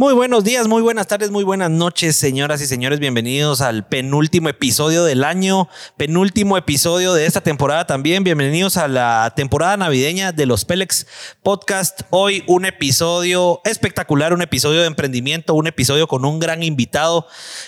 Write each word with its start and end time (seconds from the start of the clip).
Muy 0.00 0.14
buenos 0.14 0.44
días, 0.44 0.66
muy 0.66 0.80
buenas 0.80 1.08
tardes, 1.08 1.30
muy 1.30 1.44
buenas 1.44 1.70
noches, 1.70 2.16
señoras 2.16 2.62
y 2.62 2.66
señores. 2.66 3.00
Bienvenidos 3.00 3.60
al 3.60 3.86
penúltimo 3.86 4.48
episodio 4.48 5.04
del 5.04 5.24
año, 5.24 5.68
penúltimo 5.98 6.56
episodio 6.56 7.12
de 7.12 7.26
esta 7.26 7.42
temporada 7.42 7.86
también. 7.86 8.24
Bienvenidos 8.24 8.78
a 8.78 8.88
la 8.88 9.34
temporada 9.36 9.76
navideña 9.76 10.32
de 10.32 10.46
los 10.46 10.64
Pelex 10.64 11.06
Podcast. 11.42 12.00
Hoy 12.08 12.44
un 12.46 12.64
episodio 12.64 13.60
espectacular, 13.66 14.32
un 14.32 14.40
episodio 14.40 14.80
de 14.80 14.86
emprendimiento, 14.86 15.52
un 15.52 15.66
episodio 15.66 16.06
con 16.08 16.24
un 16.24 16.38
gran 16.38 16.62
invitado, 16.62 17.26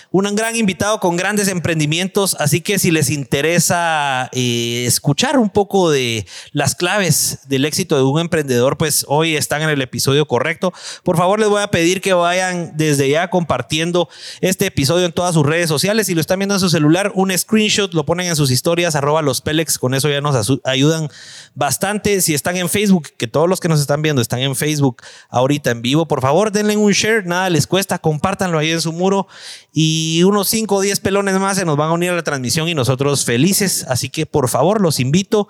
un 0.09 0.23
gran 0.35 0.55
invitado 0.55 0.99
con 0.99 1.15
grandes 1.15 1.47
emprendimientos. 1.49 2.35
Así 2.39 2.61
que 2.61 2.79
si 2.79 2.89
les 2.89 3.11
interesa 3.11 4.31
eh, 4.31 4.85
escuchar 4.87 5.37
un 5.37 5.51
poco 5.51 5.91
de 5.91 6.25
las 6.51 6.73
claves 6.73 7.41
del 7.45 7.65
éxito 7.65 7.95
de 7.95 8.01
un 8.01 8.19
emprendedor, 8.19 8.79
pues 8.79 9.05
hoy 9.07 9.35
están 9.35 9.61
en 9.61 9.69
el 9.69 9.83
episodio 9.83 10.25
correcto. 10.25 10.73
Por 11.03 11.15
favor, 11.15 11.39
les 11.39 11.49
voy 11.49 11.61
a 11.61 11.67
pedir 11.67 12.01
que 12.01 12.22
vayan 12.23 12.75
desde 12.75 13.09
ya 13.09 13.29
compartiendo 13.29 14.09
este 14.41 14.65
episodio 14.65 15.05
en 15.05 15.11
todas 15.11 15.35
sus 15.35 15.45
redes 15.45 15.69
sociales. 15.69 16.07
Si 16.07 16.15
lo 16.15 16.21
están 16.21 16.39
viendo 16.39 16.55
en 16.55 16.59
su 16.59 16.69
celular, 16.69 17.11
un 17.15 17.37
screenshot, 17.37 17.93
lo 17.93 18.05
ponen 18.05 18.27
en 18.27 18.35
sus 18.35 18.51
historias, 18.51 18.95
arroba 18.95 19.21
los 19.21 19.41
Pelex. 19.41 19.77
Con 19.77 19.93
eso 19.93 20.09
ya 20.09 20.21
nos 20.21 20.59
ayudan 20.63 21.09
bastante. 21.55 22.21
Si 22.21 22.33
están 22.33 22.57
en 22.57 22.69
Facebook, 22.69 23.09
que 23.17 23.27
todos 23.27 23.47
los 23.47 23.59
que 23.59 23.69
nos 23.69 23.79
están 23.79 24.01
viendo 24.01 24.21
están 24.21 24.39
en 24.39 24.55
Facebook 24.55 25.03
ahorita 25.29 25.71
en 25.71 25.81
vivo, 25.81 26.07
por 26.07 26.21
favor, 26.21 26.51
denle 26.51 26.75
un 26.77 26.91
share, 26.91 27.25
nada 27.25 27.49
les 27.49 27.67
cuesta, 27.67 27.99
compártanlo 27.99 28.57
ahí 28.57 28.71
en 28.71 28.81
su 28.81 28.91
muro 28.91 29.27
y 29.71 30.23
unos 30.23 30.47
5 30.49 30.75
o 30.75 30.81
10 30.81 30.99
pelones 30.99 31.39
más 31.39 31.57
se 31.57 31.65
nos 31.65 31.77
van 31.77 31.89
a 31.89 31.93
unir 31.93 32.11
a 32.11 32.15
la 32.15 32.23
transmisión 32.23 32.67
y 32.67 32.75
nosotros 32.75 33.25
felices. 33.25 33.85
Así 33.87 34.09
que 34.09 34.25
por 34.25 34.49
favor, 34.49 34.81
los 34.81 34.99
invito 34.99 35.47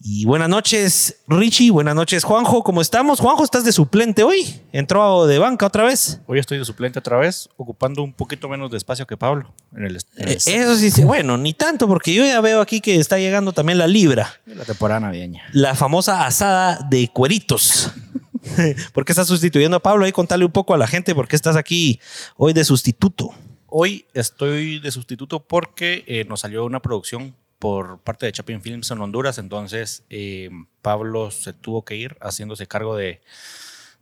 y 0.00 0.24
buenas 0.24 0.48
noches, 0.48 1.16
Richie. 1.26 1.70
Buenas 1.70 1.94
noches, 1.94 2.22
Juanjo. 2.22 2.62
¿Cómo 2.62 2.80
estamos? 2.80 3.20
Juanjo, 3.20 3.44
estás 3.44 3.64
de 3.64 3.72
suplente 3.72 4.22
hoy. 4.22 4.60
Entró 4.72 5.26
de 5.26 5.38
banca 5.38 5.66
otra 5.66 5.84
vez. 5.84 6.20
Hoy 6.26 6.38
estoy 6.38 6.58
de 6.58 6.64
suplente 6.64 6.98
otra 6.98 7.16
vez, 7.16 7.48
ocupando 7.56 8.02
un 8.02 8.12
poquito 8.12 8.48
menos 8.48 8.70
de 8.70 8.76
espacio 8.76 9.06
que 9.06 9.16
Pablo. 9.16 9.54
En 9.74 9.84
el, 9.84 9.96
eh, 9.96 10.38
eso 10.44 10.76
sí, 10.76 11.02
bueno, 11.02 11.36
ni 11.38 11.54
tanto, 11.54 11.88
porque 11.88 12.14
yo 12.14 12.24
ya 12.24 12.40
veo 12.40 12.60
aquí 12.60 12.80
que 12.80 12.96
está 12.96 13.18
llegando 13.18 13.52
también 13.52 13.78
la 13.78 13.86
libra. 13.86 14.40
La 14.46 14.64
temporada 14.64 15.00
navideña. 15.00 15.44
La 15.52 15.74
famosa 15.74 16.26
asada 16.26 16.86
de 16.88 17.08
cueritos. 17.08 17.90
¿Por 18.92 19.04
qué 19.04 19.12
estás 19.12 19.26
sustituyendo 19.26 19.78
a 19.78 19.80
Pablo? 19.80 20.04
Ahí 20.04 20.12
contale 20.12 20.44
un 20.44 20.52
poco 20.52 20.74
a 20.74 20.78
la 20.78 20.86
gente 20.86 21.14
por 21.14 21.26
qué 21.26 21.36
estás 21.36 21.56
aquí 21.56 22.00
hoy 22.36 22.52
de 22.52 22.64
sustituto. 22.64 23.30
Hoy 23.66 24.06
estoy 24.14 24.78
de 24.78 24.90
sustituto 24.90 25.40
porque 25.40 26.04
eh, 26.06 26.24
nos 26.28 26.40
salió 26.40 26.64
una 26.64 26.80
producción 26.80 27.34
por 27.58 28.00
parte 28.00 28.26
de 28.26 28.32
Chapin 28.32 28.60
Films 28.60 28.90
en 28.90 29.00
Honduras, 29.00 29.38
entonces 29.38 30.04
eh, 30.10 30.50
Pablo 30.82 31.30
se 31.30 31.52
tuvo 31.52 31.84
que 31.84 31.96
ir 31.96 32.16
haciéndose 32.20 32.66
cargo 32.66 32.96
de, 32.96 33.20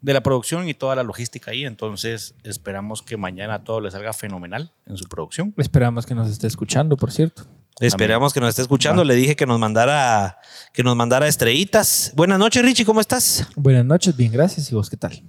de 0.00 0.12
la 0.12 0.22
producción 0.22 0.68
y 0.68 0.74
toda 0.74 0.96
la 0.96 1.02
logística 1.02 1.50
ahí, 1.50 1.64
entonces 1.64 2.34
esperamos 2.42 3.02
que 3.02 3.16
mañana 3.16 3.64
todo 3.64 3.80
le 3.80 3.90
salga 3.90 4.12
fenomenal 4.12 4.72
en 4.86 4.96
su 4.96 5.04
producción. 5.04 5.54
Esperamos 5.56 6.06
que 6.06 6.14
nos 6.14 6.28
esté 6.28 6.46
escuchando, 6.46 6.96
por 6.96 7.10
cierto. 7.10 7.44
Esperamos 7.80 8.32
que 8.32 8.40
nos 8.40 8.50
esté 8.50 8.62
escuchando. 8.62 9.02
Le 9.02 9.14
dije 9.14 9.34
que 9.34 9.46
nos 9.46 9.58
mandara 9.58 10.38
que 10.72 10.82
nos 10.84 10.94
mandara 10.94 11.26
estrellitas. 11.26 12.12
Buenas 12.14 12.38
noches, 12.38 12.62
Richie, 12.62 12.84
¿cómo 12.84 13.00
estás? 13.00 13.48
Buenas 13.56 13.84
noches, 13.84 14.16
bien, 14.16 14.30
gracias. 14.30 14.70
¿Y 14.70 14.74
vos 14.74 14.88
qué 14.88 14.96
tal? 14.96 15.22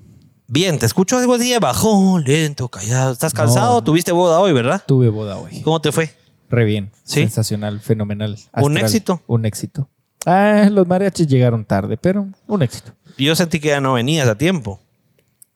Bien, 0.47 0.77
te 0.77 0.85
escucho 0.85 1.17
algo 1.17 1.33
así 1.33 1.57
bajo, 1.57 2.19
lento, 2.19 2.69
callado. 2.69 3.13
¿Estás 3.13 3.33
cansado? 3.33 3.83
Tuviste 3.83 4.11
boda 4.11 4.39
hoy, 4.39 4.53
¿verdad? 4.53 4.83
Tuve 4.85 5.09
boda 5.09 5.37
hoy. 5.37 5.61
¿Cómo 5.63 5.81
te 5.81 5.91
fue? 5.91 6.13
Re 6.55 6.63
bien. 6.63 6.89
Sensacional, 7.03 7.81
fenomenal. 7.81 8.37
Un 8.53 8.77
éxito. 8.77 9.21
Un 9.27 9.45
éxito. 9.45 9.89
Ah, 10.25 10.69
los 10.71 10.87
mariachis 10.87 11.27
llegaron 11.27 11.65
tarde, 11.65 11.97
pero 11.97 12.27
un 12.47 12.63
éxito. 12.63 12.93
Yo 13.17 13.35
sentí 13.35 13.59
que 13.59 13.67
ya 13.67 13.81
no 13.81 13.93
venías 13.93 14.29
a 14.29 14.37
tiempo. 14.37 14.79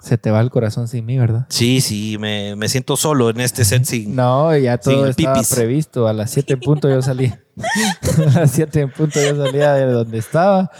Se 0.02 0.18
te 0.18 0.30
va 0.30 0.42
el 0.42 0.50
corazón 0.50 0.90
sin 0.90 1.06
mí, 1.06 1.18
¿verdad? 1.18 1.46
Sí, 1.48 1.80
sí, 1.80 2.18
me, 2.18 2.56
siento 2.68 2.98
solo 2.98 3.30
en 3.30 3.40
este 3.40 3.64
set 3.64 3.86
sin. 3.86 4.14
No, 4.14 4.56
ya 4.58 4.78
todo 4.78 5.08
estaba 5.08 5.42
previsto. 5.50 6.08
A 6.08 6.14
las 6.14 6.32
7 6.32 6.54
en 6.54 6.60
punto 6.60 6.90
yo 6.90 7.02
salí. 7.02 7.34
a 8.36 8.40
las 8.40 8.52
7 8.52 8.82
en 8.82 8.92
punto 8.92 9.20
yo 9.22 9.36
salía 9.44 9.74
de 9.74 9.86
donde 9.86 10.18
estaba 10.18 10.72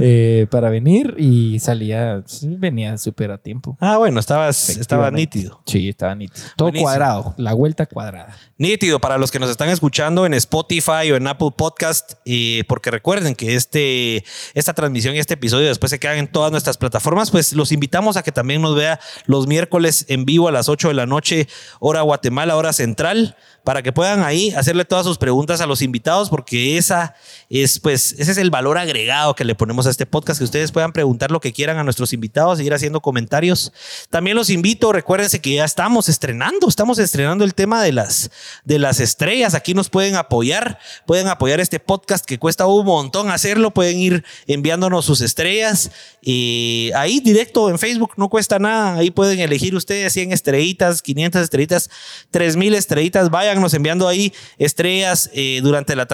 eh, 0.00 0.46
para 0.50 0.70
venir 0.70 1.14
y 1.18 1.58
salía, 1.60 2.22
venía 2.42 2.96
súper 2.98 3.30
a 3.30 3.38
tiempo. 3.38 3.76
Ah, 3.80 3.98
bueno, 3.98 4.20
estabas, 4.20 4.70
estaba 4.70 5.10
nítido. 5.10 5.62
Sí, 5.66 5.88
estaba 5.88 6.14
nítido. 6.14 6.46
Todo 6.56 6.72
cuadrado, 6.72 7.34
la 7.36 7.54
vuelta 7.54 7.86
cuadrada. 7.86 8.36
Nítido 8.58 9.00
para 9.00 9.18
los 9.18 9.30
que 9.30 9.38
nos 9.38 9.50
están 9.50 9.68
escuchando 9.68 10.26
en 10.26 10.34
Spotify 10.34 11.10
o 11.12 11.16
en 11.16 11.26
Apple 11.26 11.50
Podcast, 11.56 12.14
eh, 12.24 12.64
porque 12.68 12.90
recuerden 12.90 13.34
que 13.34 13.54
este, 13.54 14.24
esta 14.54 14.74
transmisión 14.74 15.14
y 15.14 15.18
este 15.18 15.34
episodio 15.34 15.68
después 15.68 15.90
se 15.90 15.98
quedan 15.98 16.18
en 16.18 16.28
todas 16.28 16.50
nuestras 16.50 16.76
plataformas, 16.76 17.30
pues 17.30 17.52
los 17.52 17.72
invitamos 17.72 18.16
a 18.16 18.22
que 18.22 18.32
también 18.32 18.62
nos 18.62 18.74
vea 18.74 19.00
los 19.26 19.46
miércoles 19.46 20.06
en 20.08 20.24
vivo 20.24 20.48
a 20.48 20.52
las 20.52 20.68
8 20.68 20.88
de 20.88 20.94
la 20.94 21.06
noche, 21.06 21.48
hora 21.80 22.02
Guatemala, 22.02 22.56
hora 22.56 22.72
central 22.72 23.36
para 23.64 23.82
que 23.82 23.92
puedan 23.92 24.22
ahí 24.22 24.52
hacerle 24.52 24.84
todas 24.84 25.06
sus 25.06 25.16
preguntas 25.16 25.60
a 25.62 25.66
los 25.66 25.80
invitados, 25.82 26.23
porque 26.28 26.76
esa 26.76 27.14
es, 27.50 27.78
pues, 27.78 28.14
ese 28.18 28.32
es 28.32 28.38
el 28.38 28.50
valor 28.50 28.78
agregado 28.78 29.34
que 29.34 29.44
le 29.44 29.54
ponemos 29.54 29.86
a 29.86 29.90
este 29.90 30.06
podcast, 30.06 30.38
que 30.38 30.44
ustedes 30.44 30.72
puedan 30.72 30.92
preguntar 30.92 31.30
lo 31.30 31.40
que 31.40 31.52
quieran 31.52 31.78
a 31.78 31.84
nuestros 31.84 32.12
invitados, 32.12 32.58
seguir 32.58 32.74
haciendo 32.74 33.00
comentarios. 33.00 33.72
También 34.10 34.36
los 34.36 34.50
invito, 34.50 34.92
recuérdense 34.92 35.40
que 35.40 35.54
ya 35.54 35.64
estamos 35.64 36.08
estrenando, 36.08 36.68
estamos 36.68 36.98
estrenando 36.98 37.44
el 37.44 37.54
tema 37.54 37.82
de 37.82 37.92
las, 37.92 38.30
de 38.64 38.78
las 38.78 39.00
estrellas. 39.00 39.54
Aquí 39.54 39.74
nos 39.74 39.88
pueden 39.88 40.16
apoyar, 40.16 40.78
pueden 41.06 41.28
apoyar 41.28 41.60
este 41.60 41.80
podcast 41.80 42.24
que 42.24 42.38
cuesta 42.38 42.66
un 42.66 42.86
montón 42.86 43.30
hacerlo, 43.30 43.72
pueden 43.72 43.98
ir 43.98 44.24
enviándonos 44.46 45.04
sus 45.04 45.20
estrellas. 45.20 45.90
Ahí 46.22 47.20
directo 47.20 47.70
en 47.70 47.78
Facebook 47.78 48.12
no 48.16 48.28
cuesta 48.28 48.58
nada, 48.58 48.96
ahí 48.96 49.10
pueden 49.10 49.40
elegir 49.40 49.74
ustedes 49.74 50.12
100 50.12 50.32
estrellitas, 50.32 51.02
500 51.02 51.42
estrellitas, 51.42 51.90
3000 52.30 52.74
estrellitas, 52.74 53.30
vayan 53.30 53.60
nos 53.60 53.74
enviando 53.74 54.08
ahí 54.08 54.32
estrellas 54.58 55.30
eh, 55.32 55.60
durante 55.62 55.96
la 55.96 56.06
transmisión. 56.06 56.13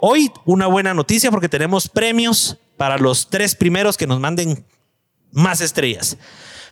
Hoy 0.00 0.30
una 0.44 0.66
buena 0.66 0.94
noticia 0.94 1.30
porque 1.30 1.48
tenemos 1.48 1.88
premios 1.88 2.58
para 2.76 2.98
los 2.98 3.28
tres 3.28 3.54
primeros 3.54 3.96
que 3.96 4.06
nos 4.06 4.20
manden 4.20 4.64
más 5.32 5.60
estrellas. 5.60 6.16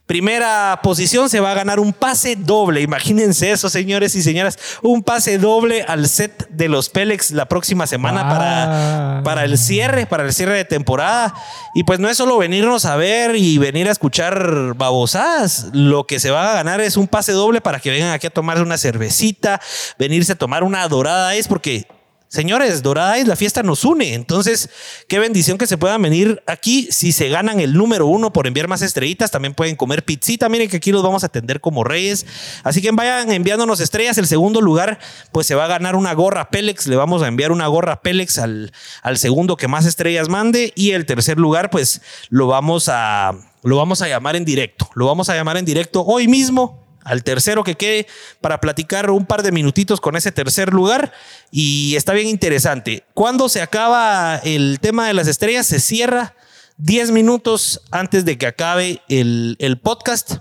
Primera 0.06 0.80
posición 0.82 1.30
se 1.30 1.38
va 1.38 1.52
a 1.52 1.54
ganar 1.54 1.78
un 1.78 1.92
pase 1.92 2.34
doble. 2.34 2.82
Imagínense 2.82 3.52
eso, 3.52 3.70
señores 3.70 4.16
y 4.16 4.22
señoras. 4.22 4.58
Un 4.82 5.04
pase 5.04 5.38
doble 5.38 5.84
al 5.84 6.08
set 6.08 6.48
de 6.50 6.68
los 6.68 6.88
Pélex 6.88 7.30
la 7.30 7.46
próxima 7.46 7.86
semana 7.86 8.28
para, 8.28 9.18
ah. 9.18 9.22
para 9.22 9.44
el 9.44 9.56
cierre, 9.56 10.06
para 10.06 10.24
el 10.24 10.32
cierre 10.32 10.54
de 10.54 10.64
temporada. 10.64 11.32
Y 11.74 11.84
pues 11.84 12.00
no 12.00 12.08
es 12.08 12.16
solo 12.16 12.36
venirnos 12.36 12.84
a 12.84 12.96
ver 12.96 13.36
y 13.36 13.58
venir 13.58 13.88
a 13.88 13.92
escuchar 13.92 14.74
babosadas. 14.74 15.68
Lo 15.72 16.04
que 16.04 16.18
se 16.18 16.32
va 16.32 16.50
a 16.50 16.54
ganar 16.54 16.80
es 16.80 16.96
un 16.96 17.06
pase 17.06 17.30
doble 17.30 17.60
para 17.60 17.78
que 17.78 17.90
vengan 17.90 18.10
aquí 18.10 18.26
a 18.26 18.30
tomar 18.30 18.60
una 18.60 18.78
cervecita, 18.78 19.60
venirse 19.98 20.32
a 20.32 20.36
tomar 20.36 20.64
una 20.64 20.86
dorada 20.88 21.36
es 21.36 21.46
porque 21.46 21.86
Señores, 22.32 22.82
Dorada 22.82 23.18
la 23.26 23.36
fiesta 23.36 23.62
nos 23.62 23.84
une. 23.84 24.14
Entonces, 24.14 24.70
qué 25.06 25.18
bendición 25.18 25.58
que 25.58 25.66
se 25.66 25.76
puedan 25.76 26.00
venir 26.00 26.42
aquí. 26.46 26.88
Si 26.90 27.12
se 27.12 27.28
ganan 27.28 27.60
el 27.60 27.74
número 27.74 28.06
uno 28.06 28.32
por 28.32 28.46
enviar 28.46 28.68
más 28.68 28.80
estrellitas, 28.80 29.30
también 29.30 29.52
pueden 29.52 29.76
comer 29.76 30.02
pizzita. 30.02 30.48
Miren 30.48 30.70
que 30.70 30.78
aquí 30.78 30.92
los 30.92 31.02
vamos 31.02 31.24
a 31.24 31.26
atender 31.26 31.60
como 31.60 31.84
reyes. 31.84 32.24
Así 32.64 32.80
que 32.80 32.90
vayan 32.90 33.30
enviándonos 33.30 33.80
estrellas. 33.80 34.16
El 34.16 34.26
segundo 34.26 34.62
lugar, 34.62 34.98
pues 35.30 35.46
se 35.46 35.54
va 35.54 35.66
a 35.66 35.68
ganar 35.68 35.94
una 35.94 36.14
gorra 36.14 36.48
Pélex. 36.48 36.86
Le 36.86 36.96
vamos 36.96 37.20
a 37.20 37.28
enviar 37.28 37.52
una 37.52 37.66
gorra 37.66 38.00
Pélex 38.00 38.38
al, 38.38 38.72
al 39.02 39.18
segundo 39.18 39.58
que 39.58 39.68
más 39.68 39.84
estrellas 39.84 40.30
mande. 40.30 40.72
Y 40.74 40.92
el 40.92 41.04
tercer 41.04 41.38
lugar, 41.38 41.68
pues 41.68 42.00
lo 42.30 42.46
vamos 42.46 42.88
a, 42.88 43.32
lo 43.62 43.76
vamos 43.76 44.00
a 44.00 44.08
llamar 44.08 44.36
en 44.36 44.46
directo. 44.46 44.88
Lo 44.94 45.04
vamos 45.04 45.28
a 45.28 45.34
llamar 45.34 45.58
en 45.58 45.66
directo 45.66 46.02
hoy 46.02 46.28
mismo 46.28 46.81
al 47.04 47.24
tercero 47.24 47.64
que 47.64 47.74
quede 47.74 48.06
para 48.40 48.60
platicar 48.60 49.10
un 49.10 49.26
par 49.26 49.42
de 49.42 49.52
minutitos 49.52 50.00
con 50.00 50.16
ese 50.16 50.32
tercer 50.32 50.72
lugar. 50.72 51.12
Y 51.50 51.94
está 51.96 52.12
bien 52.12 52.28
interesante. 52.28 53.04
Cuando 53.14 53.48
se 53.48 53.62
acaba 53.62 54.36
el 54.36 54.78
tema 54.80 55.06
de 55.06 55.14
las 55.14 55.28
estrellas, 55.28 55.66
se 55.66 55.80
cierra 55.80 56.34
10 56.78 57.10
minutos 57.10 57.80
antes 57.90 58.24
de 58.24 58.38
que 58.38 58.46
acabe 58.46 59.02
el, 59.08 59.56
el 59.58 59.78
podcast. 59.78 60.38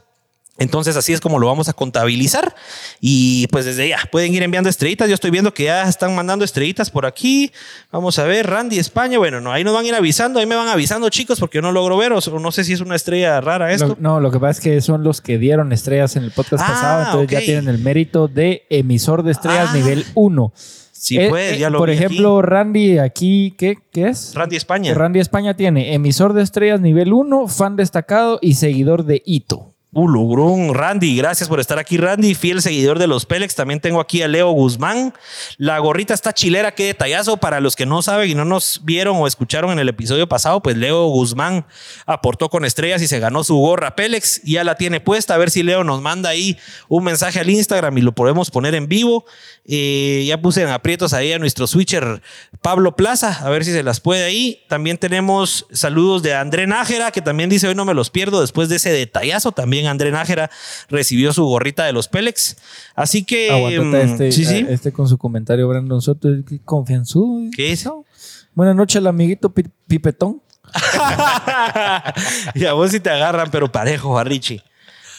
Entonces 0.61 0.95
así 0.95 1.11
es 1.11 1.19
como 1.19 1.39
lo 1.39 1.47
vamos 1.47 1.69
a 1.69 1.73
contabilizar 1.73 2.55
y 2.99 3.47
pues 3.47 3.65
desde 3.65 3.89
ya 3.89 3.97
pueden 4.11 4.31
ir 4.31 4.43
enviando 4.43 4.69
estrellitas. 4.69 5.09
Yo 5.09 5.15
estoy 5.15 5.31
viendo 5.31 5.53
que 5.55 5.63
ya 5.63 5.89
están 5.89 6.13
mandando 6.13 6.45
estrellitas 6.45 6.91
por 6.91 7.07
aquí. 7.07 7.51
Vamos 7.91 8.19
a 8.19 8.25
ver, 8.25 8.47
Randy 8.47 8.77
España. 8.77 9.17
Bueno, 9.17 9.41
no, 9.41 9.51
ahí 9.51 9.63
nos 9.63 9.73
van 9.73 9.85
a 9.85 9.87
ir 9.87 9.95
avisando, 9.95 10.39
ahí 10.39 10.45
me 10.45 10.55
van 10.55 10.67
avisando 10.67 11.09
chicos 11.09 11.39
porque 11.39 11.57
yo 11.57 11.63
no 11.63 11.71
logro 11.71 11.97
ver 11.97 12.13
o 12.13 12.39
no 12.39 12.51
sé 12.51 12.63
si 12.63 12.73
es 12.73 12.81
una 12.81 12.95
estrella 12.95 13.41
rara 13.41 13.71
esto. 13.73 13.97
no, 13.99 14.19
lo 14.19 14.29
que 14.29 14.39
pasa 14.39 14.59
es 14.59 14.59
que 14.59 14.81
son 14.81 15.03
los 15.03 15.19
que 15.19 15.39
dieron 15.39 15.73
estrellas 15.73 16.15
en 16.15 16.23
el 16.23 16.31
podcast 16.31 16.63
ah, 16.63 16.67
pasado, 16.67 17.05
entonces 17.05 17.29
ya 17.31 17.39
tienen 17.39 17.67
el 17.67 17.79
mérito 17.79 18.27
de 18.27 18.67
emisor 18.69 19.23
de 19.23 19.31
estrellas 19.31 19.69
ah. 19.71 19.75
nivel 19.75 20.05
1. 20.13 20.53
Sí, 20.91 21.17
eh, 21.17 21.29
pues, 21.29 21.57
ya 21.57 21.71
lo 21.71 21.79
Por 21.79 21.89
ejemplo, 21.89 22.43
Randy 22.43 22.99
aquí, 22.99 23.55
¿qué, 23.57 23.79
¿qué 23.91 24.09
es? 24.09 24.35
Randy 24.35 24.57
España. 24.57 24.93
Randy 24.93 25.19
España 25.19 25.55
tiene 25.55 25.95
emisor 25.95 26.33
de 26.33 26.43
estrellas 26.43 26.79
nivel 26.79 27.13
1, 27.13 27.47
fan 27.47 27.75
destacado 27.75 28.37
y 28.39 28.53
seguidor 28.53 29.05
de 29.05 29.23
Ito. 29.25 29.70
Ulugrun, 29.93 30.73
Randy, 30.73 31.17
gracias 31.17 31.49
por 31.49 31.59
estar 31.59 31.77
aquí, 31.77 31.97
Randy, 31.97 32.33
fiel 32.33 32.61
seguidor 32.61 32.97
de 32.97 33.07
los 33.07 33.25
Pélex. 33.25 33.55
También 33.55 33.81
tengo 33.81 33.99
aquí 33.99 34.21
a 34.21 34.29
Leo 34.29 34.49
Guzmán. 34.51 35.13
La 35.57 35.79
gorrita 35.79 36.13
está 36.13 36.31
chilera, 36.31 36.73
qué 36.73 36.85
detallazo. 36.85 37.35
Para 37.35 37.59
los 37.59 37.75
que 37.75 37.85
no 37.85 38.01
saben 38.01 38.29
y 38.29 38.33
no 38.33 38.45
nos 38.45 38.79
vieron 38.85 39.17
o 39.17 39.27
escucharon 39.27 39.69
en 39.71 39.79
el 39.79 39.89
episodio 39.89 40.29
pasado, 40.29 40.63
pues 40.63 40.77
Leo 40.77 41.07
Guzmán 41.07 41.65
aportó 42.05 42.47
con 42.47 42.63
estrellas 42.63 43.01
y 43.01 43.07
se 43.09 43.19
ganó 43.19 43.43
su 43.43 43.57
gorra 43.57 43.97
Pélex. 43.97 44.41
Ya 44.43 44.63
la 44.63 44.75
tiene 44.75 45.01
puesta. 45.01 45.35
A 45.35 45.37
ver 45.37 45.51
si 45.51 45.61
Leo 45.61 45.83
nos 45.83 46.01
manda 46.01 46.29
ahí 46.29 46.57
un 46.87 47.03
mensaje 47.03 47.41
al 47.41 47.49
Instagram 47.49 47.97
y 47.97 48.01
lo 48.01 48.13
podemos 48.13 48.49
poner 48.49 48.75
en 48.75 48.87
vivo. 48.87 49.25
Eh, 49.65 50.23
ya 50.25 50.41
puse 50.41 50.61
en 50.63 50.69
aprietos 50.69 51.11
ahí 51.11 51.33
a 51.33 51.39
nuestro 51.39 51.67
switcher 51.67 52.21
Pablo 52.61 52.95
Plaza, 52.95 53.45
a 53.45 53.49
ver 53.49 53.63
si 53.63 53.71
se 53.71 53.83
las 53.83 53.99
puede 53.99 54.23
ahí. 54.23 54.63
También 54.69 54.97
tenemos 54.97 55.67
saludos 55.71 56.23
de 56.23 56.33
André 56.33 56.65
Nájera, 56.65 57.11
que 57.11 57.21
también 57.21 57.49
dice 57.49 57.67
hoy 57.67 57.75
no 57.75 57.85
me 57.85 57.93
los 57.93 58.09
pierdo 58.09 58.41
después 58.41 58.69
de 58.69 58.77
ese 58.77 58.91
detallazo. 58.91 59.51
También 59.51 59.80
André 59.87 60.11
Nájera 60.11 60.49
recibió 60.89 61.33
su 61.33 61.45
gorrita 61.45 61.85
de 61.85 61.93
los 61.93 62.07
Pélex. 62.07 62.57
Así 62.95 63.23
que. 63.23 63.79
Mm, 63.81 63.95
este, 63.95 64.31
sí, 64.31 64.45
sí. 64.45 64.65
este 64.69 64.91
con 64.91 65.07
su 65.07 65.17
comentario, 65.17 65.67
Brandon 65.67 66.01
Soto, 66.01 66.29
confianzudo. 66.65 67.49
¿Qué 67.55 67.71
es? 67.71 67.87
Buenas 68.53 68.75
noches, 68.75 68.97
el 68.97 69.07
amiguito 69.07 69.53
Pipetón. 69.87 70.41
y 72.55 72.65
a 72.65 72.73
vos 72.73 72.91
sí 72.91 72.99
te 72.99 73.09
agarran, 73.09 73.49
pero 73.51 73.71
parejo 73.71 74.17
a 74.17 74.23
Richie. 74.23 74.63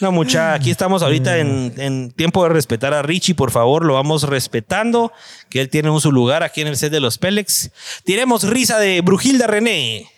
No, 0.01 0.11
mucha, 0.11 0.55
aquí 0.55 0.71
estamos 0.71 1.03
ahorita 1.03 1.39
en, 1.39 1.73
en, 1.77 2.11
tiempo 2.11 2.43
de 2.43 2.49
respetar 2.49 2.93
a 2.93 3.03
Richie, 3.03 3.37
por 3.37 3.53
favor, 3.53 3.85
lo 3.85 3.95
vamos 3.95 4.25
respetando, 4.25 5.13
que 5.49 5.61
él 5.61 5.69
tiene 5.69 5.91
un 5.91 6.01
su 6.01 6.11
lugar 6.11 6.43
aquí 6.43 6.61
en 6.61 6.67
el 6.67 6.77
set 6.77 6.91
de 6.91 6.99
los 6.99 7.19
Pélex. 7.19 7.71
Tiremos 8.03 8.43
risa 8.43 8.81
de 8.81 9.01
Brujilda 9.01 9.47
René. 9.47 10.11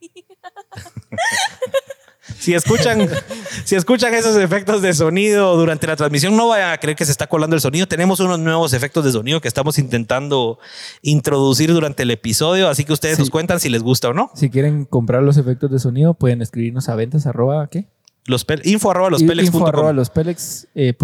Si 2.42 2.54
escuchan, 2.54 3.08
si 3.64 3.76
escuchan 3.76 4.14
esos 4.14 4.36
efectos 4.36 4.82
de 4.82 4.92
sonido 4.94 5.56
durante 5.56 5.86
la 5.86 5.94
transmisión, 5.94 6.36
no 6.36 6.48
vayan 6.48 6.72
a 6.72 6.78
creer 6.78 6.96
que 6.96 7.04
se 7.04 7.12
está 7.12 7.28
colando 7.28 7.54
el 7.54 7.62
sonido. 7.62 7.86
Tenemos 7.86 8.18
unos 8.18 8.40
nuevos 8.40 8.72
efectos 8.72 9.04
de 9.04 9.12
sonido 9.12 9.40
que 9.40 9.46
estamos 9.46 9.78
intentando 9.78 10.58
introducir 11.02 11.72
durante 11.72 12.02
el 12.02 12.10
episodio, 12.10 12.68
así 12.68 12.84
que 12.84 12.92
ustedes 12.92 13.20
nos 13.20 13.30
cuentan 13.30 13.60
si 13.60 13.68
les 13.68 13.84
gusta 13.84 14.08
o 14.08 14.12
no. 14.12 14.32
Si 14.34 14.50
quieren 14.50 14.86
comprar 14.86 15.22
los 15.22 15.36
efectos 15.36 15.70
de 15.70 15.78
sonido, 15.78 16.14
pueden 16.14 16.42
escribirnos 16.42 16.88
a 16.88 16.96
ventas 16.96 17.28
arroba, 17.28 17.68
¿qué? 17.68 17.86
Los 18.26 18.46
info 18.62 18.92
arroba 18.92 19.10
los 19.10 19.22
Info 19.22 19.66
arroba 19.66 19.92
los 19.92 20.12
eh, 20.76 20.94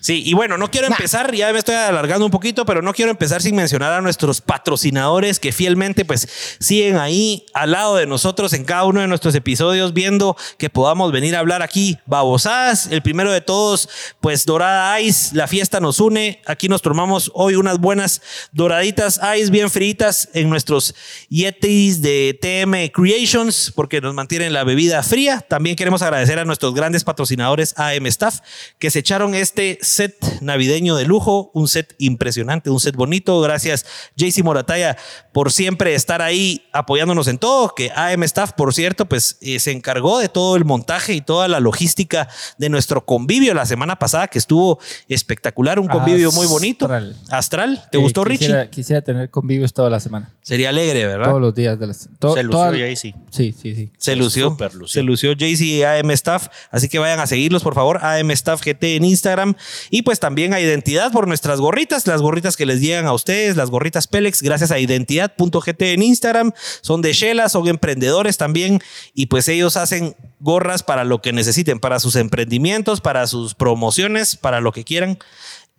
Sí, 0.00 0.22
y 0.24 0.32
bueno, 0.32 0.56
no 0.56 0.70
quiero 0.70 0.86
empezar, 0.86 1.34
ya 1.34 1.52
me 1.52 1.58
estoy 1.58 1.74
alargando 1.74 2.24
un 2.24 2.30
poquito, 2.30 2.64
pero 2.64 2.80
no 2.82 2.94
quiero 2.94 3.10
empezar 3.10 3.42
sin 3.42 3.54
mencionar 3.54 3.92
a 3.92 4.00
nuestros 4.00 4.40
patrocinadores 4.40 5.40
que 5.40 5.52
fielmente 5.52 6.04
pues 6.04 6.28
siguen 6.58 6.96
ahí 6.96 7.44
al 7.52 7.72
lado 7.72 7.96
de 7.96 8.06
nosotros 8.06 8.52
en 8.52 8.64
cada 8.64 8.84
uno 8.84 9.00
de 9.00 9.08
nuestros 9.08 9.34
episodios 9.34 9.92
viendo 9.92 10.36
que 10.56 10.70
podamos 10.70 11.12
venir 11.12 11.36
a 11.36 11.40
hablar 11.40 11.62
aquí 11.62 11.98
babosadas. 12.06 12.88
El 12.90 13.02
primero 13.02 13.30
de 13.32 13.40
todos, 13.40 13.88
pues 14.20 14.46
Dorada 14.46 15.00
Ice, 15.00 15.34
la 15.36 15.48
fiesta 15.48 15.80
nos 15.80 16.00
une. 16.00 16.40
Aquí 16.46 16.68
nos 16.68 16.80
tomamos 16.80 17.30
hoy 17.34 17.56
unas 17.56 17.78
buenas 17.78 18.22
doraditas 18.52 19.20
Ice 19.38 19.50
bien 19.50 19.68
fritas 19.68 20.28
en 20.32 20.48
nuestros 20.48 20.94
Yetis 21.28 22.00
de 22.00 22.38
TM 22.40 22.90
Creations 22.92 23.72
porque 23.74 24.00
nos 24.00 24.14
mantienen 24.14 24.52
la 24.52 24.64
bebida 24.64 25.02
fría. 25.02 25.44
También 25.46 25.76
queremos 25.76 26.02
agradecer 26.02 26.37
a 26.38 26.44
nuestros 26.44 26.74
grandes 26.74 27.04
patrocinadores 27.04 27.74
AM 27.76 28.06
Staff 28.06 28.40
que 28.78 28.90
se 28.90 29.00
echaron 29.00 29.34
este 29.34 29.78
set 29.82 30.16
navideño 30.40 30.96
de 30.96 31.04
lujo, 31.04 31.50
un 31.54 31.68
set 31.68 31.94
impresionante, 31.98 32.70
un 32.70 32.80
set 32.80 32.96
bonito. 32.96 33.40
Gracias, 33.40 33.86
JC 34.16 34.42
Morataya, 34.42 34.96
por 35.32 35.52
siempre 35.52 35.94
estar 35.94 36.22
ahí 36.22 36.66
apoyándonos 36.72 37.28
en 37.28 37.38
todo. 37.38 37.74
Que 37.74 37.90
AM 37.94 38.22
Staff, 38.24 38.52
por 38.52 38.74
cierto, 38.74 39.06
pues 39.06 39.38
eh, 39.40 39.58
se 39.58 39.72
encargó 39.72 40.18
de 40.18 40.28
todo 40.28 40.56
el 40.56 40.64
montaje 40.64 41.14
y 41.14 41.20
toda 41.20 41.48
la 41.48 41.60
logística 41.60 42.28
de 42.58 42.68
nuestro 42.68 43.04
convivio 43.04 43.54
la 43.54 43.66
semana 43.66 43.98
pasada, 43.98 44.28
que 44.28 44.38
estuvo 44.38 44.78
espectacular, 45.08 45.78
un 45.78 45.88
convivio 45.88 46.32
muy 46.32 46.46
bonito. 46.46 46.88
Astral. 47.30 47.84
¿Te 47.90 47.98
gustó, 47.98 48.24
Richie? 48.24 48.68
Quisiera 48.70 49.02
tener 49.02 49.30
convivios 49.30 49.72
toda 49.72 49.90
la 49.90 50.00
semana. 50.00 50.32
Sería 50.42 50.70
alegre, 50.70 51.06
¿verdad? 51.06 51.26
Todos 51.26 51.40
los 51.40 51.54
días 51.54 51.78
de 51.78 51.86
la 51.86 51.94
Se 51.94 52.42
lució 52.42 52.72
JC. 52.74 53.14
Sí, 53.30 53.52
sí, 53.52 53.74
sí. 53.74 53.92
Se 53.98 54.16
lució. 54.16 54.56
Se 54.86 55.02
lució 55.02 55.32
JC 55.32 55.60
y 55.60 55.82
AM 55.82 56.10
Staff. 56.12 56.27
Así 56.70 56.88
que 56.88 56.98
vayan 56.98 57.20
a 57.20 57.26
seguirlos, 57.26 57.62
por 57.62 57.74
favor. 57.74 58.04
AM 58.04 58.30
Staff 58.32 58.62
GT 58.64 58.96
en 58.96 59.04
Instagram 59.04 59.54
y 59.90 60.02
pues 60.02 60.20
también 60.20 60.52
a 60.54 60.60
Identidad 60.60 61.10
por 61.12 61.26
nuestras 61.26 61.60
gorritas, 61.60 62.06
las 62.06 62.20
gorritas 62.20 62.56
que 62.56 62.66
les 62.66 62.80
llegan 62.80 63.06
a 63.06 63.12
ustedes, 63.12 63.56
las 63.56 63.70
gorritas 63.70 64.06
Pélex, 64.06 64.42
gracias 64.42 64.70
a 64.70 64.78
identidad.gt 64.78 65.82
en 65.82 66.02
Instagram. 66.02 66.52
Son 66.80 67.02
de 67.02 67.12
Shela, 67.12 67.48
son 67.48 67.68
emprendedores 67.68 68.36
también 68.36 68.80
y 69.14 69.26
pues 69.26 69.48
ellos 69.48 69.76
hacen 69.76 70.14
gorras 70.40 70.82
para 70.82 71.04
lo 71.04 71.20
que 71.20 71.32
necesiten, 71.32 71.80
para 71.80 72.00
sus 72.00 72.16
emprendimientos, 72.16 73.00
para 73.00 73.26
sus 73.26 73.54
promociones, 73.54 74.36
para 74.36 74.60
lo 74.60 74.72
que 74.72 74.84
quieran. 74.84 75.18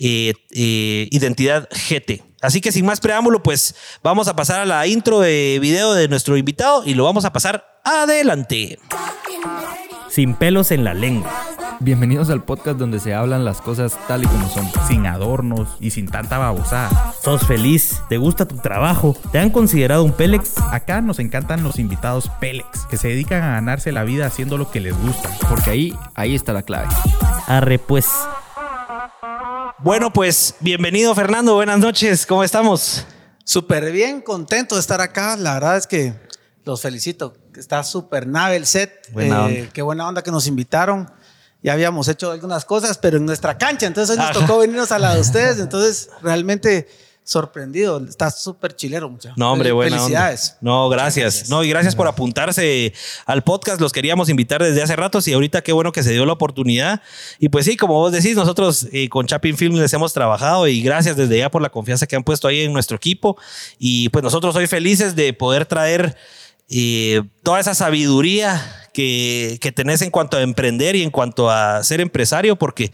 Eh, 0.02 0.34
eh, 0.52 1.10
identidad 1.12 1.68
GT. 1.70 2.24
Así 2.42 2.62
que 2.62 2.72
sin 2.72 2.86
más 2.86 3.02
preámbulo, 3.02 3.44
pues 3.44 3.76
vamos 4.02 4.30
a 4.30 4.36
pasar 4.36 4.62
a 4.62 4.66
la 4.66 4.88
intro 4.88 5.20
de 5.20 5.60
video 5.62 5.94
de 5.94 6.08
nuestro 6.08 6.38
invitado 6.38 6.84
y 6.86 6.94
lo 6.94 7.04
vamos 7.04 7.26
a 7.26 7.34
pasar 7.34 7.82
adelante. 7.84 8.80
Sin 10.10 10.36
pelos 10.36 10.72
en 10.72 10.84
la 10.84 10.94
lengua 10.94 11.50
Bienvenidos 11.82 12.30
al 12.30 12.44
podcast 12.44 12.78
donde 12.78 13.00
se 13.00 13.14
hablan 13.14 13.46
las 13.46 13.62
cosas 13.62 13.98
tal 14.06 14.26
y 14.26 14.28
como 14.28 14.50
son, 14.50 14.70
sin 14.86 15.06
adornos 15.06 15.70
y 15.80 15.92
sin 15.92 16.10
tanta 16.10 16.38
babosada. 16.38 17.14
¿Sos 17.24 17.48
feliz? 17.48 18.02
¿Te 18.10 18.18
gusta 18.18 18.46
tu 18.46 18.58
trabajo? 18.58 19.16
¿Te 19.32 19.40
han 19.40 19.50
considerado 19.50 20.04
un 20.04 20.12
Pélex? 20.12 20.58
Acá 20.58 21.00
nos 21.00 21.20
encantan 21.20 21.64
los 21.64 21.80
invitados 21.80 22.30
Pélex, 22.42 22.86
que 22.90 22.98
se 22.98 23.08
dedican 23.08 23.44
a 23.44 23.52
ganarse 23.52 23.94
la 23.94 24.04
vida 24.04 24.26
haciendo 24.26 24.58
lo 24.58 24.70
que 24.72 24.82
les 24.82 24.94
gusta, 25.02 25.30
porque 25.48 25.70
ahí, 25.70 25.98
ahí 26.16 26.36
está 26.36 26.52
la 26.52 26.64
clave. 26.64 26.90
Arre 27.48 27.80
pues. 27.80 28.10
Bueno, 29.78 30.12
pues 30.12 30.56
bienvenido 30.60 31.16
Fernando, 31.16 31.54
buenas 31.54 31.80
noches, 31.80 32.26
¿cómo 32.26 32.44
estamos? 32.44 33.08
Súper 33.46 33.94
bien, 33.94 34.20
contento 34.20 34.76
de 34.76 34.82
estar 34.82 35.00
acá, 35.00 35.38
la 35.38 35.54
verdad 35.54 35.78
es 35.78 35.88
que 35.88 36.14
los 36.66 36.82
felicito, 36.82 37.36
está 37.56 37.84
súper 37.84 38.28
nave 38.28 38.56
el 38.56 38.66
set, 38.66 39.10
eh, 39.18 39.70
qué 39.74 39.82
buena 39.82 40.08
onda 40.08 40.22
que 40.22 40.32
nos 40.32 40.48
invitaron 40.48 41.12
ya 41.62 41.74
habíamos 41.74 42.08
hecho 42.08 42.32
algunas 42.32 42.66
cosas, 42.66 42.98
pero 42.98 43.18
en 43.18 43.26
nuestra 43.26 43.58
cancha. 43.58 43.86
Entonces 43.86 44.18
hoy 44.18 44.24
nos 44.24 44.32
tocó 44.32 44.58
venirnos 44.60 44.92
a 44.92 45.00
la 45.00 45.16
de 45.16 45.22
ustedes. 45.22 45.60
Entonces, 45.60 46.10
realmente 46.22 46.88
sorprendido. 47.22 48.04
Está 48.08 48.32
súper 48.32 48.76
chilero, 48.76 49.10
muchachos. 49.10 49.38
No, 49.38 49.52
hombre, 49.52 49.72
buena 49.72 49.98
Felicidades. 49.98 50.56
No, 50.62 50.90
gracias. 50.90 51.50
No, 51.50 51.64
y 51.64 51.70
gracias 51.70 51.96
por 51.96 52.08
apuntarse 52.08 52.94
al 53.26 53.44
podcast. 53.44 53.82
Los 53.82 53.92
queríamos 53.92 54.30
invitar 54.30 54.64
desde 54.64 54.82
hace 54.82 54.96
rato 54.96 55.20
y 55.24 55.34
ahorita 55.34 55.62
qué 55.62 55.74
bueno 55.74 55.92
que 55.92 56.02
se 56.02 56.12
dio 56.12 56.26
la 56.26 56.34
oportunidad. 56.34 57.02
Y 57.38 57.50
pues 57.50 57.66
sí, 57.66 57.76
como 57.78 57.96
vos 57.96 58.12
decís, 58.12 58.36
nosotros 58.36 58.88
eh, 58.94 59.10
con 59.10 59.28
Chapin 59.28 59.58
Film 59.58 59.76
les 59.76 59.94
hemos 59.94 60.14
trabajado 60.14 60.68
y 60.68 60.82
gracias 60.82 61.18
desde 61.18 61.38
ya 61.38 61.52
por 61.52 61.62
la 61.62 61.70
confianza 61.70 62.08
que 62.08 62.16
han 62.16 62.24
puesto 62.24 62.48
ahí 62.48 62.62
en 62.62 62.74
nuestro 62.74 62.96
equipo. 62.96 63.38
Y 63.78 64.10
pues 64.10 64.24
nosotros 64.24 64.56
hoy 64.56 64.66
felices 64.66 65.16
de 65.16 65.34
poder 65.34 65.66
traer 65.66 66.16
eh, 66.70 67.24
toda 67.42 67.60
esa 67.60 67.74
sabiduría 67.74 68.62
que, 68.94 69.58
que, 69.62 69.72
tenés 69.72 70.02
en 70.02 70.12
cuanto 70.12 70.38
a 70.38 70.42
emprender 70.42 70.96
y 70.96 71.04
en 71.04 71.10
cuanto 71.10 71.50
a 71.50 71.84
ser 71.84 72.02
empresario, 72.02 72.58
porque 72.58 72.92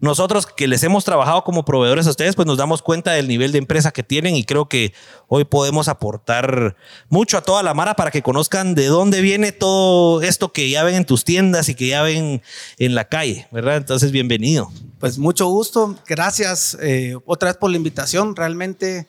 nosotros 0.00 0.46
que 0.46 0.68
les 0.68 0.82
hemos 0.82 1.04
trabajado 1.04 1.44
como 1.44 1.64
proveedores 1.64 2.06
a 2.06 2.10
ustedes, 2.10 2.36
pues 2.36 2.46
nos 2.46 2.58
damos 2.58 2.80
cuenta 2.80 3.12
del 3.12 3.28
nivel 3.28 3.52
de 3.52 3.58
empresa 3.58 3.90
que 3.90 4.02
tienen 4.02 4.36
y 4.36 4.44
creo 4.44 4.68
que 4.68 4.94
hoy 5.26 5.44
podemos 5.44 5.88
aportar 5.88 6.76
mucho 7.08 7.36
a 7.36 7.42
toda 7.42 7.62
la 7.62 7.74
mara 7.74 7.96
para 7.96 8.10
que 8.10 8.22
conozcan 8.22 8.74
de 8.74 8.86
dónde 8.86 9.20
viene 9.20 9.52
todo 9.52 10.22
esto 10.22 10.52
que 10.52 10.70
ya 10.70 10.84
ven 10.84 10.94
en 10.94 11.04
tus 11.04 11.24
tiendas 11.24 11.68
y 11.68 11.74
que 11.74 11.88
ya 11.88 12.02
ven 12.02 12.40
en 12.78 12.94
la 12.94 13.08
calle, 13.08 13.46
¿verdad? 13.50 13.76
Entonces, 13.76 14.10
bienvenido. 14.10 14.70
Pues 15.00 15.18
mucho 15.18 15.46
gusto, 15.48 15.96
gracias 16.06 16.78
eh, 16.80 17.14
otra 17.26 17.50
vez 17.50 17.56
por 17.56 17.70
la 17.70 17.76
invitación, 17.76 18.36
realmente 18.36 19.06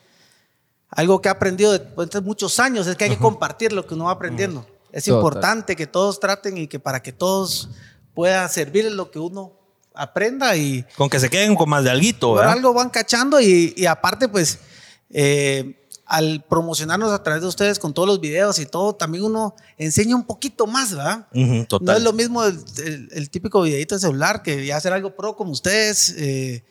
algo 0.90 1.20
que 1.20 1.28
he 1.28 1.30
aprendido 1.30 1.72
después 1.72 2.10
de 2.10 2.20
muchos 2.20 2.58
años 2.58 2.86
es 2.86 2.96
que 2.96 3.04
hay 3.04 3.10
que 3.10 3.18
compartir 3.18 3.72
lo 3.72 3.86
que 3.86 3.94
uno 3.94 4.04
va 4.04 4.12
aprendiendo. 4.12 4.66
Es 4.92 5.06
importante 5.08 5.76
que 5.76 5.86
todos 5.86 6.18
traten 6.18 6.58
y 6.58 6.66
que 6.66 6.80
para 6.80 7.00
que 7.00 7.12
todos 7.12 7.68
pueda 8.14 8.46
servir 8.48 8.90
lo 8.90 9.10
que 9.10 9.18
uno 9.18 9.52
aprenda 9.94 10.56
y... 10.56 10.84
Con 10.96 11.08
que 11.08 11.20
se 11.20 11.30
queden 11.30 11.54
con 11.54 11.68
más 11.68 11.84
de 11.84 11.90
alguito, 11.90 12.34
¿verdad? 12.34 12.52
algo 12.52 12.74
van 12.74 12.90
cachando 12.90 13.40
y, 13.40 13.86
aparte 13.86 14.28
pues 14.28 14.58
eh, 15.10 15.76
al 16.06 16.44
promocionarnos 16.48 17.12
a 17.12 17.22
través 17.22 17.42
de 17.42 17.48
ustedes 17.48 17.78
con 17.78 17.94
todos 17.94 18.08
los 18.08 18.20
videos 18.20 18.58
y 18.58 18.66
todo, 18.66 18.94
también 18.94 19.24
uno 19.24 19.54
enseña 19.78 20.16
un 20.16 20.24
poquito 20.24 20.66
más, 20.66 20.94
¿verdad? 20.94 21.28
No 21.32 21.92
es 21.92 22.02
lo 22.02 22.12
mismo 22.12 22.42
el, 22.44 23.30
típico 23.30 23.62
videito 23.62 23.94
de 23.94 24.00
celular 24.00 24.42
que 24.42 24.66
ya 24.66 24.76
hacer 24.76 24.92
algo 24.92 25.14
pro 25.14 25.36
como 25.36 25.52
ustedes. 25.52 26.14
Eh, 26.16 26.64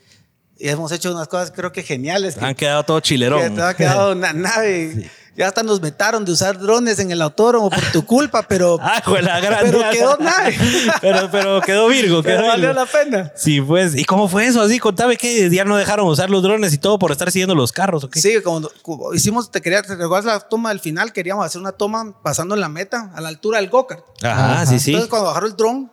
y 0.59 0.67
hemos 0.67 0.91
hecho 0.91 1.11
unas 1.11 1.27
cosas 1.27 1.51
creo 1.55 1.71
que 1.71 1.83
geniales. 1.83 2.37
Han 2.37 2.55
quedado 2.55 2.83
todo 2.83 2.99
chilerón. 2.99 3.55
Que 3.55 3.61
ha 3.61 3.73
quedado 3.73 4.11
una 4.11 4.33
nave. 4.33 5.09
Ya 5.39 5.47
hasta 5.47 5.63
nos 5.63 5.79
metaron 5.79 6.25
de 6.25 6.33
usar 6.33 6.59
drones 6.59 6.99
en 6.99 7.11
el 7.11 7.21
autódromo 7.21 7.69
por 7.69 7.81
tu 7.93 8.05
culpa, 8.05 8.43
pero. 8.43 8.77
ah, 8.81 9.01
la 9.21 9.39
gran 9.39 9.63
Pero 9.63 9.89
quedó 9.89 10.17
nave. 10.17 10.57
pero, 11.01 11.31
pero 11.31 11.61
quedó 11.61 11.87
Virgo. 11.87 12.21
Quedó 12.21 12.45
valió 12.45 12.73
la 12.73 12.85
pena. 12.85 13.31
Sí, 13.37 13.61
pues. 13.61 13.95
¿Y 13.95 14.03
cómo 14.03 14.27
fue 14.27 14.47
eso? 14.47 14.61
Así, 14.61 14.79
contame 14.79 15.15
que 15.15 15.49
ya 15.49 15.63
no 15.63 15.77
dejaron 15.77 16.07
usar 16.09 16.29
los 16.29 16.43
drones 16.43 16.73
y 16.73 16.77
todo 16.77 16.99
por 16.99 17.13
estar 17.13 17.31
siguiendo 17.31 17.55
los 17.55 17.71
carros, 17.71 18.03
¿o 18.03 18.09
qué? 18.09 18.19
Sí, 18.19 18.41
como, 18.41 18.69
hicimos, 19.13 19.49
te 19.49 19.61
quería, 19.61 19.81
te 19.81 19.95
recuerdas 19.95 20.25
la 20.25 20.39
toma 20.41 20.69
del 20.69 20.81
final, 20.81 21.13
queríamos 21.13 21.45
hacer 21.45 21.61
una 21.61 21.71
toma 21.71 22.13
pasando 22.21 22.55
en 22.55 22.59
la 22.59 22.67
meta, 22.67 23.09
a 23.15 23.21
la 23.21 23.29
altura 23.29 23.59
del 23.59 23.69
go 23.69 23.87
Ajá, 24.21 24.65
sí, 24.65 24.77
sí. 24.77 24.91
Entonces, 24.91 25.09
cuando 25.09 25.27
bajaron 25.27 25.51
el 25.51 25.55
dron, 25.55 25.91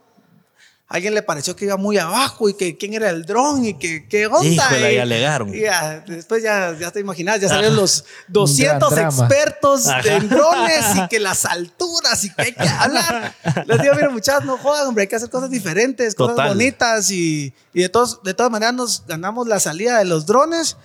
alguien 0.88 1.14
le 1.14 1.22
pareció 1.22 1.56
que 1.56 1.64
iba 1.64 1.76
muy 1.76 1.98
abajo 1.98 2.48
y 2.48 2.54
que 2.54 2.76
quién 2.76 2.94
era 2.94 3.10
el 3.10 3.24
dron 3.24 3.64
y 3.64 3.74
que 3.74 4.06
qué 4.08 4.26
onda. 4.26 4.44
Híjole, 4.44 4.94
y, 4.94 4.98
alegaron. 4.98 5.52
Y 5.52 5.62
después 6.06 6.42
ya, 6.42 6.76
ya 6.78 6.90
te 6.90 7.00
imaginas, 7.00 7.40
ya 7.40 7.48
salieron 7.48 7.76
los 7.76 8.04
200 8.28 8.96
expertos 8.98 9.86
en 10.04 10.28
drones 10.28 10.84
y 10.96 11.08
que 11.08 11.18
las 11.18 11.44
alturas 11.44 12.24
y 12.24 12.32
que 12.32 12.42
hay 12.42 12.52
que 12.52 12.68
hablar. 12.68 13.34
Les 13.66 13.82
digo, 13.82 13.94
mira 13.94 14.10
muchachos, 14.10 14.44
no 14.44 14.58
jodan, 14.58 14.86
hombre, 14.86 15.02
hay 15.02 15.08
que 15.08 15.16
hacer 15.16 15.30
cosas 15.30 15.50
diferentes, 15.50 16.14
cosas 16.14 16.48
bonitas 16.48 17.10
y, 17.10 17.52
y 17.74 17.82
de, 17.82 17.88
todos, 17.88 18.22
de 18.22 18.34
todas 18.34 18.52
maneras 18.52 18.74
nos 18.74 19.06
ganamos 19.06 19.48
la 19.48 19.58
salida 19.58 19.98
de 19.98 20.04
los 20.04 20.26
drones 20.26 20.76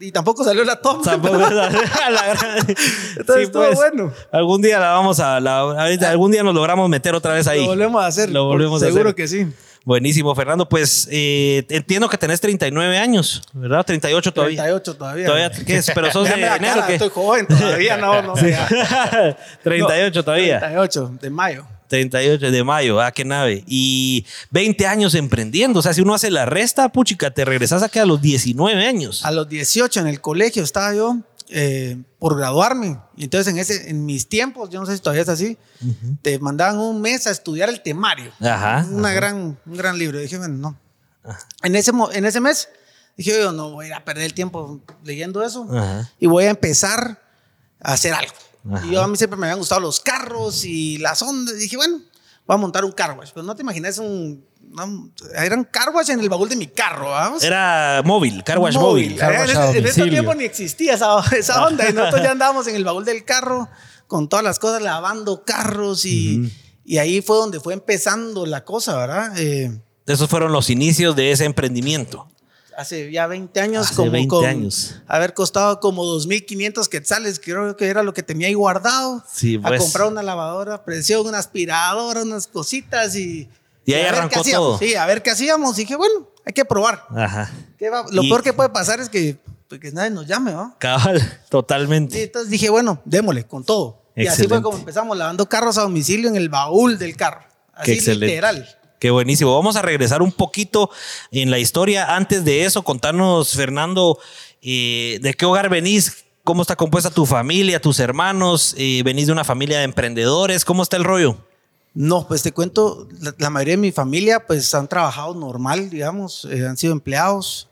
y, 0.00 0.12
tampoco 0.12 0.44
salió 0.44 0.64
la 0.64 0.80
toma. 0.80 1.02
Tampoco 1.02 1.38
la, 1.38 1.68
Entonces 3.16 3.44
estuvo 3.44 3.64
pues, 3.64 3.74
bueno. 3.74 4.12
Algún 4.30 4.60
día 4.60 4.78
la 4.78 4.90
vamos 4.92 5.20
a. 5.20 5.36
algún 5.36 6.30
día 6.30 6.42
nos 6.42 6.54
logramos 6.54 6.88
meter 6.88 7.14
otra 7.14 7.32
vez 7.32 7.46
ahí. 7.46 7.62
Lo 7.62 7.68
volvemos 7.68 8.02
a 8.02 8.06
hacer. 8.06 8.30
Lo 8.30 8.44
volvemos 8.44 8.80
Seguro 8.80 9.14
que 9.14 9.26
sí. 9.26 9.46
Buenísimo, 9.84 10.34
Fernando. 10.34 10.66
Pues 10.66 11.08
eh, 11.10 11.64
entiendo 11.68 12.08
que 12.08 12.16
tenés 12.16 12.40
39 12.40 12.96
años, 12.98 13.42
¿verdad? 13.52 13.84
38 13.84 14.32
todavía. 14.32 14.62
38 14.62 14.96
todavía. 14.96 15.26
¿Todavía 15.26 15.50
qué 15.50 15.76
es? 15.76 15.90
Pero 15.94 16.10
sos 16.10 16.28
de 16.28 16.34
enero. 16.34 16.84
Estoy 16.88 17.10
joven 17.10 17.46
todavía, 17.46 17.96
no, 17.98 18.22
no. 18.22 18.34
38 18.34 19.36
todavía. 20.24 20.58
38 20.58 21.18
de 21.20 21.30
mayo. 21.30 21.66
38 21.88 22.50
de 22.50 22.64
mayo, 22.64 23.00
ah, 23.00 23.12
qué 23.12 23.24
nave. 23.24 23.64
Y 23.66 24.26
20 24.50 24.86
años 24.86 25.14
emprendiendo. 25.14 25.80
O 25.80 25.82
sea, 25.82 25.94
si 25.94 26.00
uno 26.00 26.14
hace 26.14 26.30
la 26.30 26.46
resta, 26.46 26.88
puchica, 26.90 27.30
te 27.30 27.44
regresas 27.44 27.82
aquí 27.82 27.98
a 27.98 28.06
los 28.06 28.20
19 28.20 28.86
años. 28.86 29.24
A 29.24 29.30
los 29.30 29.48
18 29.48 30.00
en 30.00 30.06
el 30.06 30.20
colegio 30.20 30.62
estaba 30.62 30.94
yo 30.94 31.18
eh, 31.50 31.96
por 32.18 32.36
graduarme. 32.36 32.98
Y 33.16 33.24
entonces 33.24 33.52
en, 33.52 33.58
ese, 33.58 33.90
en 33.90 34.06
mis 34.06 34.28
tiempos, 34.28 34.70
yo 34.70 34.80
no 34.80 34.86
sé 34.86 34.96
si 34.96 35.02
todavía 35.02 35.22
es 35.22 35.28
así, 35.28 35.58
te 36.22 36.38
mandaban 36.38 36.78
un 36.78 37.00
mes 37.00 37.26
a 37.26 37.30
estudiar 37.30 37.68
el 37.68 37.82
temario. 37.82 38.32
Ajá. 38.40 38.86
Una 38.90 39.12
Gran, 39.12 39.58
un 39.64 39.76
gran 39.76 39.98
libro. 39.98 40.18
dije, 40.18 40.38
bueno, 40.38 40.54
no. 40.54 40.78
En 41.62 41.76
ese, 41.76 41.92
en 42.12 42.24
ese 42.24 42.40
mes 42.40 42.68
dije, 43.16 43.32
yo 43.40 43.52
no 43.52 43.70
voy 43.70 43.92
a 43.92 44.04
perder 44.04 44.24
el 44.24 44.34
tiempo 44.34 44.80
leyendo 45.04 45.44
eso. 45.44 45.68
Y 46.18 46.26
voy 46.26 46.44
a 46.44 46.50
empezar 46.50 47.22
a 47.80 47.92
hacer 47.92 48.14
algo. 48.14 48.32
Y 48.84 48.92
yo 48.92 49.02
a 49.02 49.08
mí 49.08 49.16
siempre 49.16 49.38
me 49.38 49.46
habían 49.46 49.58
gustado 49.58 49.80
los 49.80 50.00
carros 50.00 50.64
y 50.64 50.98
las 50.98 51.20
ondas. 51.22 51.58
dije, 51.58 51.76
bueno, 51.76 52.00
voy 52.46 52.54
a 52.54 52.58
montar 52.58 52.84
un 52.84 52.92
car 52.92 53.16
wash. 53.18 53.30
Pero 53.34 53.44
no 53.44 53.54
te 53.54 53.62
imaginas 53.62 53.98
un. 53.98 54.44
era 55.36 55.56
un 55.56 55.64
car 55.64 55.90
wash 55.94 56.10
en 56.10 56.20
el 56.20 56.28
baúl 56.28 56.48
de 56.48 56.56
mi 56.56 56.66
carro. 56.66 57.10
¿vamos? 57.10 57.42
Era 57.42 58.02
móvil, 58.04 58.42
car 58.42 58.58
wash 58.58 58.76
móvil. 58.76 59.20
en, 59.20 59.86
ese 59.86 60.08
tiempo 60.08 60.34
ni 60.34 60.44
existía 60.44 60.94
esa, 60.94 61.20
esa 61.36 61.66
onda. 61.66 61.88
y 61.88 61.92
nosotros 61.92 62.22
ya 62.22 62.30
andábamos 62.32 62.66
en 62.66 62.76
el 62.76 62.84
baúl 62.84 63.04
del 63.04 63.24
carro 63.24 63.68
con 64.06 64.28
todas 64.28 64.44
las 64.44 64.58
cosas, 64.58 64.80
lavando 64.80 65.44
carros. 65.44 66.04
Y, 66.06 66.50
y 66.84 66.98
ahí 66.98 67.20
fue 67.20 67.36
donde 67.36 67.60
fue 67.60 67.74
empezando 67.74 68.46
la 68.46 68.64
cosa, 68.64 68.96
¿verdad? 68.96 69.38
Eh, 69.38 69.78
Esos 70.06 70.28
fueron 70.28 70.52
los 70.52 70.70
inicios 70.70 71.14
de 71.16 71.32
ese 71.32 71.44
emprendimiento 71.44 72.28
hace 72.76 73.10
ya 73.10 73.26
20 73.26 73.60
años, 73.60 73.92
como 73.92 74.10
20 74.10 74.46
años. 74.46 75.00
haber 75.06 75.34
costado 75.34 75.80
como 75.80 76.04
2.500 76.04 76.88
quetzales, 76.88 77.40
creo 77.40 77.76
que 77.76 77.86
era 77.88 78.02
lo 78.02 78.14
que 78.14 78.22
tenía 78.22 78.48
ahí 78.48 78.54
guardado. 78.54 79.22
Sí, 79.32 79.58
A 79.62 79.68
pues. 79.68 79.80
comprar 79.82 80.08
una 80.08 80.22
lavadora, 80.22 80.84
presión, 80.84 81.26
una 81.26 81.38
aspiradora, 81.38 82.22
unas 82.22 82.46
cositas 82.46 83.14
y... 83.16 83.48
Y 83.86 83.92
ahí 83.92 84.04
arrancó 84.04 84.42
todo. 84.42 84.78
Sí, 84.78 84.94
a 84.94 85.04
ver 85.04 85.22
qué 85.22 85.30
hacíamos. 85.30 85.76
Y 85.78 85.82
dije, 85.82 85.96
bueno, 85.96 86.30
hay 86.46 86.52
que 86.54 86.64
probar. 86.64 87.04
Ajá. 87.14 87.50
Lo 88.10 88.22
peor 88.22 88.42
que 88.42 88.54
puede 88.54 88.70
pasar 88.70 88.98
es 89.00 89.10
que, 89.10 89.36
pues, 89.68 89.78
que 89.80 89.92
nadie 89.92 90.10
nos 90.10 90.26
llame, 90.26 90.52
¿no? 90.52 90.74
Cabal, 90.78 91.20
totalmente. 91.50 92.18
Y 92.18 92.22
entonces 92.22 92.50
dije, 92.50 92.70
bueno, 92.70 93.02
démosle 93.04 93.44
con 93.44 93.62
todo. 93.62 94.02
Y 94.16 94.26
así 94.26 94.46
fue 94.46 94.62
como 94.62 94.78
empezamos 94.78 95.16
lavando 95.18 95.46
carros 95.48 95.76
a 95.76 95.82
domicilio 95.82 96.28
en 96.28 96.36
el 96.36 96.48
baúl 96.48 96.98
del 96.98 97.16
carro. 97.16 97.44
Así 97.74 98.00
literal. 98.14 98.66
Qué 99.04 99.10
buenísimo. 99.10 99.54
Vamos 99.54 99.76
a 99.76 99.82
regresar 99.82 100.22
un 100.22 100.32
poquito 100.32 100.88
en 101.30 101.50
la 101.50 101.58
historia. 101.58 102.16
Antes 102.16 102.42
de 102.42 102.64
eso, 102.64 102.84
contanos, 102.84 103.52
Fernando, 103.52 104.18
eh, 104.62 105.18
de 105.20 105.34
qué 105.34 105.44
hogar 105.44 105.68
venís, 105.68 106.24
cómo 106.42 106.62
está 106.62 106.74
compuesta 106.74 107.10
tu 107.10 107.26
familia, 107.26 107.82
tus 107.82 108.00
hermanos, 108.00 108.74
eh, 108.78 109.02
venís 109.04 109.26
de 109.26 109.32
una 109.32 109.44
familia 109.44 109.76
de 109.76 109.84
emprendedores, 109.84 110.64
¿cómo 110.64 110.82
está 110.82 110.96
el 110.96 111.04
rollo? 111.04 111.36
No, 111.92 112.26
pues 112.26 112.42
te 112.42 112.52
cuento, 112.52 113.06
la, 113.36 113.50
mayoría 113.50 113.74
de 113.74 113.82
mi 113.82 113.92
familia 113.92 114.46
pues 114.46 114.74
han 114.74 114.88
trabajado 114.88 115.34
normal, 115.34 115.90
digamos, 115.90 116.48
eh, 116.50 116.66
han 116.66 116.78
sido 116.78 116.94
empleados. 116.94 117.68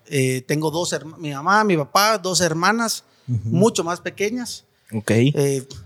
tengo 0.46 0.70
dos, 0.70 0.94
mi 1.16 1.32
mamá, 1.32 1.64
mi 1.64 1.78
papá, 1.78 2.18
dos 2.18 2.42
hermanas, 2.42 3.04
mucho 3.26 3.82
más 3.84 4.02
pequeñas. 4.02 4.66
Ok. 4.92 5.10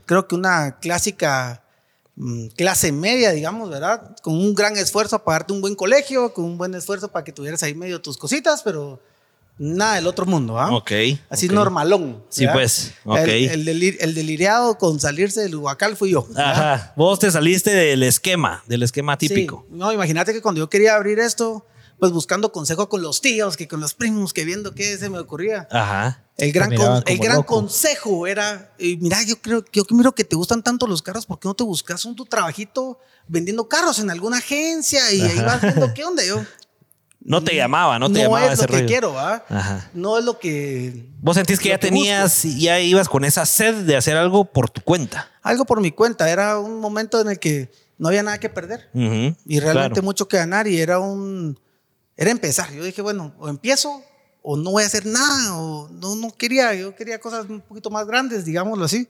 creo 0.06 0.26
que 0.26 0.34
una 0.34 0.80
clásica 0.80 1.62
clase 2.56 2.92
media, 2.92 3.30
digamos, 3.32 3.68
¿verdad? 3.70 4.16
Con 4.22 4.34
un 4.34 4.54
gran 4.54 4.76
esfuerzo 4.76 5.18
para 5.18 5.24
pagarte 5.24 5.52
un 5.52 5.60
buen 5.60 5.74
colegio, 5.74 6.32
con 6.32 6.44
un 6.44 6.58
buen 6.58 6.74
esfuerzo 6.74 7.08
para 7.08 7.24
que 7.24 7.32
tuvieras 7.32 7.62
ahí 7.62 7.74
medio 7.74 8.00
tus 8.00 8.16
cositas, 8.16 8.62
pero 8.62 9.00
nada 9.58 9.96
del 9.96 10.06
otro 10.06 10.26
mundo, 10.26 10.58
¿ah? 10.58 10.74
Ok. 10.74 10.92
Así 11.28 11.48
normalón. 11.48 12.22
Sí, 12.28 12.46
pues. 12.52 12.94
Ok. 13.04 13.18
El, 13.18 13.68
el, 13.68 14.14
deliriado 14.14 14.78
con 14.78 14.98
salirse 15.00 15.42
del 15.42 15.56
huacal 15.56 15.96
fui 15.96 16.10
yo. 16.10 16.26
Ajá. 16.36 16.92
Vos 16.96 17.18
te 17.18 17.30
saliste 17.30 17.70
del 17.70 18.02
esquema, 18.02 18.62
del 18.66 18.82
esquema 18.82 19.16
típico. 19.18 19.66
No, 19.70 19.92
imagínate 19.92 20.32
que 20.32 20.40
cuando 20.40 20.60
yo 20.60 20.70
quería 20.70 20.94
abrir 20.94 21.18
esto, 21.18 21.66
pues 21.98 22.12
buscando 22.12 22.52
consejo 22.52 22.88
con 22.88 23.02
los 23.02 23.20
tíos, 23.20 23.56
que 23.56 23.68
con 23.68 23.80
los 23.80 23.94
primos, 23.94 24.32
que 24.32 24.44
viendo 24.44 24.74
qué 24.74 24.96
se 24.98 25.08
me 25.08 25.18
ocurría. 25.18 25.66
Ajá. 25.70 26.22
El 26.36 26.52
gran, 26.52 26.72
el 27.06 27.18
gran 27.18 27.42
consejo 27.42 28.26
era, 28.26 28.70
mira, 28.78 29.22
yo 29.22 29.40
creo, 29.40 29.64
yo 29.72 29.84
miro 29.90 30.14
que 30.14 30.24
te 30.24 30.36
gustan 30.36 30.62
tanto 30.62 30.86
los 30.86 31.00
carros, 31.00 31.24
¿por 31.24 31.38
qué 31.38 31.48
no 31.48 31.54
te 31.54 31.64
buscas 31.64 32.04
un 32.04 32.14
tu 32.14 32.26
trabajito 32.26 32.98
vendiendo 33.26 33.68
carros 33.68 33.98
en 34.00 34.10
alguna 34.10 34.38
agencia? 34.38 35.10
Y 35.12 35.22
ahí 35.22 35.38
vas 35.40 35.62
viendo 35.62 35.94
qué 35.94 36.04
onda 36.04 36.22
yo. 36.24 36.44
No 37.26 37.42
te 37.42 37.56
llamaba, 37.56 37.98
no 37.98 38.12
te 38.12 38.20
llamaba. 38.20 38.46
No 38.46 38.52
es 38.52 38.60
lo 38.60 38.66
que 38.68 38.86
quiero, 38.86 39.12
¿va? 39.14 39.44
No 39.94 40.16
es 40.16 40.24
lo 40.24 40.38
que. 40.38 41.08
Vos 41.20 41.34
sentís 41.34 41.58
que 41.58 41.70
ya 41.70 41.78
tenías, 41.78 42.44
y 42.44 42.60
ya 42.60 42.78
ibas 42.78 43.08
con 43.08 43.24
esa 43.24 43.44
sed 43.46 43.74
de 43.84 43.96
hacer 43.96 44.16
algo 44.16 44.44
por 44.44 44.70
tu 44.70 44.80
cuenta. 44.80 45.28
Algo 45.42 45.64
por 45.64 45.80
mi 45.80 45.90
cuenta. 45.90 46.30
Era 46.30 46.60
un 46.60 46.78
momento 46.78 47.20
en 47.20 47.30
el 47.30 47.40
que 47.40 47.72
no 47.98 48.08
había 48.08 48.22
nada 48.22 48.38
que 48.38 48.48
perder. 48.48 48.90
y 48.92 49.58
realmente 49.58 50.02
mucho 50.02 50.28
que 50.28 50.36
ganar. 50.36 50.68
Y 50.68 50.78
era 50.78 51.00
un. 51.00 51.58
Era 52.16 52.30
empezar. 52.30 52.72
Yo 52.72 52.82
dije, 52.84 53.02
bueno, 53.02 53.34
o 53.38 53.48
empiezo 53.48 54.02
o 54.48 54.56
no 54.56 54.70
voy 54.70 54.84
a 54.84 54.86
hacer 54.86 55.04
nada, 55.04 55.56
o 55.56 55.88
no, 55.88 56.14
no 56.14 56.30
quería, 56.30 56.72
yo 56.72 56.94
quería 56.94 57.18
cosas 57.18 57.46
un 57.48 57.60
poquito 57.60 57.90
más 57.90 58.06
grandes, 58.06 58.44
digámoslo 58.44 58.84
así. 58.84 59.08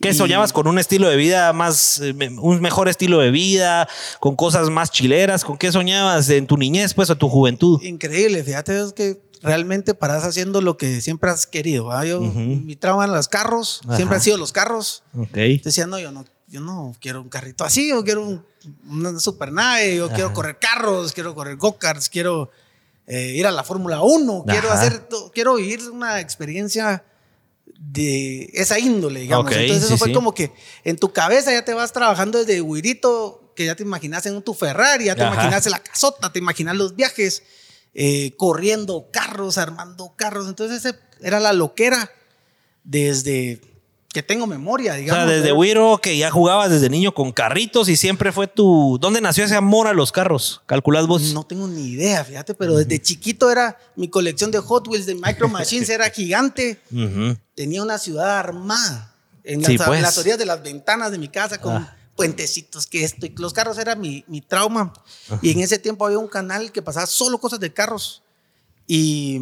¿Qué 0.00 0.14
soñabas 0.14 0.54
con 0.54 0.66
un 0.66 0.78
estilo 0.78 1.08
de 1.08 1.16
vida 1.16 1.52
más, 1.52 2.00
eh, 2.00 2.14
un 2.40 2.60
mejor 2.62 2.88
estilo 2.88 3.18
de 3.18 3.30
vida, 3.30 3.88
con 4.20 4.34
cosas 4.34 4.70
más 4.70 4.90
chileras? 4.90 5.44
¿Con 5.44 5.58
qué 5.58 5.70
soñabas 5.70 6.30
en 6.30 6.46
tu 6.46 6.56
niñez, 6.56 6.94
pues, 6.94 7.10
o 7.10 7.16
tu 7.16 7.28
juventud? 7.28 7.80
Increíble, 7.82 8.42
fíjate, 8.42 8.80
es 8.80 8.94
que 8.94 9.20
realmente 9.42 9.94
paras 9.94 10.24
haciendo 10.24 10.62
lo 10.62 10.78
que 10.78 11.02
siempre 11.02 11.30
has 11.30 11.46
querido. 11.46 11.90
Yo, 12.04 12.20
Mi 12.20 12.74
trauma 12.74 13.04
en 13.04 13.12
los 13.12 13.28
carros, 13.28 13.82
siempre 13.96 14.16
han 14.16 14.22
sido 14.22 14.38
los 14.38 14.50
carros. 14.50 15.02
Okay. 15.14 15.58
Decía, 15.58 15.86
no, 15.86 15.98
yo 15.98 16.10
no, 16.10 16.24
yo 16.48 16.62
no 16.62 16.96
quiero 17.00 17.20
un 17.20 17.28
carrito 17.28 17.64
así, 17.64 17.90
yo 17.90 18.02
quiero 18.02 18.26
un, 18.26 18.44
una 18.88 19.18
super 19.18 19.52
nave, 19.52 19.96
yo 19.96 20.08
quiero 20.10 20.32
correr 20.32 20.58
carros, 20.58 21.12
quiero 21.12 21.34
correr 21.34 21.56
go-karts, 21.56 22.08
quiero 22.08 22.50
eh, 23.06 23.32
ir 23.34 23.46
a 23.46 23.50
la 23.50 23.64
Fórmula 23.64 24.00
1, 24.02 24.44
quiero 24.46 24.70
hacer, 24.70 25.08
quiero 25.32 25.56
vivir 25.56 25.90
una 25.90 26.20
experiencia 26.20 27.04
de 27.78 28.50
esa 28.54 28.78
índole, 28.78 29.20
digamos. 29.20 29.52
Entonces 29.52 29.84
eso 29.84 29.98
fue 29.98 30.12
como 30.12 30.34
que 30.34 30.52
en 30.84 30.96
tu 30.96 31.12
cabeza 31.12 31.52
ya 31.52 31.64
te 31.64 31.74
vas 31.74 31.92
trabajando 31.92 32.38
desde 32.38 32.60
huirito, 32.60 33.52
que 33.56 33.66
ya 33.66 33.74
te 33.74 33.82
imaginas 33.82 34.24
en 34.26 34.40
tu 34.42 34.54
Ferrari, 34.54 35.06
ya 35.06 35.16
te 35.16 35.22
imaginas 35.22 35.66
en 35.66 35.72
la 35.72 35.82
casota, 35.82 36.32
te 36.32 36.38
imaginas 36.38 36.76
los 36.76 36.96
viajes, 36.96 37.42
eh, 37.94 38.34
corriendo 38.36 39.08
carros, 39.12 39.58
armando 39.58 40.14
carros. 40.16 40.48
Entonces 40.48 40.84
ese 40.84 40.98
era 41.20 41.40
la 41.40 41.52
loquera 41.52 42.10
desde 42.84 43.60
que 44.12 44.22
tengo 44.22 44.46
memoria, 44.46 44.94
digamos. 44.94 45.24
O 45.24 45.26
sea, 45.26 45.36
desde 45.36 45.52
Wiro, 45.52 45.98
que 46.02 46.18
ya 46.18 46.30
jugabas 46.30 46.70
desde 46.70 46.90
niño 46.90 47.14
con 47.14 47.32
carritos 47.32 47.88
y 47.88 47.96
siempre 47.96 48.30
fue 48.30 48.46
tu... 48.46 48.98
¿Dónde 49.00 49.22
nació 49.22 49.44
ese 49.44 49.56
amor 49.56 49.86
a 49.86 49.94
los 49.94 50.12
carros? 50.12 50.60
¿Calculás 50.66 51.06
vos? 51.06 51.32
No 51.32 51.44
tengo 51.44 51.66
ni 51.66 51.88
idea, 51.88 52.22
fíjate, 52.22 52.52
pero 52.54 52.76
desde 52.76 53.00
chiquito 53.00 53.50
era... 53.50 53.78
Mi 53.96 54.08
colección 54.08 54.50
de 54.50 54.58
Hot 54.58 54.86
Wheels, 54.86 55.06
de 55.06 55.14
Micro 55.14 55.48
Machines 55.48 55.88
era 55.88 56.10
gigante. 56.10 56.80
Tenía 57.54 57.82
una 57.82 57.98
ciudad 57.98 58.38
armada. 58.38 59.14
En 59.44 59.62
las, 59.62 59.72
pues. 59.86 60.18
orillas 60.18 60.38
de 60.38 60.46
las 60.46 60.62
ventanas 60.62 61.10
de 61.10 61.18
mi 61.18 61.28
casa 61.28 61.58
con... 61.58 61.76
Ah. 61.76 61.96
puentecitos, 62.14 62.86
que 62.86 63.04
esto, 63.04 63.24
y 63.24 63.34
los 63.38 63.54
carros 63.54 63.78
era 63.78 63.96
mi, 63.96 64.24
mi 64.28 64.42
trauma. 64.42 64.92
Y 65.40 65.50
en 65.52 65.60
ese 65.60 65.78
tiempo 65.78 66.04
había 66.04 66.18
un 66.18 66.28
canal 66.28 66.70
que 66.70 66.82
pasaba 66.82 67.06
solo 67.06 67.38
cosas 67.38 67.58
de 67.58 67.72
carros. 67.72 68.22
Y 68.86 69.40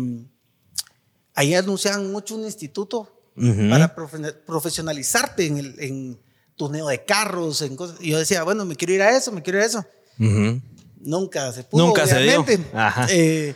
ahí 1.35 1.55
anunciaban 1.55 2.13
mucho 2.13 2.37
un 2.37 2.45
instituto 2.45 3.20
para 3.71 3.95
profesionalizarte 4.47 5.47
en, 5.47 5.59
el, 5.59 5.75
en 5.79 6.21
tuneo 6.57 6.89
de 6.89 7.05
carros, 7.05 7.63
en 7.63 7.77
cosas. 7.77 7.97
Y 8.01 8.11
yo 8.11 8.19
decía, 8.19 8.43
bueno, 8.43 8.65
me 8.65 8.77
quiero 8.77 8.93
ir 8.93 9.03
a 9.03 9.17
eso, 9.17 9.33
me 9.33 9.43
quiero 9.43 9.59
ir 9.59 9.65
a 9.65 9.67
eso. 9.67 9.85
Nunca 11.03 11.53
se 11.53 11.65
pudo, 11.65 11.87
Nunca 11.87 12.05
obviamente. 12.05 12.57
Se 12.57 12.63
dio. 12.63 12.71
Eh, 13.09 13.55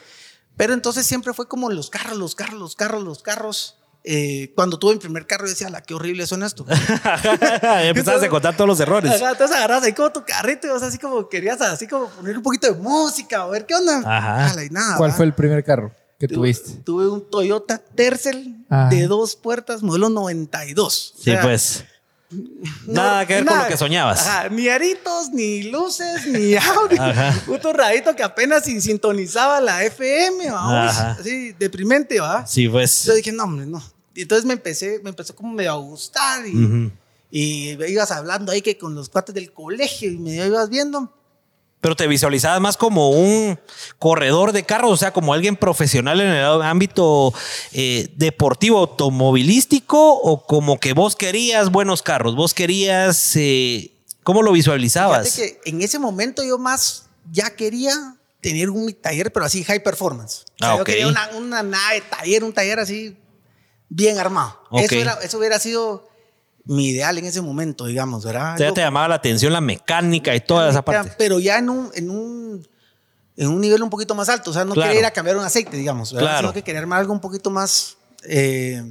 pero 0.56 0.72
entonces 0.72 1.06
siempre 1.06 1.34
fue 1.34 1.46
como 1.48 1.68
los 1.70 1.90
carros, 1.90 2.16
los 2.16 2.34
carros, 2.34 2.58
los 2.58 2.74
carros, 2.76 3.02
los 3.02 3.22
carros. 3.22 3.76
eh, 4.04 4.52
cuando 4.54 4.78
tuve 4.78 4.94
mi 4.94 5.00
primer 5.00 5.26
carro, 5.26 5.44
yo 5.44 5.50
decía, 5.50 5.68
la 5.70 5.82
qué 5.82 5.94
horrible 5.94 6.26
suena 6.26 6.46
esto. 6.46 6.64
Empezaste 7.82 8.26
a 8.26 8.28
contar 8.30 8.54
todos 8.56 8.68
los 8.68 8.80
errores. 8.80 9.12
entonces 9.12 9.56
agarras 9.56 9.82
ahí 9.82 9.92
como 9.92 10.10
tu 10.12 10.24
carrito 10.24 10.66
y 10.66 10.70
vos 10.70 10.82
así 10.82 10.98
como 10.98 11.28
querías 11.28 11.60
así 11.60 11.86
como 11.86 12.08
poner 12.08 12.36
un 12.36 12.42
poquito 12.42 12.66
de 12.72 12.78
música 12.78 13.46
o 13.46 13.50
ver 13.50 13.66
qué 13.66 13.74
onda. 13.74 13.98
Ajá. 14.04 14.54
nada, 14.70 14.96
¿Cuál 14.96 15.12
fue 15.12 15.24
el 15.26 15.34
primer 15.34 15.64
carro 15.64 15.92
que 16.26 16.34
tuviste? 16.34 16.70
Tuve 16.84 17.08
un 17.08 17.28
Toyota 17.28 17.78
Tercel 17.78 18.56
ah. 18.70 18.88
de 18.90 19.06
dos 19.06 19.36
puertas, 19.36 19.82
modelo 19.82 20.08
92. 20.08 21.14
Sí, 21.18 21.32
pues. 21.42 21.84
Nada 22.86 23.26
que 23.26 23.34
ver 23.34 23.44
con 23.44 23.58
lo 23.58 23.66
que 23.66 23.76
soñabas. 23.76 24.26
ni 24.50 24.68
aritos, 24.68 25.30
ni 25.30 25.64
luces, 25.64 26.26
ni 26.26 26.54
audio. 26.56 27.00
Un 27.46 27.60
torradito 27.60 28.16
que 28.16 28.22
apenas 28.22 28.64
sintonizaba 28.64 29.60
la 29.60 29.84
FM, 29.84 30.50
vamos. 30.50 30.96
Así, 30.96 31.52
deprimente, 31.52 32.20
¿va? 32.20 32.46
Sí, 32.46 32.68
pues. 32.68 33.04
Yo 33.04 33.14
dije, 33.14 33.32
no, 33.32 33.44
hombre, 33.44 33.66
no. 33.66 33.82
Y 34.14 34.22
entonces 34.22 34.44
me 34.46 34.54
empecé, 34.54 35.00
me 35.02 35.10
empezó 35.10 35.34
como 35.34 35.52
medio 35.52 35.72
a 35.72 35.76
gustar 35.76 36.46
y, 36.46 36.90
y 37.30 37.70
ibas 37.88 38.10
hablando 38.12 38.52
ahí 38.52 38.62
que 38.62 38.78
con 38.78 38.94
los 38.94 39.08
cuates 39.08 39.34
del 39.34 39.52
colegio 39.52 40.10
y 40.10 40.18
me 40.18 40.46
ibas 40.46 40.70
viendo 40.70 41.12
pero 41.84 41.96
te 41.96 42.06
visualizabas 42.06 42.62
más 42.62 42.78
como 42.78 43.10
un 43.10 43.60
corredor 43.98 44.52
de 44.52 44.64
carros, 44.64 44.90
o 44.90 44.96
sea, 44.96 45.12
como 45.12 45.34
alguien 45.34 45.54
profesional 45.54 46.18
en 46.18 46.28
el 46.28 46.62
ámbito 46.62 47.34
eh, 47.72 48.08
deportivo, 48.16 48.78
automovilístico, 48.78 50.14
o 50.14 50.46
como 50.46 50.80
que 50.80 50.94
vos 50.94 51.14
querías 51.14 51.70
buenos 51.70 52.00
carros, 52.00 52.36
vos 52.36 52.54
querías, 52.54 53.36
eh, 53.36 53.92
¿cómo 54.22 54.40
lo 54.40 54.52
visualizabas? 54.52 55.34
que 55.34 55.60
en 55.66 55.82
ese 55.82 55.98
momento 55.98 56.42
yo 56.42 56.56
más 56.56 57.04
ya 57.30 57.54
quería 57.54 58.16
tener 58.40 58.70
un 58.70 58.90
taller, 58.94 59.30
pero 59.30 59.44
así 59.44 59.62
high 59.62 59.82
performance. 59.82 60.46
O 60.54 60.58
sea, 60.60 60.72
ah, 60.72 60.78
yo 60.78 60.84
quería 60.84 61.06
una, 61.06 61.28
una 61.36 61.62
nave 61.62 62.00
taller, 62.00 62.44
un 62.44 62.54
taller 62.54 62.80
así 62.80 63.14
bien 63.90 64.18
armado. 64.18 64.58
Eso, 64.72 65.20
eso 65.20 65.36
hubiera 65.36 65.58
sido 65.58 66.08
mi 66.66 66.88
ideal 66.88 67.18
en 67.18 67.26
ese 67.26 67.42
momento, 67.42 67.86
digamos, 67.86 68.24
¿verdad? 68.24 68.54
O 68.54 68.58
sea, 68.58 68.72
te 68.72 68.80
llamaba 68.80 69.08
la 69.08 69.14
atención 69.16 69.52
la 69.52 69.60
mecánica 69.60 70.34
y 70.34 70.40
toda 70.40 70.70
esa 70.70 70.82
parte. 70.82 71.12
Pero 71.18 71.38
ya 71.38 71.58
en 71.58 71.68
un, 71.68 71.90
en 71.94 72.10
un, 72.10 72.66
en 73.36 73.48
un 73.48 73.60
nivel 73.60 73.82
un 73.82 73.90
poquito 73.90 74.14
más 74.14 74.28
alto. 74.28 74.50
O 74.50 74.54
sea, 74.54 74.64
no 74.64 74.74
quería 74.74 74.98
ir 74.98 75.04
a 75.04 75.10
cambiar 75.10 75.36
un 75.36 75.44
aceite, 75.44 75.76
digamos. 75.76 76.12
¿verdad? 76.12 76.40
Sino 76.40 76.52
que 76.52 76.62
quería 76.62 76.80
armar 76.80 77.00
algo 77.00 77.12
un 77.12 77.20
poquito 77.20 77.50
más. 77.50 77.98
Eh, 78.26 78.82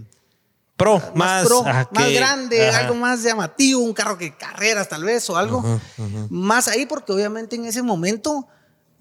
pro, 0.77 1.01
más, 1.15 1.47
más, 1.91 2.11
grande, 2.13 2.69
algo 2.69 2.95
más 2.95 3.23
llamativo, 3.23 3.81
un 3.81 3.93
carro 3.93 4.17
que 4.17 4.35
carreras 4.35 4.89
tal 4.89 5.03
vez 5.03 5.27
o 5.29 5.37
algo. 5.37 5.63
Más 6.29 6.67
ahí, 6.67 6.85
porque 6.85 7.11
obviamente 7.11 7.55
en 7.55 7.65
ese 7.65 7.81
momento 7.81 8.47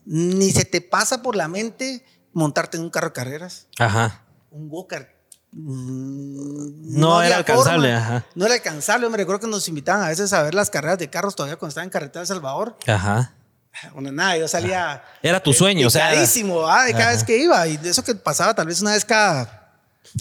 ni 0.05 0.51
se 0.51 0.65
te 0.65 0.81
pasa 0.81 1.23
por 1.23 1.37
la 1.37 1.49
mente 1.49 2.05
montarte 2.33 2.79
en 2.79 2.85
un 2.85 2.91
carro 2.91 3.09
de 3.09 3.13
carreras. 3.13 3.67
Ajá. 3.79 4.25
Un 4.51 4.69
go-kart 4.69 5.09
Mm, 5.53 6.99
no, 6.99 7.23
era 7.23 7.37
alcanzable. 7.37 7.95
No 8.35 8.47
era 8.47 8.55
alcanzable. 8.55 9.09
Me 9.11 9.19
recuerdo 9.19 9.41
que 9.41 9.47
nos 9.49 9.69
invitaban 9.69 10.05
a 10.05 10.09
veces 10.09 10.33
a 10.33 10.43
ver 10.43 10.55
las 10.55 10.71
carreras 10.71 10.99
de 10.99 11.11
carros 11.11 11.37
todavía 11.37 11.57
cuando 11.57 11.71
estaba 11.71 11.85
en 11.85 11.91
carretera 11.91 12.21
de 12.21 12.27
Salvador. 12.27 12.77
Ajá. 12.87 13.33
Bueno, 13.93 14.13
nada, 14.13 14.37
yo 14.37 14.49
salía. 14.49 15.03
Era 15.23 15.43
tu 15.43 15.53
sueño, 15.53 15.87
o 15.87 15.91
sea. 15.91 16.11
Carísimo, 16.11 16.61
de 16.61 16.93
cada 16.93 17.13
vez 17.13 17.25
que 17.25 17.37
iba. 17.37 17.67
Y 17.67 17.77
de 17.77 17.91
eso 17.91 18.03
que 18.03 18.15
pasaba 18.15 18.55
tal 18.55 18.67
vez 18.67 18.81
una 18.81 18.93
vez 18.93 19.05
cada 19.05 19.71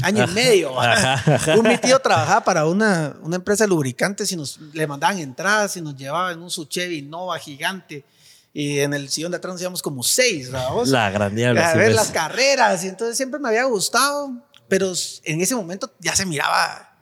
año 0.04 0.26
y 0.26 0.28
medio. 0.28 0.74
Un 1.58 1.68
mi 1.68 1.78
tío 1.78 2.00
trabajaba 2.00 2.44
para 2.44 2.66
una, 2.66 3.16
una 3.22 3.36
empresa 3.38 3.66
de 3.66 3.70
lubricantes 3.70 4.32
y 4.32 4.36
nos 4.36 4.60
le 4.74 4.88
mandaban 4.88 5.20
entradas 5.20 5.76
y 5.78 5.82
nos 5.82 5.96
llevaban 5.96 6.34
en 6.34 6.42
un 6.42 6.52
Suchevi 6.52 7.02
Nova 7.02 7.38
gigante. 7.40 8.06
Y 8.54 8.80
en 8.80 8.94
el 8.94 9.10
sillón 9.10 9.32
de 9.32 9.38
atrás 9.38 9.54
nos 9.54 9.62
íbamos 9.62 9.82
como 9.82 10.04
seis, 10.04 10.50
La 10.50 11.10
gran 11.10 11.32
A 11.40 11.74
ver 11.74 11.94
las 11.94 12.12
carreras. 12.12 12.84
Y 12.84 12.90
entonces 12.90 13.16
siempre 13.16 13.40
me 13.40 13.48
había 13.48 13.64
gustado 13.64 14.34
pero 14.72 14.94
en 15.26 15.42
ese 15.42 15.54
momento 15.54 15.92
ya 16.00 16.16
se 16.16 16.26
miraba 16.26 16.96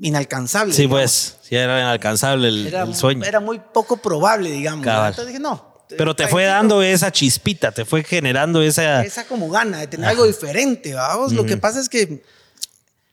inalcanzable. 0.00 0.72
Sí, 0.72 0.88
pues, 0.88 1.36
sí 1.42 1.54
era 1.54 1.78
inalcanzable 1.78 2.48
el, 2.48 2.94
sueño. 2.94 3.22
Era 3.22 3.38
muy 3.38 3.58
poco 3.58 3.98
probable, 3.98 4.50
digamos. 4.50 4.86
Entonces 4.86 5.26
dije, 5.26 5.38
no. 5.38 5.84
Pero 5.90 6.16
te 6.16 6.26
fue 6.26 6.44
dando 6.44 6.80
esa 6.80 7.12
chispita, 7.12 7.70
te 7.70 7.84
fue 7.84 8.02
generando 8.02 8.62
esa... 8.62 9.04
Esa 9.04 9.26
como 9.26 9.50
gana 9.50 9.80
de 9.80 9.88
tener 9.88 10.08
algo 10.08 10.24
diferente, 10.24 10.94
vamos. 10.94 11.34
Lo 11.34 11.44
que 11.44 11.58
pasa 11.58 11.80
es 11.80 11.90
que 11.90 12.24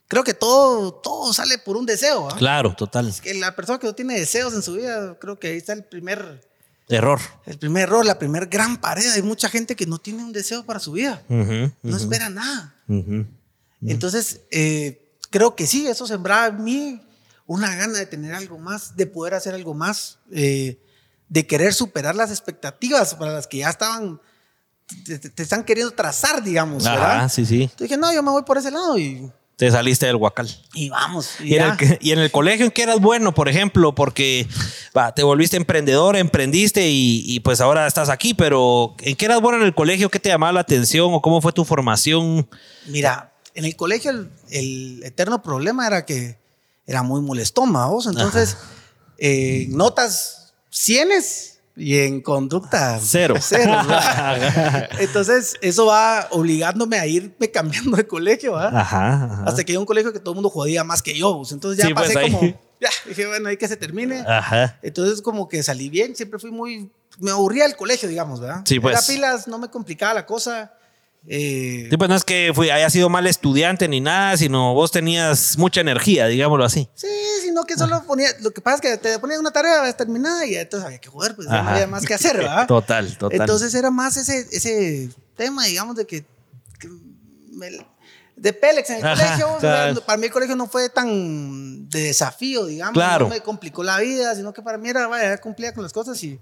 creo 0.08 0.24
que 0.24 0.34
todo, 0.34 0.94
todo 0.94 1.34
sale 1.34 1.58
por 1.58 1.76
un 1.76 1.86
deseo. 1.86 2.30
Claro, 2.38 2.74
total. 2.78 3.14
que 3.22 3.34
la 3.34 3.54
persona 3.54 3.80
que 3.80 3.88
no 3.88 3.94
tiene 3.94 4.18
deseos 4.18 4.54
en 4.54 4.62
su 4.62 4.76
vida, 4.76 5.18
creo 5.20 5.38
que 5.38 5.50
ahí 5.50 5.58
está 5.58 5.74
el 5.74 5.84
primer... 5.84 6.42
Error. 6.88 7.20
El 7.46 7.58
primer 7.58 7.84
error, 7.84 8.06
la 8.06 8.18
primer 8.18 8.48
gran 8.48 8.78
pared. 8.78 9.12
Hay 9.12 9.24
mucha 9.24 9.50
gente 9.50 9.76
que 9.76 9.86
no 9.86 9.98
tiene 9.98 10.24
un 10.24 10.32
deseo 10.32 10.64
para 10.64 10.80
su 10.80 10.94
vida. 10.94 11.22
no 11.28 11.98
espera 11.98 12.30
nada. 12.30 12.76
Entonces, 13.88 14.42
eh, 14.52 15.18
creo 15.30 15.56
que 15.56 15.68
sí, 15.68 15.88
eso 15.88 16.08
sembraba 16.08 16.48
en 16.48 16.64
mí 16.64 17.02
una 17.46 17.76
gana 17.76 17.98
de 17.98 18.06
tener 18.06 18.34
algo 18.34 18.58
más, 18.58 18.96
de 18.96 19.06
poder 19.06 19.34
hacer 19.34 19.54
algo 19.54 19.74
más, 19.74 20.20
eh, 20.32 20.80
de 21.28 21.48
querer 21.48 21.74
superar 21.74 22.16
las 22.16 22.30
expectativas 22.30 23.16
para 23.16 23.34
las 23.34 23.48
que 23.48 23.58
ya 23.58 23.70
estaban, 23.70 24.22
te, 25.06 25.42
están 25.42 25.64
queriendo 25.64 25.92
trazar, 25.94 26.44
digamos. 26.44 26.86
Ah, 26.86 27.28
sí, 27.30 27.46
sí. 27.46 27.64
Entonces 27.64 27.90
dije, 27.90 27.98
no, 27.98 28.14
yo 28.14 28.24
me 28.24 28.32
voy 28.32 28.44
por 28.44 28.58
ese 28.58 28.72
lado 28.72 28.98
y 28.98 29.32
te 29.56 29.70
saliste 29.70 30.08
del 30.08 30.16
huacal. 30.16 30.50
Y 30.74 30.90
vamos. 30.90 31.40
Y, 31.40 31.56
en 31.56 31.64
el, 31.64 31.98
y, 32.02 32.12
en 32.12 32.20
el, 32.20 32.32
colegio 32.32 32.66
en 32.66 32.72
qué 32.72 32.84
eras 32.84 33.00
bueno, 33.00 33.34
por 33.34 33.48
ejemplo, 33.50 33.94
porque 33.94 34.48
te 35.16 35.24
volviste 35.24 35.58
emprendedor, 35.58 36.16
emprendiste 36.16 36.88
y, 36.90 37.40
pues 37.42 37.62
ahora 37.62 37.86
estás 37.86 38.10
aquí, 38.10 38.34
pero 38.34 38.96
¿en 39.00 39.16
qué 39.16 39.26
eras 39.26 39.42
bueno 39.42 39.60
en 39.60 39.66
el 39.66 39.76
colegio? 39.76 40.10
¿Qué 40.10 40.20
te 40.20 40.30
llamaba 40.30 40.54
la 40.54 40.60
atención 40.62 41.14
o 41.14 41.22
cómo 41.22 41.40
fue 41.40 41.54
tu 41.54 41.66
formación? 41.66 42.48
Mira, 42.88 43.33
en 43.54 43.66
el 43.66 43.76
colegio 43.76 44.12
el, 44.50 45.02
eterno 45.04 45.42
problema 45.42 45.88
era 45.88 46.06
que 46.06 46.38
era 46.86 47.04
muy 47.04 47.22
molestón, 47.22 47.72
vos. 47.72 48.08
Entonces, 48.08 48.58
eh, 49.18 49.68
notas 49.70 50.54
cienes 50.70 51.54
y 51.76 51.98
en 52.00 52.22
conducta 52.22 53.00
cero. 53.02 53.36
cero 53.40 53.76
Entonces, 55.00 55.56
eso 55.62 55.88
va 55.88 56.28
obligándome 56.32 57.00
a 57.00 57.08
irme 57.08 57.50
cambiando 57.52 57.98
de 57.98 58.06
colegio, 58.06 58.58
Ajá, 58.58 59.44
Hasta 59.46 59.64
que 59.64 59.72
hay 59.72 59.78
un 59.78 59.86
colegio 59.86 60.14
que 60.14 60.20
todo 60.20 60.32
el 60.32 60.36
mundo 60.36 60.50
jodía 60.50 60.84
más 60.84 61.02
que 61.02 61.18
yo. 61.18 61.42
Entonces 61.50 61.84
ya 61.84 61.94
pues, 61.94 62.14
pasé 62.14 62.32
como, 62.32 62.42
ya, 62.80 62.90
dije, 63.08 63.28
bueno, 63.28 63.50
hay 63.50 63.58
que 63.58 63.68
se 63.68 63.78
termine. 63.78 64.24
Ajá. 64.28 64.78
Entonces, 64.82 65.22
como 65.22 65.48
que 65.48 65.64
salí 65.64 65.90
bien, 65.90 66.16
siempre 66.16 66.38
fui 66.38 66.52
muy, 66.52 66.92
me 67.20 67.32
aburría 67.32 67.66
el 67.66 67.76
colegio, 67.76 68.08
digamos, 68.08 68.40
¿verdad? 68.40 68.62
Sí, 68.66 68.80
pues. 68.80 68.94
Era 68.96 69.06
pilas, 69.06 69.48
no 69.48 69.58
me 69.58 69.70
complicaba 69.70 70.14
la 70.14 70.26
cosa. 70.26 70.74
Eh, 71.26 71.88
sí, 71.90 71.98
pues 71.98 72.10
no 72.10 72.16
es 72.16 72.26
que 72.26 72.52
fui, 72.54 72.70
haya 72.70 72.90
sido 72.90 73.10
mal 73.10 73.26
estudiante 73.28 73.88
ni 73.88 74.02
nada, 74.02 74.36
sino 74.36 74.74
vos 74.74 74.92
tenías 74.92 75.58
mucha 75.58 75.80
energía, 75.80 76.28
digámoslo 76.28 76.66
así. 76.66 76.90
Sí, 76.96 77.08
sino 77.42 77.64
que 77.64 77.78
solo 77.78 78.04
ponía. 78.04 78.30
Lo 78.42 78.52
que 78.52 78.60
pasa 78.60 78.76
es 78.76 78.82
que 78.82 78.98
te 78.98 79.20
ponían 79.20 79.40
una 79.40 79.52
tarea 79.52 79.92
terminada 79.96 80.46
y 80.46 80.56
entonces 80.56 80.86
había 80.86 81.00
que 81.00 81.08
jugar, 81.08 81.36
pues 81.36 81.48
no 81.48 81.56
había 81.56 81.88
más 81.88 82.06
que 82.06 82.14
hacer, 82.14 82.38
¿verdad? 82.38 82.68
Total, 82.68 83.18
total. 83.18 83.40
Entonces 83.40 83.74
era 83.74 83.90
más 83.90 84.18
ese, 84.18 84.48
ese 84.52 85.10
tema, 85.38 85.66
digamos, 85.66 85.96
de 85.96 86.06
que. 86.06 86.26
de 88.36 88.54
Pélex 88.54 88.90
en 88.90 88.98
el 88.98 89.02
colegio. 89.02 90.02
para 90.06 90.18
mí 90.18 90.26
el 90.26 90.32
colegio 90.32 90.58
no 90.58 90.68
fue 90.68 90.90
tan 90.90 91.88
de 91.88 92.02
desafío, 92.02 92.66
digamos. 92.66 92.96
Claro. 92.96 93.26
No 93.26 93.34
me 93.34 93.40
complicó 93.40 93.82
la 93.82 94.00
vida, 94.00 94.36
sino 94.36 94.52
que 94.52 94.62
para 94.62 94.78
mí 94.78 94.90
era, 94.90 95.08
vaya, 95.08 95.38
cumplía 95.38 95.74
con 95.74 95.84
las 95.84 95.94
cosas 95.94 96.22
y 96.22 96.38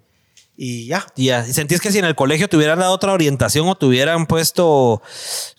y 0.55 0.87
ya. 0.87 1.07
Ya, 1.15 1.43
¿sentís 1.45 1.81
que 1.81 1.91
si 1.91 1.99
en 1.99 2.05
el 2.05 2.15
colegio 2.15 2.47
te 2.47 2.57
hubieran 2.57 2.79
dado 2.79 2.93
otra 2.93 3.13
orientación 3.13 3.67
o 3.67 3.75
te 3.75 3.85
hubieran 3.85 4.25
puesto, 4.27 5.01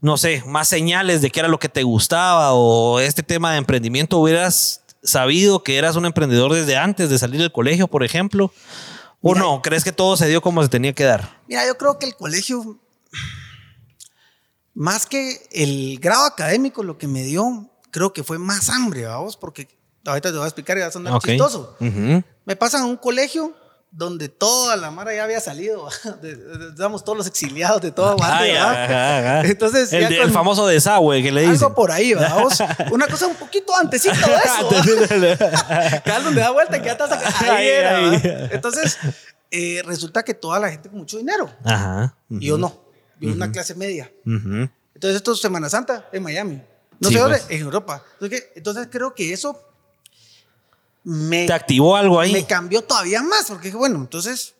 no 0.01 0.17
sé, 0.17 0.43
más 0.47 0.69
señales 0.69 1.23
de 1.23 1.31
qué 1.31 1.41
era 1.41 1.49
lo 1.49 1.59
que 1.59 1.69
te 1.69 1.83
gustaba 1.83 2.53
o 2.53 3.01
este 3.01 3.23
tema 3.23 3.53
de 3.53 3.59
emprendimiento, 3.59 4.19
hubieras 4.19 4.83
sabido 5.03 5.63
que 5.65 5.77
eras 5.77 5.97
un 5.97 6.07
emprendedor 6.07 6.53
desde 6.53 6.77
antes 6.77 7.11
de 7.11 7.19
salir 7.19 7.41
del 7.41 7.53
colegio, 7.53 7.89
por 7.89 8.05
ejemplo? 8.05 8.53
¿O 9.21 9.35
no? 9.35 9.63
¿Crees 9.63 9.85
que 9.85 9.93
todo 9.93 10.17
se 10.17 10.29
dio 10.29 10.43
como 10.43 10.63
se 10.63 10.69
tenía 10.69 10.93
que 10.93 11.05
dar? 11.05 11.41
Mira, 11.47 11.67
yo 11.67 11.77
creo 11.79 11.99
que 11.99 12.07
el 12.07 12.17
colegio, 12.17 12.79
más 14.75 15.07
que 15.07 15.47
el 15.53 15.99
grado 16.01 16.25
académico, 16.25 16.83
lo 16.83 16.99
que 16.99 17.07
me 17.07 17.23
dio, 17.23 17.71
creo 17.93 18.13
que 18.13 18.25
fue 18.25 18.39
más 18.39 18.69
hambre, 18.69 19.05
vamos, 19.05 19.37
porque 19.37 19.69
ahorita 20.05 20.31
te 20.31 20.37
voy 20.37 20.45
a 20.45 20.49
explicar 20.49 20.77
y 20.77 20.81
vas 20.81 20.89
a 20.89 20.93
sonar 20.93 21.21
chistoso. 21.21 21.77
Me 22.45 22.57
pasan 22.57 22.83
a 22.83 22.87
un 22.87 22.97
colegio 22.97 23.55
donde 23.95 24.31
toda 24.31 24.75
la 24.77 24.91
mara 24.91 25.15
ya 25.15 25.23
había 25.23 25.39
salido, 25.39 25.87
digamos, 26.75 27.05
todos 27.05 27.19
los 27.19 27.27
exiliados 27.27 27.83
de 27.83 27.93
todo 27.93 28.17
Guatemala. 28.17 29.43
Entonces, 29.45 29.93
el, 29.93 30.33
famoso 30.33 30.67
desagüe 30.67 31.23
que 31.23 31.31
le 31.31 31.43
dicen. 31.43 31.57
Algo 31.57 31.75
por 31.75 31.93
ahí, 31.93 32.15
vamos. 32.15 32.59
Una 32.91 33.07
cosa 33.07 33.27
un 33.27 33.35
poquito 33.35 33.77
antesito 33.77 34.15
de 34.15 34.87
eso. 34.87 35.39
Cada 36.05 36.21
donde 36.21 36.41
da 36.41 36.51
vuelta 36.51 36.79
y 36.79 36.83
ya 36.83 36.93
estás 36.93 37.13
acá. 37.13 37.55
Ahí 37.55 37.69
era, 37.69 38.15
Entonces, 38.51 38.97
eh, 39.51 39.83
resulta 39.85 40.23
que 40.25 40.33
toda 40.33 40.59
la 40.59 40.71
gente 40.71 40.89
con 40.89 40.99
mucho 40.99 41.19
dinero. 41.19 41.51
Ajá. 41.63 42.17
Y 42.31 42.47
yo 42.47 42.57
no. 42.57 42.83
Yo 43.21 43.31
una 43.31 43.53
clase 43.53 43.75
media. 43.75 44.11
Entonces, 44.25 45.17
esto 45.17 45.33
es 45.33 45.41
Semana 45.41 45.69
Santa 45.69 46.09
en 46.13 46.23
Miami. 46.23 46.63
No 46.99 47.11
sé 47.11 47.19
dónde, 47.19 47.39
pues. 47.39 47.51
en 47.51 47.61
Europa. 47.61 48.03
entonces 48.55 48.89
creo 48.91 49.15
que 49.15 49.33
eso 49.35 49.72
me, 51.05 51.47
¿Te 51.47 51.53
activó 51.53 51.97
algo 51.97 52.21
ahí? 52.21 52.33
Me 52.33 52.45
cambió 52.45 52.83
todavía 52.83 53.23
más, 53.23 53.47
porque 53.49 53.69
dije, 53.69 53.77
bueno, 53.77 53.97
entonces 53.97 54.55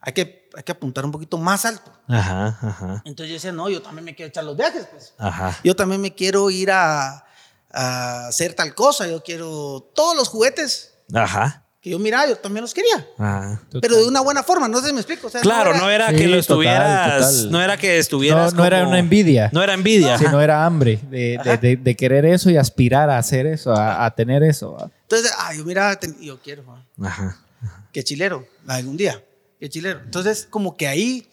hay 0.00 0.12
que, 0.12 0.48
hay 0.54 0.62
que 0.62 0.72
apuntar 0.72 1.04
un 1.04 1.12
poquito 1.12 1.38
más 1.38 1.64
alto. 1.64 1.92
Ajá, 2.08 2.58
ajá. 2.60 3.02
Entonces 3.04 3.28
yo 3.28 3.34
decía, 3.34 3.52
no, 3.52 3.68
yo 3.68 3.80
también 3.82 4.04
me 4.04 4.14
quiero 4.14 4.28
echar 4.28 4.44
los 4.44 4.56
viajes, 4.56 4.86
pues. 4.90 5.14
Ajá. 5.18 5.58
Yo 5.64 5.74
también 5.74 6.00
me 6.00 6.14
quiero 6.14 6.50
ir 6.50 6.70
a, 6.70 7.24
a 7.70 8.26
hacer 8.28 8.54
tal 8.54 8.74
cosa, 8.74 9.06
yo 9.06 9.22
quiero 9.22 9.90
todos 9.94 10.16
los 10.16 10.28
juguetes. 10.28 10.94
Ajá 11.14 11.62
que 11.82 11.90
yo 11.90 11.98
miraba, 11.98 12.28
yo 12.28 12.36
también 12.36 12.62
los 12.62 12.72
quería. 12.72 13.04
Ah. 13.18 13.58
pero 13.80 13.96
de 13.96 14.06
una 14.06 14.20
buena 14.20 14.44
forma, 14.44 14.68
no 14.68 14.80
sé 14.80 14.86
si 14.86 14.92
me 14.92 15.00
explico. 15.00 15.28
claro, 15.42 15.74
no 15.74 15.90
era, 15.90 16.12
que 16.12 16.28
lo 16.28 16.38
estuvieras, 16.38 17.46
no 17.46 17.60
era 17.60 17.76
que 17.76 17.98
estuvieras. 17.98 18.54
No, 18.54 18.60
no 18.60 18.66
era 18.66 18.86
una 18.86 19.00
envidia. 19.00 19.50
No 19.52 19.64
era 19.64 19.74
envidia. 19.74 20.16
Sino 20.16 20.40
era 20.40 20.64
hambre 20.64 21.00
de, 21.10 21.78
de, 21.82 21.96
querer 21.96 22.24
eso 22.24 22.50
y 22.50 22.56
aspirar 22.56 23.10
a 23.10 23.18
hacer 23.18 23.48
eso, 23.48 23.74
a, 23.74 24.08
tener 24.14 24.44
eso. 24.44 24.92
Entonces, 25.12 25.36
ah, 25.38 25.54
yo 25.54 25.64
miraba, 25.64 25.98
yo 26.20 26.40
quiero. 26.40 26.64
Ajá. 27.02 27.38
Qué 27.92 28.02
chilero, 28.02 28.48
algún 28.66 28.96
día. 28.96 29.22
Qué 29.60 29.68
chilero. 29.68 30.00
Entonces, 30.00 30.46
como 30.48 30.76
que 30.76 30.88
ahí 30.88 31.28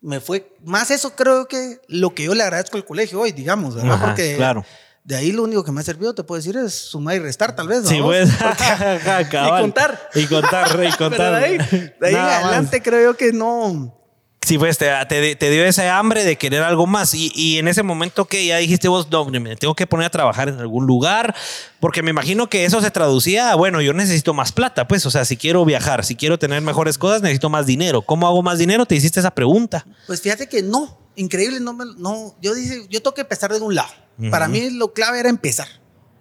me 0.00 0.20
fue 0.20 0.56
más 0.64 0.90
eso, 0.90 1.14
creo 1.14 1.46
que 1.46 1.80
lo 1.88 2.14
que 2.14 2.24
yo 2.24 2.34
le 2.34 2.42
agradezco 2.42 2.76
al 2.76 2.84
colegio 2.84 3.20
hoy, 3.20 3.32
digamos, 3.32 3.74
¿verdad? 3.74 4.00
Porque. 4.00 4.36
Claro 4.36 4.64
de 5.04 5.16
ahí 5.16 5.32
lo 5.32 5.42
único 5.42 5.62
que 5.62 5.70
me 5.70 5.80
ha 5.80 5.84
servido, 5.84 6.14
te 6.14 6.24
puedo 6.24 6.38
decir, 6.38 6.56
es 6.56 6.72
sumar 6.72 7.16
y 7.16 7.18
restar, 7.18 7.54
tal 7.54 7.68
vez. 7.68 7.86
Sí, 7.86 8.00
pues. 8.00 8.30
y 8.30 9.48
contar. 9.60 10.08
Y 10.14 10.26
contar, 10.26 10.82
y 10.82 10.92
contar. 10.96 11.40
de 11.40 11.44
ahí, 11.44 11.58
de 12.00 12.06
ahí 12.06 12.14
adelante 12.14 12.82
creo 12.82 13.12
yo 13.12 13.16
que 13.16 13.32
no. 13.32 13.94
Sí, 14.44 14.58
pues 14.58 14.76
te, 14.76 14.90
te, 15.36 15.50
dio 15.50 15.64
ese 15.64 15.88
hambre 15.88 16.22
de 16.22 16.36
querer 16.36 16.62
algo 16.62 16.86
más. 16.86 17.14
Y, 17.14 17.32
y, 17.34 17.58
en 17.58 17.66
ese 17.66 17.82
momento 17.82 18.26
que 18.26 18.44
ya 18.44 18.58
dijiste 18.58 18.88
vos, 18.88 19.08
no, 19.10 19.24
me 19.24 19.56
tengo 19.56 19.74
que 19.74 19.86
poner 19.86 20.06
a 20.06 20.10
trabajar 20.10 20.50
en 20.50 20.58
algún 20.60 20.86
lugar, 20.86 21.34
porque 21.80 22.02
me 22.02 22.10
imagino 22.10 22.48
que 22.50 22.66
eso 22.66 22.82
se 22.82 22.90
traducía 22.90 23.52
a, 23.52 23.54
bueno, 23.54 23.80
yo 23.80 23.94
necesito 23.94 24.34
más 24.34 24.52
plata, 24.52 24.86
pues, 24.86 25.06
o 25.06 25.10
sea, 25.10 25.24
si 25.24 25.36
quiero 25.36 25.64
viajar, 25.64 26.04
si 26.04 26.14
quiero 26.14 26.38
tener 26.38 26.60
mejores 26.60 26.98
cosas, 26.98 27.22
necesito 27.22 27.48
más 27.48 27.64
dinero. 27.64 28.02
¿Cómo 28.02 28.26
hago 28.26 28.42
más 28.42 28.58
dinero? 28.58 28.84
Te 28.84 28.94
hiciste 28.94 29.20
esa 29.20 29.30
pregunta. 29.30 29.86
Pues 30.06 30.20
fíjate 30.20 30.46
que 30.46 30.62
no, 30.62 30.98
increíble, 31.16 31.60
no, 31.60 31.72
me, 31.72 31.84
no 31.96 32.34
yo 32.42 32.54
dije, 32.54 32.86
yo 32.90 33.02
tengo 33.02 33.14
que 33.14 33.22
empezar 33.22 33.52
de 33.52 33.60
un 33.60 33.74
lado. 33.74 33.92
Para 34.30 34.46
mí 34.46 34.70
lo 34.70 34.92
clave 34.92 35.20
era 35.20 35.28
empezar. 35.28 35.66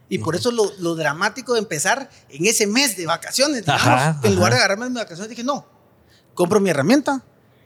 Y 0.09 0.19
por 0.19 0.35
eso 0.35 0.51
lo, 0.51 0.71
lo, 0.79 0.95
dramático 0.95 1.53
de 1.53 1.59
empezar 1.59 2.09
en 2.29 2.45
ese 2.45 2.67
mes 2.67 2.95
de 2.95 3.05
vacaciones. 3.05 3.63
en 4.23 4.35
lugar 4.35 4.53
de 4.53 4.59
agarrarme 4.59 4.85
mis 4.85 4.95
vacaciones, 4.95 5.29
dije, 5.29 5.43
no, 5.43 5.65
compro 6.33 6.59
mi 6.59 6.69
herramienta, 6.69 7.23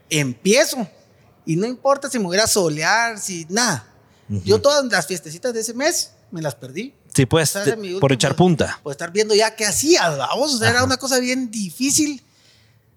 empiezo. 0.10 0.88
Y 1.46 1.56
no 1.56 1.66
importa 1.66 2.10
si 2.10 2.20
me 2.20 2.26
voy 2.26 2.38
a 2.38 2.48
solear, 2.48 3.20
si 3.20 3.46
nada. 3.50 3.88
Yo 4.28 4.60
todas 4.60 4.84
las 4.86 5.08
fiestecitas 5.08 5.54
de 5.54 5.62
ese 5.62 5.74
mes 5.74 6.12
me 6.32 6.42
las 6.42 6.56
perdí. 6.56 6.94
Sí, 7.14 7.26
pues, 7.26 7.58
por 8.00 8.12
echar 8.12 8.36
punta. 8.36 8.80
Por 8.84 8.92
estar 8.92 9.12
viendo 9.12 9.34
ya 9.34 9.56
qué 9.56 9.66
hacía, 9.66 10.10
vamos. 10.10 10.56
O 10.56 10.58
sea, 10.58 10.70
era 10.70 10.84
una 10.84 10.98
cosa 10.98 11.20
bien 11.20 11.50
difícil. 11.50 12.22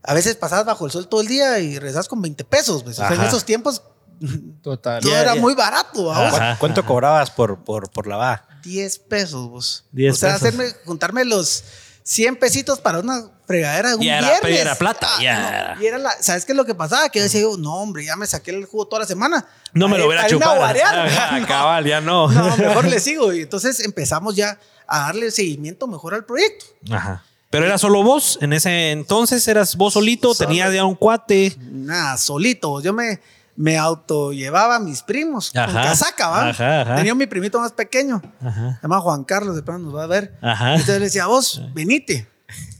A 0.02 0.14
veces 0.14 0.34
pasabas 0.34 0.66
bajo 0.66 0.86
el 0.86 0.92
sol 0.92 1.08
todo 1.08 1.20
el 1.20 1.28
día 1.28 1.58
y 1.60 1.78
regresas 1.78 2.08
con 2.08 2.20
20 2.20 2.44
pesos. 2.44 2.82
Pues. 2.82 2.98
O 2.98 3.06
sea, 3.06 3.14
en 3.14 3.22
esos 3.22 3.44
tiempos 3.44 3.82
Total. 4.62 5.00
Todo 5.02 5.16
era 5.16 5.34
muy 5.34 5.54
barato. 5.54 6.12
¿Cuánto 6.58 6.84
cobrabas 6.84 7.30
por, 7.30 7.64
por, 7.64 7.90
por 7.90 8.06
lavar? 8.06 8.46
10 8.62 8.98
pesos. 9.00 9.48
Vos. 9.48 9.84
o 9.94 10.14
sea, 10.14 10.34
hacerme, 10.34 10.66
juntarme 10.84 11.24
los 11.24 11.64
100 12.02 12.36
pesitos 12.36 12.80
para 12.80 13.00
una 13.00 13.30
fregadera 13.46 13.90
de 13.90 13.94
un 13.96 14.02
ya 14.02 14.20
viernes. 14.20 14.60
Era, 14.60 14.74
plata. 14.74 15.08
ya. 15.20 15.76
y 15.80 15.86
era 15.86 15.98
la, 15.98 16.10
¿Sabes 16.20 16.44
qué 16.44 16.52
es 16.52 16.56
lo 16.56 16.64
que 16.64 16.74
pasaba? 16.74 17.08
Que 17.08 17.18
yo 17.18 17.24
decía, 17.24 17.42
no, 17.58 17.74
hombre, 17.74 18.04
ya 18.04 18.16
me 18.16 18.26
saqué 18.26 18.50
el 18.50 18.64
jugo 18.64 18.86
toda 18.86 19.00
la 19.00 19.06
semana. 19.06 19.46
No 19.72 19.88
me 19.88 19.98
lo 19.98 20.06
hubiera 20.06 20.26
chupado. 20.26 20.54
no, 21.40 21.46
cabal, 21.46 21.84
ya 21.84 22.00
no. 22.00 22.28
No, 22.28 22.56
mejor 22.56 22.86
le 22.86 23.00
sigo. 23.00 23.32
Y 23.32 23.42
entonces 23.42 23.80
empezamos 23.80 24.36
ya 24.36 24.58
a 24.86 25.00
darle 25.00 25.30
seguimiento 25.30 25.86
mejor 25.86 26.14
al 26.14 26.24
proyecto. 26.24 26.66
Ajá. 26.90 27.24
Pero 27.50 27.66
era 27.66 27.78
solo 27.78 28.04
vos 28.04 28.38
en 28.40 28.52
ese 28.52 28.92
entonces, 28.92 29.46
eras 29.48 29.74
vos 29.74 29.94
solito, 29.94 30.34
tenías 30.36 30.72
ya 30.72 30.84
un 30.84 30.94
cuate. 30.94 31.56
Nada, 31.58 32.16
solito. 32.16 32.80
Yo 32.80 32.92
me 32.92 33.20
me 33.56 33.76
auto 33.76 34.32
llevaba 34.32 34.76
a 34.76 34.80
mis 34.80 35.02
primos 35.02 35.50
con 35.50 35.74
casaca, 35.74 36.28
¿va? 36.28 36.52
Tenía 36.96 37.14
mi 37.14 37.26
primito 37.26 37.60
más 37.60 37.72
pequeño, 37.72 38.22
se 38.40 38.78
llama 38.82 39.00
Juan 39.00 39.24
Carlos, 39.24 39.56
de 39.56 39.62
pronto 39.62 39.86
nos 39.86 39.96
va 39.96 40.04
a 40.04 40.06
ver. 40.06 40.34
Entonces 40.42 40.98
le 40.98 41.04
decía, 41.04 41.26
vos, 41.26 41.60
venite. 41.74 42.26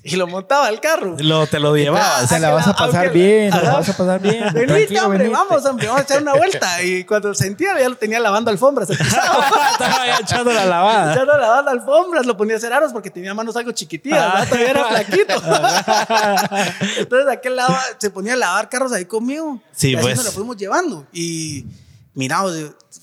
Y 0.02 0.16
lo 0.16 0.26
montaba 0.26 0.66
al 0.66 0.80
carro. 0.80 1.16
Lo, 1.18 1.46
te 1.46 1.60
lo 1.60 1.76
llevaba. 1.76 2.26
Se 2.26 2.38
la 2.38 2.50
vas 2.50 2.66
a 2.66 2.74
pasar 2.74 3.12
bien, 3.12 3.50
te 3.50 3.60
la 3.60 3.74
vas 3.74 3.88
a 3.88 3.96
pasar 3.96 4.20
bien. 4.20 4.44
Venite, 4.54 4.98
hombre, 5.00 5.28
vamos, 5.28 5.64
hombre, 5.66 5.86
vamos 5.88 6.00
a 6.00 6.04
echar 6.04 6.22
una 6.22 6.34
vuelta. 6.34 6.82
Y 6.82 7.04
cuando 7.04 7.34
sentía, 7.34 7.78
ya 7.78 7.88
lo 7.88 7.96
tenía 7.96 8.18
lavando 8.18 8.50
alfombras. 8.50 8.88
Estaba 8.90 10.18
echando 10.18 10.52
la 10.52 10.64
lavada. 10.64 11.12
Echando 11.12 11.36
lavando 11.36 11.70
alfombras, 11.70 12.24
lo 12.24 12.34
ponía 12.34 12.54
a 12.54 12.58
hacer 12.58 12.72
aros 12.72 12.92
porque 12.92 13.10
tenía 13.10 13.34
manos 13.34 13.54
algo 13.56 13.72
chiquititas, 13.72 14.20
ah. 14.20 14.46
todavía 14.46 14.70
era 14.70 14.84
flaquito. 14.86 15.34
Entonces, 16.98 17.28
aquel 17.30 17.56
lado 17.56 17.76
se 17.98 18.08
ponía 18.08 18.32
a 18.32 18.36
lavar 18.36 18.70
carros 18.70 18.92
ahí 18.92 19.04
conmigo. 19.04 19.60
Sí, 19.72 19.90
y 19.90 19.96
así 19.96 20.02
pues. 20.02 20.16
nos 20.16 20.24
lo 20.24 20.32
fuimos 20.32 20.56
llevando. 20.56 21.06
Y 21.12 21.66
mira, 22.14 22.42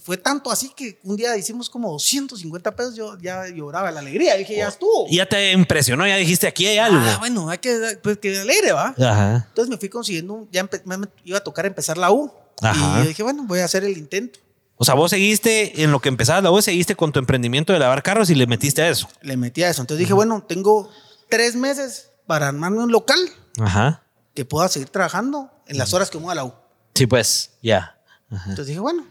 fue 0.07 0.15
tanto 0.15 0.49
así 0.49 0.71
que 0.73 1.01
un 1.03 1.17
día 1.17 1.35
hicimos 1.35 1.69
como 1.69 1.91
250 1.91 2.73
pesos, 2.77 2.95
yo 2.95 3.17
ya 3.19 3.45
lloraba 3.49 3.91
la 3.91 3.99
alegría, 3.99 4.37
dije, 4.37 4.55
ya 4.55 4.69
estuvo. 4.69 5.05
Y 5.09 5.17
ya 5.17 5.25
te 5.25 5.51
impresionó, 5.51 6.07
ya 6.07 6.15
dijiste, 6.15 6.47
aquí 6.47 6.65
hay 6.65 6.77
algo. 6.77 6.97
Ah, 6.97 7.17
bueno, 7.19 7.49
hay 7.49 7.57
que, 7.57 7.99
pues, 8.01 8.17
que 8.17 8.39
alegre, 8.39 8.71
¿va? 8.71 8.95
Ajá. 8.97 9.47
Entonces 9.49 9.69
me 9.69 9.75
fui 9.75 9.89
consiguiendo, 9.89 10.47
ya 10.49 10.63
me, 10.63 11.09
iba 11.25 11.39
a 11.39 11.43
tocar 11.43 11.65
empezar 11.65 11.97
la 11.97 12.09
U. 12.09 12.31
Ajá. 12.61 13.03
Y 13.03 13.07
dije, 13.07 13.21
bueno, 13.21 13.43
voy 13.45 13.59
a 13.59 13.65
hacer 13.65 13.83
el 13.83 13.97
intento. 13.97 14.39
O 14.77 14.85
sea, 14.85 14.93
vos 14.93 15.09
seguiste 15.09 15.83
en 15.83 15.91
lo 15.91 15.99
que 15.99 16.07
empezabas 16.07 16.41
la 16.41 16.51
U, 16.51 16.61
seguiste 16.61 16.95
con 16.95 17.11
tu 17.11 17.19
emprendimiento 17.19 17.73
de 17.73 17.79
lavar 17.79 18.01
carros 18.01 18.29
y 18.29 18.35
le 18.35 18.47
metiste 18.47 18.83
a 18.83 18.87
eso. 18.87 19.09
Le 19.21 19.35
metí 19.35 19.63
a 19.63 19.69
eso. 19.69 19.81
Entonces 19.81 19.99
dije, 19.99 20.13
bueno, 20.13 20.41
tengo 20.47 20.89
tres 21.27 21.57
meses 21.57 22.11
para 22.27 22.47
armarme 22.47 22.81
un 22.81 22.93
local 22.93 23.19
Ajá. 23.59 24.03
que 24.33 24.45
pueda 24.45 24.69
seguir 24.69 24.87
trabajando 24.87 25.51
en 25.67 25.77
las 25.77 25.93
horas 25.93 26.09
que 26.09 26.17
me 26.17 26.31
a 26.31 26.35
la 26.35 26.45
U. 26.45 26.53
Sí, 26.95 27.07
pues, 27.07 27.57
ya. 27.61 27.99
Entonces 28.31 28.67
dije, 28.67 28.79
bueno, 28.79 29.05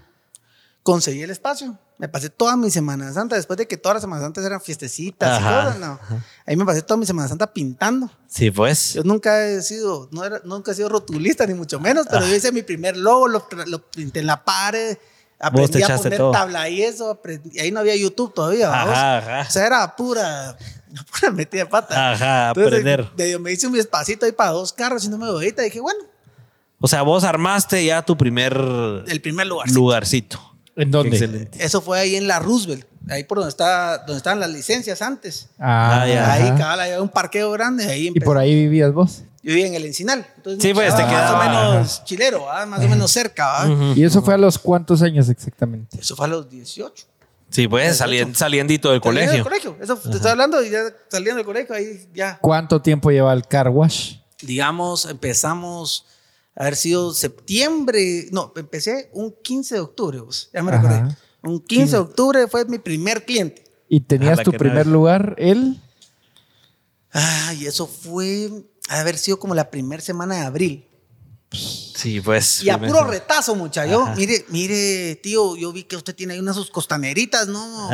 conseguí 0.86 1.20
el 1.20 1.30
espacio. 1.30 1.76
Me 1.98 2.08
pasé 2.08 2.30
toda 2.30 2.56
mi 2.56 2.70
Semana 2.70 3.12
Santa, 3.12 3.34
después 3.34 3.56
de 3.56 3.66
que 3.66 3.76
todas 3.76 3.96
las 3.96 4.02
Semanas 4.02 4.22
Santas 4.22 4.44
eran 4.44 4.60
fiestecitas 4.60 5.40
y 5.40 5.42
cosas, 5.42 5.78
no. 5.80 5.98
Ahí 6.46 6.54
me 6.54 6.64
pasé 6.64 6.80
toda 6.82 6.96
mi 6.96 7.06
Semana 7.06 7.26
Santa 7.26 7.52
pintando. 7.52 8.08
Sí, 8.28 8.52
pues. 8.52 8.94
Yo 8.94 9.02
nunca 9.02 9.48
he 9.48 9.62
sido, 9.62 10.08
no 10.12 10.24
era, 10.24 10.40
nunca 10.44 10.70
he 10.70 10.74
sido 10.76 10.88
rotulista, 10.88 11.44
ni 11.44 11.54
mucho 11.54 11.80
menos, 11.80 12.06
pero 12.08 12.24
yo 12.24 12.32
hice 12.36 12.52
mi 12.52 12.62
primer 12.62 12.96
logo, 12.96 13.26
lo, 13.26 13.48
pinté 13.90 14.20
en 14.20 14.26
la 14.28 14.44
pared, 14.44 14.96
aprendí 15.40 15.82
a 15.82 15.96
poner 15.96 16.18
tabla 16.30 16.68
y 16.68 16.82
eso, 16.82 17.20
y 17.50 17.58
ahí 17.58 17.72
no 17.72 17.80
había 17.80 17.96
YouTube 17.96 18.32
todavía, 18.32 18.70
O 19.48 19.50
sea, 19.50 19.66
era 19.66 19.96
pura, 19.96 20.56
pura 21.10 21.32
metida 21.32 21.64
de 21.64 21.66
pata. 21.68 22.12
Ajá, 22.12 22.50
aprender. 22.50 23.10
me 23.40 23.50
hice 23.50 23.66
un 23.66 23.76
espacito 23.76 24.24
ahí 24.24 24.32
para 24.32 24.50
dos 24.50 24.72
carros 24.72 25.04
y 25.04 25.08
no 25.08 25.18
me 25.18 25.28
voy 25.28 25.48
y 25.48 25.50
dije, 25.50 25.80
bueno, 25.80 25.98
o 26.78 26.86
sea, 26.86 27.02
vos 27.02 27.24
armaste 27.24 27.84
ya 27.84 28.02
tu 28.02 28.16
primer... 28.16 28.54
El 29.08 29.20
primer 29.20 29.46
lugarcito. 29.46 30.55
¿En 30.76 30.90
dónde? 30.90 31.48
Eso 31.58 31.80
fue 31.80 31.98
ahí 31.98 32.16
en 32.16 32.28
la 32.28 32.38
Roosevelt, 32.38 32.86
ahí 33.08 33.24
por 33.24 33.38
donde, 33.38 33.50
está, 33.50 33.98
donde 33.98 34.18
estaban 34.18 34.40
las 34.40 34.50
licencias 34.50 35.00
antes. 35.00 35.48
Ah, 35.58 36.04
ya. 36.06 36.32
Ahí, 36.32 36.58
cabal, 36.58 36.80
había 36.80 37.02
un 37.02 37.08
parqueo 37.08 37.50
grande. 37.52 37.86
Ahí 37.86 38.12
¿Y 38.14 38.20
por 38.20 38.36
ahí 38.36 38.54
vivías 38.54 38.92
vos? 38.92 39.22
Yo 39.42 39.52
vivía 39.52 39.68
en 39.68 39.74
el 39.74 39.86
Encinal. 39.86 40.26
sí, 40.60 40.74
pues 40.74 40.94
te 40.96 41.04
quedaba 41.04 41.38
más 41.38 41.56
o 41.56 41.70
menos 41.72 42.04
chilero, 42.04 42.46
más 42.66 42.84
o 42.84 42.88
menos 42.88 43.10
cerca. 43.10 43.66
¿Y 43.94 44.04
eso 44.04 44.20
fue 44.22 44.34
a 44.34 44.38
los 44.38 44.58
cuántos 44.58 45.02
años 45.02 45.28
exactamente? 45.28 45.98
Eso 45.98 46.14
fue 46.14 46.26
a 46.26 46.28
los 46.28 46.50
18. 46.50 47.06
Sí, 47.48 47.68
pues 47.68 47.96
saliendo, 47.96 48.36
saliendito 48.36 48.90
del 48.90 49.00
colegio. 49.00 49.32
Del 49.32 49.42
colegio. 49.44 49.76
Eso 49.80 49.96
te 49.96 50.10
estoy 50.10 50.32
hablando 50.32 50.62
y 50.62 50.70
ya 50.70 50.80
saliendo 51.08 51.36
del 51.36 51.46
colegio, 51.46 51.74
ahí 51.74 52.08
ya. 52.12 52.38
¿Cuánto 52.40 52.82
tiempo 52.82 53.10
lleva 53.10 53.32
el 53.32 53.46
car 53.46 53.68
wash? 53.68 54.16
Digamos, 54.42 55.06
empezamos 55.06 56.06
haber 56.56 56.74
sido 56.74 57.12
septiembre, 57.12 58.28
no, 58.32 58.52
empecé 58.56 59.10
un 59.12 59.34
15 59.42 59.74
de 59.74 59.80
octubre, 59.80 60.18
ya 60.52 60.62
me 60.62 60.72
recordé. 60.72 61.14
Un 61.42 61.60
15 61.60 61.92
de 61.92 61.98
octubre 61.98 62.48
fue 62.48 62.64
mi 62.64 62.78
primer 62.78 63.24
cliente. 63.24 63.62
¿Y 63.88 64.00
tenías 64.00 64.42
tu 64.42 64.50
primer 64.52 64.86
lugar, 64.86 65.36
él? 65.38 65.80
Ay, 67.12 67.66
eso 67.66 67.86
fue 67.86 68.50
haber 68.88 69.16
sido 69.16 69.38
como 69.38 69.54
la 69.54 69.70
primera 69.70 70.02
semana 70.02 70.36
de 70.36 70.40
abril. 70.42 70.86
Sí, 71.96 72.20
pues. 72.20 72.62
Y 72.62 72.68
a 72.68 72.78
puro 72.78 73.04
retazo, 73.04 73.54
muchacho. 73.54 74.06
Mire, 74.16 74.44
mire, 74.48 75.16
tío, 75.16 75.56
yo 75.56 75.72
vi 75.72 75.84
que 75.84 75.96
usted 75.96 76.14
tiene 76.14 76.34
ahí 76.34 76.38
unas 76.40 76.54
sus 76.54 76.70
costaneritas, 76.70 77.48
¿no? 77.48 77.88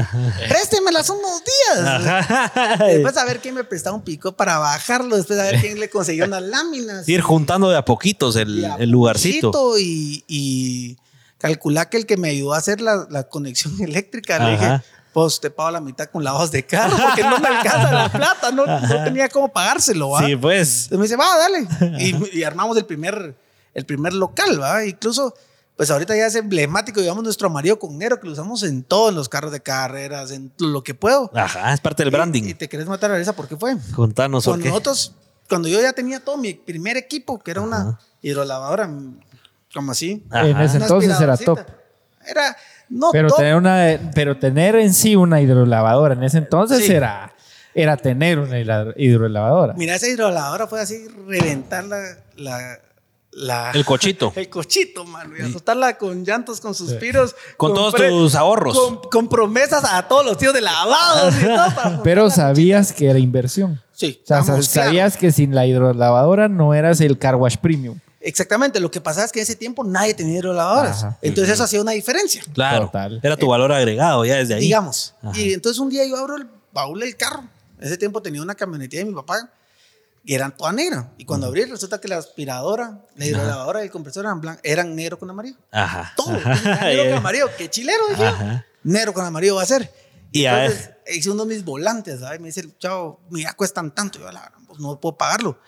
Préstemelas 0.48 1.08
unos 1.08 1.42
días. 1.44 2.78
Después 2.80 3.16
a 3.16 3.24
ver 3.24 3.38
quién 3.40 3.54
me 3.54 3.64
prestaba 3.64 3.94
un 3.94 4.02
pico 4.02 4.32
para 4.32 4.58
bajarlo. 4.58 5.16
Después 5.16 5.38
a 5.38 5.44
ver 5.44 5.60
quién 5.60 5.78
le 5.78 5.88
consiguió 5.88 6.24
unas 6.24 6.42
láminas. 6.42 7.08
Ir 7.08 7.20
juntando 7.20 7.70
de 7.70 7.76
a 7.76 7.84
poquitos 7.84 8.34
el, 8.36 8.64
el 8.78 8.90
lugarcito. 8.90 9.78
Y, 9.78 10.24
y 10.26 10.96
que 11.38 11.96
el 11.96 12.06
que 12.06 12.16
me 12.16 12.30
ayudó 12.30 12.54
a 12.54 12.58
hacer 12.58 12.80
la, 12.80 13.06
la 13.08 13.24
conexión 13.24 13.74
eléctrica, 13.80 14.38
le 14.38 14.52
dije, 14.52 14.80
pues 15.12 15.40
te 15.40 15.50
pago 15.50 15.70
la 15.70 15.80
mitad 15.80 16.06
con 16.06 16.24
lavas 16.24 16.50
de 16.50 16.64
carro 16.64 16.96
porque 16.96 17.22
no 17.22 17.38
me 17.38 17.48
alcanza 17.48 17.92
la 17.92 18.10
plata, 18.10 18.50
no, 18.50 18.66
no 18.66 19.04
tenía 19.04 19.28
cómo 19.28 19.52
pagárselo, 19.52 20.10
¿va? 20.10 20.26
Sí, 20.26 20.36
pues. 20.36 20.84
Entonces 20.90 20.98
me 20.98 21.02
dice, 21.04 21.16
va, 21.16 21.38
dale. 21.38 21.98
Y, 22.32 22.38
y 22.38 22.42
armamos 22.44 22.76
el 22.76 22.84
primer 22.84 23.34
el 23.74 23.86
primer 23.86 24.12
local, 24.12 24.60
¿va? 24.60 24.84
Incluso, 24.84 25.34
pues 25.76 25.90
ahorita 25.90 26.16
ya 26.16 26.26
es 26.26 26.34
emblemático, 26.34 27.00
digamos, 27.00 27.24
nuestro 27.24 27.48
amarillo 27.48 27.78
con 27.78 27.96
negro, 27.96 28.20
que 28.20 28.26
lo 28.26 28.32
usamos 28.32 28.62
en 28.62 28.82
todos 28.82 29.14
los 29.14 29.28
carros 29.28 29.52
de 29.52 29.60
carreras, 29.60 30.30
en 30.30 30.52
lo 30.58 30.82
que 30.82 30.94
puedo. 30.94 31.30
Ajá, 31.34 31.72
es 31.72 31.80
parte 31.80 32.02
del 32.02 32.10
branding. 32.10 32.44
Y, 32.44 32.54
te 32.54 32.68
querés 32.68 32.86
matar 32.86 33.10
a 33.12 33.18
esa, 33.18 33.34
¿por 33.34 33.48
qué 33.48 33.56
fue? 33.56 33.76
Contanos, 33.94 34.44
Con 34.44 34.62
nosotros, 34.62 35.14
cuando 35.48 35.68
yo 35.68 35.80
ya 35.80 35.92
tenía 35.92 36.20
todo 36.20 36.36
mi 36.36 36.54
primer 36.54 36.96
equipo, 36.96 37.38
que 37.38 37.50
era 37.50 37.60
una 37.60 37.98
hidrolavadora, 38.20 38.90
como 39.72 39.92
así. 39.92 40.24
En 40.32 40.60
ese 40.60 40.78
entonces 40.78 41.20
era 41.20 41.36
top. 41.36 41.58
Era, 42.24 42.56
no 42.88 43.10
pero 43.10 43.30
tener 43.34 43.56
una, 43.56 44.12
pero 44.14 44.38
tener 44.38 44.76
en 44.76 44.94
sí 44.94 45.16
una 45.16 45.40
hidrolavadora 45.40 46.14
en 46.14 46.22
ese 46.22 46.38
entonces 46.38 46.88
era, 46.88 47.34
era 47.74 47.96
tener 47.96 48.38
una 48.38 48.60
hidrolavadora. 48.96 49.74
Mira, 49.74 49.96
esa 49.96 50.06
hidrolavadora 50.06 50.68
fue 50.68 50.80
así 50.80 51.08
reventar 51.26 51.84
la 52.36 52.78
el 53.74 53.84
cochito. 53.84 54.32
El 54.36 54.48
cochito, 54.48 55.04
mano. 55.04 55.34
Y 55.38 55.42
asustarla 55.42 55.96
con 55.96 56.24
llantos, 56.24 56.60
con 56.60 56.74
suspiros. 56.74 57.34
Con, 57.56 57.74
todos 57.74 57.94
tus 57.94 58.34
ahorros. 58.34 58.78
Con, 59.10 59.28
promesas 59.28 59.84
a 59.84 60.06
todos 60.06 60.24
los 60.24 60.36
tíos 60.36 60.52
de 60.52 60.60
lavados 60.60 61.34
y 61.40 61.44
todo. 61.44 62.02
Pero 62.02 62.30
sabías 62.30 62.92
que 62.92 63.08
era 63.08 63.18
inversión. 63.18 63.80
Sí. 63.92 64.20
O 64.24 64.26
sea, 64.26 64.62
sabías 64.62 65.16
que 65.16 65.32
sin 65.32 65.54
la 65.54 65.66
hidrolavadora 65.66 66.48
no 66.48 66.74
eras 66.74 67.00
el 67.00 67.18
car 67.18 67.36
wash 67.36 67.56
premium. 67.56 67.98
Exactamente, 68.24 68.78
lo 68.78 68.90
que 68.90 69.00
pasaba 69.00 69.26
es 69.26 69.32
que 69.32 69.40
en 69.40 69.44
ese 69.44 69.56
tiempo 69.56 69.82
nadie 69.82 70.14
tenía 70.14 70.38
hidrolavadoras. 70.38 71.06
Entonces 71.22 71.54
eso 71.54 71.64
hacía 71.64 71.80
una 71.80 71.92
diferencia. 71.92 72.42
Claro. 72.52 72.90
Era 73.22 73.36
tu 73.36 73.48
valor 73.48 73.72
agregado 73.72 74.24
ya 74.24 74.36
desde 74.36 74.54
ahí. 74.54 74.60
Digamos. 74.60 75.14
Y 75.34 75.52
entonces 75.52 75.80
un 75.80 75.88
día 75.88 76.06
yo 76.06 76.16
abro 76.16 76.36
el 76.36 76.46
baúl 76.72 77.00
del 77.00 77.16
carro. 77.16 77.44
En 77.78 77.86
ese 77.86 77.96
tiempo 77.96 78.22
tenía 78.22 78.40
una 78.42 78.54
camionetilla 78.54 79.02
de 79.02 79.08
mi 79.08 79.14
papá 79.14 79.50
y 80.24 80.34
eran 80.34 80.56
todas 80.56 80.74
negras. 80.74 81.06
Y 81.18 81.24
cuando 81.24 81.46
abrí, 81.46 81.64
resulta 81.64 82.00
que 82.00 82.08
la 82.08 82.18
aspiradora, 82.18 83.04
la 83.16 83.26
hidrolavadora 83.26 83.80
y 83.80 83.84
el 83.84 83.90
compresor 83.90 84.24
eran, 84.24 84.40
blancos, 84.40 84.60
eran 84.64 84.94
negro 84.94 85.18
con 85.18 85.28
amarillo. 85.30 85.56
Ajá. 85.70 86.12
Todo. 86.16 86.32
Negro 86.32 87.04
con 87.08 87.18
amarillo. 87.18 87.50
Qué 87.58 87.68
chilero, 87.68 88.06
dije. 88.08 88.64
Negro 88.84 89.12
con 89.12 89.24
amarillo 89.24 89.56
va 89.56 89.62
a 89.62 89.66
ser. 89.66 89.92
Y 90.30 90.46
Entonces, 90.46 90.90
hice 91.12 91.30
uno 91.30 91.44
de 91.44 91.54
mis 91.54 91.64
volantes, 91.64 92.20
¿sabes? 92.20 92.40
Me 92.40 92.48
dice, 92.48 92.66
chao, 92.78 93.20
mira, 93.30 93.52
cuestan 93.54 93.94
tanto. 93.94 94.18
Yo, 94.18 94.30
la, 94.30 94.52
pues 94.66 94.80
no 94.80 94.98
puedo 94.98 95.16
pagarlo. 95.16 95.58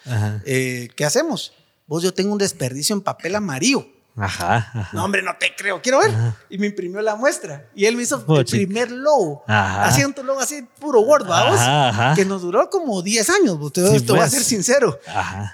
Eh, 0.44 0.88
¿Qué 0.96 1.04
hacemos? 1.04 1.52
Vos, 1.86 2.02
yo 2.02 2.14
tengo 2.14 2.32
un 2.32 2.38
desperdicio 2.38 2.94
en 2.94 3.02
papel 3.02 3.34
amarillo. 3.34 3.86
Ajá, 4.16 4.90
No, 4.92 5.05
hombre, 5.05 5.22
no 5.22 5.35
te 5.37 5.53
creo, 5.57 5.83
quiero 5.83 5.98
ver. 5.98 6.12
Y 6.48 6.59
me 6.59 6.66
imprimió 6.66 7.03
la 7.03 7.16
muestra. 7.16 7.66
Y 7.74 7.85
él 7.87 7.96
me 7.96 8.05
hizo 8.05 8.24
el 8.29 8.44
primer 8.44 8.90
logo. 8.90 9.42
Haciendo 9.46 10.20
un 10.20 10.29
logo 10.29 10.40
así, 10.40 10.64
puro 10.79 11.00
Word, 11.00 11.27
vamos. 11.27 12.14
Que 12.14 12.24
nos 12.24 12.42
duró 12.42 12.70
como 12.70 13.03
10 13.03 13.31
años, 13.31 13.72
te, 13.72 13.81
voy 13.83 13.96
a 13.96 14.05
pues. 14.07 14.31
ser 14.31 14.44
sincero. 14.44 14.98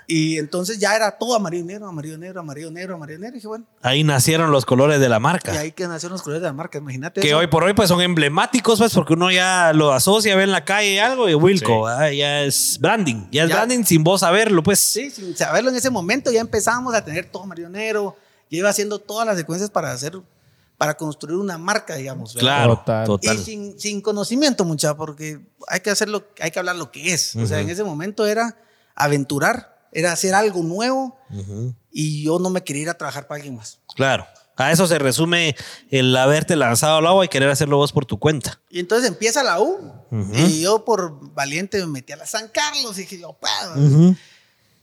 Y 0.07 0.39
entonces 0.39 0.79
ya 0.79 0.95
era 0.95 1.11
todo 1.13 1.35
amarillo 1.35 1.65
negro, 1.65 1.89
amarillo 1.89 2.19
negro, 2.19 2.41
amarillo 2.41 2.71
negro, 2.71 2.97
amarillo 2.97 3.19
negro. 3.19 3.35
Y 3.35 3.39
dije, 3.39 3.49
bueno. 3.49 3.65
Ahí 3.81 4.05
nacieron 4.05 4.51
los 4.51 4.67
colores 4.67 5.01
de 5.01 5.09
la 5.09 5.21
marca. 5.21 5.55
Y 5.55 5.57
ahí 5.57 5.73
que 5.73 5.89
nacieron 5.89 6.13
los 6.13 6.23
colores 6.23 6.43
de 6.43 6.49
la 6.49 6.53
marca, 6.53 6.79
imagínate. 6.79 7.23
Que 7.23 7.35
hoy 7.35 7.47
por 7.47 7.65
hoy 7.65 7.73
pues 7.73 7.89
son 7.89 8.03
emblemáticos, 8.03 8.79
pues, 8.79 8.93
porque 8.93 9.15
uno 9.15 9.31
ya 9.31 9.73
lo 9.73 9.93
asocia, 9.93 10.37
ve 10.37 10.43
en 10.43 10.53
la 10.53 10.65
calle 10.65 11.01
algo 11.01 11.29
y 11.29 11.35
Wilco, 11.35 11.89
ya 12.11 12.43
es 12.43 12.79
branding. 12.79 13.27
Ya 13.31 13.45
es 13.45 13.49
branding 13.49 13.85
sin 13.85 14.05
vos 14.05 14.21
saberlo, 14.21 14.63
pues. 14.63 14.81
Sí, 14.81 15.11
sin 15.11 15.35
saberlo 15.35 15.71
en 15.71 15.77
ese 15.77 15.89
momento 15.89 16.31
ya 16.31 16.41
empezamos 16.41 16.95
a 16.95 17.03
tener 17.03 17.25
todo 17.25 17.45
amarillo 17.45 17.71
negro 17.71 18.17
yo 18.51 18.59
iba 18.59 18.69
haciendo 18.69 18.99
todas 18.99 19.27
las 19.27 19.37
secuencias 19.37 19.71
para 19.71 19.93
hacer, 19.93 20.21
para 20.77 20.97
construir 20.97 21.37
una 21.37 21.57
marca, 21.57 21.95
digamos. 21.95 22.35
Claro, 22.35 22.83
total. 23.07 23.37
Y 23.37 23.39
sin, 23.39 23.79
sin 23.79 24.01
conocimiento, 24.01 24.65
mucha, 24.65 24.97
porque 24.97 25.41
hay 25.69 25.81
que 25.81 25.91
hacerlo, 25.91 26.25
hay 26.41 26.51
que 26.51 26.59
hablar 26.59 26.77
lo 26.77 26.91
que 26.91 27.13
es. 27.13 27.37
O 27.37 27.47
sea, 27.47 27.61
en 27.61 27.71
ese 27.71 27.85
momento 27.85 28.27
era 28.27 28.57
aventurar, 28.95 29.79
era 29.93 30.13
hacer 30.13 30.35
algo 30.35 30.63
nuevo 30.63 31.17
y 31.93 32.25
yo 32.25 32.39
no 32.39 32.51
me 32.51 32.65
quería 32.65 32.83
ir 32.83 32.91
a 32.91 32.99
trabajar 32.99 33.27
para 33.27 33.37
alguien 33.37 33.57
más. 33.57 33.79
Claro. 33.95 34.27
A 34.57 34.73
eso 34.73 34.87
se 34.87 34.99
resume 34.99 35.57
el 35.91 36.15
haberte 36.15 36.55
lanzado 36.55 36.99
al 36.99 37.07
agua 37.07 37.25
y 37.25 37.29
querer 37.29 37.49
hacerlo 37.49 37.79
vos 37.79 37.93
por 37.93 38.05
tu 38.05 38.19
cuenta. 38.19 38.61
Y 38.69 38.79
entonces 38.79 39.09
empieza 39.09 39.43
la 39.43 39.59
U 39.59 39.79
y 40.35 40.61
yo 40.61 40.85
por 40.85 41.33
valiente 41.33 41.79
me 41.79 41.87
metí 41.87 42.13
a 42.13 42.17
la 42.17 42.27
San 42.27 42.49
Carlos 42.49 42.99
y 42.99 43.03
dije, 43.03 43.19
yo 43.19 43.33
puedo 43.33 44.15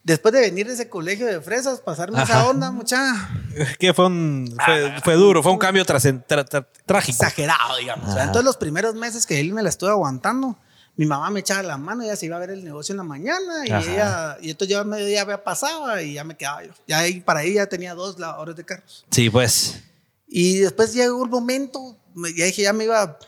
después 0.08 0.34
de 0.34 0.40
venir 0.40 0.66
de 0.66 0.74
ese 0.74 0.88
colegio 0.88 1.26
de 1.26 1.42
fresas, 1.42 1.82
pasarme 1.82 2.24
esa 2.24 2.48
onda, 2.48 2.72
mucha. 2.72 3.30
Que 3.78 3.94
fue 3.94 4.06
un. 4.06 4.56
Fue, 5.04 5.16
duro, 5.16 5.44
fue 5.44 5.52
un 5.52 5.58
cambio 5.58 5.86
trágico. 5.86 6.24
Exagerado, 6.26 7.78
digamos. 7.78 8.16
entonces, 8.16 8.44
los 8.44 8.58
primeros 8.58 8.96
meses 8.96 9.26
que 9.26 9.40
él 9.40 9.54
me 9.54 9.62
la 9.62 9.70
estuve 9.70 9.90
aguantando, 9.90 10.58
mi 10.96 11.06
mamá 11.06 11.30
me 11.30 11.42
echaba 11.42 11.62
la 11.62 11.78
mano, 11.78 12.04
ella 12.04 12.16
se 12.16 12.26
iba 12.26 12.38
a 12.38 12.40
ver 12.40 12.52
el 12.52 12.64
negocio 12.64 12.94
en 12.94 12.98
la 12.98 13.04
mañana 13.04 13.66
y 13.66 13.72
ella. 13.72 14.38
Y 14.42 14.52
entonces 14.52 14.78
ya 14.78 14.84
medio 14.86 15.06
día 15.06 15.24
había 15.24 15.44
pasado 15.44 16.00
y 16.00 16.14
ya 16.14 16.24
me 16.24 16.38
quedaba 16.38 16.64
yo. 16.64 16.72
Ya 16.88 17.00
ahí, 17.00 17.20
para 17.20 17.42
ahí 17.42 17.56
ya 17.56 17.68
tenía 17.68 17.94
dos 17.94 18.18
lavadores 18.18 18.56
de 18.56 18.64
carros. 18.64 19.06
Sí, 19.12 19.30
pues. 19.30 19.84
Y 20.30 20.60
después 20.60 20.94
llegó 20.94 21.18
un 21.18 21.30
momento, 21.30 21.98
ya 22.36 22.46
dije, 22.46 22.62
ya 22.62 22.72
me 22.72 22.86
iba 22.86 23.20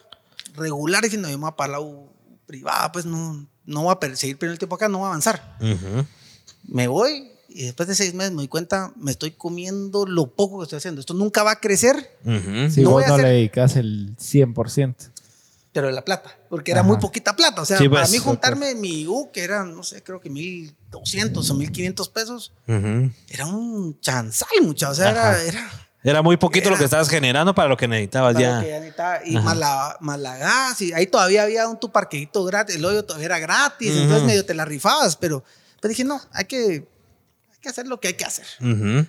regular 0.56 1.04
diciendo, 1.04 1.30
yo 1.30 1.38
me 1.38 1.42
voy 1.42 1.50
a 1.50 1.56
para 1.58 1.74
la 1.74 1.86
privada, 2.46 2.92
pues 2.92 3.06
no, 3.06 3.46
no 3.66 3.84
voy 3.84 3.96
a 4.02 4.16
seguir 4.16 4.38
perdiendo 4.38 4.54
el 4.54 4.60
tiempo 4.60 4.76
acá, 4.76 4.88
no 4.88 5.00
voy 5.00 5.06
a 5.06 5.10
avanzar. 5.10 5.58
Uh 5.60 6.04
me 6.72 6.88
voy 6.88 7.32
y 7.50 7.66
después 7.66 7.90
de 7.90 7.96
seis 7.96 8.14
meses 8.14 8.32
me 8.32 8.38
doy 8.38 8.48
cuenta, 8.48 8.94
me 8.96 9.12
estoy 9.12 9.32
comiendo 9.32 10.06
lo 10.06 10.28
poco 10.28 10.60
que 10.60 10.64
estoy 10.64 10.78
haciendo. 10.78 11.02
Esto 11.02 11.16
nunca 11.16 11.44
va 11.44 11.52
a 11.52 11.60
crecer. 11.60 11.96
Si 12.70 12.82
no 12.84 12.92
vos 12.92 13.08
no 13.08 13.18
le 13.18 13.30
dedicas 13.30 13.76
el 13.76 14.16
100%. 14.18 14.96
Pero 15.72 15.88
de 15.88 15.94
la 15.94 16.04
plata, 16.04 16.36
porque 16.50 16.72
era 16.72 16.82
muy 16.82 16.98
poquita 16.98 17.36
plata. 17.36 17.62
O 17.62 17.66
sea, 17.66 17.78
para 17.78 17.90
pues, 17.90 18.12
mí 18.12 18.18
juntarme 18.18 18.74
mi 18.74 19.06
U, 19.06 19.30
que 19.32 19.44
era, 19.44 19.64
no 19.64 19.84
sé, 19.84 20.02
creo 20.02 20.20
que 20.20 20.30
1200 20.30 21.48
o 21.48 21.54
1500 21.54 22.10
pesos, 22.10 22.54
era 23.28 23.46
un 23.46 24.00
chanzal, 24.00 24.48
muchacho. 24.62 24.92
O 24.92 24.96
sea, 24.96 25.12
era, 25.12 25.44
era, 25.44 25.72
era. 26.04 26.22
muy 26.24 26.38
poquito 26.38 26.72
lo 26.72 26.78
que 26.78 26.86
estabas 26.86 27.08
generando 27.08 27.54
para 27.54 27.68
lo 27.68 27.78
que 27.78 27.88
necesitabas 27.88 28.36
ya. 28.36 28.64
y 29.26 29.36
más 29.36 29.58
la, 29.58 29.96
más 30.00 30.20
la, 30.20 30.38
gas. 30.38 30.82
Y 30.82 30.92
ahí 30.94 31.06
todavía 31.06 31.44
había 31.44 31.68
un 31.68 31.80
tu 31.80 31.92
parqueito 31.92 32.44
gratis. 32.46 32.76
El 32.76 32.86
hoyo 32.86 33.06
todavía 33.06 33.28
era 33.28 33.40
gratis. 33.40 33.96
Entonces 33.96 34.24
medio 34.24 34.46
te 34.46 34.56
la 34.56 34.66
rifabas. 34.66 35.16
Pero 35.18 35.44
pero 35.82 35.90
dije, 35.90 36.04
no, 36.04 36.20
hay 36.34 36.46
que, 36.46 36.58
hay 37.52 37.60
que 37.62 37.70
hacer 37.70 37.88
lo 37.88 38.00
que 38.00 38.10
hay 38.10 38.14
que 38.16 38.26
hacer. 38.26 38.46
Me 38.60 39.08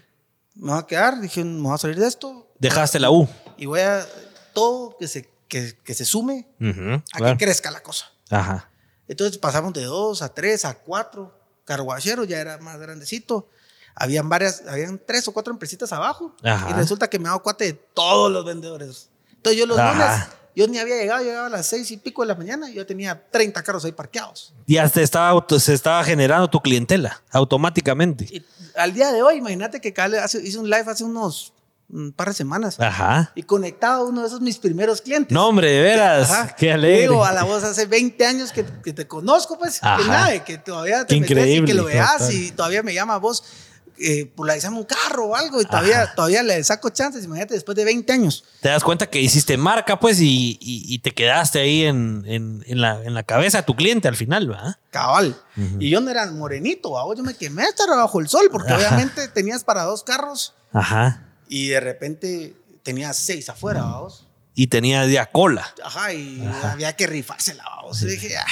voy 0.54 0.78
a 0.78 0.86
quedar, 0.86 1.20
dije, 1.20 1.44
me 1.44 1.62
voy 1.62 1.74
a 1.74 1.78
salir 1.78 1.98
de 1.98 2.06
esto. 2.06 2.50
Dejaste 2.58 2.98
la 2.98 3.10
U. 3.10 3.28
Y 3.56 3.66
voy 3.66 3.80
a 3.80 4.06
todo 4.52 4.96
que 4.98 5.08
se, 5.08 5.28
que, 5.48 5.76
que 5.82 5.94
se 5.94 6.04
sume 6.04 6.46
a 6.60 7.18
que 7.18 7.36
crezca 7.38 7.70
la 7.70 7.82
cosa. 7.82 8.06
Ajá. 8.30 8.68
Entonces 9.08 9.38
pasamos 9.38 9.72
de 9.72 9.84
dos 9.84 10.22
a 10.22 10.32
tres 10.32 10.64
a 10.64 10.74
cuatro. 10.74 11.36
Carguachero 11.64 12.24
ya 12.24 12.38
era 12.38 12.58
más 12.58 12.78
grandecito. 12.78 13.48
Habían 13.94 14.28
varias, 14.28 14.62
habían 14.66 15.00
tres 15.04 15.26
o 15.28 15.32
cuatro 15.32 15.52
empresitas 15.52 15.92
abajo. 15.92 16.34
Y 16.42 16.72
resulta 16.72 17.08
que 17.08 17.18
me 17.18 17.28
hago 17.28 17.42
cuate 17.42 17.64
de 17.64 17.72
todos 17.72 18.30
los 18.30 18.44
vendedores. 18.44 19.08
Entonces 19.32 19.58
yo 19.58 19.66
los 19.66 19.76
lunes 19.76 20.26
yo 20.60 20.68
ni 20.68 20.78
había 20.78 20.96
llegado, 20.96 21.24
llegaba 21.24 21.46
a 21.46 21.50
las 21.50 21.66
seis 21.66 21.90
y 21.90 21.96
pico 21.96 22.22
de 22.22 22.28
la 22.28 22.34
mañana 22.34 22.68
y 22.68 22.74
yo 22.74 22.84
tenía 22.84 23.20
30 23.30 23.62
carros 23.62 23.84
ahí 23.84 23.92
parqueados. 23.92 24.52
Y 24.66 24.76
hasta 24.76 25.00
estaba, 25.00 25.44
se 25.58 25.72
estaba 25.72 26.04
generando 26.04 26.48
tu 26.48 26.60
clientela 26.60 27.22
automáticamente. 27.30 28.44
al 28.76 28.92
día 28.92 29.10
de 29.10 29.22
hoy, 29.22 29.36
imagínate 29.36 29.80
que 29.80 29.94
hice 30.42 30.58
un 30.58 30.68
live 30.68 30.84
hace 30.86 31.04
unos 31.04 31.54
un 31.92 32.12
par 32.12 32.28
de 32.28 32.34
semanas. 32.34 32.78
Ajá. 32.78 33.32
Y 33.34 33.42
conectado 33.42 34.02
a 34.02 34.08
uno 34.08 34.20
de 34.20 34.28
esos 34.28 34.40
mis 34.40 34.58
primeros 34.58 35.00
clientes. 35.00 35.32
No, 35.32 35.48
hombre, 35.48 35.72
de 35.72 35.82
veras. 35.82 36.54
Qué 36.56 36.72
alegre. 36.72 37.00
Digo, 37.00 37.24
a 37.24 37.32
la 37.32 37.42
voz 37.42 37.64
hace 37.64 37.86
20 37.86 38.26
años 38.26 38.52
que, 38.52 38.62
te 38.62 39.08
conozco, 39.08 39.58
pues. 39.58 39.80
Que 39.80 40.04
nada, 40.04 40.44
que 40.44 40.58
todavía 40.58 41.04
te 41.04 41.16
Increíble, 41.16 41.56
y 41.56 41.64
que 41.64 41.74
lo 41.74 41.86
veas 41.86 42.32
y 42.32 42.52
todavía 42.52 42.82
me 42.82 42.94
llama 42.94 43.14
a 43.14 43.18
vos 43.18 43.42
eh, 44.02 44.32
polarizamos 44.34 44.80
un 44.80 44.86
carro 44.86 45.26
o 45.26 45.36
algo 45.36 45.60
y 45.60 45.64
todavía, 45.64 46.14
todavía 46.14 46.42
le 46.42 46.64
saco 46.64 46.88
chances, 46.88 47.24
imagínate, 47.24 47.54
después 47.54 47.76
de 47.76 47.84
20 47.84 48.12
años. 48.12 48.44
Te 48.60 48.70
das 48.70 48.82
cuenta 48.82 49.08
que 49.08 49.20
hiciste 49.20 49.56
marca, 49.56 50.00
pues, 50.00 50.20
y, 50.20 50.58
y, 50.60 50.98
te 51.00 51.12
quedaste 51.12 51.60
ahí 51.60 51.84
en, 51.84 52.24
en, 52.26 52.64
en, 52.66 52.80
la, 52.80 53.02
en, 53.04 53.12
la, 53.12 53.22
cabeza 53.24 53.58
de 53.58 53.64
tu 53.64 53.76
cliente 53.76 54.08
al 54.08 54.16
final, 54.16 54.48
¿verdad? 54.48 54.76
Cabal. 54.90 55.36
Y 55.78 55.90
yo 55.90 56.00
no 56.00 56.10
era 56.10 56.30
morenito, 56.30 56.94
yo 57.14 57.22
me 57.22 57.34
quemé 57.34 57.64
estar 57.64 57.88
bajo 57.88 58.20
el 58.20 58.28
sol, 58.28 58.48
porque 58.50 58.72
obviamente 58.74 59.28
tenías 59.28 59.64
para 59.64 59.82
dos 59.82 60.02
carros. 60.02 60.54
Ajá. 60.72 61.26
Y 61.48 61.68
de 61.68 61.80
repente 61.80 62.56
tenías 62.82 63.16
seis 63.16 63.48
afuera, 63.50 63.82
vamos. 63.82 64.26
Y 64.54 64.68
tenía 64.68 65.06
ya 65.06 65.26
cola. 65.26 65.66
Ajá, 65.84 66.12
y 66.14 66.42
había 66.64 66.96
que 66.96 67.06
rifársela, 67.06 67.64
vamos. 67.64 68.00
Y 68.02 68.06
dije, 68.06 68.36
ah, 68.38 68.46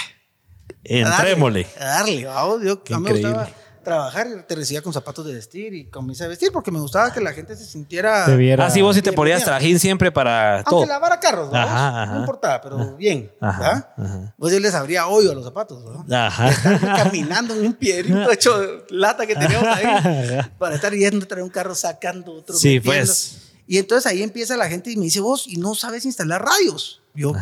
Entrémosle. 0.84 1.66
A 1.78 1.84
darle, 1.84 2.24
vamos. 2.26 2.62
Yo, 2.62 2.82
a 2.94 2.98
mí 2.98 3.04
me 3.04 3.12
gustaba 3.12 3.48
trabajar 3.88 4.26
y 4.26 4.42
te 4.42 4.54
recibía 4.54 4.82
con 4.82 4.92
zapatos 4.92 5.24
de 5.26 5.34
vestir 5.34 5.74
y 5.74 5.86
camisa 5.86 6.24
de 6.24 6.30
vestir 6.30 6.50
porque 6.52 6.70
me 6.70 6.78
gustaba 6.78 7.12
que 7.12 7.20
la 7.20 7.32
gente 7.32 7.56
se 7.56 7.64
sintiera. 7.64 8.24
Así 8.24 8.80
ah, 8.80 8.82
vos 8.82 8.94
sí 8.94 9.02
te 9.02 9.12
ponías 9.12 9.44
trajín 9.44 9.78
siempre 9.78 10.12
para 10.12 10.56
Aunque 10.56 10.70
todo. 10.70 10.86
lavara 10.86 11.18
carros, 11.18 11.50
¿no? 11.50 12.06
no 12.06 12.20
importaba, 12.20 12.60
pero 12.60 12.96
bien. 12.96 13.32
Ajá, 13.40 13.94
Vos 14.36 14.52
yo 14.52 14.60
les 14.60 14.74
abría 14.74 15.06
hoyo 15.08 15.32
a 15.32 15.34
los 15.34 15.44
zapatos, 15.44 15.82
¿no? 15.84 16.04
Ajá. 16.14 16.50
caminando 17.04 17.54
en 17.54 17.66
un 17.66 17.74
piedrito 17.74 18.30
hecho 18.30 18.84
lata 18.90 19.26
que 19.26 19.34
teníamos 19.34 19.68
ahí 19.68 20.40
para 20.58 20.74
estar 20.74 20.92
yendo 20.92 21.24
a 21.24 21.28
traer 21.28 21.42
un 21.44 21.50
carro 21.50 21.74
sacando 21.74 22.32
otro. 22.34 22.56
Sí, 22.56 22.80
pues. 22.80 23.38
Y 23.66 23.78
entonces 23.78 24.10
ahí 24.10 24.22
empieza 24.22 24.56
la 24.56 24.68
gente 24.68 24.90
y 24.90 24.96
me 24.96 25.04
dice, 25.04 25.20
vos, 25.20 25.46
y 25.46 25.56
no 25.56 25.74
sabes 25.74 26.04
instalar 26.06 26.42
radios. 26.42 27.02
Yo, 27.14 27.34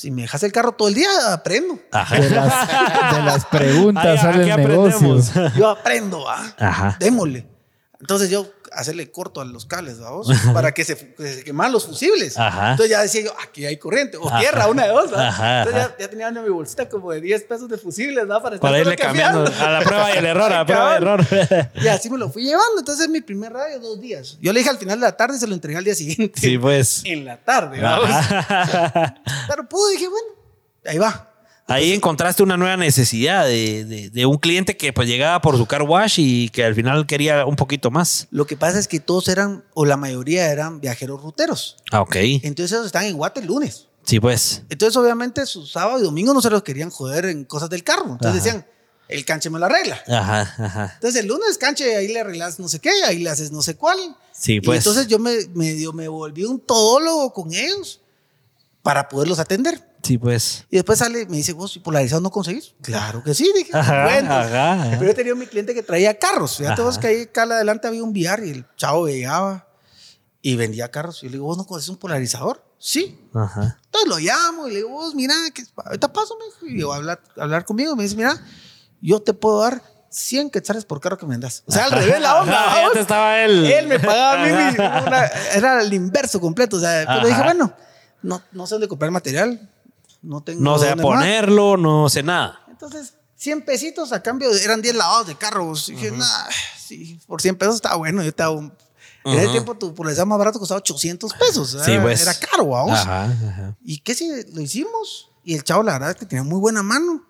si 0.00 0.10
me 0.10 0.22
dejas 0.22 0.42
el 0.44 0.50
carro 0.50 0.72
todo 0.72 0.88
el 0.88 0.94
día, 0.94 1.10
aprendo. 1.30 1.74
De, 1.74 2.30
las, 2.30 3.44
preguntas 3.44 4.18
sale 4.18 4.50
el 4.50 4.56
negocio. 4.56 5.50
Yo 5.54 5.68
aprendo, 5.68 6.24
¿ah? 6.26 6.96
Démosle. 6.98 7.46
Entonces 8.00 8.30
yo 8.30 8.46
hacerle 8.72 9.10
corto 9.10 9.40
a 9.40 9.44
los 9.44 9.66
cables, 9.66 10.00
vamos, 10.00 10.28
para 10.54 10.72
que 10.72 10.84
se, 10.84 11.14
que 11.14 11.44
quemaran 11.44 11.72
los 11.72 11.86
fusibles. 11.86 12.36
Entonces 12.36 12.88
ya 12.88 13.02
decía 13.02 13.22
yo, 13.22 13.32
aquí 13.42 13.66
hay 13.66 13.76
corriente, 13.76 14.16
o 14.16 14.30
tierra, 14.38 14.68
una 14.68 14.84
de 14.84 14.92
dos. 14.92 15.04
Entonces 15.04 15.74
ya, 15.74 15.96
ya, 15.98 16.08
tenía 16.08 16.28
en 16.28 16.42
mi 16.42 16.48
bolsita 16.48 16.88
como 16.88 17.12
de 17.12 17.20
10 17.20 17.44
pesos 17.44 17.68
de 17.68 17.76
fusibles, 17.76 18.26
¿no? 18.26 18.40
Para, 18.42 18.58
para 18.58 18.78
irle 18.78 18.96
cambiando 18.96 19.44
a 19.44 19.70
la 19.70 19.80
prueba 19.82 20.14
y 20.14 20.18
el 20.18 20.26
error, 20.26 20.52
a 20.52 20.58
la 20.58 20.66
prueba 20.66 20.92
y 20.92 20.96
el 20.96 21.02
error. 21.02 21.26
y 21.74 21.88
así 21.88 22.08
me 22.08 22.18
lo 22.18 22.30
fui 22.30 22.44
llevando. 22.44 22.78
Entonces 22.78 23.08
mi 23.08 23.20
primer 23.20 23.52
radio, 23.52 23.78
dos 23.78 24.00
días. 24.00 24.38
Yo 24.40 24.52
le 24.52 24.60
dije 24.60 24.70
al 24.70 24.78
final 24.78 24.98
de 24.98 25.06
la 25.06 25.16
tarde 25.16 25.36
y 25.36 25.40
se 25.40 25.46
lo 25.46 25.54
entregué 25.54 25.78
al 25.78 25.84
día 25.84 25.94
siguiente. 25.94 26.40
Sí, 26.40 26.56
pues. 26.58 27.02
En 27.04 27.24
la 27.24 27.36
tarde, 27.36 27.80
vamos. 27.80 28.10
Pero 29.48 29.68
pude, 29.68 29.92
dije, 29.92 30.08
bueno, 30.08 30.28
ahí 30.86 30.98
va. 30.98 31.29
Ahí 31.70 31.92
encontraste 31.92 32.42
una 32.42 32.56
nueva 32.56 32.76
necesidad 32.76 33.46
de, 33.46 34.10
de, 34.12 34.26
un 34.26 34.38
cliente 34.38 34.76
que 34.76 34.92
pues 34.92 35.06
llegaba 35.06 35.40
por 35.40 35.56
su 35.56 35.66
car 35.66 35.82
wash 35.82 36.18
y 36.18 36.48
que 36.48 36.64
al 36.64 36.74
final 36.74 37.06
quería 37.06 37.46
un 37.46 37.54
poquito 37.54 37.92
más. 37.92 38.26
Lo 38.32 38.44
que 38.46 38.56
pasa 38.56 38.78
es 38.78 38.88
que 38.88 38.98
todos 38.98 39.28
eran, 39.28 39.62
o 39.74 39.84
la 39.84 39.96
mayoría 39.96 40.50
eran 40.50 40.80
viajeros 40.80 41.22
ruteros. 41.22 41.76
Ah, 41.92 42.02
ok. 42.02 42.16
Entonces 42.42 42.72
ellos 42.72 42.86
están 42.86 43.04
en 43.04 43.16
Guate 43.16 43.40
el 43.40 43.46
lunes. 43.46 43.86
Sí, 44.02 44.18
pues. 44.18 44.62
Entonces 44.68 44.96
obviamente 44.96 45.46
su 45.46 45.64
sábado 45.64 46.00
y 46.00 46.02
domingo 46.02 46.34
no 46.34 46.42
se 46.42 46.50
los 46.50 46.64
querían 46.64 46.90
joder 46.90 47.26
en 47.26 47.44
cosas 47.44 47.70
del 47.70 47.84
carro. 47.84 48.12
Entonces 48.12 48.42
decían, 48.42 48.66
el 49.06 49.24
canche 49.24 49.48
me 49.48 49.60
lo 49.60 49.66
arregla. 49.66 50.02
Ajá, 50.08 50.40
ajá. 50.58 50.92
Entonces 50.94 51.20
el 51.20 51.28
lunes 51.28 51.56
canche, 51.56 51.94
ahí 51.96 52.08
le 52.08 52.20
arreglas 52.20 52.58
no 52.58 52.68
sé 52.68 52.80
qué, 52.80 52.90
ahí 53.06 53.18
le 53.18 53.30
haces 53.30 53.52
no 53.52 53.62
sé 53.62 53.76
cuál. 53.76 53.98
Sí, 54.32 54.60
pues. 54.60 54.76
Y 54.76 54.78
entonces 54.78 55.06
yo 55.06 55.20
me, 55.20 55.36
me 55.54 56.08
volví 56.08 56.44
un 56.44 56.58
todólogo 56.58 57.32
con 57.32 57.54
ellos 57.54 58.00
para 58.82 59.08
poderlos 59.08 59.38
atender. 59.38 59.89
Sí, 60.02 60.18
pues. 60.18 60.66
Y 60.70 60.76
después 60.76 60.98
sale, 60.98 61.26
me 61.26 61.36
dice, 61.36 61.52
vos, 61.52 61.78
polarizado 61.78 62.20
no 62.20 62.30
conseguís? 62.30 62.74
Claro 62.82 63.22
que 63.22 63.34
sí, 63.34 63.50
dije. 63.54 63.70
bueno, 63.72 64.40
Pero 64.98 65.04
yo 65.04 65.14
tenía 65.14 65.34
mi 65.34 65.46
cliente 65.46 65.74
que 65.74 65.82
traía 65.82 66.18
carros. 66.18 66.56
Fíjate 66.56 66.82
vos 66.82 66.98
que 66.98 67.06
ahí 67.06 67.22
acá 67.22 67.42
adelante 67.42 67.88
había 67.88 68.02
un 68.02 68.10
VR 68.10 68.46
y 68.46 68.50
el 68.50 68.66
chavo 68.76 69.06
llegaba 69.08 69.68
y 70.42 70.56
vendía 70.56 70.90
carros. 70.90 71.22
Y 71.22 71.26
yo 71.26 71.30
le 71.30 71.36
digo, 71.36 71.46
¿vos 71.46 71.58
no 71.58 71.66
conoces 71.66 71.88
un 71.88 71.96
polarizador? 71.96 72.64
Sí. 72.78 73.18
Ajá. 73.34 73.78
Entonces 73.84 74.08
lo 74.08 74.18
llamo 74.18 74.68
y 74.68 74.70
le 74.70 74.76
digo, 74.78 74.90
vos, 74.90 75.14
mira, 75.14 75.34
que 75.54 75.64
ahorita 75.76 76.12
paso, 76.12 76.36
me 76.62 76.72
Y 76.72 76.80
yo, 76.80 76.92
hablar, 76.92 77.20
hablar 77.36 77.64
conmigo. 77.64 77.94
Me 77.94 78.04
dice, 78.04 78.16
mira, 78.16 78.40
yo 79.00 79.20
te 79.20 79.34
puedo 79.34 79.60
dar 79.60 79.82
100 80.08 80.50
quetzales 80.50 80.84
por 80.84 81.00
carro 81.00 81.18
que 81.18 81.26
me 81.26 81.34
andas. 81.34 81.62
O 81.66 81.72
sea, 81.72 81.84
al 81.84 81.92
revés 81.92 82.20
la 82.20 82.40
onda. 82.40 82.82
ya 82.82 82.90
te 82.92 83.00
estaba 83.00 83.38
él. 83.40 83.66
Él 83.66 83.86
me 83.86 84.00
pagaba 84.00 84.42
a 84.42 84.46
mí. 84.46 84.76
era 85.54 85.82
el 85.82 85.92
inverso 85.92 86.40
completo. 86.40 86.76
O 86.76 86.80
sea, 86.80 87.04
pero 87.06 87.26
dije, 87.26 87.42
bueno, 87.42 87.74
no, 88.22 88.42
no 88.52 88.66
sé 88.66 88.74
dónde 88.74 88.88
comprar 88.88 89.10
material 89.10 89.68
no 90.22 90.42
tengo. 90.42 90.60
No 90.60 90.78
sé 90.78 90.96
ponerlo, 90.96 91.76
no 91.76 92.08
sé 92.08 92.22
nada. 92.22 92.60
Entonces, 92.68 93.14
100 93.36 93.64
pesitos 93.64 94.12
a 94.12 94.22
cambio 94.22 94.50
eran 94.52 94.82
10 94.82 94.94
lavados 94.94 95.26
de 95.26 95.34
carros. 95.34 95.88
Y 95.88 95.94
dije, 95.94 96.10
nah, 96.10 96.48
sí, 96.78 97.20
por 97.26 97.40
100 97.40 97.56
pesos 97.56 97.76
estaba 97.76 97.96
bueno. 97.96 98.22
Yo 98.22 98.28
estaba 98.28 98.50
un, 98.50 98.72
En 99.24 99.38
ese 99.38 99.48
tiempo 99.48 99.74
tu 99.76 99.94
publicidad 99.94 100.26
más 100.26 100.38
barato 100.38 100.58
costaba 100.58 100.78
800 100.78 101.32
pesos. 101.34 101.78
Sí, 101.84 101.92
era, 101.92 102.02
pues. 102.02 102.22
era 102.22 102.34
caro, 102.34 102.66
vamos. 102.66 102.98
Ajá, 102.98 103.76
¿Y 103.82 103.98
qué 103.98 104.14
si 104.14 104.30
lo 104.52 104.60
hicimos? 104.60 105.30
Y 105.44 105.54
el 105.54 105.64
chavo, 105.64 105.82
la 105.82 105.92
verdad, 105.92 106.10
es 106.10 106.16
que 106.16 106.26
tenía 106.26 106.44
muy 106.44 106.60
buena 106.60 106.82
mano. 106.82 107.26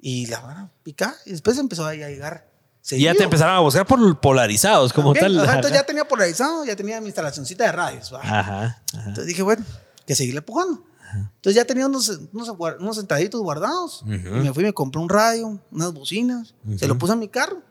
Y 0.00 0.26
la 0.26 0.40
verdad, 0.40 0.70
pica. 0.82 1.16
Y 1.26 1.32
después 1.32 1.58
empezó 1.58 1.86
a 1.86 1.94
llegar. 1.94 2.48
Y 2.90 3.02
ya 3.02 3.14
te 3.14 3.24
empezaron 3.24 3.54
a 3.54 3.60
buscar 3.60 3.86
por 3.86 4.20
polarizados, 4.20 4.92
como 4.92 5.12
tal. 5.12 5.38
entonces 5.38 5.72
ya 5.72 5.82
tenía 5.86 6.06
polarizado, 6.06 6.64
ya 6.64 6.76
tenía 6.76 7.00
mi 7.00 7.06
instalacióncita 7.06 7.64
de 7.64 7.72
radios. 7.72 8.12
Ajá, 8.12 8.82
Entonces 8.92 9.26
dije, 9.26 9.42
bueno, 9.42 9.64
que 10.06 10.14
seguirle 10.14 10.38
empujando. 10.38 10.84
Entonces 11.14 11.54
ya 11.54 11.64
tenía 11.64 11.86
unos, 11.86 12.08
unos, 12.32 12.96
sentaditos 12.96 13.40
guardados. 13.40 14.02
Y 14.06 14.10
me 14.10 14.52
fui 14.52 14.62
y 14.62 14.66
me 14.66 14.72
compré 14.72 15.00
un 15.00 15.08
radio, 15.08 15.60
unas 15.70 15.92
bocinas. 15.92 16.54
Se 16.76 16.86
lo 16.86 16.98
puse 16.98 17.12
a 17.12 17.16
mi 17.16 17.28
carro. 17.28 17.62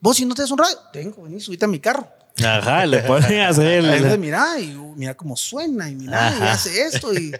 Vos, 0.00 0.18
si 0.18 0.26
no 0.26 0.34
tienes 0.34 0.50
un 0.50 0.58
radio, 0.58 0.76
tengo, 0.92 1.22
vení, 1.22 1.40
subite 1.40 1.64
a 1.64 1.68
mi 1.68 1.80
carro. 1.80 2.06
Ajá, 2.44 2.84
le 2.84 2.98
pones 3.04 3.30
el. 3.58 3.86
Entonces, 3.86 4.18
mira, 4.18 4.58
y 4.58 4.76
mira 4.96 5.14
cómo 5.14 5.36
suena, 5.36 5.88
y 5.88 5.94
mira, 5.94 6.34
y 6.38 6.42
hace 6.42 6.82
esto, 6.82 7.14
y 7.14 7.32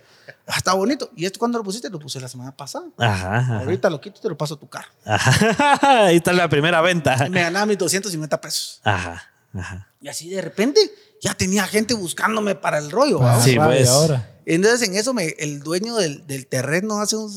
ah, 0.46 0.54
está 0.56 0.72
bonito. 0.72 1.10
¿Y 1.16 1.26
esto 1.26 1.38
cuando 1.38 1.58
lo 1.58 1.64
pusiste? 1.64 1.90
Lo 1.90 1.98
puse 1.98 2.20
la 2.20 2.28
semana 2.28 2.56
pasada. 2.56 2.86
Ajá, 2.96 3.58
Ahorita 3.58 3.90
lo 3.90 4.00
quito 4.00 4.18
y 4.18 4.22
te 4.22 4.28
lo 4.28 4.38
paso 4.38 4.54
a 4.54 4.58
tu 4.58 4.68
carro. 4.68 4.88
Ajá. 5.04 6.04
Ahí 6.06 6.16
está 6.16 6.32
la 6.32 6.48
primera 6.48 6.80
venta. 6.80 7.28
Me 7.28 7.42
ganaba 7.42 7.66
mis 7.66 7.76
250 7.76 8.40
pesos. 8.40 8.80
Ajá, 8.84 9.22
ajá. 9.52 9.88
Y 10.00 10.08
así 10.08 10.30
de 10.30 10.40
repente 10.40 10.80
ya 11.20 11.34
tenía 11.34 11.66
gente 11.66 11.94
buscándome 11.94 12.54
para 12.54 12.78
el 12.78 12.90
rollo. 12.90 13.20
sí, 13.40 13.56
pues. 13.56 13.88
Ahora. 13.88 14.33
Entonces 14.46 14.88
en 14.88 14.96
eso 14.96 15.14
me, 15.14 15.28
el 15.38 15.60
dueño 15.60 15.96
del, 15.96 16.26
del 16.26 16.46
terreno 16.46 17.00
hace 17.00 17.16
un, 17.16 17.30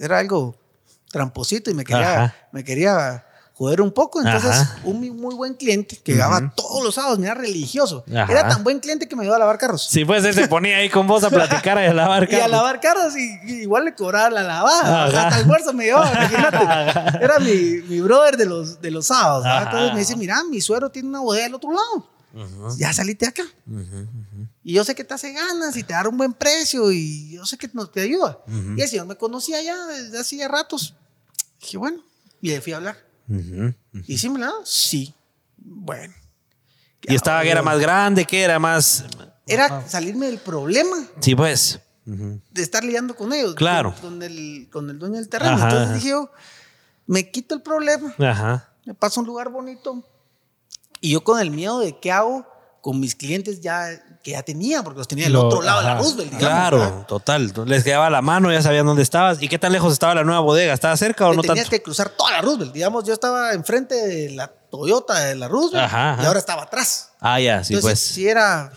era 0.00 0.18
algo 0.18 0.56
tramposito 1.10 1.70
y 1.70 1.74
me 1.74 1.84
quería, 1.84 2.34
me 2.52 2.64
quería 2.64 3.24
joder 3.58 3.80
un 3.80 3.90
poco. 3.90 4.20
Entonces 4.20 4.68
un 4.84 5.00
muy 5.00 5.34
buen 5.34 5.54
cliente 5.54 5.96
que 5.96 6.12
llegaba 6.12 6.52
todos 6.54 6.84
los 6.84 6.94
sábados, 6.94 7.18
era 7.18 7.34
religioso. 7.34 8.04
Era 8.06 8.48
tan 8.48 8.62
buen 8.62 8.78
cliente 8.78 9.08
que 9.08 9.16
me 9.16 9.24
iba 9.24 9.34
a 9.34 9.38
lavar 9.38 9.58
carros. 9.58 9.86
Sí, 9.90 10.04
pues 10.04 10.24
él 10.24 10.34
se 10.34 10.46
ponía 10.46 10.76
ahí 10.76 10.88
con 10.88 11.06
vos 11.06 11.24
a 11.24 11.30
platicar 11.30 11.76
y 11.78 11.86
a 11.86 11.94
lavar 11.94 12.26
carros. 12.28 12.40
Y 12.40 12.44
a 12.44 12.48
lavar 12.48 12.80
carros 12.80 13.16
y, 13.16 13.62
igual 13.62 13.84
le 13.84 13.94
cobraba 13.94 14.30
la 14.30 14.42
lavada. 14.42 15.04
Hasta 15.06 15.36
almuerzo 15.36 15.72
me 15.72 15.86
llevaba, 15.86 16.10
imagínate. 16.12 17.24
Era 17.24 17.38
mi, 17.40 17.82
mi, 17.88 18.00
brother 18.00 18.36
de 18.36 18.46
los, 18.46 18.80
de 18.80 18.90
los 18.90 19.06
sábados. 19.06 19.44
Entonces 19.64 19.92
me 19.92 19.98
dice, 19.98 20.16
mira, 20.16 20.42
mi 20.44 20.60
suero 20.60 20.90
tiene 20.90 21.08
una 21.08 21.20
bodega 21.20 21.46
al 21.46 21.54
otro 21.54 21.70
lado. 21.72 22.06
Ya 22.76 22.92
saliste 22.92 23.26
acá. 23.26 23.42
Y 24.68 24.74
yo 24.74 24.84
sé 24.84 24.94
que 24.94 25.02
te 25.02 25.14
hace 25.14 25.32
ganas 25.32 25.74
y 25.78 25.82
te 25.82 25.94
da 25.94 26.06
un 26.06 26.18
buen 26.18 26.34
precio 26.34 26.92
y 26.92 27.30
yo 27.30 27.46
sé 27.46 27.56
que 27.56 27.70
no 27.72 27.86
te 27.86 28.02
ayuda. 28.02 28.38
Y 28.76 28.82
el 28.82 28.86
señor 28.86 29.06
me 29.06 29.16
conocía 29.16 29.62
ya 29.62 29.86
desde 29.86 30.20
hacía 30.20 30.46
ratos. 30.46 30.94
Dije, 31.58 31.78
bueno, 31.78 32.02
y 32.42 32.50
le 32.50 32.60
fui 32.60 32.74
a 32.74 32.76
hablar. 32.76 32.98
¿Y 34.06 34.18
sí 34.18 34.28
me 34.28 34.38
la 34.38 34.52
Sí. 34.64 35.14
Bueno. 35.56 36.12
¿Y 37.00 37.14
estaba 37.14 37.42
que 37.44 37.50
era 37.50 37.62
más 37.62 37.78
grande? 37.78 38.26
que 38.26 38.42
era 38.42 38.58
más...? 38.58 39.06
Era 39.46 39.88
salirme 39.88 40.26
del 40.26 40.36
problema. 40.36 40.98
Sí, 41.18 41.34
pues. 41.34 41.80
De 42.04 42.62
estar 42.62 42.84
liando 42.84 43.16
con 43.16 43.32
ellos. 43.32 43.54
Claro. 43.54 43.94
Con, 44.02 44.22
el, 44.22 44.68
con 44.70 44.90
el 44.90 44.98
dueño 44.98 45.14
del 45.14 45.30
terreno. 45.30 45.62
Entonces 45.62 45.94
dije 45.94 46.10
yo, 46.10 46.30
me 47.06 47.30
quito 47.30 47.54
el 47.54 47.62
problema. 47.62 48.14
Ajá. 48.18 48.70
Me 48.84 48.92
paso 48.92 49.20
un 49.20 49.26
lugar 49.28 49.48
bonito 49.48 50.04
y 51.00 51.12
yo 51.12 51.24
con 51.24 51.40
el 51.40 51.50
miedo 51.50 51.78
de 51.78 51.98
qué 51.98 52.12
hago 52.12 52.46
con 52.82 53.00
mis 53.00 53.14
clientes 53.14 53.60
ya 53.60 54.02
que 54.22 54.32
ya 54.32 54.42
tenía, 54.42 54.82
porque 54.82 54.98
los 54.98 55.08
tenía 55.08 55.24
del 55.24 55.36
otro 55.36 55.62
lado 55.62 55.80
de 55.80 55.86
la 55.86 55.94
Roosevelt. 55.98 56.36
claro, 56.38 57.04
total. 57.08 57.52
Les 57.66 57.84
quedaba 57.84 58.10
la 58.10 58.22
mano, 58.22 58.52
ya 58.52 58.62
sabían 58.62 58.86
dónde 58.86 59.02
estabas. 59.02 59.40
¿Y 59.40 59.48
qué 59.48 59.58
tan 59.58 59.72
lejos 59.72 59.92
estaba 59.92 60.14
la 60.14 60.24
nueva 60.24 60.40
bodega? 60.40 60.74
¿Estaba 60.74 60.96
cerca 60.96 61.26
o 61.26 61.30
no 61.30 61.42
tanto? 61.42 61.54
Tenías 61.54 61.70
que 61.70 61.82
cruzar 61.82 62.10
toda 62.10 62.32
la 62.32 62.40
Roosevelt. 62.40 62.72
Digamos, 62.72 63.04
yo 63.04 63.12
estaba 63.12 63.52
enfrente 63.52 63.94
de 63.94 64.30
la 64.30 64.48
Toyota 64.48 65.18
de 65.20 65.34
la 65.34 65.48
Roosevelt 65.48 65.90
y 65.92 66.24
ahora 66.24 66.38
estaba 66.38 66.62
atrás. 66.64 67.10
Ah, 67.20 67.40
ya, 67.40 67.64
sí, 67.64 67.76
pues. 67.76 67.98
Sí, 67.98 68.28
era 68.28 68.72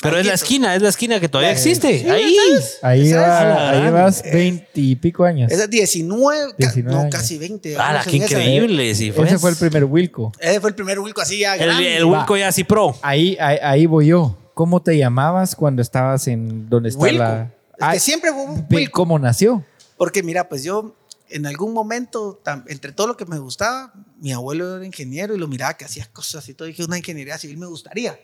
pero 0.00 0.18
es 0.18 0.26
la 0.26 0.34
esquina, 0.34 0.76
es 0.76 0.82
la 0.82 0.90
esquina 0.90 1.18
que 1.18 1.28
todavía 1.28 1.50
existe. 1.50 2.10
ahí. 2.10 2.36
Ahí, 2.82 3.12
ahí 3.12 3.90
vas 3.90 4.22
veintipico 4.22 5.24
años. 5.24 5.50
Es 5.50 5.68
19, 5.68 6.54
no, 6.84 7.10
casi 7.10 7.38
20. 7.38 7.76
Ah, 7.78 8.02
qué 8.04 8.16
increíble. 8.16 8.90
Ese 8.90 9.12
fue 9.12 9.50
el 9.50 9.56
primer 9.56 9.84
Wilco. 9.84 10.32
Ese 10.38 10.60
fue 10.60 10.70
el 10.70 10.76
primer 10.76 11.00
Wilco 11.00 11.20
así 11.20 11.40
ya. 11.40 11.56
El, 11.56 11.70
el 11.84 12.04
Wilco 12.04 12.36
ya 12.36 12.48
así 12.48 12.64
pro. 12.64 12.96
Ahí, 13.02 13.36
ahí, 13.40 13.86
voy 13.86 14.06
yo. 14.06 14.36
¿Cómo 14.54 14.82
te 14.82 14.96
llamabas 14.96 15.54
cuando 15.54 15.82
estabas 15.82 16.26
en 16.28 16.68
donde 16.68 16.88
está 16.88 17.12
la. 17.12 17.50
que 17.92 18.00
siempre 18.00 18.32
fue 18.32 18.64
Wilco. 18.70 18.92
¿Cómo 18.92 19.18
nació? 19.18 19.64
Porque 19.96 20.22
mira, 20.22 20.48
pues 20.48 20.62
yo 20.62 20.94
en 21.30 21.46
algún 21.46 21.72
momento, 21.72 22.40
entre 22.66 22.92
todo 22.92 23.06
lo 23.06 23.16
que 23.16 23.26
me 23.26 23.38
gustaba, 23.38 23.92
mi 24.20 24.32
abuelo 24.32 24.76
era 24.76 24.86
ingeniero 24.86 25.34
y 25.34 25.38
lo 25.38 25.48
miraba 25.48 25.74
que 25.74 25.84
hacía 25.84 26.06
cosas 26.12 26.48
y 26.48 26.54
todo. 26.54 26.68
Dije, 26.68 26.84
una 26.84 26.98
ingeniería 26.98 27.38
civil 27.38 27.58
me 27.58 27.66
gustaría. 27.66 28.18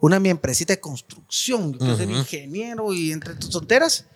Una 0.00 0.20
mi 0.20 0.28
empresita 0.28 0.72
de 0.72 0.80
construcción. 0.80 1.72
Yo 1.72 1.78
quiero 1.78 1.96
ser 1.96 2.10
ingeniero 2.10 2.92
y 2.92 3.12
entre 3.12 3.34
tus 3.34 3.50
tonteras, 3.50 4.06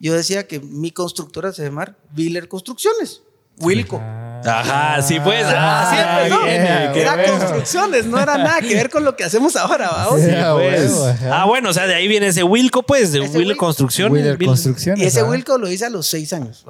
yo 0.00 0.14
decía 0.14 0.46
que 0.46 0.60
mi 0.60 0.90
constructora 0.90 1.52
se 1.52 1.64
llama 1.64 1.96
Willer 2.16 2.48
Construcciones. 2.48 3.22
Wilco. 3.58 4.00
Ajá, 4.44 5.00
sí, 5.02 5.20
pues. 5.20 5.44
Ah, 5.46 6.24
siempre, 6.26 6.30
¿no? 6.30 6.94
era 6.94 7.24
construcciones, 7.24 8.06
no 8.06 8.18
era 8.18 8.36
nada 8.38 8.60
que 8.60 8.74
ver 8.74 8.90
con 8.90 9.04
lo 9.04 9.14
que 9.14 9.24
hacemos 9.24 9.54
ahora, 9.56 9.88
vamos. 9.88 10.20
Sí, 10.20 10.30
pues. 10.54 10.92
ah, 11.30 11.44
bueno, 11.46 11.70
o 11.70 11.72
sea, 11.72 11.86
de 11.86 11.94
ahí 11.94 12.08
viene 12.08 12.28
ese 12.28 12.42
Wilco, 12.42 12.82
pues, 12.82 13.12
de 13.12 13.20
Wilco 13.20 13.56
Construcciones. 13.58 14.36
Construcciones. 14.38 15.04
Y 15.04 15.06
ese 15.06 15.22
Wilco 15.22 15.58
lo 15.58 15.70
hice 15.70 15.86
a 15.86 15.90
los 15.90 16.06
seis 16.06 16.32
años. 16.32 16.64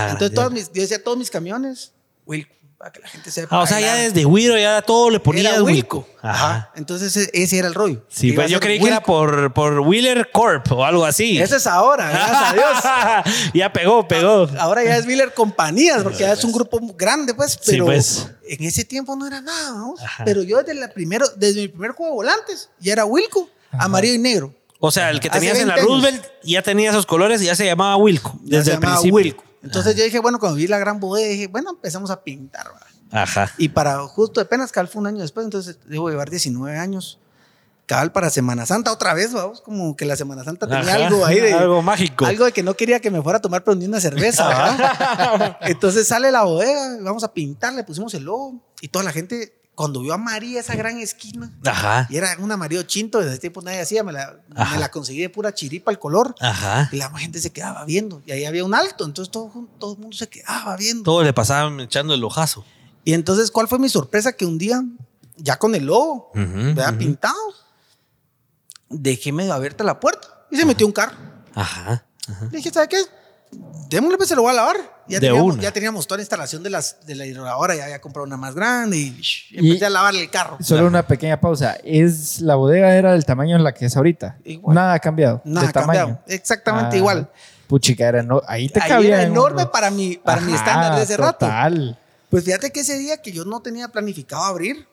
¿Ah? 0.00 0.10
Entonces, 0.12 0.34
todos 0.34 0.52
mis, 0.52 0.72
yo 0.72 0.82
decía 0.82 1.02
todos 1.02 1.18
mis 1.18 1.30
camiones, 1.30 1.92
Wilco, 2.26 2.54
para 2.82 2.90
que 2.90 3.00
la 3.00 3.08
gente 3.08 3.30
sepa. 3.30 3.56
Ah, 3.56 3.60
o 3.60 3.66
sea, 3.66 3.78
ya 3.78 3.94
desde 3.94 4.26
Wiro 4.26 4.58
ya 4.58 4.82
todo 4.82 5.08
le 5.08 5.20
ponía 5.20 5.62
Wilco. 5.62 6.04
Ajá. 6.20 6.72
Entonces, 6.74 7.16
e, 7.16 7.30
ese 7.32 7.58
era 7.58 7.68
el 7.68 7.74
rollo. 7.74 8.04
Sí, 8.08 8.32
pues 8.32 8.50
yo 8.50 8.58
creí 8.58 8.80
que 8.80 8.88
era 8.88 9.00
por, 9.02 9.52
por 9.52 9.80
Wheeler 9.80 10.30
Corp 10.32 10.72
o 10.72 10.84
algo 10.84 11.04
así. 11.04 11.40
Ese 11.40 11.56
es 11.56 11.66
ahora, 11.68 12.10
gracias 12.10 12.42
a 12.42 12.52
Dios. 13.22 13.50
ya 13.54 13.72
pegó, 13.72 14.08
pegó. 14.08 14.48
Ahora 14.58 14.82
ya 14.82 14.96
es 14.96 15.06
Wheeler 15.06 15.32
Compañías, 15.32 16.02
porque 16.02 16.20
ya 16.20 16.32
es 16.32 16.42
un 16.42 16.52
grupo 16.52 16.80
grande, 16.96 17.34
pues. 17.34 17.58
Pero 17.64 17.84
pues. 17.84 18.28
en 18.48 18.64
ese 18.64 18.84
tiempo 18.84 19.14
no 19.14 19.26
era 19.28 19.40
nada, 19.40 19.70
¿no? 19.70 19.94
Pero 20.24 20.42
yo 20.42 20.58
desde, 20.58 20.74
la 20.74 20.88
primero, 20.88 21.26
desde 21.36 21.60
mi 21.60 21.68
primer 21.68 21.92
juego 21.92 22.12
de 22.12 22.16
volantes 22.16 22.68
ya 22.80 22.94
era 22.94 23.04
Wilco, 23.04 23.48
amarillo 23.70 24.14
y 24.14 24.18
negro. 24.18 24.54
O 24.80 24.90
sea, 24.90 25.10
el 25.10 25.20
que 25.20 25.30
tenías 25.30 25.56
en 25.60 25.68
la 25.68 25.76
Roosevelt 25.76 26.24
ya 26.42 26.60
tenía 26.62 26.90
esos 26.90 27.06
colores 27.06 27.40
y 27.42 27.44
ya 27.44 27.54
se 27.54 27.64
llamaba 27.64 27.96
Wilco. 27.96 28.36
Desde 28.42 28.72
el 28.72 28.80
principio. 28.80 29.14
Wilco. 29.14 29.51
Entonces 29.62 29.94
yo 29.96 30.04
dije, 30.04 30.18
bueno, 30.18 30.38
cuando 30.38 30.56
vi 30.56 30.66
la 30.66 30.78
gran 30.78 30.98
bodega, 31.00 31.28
dije, 31.28 31.46
bueno, 31.46 31.70
empezamos 31.70 32.10
a 32.10 32.22
pintar. 32.22 32.66
Ajá. 33.10 33.50
Y 33.58 33.68
para 33.68 33.98
justo 34.08 34.40
apenas 34.40 34.72
cabal 34.72 34.88
fue 34.88 35.00
un 35.00 35.06
año 35.06 35.20
después, 35.20 35.44
entonces 35.44 35.78
debo 35.86 36.08
llevar 36.10 36.30
19 36.30 36.78
años. 36.78 37.18
Cabal 37.86 38.12
para 38.12 38.30
Semana 38.30 38.64
Santa 38.64 38.92
otra 38.92 39.12
vez, 39.12 39.32
vamos, 39.32 39.60
como 39.60 39.96
que 39.96 40.04
la 40.04 40.16
Semana 40.16 40.44
Santa 40.44 40.66
tenía 40.66 40.94
algo 40.94 41.26
ahí 41.26 41.40
de... 41.40 41.52
Algo 41.52 41.82
mágico. 41.82 42.24
Algo 42.24 42.44
de 42.44 42.52
que 42.52 42.62
no 42.62 42.74
quería 42.74 43.00
que 43.00 43.10
me 43.10 43.20
fuera 43.20 43.38
a 43.38 43.42
tomar 43.42 43.64
pero 43.64 43.74
ni 43.74 43.84
una 43.84 44.00
cerveza, 44.00 44.48
¿verdad? 44.48 45.58
entonces 45.62 46.06
sale 46.06 46.32
la 46.32 46.44
bodega, 46.44 46.98
vamos 47.02 47.22
a 47.24 47.32
pintar, 47.32 47.72
le 47.74 47.84
pusimos 47.84 48.14
el 48.14 48.24
logo 48.24 48.54
y 48.80 48.88
toda 48.88 49.04
la 49.04 49.12
gente 49.12 49.61
cuando 49.74 50.00
vio 50.02 50.12
a 50.12 50.18
María 50.18 50.60
esa 50.60 50.74
gran 50.76 50.98
esquina, 50.98 51.50
Ajá. 51.64 52.06
y 52.10 52.16
era 52.16 52.36
un 52.38 52.52
amarillo 52.52 52.82
chinto, 52.82 53.18
desde 53.18 53.32
ese 53.32 53.40
tiempo 53.40 53.62
nadie 53.62 53.80
hacía, 53.80 54.04
me 54.04 54.12
la, 54.12 54.38
me 54.48 54.78
la 54.78 54.90
conseguí 54.90 55.20
de 55.20 55.30
pura 55.30 55.52
chiripa 55.54 55.90
el 55.90 55.98
color, 55.98 56.34
Ajá. 56.40 56.88
y 56.92 56.96
la 56.96 57.10
gente 57.18 57.40
se 57.40 57.50
quedaba 57.50 57.84
viendo, 57.84 58.22
y 58.26 58.32
ahí 58.32 58.44
había 58.44 58.64
un 58.64 58.74
alto, 58.74 59.04
entonces 59.04 59.32
todo, 59.32 59.50
todo 59.78 59.94
el 59.94 59.98
mundo 59.98 60.16
se 60.16 60.28
quedaba 60.28 60.76
viendo. 60.76 61.02
Todo 61.04 61.22
le 61.22 61.32
pasaban 61.32 61.80
echando 61.80 62.12
el 62.14 62.22
ojazo. 62.22 62.64
Y 63.04 63.14
entonces, 63.14 63.50
¿cuál 63.50 63.66
fue 63.66 63.78
mi 63.78 63.88
sorpresa? 63.88 64.32
Que 64.32 64.44
un 64.46 64.58
día, 64.58 64.82
ya 65.36 65.58
con 65.58 65.74
el 65.74 65.86
¿verdad? 65.88 66.90
ujú. 66.90 66.98
Pintado, 66.98 67.34
dejé 68.88 69.32
medio 69.32 69.52
abierta 69.54 69.84
la 69.84 69.98
puerta 69.98 70.28
y 70.50 70.56
se 70.56 70.64
metió 70.66 70.86
un 70.86 70.92
carro. 70.92 71.16
Ajá. 71.54 72.04
Le 72.50 72.58
dije, 72.58 72.70
¿sabe 72.70 72.88
qué? 72.88 72.98
Démosle, 73.88 74.16
pues 74.16 74.28
se 74.28 74.36
lo 74.36 74.42
voy 74.42 74.52
a 74.52 74.54
lavar. 74.54 74.76
Ya, 75.06 75.18
De 75.20 75.26
teníamos, 75.26 75.54
una. 75.54 75.62
ya 75.62 75.72
teníamos 75.72 76.06
toda 76.06 76.16
la 76.18 76.22
instalación 76.22 76.62
de, 76.62 76.70
las, 76.70 77.04
de 77.04 77.14
la 77.14 77.26
hidrolavadora, 77.26 77.74
ya 77.74 77.84
había 77.84 78.00
comprado 78.00 78.24
una 78.26 78.36
más 78.36 78.54
grande 78.54 78.96
y, 78.96 79.10
shh, 79.20 79.54
empecé 79.58 79.78
Y- 79.78 79.84
a 79.84 79.90
lavarle 79.90 80.22
el 80.22 80.30
carro. 80.30 80.56
Solo 80.60 80.86
una 80.86 81.06
pequeña 81.06 81.38
pausa. 81.40 81.76
Es 81.84 82.40
la 82.40 82.54
bodega 82.54 82.94
era 82.96 83.12
del 83.12 83.24
tamaño 83.26 83.56
en 83.56 83.64
la 83.64 83.74
que 83.74 83.86
es 83.86 83.96
ahorita. 83.96 84.38
Igual. 84.44 84.74
Nada 84.74 84.94
ha 84.94 84.98
cambiado. 85.00 85.42
Nada 85.44 85.66
de 85.66 85.72
tamaño. 85.72 85.98
cambiado. 86.00 86.22
Exactamente 86.28 86.96
Ah, 86.96 86.98
igual. 86.98 87.30
Puchica, 87.66 88.06
era 88.08 88.22
no, 88.22 88.40
ahí 88.46 88.68
te 88.68 88.80
Ahí 88.80 88.88
cabía. 88.88 89.14
era 89.16 89.22
en 89.24 89.32
enorme 89.32 89.66
para 89.66 89.90
mi, 89.90 90.16
para 90.16 90.40
mi 90.40 90.52
Ajá, 90.52 90.60
estándar 90.64 90.96
de 90.96 91.02
ese 91.02 91.16
rato. 91.16 91.46
Total. 91.46 91.98
Pues 92.30 92.44
fíjate 92.44 92.70
que 92.70 92.80
ese 92.80 92.96
día 92.98 93.20
que 93.20 93.32
yo 93.32 93.44
no 93.44 93.60
tenía 93.60 93.88
planificado 93.88 94.44
abrir, 94.44 94.86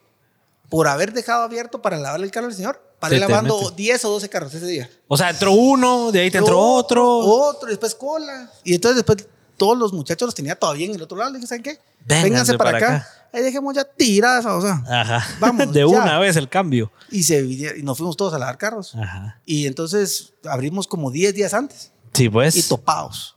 por 0.70 0.88
haber 0.88 1.14
dejado 1.14 1.43
abierto 1.43 1.82
para 1.82 1.97
lavarle 1.97 2.26
el 2.26 2.32
carro 2.32 2.47
al 2.47 2.53
señor, 2.53 2.82
paré 3.00 3.16
Se 3.16 3.20
lavando 3.22 3.60
mete. 3.62 3.76
10 3.76 4.06
o 4.06 4.10
12 4.12 4.30
carros 4.30 4.54
ese 4.54 4.66
día. 4.66 4.89
O 5.08 5.18
sea, 5.18 5.30
entró 5.30 5.52
uno, 5.54 6.12
de 6.12 6.22
ahí 6.22 6.32
te 6.32 6.38
entró 6.38 6.60
otro. 6.60 7.18
Otro, 7.20 7.70
y 7.70 7.72
después 7.72 7.95
cola. 7.95 8.52
Y 8.64 8.76
entonces 8.76 8.97
después 8.97 9.28
todos 9.58 9.78
los 9.78 9.93
muchachos 9.93 10.26
los 10.28 10.36
tenía 10.36 10.56
todavía 10.56 10.86
en 10.86 10.95
el 10.95 11.02
otro 11.02 11.18
lado. 11.18 11.32
Le 11.32 11.38
dije, 11.38 11.47
¿saben 11.47 11.64
qué? 11.64 11.80
Vénganse 12.06 12.24
Vénganse 12.24 12.58
para, 12.58 12.72
para 12.72 12.78
acá. 12.78 12.95
acá. 12.97 13.08
Ahí 13.32 13.43
dejemos 13.43 13.76
ya 13.76 13.84
tiradas, 13.84 14.45
o 14.45 14.62
sea. 14.62 14.84
Ajá. 14.88 15.28
Vamos, 15.39 15.72
de 15.74 15.82
ya. 15.82 15.88
una 15.88 16.18
vez 16.18 16.36
el 16.36 16.50
cambio. 16.50 16.91
Y, 17.12 17.24
se, 17.24 17.41
y 17.41 17.84
nos 17.84 17.97
fuimos 17.97 18.18
todos 18.18 18.34
a 18.34 18.39
lavar 18.39 18.58
carros. 18.58 18.95
Ajá. 18.95 19.39
Y 19.45 19.68
entonces 19.68 20.34
abrimos 20.45 20.88
como 20.88 21.12
10 21.12 21.36
días 21.36 21.54
antes. 21.54 21.91
Sí, 22.14 22.28
pues. 22.30 22.56
Y 22.56 22.64
topados. 22.64 23.36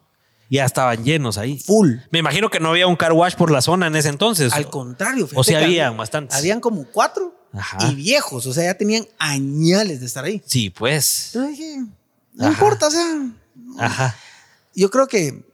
ya 0.49 0.65
estaban 0.65 1.05
llenos 1.05 1.37
ahí. 1.37 1.59
Full. 1.59 1.97
Me 2.11 2.21
imagino 2.21 2.49
que 2.49 2.59
no 2.61 2.71
había 2.71 2.87
un 2.87 2.97
car 2.97 3.13
wash 3.13 3.35
por 3.35 3.51
la 3.51 3.61
zona 3.61 3.89
en 3.89 3.97
ese 3.97 4.09
entonces. 4.09 4.53
Al 4.55 4.71
contrario. 4.71 5.25
O 5.25 5.29
fíjate 5.29 5.45
sea, 5.45 5.59
que 5.59 5.65
habían 5.67 5.97
bastantes. 5.97 6.39
Habían 6.39 6.61
como 6.61 6.85
cuatro. 6.85 7.35
Ajá. 7.53 7.79
Y 7.89 7.95
viejos. 7.95 8.47
O 8.47 8.53
sea, 8.53 8.65
ya 8.65 8.75
tenían 8.79 9.07
añales 9.19 10.01
de 10.01 10.07
estar 10.07 10.25
ahí. 10.25 10.43
Sí, 10.47 10.71
pues. 10.71 11.31
Yo 11.35 11.47
dije, 11.47 11.79
no 12.35 12.45
Ajá. 12.45 12.53
importa, 12.53 12.87
o 12.89 12.91
sea. 12.91 13.31
Ajá. 13.79 14.17
Yo 14.75 14.91
creo 14.91 15.07
que 15.07 15.45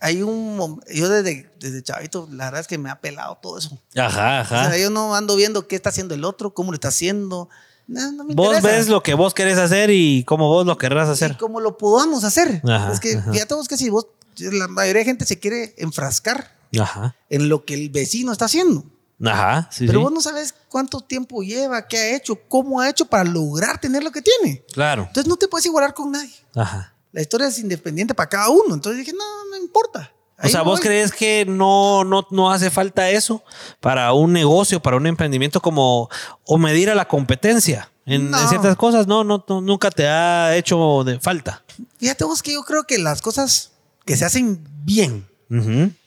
hay 0.00 0.22
un. 0.22 0.80
Yo 0.94 1.08
desde, 1.08 1.50
desde 1.58 1.82
chavito, 1.82 2.28
la 2.30 2.44
verdad 2.46 2.60
es 2.60 2.66
que 2.68 2.78
me 2.78 2.90
ha 2.90 3.00
pelado 3.00 3.38
todo 3.42 3.58
eso. 3.58 3.76
Ajá, 3.96 4.38
O 4.38 4.40
ajá. 4.42 4.70
sea, 4.70 4.78
yo 4.78 4.90
no 4.90 5.14
ando 5.16 5.34
viendo 5.36 5.66
qué 5.66 5.76
está 5.76 5.88
haciendo 5.90 6.14
el 6.14 6.24
otro, 6.24 6.54
cómo 6.54 6.70
lo 6.70 6.76
está 6.76 6.88
haciendo. 6.88 7.48
No, 7.88 8.12
no 8.12 8.22
me 8.24 8.34
Vos 8.34 8.54
interesa. 8.56 8.76
ves 8.76 8.88
lo 8.88 9.02
que 9.02 9.14
vos 9.14 9.32
querés 9.34 9.56
hacer 9.58 9.90
y 9.90 10.22
cómo 10.24 10.46
vos 10.48 10.66
lo 10.66 10.76
querrás 10.76 11.08
Y 11.08 11.12
hacer. 11.12 11.36
cómo 11.38 11.58
lo 11.58 11.78
podamos 11.78 12.22
hacer. 12.22 12.60
Ajá, 12.68 12.92
es 12.92 13.00
que 13.00 13.16
ajá. 13.16 13.32
fíjate 13.32 13.54
vos 13.54 13.66
que 13.66 13.78
si 13.78 13.88
vos, 13.88 14.06
la 14.36 14.68
mayoría 14.68 15.00
de 15.00 15.04
gente 15.06 15.24
se 15.24 15.38
quiere 15.38 15.74
enfrascar 15.78 16.54
Ajá. 16.78 17.16
en 17.30 17.48
lo 17.48 17.64
que 17.64 17.72
el 17.74 17.88
vecino 17.88 18.30
está 18.30 18.44
haciendo. 18.44 18.84
Ajá. 19.24 19.68
Sí, 19.70 19.86
pero 19.86 19.98
sí. 19.98 20.02
vos 20.04 20.12
no 20.12 20.20
sabes 20.20 20.54
cuánto 20.68 21.00
tiempo 21.00 21.42
lleva, 21.42 21.86
qué 21.86 21.96
ha 21.96 22.16
hecho, 22.16 22.38
cómo 22.48 22.80
ha 22.80 22.88
hecho 22.88 23.04
para 23.06 23.24
lograr 23.24 23.80
tener 23.80 24.02
lo 24.02 24.12
que 24.12 24.22
tiene. 24.22 24.64
Claro. 24.72 25.04
Entonces 25.08 25.28
no 25.28 25.36
te 25.36 25.48
puedes 25.48 25.66
igualar 25.66 25.94
con 25.94 26.12
nadie. 26.12 26.34
Ajá. 26.54 26.94
La 27.12 27.20
historia 27.20 27.48
es 27.48 27.58
independiente 27.58 28.14
para 28.14 28.28
cada 28.28 28.48
uno. 28.48 28.74
Entonces 28.74 28.98
dije, 29.04 29.16
no, 29.16 29.24
no 29.50 29.56
importa. 29.56 30.12
O 30.40 30.48
sea, 30.48 30.62
¿vos 30.62 30.78
voy. 30.78 30.86
crees 30.86 31.10
que 31.10 31.44
no, 31.48 32.04
no, 32.04 32.26
no 32.30 32.52
hace 32.52 32.70
falta 32.70 33.10
eso 33.10 33.42
para 33.80 34.12
un 34.12 34.32
negocio, 34.32 34.80
para 34.80 34.96
un 34.96 35.06
emprendimiento 35.08 35.60
como 35.60 36.08
o 36.44 36.58
medir 36.58 36.90
a 36.90 36.94
la 36.94 37.08
competencia? 37.08 37.90
En, 38.06 38.32
ciertas 38.48 38.76
cosas, 38.76 39.06
no, 39.06 39.24
no, 39.24 39.44
no, 39.46 39.60
nunca 39.60 39.90
te 39.90 40.06
ha 40.06 40.56
hecho 40.56 41.02
de 41.04 41.18
falta. 41.20 41.62
Fíjate 41.98 42.24
vos 42.24 42.42
que 42.42 42.52
yo 42.52 42.62
creo 42.62 42.84
que 42.84 42.98
las 42.98 43.20
cosas 43.20 43.72
que 44.06 44.16
se 44.16 44.24
hacen 44.24 44.64
bien, 44.84 45.28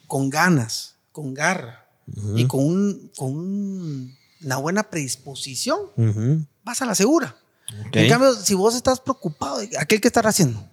con 0.08 0.30
ganas, 0.30 0.96
con 1.12 1.34
garra 1.34 1.81
y 2.36 2.46
con, 2.48 2.60
un- 2.66 3.12
con 3.18 3.30
un- 3.36 4.18
una 4.44 4.58
buena 4.58 4.84
predisposición, 4.84 5.80
Ujú. 5.96 6.46
vas 6.64 6.82
a 6.82 6.86
la 6.86 6.96
segura. 6.96 7.36
Ok. 7.88 7.96
En 7.96 8.10
cambio, 8.10 8.34
si 8.36 8.54
vos 8.54 8.76
estás 8.76 9.00
preocupado, 9.00 9.62
aquel 9.80 10.02
que 10.02 10.08
está 10.08 10.20
haciendo, 10.22 10.68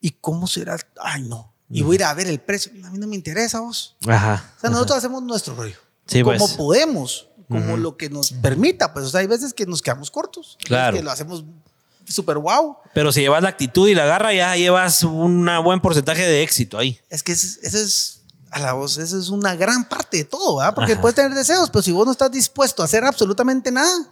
¿y 0.00 0.12
cómo 0.12 0.46
será? 0.46 0.76
Ay, 1.00 1.22
no. 1.22 1.52
Y 1.70 1.82
voy 1.82 1.96
a 1.96 1.96
ir 1.96 2.04
a 2.04 2.14
ver 2.14 2.26
el 2.28 2.38
precio. 2.40 2.72
A 2.84 2.90
mí 2.90 2.98
no 2.98 3.06
me 3.06 3.14
interesa 3.16 3.60
vos. 3.60 3.96
Ajá. 4.06 4.52
O 4.56 4.60
sea, 4.60 4.70
nosotros 4.70 4.96
hacemos 4.98 5.22
nuestro 5.22 5.54
rollo. 5.54 5.76
Sí, 6.06 6.22
como 6.22 6.38
pues. 6.38 6.52
podemos, 6.54 7.28
como 7.48 7.76
lo 7.76 7.98
que 7.98 8.08
nos 8.08 8.32
permita. 8.32 8.94
Pues, 8.94 9.04
o 9.04 9.10
sea, 9.10 9.20
hay 9.20 9.26
veces 9.26 9.52
que 9.52 9.66
nos 9.66 9.82
quedamos 9.82 10.10
cortos. 10.10 10.56
Claro. 10.64 10.96
Que 10.96 11.02
lo 11.02 11.10
hacemos 11.10 11.44
súper 12.06 12.38
guau. 12.38 12.78
Pero 12.94 13.12
si 13.12 13.20
llevas 13.20 13.42
la 13.42 13.50
actitud 13.50 13.86
y 13.86 13.94
la 13.94 14.06
garra, 14.06 14.32
ya 14.32 14.56
llevas 14.56 15.02
un 15.04 15.46
buen 15.62 15.80
porcentaje 15.82 16.22
de 16.22 16.42
éxito 16.42 16.78
ahí. 16.78 16.98
Es 17.10 17.22
que 17.22 17.32
eso 17.32 17.58
es, 17.62 18.17
a 18.50 18.58
la 18.60 18.72
voz, 18.72 18.98
eso 18.98 19.18
es 19.18 19.28
una 19.28 19.54
gran 19.56 19.88
parte 19.88 20.18
de 20.18 20.24
todo, 20.24 20.56
¿verdad? 20.56 20.74
Porque 20.74 20.92
Ajá. 20.92 21.00
puedes 21.00 21.14
tener 21.14 21.34
deseos, 21.34 21.70
pero 21.70 21.82
si 21.82 21.92
vos 21.92 22.06
no 22.06 22.12
estás 22.12 22.30
dispuesto 22.30 22.82
a 22.82 22.86
hacer 22.86 23.04
absolutamente 23.04 23.70
nada, 23.70 24.06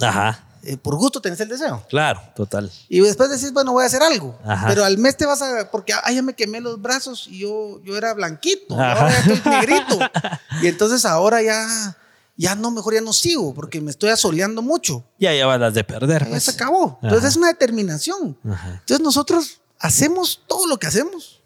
Ajá. 0.00 0.44
eh, 0.62 0.76
por 0.76 0.96
gusto 0.96 1.20
tenés 1.20 1.40
el 1.40 1.48
deseo. 1.48 1.84
Claro, 1.88 2.20
total. 2.34 2.70
Y 2.88 3.00
después 3.00 3.30
decís, 3.30 3.52
bueno, 3.52 3.72
voy 3.72 3.84
a 3.84 3.86
hacer 3.86 4.02
algo. 4.02 4.38
Ajá. 4.44 4.66
Pero 4.68 4.84
al 4.84 4.98
mes 4.98 5.16
te 5.16 5.26
vas 5.26 5.42
a. 5.42 5.70
Porque 5.70 5.92
ay, 6.02 6.16
ya 6.16 6.22
me 6.22 6.34
quemé 6.34 6.60
los 6.60 6.80
brazos 6.80 7.26
y 7.28 7.40
yo, 7.40 7.80
yo 7.84 7.96
era 7.96 8.14
blanquito. 8.14 8.74
Ajá. 8.74 8.92
Ahora 9.02 9.24
ya 9.26 9.32
estoy 9.34 9.52
negrito. 9.52 9.98
y 10.62 10.66
entonces 10.66 11.04
ahora 11.04 11.42
ya. 11.42 11.96
Ya 12.38 12.54
no, 12.54 12.70
mejor 12.70 12.92
ya 12.92 13.00
no 13.00 13.14
sigo 13.14 13.54
porque 13.54 13.80
me 13.80 13.90
estoy 13.90 14.10
asoleando 14.10 14.60
mucho. 14.60 15.02
Ya 15.18 15.32
llevas 15.32 15.58
las 15.58 15.72
de 15.72 15.84
perder. 15.84 16.24
Ya 16.24 16.30
pues. 16.30 16.44
se 16.44 16.50
acabó. 16.50 16.98
Entonces 17.00 17.20
Ajá. 17.20 17.28
es 17.28 17.36
una 17.36 17.46
determinación. 17.46 18.36
Ajá. 18.46 18.72
Entonces 18.72 19.00
nosotros 19.00 19.60
hacemos 19.78 20.42
todo 20.46 20.66
lo 20.66 20.78
que 20.78 20.86
hacemos 20.86 21.42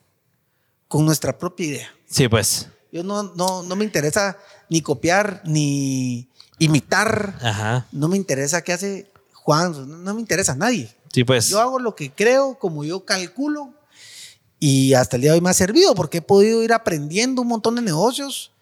con 0.89 1.07
nuestra 1.07 1.39
propia 1.39 1.67
idea. 1.67 1.89
Sí, 2.11 2.29
pues. 2.29 2.69
Yo 2.93 3.05
no, 3.05 3.23
no, 3.23 3.63
no 3.63 3.77
me 3.77 3.85
interesa 3.85 4.37
ni 4.69 4.83
copiar 4.83 5.43
ni 5.45 6.29
imitar. 6.59 7.39
Ajá. 7.41 7.87
No 7.93 8.09
me 8.09 8.17
interesa 8.17 8.63
qué 8.63 8.73
hace 8.73 9.11
Juan. 9.33 10.05
No, 10.05 10.15
me 10.15 10.21
interesa 10.21 10.55
nadie. 10.57 10.93
Sí, 11.13 11.25
pues. 11.25 11.49
Yo 11.49 11.61
hago 11.61 11.79
lo 11.79 11.95
que 11.95 12.11
creo, 12.13 12.59
como 12.59 12.85
yo 12.85 13.05
calculo. 13.05 13.73
Y 14.59 14.93
hasta 14.95 15.17
el 15.17 15.23
día 15.23 15.31
de 15.31 15.37
hoy 15.39 15.41
me 15.41 15.51
ha 15.51 15.55
servido 15.55 15.95
porque 15.95 16.19
he 16.19 16.23
podido 16.23 16.63
ir 16.63 16.73
aprendiendo 16.73 17.41
un 17.43 17.49
montón 17.49 17.77
de 17.77 17.83
negocios 17.83 18.53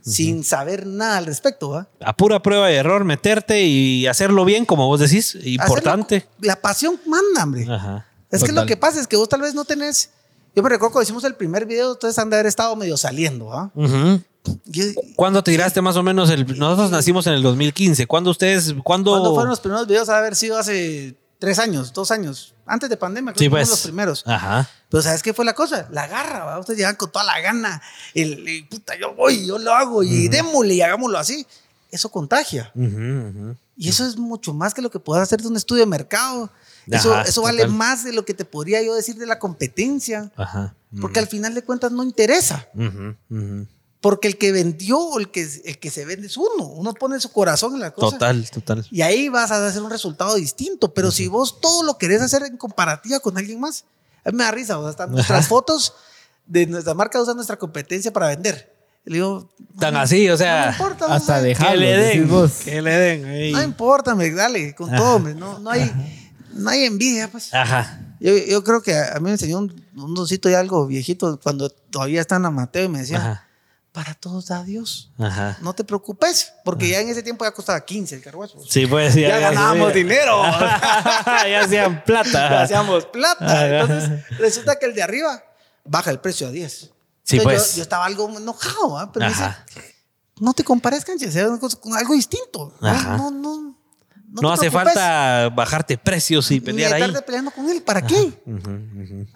sin 0.00 0.42
saber 0.42 0.86
nada 0.86 1.18
al 1.18 1.26
respecto. 1.26 1.68
¿va? 1.70 1.88
A 2.00 2.16
pura 2.16 2.40
prueba 2.42 2.70
y 2.72 2.76
error, 2.76 3.04
meterte 3.04 3.62
y 3.62 4.06
hacerlo 4.06 4.44
bien, 4.44 4.64
como 4.66 4.86
vos 4.86 5.00
decís. 5.00 5.36
Importante. 5.44 6.16
Hacerlo- 6.16 6.46
la 6.46 6.56
pasión 6.60 7.00
manda, 7.06 7.44
hombre. 7.44 7.66
Ajá. 7.70 8.06
Es 8.30 8.42
que 8.42 8.52
lo 8.52 8.66
que 8.66 8.76
pasa 8.76 9.00
es 9.00 9.06
que 9.06 9.16
vos 9.16 9.28
tal 9.28 9.42
vez 9.42 9.54
no 9.54 9.64
tenés. 9.64 10.10
Yo 10.54 10.62
me 10.62 10.68
recuerdo 10.68 10.92
cuando 10.92 11.02
hicimos 11.04 11.24
el 11.24 11.34
primer 11.34 11.66
video, 11.66 11.92
ustedes 11.92 12.18
han 12.18 12.30
de 12.30 12.36
haber 12.36 12.46
estado 12.46 12.74
medio 12.76 12.96
saliendo. 12.96 13.52
¿ah? 13.52 13.70
Yo- 14.66 14.84
¿Cuándo 15.16 15.42
tiraste 15.42 15.80
más 15.80 15.96
o 15.96 16.02
menos 16.02 16.30
el.? 16.30 16.58
Nosotros 16.58 16.90
nacimos 16.90 17.26
en 17.26 17.32
el 17.34 17.42
2015. 17.42 18.06
¿Cuándo 18.06 18.30
ustedes.? 18.30 18.74
¿Cuándo.? 18.84 19.12
¿Cuándo 19.12 19.34
fueron 19.34 19.50
los 19.50 19.60
primeros 19.60 19.86
videos? 19.86 20.08
Ha 20.08 20.18
haber 20.18 20.36
sido 20.36 20.58
hace 20.58 21.16
tres 21.38 21.58
años, 21.58 21.92
dos 21.92 22.10
años, 22.10 22.54
antes 22.66 22.88
de 22.88 22.96
pandemia. 22.96 23.32
Creo 23.32 23.38
Sí, 23.40 23.44
que 23.46 23.50
fuimos 23.50 23.68
pues. 23.68 23.78
los 23.78 23.82
primeros. 23.86 24.22
Ajá. 24.26 24.68
Pero 24.88 25.02
¿sabes 25.02 25.22
qué 25.22 25.32
fue 25.34 25.44
la 25.44 25.54
cosa? 25.54 25.88
La 25.90 26.06
garra, 26.06 26.44
¿va? 26.44 26.58
Ustedes 26.60 26.78
llegan 26.78 26.96
con 26.96 27.10
toda 27.10 27.24
la 27.24 27.40
gana. 27.40 27.82
El, 28.14 28.46
el, 28.46 28.68
puta, 28.68 28.94
yo 28.98 29.14
voy, 29.14 29.46
yo 29.46 29.58
lo 29.58 29.74
hago 29.74 30.02
y 30.02 30.28
démosle 30.28 30.74
y 30.74 30.82
hagámoslo 30.82 31.18
así. 31.18 31.46
Eso 31.90 32.08
contagia. 32.10 32.70
Ujú, 32.74 32.86
ujú. 32.86 33.56
Y 33.76 33.88
eso 33.88 34.06
es 34.06 34.16
mucho 34.16 34.52
más 34.54 34.72
que 34.74 34.82
lo 34.82 34.90
que 34.90 35.00
puedas 35.00 35.22
hacer 35.22 35.40
de 35.42 35.48
un 35.48 35.56
estudio 35.56 35.80
de 35.80 35.86
mercado. 35.86 36.50
Eso, 36.90 37.12
Ajá, 37.14 37.22
eso 37.28 37.42
vale 37.42 37.62
total. 37.62 37.76
más 37.76 38.04
de 38.04 38.12
lo 38.12 38.24
que 38.24 38.34
te 38.34 38.44
podría 38.44 38.82
yo 38.82 38.94
decir 38.94 39.16
de 39.16 39.26
la 39.26 39.38
competencia. 39.38 40.30
Ajá. 40.36 40.74
Porque 41.00 41.18
al 41.18 41.26
final 41.26 41.54
de 41.54 41.62
cuentas 41.62 41.90
no 41.92 42.02
interesa. 42.04 42.68
Ujú, 42.74 43.14
ujú. 43.30 43.66
Porque 44.00 44.28
el 44.28 44.36
que 44.36 44.52
vendió 44.52 44.98
o 44.98 45.18
el 45.18 45.30
que, 45.30 45.48
el 45.64 45.78
que 45.78 45.90
se 45.90 46.04
vende 46.04 46.26
es 46.26 46.36
uno. 46.36 46.66
Uno 46.66 46.92
pone 46.92 47.18
su 47.20 47.32
corazón 47.32 47.74
en 47.74 47.80
la 47.80 47.90
cosa. 47.92 48.10
Total, 48.18 48.50
total. 48.50 48.86
Y 48.90 49.00
ahí 49.02 49.28
vas 49.30 49.50
a 49.50 49.66
hacer 49.66 49.82
un 49.82 49.90
resultado 49.90 50.34
distinto. 50.34 50.92
Pero 50.92 51.10
si 51.10 51.26
vos 51.26 51.60
todo 51.60 51.82
lo 51.82 51.96
querés 51.96 52.20
hacer 52.20 52.42
en 52.42 52.56
comparativa 52.58 53.18
con 53.20 53.38
alguien 53.38 53.58
más, 53.60 53.84
a 54.24 54.30
mí 54.30 54.36
me 54.36 54.44
da 54.44 54.50
risa. 54.50 54.78
O 54.78 54.82
sea, 54.82 54.90
están 54.90 55.10
nuestras 55.10 55.48
fotos 55.48 55.94
de 56.46 56.66
nuestra 56.66 56.92
marca 56.92 57.20
usan 57.20 57.36
nuestra 57.36 57.56
competencia 57.56 58.12
para 58.12 58.28
vender. 58.28 58.72
Le 59.06 59.14
digo, 59.16 59.50
Tan 59.78 59.96
así, 59.96 60.26
o 60.28 60.32
no 60.32 60.38
me 60.38 60.44
sea. 60.44 60.70
importa. 60.72 61.04
hasta 61.06 61.16
o 61.16 61.20
sea, 61.36 61.40
dejar- 61.42 61.72
Que 61.72 61.76
le 61.78 61.96
den. 61.96 62.50
Que 62.64 62.82
le 62.82 62.90
den. 62.90 63.24
ahí. 63.24 63.52
No 63.52 63.62
importa, 63.62 64.12
hombre, 64.12 64.30
dale, 64.34 64.74
con 64.74 64.94
todo, 64.94 65.16
hombre. 65.16 65.34
No, 65.34 65.58
no, 65.58 65.70
hay, 65.70 66.23
no 66.54 66.70
hay 66.70 66.84
envidia, 66.84 67.30
pues. 67.30 67.52
Ajá. 67.52 68.00
Yo, 68.20 68.36
yo 68.36 68.64
creo 68.64 68.82
que 68.82 68.96
a, 68.96 69.14
mí 69.16 69.24
me 69.24 69.32
enseñó 69.32 69.58
un, 69.58 69.84
un 69.96 70.14
doncito 70.14 70.48
ya 70.48 70.60
algo 70.60 70.86
viejito 70.86 71.38
cuando 71.42 71.68
todavía 71.68 72.20
está 72.20 72.36
en 72.36 72.52
Mateo 72.54 72.84
y 72.84 72.88
me 72.88 73.00
decía, 73.00 73.18
Ajá. 73.18 73.48
para 73.92 74.14
todos 74.14 74.46
da 74.46 74.62
Dios. 74.62 75.10
Ajá. 75.18 75.58
No 75.60 75.74
te 75.74 75.84
preocupes, 75.84 76.52
porque 76.64 76.88
ya 76.88 77.00
en 77.00 77.08
ese 77.08 77.22
tiempo 77.22 77.44
ya 77.44 77.52
costaba 77.52 77.84
15 77.84 78.14
el 78.14 78.22
carruaje. 78.22 78.54
Sí, 78.68 78.86
pues 78.86 79.14
ya, 79.14 79.28
ya 79.28 79.38
ganábamos 79.38 79.92
dinero. 79.92 80.42
ya 81.26 81.60
hacían 81.62 82.04
plata. 82.04 82.32
Ya 82.32 82.62
hacíamos 82.62 83.06
plata. 83.06 83.80
Entonces, 83.80 84.38
resulta 84.38 84.78
que 84.78 84.86
el 84.86 84.94
de 84.94 85.02
arriba 85.02 85.42
baja 85.84 86.10
el 86.10 86.20
precio 86.20 86.48
a 86.48 86.50
10. 86.50 86.90
Sí, 87.22 87.40
pues. 87.40 87.76
Yo, 87.76 87.82
estaba 87.82 88.04
algo 88.04 88.28
enojado, 88.36 89.02
¿eh? 89.02 89.08
pero 89.12 89.28
dice, 89.28 89.44
no 90.40 90.52
te 90.52 90.62
compares, 90.62 91.04
canches, 91.04 91.36
con 91.80 91.94
algo 91.94 92.14
distinto. 92.14 92.74
Ajá. 92.80 93.16
No, 93.16 93.30
no, 93.30 93.73
no. 94.34 94.42
No, 94.42 94.52
hace 94.52 94.70
falta 94.70 95.48
bajarte 95.50 95.96
precios 95.96 96.50
y 96.50 96.60
pelear 96.60 96.92
Ni 96.98 97.02
ahí. 97.02 97.14
peleando 97.24 97.50
con 97.50 97.68
él, 97.70 97.82
¿para 97.82 98.02
qué? 98.02 98.32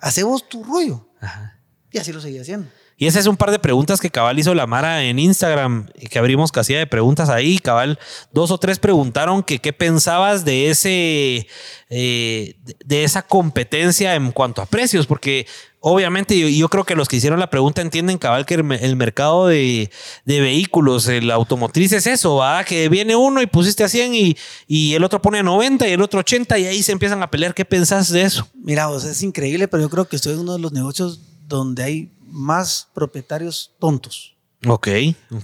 Hacemos 0.00 0.48
tu 0.48 0.62
rollo. 0.64 1.08
Ajá. 1.20 1.58
Y 1.90 1.98
así 1.98 2.12
lo 2.12 2.20
seguía 2.20 2.42
haciendo. 2.42 2.68
Y 3.00 3.06
ese 3.06 3.20
es 3.20 3.26
un 3.28 3.36
par 3.36 3.52
de 3.52 3.60
preguntas 3.60 4.00
que 4.00 4.10
Cabal 4.10 4.40
hizo 4.40 4.54
la 4.56 4.66
Mara 4.66 5.04
en 5.04 5.20
Instagram, 5.20 5.86
que 6.10 6.18
abrimos 6.18 6.50
casilla 6.50 6.80
de 6.80 6.88
preguntas 6.88 7.28
ahí. 7.28 7.60
Cabal, 7.60 7.96
dos 8.32 8.50
o 8.50 8.58
tres 8.58 8.80
preguntaron 8.80 9.44
que 9.44 9.60
qué 9.60 9.72
pensabas 9.72 10.44
de 10.44 10.68
ese, 10.68 11.46
eh, 11.90 12.56
de 12.84 13.04
esa 13.04 13.22
competencia 13.22 14.16
en 14.16 14.32
cuanto 14.32 14.62
a 14.62 14.66
precios, 14.66 15.06
porque 15.06 15.46
obviamente 15.78 16.36
yo, 16.36 16.48
yo, 16.48 16.68
creo 16.68 16.82
que 16.82 16.96
los 16.96 17.06
que 17.06 17.18
hicieron 17.18 17.38
la 17.38 17.50
pregunta 17.50 17.82
entienden 17.82 18.18
cabal 18.18 18.44
que 18.44 18.54
el, 18.54 18.96
mercado 18.96 19.46
de, 19.46 19.90
vehículos, 20.26 21.06
el 21.06 21.30
automotriz 21.30 21.92
es 21.92 22.08
eso, 22.08 22.34
¿va? 22.34 22.64
que 22.64 22.88
viene 22.88 23.14
uno 23.14 23.40
y 23.40 23.46
pusiste 23.46 23.84
a 23.84 23.88
100 23.88 24.12
y, 24.12 24.36
y, 24.66 24.94
el 24.94 25.04
otro 25.04 25.22
pone 25.22 25.38
a 25.38 25.44
90 25.44 25.86
y 25.86 25.92
el 25.92 26.02
otro 26.02 26.18
80 26.18 26.58
y 26.58 26.66
ahí 26.66 26.82
se 26.82 26.90
empiezan 26.90 27.22
a 27.22 27.30
pelear. 27.30 27.54
¿Qué 27.54 27.64
pensás 27.64 28.10
de 28.10 28.22
eso? 28.22 28.48
Mira, 28.54 28.88
vos, 28.88 29.04
es 29.04 29.22
increíble, 29.22 29.68
pero 29.68 29.84
yo 29.84 29.88
creo 29.88 30.08
que 30.08 30.16
estoy 30.16 30.32
en 30.32 30.40
uno 30.40 30.54
de 30.54 30.58
los 30.58 30.72
negocios 30.72 31.20
donde 31.46 31.84
hay 31.84 32.17
más 32.30 32.88
propietarios 32.94 33.74
tontos. 33.78 34.36
Ok. 34.66 34.88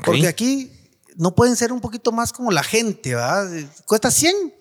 Porque 0.04 0.26
aquí 0.26 0.70
no 1.16 1.34
pueden 1.34 1.56
ser 1.56 1.72
un 1.72 1.80
poquito 1.80 2.12
más 2.12 2.32
como 2.32 2.50
la 2.50 2.62
gente, 2.62 3.14
¿va? 3.14 3.44
Cuesta 3.86 4.10
100. 4.10 4.54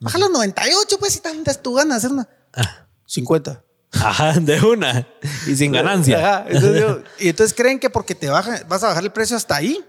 Bájalo 0.00 0.26
a 0.26 0.28
98, 0.28 0.98
pues, 0.98 1.14
si 1.14 1.20
tan 1.20 1.42
das 1.44 1.62
tu 1.62 1.74
gana 1.74 1.96
hacer 1.96 2.12
una. 2.12 2.28
50. 3.06 3.50
Ah. 3.50 4.08
Ajá, 4.08 4.32
de 4.40 4.60
una. 4.60 5.06
Y 5.46 5.56
sin 5.56 5.72
ganancia. 5.72 6.18
Ajá. 6.18 6.46
y 7.18 7.28
entonces 7.28 7.54
creen 7.54 7.78
que 7.78 7.88
porque 7.90 8.14
te 8.14 8.28
baja, 8.28 8.62
vas 8.68 8.82
a 8.82 8.88
bajar 8.88 9.04
el 9.04 9.12
precio 9.12 9.36
hasta 9.36 9.56
ahí, 9.56 9.82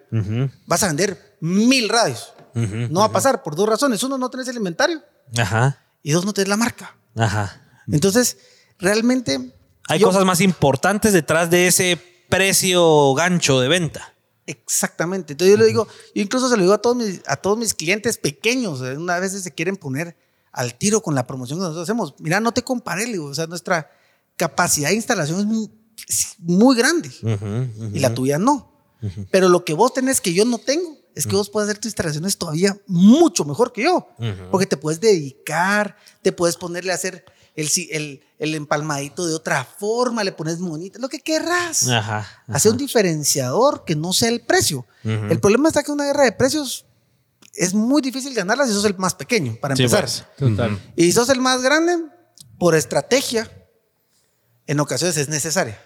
vas 0.66 0.84
a 0.84 0.88
vender 0.88 1.38
mil 1.42 1.90
radios. 1.90 2.34
no 2.54 3.00
va 3.02 3.08
a 3.08 3.12
pasar 3.12 3.44
por 3.44 3.56
dos 3.56 3.68
razones. 3.68 4.04
Uno, 4.04 4.18
no 4.18 4.30
tenés 4.30 4.48
el 4.48 4.58
inventario. 4.58 5.02
Ajá. 5.38 5.80
Y 6.04 6.12
dos, 6.12 6.24
no 6.24 6.34
tenés 6.34 6.50
la 6.50 6.58
marca. 6.58 6.96
Ajá. 7.16 7.62
Entonces, 7.92 8.38
realmente 8.78 9.55
hay 9.88 10.02
cosas 10.02 10.26
más 10.26 10.42
importantes 10.42 11.14
detrás 11.14 11.50
de 11.50 11.68
ese 11.68 12.00
precio 12.30 13.14
gancho 13.14 13.60
de 13.60 13.68
venta. 13.68 14.14
Exactamente. 14.48 15.34
Entonces 15.34 15.56
yo 15.56 15.62
le 15.62 15.68
digo, 15.68 15.88
yo 16.14 16.22
incluso 16.22 16.50
se 16.50 16.56
lo 16.56 16.64
digo 16.64 16.74
a 16.74 16.82
todos 16.82 16.96
mis, 16.96 17.22
a 17.26 17.36
todos 17.36 17.58
mis 17.58 17.74
clientes 17.74 18.18
pequeños, 18.18 18.82
eh, 18.82 18.98
una 18.98 19.20
vez 19.20 19.32
se 19.32 19.52
quieren 19.52 19.76
poner 19.76 20.16
al 20.52 20.76
tiro 20.76 21.02
con 21.02 21.16
la 21.16 21.28
promoción 21.28 21.60
que 21.60 21.64
nosotros 21.64 21.84
hacemos. 21.84 22.16
Mira, 22.20 22.40
no 22.40 22.54
te 22.54 22.64
compares, 22.64 23.08
digo, 23.08 23.26
o 23.26 23.36
sea, 23.36 23.48
nuestra 23.48 23.92
capacidad 24.38 24.90
de 24.90 24.96
instalación 24.96 25.40
es 25.40 25.46
muy, 26.40 26.76
grande 26.76 27.10
y 27.94 28.00
la 28.00 28.14
tuya 28.14 28.38
no. 28.38 28.72
Pero 29.32 29.50
lo 29.50 29.66
que 29.66 29.74
vos 29.74 29.94
tenés 29.94 30.22
que 30.22 30.34
yo 30.34 30.46
no 30.46 30.58
tengo 30.58 30.98
es 31.14 31.28
que 31.28 31.36
vos 31.36 31.50
puedes 31.50 31.70
hacer 31.70 31.80
tus 31.80 31.90
instalaciones 31.90 32.38
todavía 32.38 32.78
mucho 32.88 33.46
mejor 33.46 33.72
que 33.72 33.84
yo, 33.84 34.08
porque 34.52 34.66
te 34.66 34.78
puedes 34.78 35.00
dedicar, 35.00 35.98
te 36.22 36.32
puedes 36.32 36.58
ponerle 36.58 36.92
a 36.92 36.96
hacer 36.96 37.26
el, 37.56 38.22
el, 38.40 38.56
empalmadito 38.56 39.26
de 39.26 39.34
otra 39.34 39.64
forma, 39.64 40.24
le 40.24 40.32
pones 40.32 40.60
monita, 40.60 41.00
lo 41.00 41.10
que 41.10 41.20
querrás. 41.20 41.88
Ajá, 41.88 42.28
Hacer 42.48 42.72
un 42.72 42.78
diferenciador 42.78 43.86
que 43.86 43.96
no 43.96 44.14
sea 44.14 44.30
el 44.30 44.42
precio. 44.42 44.86
El 45.04 45.40
problema 45.40 45.70
está 45.70 45.84
que 45.84 45.92
una 45.92 46.06
guerra 46.06 46.24
de 46.24 46.32
precios 46.32 46.86
es 47.54 47.74
muy 47.74 48.02
difícil 48.02 48.34
ganarla 48.34 48.66
si 48.66 48.74
sos 48.74 48.86
el 48.86 48.98
más 48.98 49.14
pequeño, 49.14 49.56
para 49.62 49.74
empezar. 49.74 50.02
Pues, 50.02 50.26
total. 50.38 50.80
Y 50.96 51.04
si 51.04 51.12
sos 51.14 51.30
el 51.30 51.40
más 51.40 51.62
grande, 51.62 51.98
por 52.58 52.76
estrategia, 52.76 53.50
en 54.68 54.80
ocasiones 54.80 55.16
es 55.18 55.30
necesaria. 55.30 55.80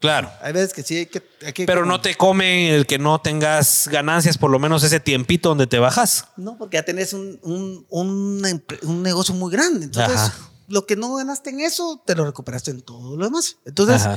Claro. 0.00 0.32
Hay 0.40 0.52
veces 0.52 0.72
que 0.72 0.82
sí 0.82 0.96
hay 0.96 1.06
que... 1.06 1.22
Pero 1.64 1.86
no 1.86 2.00
te 2.00 2.16
come 2.16 2.74
el 2.74 2.86
que 2.86 2.98
no 2.98 3.20
tengas 3.20 3.86
ganancias 3.86 4.36
por 4.36 4.50
lo 4.50 4.58
menos 4.58 4.82
ese 4.82 4.98
tiempito 4.98 5.50
donde 5.50 5.68
te 5.68 5.78
bajas. 5.78 6.26
No, 6.36 6.58
porque 6.58 6.76
ya 6.76 6.82
tenés 6.82 7.12
un, 7.12 7.38
un, 7.42 7.86
un, 7.88 9.02
negocio 9.02 9.32
muy 9.32 9.52
grande. 9.52 9.84
Entonces, 9.84 10.32
lo 10.72 10.86
que 10.86 10.96
no 10.96 11.14
ganaste 11.14 11.50
en 11.50 11.60
eso, 11.60 12.02
te 12.06 12.14
lo 12.14 12.24
recuperaste 12.24 12.70
en 12.70 12.80
todo 12.80 13.14
lo 13.14 13.26
demás. 13.26 13.58
Entonces, 13.66 14.08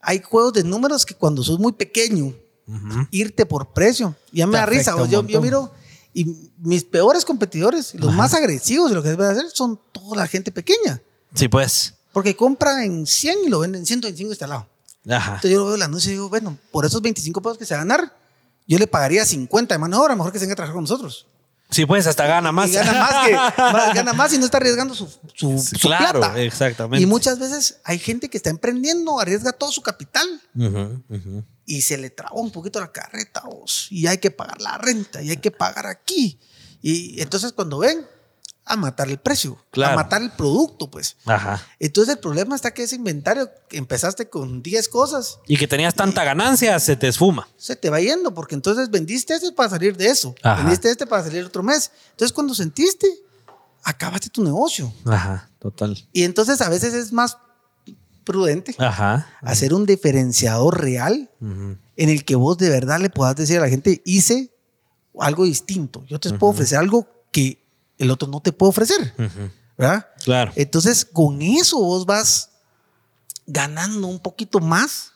hay 0.00 0.22
juegos 0.22 0.52
de 0.52 0.62
números 0.62 1.04
que 1.04 1.16
cuando 1.16 1.42
sos 1.42 1.58
muy 1.58 1.72
pequeño, 1.72 2.32
irte 3.10 3.44
por 3.44 3.72
precio, 3.72 4.14
ya 4.30 4.46
me 4.46 4.56
da 4.56 4.64
risa. 4.64 4.94
Yo, 5.08 5.26
yo, 5.26 5.40
miro, 5.42 5.72
y 6.12 6.52
mis 6.58 6.84
peores 6.84 7.24
competidores, 7.24 7.96
los 7.96 8.14
más 8.14 8.32
agresivos 8.32 8.90
de 8.90 8.94
lo 8.94 9.02
que 9.02 9.08
debe 9.08 9.26
hacer, 9.26 9.46
son 9.52 9.80
toda 9.90 10.16
la 10.16 10.28
gente 10.28 10.52
pequeña. 10.52 11.02
Sí, 11.34 11.48
pues. 11.48 11.94
Porque 12.12 12.36
compra 12.36 12.84
en 12.84 13.08
100 13.08 13.38
y 13.46 13.48
lo 13.48 13.58
venden 13.58 13.80
en 13.80 13.86
125 13.86 14.30
instalado. 14.30 14.68
Ajá. 15.08 15.34
Entonces 15.34 15.50
yo 15.50 15.66
veo 15.66 15.76
la 15.76 15.86
anuncio 15.86 16.10
y 16.10 16.14
digo, 16.14 16.28
bueno, 16.28 16.56
por 16.70 16.86
esos 16.86 17.02
25 17.02 17.42
pesos 17.42 17.58
que 17.58 17.66
se 17.66 17.74
va 17.74 17.80
a 17.80 17.84
ganar, 17.84 18.16
yo 18.68 18.78
le 18.78 18.86
pagaría 18.86 19.26
50 19.26 19.74
de 19.74 19.78
mano 19.80 19.96
de 19.96 20.02
obra, 20.04 20.14
mejor 20.14 20.30
que 20.30 20.38
se 20.38 20.44
venga 20.44 20.52
a 20.52 20.56
trabajar 20.56 20.74
con 20.74 20.84
nosotros. 20.84 21.26
Sí, 21.74 21.86
pues 21.86 22.06
hasta 22.06 22.24
gana 22.26 22.52
más. 22.52 22.70
Y 22.70 22.74
gana 22.74 22.92
más, 22.92 23.26
que, 23.26 23.32
gana 23.94 24.12
más 24.12 24.32
y 24.32 24.38
no 24.38 24.44
está 24.44 24.58
arriesgando 24.58 24.94
su, 24.94 25.08
su, 25.34 25.76
claro, 25.80 26.20
plata. 26.20 26.40
exactamente. 26.40 27.02
Y 27.02 27.06
muchas 27.06 27.40
veces 27.40 27.80
hay 27.82 27.98
gente 27.98 28.30
que 28.30 28.36
está 28.36 28.48
emprendiendo, 28.48 29.18
arriesga 29.18 29.52
todo 29.52 29.72
su 29.72 29.82
capital 29.82 30.24
y 31.66 31.82
se 31.82 31.98
le 31.98 32.10
traba 32.10 32.36
un 32.36 32.52
poquito 32.52 32.78
la 32.78 32.92
carreta 32.92 33.42
y 33.90 34.06
hay 34.06 34.18
que 34.18 34.30
pagar 34.30 34.60
la 34.60 34.78
renta 34.78 35.20
y 35.20 35.30
hay 35.30 35.38
que 35.38 35.50
pagar 35.50 35.86
aquí. 35.86 36.38
Y 36.80 37.20
entonces 37.20 37.52
cuando 37.52 37.78
ven, 37.78 38.06
a 38.66 38.76
matar 38.76 39.08
el 39.10 39.18
precio, 39.18 39.58
a 39.74 39.94
matar 39.94 40.22
el 40.22 40.30
producto, 40.30 40.90
pues. 40.90 41.16
Ajá. 41.26 41.60
Entonces 41.78 42.14
el 42.14 42.20
problema 42.20 42.56
está 42.56 42.72
que 42.72 42.82
ese 42.84 42.96
inventario, 42.96 43.50
empezaste 43.70 44.28
con 44.28 44.62
10 44.62 44.88
cosas. 44.88 45.38
Y 45.46 45.56
que 45.56 45.68
tenías 45.68 45.94
tanta 45.94 46.24
ganancia, 46.24 46.78
se 46.80 46.96
te 46.96 47.08
esfuma. 47.08 47.48
Se 47.56 47.76
te 47.76 47.90
va 47.90 48.00
yendo, 48.00 48.32
porque 48.32 48.54
entonces 48.54 48.90
vendiste 48.90 49.34
este 49.34 49.52
para 49.52 49.68
salir 49.68 49.96
de 49.96 50.06
eso. 50.06 50.34
Vendiste 50.42 50.90
este 50.90 51.06
para 51.06 51.22
salir 51.22 51.44
otro 51.44 51.62
mes. 51.62 51.90
Entonces 52.12 52.32
cuando 52.32 52.54
sentiste, 52.54 53.06
acabaste 53.82 54.30
tu 54.30 54.42
negocio. 54.42 54.92
Ajá, 55.04 55.50
total. 55.58 55.96
Y 56.12 56.24
entonces 56.24 56.60
a 56.62 56.70
veces 56.70 56.94
es 56.94 57.12
más 57.12 57.36
prudente 58.24 58.74
Ajá. 58.78 59.28
hacer 59.42 59.74
un 59.74 59.84
diferenciador 59.84 60.80
real 60.80 61.30
en 61.40 62.08
el 62.08 62.24
que 62.24 62.36
vos 62.36 62.56
de 62.56 62.70
verdad 62.70 62.98
le 62.98 63.10
puedas 63.10 63.36
decir 63.36 63.58
a 63.58 63.60
la 63.60 63.68
gente, 63.68 64.00
hice 64.06 64.54
algo 65.20 65.44
distinto. 65.44 66.02
Yo 66.06 66.18
te 66.18 66.32
puedo 66.32 66.52
ofrecer 66.52 66.78
algo 66.78 67.06
que 67.30 67.63
el 67.98 68.10
otro 68.10 68.28
no 68.28 68.40
te 68.40 68.52
puede 68.52 68.70
ofrecer. 68.70 69.14
¿Verdad? 69.76 70.08
Claro. 70.24 70.52
Entonces, 70.54 71.04
con 71.04 71.42
eso 71.42 71.78
vos 71.78 72.06
vas 72.06 72.50
ganando 73.46 74.06
un 74.06 74.20
poquito 74.20 74.60
más 74.60 75.12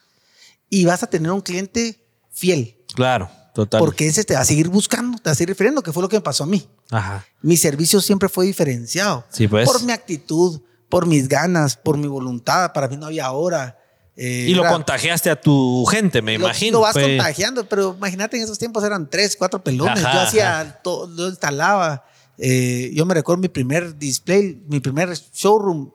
y 0.69 0.85
vas 0.85 1.01
a 1.03 1.07
tener 1.07 1.31
un 1.31 1.41
cliente 1.41 2.05
fiel. 2.31 2.77
Claro, 2.93 3.29
total. 3.53 3.79
Porque 3.79 4.07
ese 4.07 4.23
te 4.23 4.33
va 4.33 4.41
a 4.41 4.45
seguir 4.45 4.67
buscando, 4.67 5.17
te 5.17 5.29
va 5.29 5.31
a 5.31 5.35
seguir 5.35 5.49
refiriendo, 5.49 5.81
que 5.81 5.93
fue 5.93 6.03
lo 6.03 6.09
que 6.09 6.17
me 6.17 6.21
pasó 6.21 6.43
a 6.43 6.47
mí. 6.47 6.67
Ajá. 6.91 7.25
Mi 7.41 7.57
servicio 7.57 8.01
siempre 8.01 8.29
fue 8.29 8.45
diferenciado. 8.45 9.25
Sí, 9.29 9.47
pues. 9.47 9.69
Por 9.69 9.81
mi 9.83 9.91
actitud, 9.91 10.61
por 10.89 11.05
mis 11.05 11.27
ganas, 11.27 11.75
por 11.75 11.97
mi 11.97 12.07
voluntad. 12.07 12.73
Para 12.73 12.87
mí 12.87 12.97
no 12.97 13.05
había 13.05 13.31
hora. 13.31 13.77
Eh, 14.15 14.47
y 14.49 14.53
lo 14.53 14.67
contagiaste 14.67 15.29
a 15.29 15.39
tu 15.39 15.85
gente, 15.85 16.21
me 16.21 16.33
imagino. 16.33 16.79
Lo 16.79 16.81
vas 16.81 16.93
contagiando, 16.93 17.63
pero 17.69 17.95
imagínate 17.95 18.35
en 18.35 18.43
esos 18.43 18.59
tiempos 18.59 18.83
eran 18.83 19.09
tres, 19.09 19.37
cuatro 19.37 19.63
pelones. 19.63 20.01
Yo 20.01 20.19
hacía 20.19 20.79
todo, 20.83 21.07
lo 21.07 21.29
instalaba. 21.29 22.03
Eh, 22.39 22.91
yo 22.93 23.05
me 23.05 23.13
recuerdo 23.13 23.41
mi 23.41 23.49
primer 23.49 23.97
display, 23.97 24.63
mi 24.67 24.79
primer 24.79 25.13
showroom 25.33 25.91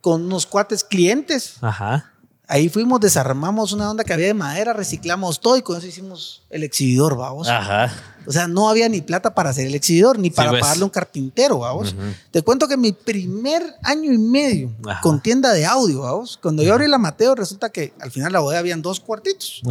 con 0.00 0.24
unos 0.24 0.46
cuates 0.46 0.84
clientes. 0.84 1.56
Ahí 2.48 2.68
fuimos, 2.68 3.00
desarmamos 3.00 3.72
una 3.72 3.90
onda 3.90 4.04
que 4.04 4.12
había 4.12 4.26
de 4.26 4.34
madera, 4.34 4.72
reciclamos 4.74 5.40
todo 5.40 5.56
y 5.56 5.62
con 5.62 5.78
eso 5.78 5.86
hicimos 5.86 6.42
el 6.50 6.64
exhibidor, 6.64 7.16
vamos. 7.16 7.48
O 8.26 8.32
sea, 8.32 8.46
no 8.46 8.68
había 8.68 8.88
ni 8.88 9.00
plata 9.00 9.34
para 9.34 9.50
hacer 9.50 9.66
el 9.68 9.74
exhibidor, 9.74 10.18
ni 10.18 10.30
para 10.30 10.50
pues. 10.50 10.60
pagarle 10.60 10.84
un 10.84 10.90
carpintero, 10.90 11.60
vamos. 11.60 11.94
Te 12.30 12.42
cuento 12.42 12.68
que 12.68 12.76
mi 12.76 12.92
primer 12.92 13.62
año 13.82 14.12
y 14.12 14.18
medio 14.18 14.74
con 15.00 15.22
tienda 15.22 15.52
de 15.52 15.64
audio, 15.64 16.02
vamos. 16.02 16.38
Cuando 16.42 16.62
yo 16.62 16.74
abrí 16.74 16.88
la 16.88 16.98
Mateo, 16.98 17.34
resulta 17.34 17.70
que 17.70 17.94
al 18.00 18.10
final 18.10 18.32
la 18.32 18.40
bodega 18.40 18.58
habían 18.58 18.82
dos 18.82 19.00
cuartitos. 19.00 19.62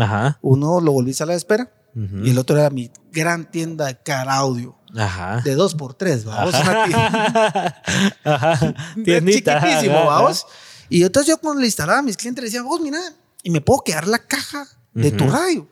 Uno 0.41 0.79
lo 0.79 0.91
volví 0.93 1.13
a 1.19 1.25
la 1.25 1.35
espera 1.35 1.69
y 1.93 2.31
el 2.31 2.37
otro 2.37 2.57
era 2.57 2.69
mi 2.69 2.89
gran 3.11 3.51
tienda 3.51 3.87
de 3.87 3.97
car 3.97 4.29
audio. 4.29 4.75
Ajá. 4.97 5.41
de 5.41 5.55
dos 5.55 5.75
por 5.75 5.93
tres, 5.93 6.25
vamos. 6.25 6.53
Ajá. 6.53 7.81
Chiquitísimo, 8.95 10.05
vamos. 10.05 10.45
Y 10.89 11.03
entonces 11.03 11.29
yo 11.29 11.37
cuando 11.37 11.61
le 11.61 11.67
instalaba 11.67 11.99
a 11.99 12.01
mis 12.01 12.17
clientes 12.17 12.41
le 12.43 12.47
decía, 12.47 12.63
vos 12.63 12.81
mira, 12.81 12.99
y 13.43 13.49
me 13.49 13.61
puedo 13.61 13.81
quedar 13.83 14.07
la 14.07 14.19
caja 14.19 14.67
de 14.93 15.11
tu 15.11 15.29
radio. 15.29 15.67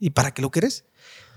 ¿Y 0.00 0.10
para 0.10 0.32
qué 0.32 0.42
lo 0.42 0.50
querés? 0.50 0.84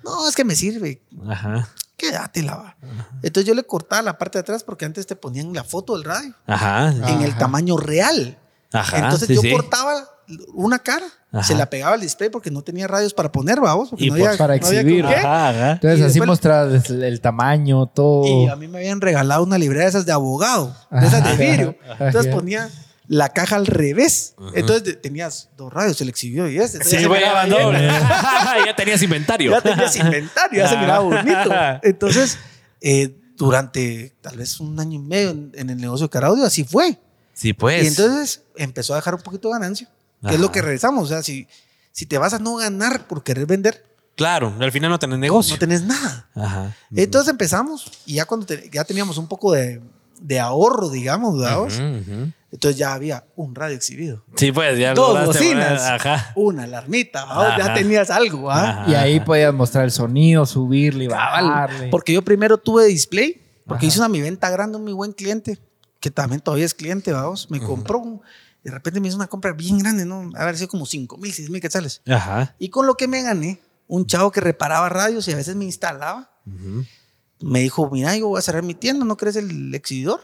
No, 0.04 0.28
es 0.28 0.36
que 0.36 0.44
me 0.44 0.56
sirve. 0.56 1.02
Ajá. 1.28 1.70
Quédatela. 1.98 2.56
Va. 2.56 2.78
Entonces 3.22 3.48
yo 3.48 3.54
le 3.54 3.64
cortaba 3.64 4.02
la 4.02 4.18
parte 4.18 4.38
de 4.38 4.42
atrás 4.42 4.64
porque 4.64 4.86
antes 4.86 5.08
te 5.08 5.16
ponían 5.16 5.54
la 5.54 5.64
foto 5.64 5.94
del 5.94 6.04
radio. 6.04 6.34
Ajá. 6.48 6.90
En 6.90 7.22
el 7.22 7.38
tamaño 7.38 7.78
real. 7.78 8.38
Entonces 8.72 9.30
yo 9.30 9.42
cortaba 9.52 10.10
una 10.54 10.80
cara, 10.80 11.06
se 11.44 11.56
la 11.56 11.70
pegaba 11.70 11.96
al 11.96 12.02
display 12.02 12.30
porque 12.30 12.50
no 12.50 12.62
tenía 12.62 12.88
radios 12.88 13.14
para 13.14 13.32
poner, 13.32 13.60
vamos. 13.60 13.90
Y 13.98 14.10
no 14.10 14.16
había, 14.16 14.38
para 14.38 14.56
exhibir. 14.56 15.06
Entonces 15.06 16.02
así 16.02 16.22
mostrabas 16.22 16.90
el, 16.90 17.22
tamaño, 17.22 17.88
todo. 17.88 18.26
Y 18.26 18.48
a 18.48 18.56
mí 18.56 18.68
me 18.68 18.80
habían 18.80 19.02
regalado 19.02 19.44
una 19.44 19.58
librería 19.58 19.84
de 19.84 19.90
esas 19.90 20.06
de 20.06 20.12
abogado, 20.12 20.76
de 20.92 21.06
esas 21.06 21.24
de 21.24 21.46
vidrio. 21.46 21.76
Entonces 22.00 22.34
ponía 22.34 22.70
la 23.08 23.30
caja 23.30 23.56
al 23.56 23.68
revés. 23.68 24.36
Entonces 24.54 25.02
tenías 25.02 25.50
dos 25.58 25.72
radios, 25.72 26.00
el 26.02 26.10
exhibió 26.10 26.50
y 26.50 26.58
ese. 26.58 26.84
Sí, 26.84 27.04
doble. 27.04 27.88
ya 28.66 28.76
tenías 28.76 29.02
inventario. 29.02 29.52
Ya 29.52 29.62
tenías 29.62 29.96
inventario, 29.96 30.64
ya 30.64 30.68
se 30.68 30.78
miraba 30.78 31.00
bonito. 31.00 31.52
Entonces, 31.84 32.38
eh, 32.82 33.16
durante 33.38 34.16
tal 34.22 34.38
vez 34.38 34.60
un 34.60 34.80
año 34.80 34.94
y 34.94 35.00
medio 35.00 35.30
en, 35.32 35.70
el 35.70 35.78
negocio 35.78 36.08
de 36.08 36.10
Caraudio, 36.10 36.46
así 36.46 36.64
fue. 36.64 36.98
Sí, 37.34 37.54
pues. 37.54 37.84
Y 37.84 37.88
entonces 37.88 38.44
empezó 38.56 38.94
a 38.94 38.98
dejar 38.98 39.16
un 39.16 39.22
poquito 39.22 39.50
de 39.50 39.56
ganancia, 39.56 39.90
que 40.22 40.36
es 40.36 40.40
lo 40.40 40.52
que 40.52 40.62
regresamos. 40.62 41.06
O 41.06 41.08
sea, 41.08 41.24
si, 41.24 41.48
si 41.92 42.06
te 42.06 42.18
vas 42.18 42.34
a 42.34 42.40
no 42.40 42.56
ganar 42.56 43.08
por 43.08 43.24
querer 43.24 43.46
vender. 43.46 43.86
Claro, 44.16 44.54
al 44.60 44.72
final 44.72 44.92
no 44.92 45.00
tenés 45.00 45.20
negocio. 45.20 45.56
No 45.56 45.60
tenés 45.60 45.84
nada. 45.84 46.30
Ajá. 46.36 46.76
Entonces 46.96 47.30
empezamos 47.30 47.92
y 48.06 48.16
ya 48.16 48.26
cuando 48.26 48.48
ya 48.72 48.84
teníamos 48.86 49.18
un 49.18 49.28
poco 49.28 49.52
de, 49.52 49.82
de 50.22 50.40
ahorro, 50.40 50.90
digamos, 50.90 51.36
entonces 52.52 52.78
ya 52.78 52.94
había 52.94 53.26
un 53.36 53.54
radio 53.54 53.76
exhibido. 53.76 54.24
Sí, 54.36 54.52
pues 54.52 54.80
ya 54.80 54.94
Dos 54.94 55.26
bocinas, 55.26 55.82
ajá. 55.82 56.32
una 56.36 56.64
alarmita, 56.64 57.26
ya 57.58 57.74
tenías 57.74 58.10
algo. 58.10 58.50
Y 58.88 58.96
ahí 58.96 59.20
podías 59.20 59.54
mostrar 59.54 59.84
el 59.84 59.92
sonido, 59.92 60.46
subirle, 60.46 61.08
bajarle. 61.08 61.90
Porque 61.90 62.14
yo 62.14 62.22
primero 62.22 62.58
tuve 62.58 62.86
display, 62.86 63.42
porque 63.68 63.88
hice 63.88 64.00
una 64.00 64.10
mi 64.10 64.22
venta 64.22 64.50
grande, 64.50 64.78
un 64.78 64.84
muy 64.84 64.94
buen 64.94 65.12
cliente, 65.12 65.60
que 66.00 66.12
también 66.12 66.42
todavía 66.42 66.66
es 66.66 66.74
cliente, 66.74 67.12
vamos, 67.12 67.50
me 67.52 67.60
compró 67.60 68.00
un, 68.00 68.22
de 68.66 68.72
repente 68.72 69.00
me 69.00 69.08
hizo 69.08 69.16
una 69.16 69.28
compra 69.28 69.54
bien 69.54 69.78
grande, 69.78 70.06
¿no? 70.06 70.32
A 70.34 70.44
ver, 70.44 70.58
sido 70.58 70.70
como 70.70 70.88
5 70.88 71.18
mil, 71.20 71.32
6 71.32 71.52
mil 71.52 71.62
quetzales. 71.62 72.02
Ajá. 72.08 72.56
Y 72.58 72.70
con 72.70 72.88
lo 72.88 72.98
que 72.98 73.08
me 73.08 73.22
gané, 73.22 73.62
un 73.86 74.08
chavo 74.08 74.32
que 74.32 74.42
reparaba 74.42 74.90
radios 74.90 75.28
y 75.28 75.34
a 75.34 75.36
veces 75.36 75.56
me 75.56 75.66
instalaba, 75.66 76.32
me 77.40 77.60
dijo, 77.60 77.88
mira, 77.92 78.18
yo 78.18 78.28
voy 78.28 78.40
a 78.40 78.42
cerrar 78.42 78.64
mi 78.64 78.74
tienda, 78.74 79.06
¿no 79.06 79.18
crees 79.18 79.36
el 79.36 79.74
exhibidor? 79.76 80.22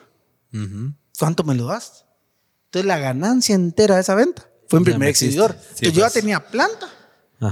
¿Cuánto 1.20 1.44
me 1.44 1.54
lo 1.54 1.68
das? 1.68 2.06
Entonces 2.66 2.88
la 2.88 2.98
ganancia 2.98 3.54
entera 3.54 3.94
de 3.94 4.02
esa 4.02 4.16
venta 4.16 4.50
fue 4.68 4.80
en 4.80 4.86
primer 4.86 5.10
exhibidor. 5.10 5.52
Entonces 5.52 5.94
yo 5.94 6.00
ya 6.00 6.06
pues. 6.06 6.14
tenía 6.14 6.40
planta. 6.48 6.90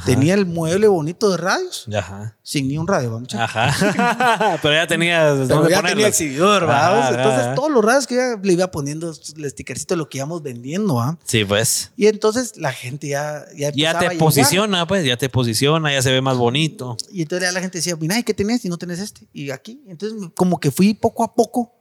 Tenía 0.06 0.36
el 0.36 0.46
mueble 0.46 0.88
bonito 0.88 1.32
de 1.32 1.38
radios. 1.38 1.88
Ajá. 1.96 2.38
Sin 2.44 2.68
ni 2.68 2.78
un 2.78 2.88
radio, 2.88 3.12
vamos. 3.12 3.34
Ajá. 3.34 4.58
Pero 4.62 4.76
ya 4.76 4.86
tenía. 4.86 5.36
Pero 5.48 5.68
ya 5.68 5.82
tenía 5.82 6.08
exhibidor, 6.08 6.62
¿verdad? 6.62 7.16
Entonces, 7.16 7.56
todos 7.56 7.72
los 7.72 7.84
radios 7.84 8.06
que 8.06 8.16
ya 8.16 8.40
le 8.42 8.54
iba 8.54 8.70
poniendo 8.70 9.12
el 9.38 9.50
stickercito 9.50 9.96
lo 9.96 10.08
que 10.08 10.20
íbamos 10.20 10.44
vendiendo, 10.44 10.96
¿va? 10.96 11.18
Sí, 11.24 11.44
pues. 11.44 11.92
Y 11.98 12.06
entonces 12.06 12.58
la 12.58 12.72
gente 12.72 13.08
ya. 13.08 13.46
Ya, 13.56 13.72
ya 13.74 13.98
te 13.98 14.12
posiciona, 14.18 14.86
pues, 14.86 15.06
ya 15.06 15.18
te 15.18 15.28
posiciona, 15.28 15.92
ya 15.92 16.02
se 16.04 16.12
ve 16.12 16.22
más 16.22 16.38
bonito. 16.38 16.96
Y 17.12 17.24
entonces 17.24 17.48
ya 17.48 17.52
la 17.52 17.62
gente 17.62 17.80
decía, 17.80 17.96
mira, 17.96 18.22
¿qué 18.22 18.34
tenés? 18.34 18.64
Y 18.66 18.70
no 18.70 18.78
tenés 18.78 19.00
este. 19.00 19.28
Y 19.34 19.50
aquí. 19.50 19.82
Entonces, 19.88 20.30
como 20.36 20.60
que 20.60 20.70
fui 20.70 20.94
poco 20.94 21.24
a 21.24 21.34
poco 21.34 21.74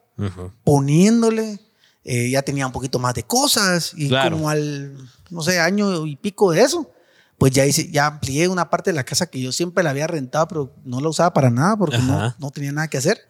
poniéndole 0.64 1.60
eh, 2.04 2.30
ya 2.30 2.40
tenía 2.40 2.66
un 2.66 2.72
poquito 2.72 2.98
más 2.98 3.12
de 3.12 3.22
cosas 3.22 3.92
y 3.94 4.08
como 4.08 4.48
al, 4.48 4.96
no 5.28 5.42
sé, 5.42 5.60
año 5.60 6.06
y 6.06 6.16
pico 6.16 6.52
de 6.52 6.62
eso, 6.62 6.90
pues 7.38 7.52
ya, 7.52 7.64
hice, 7.64 7.90
ya 7.90 8.06
amplié 8.06 8.48
una 8.48 8.68
parte 8.68 8.90
de 8.90 8.96
la 8.96 9.04
casa 9.04 9.26
que 9.26 9.40
yo 9.40 9.52
siempre 9.52 9.84
la 9.84 9.90
había 9.90 10.08
rentado, 10.08 10.48
pero 10.48 10.74
no 10.84 11.00
la 11.00 11.08
usaba 11.08 11.32
para 11.32 11.50
nada 11.50 11.76
porque 11.76 11.98
no, 11.98 12.34
no, 12.38 12.50
tenía 12.50 12.72
nada 12.72 12.88
que 12.88 12.98
hacer. 12.98 13.20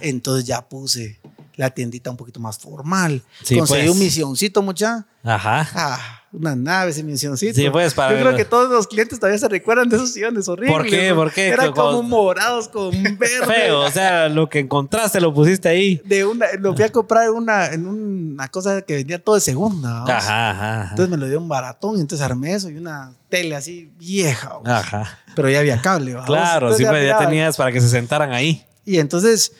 Entonces 0.00 0.44
ya 0.44 0.68
puse 0.68 1.20
la 1.56 1.70
tiendita 1.70 2.10
un 2.10 2.16
poquito 2.16 2.40
más 2.40 2.58
formal. 2.58 3.22
Conseguí 3.38 3.88
un 3.88 3.94
pues. 3.94 3.96
misioncito, 3.96 4.62
mucha. 4.62 5.06
Ajá. 5.24 5.68
Ah, 5.74 6.22
una 6.32 6.56
nave 6.56 6.90
ese 6.90 7.02
misioncito. 7.04 7.54
Sí, 7.54 7.68
pues 7.70 7.94
para. 7.94 8.14
Yo 8.14 8.20
creo 8.24 8.36
que 8.36 8.44
todos 8.44 8.70
los 8.70 8.86
clientes 8.86 9.20
todavía 9.20 9.38
se 9.38 9.48
recuerdan 9.48 9.88
de 9.88 9.96
esos 9.96 10.12
sillones 10.12 10.48
horribles. 10.48 10.76
¿Por 10.76 10.86
qué? 10.86 11.14
¿Por 11.14 11.32
qué? 11.32 11.48
Eran 11.48 11.72
como 11.72 12.02
morados 12.02 12.68
con 12.68 12.90
verde. 13.18 13.46
Feo, 13.46 13.80
o 13.80 13.90
sea, 13.90 14.28
lo 14.28 14.48
que 14.48 14.60
encontraste 14.60 15.20
lo 15.20 15.32
pusiste 15.34 15.68
ahí. 15.68 16.00
De 16.04 16.24
una, 16.24 16.46
lo 16.58 16.74
fui 16.74 16.84
a 16.84 16.88
comprar 16.90 17.24
en 17.24 17.34
una, 17.34 17.66
en 17.66 17.86
una 17.86 18.48
cosa 18.48 18.82
que 18.82 18.94
vendía 18.94 19.22
todo 19.22 19.34
de 19.34 19.42
segunda. 19.42 20.04
Ajá, 20.04 20.50
ajá, 20.50 20.88
Entonces 20.90 21.10
me 21.10 21.18
lo 21.18 21.28
dio 21.28 21.38
un 21.38 21.48
baratón 21.48 21.98
y 21.98 22.00
entonces 22.00 22.24
armé 22.24 22.54
eso 22.54 22.70
y 22.70 22.76
una 22.78 23.12
tele 23.28 23.54
así 23.54 23.92
vieja. 23.98 24.58
Ajá. 24.64 25.18
Pero 25.36 25.50
ya 25.50 25.60
había 25.60 25.80
cable. 25.82 26.16
Claro, 26.24 26.74
sí, 26.74 26.84
pues 26.84 27.06
ya 27.06 27.18
tenías 27.18 27.56
para 27.56 27.70
que 27.70 27.80
se 27.80 27.88
sentaran 27.88 28.32
ahí. 28.32 28.64
Y 28.84 28.98
entonces 28.98 29.52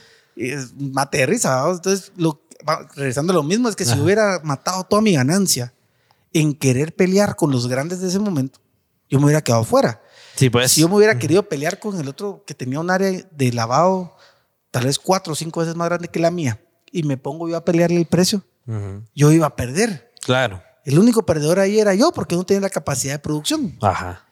mate 0.76 1.18
de 1.18 1.26
risa. 1.26 1.64
Entonces, 1.70 2.12
lo, 2.16 2.43
regresando 2.95 3.33
a 3.33 3.37
lo 3.37 3.43
mismo, 3.43 3.68
es 3.68 3.76
que 3.76 3.85
si 3.85 3.99
hubiera 3.99 4.41
matado 4.45 4.85
toda 4.85 5.03
mi 5.03 5.12
ganancia 5.12 5.72
en 6.33 6.55
querer 6.55 6.95
pelear 6.95 7.37
con 7.37 7.51
los 7.51 7.66
grandes 7.66 8.01
de 8.01 8.09
ese 8.09 8.18
momento, 8.18 8.59
yo 9.09 9.18
me 9.18 9.26
hubiera 9.26 9.43
quedado 9.43 9.64
fuera. 9.64 10.03
Sí, 10.37 10.49
pues. 10.49 10.72
Si 10.72 10.80
yo 10.80 10.89
me 10.89 10.97
hubiera 10.97 11.18
querido 11.18 11.43
pelear 11.49 11.78
con 11.78 11.99
el 12.01 12.09
otro 12.09 12.45
que 12.47 12.55
tenía 12.55 12.80
un 12.80 12.91
área 12.91 13.11
de 13.30 13.53
lavado 13.53 14.16
tal 14.70 14.87
vez 14.87 14.99
cuatro 14.99 15.35
o 15.35 15.37
cinco 15.37 15.61
veces 15.61 15.76
más 15.76 15.89
grande 15.89 16.09
que 16.09 16.18
la 16.18 16.30
mía 16.30 16.61
y 16.91 17.03
me 17.05 17.16
pongo 17.16 17.49
yo 17.49 17.57
a 17.57 17.64
pelearle 17.64 17.99
el 17.99 18.07
precio, 18.07 18.43
yo 19.14 19.30
iba 19.30 19.47
a 19.47 19.57
perder. 19.57 20.12
Claro. 20.22 20.62
El 20.85 20.99
único 20.99 21.24
perdedor 21.24 21.61
ahí 21.61 21.78
era 21.78 21.95
yo 21.95 22.11
porque 22.12 22.35
no 22.35 22.45
tenía 22.45 22.62
la 22.62 22.70
capacidad 22.70 23.14
de 23.14 23.18
producción. 23.18 23.76
Ajá. 23.80 24.26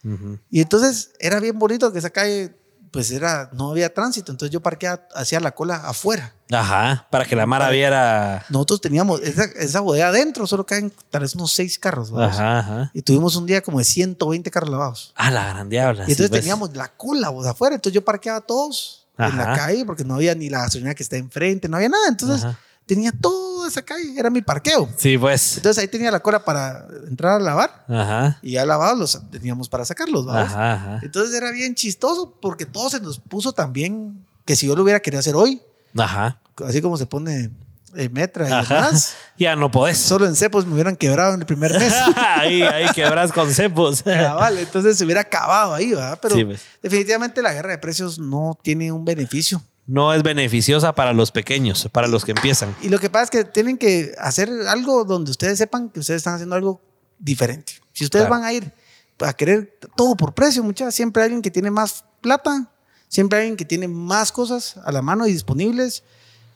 Y 0.51 0.61
entonces 0.61 1.13
era 1.21 1.39
bien 1.39 1.59
bonito 1.59 1.93
que 1.93 1.99
esa 1.99 2.11
calle 2.11 2.57
pues 2.91 3.11
era, 3.11 3.51
no 3.53 3.71
había 3.71 3.93
tránsito, 3.93 4.33
entonces 4.33 4.53
yo 4.53 4.61
parqué 4.61 4.89
hacía 5.15 5.41
la 5.41 5.53
cola 5.53 5.77
afuera. 5.77 6.35
Ajá, 6.51 7.07
para 7.11 7.25
que 7.25 7.37
la 7.37 7.47
Mara 7.47 7.71
viera. 7.71 8.45
Nosotros 8.49 8.81
teníamos 8.81 9.21
esa, 9.21 9.45
esa 9.45 9.81
bodega 9.81 10.09
adentro, 10.09 10.47
solo 10.47 10.67
caen 10.67 10.93
tal 11.09 11.23
vez 11.23 11.35
unos 11.35 11.53
seis 11.53 11.79
carros. 11.79 12.13
Ajá, 12.13 12.59
ajá. 12.59 12.91
Y 12.93 13.03
tuvimos 13.03 13.37
un 13.37 13.47
día 13.47 13.61
como 13.61 13.79
de 13.79 13.85
120 13.85 14.51
carros 14.51 14.71
lavados. 14.71 15.13
Ah, 15.15 15.31
la 15.31 15.49
gran 15.49 15.69
diabla. 15.69 16.01
Y 16.09 16.11
entonces 16.11 16.31
pues. 16.31 16.41
teníamos 16.41 16.75
la 16.77 16.89
cola 16.89 17.33
afuera, 17.49 17.77
entonces 17.77 17.95
yo 17.95 18.05
parqueaba 18.05 18.41
todos 18.41 19.07
en 19.19 19.37
la 19.37 19.55
calle 19.55 19.85
porque 19.85 20.05
no 20.05 20.15
había 20.15 20.35
ni 20.35 20.49
la 20.49 20.61
gasolina 20.61 20.95
que 20.95 21.03
está 21.03 21.17
enfrente, 21.17 21.69
no 21.69 21.77
había 21.77 21.91
nada. 21.91 22.09
Entonces 22.09 22.47
tenía 22.91 23.13
toda 23.13 23.69
esa 23.69 23.83
calle, 23.83 24.19
era 24.19 24.31
mi 24.31 24.43
parqueo. 24.43 24.89
Sí, 24.97 25.17
pues. 25.17 25.59
Entonces 25.59 25.81
ahí 25.81 25.87
tenía 25.87 26.11
la 26.11 26.19
cola 26.19 26.45
para 26.45 26.89
entrar 27.09 27.35
a 27.35 27.39
lavar. 27.39 27.85
Ajá. 27.89 28.37
Y 28.43 28.53
ya 28.53 28.67
lavados 28.67 28.99
los 28.99 29.31
teníamos 29.31 29.69
para 29.69 29.85
sacarlos, 29.85 30.27
Ajá, 30.27 30.73
ajá. 30.73 31.01
Entonces 31.01 31.33
era 31.37 31.53
bien 31.53 31.77
chistoso 31.77 32.35
porque 32.43 32.67
todo 32.67 32.91
se 32.91 32.99
nos 32.99 33.21
puso 33.21 33.53
también 33.53 34.27
que 34.45 34.57
si 34.57 34.67
yo 34.67 34.75
lo 34.75 34.83
hubiera 34.83 34.99
querido 34.99 35.21
hacer 35.21 35.37
hoy. 35.37 35.63
Ajá. 35.97 36.41
Así 36.67 36.83
como 36.83 36.97
se 36.97 37.07
pone 37.07 37.53
en 37.95 38.13
Metra 38.13 38.47
y 38.47 38.69
demás. 38.69 39.15
Ya 39.39 39.55
no 39.55 39.71
podés. 39.71 39.97
Solo 39.97 40.27
en 40.27 40.35
cepos 40.35 40.67
me 40.67 40.75
hubieran 40.75 40.97
quebrado 40.97 41.35
en 41.35 41.41
el 41.41 41.47
primer 41.47 41.73
mes. 41.79 41.95
ahí, 42.17 42.63
ahí 42.63 42.89
quebras 42.93 43.31
con 43.31 43.55
cepos. 43.55 44.03
vale, 44.05 44.63
entonces 44.63 44.99
se 44.99 45.05
hubiera 45.05 45.21
acabado 45.21 45.75
ahí, 45.75 45.91
¿verdad? 45.91 46.19
Pero 46.21 46.35
pues. 46.45 46.61
definitivamente 46.83 47.41
la 47.41 47.53
guerra 47.53 47.71
de 47.71 47.79
precios 47.79 48.19
no 48.19 48.59
tiene 48.61 48.91
un 48.91 49.05
beneficio 49.05 49.63
no 49.91 50.15
es 50.15 50.23
beneficiosa 50.23 50.95
para 50.95 51.13
los 51.13 51.33
pequeños, 51.33 51.89
para 51.91 52.07
los 52.07 52.25
que 52.25 52.31
empiezan. 52.31 52.77
Y 52.81 52.91
lo 52.91 53.01
que 53.01 53.11
pasa 53.11 53.25
es 53.25 53.31
que 53.31 53.45
tienen 53.45 53.77
que 53.77 54.13
hacer 54.19 54.49
algo 54.69 55.05
donde 55.05 55.33
ustedes 55.33 55.59
sepan 55.59 55.91
que 55.91 55.99
ustedes 55.99 56.19
están 56.19 56.35
haciendo 56.35 56.55
algo 56.55 56.81
diferente. 57.19 57.73
Si 57.93 58.05
ustedes 58.05 58.29
van 58.29 58.45
a 58.45 58.53
ir 58.53 58.73
a 59.19 59.33
querer 59.33 59.77
todo 59.97 60.15
por 60.15 60.33
precio, 60.33 60.63
muchachos, 60.63 60.95
siempre 60.95 61.23
hay 61.23 61.27
alguien 61.27 61.43
que 61.43 61.51
tiene 61.51 61.73
más 61.73 62.05
plata, 62.21 62.71
siempre 63.09 63.39
hay 63.39 63.43
alguien 63.43 63.57
que 63.57 63.65
tiene 63.65 63.89
más 63.89 64.31
cosas 64.31 64.77
a 64.77 64.93
la 64.93 65.03
mano 65.03 65.27
y 65.27 65.33
disponibles, 65.33 66.05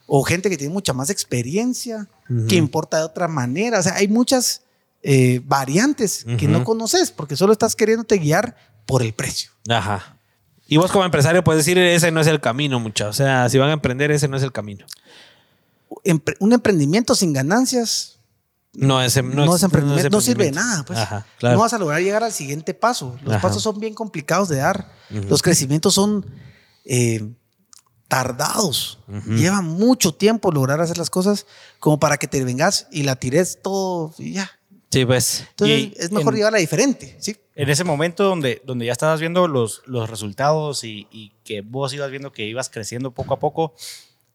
o 0.07 0.23
gente 0.23 0.49
que 0.49 0.55
tiene 0.55 0.73
mucha 0.73 0.93
más 0.93 1.09
experiencia, 1.09 2.07
que 2.47 2.55
importa 2.55 2.99
de 2.99 3.03
otra 3.03 3.27
manera. 3.27 3.79
O 3.79 3.83
sea, 3.83 3.95
hay 3.95 4.07
muchas 4.07 4.61
eh, 5.03 5.41
variantes 5.43 6.25
que 6.39 6.47
no 6.47 6.63
conoces 6.63 7.11
porque 7.11 7.35
solo 7.35 7.51
estás 7.51 7.75
queriéndote 7.75 8.17
guiar 8.17 8.55
por 8.85 9.01
el 9.01 9.13
precio. 9.13 9.51
Ajá. 9.67 10.14
Y 10.67 10.77
vos 10.77 10.91
como 10.91 11.05
empresario 11.05 11.43
puedes 11.43 11.65
decir, 11.65 11.77
ese 11.77 12.11
no 12.11 12.21
es 12.21 12.27
el 12.27 12.41
camino, 12.41 12.79
mucha. 12.79 13.07
O 13.07 13.13
sea, 13.13 13.49
si 13.49 13.57
van 13.57 13.69
a 13.69 13.73
emprender, 13.73 14.11
ese 14.11 14.27
no 14.27 14.37
es 14.37 14.43
el 14.43 14.51
camino. 14.51 14.85
un 16.39 16.53
emprendimiento 16.53 17.15
sin 17.15 17.33
ganancias 17.33 18.15
no 18.77 19.01
es, 19.01 19.15
no, 19.23 19.45
no, 19.45 19.57
emprendimiento, 19.57 20.09
no 20.09 20.21
sirve 20.21 20.45
de 20.45 20.51
nada. 20.51 20.83
Pues. 20.83 20.99
No 21.41 21.59
vas 21.59 21.73
a 21.73 21.77
lograr 21.77 22.01
llegar 22.01 22.23
al 22.23 22.33
siguiente 22.33 22.73
paso. 22.73 23.17
Los 23.23 23.41
pasos 23.41 23.63
son 23.63 23.79
bien 23.79 23.93
complicados 23.93 24.49
de 24.49 24.57
dar. 24.57 24.91
Los 25.09 25.41
crecimientos 25.41 25.93
son 25.93 26.25
eh, 26.83 27.33
tardados. 28.07 28.99
Lleva 29.27 29.61
mucho 29.61 30.13
tiempo 30.13 30.51
lograr 30.51 30.81
hacer 30.81 30.97
las 30.97 31.09
cosas 31.09 31.45
como 31.79 31.99
para 31.99 32.17
que 32.17 32.27
te 32.27 32.43
vengas 32.43 32.87
y 32.91 33.03
la 33.03 33.15
tires 33.15 33.59
todo 33.61 34.13
y 34.17 34.33
ya. 34.33 34.51
Sí, 34.95 35.05
pues. 35.05 35.45
Entonces 35.49 35.91
es 35.97 36.11
mejor 36.13 36.35
llevarla 36.35 36.57
diferente. 36.57 37.17
¿sí? 37.19 37.35
En 37.53 37.69
ese 37.69 37.83
momento 37.83 38.23
donde, 38.23 38.61
donde 38.63 38.85
ya 38.85 38.93
estabas 38.93 39.19
viendo 39.19 39.45
los, 39.49 39.81
los 39.87 40.09
resultados 40.09 40.85
y, 40.85 41.33
que 41.43 41.59
vos 41.59 41.93
ibas 41.93 42.09
viendo 42.11 42.31
que 42.31 42.45
ibas 42.45 42.69
creciendo 42.69 43.11
poco 43.11 43.33
a 43.33 43.39
poco, 43.39 43.73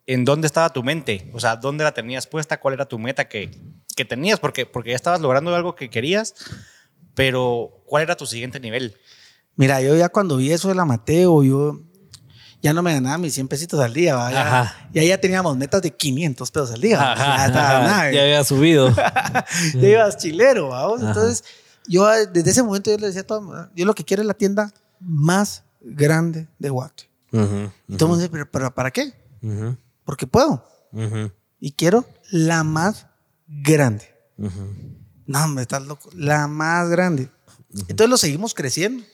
¿en 0.07 0.27
dónde 0.27 0.47
estaba 0.47 0.71
tu 0.71 0.83
mente? 0.83 1.31
O 1.33 1.41
sea, 1.41 1.57
¿dónde 1.57 1.83
la 1.83 1.95
tenías 1.95 2.27
puesta? 2.27 2.61
¿Cuál 2.61 2.75
era 2.75 2.85
tu 2.85 2.99
meta 2.99 3.27
que, 3.27 3.51
que 3.97 4.05
tenías? 4.05 4.39
Porque, 4.39 4.67
porque 4.67 4.91
ya 4.91 4.97
estabas 4.97 5.23
logrando 5.23 5.55
algo 5.55 5.75
que 5.75 5.89
querías, 5.89 6.35
pero 7.15 7.83
¿cuál 7.87 8.03
era 8.03 8.15
tu 8.15 8.27
siguiente 8.27 8.61
nivel? 8.61 8.99
Mira, 9.57 9.81
yo 9.81 9.97
ya 9.97 10.11
cuando 10.11 10.37
vi 10.37 10.53
eso 10.53 10.69
de 10.69 10.75
la 10.75 10.85
Mateo, 10.85 11.43
yo, 11.43 11.81
ya 12.63 12.73
no 12.73 12.83
me 12.83 12.93
ganaba 12.93 13.19
mis 13.19 13.35
100 13.35 13.49
pesitos 13.49 13.81
al 13.81 13.95
día. 13.95 14.75
Y 14.93 14.99
ahí 14.99 15.09
ya 15.09 15.21
teníamos 15.21 15.57
metas 15.57 15.83
de 15.83 15.91
500 15.91 16.51
pesos 16.51 16.73
al 16.73 16.81
día. 16.81 16.99
ya, 18.13 18.23
había 18.23 18.45
subido. 18.45 18.95
ya 19.75 19.89
ibas 19.89 20.17
chilero. 20.17 20.69
¿vamos? 20.69 21.01
Entonces, 21.03 21.45
yo 21.87 22.07
desde 22.27 22.51
ese 22.51 22.63
momento 22.63 22.91
yo 22.91 22.99
le 22.99 23.07
decía 23.07 23.23
a 23.23 23.27
todo, 23.27 23.71
yo 23.75 23.85
lo 23.87 23.95
que 23.95 24.05
quiero 24.05 24.23
es 24.23 24.27
la 24.27 24.35
tienda 24.35 24.73
más 25.01 25.65
grande 25.81 26.49
de 26.59 26.71
Guate. 26.71 27.09
y 27.33 27.97
todo 27.97 28.07
el 28.07 28.09
mundo 28.09 28.17
dice, 28.17 28.47
¿pero, 28.47 28.75
para 28.75 28.91
qué? 28.91 29.15
Porque 30.05 30.27
puedo. 30.27 30.65
Y 31.59 31.73
quiero 31.73 32.05
la 32.31 32.65
más 32.65 33.07
grande. 33.47 34.09
No, 35.27 35.49
me 35.49 35.63
estás 35.63 35.87
loco. 35.87 36.11
La 36.15 36.47
más 36.49 36.89
grande. 36.89 37.31
Entonces 37.73 38.09
lo 38.09 38.17
seguimos 38.17 38.53
creciendo. 38.55 39.05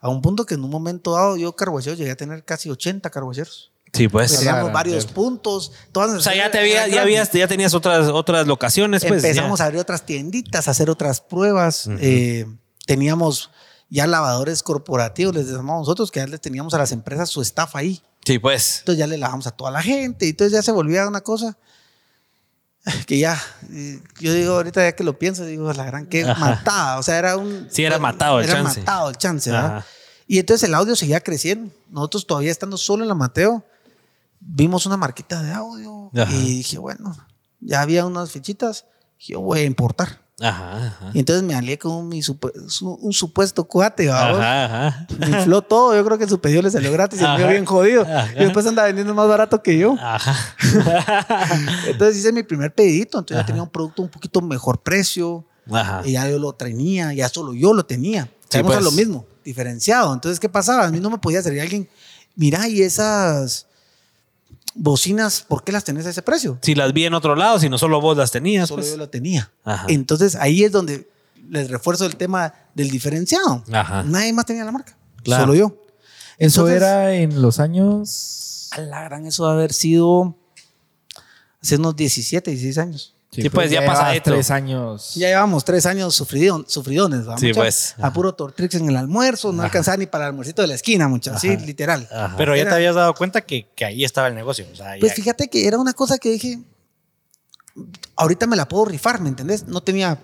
A 0.00 0.08
un 0.08 0.22
punto 0.22 0.46
que 0.46 0.54
en 0.54 0.64
un 0.64 0.70
momento 0.70 1.12
dado 1.12 1.36
yo 1.36 1.54
carguacheros 1.54 1.98
llegué 1.98 2.10
a 2.10 2.16
tener 2.16 2.44
casi 2.44 2.70
80 2.70 3.08
carguacheros. 3.10 3.72
Sí, 3.92 4.08
pues. 4.08 4.38
Teníamos 4.38 4.72
varios 4.72 5.06
puntos. 5.06 5.72
Todas 5.92 6.10
o 6.10 6.20
sea, 6.20 6.34
ya, 6.34 6.50
te 6.50 6.58
había, 6.58 6.86
ya, 6.86 7.02
habías, 7.02 7.32
ya 7.32 7.48
tenías 7.48 7.72
otras, 7.72 8.08
otras 8.08 8.46
locaciones. 8.46 9.04
Pues, 9.04 9.24
Empezamos 9.24 9.60
a 9.60 9.66
abrir 9.66 9.80
otras 9.80 10.04
tienditas, 10.04 10.68
a 10.68 10.72
hacer 10.72 10.90
otras 10.90 11.20
pruebas. 11.20 11.88
Eh, 12.00 12.46
teníamos 12.86 13.50
ya 13.88 14.06
lavadores 14.06 14.62
corporativos, 14.62 15.34
les 15.34 15.46
llamamos 15.46 15.82
nosotros, 15.82 16.10
que 16.10 16.20
ya 16.20 16.26
les 16.26 16.40
teníamos 16.40 16.74
a 16.74 16.78
las 16.78 16.92
empresas 16.92 17.30
su 17.30 17.40
staff 17.40 17.74
ahí. 17.76 18.02
Sí, 18.24 18.38
pues. 18.38 18.80
Entonces 18.80 18.98
ya 18.98 19.06
le 19.06 19.16
lavamos 19.16 19.46
a 19.46 19.52
toda 19.52 19.70
la 19.70 19.82
gente. 19.82 20.26
Y 20.26 20.30
entonces 20.30 20.52
ya 20.52 20.62
se 20.62 20.72
volvía 20.72 21.06
una 21.08 21.22
cosa 21.22 21.56
que 23.06 23.18
ya, 23.18 23.40
yo 24.20 24.32
digo 24.32 24.54
ahorita 24.54 24.82
ya 24.82 24.94
que 24.94 25.04
lo 25.04 25.18
pienso, 25.18 25.44
digo, 25.44 25.72
la 25.72 25.84
gran 25.84 26.06
que 26.06 26.24
matada, 26.24 26.98
o 26.98 27.02
sea, 27.02 27.18
era 27.18 27.36
un... 27.36 27.66
Sí, 27.70 27.84
era 27.84 27.98
matado 27.98 28.40
el 28.40 28.46
era 28.46 28.62
chance. 28.62 28.80
matado 28.80 29.10
el 29.10 29.16
chance, 29.16 29.50
¿verdad? 29.50 29.84
Y 30.28 30.38
entonces 30.38 30.68
el 30.68 30.74
audio 30.74 30.96
seguía 30.96 31.20
creciendo. 31.20 31.72
Nosotros 31.88 32.26
todavía 32.26 32.50
estando 32.50 32.76
solo 32.76 33.02
en 33.04 33.08
la 33.08 33.14
Mateo, 33.14 33.64
vimos 34.40 34.86
una 34.86 34.96
marquita 34.96 35.42
de 35.42 35.52
audio 35.52 36.10
y 36.12 36.56
dije, 36.56 36.78
bueno, 36.78 37.16
ya 37.60 37.80
había 37.80 38.06
unas 38.06 38.30
fichitas, 38.30 38.86
yo 39.18 39.40
voy 39.40 39.60
a 39.60 39.64
importar. 39.64 40.20
Ajá, 40.38 40.98
Y 41.14 41.20
entonces 41.20 41.42
me 41.42 41.54
alié 41.54 41.78
con 41.78 41.92
un, 41.92 42.12
un 42.12 43.12
supuesto 43.14 43.64
cuate, 43.64 44.10
ajá, 44.10 45.06
Me 45.18 45.30
infló 45.30 45.62
todo. 45.62 45.94
Yo 45.94 46.04
creo 46.04 46.18
que 46.18 46.28
su 46.28 46.38
pedido 46.40 46.60
le 46.60 46.70
salió 46.70 46.92
gratis 46.92 47.20
y 47.20 47.24
me 47.24 47.36
vio 47.38 47.48
bien 47.48 47.64
jodido. 47.64 48.06
Y 48.34 48.40
después 48.40 48.66
anda 48.66 48.84
vendiendo 48.84 49.14
más 49.14 49.28
barato 49.28 49.62
que 49.62 49.78
yo. 49.78 49.96
entonces 51.86 52.18
hice 52.18 52.32
mi 52.32 52.42
primer 52.42 52.74
pedidito. 52.74 53.18
Entonces 53.18 53.42
ya 53.42 53.46
tenía 53.46 53.62
un 53.62 53.70
producto 53.70 54.02
un 54.02 54.08
poquito 54.08 54.42
mejor 54.42 54.82
precio. 54.82 55.46
Y 56.04 56.12
ya 56.12 56.28
yo 56.28 56.38
lo 56.38 56.52
tenía, 56.52 57.12
ya 57.14 57.28
solo 57.28 57.54
yo 57.54 57.72
lo 57.72 57.86
tenía. 57.86 58.28
Sí, 58.48 58.62
pues. 58.62 58.82
lo 58.82 58.92
mismo, 58.92 59.26
diferenciado. 59.44 60.12
Entonces, 60.12 60.38
¿qué 60.38 60.48
pasaba? 60.48 60.86
A 60.86 60.90
mí 60.90 61.00
no 61.00 61.10
me 61.10 61.18
podía 61.18 61.42
salir 61.42 61.60
alguien, 61.60 61.88
mira, 62.36 62.68
y 62.68 62.82
esas 62.82 63.66
bocinas, 64.76 65.44
¿por 65.48 65.64
qué 65.64 65.72
las 65.72 65.84
tenés 65.84 66.06
a 66.06 66.10
ese 66.10 66.22
precio? 66.22 66.58
Si 66.62 66.74
las 66.74 66.92
vi 66.92 67.06
en 67.06 67.14
otro 67.14 67.34
lado, 67.34 67.58
si 67.58 67.68
no 67.68 67.78
solo 67.78 68.00
vos 68.00 68.16
las 68.16 68.30
tenías. 68.30 68.68
Solo 68.68 68.82
pues. 68.82 68.92
yo 68.92 68.96
lo 68.96 69.08
tenía. 69.08 69.50
Entonces 69.88 70.36
ahí 70.36 70.64
es 70.64 70.72
donde 70.72 71.08
les 71.48 71.70
refuerzo 71.70 72.06
el 72.06 72.16
tema 72.16 72.52
del 72.74 72.90
diferenciado. 72.90 73.64
Nadie 73.66 74.32
más 74.32 74.46
tenía 74.46 74.64
la 74.64 74.72
marca. 74.72 74.96
Solo 75.24 75.54
yo. 75.54 75.76
¿Eso 76.38 76.68
era 76.68 77.14
en 77.14 77.40
los 77.40 77.60
años? 77.60 78.68
A 78.72 78.80
la 78.80 79.04
gran, 79.04 79.26
eso 79.26 79.44
va 79.44 79.50
a 79.50 79.52
haber 79.54 79.72
sido 79.72 80.36
hace 81.62 81.76
unos 81.76 81.96
17, 81.96 82.50
16 82.50 82.78
años. 82.78 83.15
Sí, 83.30 83.50
pues, 83.50 83.70
ya, 83.70 83.84
pasa 83.84 84.12
tres 84.22 84.50
años. 84.50 85.14
Ya 85.14 85.28
llevamos 85.28 85.64
tres 85.64 85.84
años 85.84 86.14
sufridones. 86.14 87.26
Sí, 87.38 87.52
pues. 87.52 87.94
A 88.00 88.12
puro 88.12 88.34
Tortrix 88.34 88.74
en 88.76 88.88
el 88.88 88.96
almuerzo, 88.96 89.52
no 89.52 89.62
alcanzaba 89.62 89.96
ni 89.98 90.06
para 90.06 90.24
el 90.24 90.28
almuercito 90.28 90.62
de 90.62 90.68
la 90.68 90.74
esquina, 90.74 91.08
muchachos. 91.08 91.40
Sí, 91.40 91.56
literal. 91.56 92.08
Pero 92.36 92.56
ya 92.56 92.64
te 92.64 92.74
habías 92.74 92.94
dado 92.94 93.14
cuenta 93.14 93.42
que, 93.42 93.68
que 93.74 93.84
ahí 93.84 94.04
estaba 94.04 94.28
el 94.28 94.34
negocio. 94.34 94.66
pues 95.00 95.14
fíjate 95.14 95.48
que 95.48 95.66
era 95.66 95.78
una 95.78 95.92
cosa 95.92 96.18
que 96.18 96.30
dije, 96.30 96.60
ahorita 98.16 98.46
me 98.46 98.56
la 98.56 98.68
puedo 98.68 98.86
rifar, 98.86 99.20
¿me 99.20 99.28
entendés? 99.28 99.66
No 99.66 99.82
tenía 99.82 100.18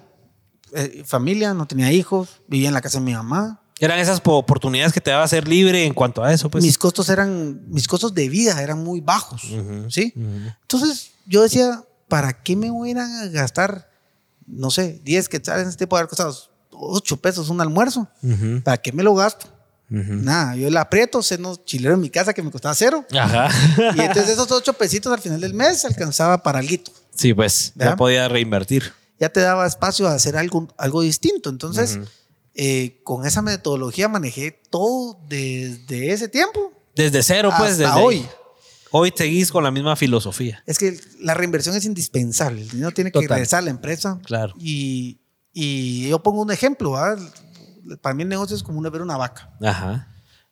eh, 0.75 1.03
familia, 1.05 1.55
no 1.55 1.67
tenía 1.67 1.93
hijos, 1.93 2.41
vivía 2.47 2.69
en 2.69 2.75
la 2.75 2.81
casa 2.81 2.99
de 2.99 3.05
mi 3.05 3.13
mamá. 3.13 3.61
Eran 3.79 3.99
esas 3.99 4.23
oportunidades 4.25 4.93
que 4.93 5.01
te 5.01 5.11
daba 5.11 5.25
a 5.25 5.29
ser 5.29 5.49
libre 5.49 5.85
en 5.85 5.93
cuanto 5.93 6.23
a 6.23 6.33
eso, 6.33 6.49
pues. 6.49 6.63
Mis 6.63 6.79
costos 6.79 7.09
eran, 7.09 7.69
mis 7.69 7.89
costos 7.89 8.15
de 8.15 8.29
vida 8.29 8.63
eran 8.63 8.83
muy 8.83 9.01
bajos, 9.01 9.43
¿sí? 9.89 10.15
Entonces 10.63 11.11
yo 11.27 11.43
decía, 11.43 11.83
¿para 12.13 12.35
qué 12.35 12.57
me 12.57 12.69
voy 12.71 12.91
a 12.91 13.27
gastar, 13.29 13.89
no 14.47 14.71
sé, 14.71 15.01
10 15.03 15.31
quetzales 15.31 15.67
este 15.67 15.87
tipo 15.87 15.99
de 15.99 16.07
cosas, 16.07 16.51
8 16.71 17.17
pesos 17.17 17.49
un 17.49 17.59
almuerzo? 17.59 18.07
¿Para 18.63 18.77
qué 18.77 18.93
me 18.93 19.03
lo 19.03 19.15
gasto? 19.15 19.47
Nada, 19.89 20.55
yo 20.55 20.69
le 20.69 20.79
aprieto, 20.79 21.23
seno 21.23 21.57
chilero 21.65 21.95
en 21.95 22.03
mi 22.03 22.11
casa 22.11 22.35
que 22.35 22.43
me 22.43 22.51
costaba 22.51 22.75
cero. 22.75 23.07
Ajá. 23.19 23.49
y 23.97 24.01
entonces 24.03 24.29
esos 24.29 24.53
8 24.53 24.75
pesitos 24.75 25.11
al 25.11 25.21
final 25.21 25.41
del 25.41 25.55
mes 25.55 25.87
alcanzaba 25.87 26.43
para 26.43 26.59
algo. 26.59 26.93
Sí, 27.15 27.33
pues 27.33 27.73
ya 27.77 27.97
podía 27.97 28.29
reinvertir. 28.29 28.93
Ya 29.19 29.31
te 29.31 29.41
daba 29.41 29.67
espacio 29.67 30.07
a 30.07 30.13
hacer 30.13 30.37
algo, 30.37 30.69
algo 30.77 31.01
distinto. 31.01 31.49
Entonces, 31.49 31.99
eh, 32.55 33.01
con 33.05 33.25
esa 33.25 33.41
metodología 33.41 34.09
manejé 34.09 34.61
todo 34.69 35.19
desde 35.31 36.13
ese 36.13 36.29
tiempo. 36.29 36.75
Desde 36.95 37.23
cero, 37.23 37.51
pues, 37.57 37.79
desde 37.79 37.91
hoy. 37.91 38.29
Hoy 38.93 39.13
seguís 39.17 39.51
con 39.51 39.65
la 39.65 39.71
misma 39.71 39.97
filosofía. 39.97 40.63
Es 40.67 40.79
que 40.79 41.01
la 41.19 41.33
reinversión 41.33 41.75
es 41.75 41.87
indispensable. 41.87 42.61
El 42.63 42.69
dinero 42.69 42.91
tiene 42.93 43.11
que 43.11 43.27
regresar 43.27 43.61
a 43.61 43.63
la 43.63 43.71
empresa. 43.71 44.21
Claro. 44.25 44.55
Y, 44.59 45.19
y 45.53 46.09
yo 46.11 46.23
pongo 46.23 46.43
un 46.43 46.51
ejemplo. 46.53 46.95
Para 48.03 48.15
mí 48.15 48.23
el 48.23 48.29
negocio 48.29 48.55
es 48.55 48.63
como 48.63 48.79
una, 48.79 48.91
ver 48.91 49.01
una 49.01 49.17
vaca. 49.17 49.51
Ajá. 49.63 50.09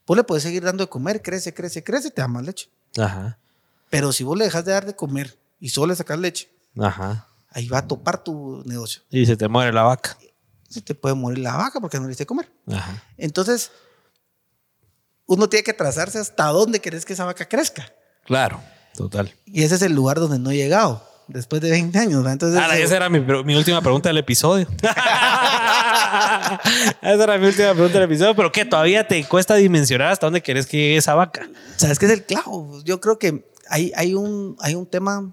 Vos 0.06 0.16
le 0.16 0.24
puedes 0.24 0.42
seguir 0.42 0.64
dando 0.64 0.84
de 0.84 0.88
comer, 0.90 1.20
crece, 1.20 1.52
crece, 1.52 1.84
crece, 1.84 2.10
te 2.10 2.22
da 2.22 2.28
más 2.28 2.42
leche. 2.42 2.70
Ajá. 2.98 3.38
Pero 3.90 4.10
si 4.12 4.24
vos 4.24 4.36
le 4.38 4.44
dejas 4.44 4.64
de 4.64 4.72
dar 4.72 4.86
de 4.86 4.96
comer 4.96 5.38
y 5.60 5.68
solo 5.68 5.88
le 5.88 5.96
sacas 5.96 6.18
leche, 6.18 6.50
Ajá. 6.78 7.28
ahí 7.50 7.68
va 7.68 7.78
a 7.78 7.86
topar 7.86 8.24
tu 8.24 8.62
negocio. 8.64 9.02
Y 9.10 9.26
se 9.26 9.36
te 9.36 9.48
muere 9.48 9.72
la 9.72 9.82
vaca. 9.82 10.16
Se 10.68 10.80
te 10.80 10.94
puede 10.94 11.14
morir 11.14 11.40
la 11.40 11.56
vaca 11.56 11.78
porque 11.78 11.98
no 11.98 12.04
le 12.04 12.08
diste 12.08 12.24
comer. 12.24 12.50
Ajá. 12.72 13.02
Entonces, 13.18 13.70
uno 15.26 15.48
tiene 15.48 15.62
que 15.62 15.74
trazarse 15.74 16.18
hasta 16.18 16.46
dónde 16.46 16.80
querés 16.80 17.04
que 17.04 17.12
esa 17.12 17.24
vaca 17.26 17.46
crezca. 17.46 17.92
Claro, 18.24 18.60
total. 18.96 19.32
Y 19.46 19.62
ese 19.62 19.74
es 19.76 19.82
el 19.82 19.92
lugar 19.92 20.18
donde 20.18 20.38
no 20.38 20.50
he 20.50 20.56
llegado 20.56 21.10
después 21.32 21.62
de 21.62 21.70
20 21.70 21.98
años. 21.98 22.26
Entonces, 22.26 22.60
ah, 22.62 22.76
esa 22.76 22.96
era 22.96 23.08
mi, 23.08 23.18
última 23.54 23.80
pregunta 23.80 24.08
del 24.08 24.18
episodio. 24.18 24.66
esa 27.02 27.24
era 27.24 27.38
mi 27.38 27.46
última 27.46 27.72
pregunta 27.72 27.94
del 27.94 28.04
episodio. 28.04 28.34
Pero 28.34 28.52
¿qué? 28.52 28.64
¿Todavía 28.64 29.06
te 29.06 29.24
cuesta 29.24 29.54
dimensionar 29.54 30.08
hasta 30.08 30.26
dónde 30.26 30.42
querés 30.42 30.66
que 30.66 30.76
llegue 30.76 30.96
esa 30.96 31.14
vaca? 31.14 31.48
¿Sabes 31.76 31.98
qué 31.98 32.06
es 32.06 32.12
el 32.12 32.24
clavo? 32.24 32.82
Yo 32.84 33.00
creo 33.00 33.18
que 33.18 33.50
hay, 33.68 33.92
hay, 33.96 34.14
un, 34.14 34.56
hay 34.60 34.74
un 34.74 34.86
tema 34.86 35.32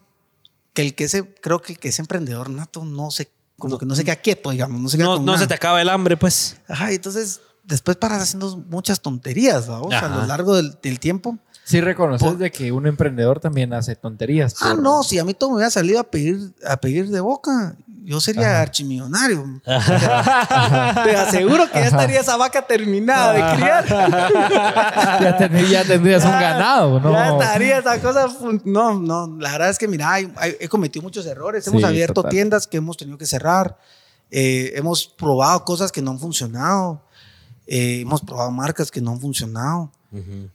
que 0.73 0.83
el 0.83 0.95
que 0.95 1.07
se, 1.07 1.33
creo 1.35 1.61
que 1.61 1.73
el 1.73 1.79
que 1.79 1.89
es 1.89 1.99
emprendedor 1.99 2.49
nato 2.49 2.85
no 2.85 3.11
se, 3.11 3.31
como 3.57 3.77
que 3.77 3.85
no 3.85 3.95
se 3.95 4.03
queda 4.05 4.17
quieto, 4.17 4.51
digamos. 4.51 4.79
No 4.79 4.89
se, 4.89 4.97
no, 4.97 5.37
se 5.37 5.47
te 5.47 5.53
acaba 5.53 5.81
el 5.81 5.89
hambre, 5.89 6.17
pues. 6.17 6.57
Ajá, 6.67 6.91
entonces 6.91 7.41
después 7.63 7.97
paras 7.97 8.21
haciendo 8.21 8.57
muchas 8.69 9.01
tonterías, 9.01 9.67
vamos, 9.67 9.93
a 9.93 10.07
lo 10.07 10.25
largo 10.25 10.55
del, 10.55 10.77
del 10.81 10.99
tiempo. 10.99 11.37
Sí 11.67 11.81
reconoces 11.81 12.39
de 12.39 12.49
que 12.49 12.71
un 12.71 12.87
emprendedor 12.87 13.41
también 13.41 13.73
hace 13.73 13.97
tonterías. 13.97 14.55
Ah, 14.61 14.73
no, 14.73 15.03
si 15.03 15.19
a 15.19 15.25
mí 15.25 15.33
todo 15.33 15.49
me 15.49 15.55
hubiera 15.57 15.69
salido 15.69 15.99
a 15.99 16.05
pedir, 16.05 16.53
a 16.65 16.77
pedir 16.77 17.09
de 17.09 17.19
boca, 17.19 17.75
yo 18.05 18.21
sería 18.21 18.61
archimillonario. 18.61 19.59
Te 19.65 21.17
aseguro 21.17 21.69
que 21.69 21.79
ya 21.79 21.87
estaría 21.87 22.21
esa 22.21 22.37
vaca 22.37 22.61
terminada 22.61 23.33
de 23.33 23.57
criar. 23.57 23.85
ya, 25.69 25.83
tendrías 25.83 26.23
un 26.23 26.31
ganado, 26.31 27.01
¿no? 27.01 27.11
Ya 27.11 27.31
estaría 27.33 27.79
esa 27.79 27.99
cosa. 27.99 28.27
No, 28.63 28.97
no, 28.97 29.35
la 29.37 29.51
verdad 29.51 29.69
es 29.69 29.77
que 29.77 29.89
mira, 29.89 30.21
he 30.21 30.69
cometido 30.69 31.03
muchos 31.03 31.25
errores. 31.25 31.67
Hemos 31.67 31.83
abierto 31.83 32.23
tiendas 32.23 32.65
que 32.65 32.77
hemos 32.77 32.95
tenido 32.95 33.17
que 33.17 33.25
cerrar. 33.25 33.77
Eh, 34.31 34.71
hemos 34.75 35.05
probado 35.05 35.65
cosas 35.65 35.91
que 35.91 36.01
no 36.01 36.11
han 36.11 36.19
funcionado. 36.19 37.03
Eh, 37.65 37.99
hemos 38.03 38.21
probado 38.21 38.51
marcas 38.51 38.89
que 38.89 39.01
no 39.01 39.11
han 39.11 39.19
funcionado. 39.19 39.91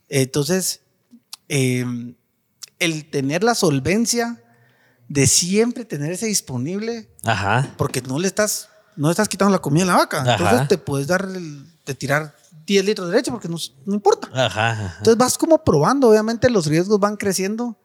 Entonces, 0.09 0.82
Em, 1.49 2.15
el 2.79 3.11
tener 3.11 3.45
la 3.45 3.55
solvencia 3.55 4.43
de 5.09 5.27
siempre 5.27 5.85
tener 5.85 6.13
ese 6.13 6.27
disponible, 6.27 7.11
porque 7.77 8.01
no 8.01 8.19
le 8.19 8.27
estás, 8.27 8.69
no 8.97 9.11
estás 9.11 9.29
quitando 9.29 9.53
la 9.53 9.61
comida 9.61 9.85
a 9.85 9.87
la 9.87 9.97
vaca. 9.97 10.25
Entonces 10.27 10.69
te 10.69 10.79
puedes 10.79 11.07
dar, 11.07 11.29
de 11.29 11.95
tirar 11.95 12.35
10 12.67 12.85
litros 12.85 13.11
de 13.11 13.17
leche 13.17 13.31
porque 13.31 13.49
no, 13.49 13.59
importa. 13.87 14.29
Entonces 14.99 15.17
vas 15.17 15.37
como 15.37 15.63
probando, 15.63 16.09
obviamente 16.09 16.49
los 16.49 16.67
riesgos 16.67 16.99
van 16.99 17.17
creciendo 17.17 17.79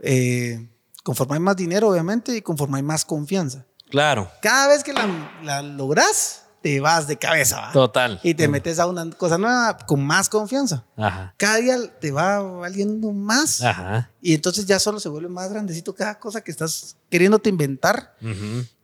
eh, 0.00 0.68
conforme 1.02 1.34
hay 1.34 1.40
más 1.40 1.56
dinero, 1.56 1.90
obviamente, 1.90 2.36
y 2.36 2.42
conforme 2.42 2.78
hay 2.78 2.82
más 2.82 3.04
confianza. 3.04 3.66
Claro. 3.90 4.30
Cada 4.42 4.68
vez 4.68 4.82
que 4.82 4.92
la, 4.92 5.06
la 5.44 5.62
logras, 5.62 6.43
te 6.64 6.80
vas 6.80 7.06
de 7.06 7.18
cabeza. 7.18 7.68
Total. 7.74 8.18
Y 8.22 8.32
te 8.32 8.48
metes 8.48 8.78
a 8.78 8.86
una 8.86 9.10
cosa 9.10 9.36
nueva 9.36 9.76
con 9.76 10.02
más 10.02 10.30
confianza. 10.30 10.82
Ajá. 10.96 11.34
Cada 11.36 11.56
día 11.58 11.76
te 12.00 12.10
va 12.10 12.40
valiendo 12.40 13.12
más. 13.12 13.62
Ajá. 13.62 14.08
Y 14.26 14.32
entonces 14.32 14.64
ya 14.64 14.78
solo 14.78 14.98
se 15.00 15.10
vuelve 15.10 15.28
más 15.28 15.50
grandecito 15.50 15.94
cada 15.94 16.18
cosa 16.18 16.40
que 16.42 16.50
estás 16.50 16.96
queriéndote 17.10 17.50
inventar 17.50 18.14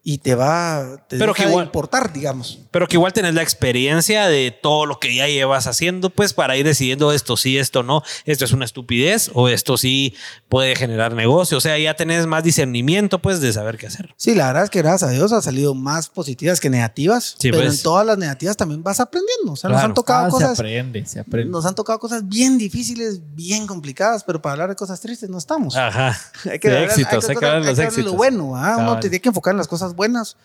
y 0.03 0.19
te 0.19 0.35
va 0.35 1.05
te 1.09 1.19
pero 1.19 1.35
que 1.35 1.43
igual, 1.43 1.67
importar, 1.67 2.13
digamos. 2.13 2.59
Pero 2.71 2.87
que 2.89 2.97
igual 2.97 3.13
tenés 3.13 3.35
la 3.35 3.43
experiencia 3.43 4.27
de 4.29 4.51
todo 4.51 4.87
lo 4.87 4.99
que 4.99 5.15
ya 5.15 5.29
llevas 5.29 5.67
haciendo, 5.67 6.11
pues 6.11 6.33
para 6.33 6.57
ir 6.57 6.65
decidiendo 6.65 7.13
esto 7.13 7.37
sí, 7.37 7.59
esto 7.59 7.83
no, 7.83 8.03
esto 8.25 8.45
es 8.45 8.53
una 8.53 8.65
estupidez 8.65 9.31
o 9.35 9.49
esto 9.49 9.77
sí 9.77 10.15
puede 10.49 10.75
generar 10.75 11.15
negocio. 11.15 11.59
O 11.59 11.61
sea, 11.61 11.79
ya 11.79 11.95
tenés 11.95 12.27
más 12.27 12.45
discernimiento, 12.45 13.21
pues, 13.21 13.41
de 13.41 13.53
saber 13.53 13.77
qué 13.77 13.87
hacer. 13.89 14.15
Sí, 14.17 14.35
la 14.35 14.49
verdad 14.49 14.65
es 14.65 14.71
que 14.71 14.81
gracias 14.81 15.11
a 15.11 15.13
Dios 15.13 15.33
ha 15.33 15.43
salido 15.43 15.75
más 15.75 16.09
positivas 16.09 16.61
que 16.61 16.71
negativas. 16.71 17.37
pero 17.41 17.59
en 17.59 17.67
pues. 17.67 17.83
todas 17.83 18.07
las 18.07 18.17
negativas 18.17 18.57
también 18.57 18.83
vas 18.83 19.01
aprendiendo. 19.01 19.53
O 19.53 19.57
sea, 19.57 19.71
nos 19.71 19.83
han 19.83 19.95
tocado 19.95 20.27
ah, 20.27 20.31
cosas. 20.31 20.57
Se 20.57 20.63
aprende, 20.63 21.07
se 21.07 21.21
aprende. 21.21 21.51
Nos 21.51 21.67
han 21.67 21.75
tocado 21.75 21.99
cosas 21.99 22.27
bien 22.29 22.59
difíciles, 22.59 23.21
bien 23.35 23.67
complicadas, 23.67 24.25
pero 24.25 24.41
para 24.41 24.53
hablar 24.53 24.71
de 24.71 24.77
cosas 24.77 25.01
tristes 25.01 25.30
no 25.31 25.39
estamos. 25.39 25.77
Ajá. 25.77 26.17
hay 26.51 26.59
que 26.59 26.69
de 26.69 26.85
éxitos, 26.85 27.29
hay 27.29 27.37
que, 27.37 27.47
hay 27.47 27.65
los 27.65 27.79
éxitos. 27.79 28.13
Lo 28.13 28.15
bueno, 28.15 28.57
¿ah? 28.57 28.77
uno 28.79 29.01
tiene 29.01 29.21
que 29.21 29.29
enfocar 29.29 29.53
en 29.53 29.59
las 29.59 29.69
cosas 29.69 29.95
buenas. 29.95 30.37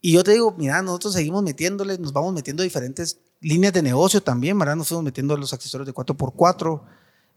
Y 0.00 0.12
yo 0.12 0.24
te 0.24 0.32
digo, 0.32 0.54
mira, 0.58 0.82
nosotros 0.82 1.14
seguimos 1.14 1.42
metiéndole, 1.42 1.96
nos 1.98 2.12
vamos 2.12 2.34
metiendo 2.34 2.62
diferentes 2.62 3.18
líneas 3.40 3.72
de 3.72 3.82
negocio 3.82 4.22
también, 4.22 4.58
¿verdad? 4.58 4.76
Nos 4.76 4.88
fuimos 4.88 5.04
metiendo 5.04 5.36
los 5.36 5.52
accesorios 5.52 5.86
de 5.86 5.94
4x4. 5.94 6.82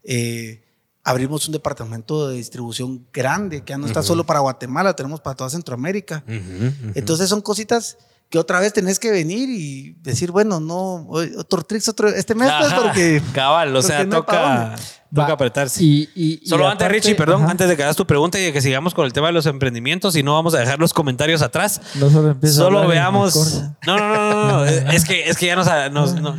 Eh, 0.04 0.64
abrimos 1.02 1.46
un 1.46 1.52
departamento 1.52 2.28
de 2.28 2.36
distribución 2.36 3.06
grande 3.12 3.62
que 3.62 3.70
ya 3.70 3.78
no 3.78 3.86
está 3.86 4.02
solo 4.02 4.24
para 4.24 4.40
Guatemala, 4.40 4.94
tenemos 4.94 5.20
para 5.20 5.36
toda 5.36 5.48
Centroamérica. 5.48 6.22
Entonces 6.94 7.30
son 7.30 7.40
cositas 7.40 7.96
que 8.28 8.38
otra 8.38 8.60
vez 8.60 8.72
tenés 8.72 8.98
que 8.98 9.10
venir 9.10 9.48
y 9.48 9.92
decir, 10.02 10.30
bueno, 10.30 10.60
no, 10.60 11.08
otro 11.38 11.62
tricks 11.62 11.88
otro, 11.88 12.08
este 12.08 12.34
mes, 12.34 12.50
pues, 12.58 12.74
porque. 12.74 13.22
Cabal, 13.32 13.74
o 13.74 13.82
sea, 13.82 14.08
toca. 14.08 14.76
Toca 15.14 15.32
apretarse. 15.32 15.82
Y, 15.82 16.40
Solo 16.44 16.68
antes, 16.68 16.86
Richie, 16.88 17.14
perdón, 17.14 17.48
antes 17.48 17.68
de 17.68 17.76
que 17.76 17.82
hagas 17.82 17.96
tu 17.96 18.06
pregunta 18.06 18.38
y 18.38 18.52
que 18.52 18.60
sigamos 18.60 18.94
con 18.94 19.06
el 19.06 19.12
tema 19.12 19.28
de 19.28 19.32
los 19.32 19.46
emprendimientos 19.46 20.16
y 20.16 20.22
no 20.22 20.34
vamos 20.34 20.54
a 20.54 20.58
dejar 20.58 20.78
los 20.78 20.92
comentarios 20.92 21.40
atrás. 21.40 21.80
solo, 22.44 22.86
veamos. 22.86 23.62
No, 23.86 23.96
no, 23.96 24.08
no, 24.08 24.48
no, 24.48 24.64
es 24.92 25.04
que, 25.04 25.28
es 25.28 25.38
que 25.38 25.46
ya, 25.46 25.56
nos, 25.56 25.66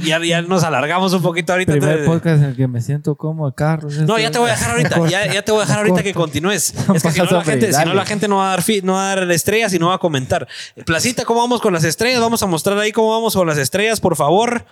ya, 0.02 0.42
nos 0.42 0.64
alargamos 0.64 1.14
un 1.14 1.22
poquito 1.22 1.54
ahorita. 1.54 1.72
Primer 1.72 2.06
podcast 2.06 2.44
en 2.44 2.50
el 2.50 2.56
que 2.56 2.68
me 2.68 2.82
siento 2.82 3.16
como 3.16 3.52
Carlos. 3.54 3.98
No, 3.98 4.20
ya 4.20 4.30
te 4.30 4.38
voy 4.38 4.50
a 4.50 4.54
dejar 4.54 4.72
ahorita. 4.76 5.08
Ya, 5.08 5.34
ya 5.34 5.42
te 5.42 5.52
voy 5.52 5.62
a 5.62 5.66
dejar 5.66 5.80
ahorita 5.86 6.04
que 6.04 6.14
continúes. 6.14 6.74
Es 6.94 7.04
que 7.04 7.12
si 7.12 7.20
no, 7.20 7.32
la 7.32 7.44
gente, 7.44 7.74
si 7.74 7.86
no, 7.86 7.94
la 7.94 8.06
gente 8.06 8.28
no 8.28 8.38
va 8.38 8.54
a 8.54 8.58
dar, 8.58 8.64
no 8.84 8.94
va 8.94 9.12
a 9.12 9.16
dar 9.16 9.32
estrellas 9.32 9.74
y 9.74 9.80
no 9.80 9.88
va 9.88 9.96
a 9.96 10.00
comentar. 10.00 10.48
Placita, 10.86 11.26
¿cómo 11.26 11.40
vamos 11.40 11.60
con 11.62 11.74
las 11.74 11.84
estrellas? 11.84 12.22
Vamos 12.22 12.44
a 12.44 12.46
mostrar 12.46 12.78
ahí 12.78 12.92
cómo 12.92 13.10
vamos 13.12 13.34
con 13.36 13.48
las 13.48 13.58
estrellas, 13.58 14.00
por 14.00 14.16
favor. 14.16 14.64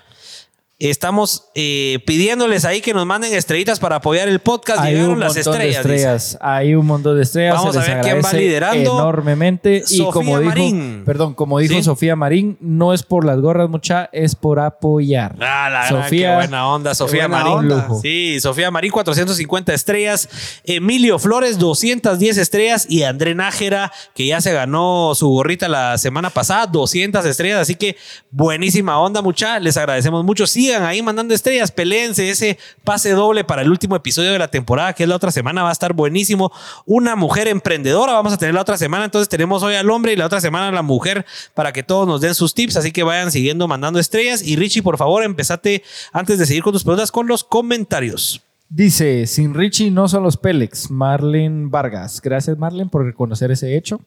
Estamos 0.79 1.49
eh, 1.55 1.97
pidiéndoles 2.05 2.63
ahí 2.63 2.81
que 2.81 2.93
nos 2.93 3.03
manden 3.07 3.33
estrellitas 3.33 3.79
para 3.79 3.95
apoyar 3.95 4.27
el 4.27 4.37
podcast. 4.39 4.79
Hay 4.79 4.97
un 4.97 5.19
las 5.19 5.35
estrellas. 5.35 6.37
Hay 6.39 6.75
un 6.75 6.85
montón 6.85 7.17
de 7.17 7.23
estrellas. 7.23 7.55
Vamos 7.55 7.75
a 7.77 7.79
ver 7.79 8.01
quién 8.01 8.21
va 8.23 8.31
liderando. 8.31 8.93
Enormemente. 8.93 9.83
y 9.89 10.05
como 10.11 10.39
dijo, 10.39 11.03
perdón, 11.03 11.33
como 11.33 11.57
dijo 11.57 11.81
Sofía 11.81 12.15
Marín, 12.15 12.57
no 12.61 12.93
es 12.93 13.01
por 13.01 13.25
las 13.25 13.39
gorras, 13.39 13.67
mucha, 13.71 14.07
es 14.11 14.35
por 14.35 14.59
apoyar. 14.59 15.35
Ah, 15.41 15.67
la 15.71 15.89
Sofía, 15.89 16.29
qué 16.29 16.35
buena 16.35 16.67
onda, 16.67 16.93
Sofía 16.93 17.27
Marín. 17.27 17.73
Sí, 18.03 18.39
Sofía 18.39 18.69
Marín, 18.69 18.91
450 18.91 19.73
estrellas. 19.73 20.29
Emilio 20.63 21.17
Flores, 21.17 21.57
210 21.57 22.37
estrellas. 22.37 22.85
Y 22.87 23.01
André 23.01 23.33
Nájera, 23.33 23.91
que 24.13 24.27
ya 24.27 24.41
se 24.41 24.53
ganó 24.53 25.13
su 25.15 25.27
gorrita 25.27 25.67
la 25.67 25.97
semana 25.97 26.29
pasada, 26.29 26.67
200 26.67 27.25
estrellas. 27.25 27.61
Así 27.61 27.73
que 27.73 27.97
buenísima 28.29 28.99
onda, 28.99 29.23
mucha. 29.23 29.59
Les 29.59 29.75
agradecemos 29.75 30.23
mucho. 30.23 30.45
Sí, 30.45 30.66
sigan 30.67 30.83
ahí 30.83 31.01
mandando 31.01 31.33
estrellas, 31.33 31.71
peleense 31.71 32.29
ese 32.29 32.57
pase 32.83 33.11
doble 33.11 33.43
para 33.43 33.61
el 33.61 33.71
último 33.71 33.95
episodio 33.95 34.31
de 34.31 34.39
la 34.39 34.49
temporada, 34.49 34.93
que 34.93 35.03
es 35.03 35.09
la 35.09 35.15
otra 35.15 35.31
semana, 35.31 35.63
va 35.63 35.69
a 35.69 35.71
estar 35.71 35.93
buenísimo. 35.93 36.51
Una 36.85 37.15
mujer 37.15 37.47
emprendedora, 37.47 38.13
vamos 38.13 38.33
a 38.33 38.37
tener 38.37 38.53
la 38.53 38.61
otra 38.61 38.77
semana, 38.77 39.05
entonces 39.05 39.29
tenemos 39.29 39.63
hoy 39.63 39.75
al 39.75 39.89
hombre 39.89 40.13
y 40.13 40.15
la 40.15 40.25
otra 40.25 40.41
semana 40.41 40.67
a 40.67 40.71
la 40.71 40.81
mujer 40.81 41.25
para 41.53 41.71
que 41.71 41.83
todos 41.83 42.07
nos 42.07 42.21
den 42.21 42.35
sus 42.35 42.53
tips, 42.53 42.77
así 42.77 42.91
que 42.91 43.03
vayan 43.03 43.31
siguiendo 43.31 43.67
mandando 43.67 43.99
estrellas. 43.99 44.41
Y 44.43 44.55
Richie, 44.55 44.81
por 44.81 44.97
favor, 44.97 45.23
empezate 45.23 45.83
antes 46.11 46.37
de 46.39 46.45
seguir 46.45 46.63
con 46.63 46.73
tus 46.73 46.83
preguntas 46.83 47.11
con 47.11 47.27
los 47.27 47.43
comentarios. 47.43 48.41
Dice, 48.69 49.25
sin 49.27 49.53
Richie 49.53 49.91
no 49.91 50.09
son 50.09 50.23
los 50.23 50.35
Pélex. 50.35 50.91
Marlene 50.91 51.69
Vargas. 51.69 52.21
Gracias, 52.21 52.57
Marlene, 52.57 52.89
por 52.89 53.05
reconocer 53.05 53.49
ese 53.51 53.77
hecho. 53.77 54.01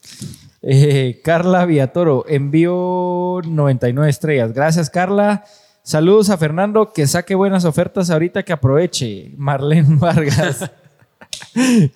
Eh, 0.61 1.23
Carla 1.25 1.65
Viatoro 1.65 2.27
envió 2.29 3.41
99 3.47 4.11
estrellas. 4.11 4.53
Gracias, 4.53 4.91
Carla. 4.91 5.45
Saludos 5.83 6.31
a 6.31 6.37
Fernando, 6.37 6.93
que 6.93 7.07
saque 7.07 7.35
buenas 7.35 7.65
ofertas 7.65 8.11
ahorita 8.11 8.43
que 8.43 8.53
aproveche. 8.53 9.33
Marlene 9.37 9.97
Vargas. 9.99 10.71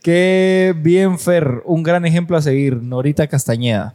Qué 0.03 0.75
bien, 0.77 1.19
Fer. 1.19 1.63
Un 1.65 1.83
gran 1.83 2.05
ejemplo 2.05 2.37
a 2.37 2.43
seguir. 2.43 2.83
Norita 2.83 3.27
Castañeda. 3.27 3.95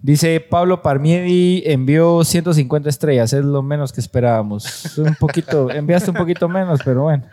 Dice 0.00 0.38
Pablo 0.40 0.82
Parmiedi 0.82 1.62
envió 1.64 2.24
150 2.24 2.88
estrellas, 2.88 3.32
es 3.32 3.44
lo 3.44 3.62
menos 3.62 3.92
que 3.92 4.00
esperábamos. 4.00 4.98
Un 4.98 5.14
poquito, 5.14 5.70
enviaste 5.70 6.10
un 6.10 6.16
poquito 6.16 6.48
menos, 6.48 6.80
pero 6.84 7.04
bueno, 7.04 7.24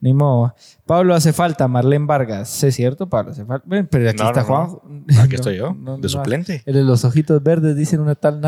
ni 0.00 0.12
modo. 0.12 0.54
Pablo 0.84 1.14
hace 1.14 1.32
falta, 1.32 1.68
Marlene 1.68 2.06
Vargas. 2.06 2.62
¿Es 2.64 2.74
cierto, 2.74 3.08
Pablo? 3.08 3.32
Hace 3.32 3.44
falta. 3.44 3.64
Pero 3.68 4.10
aquí 4.10 4.22
está 4.22 4.42
Juan. 4.42 4.68
Aquí 5.20 5.36
estoy 5.36 5.58
yo, 5.58 5.76
de 6.00 6.08
suplente. 6.08 6.62
El 6.66 6.74
de 6.74 6.82
los 6.82 7.04
ojitos 7.04 7.42
verdes, 7.42 7.76
dicen 7.76 8.00
una 8.00 8.14
tal 8.14 8.40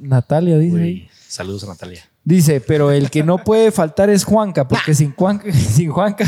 Natalia, 0.00 0.58
dice 0.58 0.82
ahí. 0.82 1.08
Saludos 1.32 1.64
a 1.64 1.68
Natalia. 1.68 2.02
Dice, 2.24 2.60
pero 2.60 2.90
el 2.90 3.08
que 3.08 3.22
no 3.22 3.38
puede 3.38 3.72
faltar 3.72 4.10
es 4.10 4.22
Juanca, 4.22 4.68
porque 4.68 4.92
sin 4.92 5.14
Juanca, 5.14 5.50
sin 5.52 5.90
Juanca, 5.90 6.26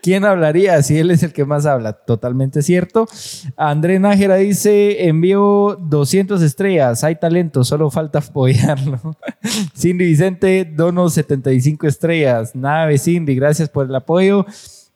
¿quién 0.00 0.24
hablaría? 0.24 0.80
Si 0.84 0.96
él 0.96 1.10
es 1.10 1.24
el 1.24 1.32
que 1.32 1.44
más 1.44 1.66
habla. 1.66 1.94
Totalmente 1.94 2.62
cierto. 2.62 3.08
André 3.56 3.98
Nájera 3.98 4.36
dice, 4.36 5.08
envío 5.08 5.76
200 5.80 6.40
estrellas, 6.42 7.02
hay 7.02 7.16
talento, 7.16 7.64
solo 7.64 7.90
falta 7.90 8.20
apoyarlo. 8.20 9.16
Cindy 9.76 10.04
Vicente, 10.04 10.64
dono 10.64 11.10
75 11.10 11.88
estrellas. 11.88 12.54
Nave 12.54 12.98
Cindy, 12.98 13.34
gracias 13.34 13.68
por 13.68 13.86
el 13.86 13.94
apoyo. 13.96 14.46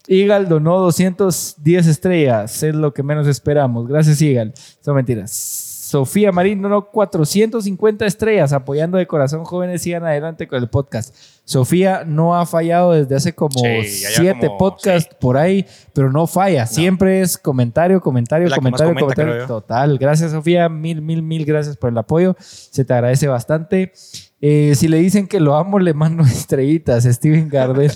Igal 0.07 0.48
donó 0.48 0.78
210 0.78 1.88
estrellas, 1.88 2.62
es 2.62 2.76
lo 2.76 2.94
que 2.94 3.03
menos 3.03 3.26
esperamos. 3.26 3.88
Gracias, 3.88 4.22
Igal. 4.22 4.55
Son 4.80 4.94
mentiras. 4.94 5.69
Sofía 5.91 6.30
Marín 6.30 6.62
no 6.62 6.88
450 6.88 8.07
estrellas 8.07 8.53
apoyando 8.53 8.97
de 8.97 9.09
corazón 9.09 9.43
jóvenes. 9.43 9.82
Sigan 9.82 10.05
adelante 10.05 10.47
con 10.47 10.62
el 10.62 10.70
podcast. 10.70 11.12
Sofía 11.45 12.05
no 12.07 12.36
ha 12.38 12.47
fallado 12.47 12.93
desde 12.93 13.16
hace 13.16 13.34
como 13.34 13.59
siete 13.59 14.49
podcasts 14.57 15.12
por 15.20 15.36
ahí, 15.36 15.66
pero 15.93 16.12
no 16.12 16.28
falla. 16.28 16.66
Siempre 16.66 17.22
es 17.22 17.36
comentario, 17.36 18.01
comentario, 18.01 18.49
comentario, 18.55 18.95
comentario. 18.95 19.47
Total. 19.49 19.99
Gracias, 19.99 20.30
Sofía. 20.30 20.68
Mil, 20.68 21.03
mil, 21.03 21.22
mil 21.22 21.45
gracias 21.45 21.76
por 21.76 21.91
el 21.91 21.99
apoyo. 21.99 22.36
Se 22.38 22.84
te 22.84 22.95
agradece 22.95 23.26
bastante. 23.26 23.93
Eh, 24.41 24.74
si 24.76 24.86
le 24.86 24.99
dicen 24.99 25.26
que 25.26 25.41
lo 25.41 25.57
amo, 25.57 25.80
le 25.80 25.93
mando 25.93 26.22
estrellitas. 26.24 27.03
Steven 27.03 27.49
Gardel. 27.49 27.91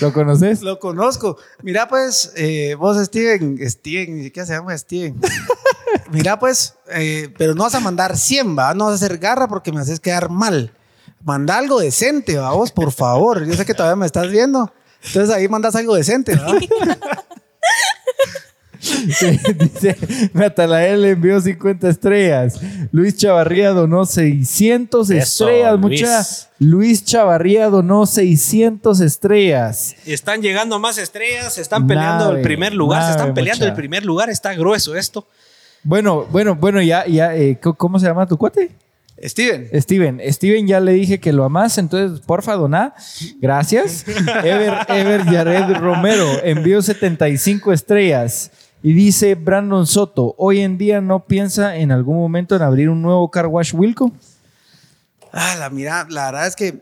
¿Lo 0.00 0.12
conoces? 0.12 0.62
Lo 0.62 0.78
conozco. 0.78 1.36
Mira, 1.64 1.88
pues, 1.88 2.32
eh, 2.36 2.76
vos, 2.78 2.96
Steven, 3.04 3.58
Steven, 3.68 4.18
ni 4.18 4.22
siquiera 4.22 4.46
se 4.46 4.52
llama 4.52 4.78
Steven. 4.78 5.16
Mira, 6.10 6.38
pues, 6.38 6.74
eh, 6.90 7.32
pero 7.38 7.54
no 7.54 7.64
vas 7.64 7.74
a 7.74 7.80
mandar 7.80 8.16
100, 8.16 8.58
va. 8.58 8.74
No 8.74 8.86
vas 8.86 8.92
a 8.92 9.04
hacer 9.04 9.18
garra 9.18 9.48
porque 9.48 9.72
me 9.72 9.80
haces 9.80 10.00
quedar 10.00 10.28
mal. 10.30 10.72
Manda 11.22 11.58
algo 11.58 11.80
decente, 11.80 12.38
vos, 12.38 12.72
por 12.72 12.92
favor. 12.92 13.44
Yo 13.44 13.54
sé 13.54 13.64
que 13.66 13.74
todavía 13.74 13.96
me 13.96 14.06
estás 14.06 14.30
viendo. 14.30 14.72
Entonces 15.04 15.34
ahí 15.34 15.48
mandas 15.48 15.74
algo 15.76 15.94
decente, 15.94 16.36
¿no? 16.36 16.54
dice 18.80 19.96
Natalael 20.32 21.04
envió 21.04 21.40
50 21.40 21.88
estrellas. 21.88 22.60
Luis 22.92 23.16
Chavarría 23.16 23.70
donó 23.70 24.06
600 24.06 25.10
estrellas. 25.10 25.78
Muchas. 25.78 26.48
Luis 26.58 27.04
Chavarría 27.04 27.68
donó 27.68 28.06
600 28.06 29.00
estrellas. 29.00 29.96
Están 30.06 30.42
llegando 30.42 30.78
más 30.78 30.98
estrellas. 30.98 31.54
Se 31.54 31.62
están 31.62 31.86
peleando 31.86 32.32
el 32.32 32.42
primer 32.42 32.74
lugar. 32.74 33.04
se 33.04 33.10
están 33.10 33.34
peleando 33.34 33.66
el 33.66 33.74
primer 33.74 34.04
lugar. 34.04 34.30
Está 34.30 34.54
grueso 34.54 34.96
esto. 34.96 35.26
Bueno, 35.82 36.26
bueno, 36.30 36.54
bueno, 36.54 36.80
ya, 36.82 37.06
ya. 37.06 37.34
Eh, 37.34 37.58
¿Cómo 37.60 37.98
se 37.98 38.06
llama 38.06 38.26
tu 38.26 38.36
cuate? 38.36 38.70
Steven. 39.22 39.68
Steven. 39.80 40.20
Steven 40.32 40.66
ya 40.66 40.80
le 40.80 40.92
dije 40.92 41.20
que 41.20 41.32
lo 41.32 41.44
amas, 41.44 41.76
entonces 41.78 42.20
porfa, 42.20 42.54
doná. 42.54 42.94
Gracias. 43.40 44.06
Ever, 44.44 44.86
Ever 44.88 45.30
Yared 45.30 45.76
Romero 45.76 46.26
envió 46.42 46.80
75 46.80 47.72
estrellas. 47.72 48.50
Y 48.82 48.94
dice 48.94 49.34
Brandon 49.34 49.86
Soto, 49.86 50.34
hoy 50.38 50.60
en 50.60 50.78
día 50.78 51.02
no 51.02 51.26
piensa 51.26 51.76
en 51.76 51.92
algún 51.92 52.16
momento 52.16 52.56
en 52.56 52.62
abrir 52.62 52.88
un 52.88 53.02
nuevo 53.02 53.30
car 53.30 53.46
wash 53.46 53.74
Wilco. 53.74 54.10
Ah, 55.32 55.54
la 55.58 55.68
mira, 55.68 56.06
la 56.08 56.26
verdad 56.26 56.46
es 56.46 56.56
que 56.56 56.80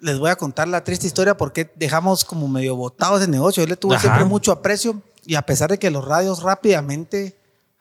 les 0.00 0.18
voy 0.18 0.28
a 0.28 0.36
contar 0.36 0.68
la 0.68 0.84
triste 0.84 1.06
historia 1.06 1.34
porque 1.34 1.72
dejamos 1.76 2.26
como 2.26 2.46
medio 2.46 2.76
botados 2.76 3.20
de 3.20 3.28
negocio. 3.28 3.62
Yo 3.62 3.68
le 3.68 3.76
tuve 3.76 3.98
siempre 3.98 4.26
mucho 4.26 4.52
aprecio 4.52 5.00
y 5.24 5.34
a 5.34 5.42
pesar 5.42 5.70
de 5.70 5.78
que 5.78 5.90
los 5.90 6.04
radios 6.04 6.42
rápidamente 6.42 7.34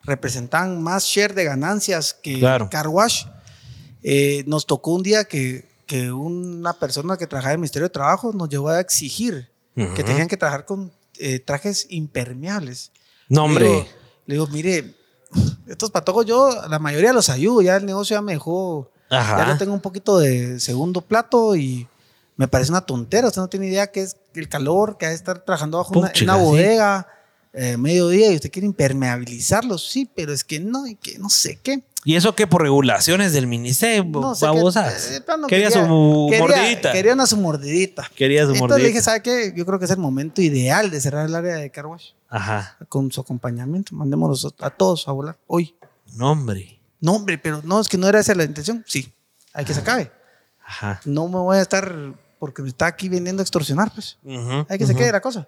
representan 0.03 0.81
más 0.81 1.05
share 1.05 1.33
de 1.33 1.45
ganancias 1.45 2.13
que 2.13 2.39
car 2.69 2.87
wash, 2.87 3.25
eh, 4.03 4.43
nos 4.47 4.65
tocó 4.65 4.91
un 4.91 5.03
día 5.03 5.23
que, 5.25 5.65
que, 5.85 6.11
una 6.11 6.73
persona 6.73 7.17
que 7.17 7.27
trabajaba 7.27 7.51
en 7.51 7.55
el 7.55 7.59
Ministerio 7.59 7.87
de 7.87 7.93
Trabajo 7.93 8.33
nos 8.33 8.49
llevó 8.49 8.69
a 8.69 8.79
exigir 8.79 9.49
que 9.75 10.03
tenían 10.03 10.27
que 10.27 10.37
trabajar 10.37 10.65
con 10.65 10.91
eh, 11.19 11.39
trajes 11.39 11.87
impermeables. 11.89 12.91
No, 13.27 13.45
hombre. 13.45 13.87
Le 14.25 14.35
digo, 14.35 14.47
mire, 14.47 14.93
estos 15.67 15.91
patojos 15.91 16.25
yo, 16.25 16.49
la 16.69 16.79
mayoría 16.79 17.13
los 17.13 17.29
ayudo, 17.29 17.61
ya 17.61 17.77
el 17.77 17.85
negocio 17.85 18.15
ya 18.15 18.21
me 18.21 18.33
dejó, 18.33 18.91
ya 19.09 19.45
no 19.45 19.57
tengo 19.57 19.73
un 19.73 19.81
poquito 19.81 20.19
de 20.19 20.59
segundo 20.59 21.01
plato 21.01 21.55
y 21.55 21.87
me 22.35 22.47
parece 22.47 22.71
una 22.71 22.81
tontera, 22.81 23.27
usted 23.27 23.41
no 23.41 23.47
tiene 23.47 23.67
idea 23.67 23.87
qué 23.87 24.01
es 24.01 24.17
el 24.33 24.49
calor, 24.49 24.97
que 24.97 25.05
hay 25.05 25.15
estar 25.15 25.39
trabajando 25.39 25.77
bajo 25.77 25.97
una, 25.97 26.11
una, 26.21 26.35
bodega, 26.35 27.07
eh, 27.53 27.77
mediodía, 27.77 28.31
y 28.31 28.35
usted 28.35 28.51
quiere 28.51 28.65
impermeabilizarlos, 28.65 29.87
sí, 29.87 30.09
pero 30.15 30.33
es 30.33 30.43
que 30.43 30.59
no, 30.59 30.87
y 30.87 30.95
que 30.95 31.19
no 31.19 31.29
sé 31.29 31.59
qué. 31.61 31.83
¿Y 32.05 32.15
eso 32.15 32.35
qué 32.35 32.47
por 32.47 32.61
regulaciones 32.61 33.31
del 33.31 33.47
ministerio? 33.47 34.03
No 34.03 34.35
sé 34.35 34.45
babosas. 34.45 35.11
Eh, 35.11 35.23
quería, 35.47 35.71
su 35.71 35.79
mordidita. 35.79 36.91
Quería 36.91 37.13
una 37.13 37.27
su 37.27 37.37
mordidita. 37.37 38.11
Quería 38.15 38.45
su 38.45 38.53
Entonces 38.53 38.81
le 38.81 38.87
dije, 38.87 39.01
¿sabe 39.01 39.21
qué? 39.21 39.53
Yo 39.55 39.65
creo 39.65 39.79
que 39.79 39.85
es 39.85 39.91
el 39.91 39.99
momento 39.99 40.41
ideal 40.41 40.91
de 40.91 40.99
cerrar 40.99 41.27
el 41.27 41.35
área 41.35 41.55
de 41.55 41.69
car 41.69 41.85
Ajá. 42.27 42.77
Con 42.89 43.09
su 43.11 43.21
acompañamiento. 43.21 43.95
Mandémoslos 43.95 44.53
a 44.59 44.69
todos 44.71 45.07
a 45.07 45.13
volar 45.13 45.37
hoy. 45.47 45.75
No, 46.15 46.31
hombre. 46.31 46.79
No, 46.99 47.13
hombre, 47.15 47.37
pero 47.37 47.61
no, 47.63 47.79
es 47.79 47.87
que 47.87 47.97
no 47.97 48.07
era 48.07 48.19
esa 48.19 48.35
la 48.35 48.43
intención. 48.43 48.83
Sí, 48.87 49.13
hay 49.53 49.63
que 49.63 49.73
se 49.73 49.79
acabe. 49.79 50.11
Ajá. 50.65 50.99
No 51.05 51.27
me 51.27 51.37
voy 51.37 51.57
a 51.57 51.61
estar 51.61 52.13
porque 52.39 52.61
me 52.61 52.69
está 52.69 52.87
aquí 52.87 53.07
vendiendo 53.07 53.41
a 53.41 53.43
extorsionar, 53.43 53.93
pues. 53.93 54.17
hay 54.67 54.77
que 54.77 54.85
se 54.85 54.95
quede 54.95 55.11
la 55.11 55.21
cosa. 55.21 55.47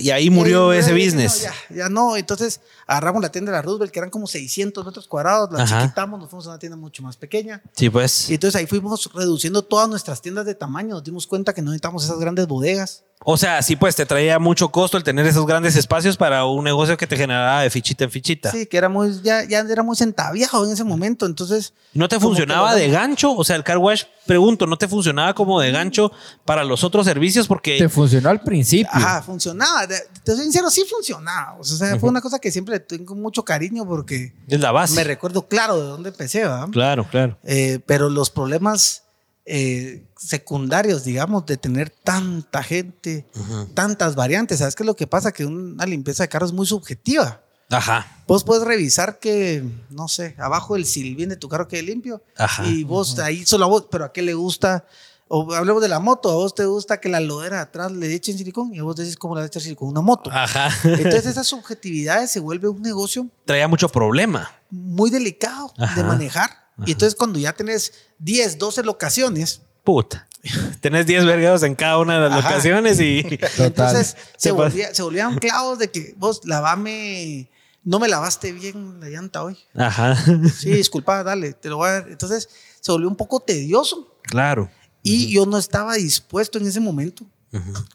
Y 0.00 0.10
ahí 0.10 0.30
murió 0.30 0.72
ese 0.72 0.92
business. 0.92 1.46
ya, 1.70 1.88
no, 1.88 2.16
entonces 2.16 2.60
agarramos 2.86 3.22
la 3.22 3.30
tienda 3.30 3.52
de 3.52 3.58
la 3.58 3.62
Roosevelt, 3.62 3.92
que 3.92 3.98
eran 3.98 4.10
como 4.10 4.26
600 4.26 4.84
metros 4.84 5.06
cuadrados, 5.06 5.50
la 5.52 5.64
chiquitamos, 5.64 6.18
nos 6.18 6.28
fuimos 6.28 6.46
a 6.46 6.50
una 6.50 6.58
tienda 6.58 6.76
mucho 6.76 7.02
más 7.02 7.16
pequeña. 7.16 7.62
Sí, 7.76 7.90
pues. 7.90 8.30
Y 8.30 8.34
entonces 8.34 8.60
ahí 8.60 8.66
fuimos 8.66 9.10
reduciendo 9.14 9.62
todas 9.62 9.88
nuestras 9.88 10.20
tiendas 10.22 10.46
de 10.46 10.54
tamaño, 10.54 10.94
nos 10.94 11.04
dimos 11.04 11.26
cuenta 11.26 11.52
que 11.52 11.62
no 11.62 11.70
necesitamos 11.70 12.04
esas 12.04 12.18
grandes 12.18 12.46
bodegas. 12.46 13.04
O 13.22 13.36
sea, 13.36 13.60
sí, 13.60 13.76
pues 13.76 13.94
te 13.96 14.06
traía 14.06 14.38
mucho 14.38 14.70
costo 14.70 14.96
el 14.96 15.04
tener 15.04 15.26
esos 15.26 15.46
grandes 15.46 15.76
espacios 15.76 16.16
para 16.16 16.46
un 16.46 16.64
negocio 16.64 16.96
que 16.96 17.06
te 17.06 17.18
generaba 17.18 17.60
de 17.60 17.68
fichita 17.68 18.04
en 18.04 18.10
fichita. 18.10 18.50
Sí, 18.50 18.64
que 18.64 18.78
era 18.78 18.88
muy, 18.88 19.20
ya, 19.22 19.44
ya 19.44 19.60
era 19.60 19.82
muy 19.82 19.94
centaviado 19.94 20.64
en 20.64 20.72
ese 20.72 20.84
momento. 20.84 21.26
Entonces. 21.26 21.74
¿No 21.92 22.08
te 22.08 22.18
funcionaba 22.18 22.74
de 22.74 22.88
gancho? 22.88 23.36
O 23.36 23.44
sea, 23.44 23.56
el 23.56 23.64
car 23.64 23.76
wash, 23.76 24.04
pregunto, 24.24 24.66
¿no 24.66 24.78
te 24.78 24.88
funcionaba 24.88 25.34
como 25.34 25.60
de 25.60 25.70
gancho 25.70 26.10
para 26.46 26.64
los 26.64 26.82
otros 26.82 27.04
servicios? 27.04 27.46
Porque. 27.46 27.76
Te 27.76 27.90
funcionó 27.90 28.30
al 28.30 28.40
principio. 28.40 28.88
Ajá, 28.90 29.20
funcionaba. 29.20 29.86
Te 29.86 30.32
soy 30.32 30.44
sincero, 30.44 30.70
sí 30.70 30.84
funcionaba. 30.88 31.56
O 31.60 31.64
sea, 31.64 31.98
fue 31.98 32.08
una 32.08 32.22
cosa 32.22 32.38
que 32.38 32.50
siempre 32.50 32.80
tengo 32.80 33.14
mucho 33.14 33.44
cariño 33.44 33.86
porque. 33.86 34.32
Es 34.48 34.60
la 34.60 34.72
base. 34.72 34.94
Me 34.94 35.04
recuerdo 35.04 35.46
claro 35.46 35.78
de 35.78 35.86
dónde 35.88 36.08
empecé, 36.08 36.40
¿verdad? 36.40 36.68
Claro, 36.70 37.06
claro. 37.10 37.36
Eh, 37.44 37.80
pero 37.84 38.08
los 38.08 38.30
problemas 38.30 39.02
eh, 39.46 40.06
secundarios, 40.16 41.04
digamos, 41.04 41.46
de 41.46 41.56
tener 41.56 41.90
tanta 41.90 42.62
gente, 42.62 43.26
tantas 43.74 44.14
variantes. 44.14 44.58
¿Sabes 44.58 44.74
qué 44.74 44.82
es 44.82 44.86
lo 44.86 44.96
que 44.96 45.06
pasa? 45.06 45.32
Que 45.32 45.44
una 45.44 45.86
limpieza 45.86 46.24
de 46.24 46.28
carro 46.28 46.46
es 46.46 46.52
muy 46.52 46.66
subjetiva. 46.66 47.40
Ajá. 47.70 48.06
Vos 48.26 48.44
puedes 48.44 48.64
revisar 48.64 49.18
que, 49.18 49.64
no 49.90 50.08
sé, 50.08 50.34
abajo 50.38 50.76
el 50.76 50.84
silbín 50.84 51.28
de 51.28 51.36
tu 51.36 51.48
carro 51.48 51.68
quede 51.68 51.82
limpio. 51.82 52.22
Ajá. 52.36 52.66
Y 52.66 52.84
vos 52.84 53.18
ahí 53.18 53.46
solo 53.46 53.64
a 53.64 53.68
vos, 53.68 53.86
pero 53.90 54.04
¿a 54.04 54.12
qué 54.12 54.22
le 54.22 54.34
gusta? 54.34 54.84
O 55.28 55.54
hablemos 55.54 55.80
de 55.80 55.88
la 55.88 56.00
moto, 56.00 56.28
a 56.28 56.34
vos 56.34 56.54
te 56.56 56.64
gusta 56.64 57.00
que 57.00 57.08
la 57.08 57.20
lodera 57.20 57.60
atrás 57.60 57.92
le 57.92 58.12
echen 58.12 58.36
silicón 58.36 58.74
y 58.74 58.80
vos 58.80 58.96
decís 58.96 59.16
cómo 59.16 59.36
la 59.36 59.46
echar 59.46 59.62
silicón 59.62 59.88
una 59.88 60.00
moto. 60.00 60.28
Ajá. 60.32 60.68
Entonces 60.82 61.26
esas 61.26 61.46
subjetividades 61.48 62.32
se 62.32 62.40
vuelve 62.40 62.68
un 62.68 62.82
negocio. 62.82 63.28
Traía 63.44 63.68
mucho 63.68 63.88
problema. 63.88 64.50
Muy 64.70 65.10
delicado 65.10 65.72
de 65.94 66.02
manejar 66.02 66.50
y 66.86 66.92
entonces 66.92 67.14
cuando 67.14 67.38
ya 67.38 67.52
tenés 67.52 67.92
10, 68.18 68.58
12 68.58 68.82
locaciones. 68.82 69.62
Puta. 69.84 70.26
Tenés 70.80 71.06
10 71.06 71.26
vergados 71.26 71.62
en 71.62 71.74
cada 71.74 71.98
una 71.98 72.14
de 72.14 72.28
las 72.28 72.44
locaciones 72.44 73.00
y. 73.00 73.26
Entonces 73.58 74.16
se, 74.36 74.52
volvía, 74.52 74.94
se, 74.94 75.02
volvían 75.02 75.38
clavos 75.38 75.78
de 75.78 75.90
que 75.90 76.14
vos 76.16 76.40
lavame. 76.44 77.50
No 77.82 77.98
me 77.98 78.08
lavaste 78.08 78.52
bien 78.52 79.00
la 79.00 79.08
llanta 79.08 79.42
hoy. 79.42 79.58
Ajá. 79.74 80.16
Sí, 80.54 80.70
disculpa, 80.70 81.22
dale, 81.22 81.54
te 81.54 81.68
lo 81.68 81.78
voy 81.78 81.88
a 81.88 81.92
dar. 81.92 82.08
Entonces 82.08 82.48
se 82.80 82.92
volvió 82.92 83.08
un 83.08 83.16
poco 83.16 83.40
tedioso. 83.40 84.16
Claro. 84.22 84.70
Y 85.02 85.32
yo 85.32 85.46
no 85.46 85.56
estaba 85.56 85.94
dispuesto 85.94 86.58
en 86.58 86.66
ese 86.66 86.80
momento 86.80 87.24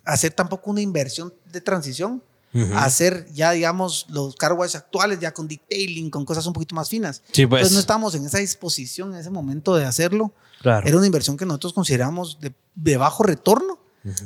a 0.03 0.13
hacer 0.13 0.31
tampoco 0.31 0.71
una 0.71 0.81
inversión 0.81 1.33
de 1.51 1.61
transición 1.61 2.21
hacer 2.75 3.27
ya, 3.33 3.51
digamos, 3.51 4.05
los 4.09 4.35
car 4.35 4.53
actuales, 4.73 5.19
ya 5.19 5.33
con 5.33 5.47
detailing, 5.47 6.09
con 6.09 6.25
cosas 6.25 6.45
un 6.45 6.53
poquito 6.53 6.75
más 6.75 6.89
finas. 6.89 7.21
Sí, 7.31 7.45
pues. 7.45 7.61
Entonces 7.61 7.73
no 7.73 7.79
estábamos 7.79 8.15
en 8.15 8.25
esa 8.25 8.37
disposición 8.37 9.13
en 9.13 9.19
ese 9.19 9.29
momento 9.29 9.75
de 9.75 9.85
hacerlo. 9.85 10.33
Claro. 10.61 10.87
Era 10.87 10.97
una 10.97 11.05
inversión 11.05 11.37
que 11.37 11.45
nosotros 11.45 11.73
consideramos 11.73 12.39
de, 12.39 12.97
bajo 12.97 13.23
retorno. 13.23 13.79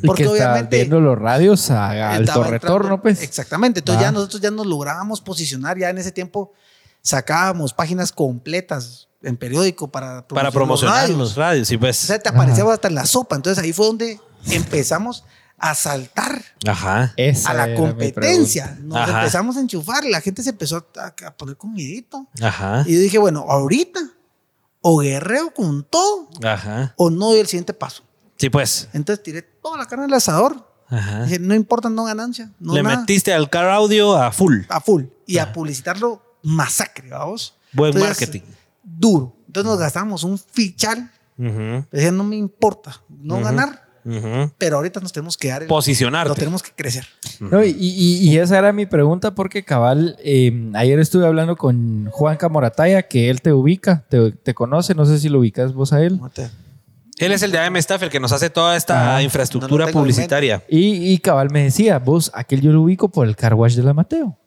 Porque 0.06 0.28
obviamente 0.28 0.76
viendo 0.76 1.00
los 1.00 1.18
radios 1.18 1.72
a 1.72 2.12
alto 2.12 2.44
retorno, 2.44 3.02
pues. 3.02 3.22
Exactamente. 3.22 3.80
Entonces 3.80 4.02
ya 4.04 4.12
nosotros 4.12 4.42
ya 4.42 4.52
nos 4.52 4.68
lográbamos 4.68 5.22
posicionar, 5.22 5.78
ya 5.78 5.90
en 5.90 5.98
ese 5.98 6.12
tiempo 6.12 6.52
sacábamos 7.02 7.74
páginas 7.74 8.12
completas 8.12 9.08
en 9.24 9.38
periódico 9.38 9.90
para 9.90 10.28
promocionar, 10.28 10.44
para 10.44 10.52
promocionar 10.52 11.10
los 11.12 11.36
radios. 11.36 11.68
sí, 11.68 11.78
pues. 11.78 12.04
O 12.04 12.08
sea, 12.08 12.20
te 12.20 12.28
aparecía 12.28 12.66
hasta 12.72 12.90
en 12.90 12.96
la 12.96 13.06
sopa. 13.06 13.38
Entonces 13.38 13.64
ahí 13.64 13.72
fue 13.72 13.86
donde 13.86 14.20
empezamos 14.48 15.24
a 15.60 15.76
saltar 15.76 16.44
a 16.66 17.54
la 17.54 17.76
competencia. 17.76 18.78
Nos 18.82 19.08
empezamos 19.08 19.58
a 19.58 19.62
enchufar, 19.62 20.06
la 20.06 20.22
gente 20.22 20.44
se 20.44 20.52
empezó 20.52 20.88
a, 20.98 21.32
poner 21.38 21.58
con 21.58 21.74
miedito. 21.74 22.28
Y 22.86 22.94
yo 22.94 23.00
dije, 23.00 23.18
bueno, 23.18 23.46
ahorita 23.48 24.00
o 24.82 25.00
guerreo 25.00 25.54
con 25.54 25.84
todo 25.84 26.30
o 26.96 27.10
no 27.10 27.28
doy 27.28 27.40
el 27.40 27.48
siguiente 27.48 27.74
paso. 27.74 28.04
Sí, 28.38 28.50
pues. 28.50 28.88
Entonces 28.94 29.22
tiré 29.22 29.42
toda 29.42 29.78
la 29.78 29.86
carne 29.86 30.06
al 30.06 30.14
asador. 30.14 30.68
Dije, 31.24 31.40
no 31.40 31.54
importa, 31.54 31.90
no 31.90 32.06
ganancia. 32.06 32.52
No 32.60 32.74
Le 32.74 32.82
metiste 32.82 33.34
al 33.34 33.50
car 33.50 33.70
audio 33.70 34.16
a 34.16 34.32
full. 34.32 34.62
A 34.70 34.80
full. 34.80 35.04
Y 35.28 35.38
a 35.38 35.54
publicitarlo 35.54 36.38
masacre, 36.42 37.10
vamos. 37.10 37.56
Buen 37.74 37.98
marketing. 38.00 38.42
Duro. 38.82 39.36
Entonces 39.48 39.70
nos 39.70 39.80
gastamos 39.80 40.24
un 40.24 40.40
fichal. 40.40 41.12
Dije, 41.38 42.12
no 42.12 42.24
me 42.24 42.36
importa 42.36 43.02
no 43.08 43.40
ganar 43.40 43.89
pero 44.58 44.78
ahorita 44.78 45.00
nos 45.00 45.12
tenemos 45.12 45.38
que 45.38 45.50
dar. 45.50 45.68
Posicionar. 45.68 46.28
Lo 46.28 46.36
tenemos 46.36 46.64
que 46.64 46.72
crecer. 46.76 47.08
y, 47.66 48.38
esa 48.38 48.58
era 48.58 48.74
mi 48.74 48.86
pregunta 48.86 49.36
porque 49.36 49.64
cabal, 49.64 50.18
em, 50.24 50.76
ayer 50.76 51.00
estuve 51.00 51.26
hablando 51.26 51.56
con 51.56 52.08
Juan 52.12 52.38
Camorataya, 52.38 53.04
que 53.04 53.30
él 53.30 53.42
te 53.42 53.54
ubica, 53.54 54.04
te, 54.10 54.54
conoce, 54.54 54.96
no 54.96 55.06
sé 55.06 55.20
si 55.20 55.30
lo 55.30 55.40
ubicas 55.40 55.74
vos 55.74 55.94
a 55.94 56.02
él. 56.02 56.20
Él 57.18 57.34
es 57.34 57.44
el 57.44 57.52
de 57.52 57.60
AM 57.60 57.76
Staff, 57.78 58.02
el 58.04 58.10
que 58.10 58.20
nos 58.20 58.32
hace 58.32 58.50
toda 58.50 58.78
esta 58.78 59.18
ah. 59.18 59.22
infraestructura 59.22 59.88
publicitaria. 59.88 60.64
Y, 60.70 61.18
cabal 61.20 61.50
me 61.52 61.64
decía, 61.64 62.00
vos, 62.00 62.32
aquel 62.34 62.62
yo 62.62 62.72
lo 62.72 62.82
ubico 62.82 63.10
por 63.10 63.28
el 63.28 63.36
car 63.36 63.54
wash 63.54 63.76
de 63.76 63.84
la 63.84 63.94
Mateo. 63.94 64.38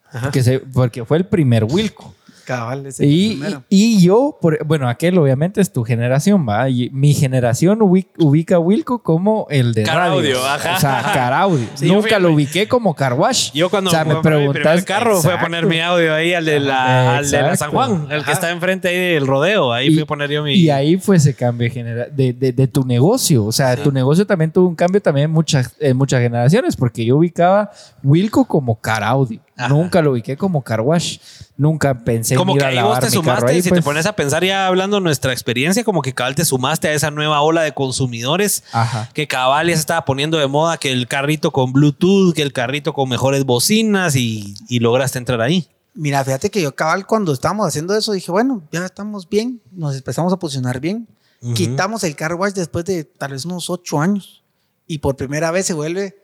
porque 0.72 1.04
fue 1.04 1.18
el 1.18 1.26
primer 1.26 1.64
Wilco. 1.64 2.14
Cabal, 2.44 2.88
y, 2.98 3.40
y, 3.68 4.02
yo, 4.02 4.38
bueno, 4.66 4.88
aquel 4.88 5.18
obviamente 5.18 5.60
es 5.60 5.72
tu 5.72 5.84
generación, 5.84 6.46
¿va? 6.48 6.68
Y 6.68 6.90
mi 6.90 7.14
generación 7.14 7.80
ubica, 7.82 8.56
a 8.56 8.58
Wilco 8.58 9.02
como 9.02 9.46
el 9.50 9.72
de 9.74 9.84
radio. 9.84 10.44
ajá. 10.44 10.76
O 10.76 10.80
sea, 10.80 11.10
Caraudio. 11.14 11.66
Nunca 11.82 12.18
lo 12.18 12.32
ubiqué 12.32 12.68
como 12.68 12.94
Carwash. 12.94 13.52
Yo 13.52 13.70
cuando 13.70 13.90
o 13.90 13.92
sea, 13.92 14.04
me 14.04 14.16
preguntas, 14.16 14.78
el 14.78 14.84
carro 14.84 15.20
fue 15.20 15.34
a 15.34 15.40
poner 15.40 15.66
mi 15.66 15.80
audio 15.80 16.14
ahí 16.14 16.34
al 16.34 16.44
de 16.44 16.60
la, 16.60 17.18
al 17.18 17.30
de 17.30 17.42
la 17.42 17.56
San 17.56 17.70
Juan, 17.70 18.06
el 18.10 18.24
que 18.24 18.32
está 18.32 18.50
enfrente 18.50 18.88
ahí 18.88 19.14
del 19.14 19.26
rodeo. 19.26 19.72
Ahí 19.72 19.92
fui 19.92 20.02
a 20.02 20.06
poner 20.06 20.30
yo 20.30 20.42
mi. 20.42 20.54
Y 20.54 20.70
ahí 20.70 20.96
fue 20.96 21.16
ese 21.16 21.34
cambio 21.34 21.72
de, 21.72 22.32
de, 22.32 22.52
de, 22.52 22.66
tu 22.66 22.84
negocio. 22.84 23.44
O 23.44 23.52
sea, 23.52 23.76
tu 23.76 23.92
negocio 23.92 24.26
también 24.26 24.50
tuvo 24.50 24.68
un 24.68 24.74
cambio 24.74 25.00
también 25.00 25.26
en 25.26 25.30
muchas, 25.30 25.74
en 25.78 25.96
muchas 25.96 26.20
generaciones, 26.20 26.76
porque 26.76 27.04
yo 27.04 27.16
ubicaba 27.16 27.70
Wilco 28.02 28.44
como 28.44 28.80
Caraudio. 28.80 29.40
Nunca 29.68 30.00
lo 30.02 30.12
ubiqué 30.12 30.36
como 30.36 30.62
Carwash. 30.62 31.18
Nunca 31.56 31.98
pensé 31.98 32.36
como 32.36 32.54
que 32.54 32.64
ahí 32.64 32.80
vos 32.82 32.98
te 32.98 33.10
sumaste, 33.10 33.56
y 33.56 33.62
si 33.62 33.68
te 33.68 33.76
pues. 33.76 33.84
pones 33.84 34.06
a 34.06 34.14
pensar 34.14 34.44
ya 34.44 34.66
hablando 34.66 34.98
nuestra 35.00 35.32
experiencia, 35.32 35.84
como 35.84 36.02
que 36.02 36.14
cabal 36.14 36.34
te 36.34 36.44
sumaste 36.44 36.88
a 36.88 36.92
esa 36.94 37.10
nueva 37.10 37.40
ola 37.42 37.62
de 37.62 37.72
consumidores 37.72 38.64
que 39.12 39.28
cabal 39.28 39.68
ya 39.68 39.74
se 39.74 39.80
estaba 39.80 40.04
poniendo 40.04 40.38
de 40.38 40.46
moda, 40.46 40.78
que 40.78 40.90
el 40.90 41.06
carrito 41.06 41.50
con 41.50 41.72
Bluetooth, 41.72 42.34
que 42.34 42.42
el 42.42 42.52
carrito 42.52 42.92
con 42.94 43.08
mejores 43.08 43.44
bocinas 43.44 44.16
y, 44.16 44.54
lograste 44.80 45.18
entrar 45.18 45.40
ahí. 45.40 45.68
Mira, 45.94 46.24
fíjate 46.24 46.50
que 46.50 46.62
yo 46.62 46.74
cabal 46.74 47.06
cuando 47.06 47.32
estábamos 47.32 47.68
haciendo 47.68 47.94
eso 47.96 48.12
dije, 48.12 48.32
bueno, 48.32 48.62
ya 48.72 48.84
estamos 48.84 49.28
bien, 49.28 49.60
nos 49.70 49.94
empezamos 49.94 50.32
a 50.32 50.38
posicionar 50.38 50.80
bien. 50.80 51.06
Quitamos 51.54 52.04
el 52.04 52.14
car 52.16 52.34
wash 52.34 52.52
después 52.52 52.84
de 52.84 53.04
tal 53.04 53.32
vez 53.32 53.44
unos 53.44 53.68
ocho 53.68 54.00
años 54.00 54.42
y 54.86 54.98
por 54.98 55.16
primera 55.16 55.50
vez 55.50 55.66
se 55.66 55.74
vuelve 55.74 56.16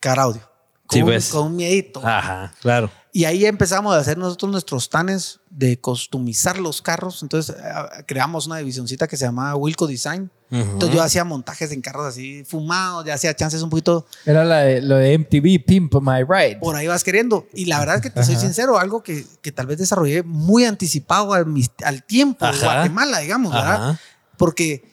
car 0.00 0.18
audio. 0.18 0.42
Con, 0.86 1.00
pues. 1.02 1.28
con 1.28 1.48
un 1.48 1.56
miedito. 1.56 2.00
Ajá, 2.04 2.52
claro. 2.60 2.90
Y 3.16 3.24
ahí 3.24 3.46
empezamos 3.46 3.94
a 3.94 3.98
hacer 3.98 4.18
nosotros 4.18 4.52
nuestros 4.52 4.90
tanes 4.90 5.40
de 5.48 5.80
costumizar 5.80 6.58
los 6.58 6.82
carros. 6.82 7.22
Entonces 7.22 7.56
eh, 7.58 8.04
creamos 8.06 8.46
una 8.46 8.58
divisioncita 8.58 9.08
que 9.08 9.16
se 9.16 9.24
llamaba 9.24 9.56
Wilco 9.56 9.86
Design. 9.86 10.30
Entonces 10.50 10.94
yo 10.94 11.02
hacía 11.02 11.24
montajes 11.24 11.72
en 11.72 11.80
carros 11.80 12.06
así 12.06 12.44
fumados, 12.44 13.06
ya 13.06 13.14
hacía 13.14 13.34
chances 13.34 13.62
un 13.62 13.70
poquito. 13.70 14.06
Era 14.26 14.44
lo 14.80 14.96
de 14.96 15.18
MTV 15.18 15.64
Pimp 15.64 15.94
My 15.94 16.24
Ride. 16.28 16.58
Por 16.60 16.76
ahí 16.76 16.86
vas 16.86 17.02
queriendo. 17.02 17.46
Y 17.54 17.64
la 17.64 17.78
verdad 17.78 17.96
es 17.96 18.02
que 18.02 18.10
te 18.10 18.22
soy 18.22 18.36
sincero, 18.36 18.78
algo 18.78 19.02
que, 19.02 19.24
que, 19.40 19.50
tal 19.50 19.66
vez 19.66 19.78
desarrollé 19.78 20.22
muy 20.22 20.66
anticipado 20.66 21.32
al, 21.32 21.46
al 21.84 22.02
tiempo 22.04 22.46
de 22.46 22.58
Guatemala, 22.58 23.20
digamos, 23.20 23.50
¿verdad? 23.50 23.98
Porque 24.36 24.84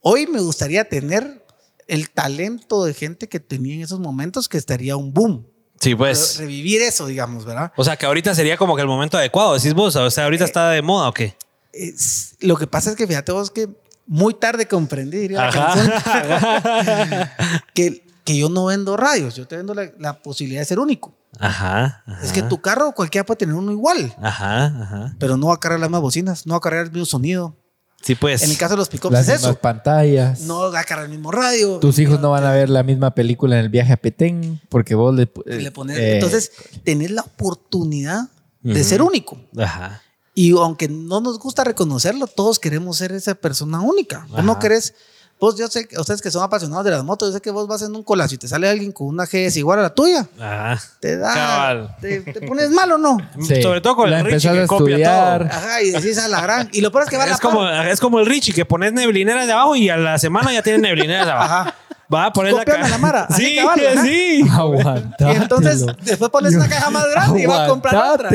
hoy 0.00 0.28
me 0.28 0.38
gustaría 0.38 0.88
tener 0.88 1.43
el 1.88 2.10
talento 2.10 2.84
de 2.84 2.94
gente 2.94 3.28
que 3.28 3.40
tenía 3.40 3.74
en 3.74 3.82
esos 3.82 4.00
momentos 4.00 4.48
que 4.48 4.58
estaría 4.58 4.96
un 4.96 5.12
boom. 5.12 5.46
Sí, 5.80 5.94
pues. 5.94 6.38
Revivir 6.38 6.82
eso, 6.82 7.06
digamos, 7.06 7.44
¿verdad? 7.44 7.72
O 7.76 7.84
sea, 7.84 7.96
que 7.96 8.06
ahorita 8.06 8.34
sería 8.34 8.56
como 8.56 8.76
que 8.76 8.82
el 8.82 8.88
momento 8.88 9.18
adecuado, 9.18 9.54
decís 9.54 9.74
vos. 9.74 9.94
O 9.96 10.10
sea, 10.10 10.24
ahorita 10.24 10.44
eh, 10.44 10.46
está 10.46 10.70
de 10.70 10.82
moda 10.82 11.08
o 11.08 11.12
qué. 11.12 11.36
lo 12.40 12.56
que 12.56 12.66
pasa 12.66 12.90
es 12.90 12.96
que 12.96 13.06
fíjate 13.06 13.32
vos 13.32 13.50
que 13.50 13.68
muy 14.06 14.34
tarde 14.34 14.66
comprendí, 14.66 15.18
diría 15.18 15.50
la 15.50 17.32
que, 17.74 18.04
que 18.24 18.36
yo 18.36 18.48
no 18.48 18.66
vendo 18.66 18.96
radios, 18.96 19.34
yo 19.34 19.46
te 19.46 19.56
vendo 19.56 19.74
la, 19.74 20.22
posibilidad 20.22 20.60
de 20.60 20.66
ser 20.66 20.78
único. 20.78 21.14
Ajá, 21.40 22.04
Es 22.22 22.32
que 22.32 22.42
tu 22.42 22.60
carro 22.60 22.92
cualquiera 22.92 23.26
puede 23.26 23.38
tener 23.38 23.56
uno 23.56 23.72
igual. 23.72 24.14
Ajá, 24.22 24.66
ajá. 24.66 25.16
Pero 25.18 25.36
no 25.36 25.48
va 25.48 25.54
a 25.54 25.60
cargar 25.60 25.80
las 25.80 25.88
mismas 25.88 26.02
bocinas, 26.02 26.46
no 26.46 26.52
va 26.52 26.58
a 26.58 26.60
cargar 26.60 26.86
el 26.86 26.92
mismo 26.92 27.06
sonido. 27.06 27.56
Sí, 28.04 28.14
pues. 28.14 28.42
En 28.42 28.50
el 28.50 28.58
caso 28.58 28.74
de 28.74 28.78
los 28.78 28.88
pickups 28.88 29.12
Las 29.12 29.28
es 29.28 29.36
eso. 29.40 29.54
pantallas. 29.54 30.40
No 30.42 30.70
va 30.70 30.80
a 30.80 30.84
cargar 30.84 31.06
el 31.06 31.10
mismo 31.10 31.32
radio. 31.32 31.78
Tus 31.78 31.98
hijos 31.98 32.20
no 32.20 32.30
van 32.30 32.44
a 32.44 32.52
ver 32.52 32.68
la 32.68 32.82
misma 32.82 33.14
película 33.14 33.58
en 33.58 33.64
el 33.64 33.70
viaje 33.70 33.92
a 33.94 33.96
Petén 33.96 34.60
porque 34.68 34.94
vos 34.94 35.14
le, 35.14 35.30
le 35.46 35.70
pones. 35.70 35.96
Eh, 35.98 36.14
entonces, 36.16 36.52
tenés 36.84 37.10
la 37.10 37.22
oportunidad 37.22 38.28
de 38.62 38.84
ser 38.84 39.00
único. 39.02 39.38
Ajá. 39.56 40.02
Y 40.34 40.50
aunque 40.52 40.88
no 40.88 41.20
nos 41.20 41.38
gusta 41.38 41.64
reconocerlo, 41.64 42.26
todos 42.26 42.58
queremos 42.58 42.96
ser 42.98 43.12
esa 43.12 43.34
persona 43.36 43.80
única. 43.80 44.26
Vos 44.30 44.44
no 44.44 44.58
querés, 44.58 44.94
vos, 45.44 45.58
yo 45.58 45.68
sé, 45.68 45.86
ustedes 45.98 46.22
que 46.22 46.30
son 46.30 46.42
apasionados 46.42 46.84
de 46.84 46.90
las 46.90 47.04
motos, 47.04 47.28
yo 47.28 47.34
sé 47.34 47.42
que 47.42 47.50
vos 47.50 47.68
vas 47.68 47.82
en 47.82 47.94
un 47.94 48.02
colazo 48.02 48.34
y 48.34 48.38
te 48.38 48.48
sale 48.48 48.66
alguien 48.68 48.92
con 48.92 49.08
una 49.08 49.24
GS 49.24 49.58
igual 49.58 49.78
a 49.78 49.82
la 49.82 49.94
tuya. 49.94 50.26
Ajá. 50.40 50.80
Te 51.00 51.18
da. 51.18 51.96
Te, 52.00 52.22
pones 52.46 52.70
mal 52.70 52.90
o 52.92 52.98
no. 52.98 53.18
Sobre 53.62 53.80
todo 53.82 53.96
con 53.96 54.12
el 54.12 54.24
Richie 54.24 54.52
que 54.52 54.66
copia 54.66 54.96
todo. 54.96 55.48
Ajá, 55.50 55.82
y 55.82 55.90
decís 55.90 56.18
a 56.18 56.28
la 56.28 56.40
gran. 56.40 56.70
Y 56.72 56.80
lo 56.80 56.90
peor 56.90 57.04
es 57.04 57.10
que 57.10 57.18
va 57.18 57.24
a 57.24 57.26
la 57.26 57.38
como, 57.38 57.68
Es 57.68 58.00
como 58.00 58.20
el 58.20 58.26
Richie 58.26 58.54
que 58.54 58.64
pones 58.64 58.92
neblineras 58.92 59.46
de 59.46 59.52
abajo 59.52 59.76
y 59.76 59.90
a 59.90 59.96
la 59.96 60.18
semana 60.18 60.52
ya 60.52 60.62
tiene 60.62 60.78
neblineras 60.78 61.26
de 61.26 61.32
abajo. 61.32 61.54
Ajá. 61.54 61.74
Va 62.12 62.26
a 62.26 62.32
poner 62.32 62.52
la 62.52 62.64
caja. 62.64 62.88
la 62.88 62.98
mara. 62.98 63.26
Sí, 63.34 63.58
sí. 64.02 64.44
Aguantate. 64.50 65.24
Y 65.24 65.36
entonces 65.36 65.84
después 66.02 66.30
pones 66.30 66.54
una 66.54 66.68
caja 66.68 66.90
más 66.90 67.10
grande 67.10 67.42
y 67.42 67.46
vas 67.46 67.60
a 67.60 67.68
comprar 67.68 68.12
otra. 68.12 68.30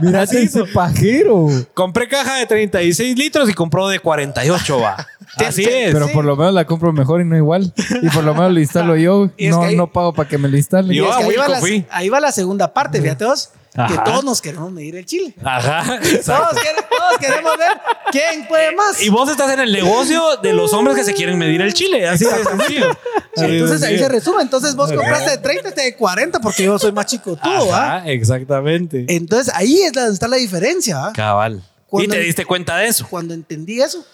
Mira 0.00 0.22
ese 0.22 0.64
pajero. 0.72 1.48
Compré 1.74 2.08
caja 2.08 2.36
de 2.36 2.46
36 2.46 3.16
litros 3.16 3.48
y 3.48 3.54
compró 3.54 3.88
de 3.88 3.98
48, 3.98 4.80
va. 4.80 5.06
Así 5.36 5.64
es. 5.64 5.92
Pero 5.92 6.08
por 6.08 6.24
lo 6.24 6.36
menos 6.36 6.54
la 6.54 6.66
compro 6.66 6.92
mejor 6.92 7.20
y 7.20 7.24
no 7.24 7.36
igual. 7.36 7.72
Y 8.02 8.08
por 8.10 8.24
lo 8.24 8.34
menos 8.34 8.52
lo 8.52 8.60
instalo 8.60 8.96
yo. 8.96 9.30
no, 9.38 9.70
no 9.72 9.92
pago 9.92 10.12
para 10.12 10.28
que 10.28 10.38
me 10.38 10.48
lo 10.48 10.56
instalen. 10.56 10.92
Yo, 10.92 11.12
ahí, 11.12 11.36
va 11.36 11.48
la, 11.48 11.60
ahí 11.90 12.08
va 12.08 12.20
la 12.20 12.32
segunda 12.32 12.72
parte, 12.72 13.00
fíjate 13.00 13.24
vos 13.24 13.50
que 13.72 13.98
todos 14.04 14.24
nos 14.24 14.42
queremos 14.42 14.70
medir 14.70 14.96
el 14.96 15.06
chile. 15.06 15.34
Ajá. 15.42 15.98
Todos, 16.26 17.18
queremos 17.18 17.56
ver 17.56 17.80
quién 18.10 18.46
puede 18.46 18.74
más. 18.76 19.00
Y 19.02 19.08
vos 19.08 19.30
estás 19.30 19.50
en 19.50 19.60
el 19.60 19.72
negocio 19.72 20.36
de 20.42 20.52
los 20.52 20.72
hombres 20.74 20.96
que 20.96 21.04
se 21.04 21.14
quieren 21.14 21.38
medir 21.38 21.62
el 21.62 21.72
chile. 21.72 22.06
Así 22.06 22.24
de 22.24 22.44
sencillo. 22.44 22.90
entonces 23.36 23.82
ahí 23.82 23.98
se 23.98 24.08
resume. 24.08 24.42
Entonces 24.42 24.76
vos 24.76 24.92
compraste 24.92 25.30
de 25.30 25.38
30, 25.38 25.68
este 25.70 25.82
de 25.82 25.96
40 25.96 26.40
porque 26.40 26.64
yo 26.64 26.78
soy 26.78 26.92
más 26.92 27.06
chico 27.06 27.36
tú, 27.36 27.48
Ajá, 27.48 28.06
exactamente. 28.06 29.06
Entonces 29.08 29.52
ahí 29.54 29.80
es 29.82 29.92
donde 29.92 30.12
está 30.12 30.28
la 30.28 30.36
diferencia. 30.36 31.10
Cabal. 31.14 31.62
y 31.92 32.08
te 32.08 32.18
diste 32.20 32.44
cuenta 32.44 32.76
de 32.76 32.88
eso. 32.88 33.06
Cuando 33.08 33.32
entendí 33.32 33.80
eso, 33.80 34.04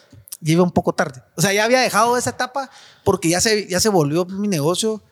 ya 0.40 0.52
iba 0.52 0.62
un 0.62 0.70
poco 0.70 0.92
tarde. 0.92 1.22
O 1.36 1.42
sea, 1.42 1.52
ya 1.52 1.64
había 1.64 1.80
dejado 1.80 2.16
esa 2.16 2.30
etapa 2.30 2.70
porque 3.04 3.28
ya 3.28 3.40
se, 3.40 3.66
ya 3.68 3.80
se 3.80 3.88
volvió 3.88 4.24
mi 4.26 4.48
negocio. 4.48 5.02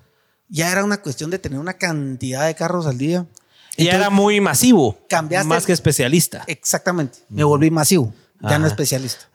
Ya 0.49 0.71
era 0.71 0.85
una 0.85 1.03
cuestión 1.03 1.31
de 1.31 1.39
tener 1.39 1.59
una 1.59 1.75
cantidad 1.75 2.47
de 2.47 2.55
carros 2.55 2.87
al 2.87 2.99
día 2.99 3.27
y 3.77 3.89
era 3.89 4.11
muy 4.11 4.41
masivo. 4.41 4.99
Cambiaste. 5.09 5.49
Más 5.49 5.67
que 5.67 5.73
especialista. 5.73 6.45
Exactamente. 6.47 7.19
Me 7.29 7.45
volví 7.45 7.71
masivo, 7.71 8.13
ya 8.41 8.59
no 8.59 8.67
especialista. 8.67 9.27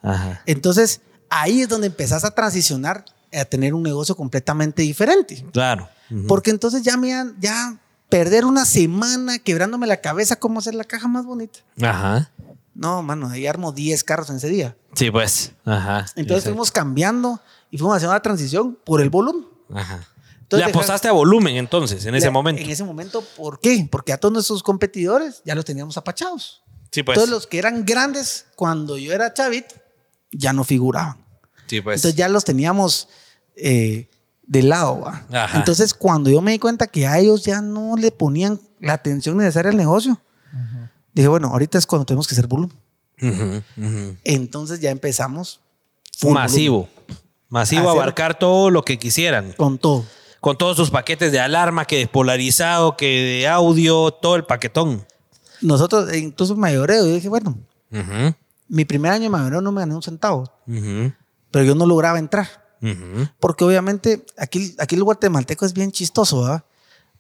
Entonces, 0.46 1.02
ahí 1.30 1.62
es 1.62 1.70
donde 1.70 1.88
empezás 1.88 2.24
a 2.24 2.32
transicionar 2.32 3.06
a 3.34 3.46
tener 3.46 3.74
un 3.74 3.84
negocio 3.84 4.16
completamente 4.16 4.82
diferente. 4.82 5.46
Claro. 5.52 5.90
Porque 6.28 6.50
entonces 6.50 6.82
ya 6.82 6.98
me 6.98 7.14
ya 7.40 7.78
perder 8.10 8.44
una 8.44 8.66
semana 8.66 9.40
quebrándome 9.40 9.88
la 9.88 10.02
cabeza 10.02 10.36
cómo 10.36 10.60
hacer 10.60 10.76
la 10.76 10.84
caja 10.84 11.08
más 11.08 11.26
bonita. 11.26 11.60
Ajá. 11.82 12.30
No, 12.74 13.04
mano, 13.04 13.30
ahí 13.30 13.48
armo 13.48 13.72
10 13.72 14.04
carros 14.04 14.30
en 14.30 14.38
ese 14.38 14.48
día. 14.48 14.78
Sí, 14.96 15.12
pues. 15.12 15.54
Ajá. 15.66 16.06
Entonces 16.16 16.46
fuimos 16.46 16.72
cambiando 16.72 17.42
y 17.70 17.78
fuimos 17.78 17.98
haciendo 17.98 18.14
la 18.14 18.22
transición 18.22 18.78
por 18.84 19.02
el 19.02 19.10
volumen. 19.10 19.46
Ajá. 19.74 20.08
Le 20.50 20.64
apostaste 20.66 21.08
a 21.08 21.12
volumen 21.14 21.56
entonces, 21.56 22.06
en 22.06 22.16
ese 22.16 22.30
momento. 22.30 22.62
En 22.62 22.70
ese 22.70 22.84
momento, 22.84 23.24
¿por 23.38 23.60
qué? 23.60 23.88
Porque 23.90 24.12
a 24.14 24.18
todos 24.18 24.34
nuestros 24.34 24.64
competidores 24.64 25.42
ya 25.46 25.56
los 25.56 25.66
teníamos 25.66 25.98
apachados. 25.98 26.62
Sí, 26.92 27.04
pues. 27.04 27.16
Todos 27.16 27.30
los 27.30 27.48
que 27.48 27.58
eran 27.58 27.86
grandes 27.86 28.48
cuando 28.56 28.98
yo 28.98 29.14
era 29.14 29.34
chavito 29.34 29.76
ya 30.32 30.54
no 30.54 30.64
figuraban. 30.64 31.26
Sí, 31.68 31.82
pues. 31.82 32.00
Entonces 32.00 32.18
ya 32.18 32.28
los 32.28 32.44
teníamos 32.44 33.08
eh, 33.56 34.10
de 34.44 34.64
lado. 34.64 35.10
Entonces 35.54 35.94
cuando 35.94 36.30
yo 36.30 36.42
me 36.42 36.52
di 36.52 36.60
cuenta 36.60 36.88
que 36.88 37.08
a 37.08 37.20
ellos 37.20 37.44
ya 37.46 37.62
no 37.62 37.96
le 37.96 38.12
ponían 38.12 38.60
la 38.80 38.94
atención 38.94 39.38
necesaria 39.38 39.72
al 39.72 39.78
negocio, 39.78 40.22
dije, 41.14 41.28
bueno, 41.28 41.50
ahorita 41.50 41.78
es 41.78 41.86
cuando 41.86 42.06
tenemos 42.06 42.28
que 42.28 42.36
hacer 42.36 42.48
volumen. 42.48 42.76
Entonces 44.24 44.80
ya 44.80 44.92
empezamos. 44.92 45.62
Masivo. 46.24 46.88
Masivo, 47.50 47.90
abarcar 47.90 48.38
todo 48.38 48.70
lo 48.70 48.84
que 48.84 48.98
quisieran. 48.98 49.54
Con 49.54 49.78
todo 49.78 50.06
con 50.42 50.58
todos 50.58 50.76
sus 50.76 50.90
paquetes 50.90 51.32
de 51.32 51.40
alarma, 51.40 51.86
que 51.86 52.00
de 52.00 52.08
polarizado, 52.08 52.98
que 52.98 53.06
de 53.06 53.48
audio, 53.48 54.12
todo 54.12 54.36
el 54.36 54.44
paquetón. 54.44 55.06
Nosotros, 55.62 56.12
entonces 56.12 56.58
mayoreo, 56.58 57.06
yo 57.06 57.14
dije, 57.14 57.30
bueno, 57.30 57.58
mi 58.68 58.84
primer 58.84 59.12
año 59.14 59.24
de 59.24 59.30
mayoreo 59.30 59.62
no 59.62 59.72
me 59.72 59.82
gané 59.82 59.96
un 59.96 60.02
centavo, 60.02 60.52
pero 60.66 61.64
yo 61.64 61.76
no 61.76 61.86
lograba 61.86 62.18
entrar. 62.20 62.48
Porque 63.40 63.64
obviamente 63.64 64.26
aquí, 64.38 64.76
aquí 64.80 64.96
el 64.96 65.04
guatemalteco 65.04 65.66
es 65.66 65.74
bien 65.74 65.92
chistoso, 65.92 66.42
¿verdad? 66.42 66.66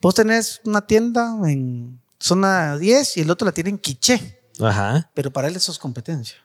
Vos 0.02 0.16
tenés 0.16 0.60
una 0.66 0.82
tienda 0.82 1.38
en 1.46 2.01
zona 2.22 2.78
10 2.78 3.18
y 3.18 3.22
el 3.22 3.30
otro 3.30 3.46
la 3.46 3.52
tiene 3.52 3.72
en 3.72 3.78
Quiché. 3.78 4.42
Ajá. 4.60 5.10
Pero 5.14 5.32
para 5.32 5.48
él 5.48 5.56
eso 5.56 5.72
es 5.72 5.80
competencia. 5.80 6.38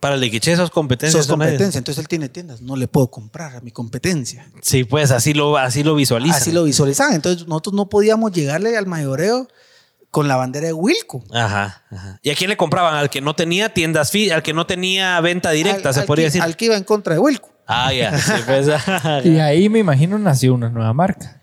Para 0.00 0.16
el 0.16 0.20
de 0.20 0.36
esas 0.36 0.70
competencias. 0.70 1.24
Sos 1.24 1.30
competencia, 1.30 1.78
entonces 1.78 1.98
él 2.02 2.08
tiene 2.08 2.28
tiendas, 2.28 2.60
no 2.60 2.76
le 2.76 2.86
puedo 2.86 3.10
comprar 3.10 3.56
a 3.56 3.60
mi 3.60 3.70
competencia. 3.70 4.46
Sí, 4.60 4.84
pues 4.84 5.10
así 5.10 5.32
lo, 5.32 5.56
así 5.56 5.82
lo 5.82 5.94
visualizan. 5.94 6.36
Así 6.36 6.52
lo 6.52 6.64
visualizan. 6.64 7.14
Entonces 7.14 7.46
nosotros 7.46 7.74
no 7.74 7.88
podíamos 7.88 8.32
llegarle 8.32 8.76
al 8.76 8.86
mayoreo 8.86 9.48
con 10.10 10.28
la 10.28 10.36
bandera 10.36 10.66
de 10.66 10.72
Wilco. 10.72 11.24
Ajá, 11.32 11.84
ajá. 11.90 12.20
¿Y 12.22 12.30
a 12.30 12.34
quién 12.34 12.50
le 12.50 12.56
compraban? 12.56 12.94
Al 12.94 13.08
que 13.08 13.20
no 13.20 13.34
tenía 13.34 13.72
tiendas, 13.72 14.12
al 14.32 14.42
que 14.42 14.52
no 14.52 14.66
tenía 14.66 15.18
venta 15.20 15.50
directa, 15.50 15.92
se 15.92 16.02
podría 16.02 16.26
decir. 16.26 16.42
Al 16.42 16.56
que 16.56 16.66
iba 16.66 16.76
en 16.76 16.84
contra 16.84 17.14
de 17.14 17.20
Wilco. 17.20 17.50
Ah, 17.66 17.92
ya. 17.92 18.12
Pues, 18.46 18.68
y 19.24 19.38
ahí 19.38 19.68
me 19.68 19.78
imagino 19.78 20.18
nació 20.18 20.54
una 20.54 20.68
nueva 20.68 20.92
marca. 20.92 21.35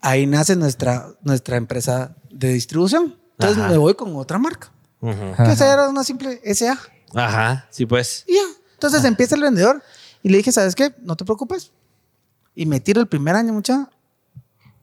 Ahí 0.00 0.26
nace 0.26 0.56
nuestra, 0.56 1.08
nuestra 1.22 1.56
empresa 1.56 2.14
de 2.30 2.52
distribución. 2.52 3.16
Entonces 3.38 3.70
me 3.70 3.76
voy 3.76 3.94
con 3.94 4.14
otra 4.16 4.38
marca. 4.38 4.70
Que 5.00 5.52
esa 5.52 5.72
era 5.72 5.88
una 5.88 6.04
simple 6.04 6.40
SA. 6.54 6.78
Ajá, 7.14 7.66
sí, 7.70 7.86
pues. 7.86 8.24
Y 8.26 8.34
ya. 8.34 8.42
Entonces 8.74 9.04
empieza 9.04 9.34
el 9.34 9.42
vendedor 9.42 9.82
y 10.22 10.28
le 10.28 10.38
dije, 10.38 10.52
¿sabes 10.52 10.74
qué? 10.74 10.94
No 11.00 11.16
te 11.16 11.24
preocupes. 11.24 11.72
Y 12.54 12.66
me 12.66 12.80
tiro 12.80 13.00
el 13.00 13.06
primer 13.06 13.34
año, 13.34 13.52
mucha. 13.52 13.88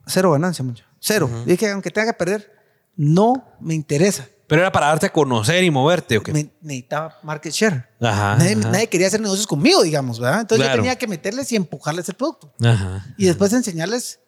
Cero 0.06 0.32
ganancia, 0.32 0.64
mucha. 0.64 0.86
Cero. 1.00 1.30
dije, 1.46 1.70
aunque 1.72 1.92
tenga 1.92 2.12
que 2.12 2.18
perder, 2.18 2.52
no 2.96 3.46
me 3.60 3.74
interesa. 3.74 4.28
Pero 4.48 4.62
era 4.62 4.72
para 4.72 4.88
darte 4.88 5.08
a 5.08 5.14
conocer 5.14 5.64
y 5.64 5.72
moverte, 5.72 6.18
¿o 6.18 6.24
qué? 6.24 6.32
Me 6.32 6.52
necesitaba 6.62 7.18
market 7.24 7.52
share. 7.52 7.90
Ajá 8.00 8.38
nadie, 8.38 8.88
quería 8.88 9.08
hacer 9.08 9.20
negocios 9.20 9.48
conmigo, 9.48 9.82
digamos, 9.82 10.20
¿verdad? 10.20 10.42
Entonces 10.42 10.68
yo 10.68 10.74
tenía 10.76 10.96
que 10.98 11.08
meterles 11.08 11.52
y 11.52 11.56
empujarles 11.56 12.08
el 12.10 12.16
producto. 12.16 12.54
Ajá. 12.64 13.06
Y 13.18 13.26
después 13.26 13.52
enseñarles 13.54 14.20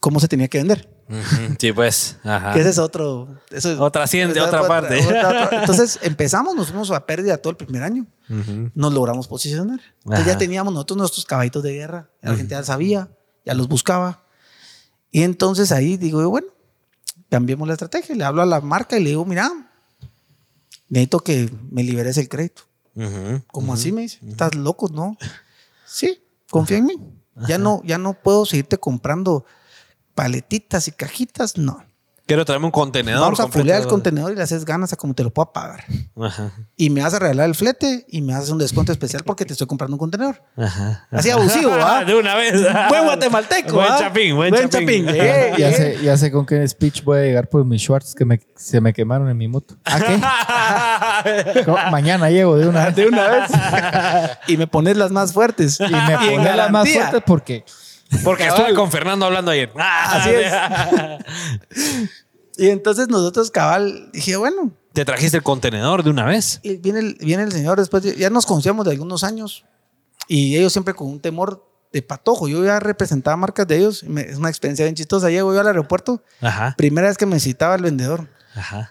cómo 0.00 0.20
se 0.20 0.28
tenía 0.28 0.48
que 0.48 0.58
vender. 0.58 0.88
Sí, 1.58 1.72
pues. 1.72 2.16
Ajá. 2.24 2.54
Que 2.54 2.60
ese 2.60 2.70
es 2.70 2.78
otro. 2.78 3.28
otra 3.78 4.06
ciencia, 4.06 4.44
otra, 4.44 4.66
parte. 4.66 4.98
entonces 5.52 5.98
empezamos, 6.02 6.54
nos 6.54 6.68
fuimos 6.68 6.90
a 6.90 7.04
pérdida 7.04 7.36
todo 7.36 7.50
el 7.50 7.56
primer 7.56 7.82
año. 7.82 8.06
Nos 8.74 8.94
logramos 8.94 9.28
posicionar. 9.28 9.80
Entonces 10.04 10.26
ya 10.26 10.38
teníamos 10.38 10.72
nosotros 10.72 10.96
nuestros 10.96 11.24
caballitos 11.26 11.62
de 11.62 11.72
guerra. 11.74 12.10
La 12.22 12.34
gente 12.34 12.54
ya 12.54 12.62
sabía, 12.62 13.10
ya 13.44 13.54
los 13.54 13.68
buscaba. 13.68 14.24
Y 15.10 15.22
entonces 15.22 15.70
ahí 15.72 15.98
digo, 15.98 16.26
bueno, 16.30 16.48
cambiemos 17.28 17.68
la 17.68 17.74
estrategia. 17.74 18.14
Le 18.14 18.24
hablo 18.24 18.40
a 18.40 18.46
la 18.46 18.60
marca 18.62 18.96
y 18.96 19.02
le 19.02 19.10
digo, 19.10 19.26
mira, 19.26 19.50
necesito 20.88 21.20
que 21.20 21.52
me 21.70 21.82
liberes 21.82 22.16
el 22.16 22.28
crédito. 22.28 22.62
Como 23.48 23.74
así 23.74 23.92
me 23.92 24.02
dice, 24.02 24.18
estás 24.26 24.54
loco, 24.54 24.88
¿no? 24.88 25.16
Sí, 25.84 26.22
confía 26.48 26.78
en 26.78 26.86
mí. 26.86 26.94
Ya 27.46 27.58
no, 27.58 27.82
ya 27.84 27.98
no 27.98 28.14
puedo 28.14 28.46
seguirte 28.46 28.78
comprando 28.78 29.44
paletitas 30.14 30.88
y 30.88 30.92
cajitas, 30.92 31.58
no. 31.58 31.84
Quiero 32.24 32.44
traerme 32.44 32.66
un 32.66 32.72
contenedor. 32.72 33.20
Vamos 33.20 33.40
a 33.40 33.48
fulear 33.48 33.82
el 33.82 33.88
contenedor 33.88 34.32
y 34.32 34.36
le 34.36 34.42
haces 34.42 34.64
ganas 34.64 34.92
a 34.92 34.96
como 34.96 35.12
te 35.12 35.24
lo 35.24 35.30
puedo 35.30 35.52
pagar. 35.52 35.84
Ajá. 36.20 36.52
Y 36.76 36.88
me 36.88 37.02
vas 37.02 37.12
a 37.14 37.18
regalar 37.18 37.48
el 37.48 37.54
flete 37.56 38.06
y 38.08 38.22
me 38.22 38.32
haces 38.32 38.50
un 38.50 38.58
descuento 38.58 38.92
especial 38.92 39.24
porque 39.24 39.44
te 39.44 39.52
estoy 39.52 39.66
comprando 39.66 39.96
un 39.96 39.98
contenedor. 39.98 40.40
Ajá. 40.56 41.08
Así 41.10 41.30
abusivo, 41.30 41.72
¿ah? 41.72 42.04
De 42.06 42.14
una 42.14 42.36
vez. 42.36 42.62
buen 42.88 43.04
guatemalteco, 43.04 43.74
Buen 43.74 43.88
chapín, 43.98 44.36
buen, 44.36 44.54
chapín. 44.68 45.08
Eh, 45.12 45.52
ya, 45.58 45.72
sé, 45.72 45.98
ya 46.02 46.16
sé 46.16 46.30
con 46.30 46.46
qué 46.46 46.66
speech 46.66 47.02
voy 47.02 47.18
a 47.18 47.22
llegar 47.22 47.48
por 47.48 47.64
mis 47.64 47.82
shorts 47.82 48.14
que 48.14 48.24
me, 48.24 48.40
se 48.56 48.80
me 48.80 48.92
quemaron 48.92 49.28
en 49.28 49.36
mi 49.36 49.48
moto. 49.48 49.76
¿A 49.84 50.00
qué? 50.00 51.70
Mañana 51.90 52.30
llego 52.30 52.56
de 52.56 52.68
una, 52.68 52.90
de 52.90 53.08
una 53.08 53.28
vez. 53.28 53.50
y 54.46 54.56
me 54.56 54.66
pones 54.66 54.96
las 54.96 55.10
más 55.10 55.32
fuertes. 55.32 55.78
Y 55.80 55.92
me 55.92 56.16
pones 56.16 56.56
las 56.56 56.70
más 56.70 56.88
fuertes 56.88 57.22
porque 57.26 57.64
Porque 58.24 58.46
estuve 58.46 58.74
con 58.74 58.90
Fernando 58.90 59.26
hablando 59.26 59.50
ayer. 59.50 59.72
Así 59.76 60.30
es. 60.30 60.52
y 62.58 62.68
entonces 62.68 63.08
nosotros, 63.08 63.50
cabal, 63.50 64.10
dije, 64.12 64.36
bueno. 64.36 64.72
Te 64.92 65.04
trajiste 65.04 65.38
el 65.38 65.42
contenedor 65.42 66.02
de 66.02 66.10
una 66.10 66.24
vez. 66.24 66.60
Y 66.62 66.76
viene 66.76 67.00
el, 67.00 67.14
viene 67.20 67.42
el 67.44 67.52
señor 67.52 67.78
después, 67.78 68.02
ya 68.16 68.30
nos 68.30 68.46
conocíamos 68.46 68.84
de 68.84 68.92
algunos 68.92 69.24
años. 69.24 69.64
Y 70.28 70.56
ellos 70.56 70.72
siempre 70.72 70.94
con 70.94 71.08
un 71.08 71.20
temor 71.20 71.66
de 71.92 72.02
patojo. 72.02 72.48
Yo 72.48 72.64
ya 72.64 72.80
representaba 72.80 73.36
marcas 73.36 73.66
de 73.66 73.78
ellos. 73.78 74.02
es 74.02 74.36
una 74.36 74.48
experiencia 74.48 74.84
bien 74.84 74.94
chistosa. 74.94 75.30
Llego 75.30 75.52
yo 75.52 75.60
al 75.60 75.66
aeropuerto. 75.66 76.22
Primera 76.76 77.08
vez 77.08 77.16
que 77.16 77.26
me 77.26 77.40
citaba 77.40 77.74
el 77.74 77.82
vendedor. 77.82 78.28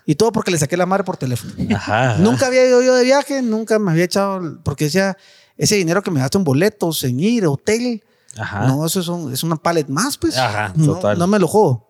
Y 0.06 0.16
todo 0.16 0.32
porque 0.32 0.52
le 0.52 0.58
saqué 0.58 0.78
la 0.78 0.86
madre 0.86 1.04
por 1.04 1.18
teléfono. 1.18 1.54
nunca 2.20 2.48
había 2.48 2.68
ido 2.68 2.82
yo 2.82 2.96
de 2.96 3.04
viaje, 3.04 3.42
nunca 3.42 3.78
me 3.80 3.92
había 3.92 4.06
echado, 4.06 4.60
porque 4.64 4.86
decía, 4.86 5.18
ese 5.58 5.76
dinero 5.76 6.02
que 6.02 6.12
me 6.12 6.20
gasto 6.20 6.38
en 6.38 6.44
boletos, 6.44 7.04
en 7.04 7.20
ir, 7.20 7.46
hotel, 7.46 8.04
no, 8.36 8.86
eso 8.86 9.00
es, 9.00 9.08
un, 9.08 9.34
es, 9.34 9.44
una 9.44 9.58
pallet 9.58 9.88
más, 9.88 10.18
pues. 10.18 10.36
no, 10.76 11.28
me 11.28 11.40
lo 11.40 11.48
jodo. 11.48 11.88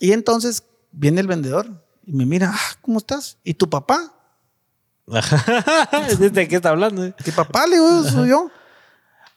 Y 0.00 0.12
entonces 0.12 0.62
viene 0.92 1.20
el 1.20 1.26
vendedor 1.26 1.84
y 2.04 2.12
me 2.12 2.26
mira, 2.26 2.52
ah, 2.54 2.76
¿cómo 2.80 2.98
estás? 2.98 3.38
¿Y 3.44 3.54
tu 3.54 3.68
papá? 3.68 4.14
¿De 6.18 6.48
qué 6.48 6.56
está 6.56 6.70
hablando? 6.70 7.14
¿Qué 7.16 7.32
papá? 7.32 7.66
Le 7.66 7.76
digo, 7.76 8.04
soy 8.04 8.28
yo. 8.28 8.50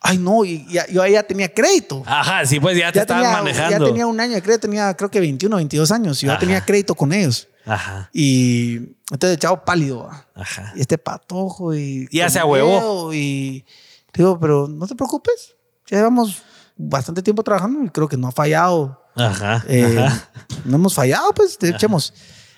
Ay, 0.03 0.17
no, 0.17 0.43
y 0.43 0.65
yo 0.91 1.05
ya 1.05 1.21
tenía 1.21 1.53
crédito. 1.53 2.01
Ajá, 2.07 2.43
sí, 2.45 2.59
pues 2.59 2.75
ya 2.75 2.91
te 2.91 2.99
estaban 2.99 3.31
manejando. 3.31 3.77
Ya 3.77 3.85
tenía 3.85 4.07
un 4.07 4.19
año 4.19 4.33
de 4.33 4.41
crédito, 4.41 4.61
tenía 4.61 4.95
creo 4.95 5.11
que 5.11 5.19
21, 5.19 5.55
22 5.55 5.91
años. 5.91 6.23
Y 6.23 6.25
yo 6.25 6.33
ya 6.33 6.39
tenía 6.39 6.65
crédito 6.65 6.95
con 6.95 7.13
ellos. 7.13 7.47
Ajá. 7.65 8.09
Y 8.11 8.95
entonces 9.11 9.38
chavo 9.38 9.63
pálido. 9.63 10.09
Ajá. 10.33 10.73
Y 10.75 10.81
este 10.81 10.97
patojo 10.97 11.75
y... 11.75 12.07
Y 12.09 12.17
ya 12.17 12.29
se 12.29 12.43
huevo. 12.43 13.13
Y 13.13 13.63
digo, 14.11 14.39
pero 14.39 14.67
no 14.67 14.88
te 14.88 14.95
preocupes. 14.95 15.55
Ya 15.91 15.97
llevamos 15.97 16.41
bastante 16.77 17.22
tiempo 17.22 17.43
trabajando 17.43 17.84
y 17.84 17.89
creo 17.89 18.07
que 18.07 18.18
no 18.18 18.27
ha 18.27 18.31
fallado. 18.31 19.03
Ajá. 19.15 19.63
Eh, 19.68 20.07
no 20.65 20.77
hemos 20.77 20.95
fallado, 20.95 21.31
pues, 21.35 21.57
echemos. 21.61 22.13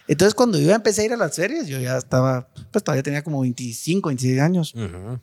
Entonces, 0.07 0.35
cuando 0.35 0.59
yo 0.59 0.71
empecé 0.71 1.01
a 1.01 1.05
ir 1.05 1.13
a 1.13 1.17
las 1.17 1.35
ferias, 1.35 1.67
yo 1.67 1.79
ya 1.79 1.97
estaba, 1.97 2.47
pues 2.71 2.83
todavía 2.83 3.03
tenía 3.03 3.23
como 3.23 3.41
25, 3.41 4.09
26 4.09 4.39
años. 4.39 4.73
Ajá. 4.77 5.19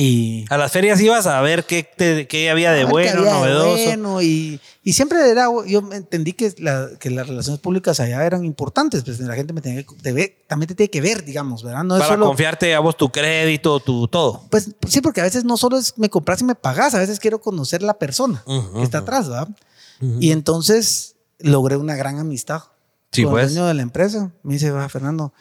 Y 0.00 0.44
a 0.48 0.56
las 0.56 0.70
ferias 0.70 1.00
ibas 1.00 1.26
a 1.26 1.40
ver 1.40 1.64
qué, 1.64 1.90
qué 2.28 2.50
había 2.50 2.70
de 2.70 2.84
bueno, 2.84 3.20
novedoso. 3.20 4.22
y, 4.22 4.60
y, 4.84 4.92
siempre 4.92 5.28
era, 5.28 5.48
yo 5.66 5.82
entendí 5.90 6.34
que, 6.34 6.54
que 7.00 7.10
las 7.10 7.26
relaciones 7.26 7.60
públicas 7.60 7.98
allá 7.98 8.24
eran 8.24 8.44
importantes, 8.44 9.02
pues 9.02 9.18
la 9.18 9.34
gente 9.34 9.52
me 9.52 9.60
tenía 9.60 9.82
que, 9.82 10.36
también 10.46 10.68
te 10.68 10.76
tiene 10.76 10.88
que 10.88 11.00
ver, 11.00 11.24
digamos, 11.24 11.64
¿verdad? 11.64 11.82
No 11.82 11.98
Para 11.98 12.16
confiarte 12.16 12.76
a 12.76 12.78
vos 12.78 12.96
tu 12.96 13.10
crédito, 13.10 13.80
tu 13.80 14.06
todo. 14.06 14.44
Pues 14.50 14.70
sí, 14.86 15.00
porque 15.00 15.20
a 15.20 15.24
veces 15.24 15.42
no 15.42 15.56
solo 15.56 15.76
es 15.76 15.98
me 15.98 16.08
compras 16.08 16.42
y 16.42 16.44
me 16.44 16.54
pagas, 16.54 16.94
a 16.94 17.00
veces 17.00 17.18
quiero 17.18 17.40
conocer 17.40 17.82
la 17.82 17.94
persona 17.94 18.44
que 18.46 18.84
está 18.84 18.98
atrás, 18.98 19.28
¿verdad? 19.28 19.48
Y 20.20 20.30
entonces 20.30 21.16
logré 21.40 21.76
una 21.76 21.96
gran 21.96 22.20
amistad 22.20 22.62
sí, 23.10 23.24
con 23.24 23.32
el 23.32 23.40
pues. 23.40 23.52
dueño 23.52 23.66
de 23.66 23.74
la 23.74 23.82
empresa. 23.82 24.30
Me 24.44 24.52
dice, 24.52 24.70
va, 24.70 24.88
Fernando, 24.88 25.32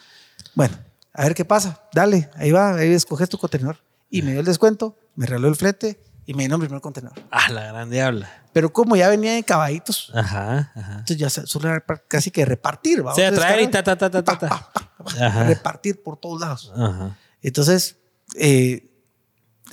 bueno, 0.55 0.75
a 1.13 1.21
ver 1.25 1.35
qué 1.35 1.45
pasa, 1.45 1.83
dale, 1.93 2.31
ahí 2.37 2.49
va, 2.49 2.73
ahí 2.73 2.91
escoges 2.91 3.29
tu 3.29 3.37
contenedor 3.37 3.77
y 4.09 4.21
me 4.21 4.31
dio 4.31 4.39
el 4.39 4.45
descuento, 4.45 4.97
me 5.15 5.25
regaló 5.25 5.47
el 5.47 5.55
flete 5.55 5.99
y 6.25 6.33
me 6.33 6.45
dio 6.45 6.55
el 6.55 6.61
primer 6.61 6.81
contenedor. 6.81 7.17
Ah, 7.31 7.51
la 7.51 7.67
grande 7.67 8.01
habla. 8.01 8.43
Pero 8.53 8.73
como 8.73 8.95
ya 8.95 9.09
venía 9.09 9.33
de 9.33 9.43
caballitos, 9.43 10.11
ajá, 10.13 10.71
entonces 10.75 11.17
ya 11.17 11.69
era 11.69 11.83
casi 12.07 12.31
que 12.31 12.43
repartir. 12.45 13.05
¿va? 13.05 13.13
O 13.13 13.15
sea, 13.15 13.31
traer 13.31 13.61
y 13.61 13.67
ta, 13.67 13.83
ta, 13.83 13.97
ta, 13.97 14.09
ta, 14.09 14.23
ta. 14.23 15.43
repartir 15.45 16.01
por 16.01 16.17
todos 16.17 16.41
lados. 16.41 16.71
Ajá. 16.75 17.17
Entonces, 17.41 17.97
eh, 18.35 18.83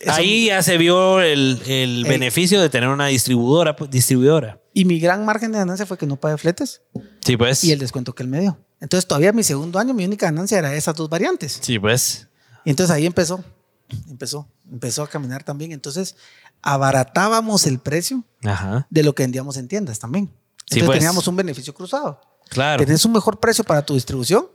Ahí 0.06 0.47
ya 0.47 0.62
se 0.62 0.77
vio 0.77 1.20
el, 1.20 1.61
el 1.66 2.05
beneficio 2.05 2.61
de 2.61 2.69
tener 2.69 2.89
una 2.89 3.06
distribuidora, 3.06 3.77
pues, 3.77 3.90
distribuidora. 3.90 4.61
Y 4.73 4.85
mi 4.85 4.98
gran 4.98 5.24
margen 5.24 5.52
de 5.52 5.59
ganancia 5.59 5.86
fue 5.86 5.97
que 5.97 6.06
no 6.06 6.16
pagué 6.16 6.36
fletes. 6.36 6.82
Sí, 7.24 7.36
pues. 7.36 7.62
Y 7.65 7.73
el 7.73 7.78
descuento 7.78 8.15
que 8.15 8.23
él 8.23 8.28
me 8.28 8.40
dio. 8.40 8.59
Entonces, 8.81 9.06
todavía 9.06 9.32
mi 9.32 9.43
segundo 9.43 9.78
año, 9.78 9.94
mi 9.94 10.05
única 10.05 10.27
ganancia 10.27 10.59
era 10.59 10.74
esas 10.74 10.94
dos 10.97 11.09
variantes. 11.09 11.59
Sí, 11.62 11.78
pues. 11.78 12.28
Y 12.65 12.70
entonces 12.70 12.94
ahí 12.94 13.06
empezó 13.06 13.44
empezó, 14.09 14.49
empezó 14.71 15.03
a 15.03 15.09
caminar 15.09 15.45
también. 15.45 15.73
Entonces, 15.73 16.16
abaratábamos 16.62 17.66
el 17.66 17.79
precio 17.79 18.25
de 18.91 19.03
lo 19.03 19.15
que 19.15 19.23
vendíamos 19.23 19.57
en 19.57 19.69
tiendas 19.69 19.99
también. 19.99 20.31
Entonces 20.61 20.87
pues. 20.87 20.99
teníamos 20.99 21.29
un 21.29 21.37
beneficio 21.37 21.75
cruzado. 21.75 22.21
Claro. 22.49 22.85
Tenés 22.85 23.05
un 23.05 23.12
mejor 23.12 23.39
precio 23.39 23.65
para 23.65 23.85
tu 23.85 23.95
distribución 23.95 24.47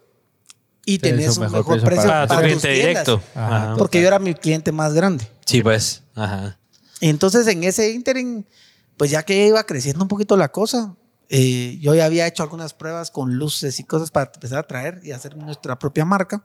y 0.85 0.97
tenés 0.97 1.37
un 1.37 1.51
mejor, 1.51 1.81
precio, 1.83 2.07
para, 2.07 2.27
tu 2.27 2.35
cliente 2.35 2.69
directo. 2.69 3.21
porque 3.77 4.01
yo 4.01 4.07
era 4.07 4.19
mi 4.19 4.33
cliente 4.33 4.71
más 4.71 4.93
grande. 4.93 5.27
Sí, 5.45 5.61
pues. 5.61 6.03
Ajá. 6.15 6.57
Entonces, 7.01 7.47
en 7.47 7.63
ese 7.63 7.91
interim, 7.91 8.43
pues 8.97 9.11
ya 9.11 9.23
que 9.23 9.47
iba 9.47 9.63
creciendo 9.63 10.03
un 10.03 10.07
poquito 10.07 10.35
la 10.35 10.51
cosa, 10.51 10.95
eh, 11.29 11.77
yo 11.79 11.93
ya 11.93 12.05
había 12.05 12.25
hecho 12.25 12.41
algunas 12.41 12.73
pruebas 12.73 13.11
con 13.11 13.35
luces 13.35 13.79
y 13.79 13.83
cosas 13.83 14.09
para 14.09 14.31
empezar 14.33 14.57
a 14.57 14.63
traer 14.63 14.99
y 15.03 15.11
hacer 15.11 15.37
nuestra 15.37 15.77
propia 15.77 16.05
marca, 16.05 16.43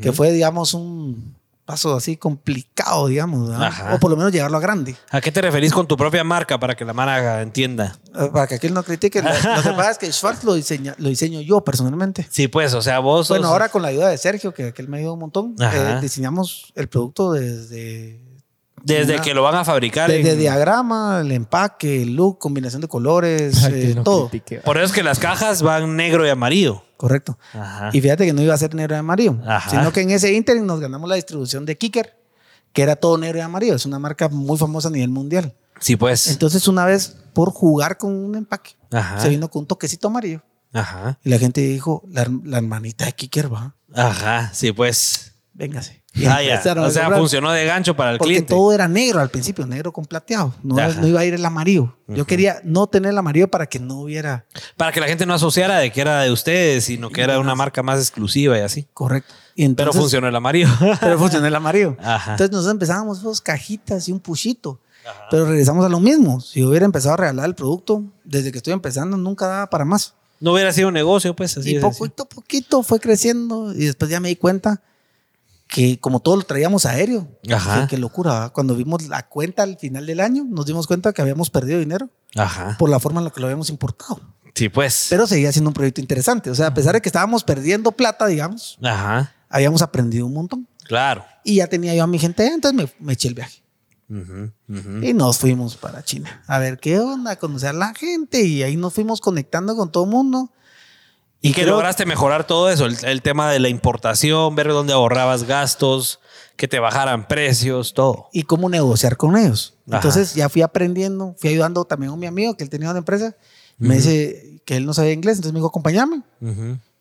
que 0.00 0.12
fue, 0.12 0.32
digamos, 0.32 0.72
un, 0.72 1.36
paso 1.70 1.94
así 1.94 2.16
complicado, 2.16 3.06
digamos, 3.06 3.48
o 3.92 3.98
por 4.00 4.10
lo 4.10 4.16
menos 4.16 4.32
llevarlo 4.32 4.56
a 4.56 4.60
grande. 4.60 4.96
¿A 5.08 5.20
qué 5.20 5.30
te 5.30 5.40
referís 5.40 5.72
con 5.72 5.86
tu 5.86 5.96
propia 5.96 6.24
marca 6.24 6.58
para 6.58 6.74
que 6.74 6.84
la 6.84 6.92
marca 6.92 7.42
entienda? 7.42 7.96
Eh, 8.12 8.28
para 8.32 8.48
que 8.48 8.56
aquel 8.56 8.74
no 8.74 8.82
critique. 8.82 9.22
lo, 9.22 9.30
que 9.30 9.70
pasa 9.70 9.92
es 9.92 9.98
que 9.98 10.10
Schwartz 10.12 10.42
lo, 10.42 10.54
diseña, 10.54 10.96
lo 10.98 11.08
diseño 11.08 11.40
yo 11.40 11.62
personalmente. 11.62 12.26
Sí, 12.28 12.48
pues, 12.48 12.74
o 12.74 12.82
sea, 12.82 12.98
vos. 12.98 13.28
Bueno, 13.28 13.46
ahora 13.46 13.68
con 13.68 13.82
la 13.82 13.88
ayuda 13.88 14.08
de 14.08 14.18
Sergio, 14.18 14.52
que 14.52 14.64
aquel 14.64 14.88
me 14.88 14.98
ayudó 14.98 15.12
un 15.12 15.20
montón, 15.20 15.54
eh, 15.60 15.98
diseñamos 16.02 16.72
el 16.74 16.88
producto 16.88 17.30
desde 17.30 18.20
desde 18.82 19.20
que 19.20 19.34
lo 19.34 19.42
van 19.42 19.54
a 19.54 19.64
fabricar. 19.64 20.10
Desde 20.10 20.36
diagrama, 20.36 21.20
el 21.20 21.32
empaque, 21.32 22.02
el 22.02 22.14
look, 22.14 22.38
combinación 22.38 22.82
de 22.82 22.88
colores, 22.88 23.64
eh, 23.64 23.96
todo. 24.04 24.30
Por 24.64 24.76
eso 24.76 24.86
es 24.86 24.92
que 24.92 25.02
las 25.02 25.18
cajas 25.18 25.62
van 25.62 25.96
negro 25.96 26.26
y 26.26 26.30
amarillo. 26.30 26.82
Correcto. 26.96 27.38
Y 27.92 28.00
fíjate 28.00 28.26
que 28.26 28.32
no 28.32 28.42
iba 28.42 28.52
a 28.52 28.58
ser 28.58 28.74
negro 28.74 28.94
y 28.94 28.98
amarillo, 28.98 29.38
sino 29.70 29.92
que 29.92 30.02
en 30.02 30.10
ese 30.10 30.32
Inter 30.32 30.60
nos 30.60 30.80
ganamos 30.80 31.08
la 31.08 31.16
distribución 31.16 31.64
de 31.64 31.78
Kicker, 31.78 32.14
que 32.72 32.82
era 32.82 32.96
todo 32.96 33.16
negro 33.16 33.38
y 33.38 33.40
amarillo. 33.40 33.74
Es 33.74 33.86
una 33.86 33.98
marca 33.98 34.28
muy 34.28 34.58
famosa 34.58 34.88
a 34.88 34.90
nivel 34.90 35.08
mundial. 35.10 35.54
Sí, 35.80 35.96
pues. 35.96 36.26
Entonces, 36.28 36.68
una 36.68 36.84
vez 36.84 37.16
por 37.32 37.50
jugar 37.52 37.96
con 37.96 38.14
un 38.14 38.34
empaque, 38.36 38.72
se 39.18 39.28
vino 39.30 39.50
con 39.50 39.60
un 39.60 39.66
toquecito 39.66 40.08
amarillo. 40.08 40.42
Ajá. 40.72 41.18
Y 41.24 41.30
la 41.30 41.38
gente 41.38 41.62
dijo, 41.62 42.04
la, 42.08 42.30
la 42.44 42.58
hermanita 42.58 43.06
de 43.06 43.12
Kicker 43.12 43.52
va. 43.52 43.74
Ajá, 43.94 44.50
sí, 44.52 44.70
pues. 44.72 45.32
Véngase. 45.54 45.99
Ah, 46.26 46.40
o 46.78 46.90
sea, 46.90 47.10
funcionó 47.10 47.52
de 47.52 47.64
gancho 47.64 47.94
para 47.94 48.12
el 48.12 48.18
Porque 48.18 48.32
cliente. 48.32 48.52
todo 48.52 48.72
era 48.72 48.88
negro 48.88 49.20
al 49.20 49.30
principio, 49.30 49.64
negro 49.66 49.92
con 49.92 50.04
plateado. 50.04 50.54
No, 50.62 50.76
iba 51.06 51.20
a 51.20 51.24
ir 51.24 51.34
el 51.34 51.44
amarillo. 51.44 51.96
Yo 52.08 52.26
quería 52.26 52.60
no 52.64 52.88
tener 52.88 53.12
el 53.12 53.18
amarillo 53.18 53.48
para 53.48 53.66
que 53.66 53.78
no 53.78 54.00
hubiera. 54.00 54.44
Para 54.76 54.90
que 54.90 55.00
la 55.00 55.06
gente 55.06 55.24
no 55.24 55.34
asociara 55.34 55.78
de 55.78 55.92
que 55.92 56.00
era 56.00 56.22
de 56.22 56.32
ustedes, 56.32 56.84
sino 56.84 57.10
que 57.10 57.22
era 57.22 57.38
una 57.38 57.54
marca 57.54 57.82
más 57.82 58.00
exclusiva 58.00 58.58
y 58.58 58.62
así. 58.62 58.88
Correcto. 58.92 59.32
pero 59.76 59.92
funcionó 59.92 60.26
el 60.28 60.34
amarillo. 60.34 60.68
pero 61.00 61.18
funcionó 61.18 61.46
el 61.46 61.54
amarillo. 61.54 61.96
Entonces 61.98 62.50
nosotros 62.50 62.72
empezábamos 62.72 63.22
dos 63.22 63.40
cajitas 63.40 64.08
y 64.08 64.12
un 64.12 64.20
puchito. 64.20 64.80
Pero 65.30 65.46
regresamos 65.46 65.84
a 65.84 65.88
lo 65.88 66.00
mismo. 66.00 66.40
Si 66.40 66.62
hubiera 66.62 66.84
empezado 66.84 67.14
a 67.14 67.16
regalar 67.16 67.46
el 67.46 67.54
producto, 67.54 68.04
desde 68.24 68.52
que 68.52 68.58
estoy 68.58 68.72
empezando, 68.72 69.16
nunca 69.16 69.46
daba 69.46 69.70
para 69.70 69.84
más. 69.84 70.14
No 70.40 70.52
hubiera 70.52 70.72
sido 70.72 70.88
un 70.88 70.94
negocio, 70.94 71.36
pues 71.36 71.56
así. 71.56 71.76
Y 71.76 71.80
poquito 71.80 72.22
a 72.22 72.28
poquito 72.28 72.82
fue 72.82 72.98
creciendo 72.98 73.72
y 73.74 73.86
después 73.86 74.10
ya 74.10 74.20
me 74.20 74.28
di 74.28 74.36
cuenta 74.36 74.82
que 75.70 76.00
como 76.00 76.20
todo 76.20 76.36
lo 76.36 76.42
traíamos 76.42 76.84
aéreo. 76.84 77.28
Ajá. 77.50 77.86
Qué, 77.86 77.96
locura. 77.96 78.50
Cuando 78.52 78.74
vimos 78.74 79.06
la 79.08 79.26
cuenta 79.28 79.62
al 79.62 79.78
final 79.78 80.04
del 80.04 80.20
año, 80.20 80.44
nos 80.48 80.66
dimos 80.66 80.86
cuenta 80.86 81.12
que 81.12 81.22
habíamos 81.22 81.48
perdido 81.48 81.78
dinero 81.78 82.10
Ajá. 82.34 82.76
por 82.78 82.90
la 82.90 82.98
forma 82.98 83.20
en 83.20 83.26
la 83.26 83.30
que 83.30 83.40
lo 83.40 83.46
habíamos 83.46 83.70
importado. 83.70 84.20
Sí, 84.54 84.68
pues. 84.68 85.06
Pero 85.08 85.26
seguía 85.26 85.52
siendo 85.52 85.70
un 85.70 85.74
proyecto 85.74 86.00
interesante. 86.00 86.50
O 86.50 86.54
sea, 86.54 86.66
a 86.66 86.74
pesar 86.74 86.94
de 86.94 87.00
que 87.00 87.08
estábamos 87.08 87.44
perdiendo 87.44 87.92
plata, 87.92 88.26
digamos, 88.26 88.78
Ajá. 88.82 89.32
habíamos 89.48 89.80
aprendido 89.80 90.26
un 90.26 90.34
montón. 90.34 90.68
Claro. 90.84 91.24
Y 91.44 91.56
ya 91.56 91.68
tenía 91.68 91.94
yo 91.94 92.02
a 92.02 92.06
mi 92.08 92.18
gente, 92.18 92.46
entonces 92.46 92.92
me, 92.98 93.12
eché 93.12 93.28
el 93.28 93.34
viaje. 93.34 93.62
Y 95.02 95.12
nos 95.14 95.38
fuimos 95.38 95.76
para 95.76 96.02
China. 96.02 96.42
A 96.48 96.58
ver 96.58 96.80
qué 96.80 96.98
onda, 96.98 97.36
conocer 97.36 97.68
a 97.68 97.72
la 97.74 97.94
gente. 97.94 98.42
Y 98.42 98.64
ahí 98.64 98.76
nos 98.76 98.92
fuimos 98.92 99.20
conectando 99.20 99.76
con 99.76 99.92
todo 99.92 100.02
el 100.02 100.10
mundo. 100.10 100.50
¿Y, 101.42 101.52
qué 101.52 101.64
lograste 101.64 102.04
mejorar 102.04 102.46
todo 102.46 102.68
eso? 102.68 102.86
El, 102.86 103.22
tema 103.22 103.50
de 103.50 103.60
la 103.60 103.68
importación, 103.68 104.54
ver 104.54 104.68
dónde 104.68 104.92
ahorrabas 104.92 105.44
gastos, 105.44 106.20
que 106.56 106.68
te 106.68 106.78
bajaran 106.78 107.26
precios, 107.28 107.94
todo. 107.94 108.28
Y 108.32 108.42
cómo 108.42 108.68
negociar 108.68 109.16
con 109.16 109.36
ellos. 109.36 109.74
Entonces 109.90 110.34
ya 110.34 110.48
fui 110.50 110.60
aprendiendo, 110.60 111.34
fui 111.38 111.50
ayudando 111.50 111.84
también 111.86 112.12
a 112.12 112.16
mi 112.16 112.26
amigo 112.26 112.56
que 112.56 112.64
él 112.64 112.70
tenía 112.70 112.90
una 112.90 112.98
empresa. 112.98 113.34
Me 113.78 113.96
dice 113.96 114.60
que 114.66 114.76
él 114.76 114.84
no 114.84 114.92
sabía 114.92 115.12
inglés, 115.12 115.36
entonces 115.36 115.54
me 115.54 115.60
dijo, 115.60 115.68
acompáñame. 115.68 116.22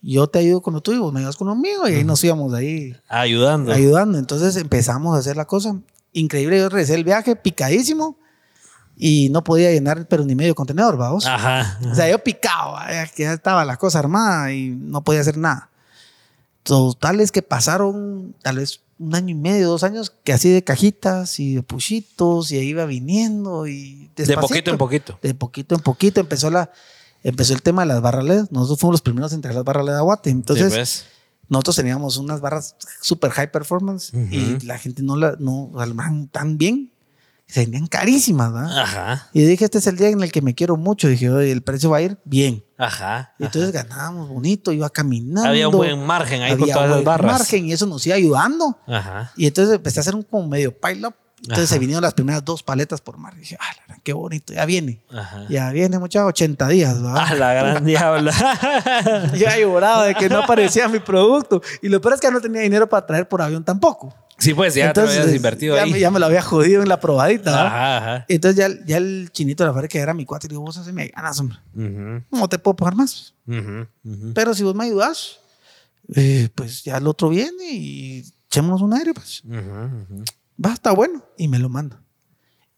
Yo 0.02 0.28
te 0.28 0.40
ayudo 0.40 0.62
con 0.62 0.74
lo 0.74 0.80
tuyo, 0.80 1.12
me 1.12 1.20
ayudas 1.20 1.36
con 1.36 1.48
lo 1.48 1.56
mío. 1.56 1.88
Y 1.90 1.96
ahí 1.96 2.04
nos 2.06 2.24
íbamos 2.24 2.54
ahí. 2.54 2.96
Ayudando. 3.10 3.74
Ayudando. 3.74 4.18
Entonces 4.18 4.56
empezamos 4.56 5.16
a 5.16 5.20
hacer 5.20 5.36
la 5.36 5.46
cosa. 5.46 5.76
Increíble, 6.14 6.58
yo 6.58 6.70
regresé 6.70 6.96
el 6.96 7.04
viaje 7.04 7.36
picadísimo 7.36 8.18
y 9.02 9.30
no 9.30 9.46
podía 9.46 9.72
llenar, 9.72 10.06
pero 10.10 10.26
ni 10.26 10.36
medio 10.36 10.54
contenedor, 10.54 10.98
vamos. 10.98 11.26
Ajá. 11.26 11.80
O 11.90 11.96
sea, 11.96 12.10
yo 12.10 12.22
picado, 12.22 12.76
que 13.16 13.24
ya 13.24 13.34
estaba 13.34 13.64
la 13.64 13.78
cosa 13.78 14.00
armada 14.00 14.52
y 14.52 14.72
no 14.72 15.02
podía 15.06 15.22
hacer 15.22 15.38
nada. 15.38 15.70
Total 16.64 17.22
es 17.22 17.32
que 17.32 17.42
pasaron 17.42 18.36
tal 18.44 18.58
vez 18.58 18.82
un 19.00 19.16
año 19.16 19.30
y 19.30 19.36
medio, 19.36 19.70
dos 19.70 19.84
años, 19.84 20.12
que 20.26 20.34
así 20.34 20.50
de 20.50 20.66
cajitas 20.66 21.40
y 21.40 21.56
de 21.56 21.64
puchitos 21.64 22.52
y 22.52 22.58
ahí 22.58 22.68
iba 22.68 22.86
viniendo 22.86 23.68
y 23.68 24.12
De 24.18 24.36
poquito 24.36 24.72
en 24.72 24.78
poquito. 24.78 25.18
De 25.22 25.34
poquito 25.34 25.76
en 25.76 25.82
poquito 25.82 26.20
empezó 26.20 26.50
la 26.50 26.70
empezó 27.24 27.54
el 27.54 27.62
tema 27.62 27.84
de 27.84 27.88
las 27.88 28.02
barras 28.02 28.26
LED. 28.26 28.48
Nosotros 28.52 28.80
fuimos 28.80 28.96
los 28.96 29.02
primeros 29.02 29.32
en 29.32 29.40
traer 29.40 29.56
las 29.56 29.64
barras 29.64 29.86
LED 29.86 29.94
a 29.94 30.02
Guate. 30.02 30.30
Entonces, 30.30 30.74
pues. 30.74 31.06
nosotros 31.48 31.78
teníamos 31.78 32.18
unas 32.18 32.42
barras 32.42 32.76
super 33.02 33.32
high 33.32 33.50
performance 33.50 34.12
y 34.14 34.60
la 34.66 34.78
gente 34.78 35.04
no 35.04 35.16
la 35.16 35.38
no 35.40 35.72
armaban 35.78 36.28
tan 36.28 36.58
bien. 36.58 36.92
Se 37.50 37.62
vendían 37.62 37.88
carísimas, 37.88 38.54
¿verdad? 38.54 38.80
Ajá. 38.80 39.28
Y 39.34 39.42
dije, 39.44 39.66
este 39.66 39.80
es 39.80 39.88
el 39.88 39.98
día 39.98 40.10
en 40.10 40.22
el 40.22 40.32
que 40.32 40.42
me 40.44 40.54
quiero 40.54 40.78
mucho. 40.78 41.08
Dije, 41.08 41.32
oye, 41.32 41.52
el 41.52 41.64
precio 41.64 41.90
va 41.90 41.98
a 41.98 42.02
ir 42.02 42.18
bien. 42.24 42.64
Ajá. 42.78 43.34
Y 43.40 43.46
entonces 43.46 43.72
ganábamos 43.72 44.30
bonito, 44.30 44.72
iba 44.72 44.88
caminando. 44.92 45.50
Había 45.50 45.68
un 45.68 45.76
buen 45.76 46.06
margen 46.06 46.44
ahí 46.44 46.52
con 46.52 46.62
Había 46.62 46.74
todas 46.76 46.90
las 46.90 46.98
buen 46.98 47.06
barras. 47.06 47.40
margen 47.40 47.66
y 47.66 47.74
eso 47.74 47.88
nos 47.88 48.06
iba 48.06 48.16
ayudando. 48.16 48.78
Ajá. 48.88 49.32
Y 49.36 49.48
entonces 49.48 49.76
empecé 49.76 50.00
a 50.00 50.02
hacer 50.02 50.14
un 50.16 50.22
como 50.22 50.48
medio 50.48 50.78
pile-up. 50.80 51.16
Entonces 51.42 51.66
Ajá. 51.66 51.74
se 51.76 51.80
vinieron 51.80 52.04
las 52.04 52.14
primeras 52.14 52.44
dos 52.46 52.62
paletas 52.62 53.02
por 53.02 53.18
mar. 53.18 53.34
Y 53.36 53.40
dije, 53.40 53.58
ah, 53.60 53.66
la 53.80 53.86
gran, 53.88 54.02
qué 54.04 54.14
bonito, 54.14 54.54
ya 54.54 54.66
viene. 54.66 55.02
Ajá. 55.12 55.46
Ya 55.50 55.72
viene, 55.72 55.98
muchachos, 55.98 56.28
80 56.30 56.68
días. 56.68 57.02
¿verdad? 57.02 57.16
Ah, 57.28 57.34
la 57.34 57.54
gran 57.54 57.86
diabla. 57.86 58.34
Ya 59.38 59.58
lloraba 59.58 60.06
de 60.06 60.16
que 60.16 60.30
no 60.30 60.40
aparecía 60.44 60.88
mi 60.88 61.00
producto. 61.00 61.62
Y 61.82 61.90
lo 61.90 62.00
peor 62.02 62.16
es 62.16 62.20
que 62.22 62.30
no 62.30 62.42
tenía 62.42 62.62
dinero 62.62 62.88
para 62.88 63.08
traer 63.08 63.28
por 63.28 63.42
avión 63.42 63.64
tampoco. 63.64 64.14
Sí, 64.40 64.54
pues 64.54 64.74
ya 64.74 64.92
te 64.94 65.02
lo 65.02 65.10
habías 65.10 65.34
invertido 65.34 65.76
ya, 65.76 65.84
ahí. 65.84 65.92
Me, 65.92 66.00
ya 66.00 66.10
me 66.12 66.20
lo 66.20 66.26
había 66.26 66.42
jodido 66.42 66.82
en 66.82 66.90
la 66.90 67.00
probadita. 67.00 67.68
Ajá, 67.68 67.98
ajá. 67.98 68.26
Entonces 68.28 68.58
ya, 68.58 68.86
ya 68.86 68.98
el 68.98 69.30
chinito 69.32 69.64
de 69.64 69.68
la 69.68 69.74
fábrica 69.74 70.00
era 70.00 70.14
mi 70.14 70.26
cuate. 70.26 70.48
Y 70.48 70.50
digo, 70.50 70.62
vos 70.62 70.78
haceme 70.78 71.08
ganas, 71.10 71.40
hombre. 71.40 71.58
Ujú, 71.76 72.24
No 72.32 72.50
te 72.50 72.58
puedo 72.60 72.76
pagar 72.76 72.96
más. 72.96 73.34
ujú, 73.48 73.88
ujú. 74.04 74.34
Pero 74.34 74.54
si 74.54 74.64
vos 74.64 74.74
me 74.76 74.86
ayudas, 74.86 75.40
eh, 76.16 76.50
pues 76.56 76.84
ya 76.84 76.98
el 76.98 77.08
otro 77.08 77.30
viene 77.30 77.72
y 77.72 78.24
echémonos 78.48 78.82
un 78.82 78.94
aire, 78.94 79.14
pues. 79.14 79.44
Va, 80.66 80.74
está 80.74 80.92
bueno. 80.92 81.24
Y 81.38 81.48
me 81.48 81.60
lo 81.60 81.70
manda. 81.70 82.02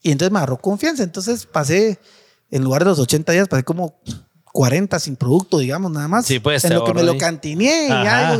Y 0.01 0.11
entonces 0.11 0.31
me 0.31 0.39
agarró 0.39 0.57
confianza. 0.57 1.03
Entonces 1.03 1.45
pasé, 1.45 1.99
en 2.49 2.63
lugar 2.63 2.83
de 2.83 2.89
los 2.89 2.99
80 2.99 3.31
días, 3.31 3.47
pasé 3.47 3.63
como 3.63 3.99
40 4.51 4.99
sin 4.99 5.15
producto, 5.15 5.59
digamos, 5.59 5.91
nada 5.91 6.07
más. 6.07 6.25
Sí, 6.25 6.39
pues, 6.39 6.63
En 6.65 6.69
te 6.69 6.75
lo 6.75 6.83
que 6.83 6.93
me 6.93 7.03
lo 7.03 7.17
cantineé 7.17 7.87
y 7.87 7.91
Ajá, 7.91 8.03
ya 8.03 8.37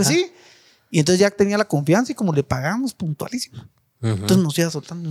Y 0.92 1.00
entonces 1.00 1.20
ya 1.20 1.32
tenía 1.32 1.58
la 1.58 1.66
confianza 1.66 2.12
y 2.12 2.16
como 2.16 2.34
le 2.34 2.44
pagamos 2.44 2.94
puntualísimo. 2.94 3.64
Ujú. 4.02 4.12
Entonces 4.14 4.38
nos 4.38 4.60
iba 4.60 4.70
soltando. 4.70 5.10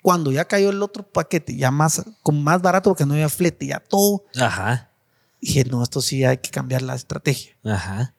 Cuando 0.00 0.30
ya 0.32 0.44
cayó 0.46 0.70
el 0.70 0.80
otro 0.82 1.02
paquete, 1.02 1.56
ya 1.56 1.70
más, 1.70 2.02
como 2.22 2.40
más 2.40 2.62
barato 2.62 2.90
porque 2.90 3.04
no 3.04 3.14
había 3.14 3.28
flete, 3.28 3.66
ya 3.66 3.80
todo, 3.80 4.24
Ajá. 4.40 4.90
dije, 5.40 5.64
no, 5.64 5.82
esto 5.82 6.00
sí 6.00 6.24
hay 6.24 6.38
que 6.38 6.50
cambiar 6.50 6.82
la 6.82 6.94
estrategia. 6.94 7.56
Ajá. 7.64 8.14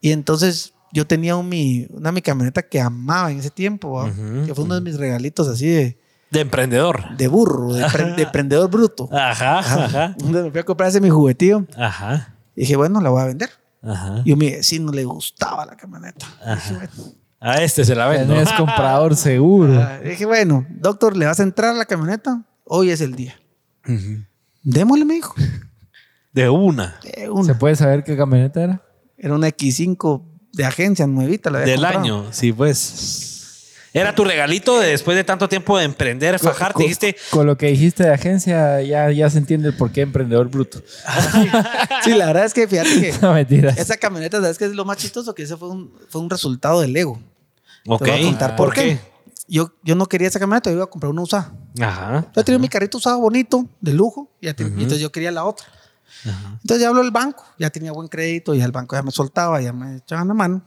Y 0.00 0.10
entonces 0.10 0.74
yo 0.92 1.06
tenía 1.06 1.36
un, 1.36 1.48
mi, 1.48 1.86
una 1.90 2.10
mi 2.10 2.20
camioneta 2.20 2.62
que 2.62 2.80
amaba 2.80 3.30
en 3.30 3.38
ese 3.38 3.50
tiempo, 3.50 4.04
que 4.44 4.52
fue 4.54 4.64
uno 4.64 4.74
de 4.74 4.80
mis 4.80 4.96
regalitos 4.96 5.46
así 5.46 5.68
de, 5.68 6.00
De 6.32 6.40
emprendedor. 6.40 7.16
de 7.16 7.28
burro, 7.28 7.72
de, 7.74 7.86
pre- 7.90 8.12
de 8.14 8.22
emprendedor 8.24 8.68
bruto. 8.68 9.08
Ajá, 9.12 9.60
ajá. 9.60 10.04
Entonces 10.18 10.42
me 10.44 10.50
fui 10.50 10.60
a 10.60 10.64
comprar 10.64 10.88
ese 10.88 11.00
mi 11.00 11.10
juguetío. 11.10 11.64
Ajá. 11.76 12.34
Y 12.56 12.62
dije, 12.62 12.74
bueno, 12.74 13.00
la 13.00 13.10
voy 13.10 13.22
a 13.22 13.26
vender. 13.26 13.50
Ajá. 13.82 14.22
Y 14.24 14.32
a 14.32 14.36
mi 14.36 14.50
vecino 14.50 14.92
le 14.92 15.04
gustaba 15.04 15.64
la 15.66 15.76
camioneta. 15.76 16.26
Dije, 16.54 16.74
bueno, 16.74 16.90
A 17.40 17.62
este 17.62 17.84
se 17.84 17.94
la 17.94 18.06
vendo. 18.06 18.34
Tenés 18.34 18.52
comprador 18.56 19.16
seguro. 19.16 19.80
ah, 19.80 19.98
dije, 20.00 20.26
bueno, 20.26 20.66
doctor, 20.70 21.16
¿le 21.16 21.26
vas 21.26 21.40
a 21.40 21.42
entrar 21.44 21.70
a 21.74 21.78
la 21.78 21.84
camioneta? 21.86 22.42
Hoy 22.64 22.90
es 22.90 23.00
el 23.00 23.14
día. 23.14 23.34
Ujú. 23.88 24.24
Démosle, 24.62 25.04
me 25.06 25.14
dijo. 25.14 25.34
De 26.32 26.48
una. 26.50 27.00
De 27.16 27.30
una. 27.30 27.44
¿Se 27.44 27.54
puede 27.54 27.74
saber 27.76 28.04
qué 28.04 28.16
camioneta 28.16 28.62
era? 28.62 28.82
Era 29.16 29.34
una 29.34 29.48
X5 29.48 30.22
de 30.52 30.64
agencia 30.64 31.06
nuevita. 31.06 31.50
La 31.50 31.60
había 31.60 31.72
Del 31.72 31.80
comprado. 31.82 32.00
año, 32.04 32.32
sí, 32.32 32.52
pues. 32.52 33.29
Era 33.92 34.14
tu 34.14 34.24
regalito 34.24 34.78
de 34.78 34.88
después 34.90 35.16
de 35.16 35.24
tanto 35.24 35.48
tiempo 35.48 35.76
de 35.76 35.84
emprender, 35.84 36.38
fajarte. 36.38 36.74
Con- 36.74 36.82
Dijiste, 36.82 37.16
Con 37.30 37.46
lo 37.46 37.56
que 37.58 37.66
dijiste 37.66 38.04
de 38.04 38.14
agencia, 38.14 38.80
ya, 38.82 39.10
ya 39.10 39.28
se 39.30 39.38
entiende 39.38 39.68
el 39.68 39.76
por 39.76 39.90
qué 39.90 40.02
emprendedor 40.02 40.48
bruto. 40.48 40.80
Sí, 42.04 42.14
la 42.14 42.26
verdad 42.26 42.44
es 42.44 42.54
que 42.54 42.66
fíjate 42.68 42.88
que 43.00 43.12
No 43.22 43.32
mentiras. 43.34 43.76
esa 43.78 43.96
camioneta, 43.96 44.40
¿sabes 44.40 44.58
qué 44.58 44.64
es 44.66 44.72
lo 44.72 44.84
más 44.84 44.96
chistoso? 44.96 45.34
Que 45.34 45.42
ese 45.42 45.56
fue 45.56 45.68
un, 45.68 45.92
fue 46.08 46.20
un 46.20 46.30
resultado 46.30 46.80
del 46.80 46.96
ego. 46.96 47.20
ok. 47.86 48.04
Te 48.04 48.10
voy 48.12 48.20
a 48.20 48.24
contar 48.24 48.56
por 48.56 48.66
¿Por 48.68 48.74
qué. 48.74 48.98
Yo, 49.48 49.72
yo 49.82 49.96
no 49.96 50.06
quería 50.06 50.28
esa 50.28 50.38
camioneta, 50.38 50.70
yo 50.70 50.76
iba 50.76 50.84
a 50.84 50.88
comprar 50.88 51.10
una 51.10 51.22
usada. 51.22 51.52
Ajá. 51.80 52.26
Yo 52.36 52.44
tenía 52.44 52.58
mi 52.60 52.68
carrito 52.68 52.98
usado 52.98 53.18
bonito, 53.18 53.66
de 53.80 53.92
lujo, 53.92 54.30
y 54.40 54.46
ya 54.46 54.54
te- 54.54 54.62
y 54.62 54.66
entonces 54.66 55.00
yo 55.00 55.10
quería 55.10 55.32
la 55.32 55.44
otra. 55.44 55.66
Entonces 56.24 56.80
ya 56.82 56.88
habló 56.88 57.00
el 57.02 57.10
banco, 57.10 57.44
ya 57.58 57.68
tenía 57.70 57.90
buen 57.92 58.06
crédito, 58.06 58.54
ya 58.54 58.64
el 58.64 58.70
banco 58.72 58.94
ya 58.94 59.02
me 59.02 59.10
soltaba, 59.10 59.60
ya 59.60 59.72
me 59.72 59.96
echaban 59.96 60.28
la 60.28 60.34
mano. 60.34 60.62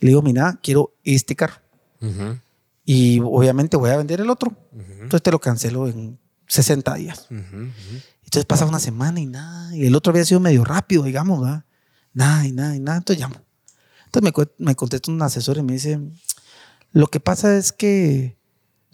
Y 0.00 0.06
le 0.06 0.10
digo, 0.10 0.22
mira, 0.22 0.58
quiero 0.62 0.92
este 1.04 1.36
carro. 1.36 1.54
Ujú. 2.00 2.38
Y 2.84 3.20
obviamente 3.20 3.76
voy 3.76 3.90
a 3.90 3.96
vender 3.96 4.20
el 4.20 4.30
otro. 4.30 4.56
Entonces 4.72 5.22
te 5.22 5.30
lo 5.30 5.40
cancelo 5.40 5.88
en 5.88 6.18
60 6.46 6.94
días. 6.94 7.26
Ujú, 7.30 7.40
ujú. 7.40 8.00
Entonces 8.24 8.44
pasa 8.46 8.66
una 8.66 8.80
semana 8.80 9.20
y 9.20 9.26
nada. 9.26 9.74
Y 9.74 9.86
el 9.86 9.94
otro 9.94 10.10
había 10.10 10.24
sido 10.24 10.40
medio 10.40 10.64
rápido, 10.64 11.04
digamos, 11.04 11.40
¿verdad? 11.40 11.64
Nada 12.12 12.46
y 12.46 12.52
nada 12.52 12.76
y 12.76 12.80
nada. 12.80 12.98
Entonces 12.98 13.22
llamo. 13.22 13.36
Entonces 14.06 14.32
me, 14.58 14.66
me 14.66 14.74
contesta 14.74 15.10
un 15.10 15.20
asesor 15.22 15.58
y 15.58 15.62
me 15.62 15.72
dice, 15.72 16.00
lo 16.92 17.08
que 17.08 17.20
pasa 17.20 17.56
es 17.56 17.72
que 17.72 18.36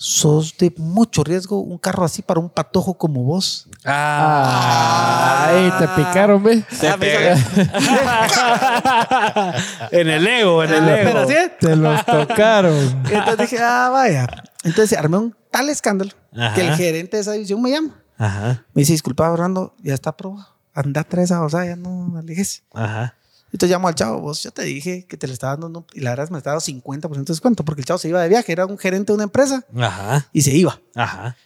sos 0.02 0.56
de 0.56 0.72
mucho 0.78 1.22
riesgo 1.22 1.60
un 1.60 1.76
carro 1.76 2.06
así 2.06 2.22
para 2.22 2.40
un 2.40 2.48
patojo 2.48 2.96
como 2.96 3.22
vos. 3.22 3.68
Ah. 3.84 5.48
Ay, 5.50 5.70
te 5.78 5.88
picaron, 5.88 6.42
¿ves? 6.42 6.66
Te 6.68 6.90
pega. 6.96 7.36
en 9.90 10.08
el 10.08 10.26
ego, 10.26 10.64
en 10.64 10.72
el 10.72 10.88
Ah, 10.88 11.00
ego. 11.02 11.10
pero 11.12 11.28
sí. 11.28 11.34
Te 11.60 11.76
los 11.76 12.06
tocaron. 12.06 13.02
Entonces 13.10 13.50
dije, 13.50 13.58
ah, 13.62 13.90
vaya. 13.92 14.26
Entonces 14.64 14.98
armé 14.98 15.18
un 15.18 15.36
tal 15.50 15.68
escándalo 15.68 16.12
Ajá. 16.34 16.54
que 16.54 16.66
el 16.66 16.74
gerente 16.76 17.18
de 17.18 17.20
esa 17.20 17.32
división 17.32 17.60
me 17.60 17.70
llama. 17.70 18.02
Ajá. 18.16 18.64
Me 18.72 18.80
dice, 18.80 18.94
disculpa, 18.94 19.30
Orlando, 19.30 19.74
ya 19.82 19.92
está 19.92 20.08
aprobado. 20.10 20.48
Anda, 20.72 21.04
trae 21.04 21.24
esa 21.24 21.40
cosa, 21.40 21.66
ya 21.66 21.76
no 21.76 22.16
alejes. 22.18 22.62
Ajá. 22.72 23.16
Entonces 23.52 23.70
llamo 23.70 23.88
al 23.88 23.94
chavo, 23.94 24.20
vos, 24.20 24.42
yo 24.42 24.50
te 24.52 24.62
dije 24.62 25.06
que 25.06 25.16
te 25.16 25.26
le 25.26 25.32
estaba 25.32 25.56
dando, 25.56 25.84
y 25.92 26.00
la 26.00 26.10
verdad 26.10 26.24
es 26.24 26.28
que 26.28 26.34
me 26.34 26.38
estaba 26.38 26.54
dando 26.54 26.64
50% 26.64 27.12
de 27.12 27.24
descuento, 27.24 27.64
porque 27.64 27.80
el 27.80 27.84
chavo 27.86 27.98
se 27.98 28.08
iba 28.08 28.22
de 28.22 28.28
viaje, 28.28 28.52
era 28.52 28.66
un 28.66 28.78
gerente 28.78 29.12
de 29.12 29.14
una 29.14 29.24
empresa 29.24 29.64
Ajá. 29.76 30.28
y 30.32 30.42
se 30.42 30.54
iba. 30.54 30.80
Ajá. 30.94 31.36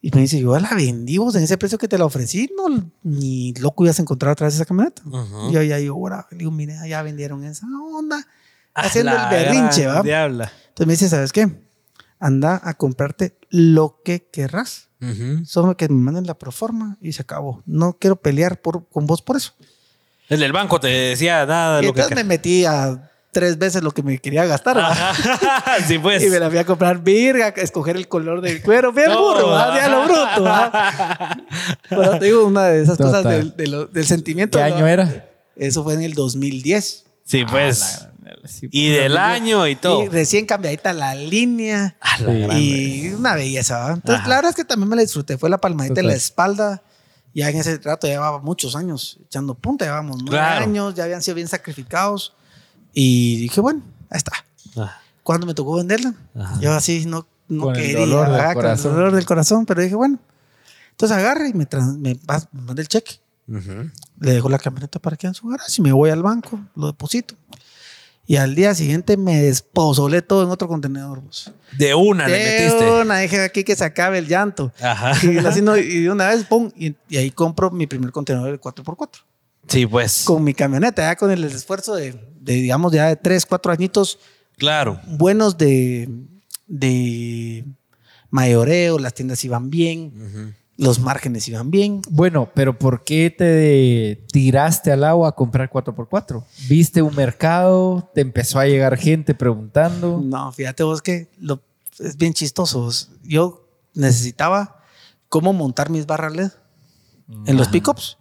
Y 0.00 0.10
me 0.14 0.20
dice, 0.20 0.38
yo 0.38 0.58
la 0.58 0.70
vendí 0.74 1.18
vos 1.18 1.34
en 1.34 1.42
ese 1.42 1.58
precio 1.58 1.78
que 1.78 1.88
te 1.88 1.98
la 1.98 2.04
ofrecí, 2.04 2.50
no, 2.56 2.92
ni 3.02 3.52
loco 3.54 3.84
ibas 3.84 3.98
a 3.98 4.02
encontrar 4.02 4.32
otra 4.32 4.46
vez 4.46 4.54
esa 4.54 4.64
camioneta. 4.64 5.02
Ujú. 5.04 5.50
Y 5.50 5.52
yo 5.52 5.62
ya 5.62 5.76
digo, 5.76 5.96
ahora, 5.96 6.26
digo, 6.30 6.50
mira, 6.50 6.86
ya 6.86 7.02
vendieron 7.02 7.44
esa 7.44 7.66
onda, 7.92 8.24
haciendo 8.72 9.12
el 9.12 9.28
berrinche, 9.30 9.86
¿va? 9.86 10.02
Diabla. 10.02 10.52
Entonces 10.68 10.86
me 10.86 10.92
dice, 10.92 11.08
¿sabes 11.08 11.32
qué? 11.32 11.50
Anda 12.18 12.60
a 12.62 12.74
comprarte 12.74 13.36
lo 13.50 14.00
que 14.04 14.28
querrás. 14.30 14.88
Ujú. 15.00 15.44
Solo 15.44 15.76
que 15.76 15.88
me 15.88 16.00
manden 16.00 16.26
la 16.26 16.38
proforma 16.38 16.96
y 17.00 17.12
se 17.12 17.22
acabó. 17.22 17.62
No 17.66 17.98
quiero 17.98 18.16
pelear 18.16 18.60
por, 18.60 18.88
con 18.88 19.06
vos 19.06 19.22
por 19.22 19.36
eso. 19.36 19.54
El 20.28 20.40
del 20.40 20.52
banco 20.52 20.80
te 20.80 20.88
decía 20.88 21.46
nada 21.46 21.76
de 21.78 21.84
Y 21.84 21.86
lo 21.86 21.92
que. 21.94 22.00
entonces 22.00 22.16
me 22.16 22.24
metí 22.28 22.64
a 22.64 23.10
tres 23.32 23.58
veces 23.58 23.82
lo 23.82 23.90
que 23.90 24.02
me 24.02 24.18
quería 24.18 24.44
gastar. 24.46 24.76
sí, 25.86 25.98
pues. 25.98 26.22
Y 26.24 26.30
me 26.30 26.38
la 26.40 26.48
fui 26.48 26.58
a 26.58 26.64
comprar 26.64 26.98
virga, 27.02 27.48
escoger 27.48 27.96
el 27.96 28.08
color 28.08 28.40
del 28.40 28.62
cuero. 28.62 28.92
Bien 28.92 29.08
No, 29.10 29.20
burro. 29.20 29.54
Ya 29.74 29.88
lo 29.88 30.04
bruto. 30.04 30.70
Pero 31.88 32.18
te 32.18 32.24
digo, 32.26 32.44
una 32.46 32.64
de 32.68 32.82
esas 32.82 32.96
cosas 32.96 33.22
Total. 33.22 33.38
del, 33.38 33.56
de 33.56 33.66
lo- 33.66 33.86
del 33.86 34.06
sentimiento. 34.06 34.58
¿Qué 34.58 34.68
¿no? 34.70 34.76
año 34.76 34.86
era? 34.86 35.28
Eso 35.54 35.84
fue 35.84 35.94
en 35.94 36.02
el 36.02 36.14
2010. 36.14 37.04
Sí, 37.24 37.44
pues. 37.44 38.06
y 38.70 38.90
del 38.90 39.16
año 39.16 39.66
y 39.66 39.76
todo. 39.76 40.02
Y 40.04 40.08
recién 40.08 40.46
cambiadita 40.46 40.92
la 40.92 41.14
línea. 41.14 41.96
La 42.20 42.32
gran- 42.32 42.56
Y 42.58 43.08
una 43.10 43.34
belleza. 43.34 43.78
¿va? 43.78 43.92
Entonces, 43.94 44.20
Ajá. 44.20 44.28
la 44.28 44.36
verdad 44.36 44.50
es 44.50 44.56
que 44.56 44.64
también 44.64 44.88
me 44.88 44.96
la 44.96 45.02
disfruté. 45.02 45.36
Fue 45.38 45.50
la 45.50 45.58
palmadita 45.58 46.00
en 46.00 46.06
la 46.06 46.12
Total. 46.12 46.16
espalda. 46.16 46.82
Ya 47.36 47.50
en 47.50 47.56
ese 47.58 47.76
rato 47.78 48.06
ya 48.06 48.14
llevaba 48.14 48.40
muchos 48.40 48.74
años 48.76 49.18
echando 49.26 49.52
punta. 49.54 49.84
Llevábamos 49.84 50.16
nueve 50.22 50.30
Claro. 50.38 50.64
años, 50.64 50.94
ya 50.94 51.04
habían 51.04 51.22
sido 51.22 51.34
bien 51.34 51.48
sacrificados. 51.48 52.34
Y 52.94 53.36
dije, 53.36 53.60
bueno, 53.60 53.82
ahí 54.08 54.16
está. 54.16 54.32
Ah. 54.76 54.98
Cuando 55.22 55.46
me 55.46 55.52
tocó 55.52 55.76
venderla, 55.76 56.14
Ajá. 56.34 56.58
yo 56.60 56.72
así 56.72 57.04
no, 57.04 57.26
no 57.48 57.64
Con 57.64 57.76
el 57.76 57.82
quería. 57.82 57.98
dolor. 58.00 58.26
Con 58.28 58.34
el 58.40 58.54
corazón. 58.54 58.94
dolor 58.94 59.14
del 59.14 59.26
corazón. 59.26 59.66
Pero 59.66 59.82
dije, 59.82 59.94
bueno. 59.94 60.18
Entonces 60.92 61.14
agarre 61.14 61.50
y 61.50 61.52
me, 61.52 61.68
me, 61.98 62.14
me 62.14 62.60
manda 62.62 62.80
el 62.80 62.88
cheque. 62.88 63.20
Le 63.46 64.32
dejo 64.32 64.48
la 64.48 64.58
camioneta 64.58 64.98
para 64.98 65.16
que 65.16 65.26
en 65.26 65.34
su 65.34 65.46
garage 65.46 65.74
y 65.78 65.82
me 65.82 65.92
voy 65.92 66.08
al 66.10 66.22
banco, 66.22 66.58
lo 66.74 66.86
deposito. 66.86 67.34
Y 68.28 68.36
al 68.36 68.54
día 68.56 68.74
siguiente 68.74 69.16
me 69.16 69.40
despozolé 69.42 70.20
todo 70.20 70.42
en 70.42 70.50
otro 70.50 70.66
contenedor. 70.66 71.20
vos. 71.20 71.52
De 71.78 71.94
una 71.94 72.26
le 72.26 72.38
De 72.38 72.44
metiste. 72.68 72.90
una, 73.02 73.18
dije 73.20 73.40
aquí 73.44 73.62
que 73.62 73.76
se 73.76 73.84
acabe 73.84 74.18
el 74.18 74.26
llanto. 74.26 74.72
Ajá. 74.80 75.12
Y, 75.24 75.38
así 75.38 75.62
no- 75.62 75.76
y 75.76 76.02
de 76.02 76.10
una 76.10 76.28
vez, 76.28 76.44
pum, 76.44 76.70
y, 76.76 76.96
y 77.08 77.16
ahí 77.18 77.30
compro 77.30 77.70
mi 77.70 77.86
primer 77.86 78.10
contenedor 78.10 78.50
de 78.50 78.60
4x4. 78.60 79.08
Sí, 79.68 79.86
pues. 79.86 80.24
Con 80.24 80.42
mi 80.44 80.54
camioneta, 80.54 81.02
ya 81.02 81.16
con 81.16 81.30
el 81.30 81.44
esfuerzo 81.44 81.94
de, 81.94 82.12
de, 82.40 82.52
digamos, 82.54 82.92
ya 82.92 83.06
de 83.08 83.16
3, 83.16 83.46
4 83.46 83.72
añitos 83.72 84.18
Claro. 84.56 85.00
buenos 85.06 85.56
de, 85.58 86.08
de 86.66 87.64
mayoreo, 88.30 88.98
las 88.98 89.14
tiendas 89.14 89.44
iban 89.44 89.70
bien. 89.70 90.12
Ujú. 90.16 90.52
Los 90.76 91.00
márgenes 91.00 91.48
iban 91.48 91.70
bien. 91.70 92.02
Bueno, 92.10 92.50
pero 92.54 92.78
¿por 92.78 93.04
qué 93.04 93.30
te 93.30 94.26
tiraste 94.30 94.92
al 94.92 95.04
agua 95.04 95.30
a 95.30 95.32
comprar 95.32 95.70
4x4? 95.70 96.44
¿Viste 96.68 97.02
un 97.02 97.14
mercado? 97.14 98.10
¿Te 98.14 98.20
empezó 98.20 98.58
a 98.58 98.66
llegar 98.66 98.96
gente 98.96 99.34
preguntando? 99.34 100.20
No, 100.22 100.52
fíjate 100.52 100.82
vos 100.82 101.00
que 101.00 101.28
lo, 101.38 101.62
es 101.98 102.16
bien 102.16 102.34
chistoso. 102.34 102.90
Yo 103.22 103.68
necesitaba 103.94 104.82
cómo 105.28 105.52
montar 105.52 105.90
mis 105.90 106.06
barras 106.06 106.34
LED 106.34 106.50
en 107.46 107.56
los 107.56 107.68
pickups. 107.68 108.18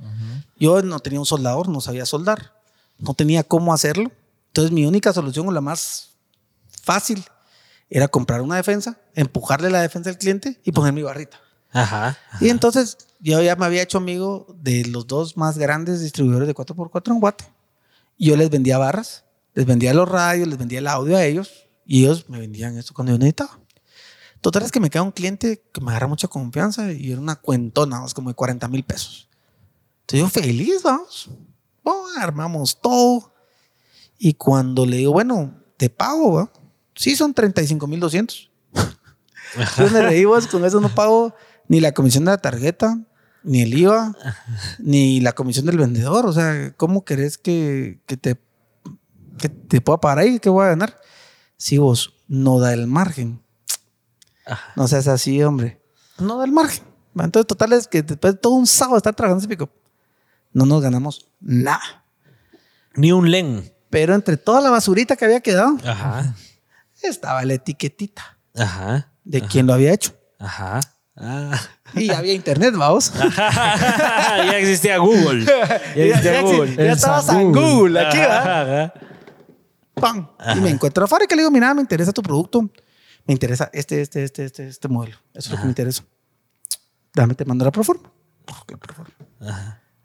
Yo 0.58 0.82
no 0.82 1.00
tenía 1.00 1.20
un 1.20 1.26
soldador, 1.26 1.68
no 1.68 1.82
sabía 1.82 2.06
soldar, 2.06 2.54
no 2.98 3.14
tenía 3.14 3.44
cómo 3.44 3.74
hacerlo. 3.74 4.12
Entonces 4.48 4.72
mi 4.72 4.86
única 4.86 5.12
solución 5.12 5.48
o 5.50 5.52
la 5.52 5.60
más 5.62 6.12
fácil 6.82 7.24
era 7.90 8.08
comprar 8.08 8.42
una 8.42 8.56
defensa, 8.56 8.98
empujarle 9.14 9.70
la 9.70 9.82
defensa 9.82 10.10
al 10.10 10.18
cliente 10.18 10.60
y 10.64 10.72
poner 10.72 10.94
mi 10.94 11.04
barrita. 11.04 11.40
Ajá, 11.76 12.18
Y 12.40 12.48
entonces 12.48 12.98
yo 13.20 13.42
ya 13.42 13.58
me 13.58 13.66
había 13.66 13.82
hecho 13.82 13.98
amigo 13.98 14.48
de 14.62 14.86
los 14.86 15.08
dos 15.08 15.36
más 15.36 15.58
grandes 15.58 16.02
distribuidores 16.02 16.48
de 16.48 16.56
4x4 16.56 17.12
en 17.12 17.20
Guate. 17.20 17.46
Y 18.18 18.28
yo 18.28 18.38
les 18.38 18.50
vendía 18.50 18.78
barras, 18.78 19.26
les 19.54 19.66
vendía 19.66 19.94
los 19.94 20.08
radios, 20.08 20.48
les 20.48 20.58
vendía 20.58 20.80
el 20.80 20.88
audio 20.88 21.18
a 21.18 21.26
ellos 21.26 21.52
y 21.86 22.06
ellos 22.06 22.30
me 22.30 22.40
vendían 22.40 22.78
esto 22.78 22.94
cuando 22.94 23.12
yo 23.12 23.18
necesitaba. 23.18 23.60
Total 24.40 24.64
es 24.64 24.72
que 24.72 24.80
me 24.80 24.90
queda 24.90 25.02
un 25.02 25.12
cliente 25.12 25.64
que 25.74 25.82
me 25.82 25.92
agarra 25.92 26.08
mucha 26.08 26.30
confianza 26.30 26.94
y 26.94 27.12
era 27.12 27.20
una 27.20 27.36
cuentona, 27.36 27.98
vamos, 27.98 28.14
como 28.14 28.30
de 28.30 28.36
40 28.36 28.68
mil 28.70 28.84
pesos. 28.84 29.28
Entonces 30.02 30.20
yo 30.20 30.30
feliz, 30.30 30.84
vamos. 30.84 31.30
armamos 32.18 32.80
todo. 32.80 33.34
Y 34.18 34.36
cuando 34.36 34.86
le 34.86 34.98
digo, 34.98 35.12
bueno, 35.12 35.54
te 35.76 35.90
pago, 35.90 36.36
¿va? 36.36 36.52
Sí, 36.96 37.18
son 37.18 37.34
35 37.34 37.86
mil 37.88 38.00
200. 38.00 38.50
Entonces 39.58 39.92
me 39.92 40.02
reí, 40.02 40.24
vos, 40.24 40.48
con 40.48 40.64
eso 40.64 40.80
no 40.80 40.88
pago 40.88 41.34
ni 41.68 41.80
la 41.80 41.94
comisión 41.94 42.26
de 42.26 42.32
la 42.32 42.38
tarjeta, 42.38 43.00
ni 43.44 43.62
el 43.62 43.74
IVA, 43.74 44.16
ni 44.80 45.22
la 45.22 45.34
comisión 45.34 45.66
del 45.66 45.78
vendedor. 45.78 46.26
O 46.26 46.34
sea, 46.34 46.74
¿cómo 46.78 47.06
querés 47.06 47.38
que, 47.38 48.02
que 48.06 48.18
te, 48.18 48.40
que 49.38 49.50
te 49.50 49.82
pueda 49.82 50.00
pagar 50.00 50.20
ahí? 50.20 50.40
¿Qué 50.40 50.50
voy 50.50 50.66
a 50.66 50.70
ganar? 50.70 51.00
Si 51.58 51.78
vos 51.78 52.16
no 52.28 52.60
da 52.60 52.74
el 52.74 52.88
margen. 52.88 53.42
No 54.76 54.88
seas 54.88 55.08
así, 55.08 55.42
hombre. 55.44 55.82
No 56.20 56.38
da 56.38 56.46
el 56.46 56.52
margen. 56.52 56.84
Entonces, 57.18 57.48
total 57.48 57.74
es 57.74 57.88
que 57.88 58.04
después 58.04 58.34
de 58.34 58.40
todo 58.40 58.54
un 58.54 58.68
sábado 58.68 58.98
estar 58.98 59.16
trabajando 59.16 59.40
ese 59.40 59.48
pico, 59.48 59.70
no 60.54 60.66
nos 60.66 60.82
ganamos 60.82 61.28
nada. 61.40 62.04
Ni 62.96 63.12
un 63.12 63.32
len. 63.32 63.72
Pero 63.90 64.14
entre 64.14 64.38
toda 64.38 64.62
la 64.62 64.70
basurita 64.70 65.16
que 65.16 65.26
había 65.26 65.40
quedado, 65.40 65.78
estaba 67.02 67.44
la 67.46 67.54
etiquetita 67.54 68.38
Ajá. 68.56 69.12
de 69.24 69.42
quién 69.42 69.68
lo 69.68 69.74
había 69.74 69.94
hecho. 69.94 70.14
Ajá. 70.40 70.80
Ah. 71.18 71.58
Y 71.94 72.10
había 72.12 72.34
internet, 72.34 72.74
vamos. 72.76 73.14
ya 73.38 74.58
existía 74.58 74.98
Google. 74.98 75.46
Ya 75.96 76.04
existía 76.04 76.42
Google. 76.42 76.76
Ya 76.76 76.92
estabas 76.92 77.30
en 77.30 77.52
Google 77.52 78.00
aquí, 78.00 78.18
¿verdad? 78.18 78.94
¡Pam! 79.94 80.30
Y 80.56 80.60
me 80.60 80.70
encuentro 80.70 81.06
a 81.06 81.08
fábrica 81.08 81.34
y 81.34 81.38
le 81.38 81.42
digo, 81.44 81.52
mira, 81.52 81.74
me 81.74 81.82
interesa 81.82 82.12
tu 82.12 82.22
producto. 82.22 82.70
Me 83.26 83.34
interesa 83.34 83.70
este, 83.74 84.02
este, 84.02 84.24
este, 84.24 84.46
este, 84.46 84.68
este 84.68 84.88
modelo. 84.88 85.16
Eso 85.34 85.50
es 85.50 85.52
lo 85.52 85.58
que 85.58 85.64
me 85.64 85.70
interesa. 85.70 86.04
Dame, 87.14 87.34
te 87.34 87.46
mando 87.46 87.64
la 87.64 87.72
proforma. 87.72 88.12
¿Qué 88.68 88.78
proforma? 88.78 89.14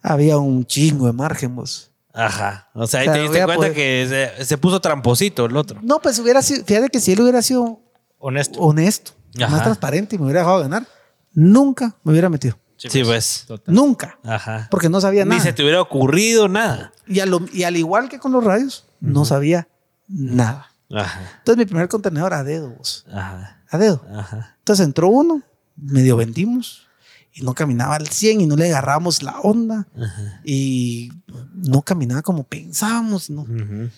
Había 0.01 0.39
un 0.39 0.65
chingo 0.65 1.07
de 1.07 1.13
margen, 1.13 1.57
vos. 1.57 1.91
Ajá. 2.15 2.71
O 2.75 2.87
sea, 2.87 3.01
ahí 3.01 3.09
te 3.09 3.21
diste 3.21 3.45
cuenta 3.45 3.73
que 3.73 4.33
se, 4.39 4.45
se, 4.45 4.59
puso 4.59 4.81
tramposito 4.81 5.47
el 5.47 5.57
otro. 5.57 5.81
No, 5.83 6.01
pues 6.01 6.19
hubiera 6.19 6.41
sido, 6.41 6.65
fíjate 6.65 6.89
que 6.89 7.01
si 7.01 7.13
él 7.13 7.21
hubiera 7.21 7.43
sido 7.43 7.81
honesto, 8.19 8.59
honesto 8.61 9.13
más 9.39 9.63
transparente 9.63 10.17
y 10.17 10.19
me 10.19 10.25
hubiera 10.27 10.41
dejado 10.41 10.61
ganar, 10.61 10.87
nunca 11.33 11.97
me 12.05 12.13
hubiera 12.13 12.29
metido. 12.29 12.59
Sí, 12.77 13.05
pues. 13.05 13.45
Total. 13.47 13.75
Nunca. 13.75 14.19
Ajá. 14.25 14.69
Porque 14.71 14.89
no 14.89 15.01
sabía 15.01 15.25
nada. 15.25 15.37
Ni 15.37 15.43
se 15.43 15.53
te 15.53 15.63
hubiera 15.63 15.83
ocurrido 15.83 16.49
nada. 16.49 16.93
Y, 17.07 17.21
lo, 17.27 17.41
y 17.53 17.65
al 17.65 17.77
igual 17.77 18.09
que 18.09 18.19
con 18.19 18.33
los 18.33 18.43
radios, 18.43 18.87
uh 19.03 19.07
-huh. 19.07 19.13
no 19.13 19.25
sabía 19.27 19.69
nada. 20.09 20.69
Ajá. 20.91 21.21
Entonces 21.39 21.59
mi 21.59 21.67
primer 21.67 21.89
contenedor 21.89 22.33
a 22.33 22.43
dedo. 22.43 22.71
Vos. 22.71 23.05
Ajá. 23.13 23.63
A 23.69 23.79
dedo. 23.79 24.03
Ajá. 24.15 24.57
Entonces 24.59 24.87
entró 24.87 25.09
uno, 25.09 25.43
medio 25.77 26.17
vendimos 26.17 26.87
y 27.33 27.43
no 27.43 27.55
caminaba 27.55 27.97
al 27.97 28.09
100 28.09 28.41
y 28.41 28.47
no 28.47 28.57
le 28.57 28.69
agarrábamos 28.69 29.23
la 29.23 29.39
onda 29.41 29.87
Ajá. 29.95 30.41
y 30.45 31.13
no 31.55 31.83
caminaba 31.83 32.23
como 32.23 32.45
pensábamos. 32.45 33.29
¿no? 33.31 33.43
Uh 33.43 33.47
-huh. 33.47 33.91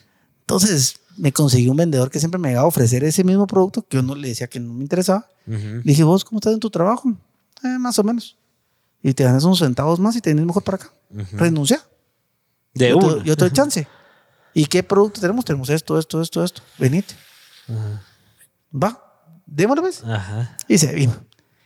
Entonces 0.42 0.96
me 1.16 1.32
conseguí 1.32 1.68
un 1.68 1.76
vendedor 1.76 2.10
que 2.10 2.18
siempre 2.18 2.38
me 2.38 2.52
iba 2.52 2.60
a 2.60 2.66
ofrecer 2.66 3.04
ese 3.04 3.24
mismo 3.24 3.46
producto 3.46 3.82
que 3.82 3.96
yo 3.96 4.02
no 4.02 4.14
le 4.14 4.28
decía 4.28 4.46
que 4.46 4.60
no 4.60 4.72
me 4.72 4.82
interesaba. 4.82 5.28
Uh 5.46 5.52
-huh. 5.52 5.74
Le 5.76 5.82
dije, 5.82 6.04
¿vos 6.04 6.24
cómo 6.24 6.38
estás 6.38 6.52
en 6.54 6.60
tu 6.60 6.70
trabajo? 6.70 7.12
Eh, 7.64 7.78
más 7.78 7.98
o 7.98 8.04
menos. 8.04 8.36
Y 9.02 9.12
te 9.14 9.24
ganas 9.24 9.44
unos 9.44 9.58
centavos 9.58 9.98
más 9.98 10.16
y 10.16 10.20
te 10.20 10.30
vienes 10.30 10.46
mejor 10.46 10.62
para 10.62 10.76
acá. 10.76 10.92
Uh 11.10 11.18
-huh. 11.18 11.38
Renuncia. 11.38 11.82
De 12.74 12.90
yo, 12.90 12.98
uno. 12.98 13.16
te, 13.16 13.24
yo 13.24 13.36
te 13.36 13.44
doy 13.44 13.52
chance. 13.52 13.86
¿Y 14.54 14.66
qué 14.66 14.82
producto 14.82 15.20
tenemos? 15.20 15.44
Tenemos 15.44 15.70
esto, 15.70 15.98
esto, 15.98 16.20
esto, 16.20 16.44
esto. 16.44 16.62
Venite. 16.78 17.14
Uh 17.68 17.72
-huh. 17.72 18.00
Va, 18.82 19.02
démoslo 19.46 19.82
pues. 19.82 20.02
Ajá. 20.04 20.56
Y 20.68 20.78
se 20.78 20.92
vino. 20.94 21.14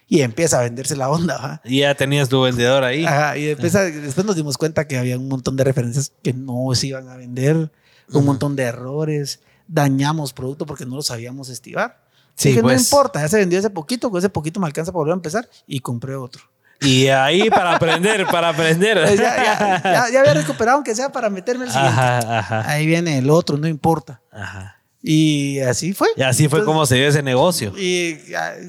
Y 0.09 0.21
empieza 0.21 0.61
a 0.61 0.63
venderse 0.63 0.95
la 0.97 1.09
onda. 1.09 1.37
¿va? 1.37 1.61
Y 1.65 1.81
ya 1.81 1.95
tenías 1.95 2.29
tu 2.29 2.41
vendedor 2.41 2.85
ahí. 2.85 3.05
Ajá, 3.05 3.37
y 3.37 3.49
empieza, 3.49 3.83
después 3.83 4.25
nos 4.25 4.37
dimos 4.37 4.57
cuenta 4.57 4.87
que 4.87 4.97
había 4.99 5.19
un 5.19 5.29
montón 5.29 5.57
de 5.57 5.65
referencias 5.65 6.13
que 6.23 6.33
no 6.33 6.73
se 6.75 6.89
iban 6.89 7.09
a 7.09 7.17
vender, 7.17 7.73
un 8.13 8.25
montón 8.25 8.57
de 8.57 8.65
errores, 8.65 9.41
dañamos 9.67 10.33
producto 10.33 10.67
porque 10.67 10.87
no 10.87 10.97
lo 10.97 11.03
sabíamos 11.03 11.49
estivar. 11.49 12.05
Sí, 12.35 12.55
que 12.55 12.63
pues. 12.63 12.77
no 12.77 12.83
importa, 12.83 13.21
ya 13.21 13.29
se 13.29 13.39
vendió 13.39 13.59
ese 13.59 13.71
poquito, 13.71 14.11
con 14.11 14.19
ese 14.19 14.29
poquito 14.29 14.61
me 14.61 14.67
alcanza 14.67 14.93
para 14.93 14.99
volver 15.01 15.13
a 15.13 15.17
empezar 15.17 15.49
y 15.67 15.81
compré 15.81 16.17
otro. 16.17 16.43
Y 16.81 17.09
ahí 17.09 17.49
para 17.49 17.77
aprender, 17.77 18.27
para 18.27 18.51
aprender. 18.51 18.99
ya, 19.09 19.15
ya, 19.15 19.83
ya, 19.83 20.11
ya, 20.13 20.21
había 20.21 20.35
recuperado, 20.35 20.77
aunque 20.77 20.95
sea 20.95 21.11
para 21.11 21.31
meterme 21.31 21.65
el 21.65 21.71
siguiente. 21.71 21.99
Ajá, 21.99 22.39
ajá. 22.39 22.71
Ahí 22.71 22.87
viene 22.87 23.17
el 23.17 23.31
otro, 23.31 23.57
no 23.57 23.67
importa. 23.67 24.21
Ajá. 24.31 24.76
Y 25.09 25.61
así 25.61 25.93
fue. 25.93 26.09
Y 26.17 26.23
así 26.23 26.49
fue 26.49 26.59
Entonces, 26.59 26.67
como 26.67 26.85
se 26.85 26.97
dio 26.97 27.07
ese 27.07 27.23
negocio. 27.23 27.73
Y 27.79 28.19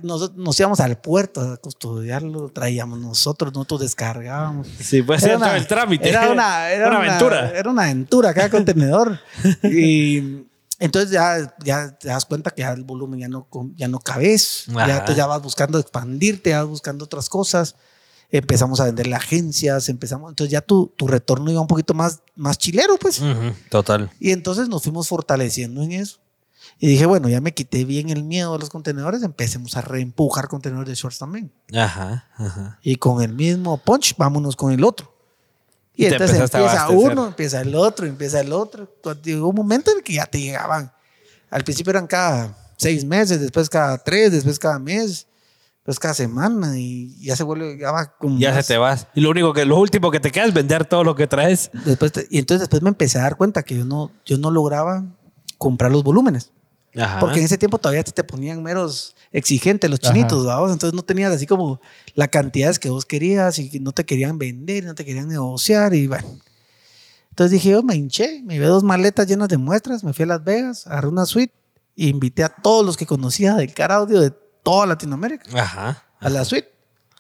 nos, 0.04 0.36
nos, 0.36 0.60
íbamos 0.60 0.80
al 0.80 1.00
puerto 1.00 1.42
a 1.42 1.58
custodiarlo, 1.58 2.50
traíamos 2.50 3.00
nosotros, 3.00 3.52
nosotros 3.56 3.82
descargábamos. 3.82 4.68
Sí, 4.80 5.02
pues 5.02 5.24
era 5.24 5.40
todo 5.40 5.56
el 5.56 5.66
trámite. 5.66 6.08
Era 6.08 6.30
una, 6.30 6.70
era 6.72 6.90
una, 6.90 7.00
una 7.00 7.08
aventura. 7.08 7.52
Era 7.58 7.70
una 7.72 7.84
aventura 7.86 8.34
cada 8.36 8.52
contenedor. 8.52 9.20
y 9.64 10.46
entonces 10.78 11.10
ya, 11.10 11.56
ya 11.64 11.98
te 11.98 12.10
das 12.10 12.26
cuenta 12.26 12.52
que 12.52 12.62
ya 12.62 12.72
el 12.72 12.84
volumen 12.84 13.20
ya 13.20 13.30
no, 13.30 13.48
ya 13.76 13.88
no 13.88 13.98
cabes. 13.98 14.66
Ya, 14.68 15.04
ya 15.12 15.26
vas 15.26 15.42
buscando 15.42 15.80
expandirte, 15.80 16.52
ya 16.52 16.60
vas 16.60 16.70
buscando 16.70 17.06
otras 17.06 17.30
cosas. 17.30 17.74
Empezamos 18.30 18.80
a 18.80 18.84
venderle 18.84 19.16
agencias, 19.16 19.90
empezamos. 19.90 20.30
Entonces 20.30 20.52
ya 20.52 20.62
tu, 20.62 20.94
tu 20.98 21.08
retorno 21.08 21.50
iba 21.50 21.62
un 21.62 21.68
poquito 21.68 21.96
más, 21.96 22.20
más 22.36 22.60
chilero, 22.60 22.96
pues. 22.98 23.22
Uh 23.22 23.26
-huh, 23.26 23.54
total. 23.72 24.12
Y 24.20 24.30
entonces 24.30 24.70
nos 24.70 24.84
fuimos 24.84 25.08
fortaleciendo 25.08 25.82
en 25.82 25.94
eso. 25.94 26.20
Y 26.80 26.88
dije, 26.88 27.06
bueno, 27.08 27.28
ya 27.28 27.42
me 27.42 27.54
quité 27.54 27.86
bien 27.86 28.10
el 28.10 28.24
miedo 28.24 28.54
a 28.54 28.60
los 28.60 28.70
contenedores, 28.70 29.24
empecemos 29.24 29.76
a 29.78 29.82
reempujar 29.82 30.48
contenedores 30.48 30.90
de 30.90 30.96
shorts 30.96 31.18
también. 31.18 31.52
Ajá, 31.74 32.28
ajá. 32.36 32.80
Y 32.84 32.98
con 32.98 33.22
el 33.24 33.34
mismo 33.34 33.78
punch, 33.78 34.16
vámonos 34.18 34.56
con 34.56 34.72
el 34.72 34.84
otro. 34.84 35.12
Y, 35.96 36.04
y 36.04 36.06
entonces 36.06 36.40
empieza 36.40 36.90
uno, 36.90 37.28
empieza 37.28 37.62
el 37.62 37.74
otro, 37.74 38.06
empieza 38.06 38.40
el 38.42 38.54
otro. 38.54 38.88
Llegó 39.24 39.50
un 39.50 39.56
momento 39.56 39.90
en 39.90 40.04
que 40.04 40.14
ya 40.14 40.28
te 40.28 40.40
llegaban. 40.40 40.92
Al 41.50 41.64
principio 41.64 41.90
eran 41.90 42.06
cada 42.06 42.56
seis 42.78 43.04
meses, 43.04 43.42
después 43.42 43.70
cada 43.70 43.98
tres, 43.98 44.32
después 44.32 44.60
cada 44.60 44.78
mes, 44.78 45.26
después 45.78 45.98
cada 45.98 46.14
semana 46.14 46.78
y 46.78 47.18
ya 47.20 47.36
se 47.36 47.42
vuelve, 47.44 47.80
ya 47.80 47.92
va 47.92 48.16
como 48.18 48.38
Ya 48.38 48.54
más. 48.54 48.66
se 48.68 48.74
te 48.74 48.78
vas. 48.78 49.08
Y 49.16 49.22
lo 49.22 49.32
único 49.32 49.52
que, 49.54 49.66
lo 49.66 49.80
último 49.80 50.12
que 50.12 50.20
te 50.20 50.30
queda 50.30 50.46
es 50.46 50.54
vender 50.54 50.86
todo 50.86 51.04
lo 51.04 51.16
que 51.16 51.26
traes. 51.26 51.72
Después 51.86 52.12
te, 52.12 52.28
y 52.30 52.38
entonces 52.38 52.60
después 52.62 52.84
me 52.84 52.90
empecé 52.90 53.18
a 53.18 53.24
dar 53.24 53.36
cuenta 53.36 53.64
que 53.64 53.76
yo 53.76 53.86
no, 53.86 54.12
yo 54.24 54.38
no 54.38 54.52
lograba 54.52 55.04
comprar 55.58 55.92
los 55.92 56.04
volúmenes. 56.04 56.52
Ajá. 56.98 57.20
Porque 57.20 57.40
en 57.40 57.46
ese 57.46 57.58
tiempo 57.58 57.78
todavía 57.78 58.04
te, 58.04 58.24
ponían 58.24 58.64
meros 58.64 59.16
exigentes 59.32 59.90
los 59.90 60.00
chinitos, 60.00 60.46
¿vamos? 60.46 60.72
Entonces 60.72 60.96
no 60.96 61.04
tenías 61.04 61.32
así 61.32 61.46
como 61.46 61.80
la 62.16 62.28
cantidades 62.28 62.80
que 62.80 62.90
vos 62.90 63.06
querías 63.06 63.60
y 63.60 63.80
no 63.80 63.92
te 63.92 64.06
querían 64.06 64.38
vender, 64.38 64.84
no 64.86 64.96
te 64.96 65.06
querían 65.06 65.28
negociar 65.28 65.94
y 65.94 66.08
bueno. 66.08 66.28
Entonces 67.30 67.52
dije, 67.52 67.70
yo 67.70 67.84
me 67.84 67.96
hinché, 67.96 68.42
me 68.44 68.56
llevé 68.56 68.66
dos 68.66 68.84
maletas 68.84 69.28
llenas 69.28 69.48
de 69.48 69.58
muestras, 69.58 70.04
me 70.04 70.12
fui 70.12 70.24
a 70.24 70.26
Las 70.26 70.44
Vegas, 70.44 70.88
agarré 70.88 71.08
una 71.08 71.26
suite 71.28 71.54
e 71.96 72.08
invité 72.08 72.44
a 72.44 72.50
todos 72.50 72.84
los 72.84 72.98
que 72.98 73.06
conocía 73.06 73.54
del 73.54 73.74
car 73.76 73.92
audio 73.92 74.20
de 74.20 74.32
toda 74.64 74.88
Latinoamérica 74.88 75.46
Ajá. 75.54 76.04
a 76.20 76.30
la 76.30 76.44
suite, 76.44 76.74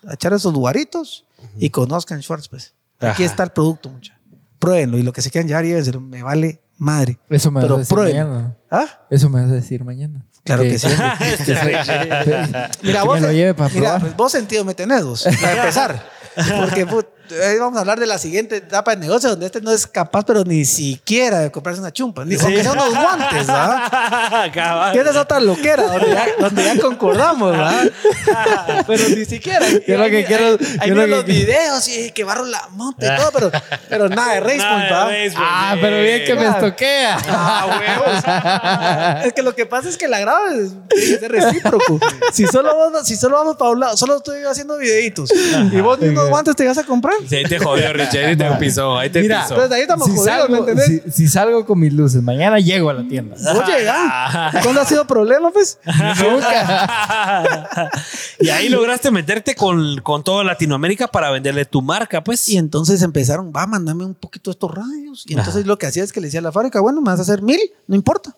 a 0.07 0.15
echar 0.15 0.33
esos 0.33 0.55
uh 0.55 0.59
-huh. 0.59 1.21
y 1.59 1.69
conozcan 1.69 2.23
Schwartz, 2.23 2.49
pues. 2.49 2.73
Aquí 2.99 3.23
Ajá. 3.23 3.31
está 3.31 3.43
el 3.43 3.51
producto, 3.51 3.89
muchachos. 3.89 4.19
Pruébenlo 4.57 4.97
y 4.97 5.03
lo 5.03 5.13
que 5.13 5.21
se 5.21 5.29
quieran 5.29 5.47
llevar, 5.47 5.65
llévenselo. 5.65 6.01
Me 6.01 6.23
vale 6.23 6.61
madre. 6.77 7.19
Eso 7.29 7.51
me 7.51 7.61
Pero 7.61 7.77
vas 7.77 7.91
a 7.91 7.95
decir 7.95 8.13
mañana. 8.13 8.55
¿Ah? 8.69 8.85
Eso 9.09 9.29
me 9.29 9.41
vas 9.41 9.51
a 9.51 9.53
decir 9.53 9.83
mañana. 9.83 10.25
Claro 10.43 10.63
que, 10.63 10.79
sí. 10.79 10.87
mira, 12.81 13.01
que 13.01 13.07
vos, 13.07 13.19
me 13.19 13.27
lo 13.27 13.33
lleve 13.33 13.53
para 13.53 13.69
mira, 13.69 13.81
probar. 13.81 14.01
pues, 14.01 14.15
vos 14.15 14.31
sentido 14.31 14.63
me 14.63 14.73
tenés 14.73 15.03
vos, 15.03 15.27
para 15.41 15.57
empezar. 15.57 16.09
Porque 16.59 16.85
put, 16.85 17.07
ahí 17.31 17.57
vamos 17.59 17.77
a 17.77 17.81
hablar 17.81 17.99
de 17.99 18.05
la 18.05 18.17
siguiente 18.17 18.57
etapa 18.57 18.91
de 18.95 18.97
negocio, 19.01 19.29
donde 19.29 19.45
este 19.45 19.61
no 19.61 19.71
es 19.71 19.85
capaz, 19.87 20.23
pero 20.25 20.43
ni 20.43 20.65
siquiera 20.65 21.39
de 21.39 21.51
comprarse 21.51 21.79
una 21.81 21.91
chumpa, 21.91 22.23
ni 22.25 22.35
aunque 22.35 22.61
sea 22.63 22.71
unos 22.73 22.89
guantes, 22.89 23.47
¿verdad? 23.47 24.51
que 24.93 24.99
esa 24.99 25.09
es 25.11 25.15
otra 25.17 25.39
loquera, 25.39 25.83
donde 25.83 26.09
ya, 26.11 26.27
donde 26.39 26.63
ya 26.63 26.79
concordamos, 26.81 27.51
¿verdad? 27.51 27.91
pero 28.87 29.09
ni 29.09 29.25
siquiera. 29.25 29.65
Yo 29.87 29.97
lo 29.97 30.05
que 30.09 30.25
quiero. 30.25 30.57
Hay 30.79 30.89
los 30.91 31.23
que- 31.23 31.31
videos 31.31 31.87
y 31.87 32.11
que 32.11 32.23
barro 32.23 32.45
la 32.45 32.67
monta 32.71 33.05
y 33.13 33.17
todo, 33.17 33.31
pero, 33.31 33.51
pero 33.89 34.09
nada 34.09 34.33
de 34.35 34.39
race 34.41 34.57
Nada 34.57 34.77
de 34.77 34.83
¿verdad? 34.83 35.05
race, 35.07 35.33
Ah, 35.37 35.75
pero 35.79 36.01
bien 36.01 36.25
que 36.25 36.35
me 36.35 36.47
estoquea. 36.47 37.17
Ah, 37.29 39.15
huevos. 39.17 39.25
es 39.27 39.33
que 39.33 39.41
lo 39.41 39.55
que 39.55 39.65
pasa 39.65 39.89
es 39.89 39.97
que 39.97 40.07
la 40.07 40.19
grado 40.19 40.39
es, 40.47 41.21
recíproco. 41.29 41.99
Si 42.33 42.45
solo, 42.47 42.73
vos- 42.75 43.05
si 43.07 43.15
solo 43.15 43.37
vamos 43.37 43.55
para 43.57 43.71
un 43.71 43.79
lado, 43.79 43.97
solo 43.97 44.17
estoy 44.17 44.43
haciendo 44.43 44.77
videitos 44.77 45.29
y 45.71 45.81
vos 45.81 45.99
ni 45.99 46.09
unos 46.09 46.29
guantes 46.29 46.55
te 46.55 46.65
vas 46.67 46.77
a 46.77 46.83
comprar. 46.83 47.15
Sí, 47.27 47.35
ahí 47.35 47.43
te 47.45 47.59
jodió, 47.59 47.93
Richie. 47.93 48.25
Ahí 48.25 48.35
te 48.35 48.49
pisó. 48.59 48.97
Ahí 48.97 49.09
te 49.09 49.21
Mira, 49.21 49.43
pisó. 49.43 49.55
Entonces 49.55 49.75
ahí 49.75 49.81
estamos 49.81 50.07
Si 50.07 50.15
jodidos, 50.15 50.27
¿me 50.27 50.39
salgo, 50.39 50.57
entendés? 50.69 51.01
si, 51.05 51.11
si 51.11 51.27
salgo 51.27 51.65
con 51.65 51.79
mis 51.79 51.93
luces, 51.93 52.21
mañana 52.21 52.59
llego 52.59 52.89
a 52.89 52.93
la 52.93 53.07
tienda. 53.07 53.35
Oye, 53.53 53.83
ya. 53.83 54.51
¿Cuándo 54.63 54.81
ha 54.81 54.85
sido 54.85 55.05
problema, 55.07 55.51
pues? 55.51 55.79
y 58.39 58.49
ahí 58.49 58.69
lograste 58.69 59.11
meterte 59.11 59.55
con, 59.55 59.99
con 60.01 60.23
toda 60.23 60.43
Latinoamérica 60.43 61.07
para 61.07 61.31
venderle 61.31 61.65
tu 61.65 61.81
marca, 61.81 62.23
pues. 62.23 62.47
Y 62.49 62.57
entonces 62.57 63.01
empezaron, 63.01 63.51
va, 63.55 63.65
mandame 63.67 64.05
un 64.05 64.15
poquito 64.15 64.51
estos 64.51 64.73
radios. 64.73 65.23
Y 65.27 65.33
entonces 65.33 65.65
lo 65.65 65.77
que 65.77 65.87
hacía 65.87 66.03
es 66.03 66.11
que 66.11 66.21
le 66.21 66.27
decía 66.27 66.39
a 66.39 66.43
la 66.43 66.51
fábrica, 66.51 66.79
bueno, 66.79 67.01
me 67.01 67.11
vas 67.11 67.19
a 67.19 67.23
hacer 67.23 67.41
mil, 67.41 67.59
no 67.87 67.95
importa. 67.95 68.35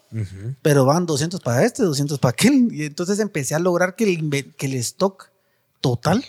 Pero 0.61 0.85
van 0.85 1.05
200 1.05 1.39
para 1.41 1.63
este, 1.63 1.83
200 1.83 2.19
para 2.19 2.31
aquel. 2.31 2.67
Y 2.71 2.85
entonces 2.85 3.19
empecé 3.19 3.55
a 3.55 3.59
lograr 3.59 3.95
que 3.95 4.05
el, 4.05 4.53
que 4.55 4.65
el 4.65 4.73
stock 4.75 5.29
total 5.81 6.23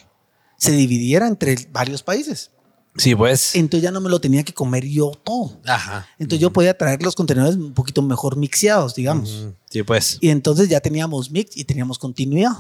se 0.61 0.73
dividiera 0.73 1.27
entre 1.27 1.57
varios 1.73 2.03
países. 2.03 2.51
Sí, 2.97 3.15
pues. 3.15 3.55
Entonces 3.55 3.82
ya 3.85 3.91
no 3.93 4.01
me 4.01 4.11
lo 4.11 4.20
tenía 4.20 4.43
que 4.43 4.53
comer 4.53 4.85
yo 4.85 5.12
todo. 5.24 5.59
Ajá. 5.65 6.07
Entonces 6.19 6.41
yo 6.41 6.53
podía 6.53 6.77
traer 6.77 7.03
los 7.03 7.15
contenedores 7.15 7.57
un 7.57 7.73
poquito 7.73 8.03
mejor 8.03 8.37
mixeados, 8.37 8.95
digamos. 8.95 9.47
Sí, 9.70 9.82
pues. 9.85 10.19
Y 10.20 10.28
entonces 10.28 10.69
ya 10.69 10.81
teníamos 10.81 11.31
mix 11.31 11.57
y 11.57 11.65
teníamos 11.65 11.99
continuidad. 11.99 12.53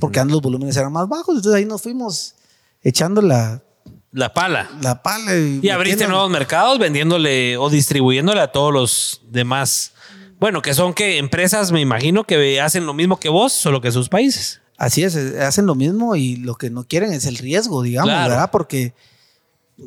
Porque 0.00 0.20
antes 0.20 0.32
los 0.32 0.42
volúmenes 0.42 0.76
eran 0.76 0.92
más 0.92 1.08
bajos. 1.08 1.36
Entonces 1.36 1.58
ahí 1.58 1.64
nos 1.64 1.82
fuimos 1.82 2.34
echando 2.82 3.20
la, 3.22 3.62
La 4.10 4.32
pala. 4.34 4.70
la 4.82 5.02
pala. 5.02 5.36
Y, 5.36 5.60
Y 5.62 5.68
abriste 5.68 6.08
nuevos 6.08 6.30
mercados 6.30 6.78
vendiéndole 6.78 7.56
o 7.58 7.68
distribuyéndole 7.70 8.40
a 8.40 8.50
todos 8.50 8.72
los 8.72 9.20
demás. 9.30 9.92
Bueno, 10.40 10.60
que 10.62 10.74
son 10.74 10.92
que 10.94 11.18
empresas, 11.18 11.72
me 11.72 11.80
imagino, 11.82 12.24
que 12.24 12.60
hacen 12.60 12.84
lo 12.86 12.94
mismo 12.94 13.20
que 13.20 13.28
vos, 13.28 13.52
solo 13.52 13.80
que 13.80 13.92
sus 13.92 14.08
países. 14.08 14.60
Así 14.78 15.02
es, 15.04 15.16
eh, 15.16 15.40
hacen 15.42 15.66
lo 15.66 15.74
mismo 15.74 16.16
y 16.16 16.36
lo 16.36 16.54
que 16.56 16.70
no 16.70 16.84
quieren 16.86 17.12
es 17.12 17.24
el 17.26 17.36
riesgo, 17.38 17.82
digamos, 17.82 18.10
Claro. 18.10 18.30
¿verdad? 18.30 18.50
Porque 18.50 18.94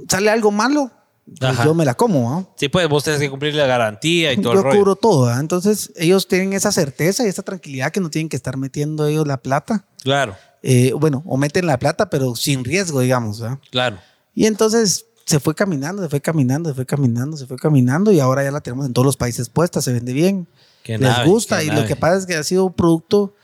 sale 0.08 0.30
algo 0.30 0.52
malo, 0.52 0.92
pues 1.40 1.58
yo 1.64 1.74
me 1.76 1.86
la 1.86 1.94
como, 1.96 2.34
¿ah? 2.34 2.48
Sí, 2.56 2.70
pues 2.70 2.88
vos 2.90 3.04
tenés 3.04 3.20
que 3.20 3.30
cumplir 3.30 3.54
la 3.56 3.66
garantía 3.68 4.34
y 4.34 4.38
todo 4.42 4.54
Yo 4.54 4.60
el 4.60 4.66
rollo. 4.66 4.78
cubro 4.80 4.96
todo, 4.96 5.28
¿ah? 5.28 5.40
Entonces 5.40 5.92
ellos 5.96 6.28
tienen 6.28 6.54
esa 6.54 6.72
certeza 6.72 7.24
y 7.24 7.28
esa 7.28 7.44
tranquilidad 7.44 7.92
que 7.92 8.00
no 8.00 8.10
tienen 8.10 8.30
que 8.30 8.36
estar 8.36 8.58
metiendo 8.58 9.06
ellos 9.08 9.28
la 9.28 9.38
plata. 9.38 9.86
Claro, 10.04 10.36
Eh, 10.64 10.92
bueno, 10.94 11.24
o 11.26 11.38
meten 11.38 11.68
la 11.68 11.78
plata, 11.80 12.10
pero 12.10 12.36
sin 12.36 12.64
riesgo, 12.66 13.00
digamos, 13.02 13.40
¿verdad? 13.42 13.60
claro. 13.72 13.98
Y 14.36 14.46
entonces 14.46 15.06
se 15.26 15.40
fue 15.40 15.54
caminando, 15.54 16.02
se 16.02 16.10
fue 16.10 16.22
caminando, 16.22 16.70
se 16.70 16.76
fue 16.76 16.86
caminando, 16.86 17.38
se 17.38 17.46
fue 17.46 17.58
caminando 17.58 18.12
y 18.12 18.20
ahora 18.20 18.44
ya 18.44 18.52
la 18.52 18.62
tenemos 18.62 18.86
en 18.86 18.94
todos 18.94 19.06
los 19.06 19.18
países 19.18 19.50
puesta, 19.50 19.82
se 19.82 19.92
vende 19.94 20.14
bien, 20.14 20.48
Qué 20.84 20.94
les 20.98 21.02
nave, 21.10 21.28
gusta 21.30 21.62
y 21.64 21.68
nave. 21.68 21.82
lo 21.82 21.88
que 21.88 21.96
pasa 21.96 22.18
es 22.18 22.26
que 22.26 22.36
ha 22.36 22.44
sido 22.44 22.66
un 22.66 22.74
producto 22.74 23.36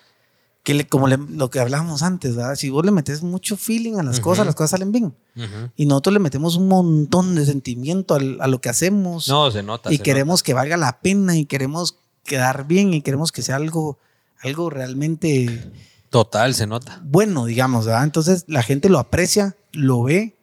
que 0.66 0.74
le- 0.74 0.88
como 0.88 1.08
le- 1.08 1.18
lo 1.18 1.50
que 1.50 1.60
hablábamos 1.60 2.02
antes, 2.04 2.36
¿verdad? 2.36 2.56
Si 2.56 2.70
vos 2.70 2.84
le 2.84 2.92
metes 2.92 3.22
mucho 3.24 3.56
feeling 3.56 3.96
a 3.98 4.04
las 4.04 4.20
cosas, 4.20 4.46
las 4.48 4.56
cosas 4.56 4.72
salen 4.72 4.92
bien. 4.92 5.14
Y 5.78 5.86
nosotros 5.86 6.12
le 6.14 6.20
metemos 6.20 6.58
un 6.58 6.68
montón 6.68 7.36
de 7.36 7.46
sentimiento 7.46 8.16
al- 8.16 8.42
a 8.42 8.48
lo 8.48 8.60
que 8.60 8.68
hacemos 8.70 9.28
No, 9.30 9.52
se 9.52 9.64
nota. 9.64 9.94
y 9.94 9.98
se 9.98 10.04
queremos 10.04 10.44
que 10.44 10.54
valga 10.54 10.76
la 10.76 11.00
pena 11.00 11.38
y 11.38 11.46
queremos 11.46 11.96
quedar 12.26 12.68
bien 12.68 12.94
y 12.94 13.02
queremos 13.02 13.32
que 13.32 13.42
sea 13.44 13.56
algo, 13.58 14.00
algo 14.42 14.70
realmente. 14.72 15.72
Total, 16.10 16.56
se 16.56 16.66
nota. 16.66 17.02
bueno, 17.06 17.46
digamos, 17.46 17.86
¿verdad? 17.86 18.04
Entonces 18.04 18.46
la 18.48 18.64
gente 18.64 18.90
lo 18.90 19.00
aprecia, 19.00 19.56
lo 19.72 20.02
ve 20.04 20.35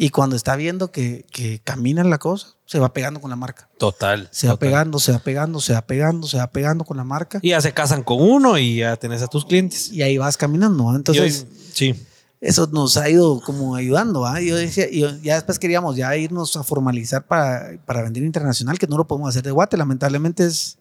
y 0.00 0.10
cuando 0.10 0.36
está 0.36 0.54
viendo 0.54 0.92
que, 0.92 1.26
que 1.32 1.60
camina 1.64 2.04
la 2.04 2.18
cosa, 2.18 2.54
se 2.66 2.78
va 2.78 2.92
pegando 2.92 3.20
con 3.20 3.30
la 3.30 3.36
marca. 3.36 3.68
Total. 3.78 4.28
Se 4.30 4.46
va 4.46 4.52
total. 4.54 4.68
pegando, 4.68 4.98
se 5.00 5.10
va 5.12 5.18
pegando, 5.18 5.60
se 5.60 5.72
va 5.72 5.82
pegando, 5.82 6.26
se 6.28 6.36
va 6.38 6.46
pegando 6.46 6.84
con 6.84 6.96
la 6.96 7.02
marca 7.04 7.40
Y 7.42 7.48
ya 7.50 7.60
se 7.60 7.72
casan 7.72 8.04
con 8.04 8.22
uno 8.22 8.56
y 8.58 8.76
ya 8.76 8.96
tenés 8.96 9.22
a 9.22 9.26
tus 9.26 9.44
clientes. 9.44 9.90
y 9.90 10.02
ahí 10.02 10.16
vas 10.16 10.36
caminando. 10.36 10.94
Entonces, 10.94 11.46
hoy- 11.50 11.56
sí. 11.74 12.06
eso 12.40 12.68
nos 12.70 12.96
ha 12.96 13.10
ido 13.10 13.40
como 13.40 13.74
ayudando. 13.74 14.20
¿va? 14.20 14.40
Yo 14.40 14.54
decía, 14.54 14.88
yo- 14.88 15.16
ya 15.20 15.34
después 15.34 15.58
queríamos 15.58 15.96
ya 15.96 16.14
irnos 16.16 16.56
a 16.56 16.62
formalizar 16.62 17.26
para, 17.26 17.76
para 17.84 18.02
vender 18.02 18.22
internacional, 18.22 18.78
que 18.78 18.86
no 18.86 18.96
lo 18.98 19.06
podemos 19.08 19.30
hacer 19.30 19.42
de 19.42 19.50
Guate, 19.50 19.76
lamentablemente 19.76 20.46
es 20.46 20.76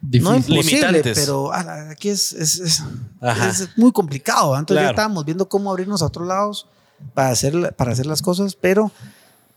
no 0.00 0.32
Difícil. 0.32 0.54
imposible, 0.56 0.86
Limitantes. 0.88 1.18
pero 1.20 1.52
aquí 1.52 2.08
es, 2.08 2.32
es, 2.32 2.58
es- 2.58 2.82
es 3.22 3.68
muy 3.78 3.92
complicado. 3.92 4.50
¿va? 4.50 4.58
Entonces 4.58 4.80
Claro. 4.80 4.88
ya 4.88 4.90
estábamos 4.90 5.24
viendo 5.24 5.48
cómo 5.48 5.70
abrirnos 5.70 6.02
a 6.02 6.06
otros 6.06 6.26
lados 6.26 6.66
para 7.14 7.28
hacer, 7.30 7.74
para 7.76 7.92
hacer 7.92 8.06
las 8.06 8.22
cosas, 8.22 8.54
pero 8.56 8.90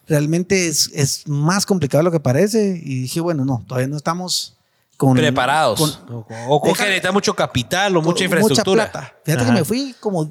realmente 0.08 0.68
es, 0.68 0.90
es 0.94 1.28
más 1.28 1.66
complicado 1.66 2.00
de 2.00 2.06
lo 2.06 2.12
que 2.12 2.20
parece. 2.20 2.80
Y 2.84 3.02
dije, 3.02 3.20
bueno, 3.22 3.46
no, 3.46 3.64
todavía 3.68 3.88
no 3.88 3.98
estamos 3.98 4.58
con, 4.98 5.16
Preparados. 5.16 5.80
con- 6.08 6.16
o 6.16 6.26
o 6.48 6.62
con 6.62 6.74
que 6.74 6.84
necesita 6.84 7.12
mucho 7.12 7.36
capital 7.36 7.96
o 7.98 8.00
con 8.00 8.06
mucha 8.12 8.24
infraestructura. 8.24 8.84
Mucha 8.84 8.92
plata. 8.92 9.14
Fíjate 9.26 9.44
Ajá. 9.44 9.54
que 9.54 9.60
me 9.60 9.66
fui 9.66 9.96
como 10.00 10.30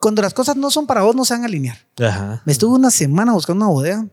cuando 0.00 0.20
las 0.22 0.34
cosas 0.34 0.56
no 0.56 0.70
son 0.70 0.86
para 0.86 1.02
vos, 1.02 1.14
no 1.14 1.24
se 1.24 1.34
van 1.34 1.42
a 1.42 1.46
alinear. 1.46 1.78
Ajá. 2.00 2.42
Me 2.44 2.52
estuve 2.52 2.74
una 2.76 2.90
semana 2.90 3.32
buscando 3.32 3.64
una 3.64 3.72
bodega 3.72 4.06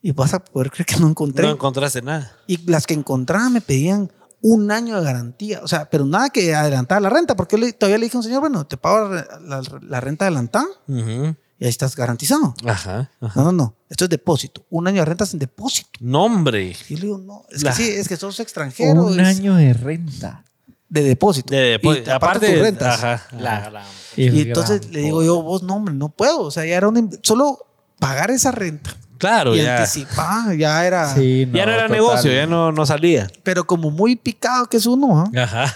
y 0.00 0.12
vas 0.12 0.32
a 0.34 0.38
poder 0.42 0.70
creer 0.70 0.86
que 0.86 0.96
no 0.96 1.08
encontré. 1.08 1.44
No 1.46 1.52
encontraste 1.52 2.00
nada. 2.02 2.32
Y 2.46 2.58
las 2.70 2.86
que 2.86 2.94
encontraba 2.94 3.48
me 3.50 3.60
pedían 3.60 4.10
un 4.40 4.70
año 4.70 4.98
de 4.98 5.04
garantía. 5.04 5.60
O 5.62 5.68
sea, 5.68 5.88
pero 5.90 6.04
nada 6.06 6.28
que 6.30 6.54
adelantara 6.54 7.00
la 7.00 7.08
renta, 7.10 7.36
porque 7.36 7.56
yo 7.56 7.64
le- 7.66 7.72
todavía 7.72 7.98
le 7.98 8.04
dije 8.06 8.16
a 8.16 8.20
un 8.20 8.24
señor, 8.24 8.40
bueno, 8.40 8.66
te 8.66 8.76
pago 8.76 9.08
la, 9.10 9.26
la- 9.40 9.62
la 9.82 10.00
renta 10.00 10.24
adelantada 10.26 10.66
Ujú. 10.88 11.34
Y 11.64 11.66
ahí 11.66 11.70
estás 11.70 11.96
garantizado. 11.96 12.54
Ajá. 12.66 13.10
ajá. 13.22 13.40
No, 13.40 13.44
no, 13.46 13.52
no. 13.52 13.74
Esto 13.88 14.04
es 14.04 14.10
depósito. 14.10 14.66
Un 14.68 14.86
año 14.86 14.98
de 15.00 15.06
renta 15.06 15.24
sin 15.24 15.38
depósito. 15.38 15.88
No, 15.98 16.24
hombre. 16.26 16.76
Y 16.90 16.94
yo 16.94 16.96
le 16.96 17.00
digo, 17.00 17.18
no, 17.18 17.46
es 17.50 17.62
La- 17.62 17.70
que 17.70 17.76
sí, 17.82 17.88
es 17.88 18.06
que 18.06 18.18
sos 18.18 18.38
extranjero. 18.38 19.02
Un 19.06 19.18
es 19.18 19.26
año 19.38 19.54
de 19.54 19.72
renta. 19.72 20.44
de 20.90 21.02
depósito. 21.04 21.54
De 21.54 21.80
depo- 21.80 21.94
Y 22.06 22.10
aparte 22.10 22.46
tus 22.48 22.56
de 22.56 22.62
rentas. 22.62 23.02
Ajá. 23.02 23.26
La 23.38 23.82
Y 24.14 24.42
entonces 24.42 24.90
le 24.92 25.00
digo 25.00 25.22
yo, 25.24 25.42
vos 25.42 25.62
no, 25.62 25.76
hombre, 25.76 25.94
no 25.94 26.10
puedo. 26.10 26.42
O 26.42 26.50
sea, 26.50 26.66
ya 26.66 26.76
era 26.76 26.86
un... 26.86 27.18
Solo 27.22 27.58
pagar 27.98 28.30
esa 28.30 28.50
renta 28.52 28.94
Claro, 29.16 29.56
y 29.56 29.62
ya. 29.62 29.78
anticipar, 29.78 30.54
ya 30.56 30.84
era... 30.84 31.14
Sí, 31.14 31.48
ya 31.50 31.64
no 31.64 31.72
era 31.72 31.82
total. 31.84 31.92
negocio, 31.92 32.30
ya 32.30 32.46
no, 32.46 32.72
no 32.72 32.84
salía. 32.84 33.26
Pero 33.42 33.66
como 33.66 33.90
muy 33.90 34.16
picado 34.16 34.66
que 34.66 34.76
es 34.76 34.84
uno, 34.84 35.18
¿ah? 35.34 35.42
Ajá. 35.42 35.74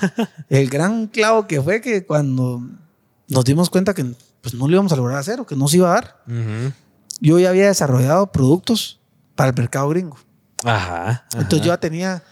El 0.51 0.69
gran 0.69 1.07
clavo 1.07 1.47
que 1.47 1.63
fue 1.63 1.81
que 1.81 2.05
cuando 2.05 2.61
nos 3.29 3.45
dimos 3.47 3.71
cuenta 3.71 3.95
que 3.95 4.05
pues, 4.41 4.55
no 4.55 4.67
lo 4.67 4.73
íbamos 4.73 4.93
a 4.93 4.97
lograr 4.97 5.19
hacer 5.19 5.41
o 5.41 5.47
que 5.47 5.57
no 5.57 5.69
se 5.69 5.79
iba 5.79 5.91
a 5.91 5.95
dar, 5.95 6.23
yo 7.21 7.39
ya 7.39 7.51
había 7.51 7.67
desarrollado 7.67 8.31
productos 8.33 9.01
para 9.35 9.51
el 9.51 9.57
mercado 9.57 9.89
gringo. 9.89 10.17
Ajá. 10.65 11.27
Entonces 11.35 11.61
yo 11.61 11.73
ya 11.73 11.81
tenía 11.81 12.23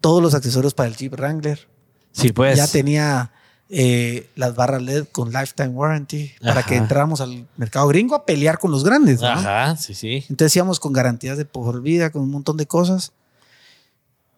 todos 0.00 0.22
los 0.22 0.34
accesorios 0.34 0.74
para 0.74 0.88
el 0.88 0.96
Jeep 0.96 1.12
Wrangler. 1.12 1.68
Sí, 2.12 2.32
pues. 2.32 2.56
Ya 2.56 2.66
tenía 2.66 3.32
eh, 3.68 4.30
las 4.36 4.54
barras 4.54 4.82
LED 4.82 5.06
con 5.10 5.32
lifetime 5.32 5.68
warranty 5.68 6.32
para 6.40 6.62
que 6.62 6.76
entráramos 6.76 7.20
al 7.20 7.46
mercado 7.56 7.88
gringo 7.88 8.14
a 8.14 8.24
pelear 8.24 8.58
con 8.58 8.70
los 8.70 8.84
grandes. 8.84 9.20
¿no? 9.20 9.28
Ajá, 9.28 9.76
sí, 9.76 9.94
sí. 9.94 10.24
Entonces 10.28 10.54
íbamos 10.56 10.80
con 10.80 10.92
garantías 10.92 11.36
de 11.36 11.44
por 11.44 11.82
vida, 11.82 12.10
con 12.10 12.22
un 12.22 12.30
montón 12.30 12.56
de 12.56 12.66
cosas. 12.66 13.12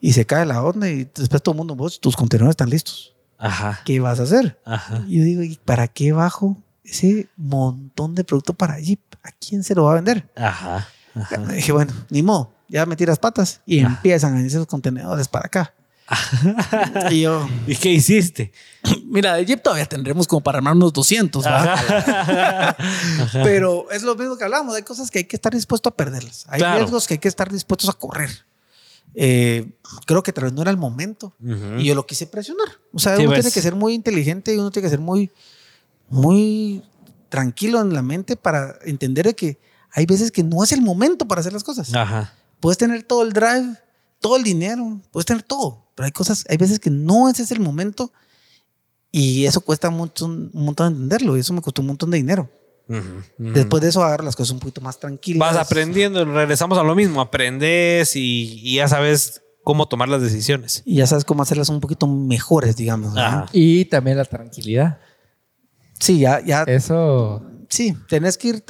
Y 0.01 0.13
se 0.13 0.27
cae 0.27 0.47
la 0.47 0.63
onda 0.63 0.89
y 0.89 1.11
después 1.15 1.43
todo 1.43 1.53
el 1.53 1.59
mundo, 1.59 1.75
vos, 1.75 2.01
tus 2.01 2.17
contenedores 2.17 2.53
están 2.53 2.71
listos. 2.71 3.15
Ajá. 3.37 3.81
¿Qué 3.85 4.01
vas 4.01 4.21
a 4.21 4.25
hacer? 4.25 4.61
Ajá. 4.65 5.05
Y 5.09 5.19
yo 5.19 5.25
digo, 5.25 5.43
¿y 5.43 5.59
para 5.65 5.89
qué 5.89 6.13
bajo 6.13 6.57
ese 6.91 7.29
montón 7.37 8.15
de 8.15 8.25
producto 8.25 8.55
para 8.55 8.79
Jeep? 8.79 9.01
¿A 9.23 9.31
quién 9.33 9.63
se 9.65 9.75
lo 9.75 9.85
va 9.85 9.93
a 9.93 9.95
vender? 9.97 10.29
Ajá. 10.37 10.89
Ajá. 11.15 11.39
Me 11.39 11.55
dije, 11.55 11.73
bueno, 11.73 11.93
ni 12.11 12.23
modo, 12.23 12.53
ya 12.69 12.87
metí 12.87 13.05
las 13.07 13.19
patas 13.19 13.61
y 13.67 13.79
empiezan 13.81 14.33
a 14.33 14.37
venir 14.37 14.51
esos 14.51 14.67
contenedores 14.67 15.29
para 15.29 15.47
acá. 15.47 15.75
y 17.11 17.21
yo, 17.23 17.47
¿Y 17.67 17.77
qué 17.77 17.91
hiciste? 17.91 18.53
mira, 19.05 19.35
de 19.35 19.45
Jeep 19.45 19.63
todavía 19.63 19.85
tendremos 19.85 20.27
como 20.27 20.41
para 20.43 20.59
armar 20.59 20.75
unos 20.75 20.93
200, 20.93 21.45
¿va? 21.45 21.75
Ajá. 21.75 22.77
Pero 23.43 23.91
es 23.91 24.03
lo 24.03 24.15
mismo 24.15 24.37
que 24.39 24.45
hablamos, 24.45 24.75
hay 24.75 24.83
cosas 24.83 25.11
que 25.11 25.19
hay 25.19 25.25
que 25.25 25.37
estar 25.37 25.53
dispuesto 25.53 25.89
a 25.91 25.97
perderlas. 25.97 26.47
Hay 26.49 26.61
Claro. 26.61 26.79
riesgos 26.79 27.07
que 27.07 27.15
hay 27.15 27.19
que 27.19 27.29
estar 27.29 27.53
dispuestos 27.53 27.91
a 27.91 27.93
correr. 27.93 28.31
Eh, 29.15 29.71
creo 30.07 30.23
que 30.23 30.33
tal 30.33 30.45
vez 30.45 30.53
no 30.53 30.63
era 30.63 30.71
el 30.71 30.77
momento 30.77 31.35
y 31.79 31.85
yo 31.85 31.95
lo 31.95 32.07
quise 32.07 32.27
presionar. 32.27 32.69
O 32.93 32.99
sea, 32.99 33.17
uno 33.17 33.27
pues. 33.27 33.41
tiene 33.41 33.53
que 33.53 33.61
ser 33.63 33.75
muy 33.75 33.95
inteligente 33.95 34.55
y 34.55 34.59
uno 34.59 34.71
tiene 34.71 34.87
que 34.87 34.91
ser 34.91 35.01
muy, 35.01 35.31
muy 36.09 36.83
tranquilo 37.29 37.81
en 37.81 37.93
la 37.93 38.03
mente 38.03 38.37
para 38.37 38.77
entender 38.85 39.27
de 39.27 39.35
que 39.35 39.59
hay 39.93 40.07
veces 40.07 40.31
que 40.31 40.43
no 40.43 40.63
es 40.65 40.73
el 40.73 40.83
momento 40.83 41.27
para 41.27 41.41
hacer 41.41 41.53
las 41.53 41.65
cosas. 41.65 41.95
Ajá. 41.95 42.33
Puedes 42.61 42.79
tener 42.79 43.03
todo 43.03 43.23
el 43.23 43.33
drive, 43.33 43.77
todo 44.21 44.37
el 44.37 44.43
dinero, 44.43 45.01
puedes 45.11 45.27
tener 45.27 45.43
todo, 45.43 45.91
pero 45.95 46.07
hay 46.07 46.13
cosas, 46.13 46.45
hay 46.49 46.57
veces 46.57 46.79
que 46.79 46.91
no 46.91 47.29
ese 47.29 47.43
es 47.43 47.53
el 47.53 47.61
momento 47.61 48.13
y 49.11 49.47
eso 49.47 49.61
cuesta 49.61 49.91
mucho, 49.91 50.27
un 50.27 50.51
montón 50.53 50.93
entenderlo 50.93 51.37
y 51.37 51.41
eso 51.41 51.53
me 51.53 51.63
costó 51.63 51.83
un 51.83 51.89
montón 51.89 52.11
de 52.11 52.19
dinero. 52.19 52.51
Después 53.37 53.83
de 53.83 53.91
eso 53.91 54.03
agarro 54.03 54.25
las 54.25 54.35
cosas 54.35 54.53
un 54.53 54.61
poquito 54.61 54.81
más 54.81 54.99
tranquilas. 54.99 55.41
Vas 55.41 55.57
aprendiendo, 55.57 56.25
regresamos 56.25 56.79
a 56.79 56.83
lo 56.83 56.95
mismo, 56.95 57.21
aprendes 57.21 58.17
y, 58.17 58.61
y 58.63 58.77
ya 58.77 58.89
sabes 58.89 59.43
cómo 59.63 59.87
tomar 59.87 60.09
las 60.09 60.23
decisiones. 60.23 60.83
Y 60.87 60.97
ya 60.97 61.07
sabes 61.07 61.27
cómo 61.27 61.43
hacerlas 61.43 61.69
un 61.69 61.81
poquito 61.81 62.07
mejores, 62.07 62.77
digamos. 62.77 63.15
Y 63.53 63.85
también 63.85 64.17
la 64.17 64.25
tranquilidad. 64.25 64.99
Sí, 65.99 66.21
ya, 66.21 66.41
ya. 66.41 66.63
Eso 66.63 67.43
Sí, 67.71 67.95
tenés 68.09 68.39
que 68.39 68.49
ir, 68.49 68.65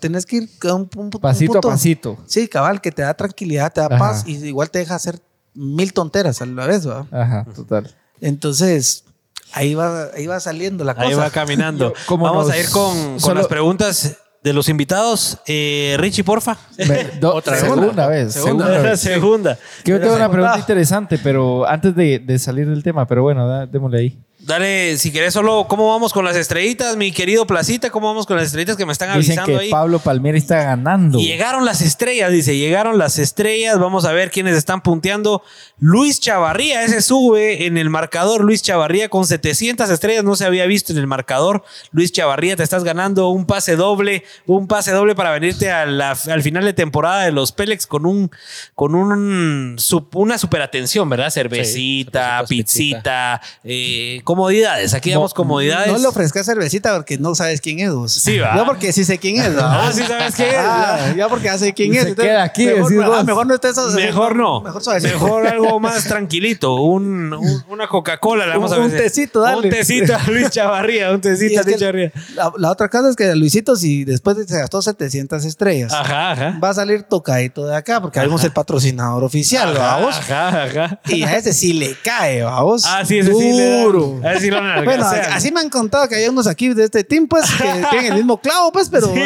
tenés 0.00 0.24
que 0.26 0.36
ir 0.36 0.48
un, 0.64 0.88
un- 0.96 1.04
un 1.06 1.10
pasito 1.10 1.52
a 1.52 1.54
punto- 1.54 1.68
pasito. 1.70 2.18
Sí, 2.26 2.46
cabal, 2.46 2.80
que 2.80 2.92
te 2.92 3.02
da 3.02 3.12
tranquilidad, 3.14 3.72
te 3.72 3.80
da 3.80 3.86
Ajá. 3.88 3.98
paz 3.98 4.24
y 4.26 4.36
igual 4.46 4.70
te 4.70 4.78
deja 4.78 4.94
hacer 4.94 5.18
mil 5.54 5.92
tonteras 5.92 6.40
a 6.40 6.46
la 6.46 6.66
vez, 6.66 6.86
¿verdad? 6.86 7.06
Ajá, 7.10 7.46
total. 7.54 7.92
Entonces, 8.20 9.04
ahí 9.52 9.74
va, 9.74 10.08
ahí 10.16 10.26
va 10.26 10.38
saliendo 10.40 10.84
la 10.84 10.94
cosa. 10.94 11.06
Ahí 11.08 11.14
va 11.14 11.30
caminando. 11.30 11.94
Yo, 12.08 12.16
Vamos 12.18 12.46
nos- 12.46 12.54
a 12.54 12.58
ir 12.58 12.68
con, 12.70 12.96
con 13.12 13.20
solo- 13.20 13.34
las 13.40 13.48
preguntas 13.48 14.16
de 14.42 14.52
los 14.52 14.68
invitados. 14.68 15.38
Eh, 15.46 15.96
Richie, 15.98 16.22
porfa. 16.22 16.56
Me- 16.78 17.04
do- 17.20 17.34
Otra 17.34 17.54
vez. 17.54 17.62
segunda 17.62 18.06
vez. 18.06 18.32
Segunda. 18.34 18.66
Segunda 18.66 18.90
vez. 18.90 19.00
Segunda. 19.00 19.58
Que 19.84 19.90
yo 19.92 20.00
tengo 20.00 20.14
una 20.16 20.30
pregunta 20.30 20.58
interesante, 20.58 21.18
pero 21.18 21.66
antes 21.66 21.94
de, 21.96 22.18
de 22.20 22.38
salir 22.38 22.68
del 22.68 22.82
tema, 22.82 23.06
pero 23.06 23.22
bueno, 23.22 23.46
da- 23.48 23.66
démosle 23.66 23.98
ahí. 23.98 24.18
Dale, 24.46 24.98
si 24.98 25.10
querés 25.10 25.32
solo, 25.32 25.66
¿cómo 25.68 25.88
vamos 25.88 26.12
con 26.12 26.24
las 26.24 26.36
estrellitas, 26.36 26.96
mi 26.96 27.12
querido 27.12 27.46
Placita? 27.46 27.88
¿Cómo 27.90 28.08
vamos 28.08 28.26
con 28.26 28.36
las 28.36 28.46
estrellitas 28.46 28.76
que 28.76 28.84
me 28.84 28.92
están 28.92 29.08
Dicen 29.18 29.38
avisando 29.38 29.58
que 29.58 29.64
ahí? 29.64 29.70
Pablo 29.70 29.98
Palmieri 30.00 30.36
está 30.38 30.62
ganando. 30.62 31.18
Y 31.18 31.26
llegaron 31.28 31.64
las 31.64 31.80
estrellas, 31.80 32.30
dice, 32.30 32.56
llegaron 32.58 32.98
las 32.98 33.18
estrellas. 33.18 33.78
Vamos 33.78 34.04
a 34.04 34.12
ver 34.12 34.30
quiénes 34.30 34.54
están 34.56 34.82
punteando. 34.82 35.42
Luis 35.78 36.20
Chavarría, 36.20 36.82
ese 36.84 37.00
sube 37.00 37.66
en 37.66 37.78
el 37.78 37.88
marcador. 37.88 38.44
Luis 38.44 38.60
Chavarría 38.62 39.08
con 39.08 39.26
700 39.26 39.88
estrellas, 39.88 40.24
no 40.24 40.36
se 40.36 40.44
había 40.44 40.66
visto 40.66 40.92
en 40.92 40.98
el 40.98 41.06
marcador. 41.06 41.64
Luis 41.92 42.12
Chavarría, 42.12 42.54
te 42.56 42.62
estás 42.62 42.84
ganando 42.84 43.30
un 43.30 43.46
pase 43.46 43.76
doble, 43.76 44.24
un 44.46 44.66
pase 44.68 44.90
doble 44.92 45.14
para 45.14 45.30
venirte 45.30 45.70
a 45.72 45.86
la- 45.86 46.18
al 46.30 46.42
final 46.42 46.64
de 46.64 46.74
temporada 46.74 47.22
de 47.24 47.32
los 47.32 47.52
Pélex 47.52 47.86
con 47.86 48.04
un, 48.04 48.30
con 48.74 48.94
un, 48.94 49.76
sup- 49.78 50.08
una 50.14 50.36
super 50.36 50.60
atención, 50.60 51.08
¿verdad? 51.08 51.30
Cervecita, 51.30 52.44
cervecitas, 52.46 52.48
pizzita, 52.48 53.40
eh, 53.64 54.20
comodidades. 54.34 54.94
Aquí 54.94 55.10
damos 55.12 55.32
comodidades. 55.32 55.92
No 55.92 55.98
le 55.98 56.06
ofrezcas 56.08 56.44
cervecita 56.46 56.94
porque 56.94 57.18
no 57.18 57.34
sabes 57.34 57.60
quién 57.60 57.78
es 57.80 57.92
vos. 57.92 58.12
Sí, 58.12 58.38
va. 58.38 58.56
Yo 58.56 58.64
porque 58.66 58.92
sí 58.92 59.04
sé 59.04 59.18
quién 59.18 59.36
es. 59.40 59.50
Ah, 59.58 59.90
sí 59.94 60.02
sabes 60.02 60.34
quién 60.34 60.48
es. 60.48 60.56
Ah, 60.58 61.14
ya 61.16 61.28
porque 61.28 61.44
ya 61.44 61.56
sé 61.58 61.72
quién 61.72 61.92
Se 61.92 62.00
es. 62.00 62.06
Entonces, 62.06 62.30
queda 62.32 62.42
aquí, 62.42 62.66
Mejor, 62.66 62.90
decís 62.90 63.04
ah, 63.14 63.22
mejor 63.22 63.46
no 63.46 63.54
estés. 63.54 63.76
Mejor 63.94 64.36
no. 64.36 64.60
Mejor 64.60 65.46
algo 65.46 65.80
más 65.80 66.04
tranquilito. 66.04 66.74
Un, 66.74 67.32
un- 67.32 67.64
una 67.68 67.86
Coca-Cola. 67.88 68.46
le 68.46 68.52
vamos 68.54 68.72
a 68.72 68.76
Un- 68.76 68.82
un 68.82 68.86
ofrecer. 68.88 69.06
tecito, 69.10 69.40
dale. 69.40 69.68
Un 69.68 69.70
tecito 69.74 70.14
a 70.14 70.22
Luis 70.30 70.50
Chavarría. 70.50 71.10
Un 71.12 71.20
tecito 71.20 71.60
a 71.60 71.62
Luis 71.62 71.76
Chavarría. 71.78 72.12
la, 72.34 72.52
la 72.58 72.70
otra 72.70 72.88
cosa 72.88 73.10
es 73.10 73.16
que 73.16 73.34
Luisito, 73.34 73.76
si 73.76 74.04
después 74.04 74.36
de 74.36 74.46
se 74.46 74.58
gastó 74.58 74.82
700 74.82 75.44
estrellas, 75.44 75.92
Ajá, 75.92 76.32
ajá. 76.32 76.58
va 76.62 76.70
a 76.70 76.74
salir 76.74 77.04
tocadito 77.04 77.66
de 77.66 77.76
acá 77.76 78.00
porque 78.00 78.18
vamos 78.20 78.42
el 78.44 78.52
patrocinador 78.52 79.22
oficial, 79.24 79.76
Ajá, 79.76 79.96
vamos. 79.96 80.16
Ajá, 80.16 80.64
ajá. 80.64 81.00
Y 81.08 81.22
a 81.22 81.36
ese 81.36 81.52
sí 81.52 81.72
le 81.74 81.94
cae, 82.02 82.42
vamos. 82.42 82.84
Ah, 82.86 83.04
sí, 83.04 83.18
ese 83.18 83.32
sí 83.34 83.52
le 83.52 83.70
da- 83.70 83.82
Duro. 84.24 84.28
a 84.28 84.32
ese 84.32 84.40
sí 84.44 84.50
lo. 84.50 84.60
Bueno, 84.84 85.04
así 85.06 85.52
me 85.52 85.60
han 85.60 85.68
contado 85.70 86.08
que 86.08 86.16
hay 86.16 86.28
unos 86.28 86.46
aquí 86.46 86.72
de 86.74 86.84
este 86.84 87.04
team, 87.04 87.26
pues, 87.26 87.44
que 87.52 87.64
tienen 87.90 88.12
el 88.12 88.18
mismo 88.18 88.40
clavo, 88.40 88.72
pues, 88.72 88.88
pero 88.88 89.06
Sí. 89.06 89.20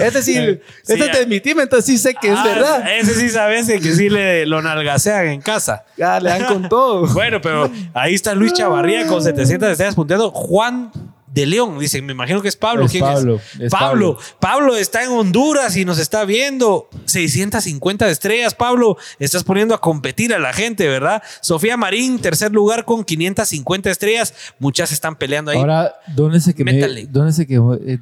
este 0.00 0.22
sí, 0.22 0.34
Sí, 0.34 0.60
este 0.92 1.10
es 1.10 1.18
de 1.20 1.26
mi 1.26 1.40
team, 1.40 1.60
entonces 1.60 1.86
sí 1.86 1.98
sé 1.98 2.14
que 2.20 2.28
es 2.32 2.38
Ah, 2.38 2.44
verdad. 2.44 2.84
Ese 2.98 3.14
sí 3.14 3.28
sabes 3.30 3.66
que 3.66 3.80
sí 3.94 4.08
le 4.08 4.46
lo 4.46 4.62
nalgasean 4.62 5.26
en 5.28 5.40
casa. 5.40 5.84
Ya 5.96 6.18
le 6.20 6.30
dan 6.30 6.44
con 6.46 6.68
todo. 6.68 7.06
Bueno, 7.14 7.40
pero 7.40 7.70
ahí 7.94 8.14
está 8.14 8.34
Luis 8.34 8.52
Chavarría 8.52 9.06
con 9.06 9.22
700 9.22 9.70
estrellas 9.70 9.94
punteando. 9.94 10.30
Juan 10.30 10.90
de 11.32 11.46
León, 11.46 11.78
dicen, 11.78 12.04
me 12.04 12.12
imagino 12.12 12.42
que 12.42 12.48
es 12.48 12.56
Pablo. 12.56 12.86
Es 12.86 12.92
¿Quién 12.92 13.04
Pablo, 13.04 13.36
es? 13.36 13.60
es 13.60 13.70
Pablo. 13.70 14.16
Pablo. 14.16 14.18
Pablo 14.40 14.76
está 14.76 15.04
en 15.04 15.10
Honduras 15.10 15.76
y 15.76 15.84
nos 15.84 15.98
está 15.98 16.24
viendo. 16.24 16.88
650 17.04 18.08
estrellas, 18.08 18.54
Pablo. 18.54 18.96
Estás 19.18 19.44
poniendo 19.44 19.74
a 19.74 19.80
competir 19.80 20.34
a 20.34 20.38
la 20.38 20.52
gente, 20.52 20.88
¿verdad? 20.88 21.22
Sofía 21.40 21.76
Marín, 21.76 22.18
tercer 22.18 22.52
lugar 22.52 22.84
con 22.84 23.04
550 23.04 23.90
estrellas. 23.90 24.34
Muchas 24.58 24.92
están 24.92 25.16
peleando 25.16 25.52
ahí. 25.52 25.58
Ahora, 25.58 25.94
¿dónde 26.14 26.40
se, 26.40 26.54
quedó. 26.54 26.66
¿dónde, 27.10 27.32
se 27.32 27.46
quedó, 27.46 27.74
eh, 27.74 27.98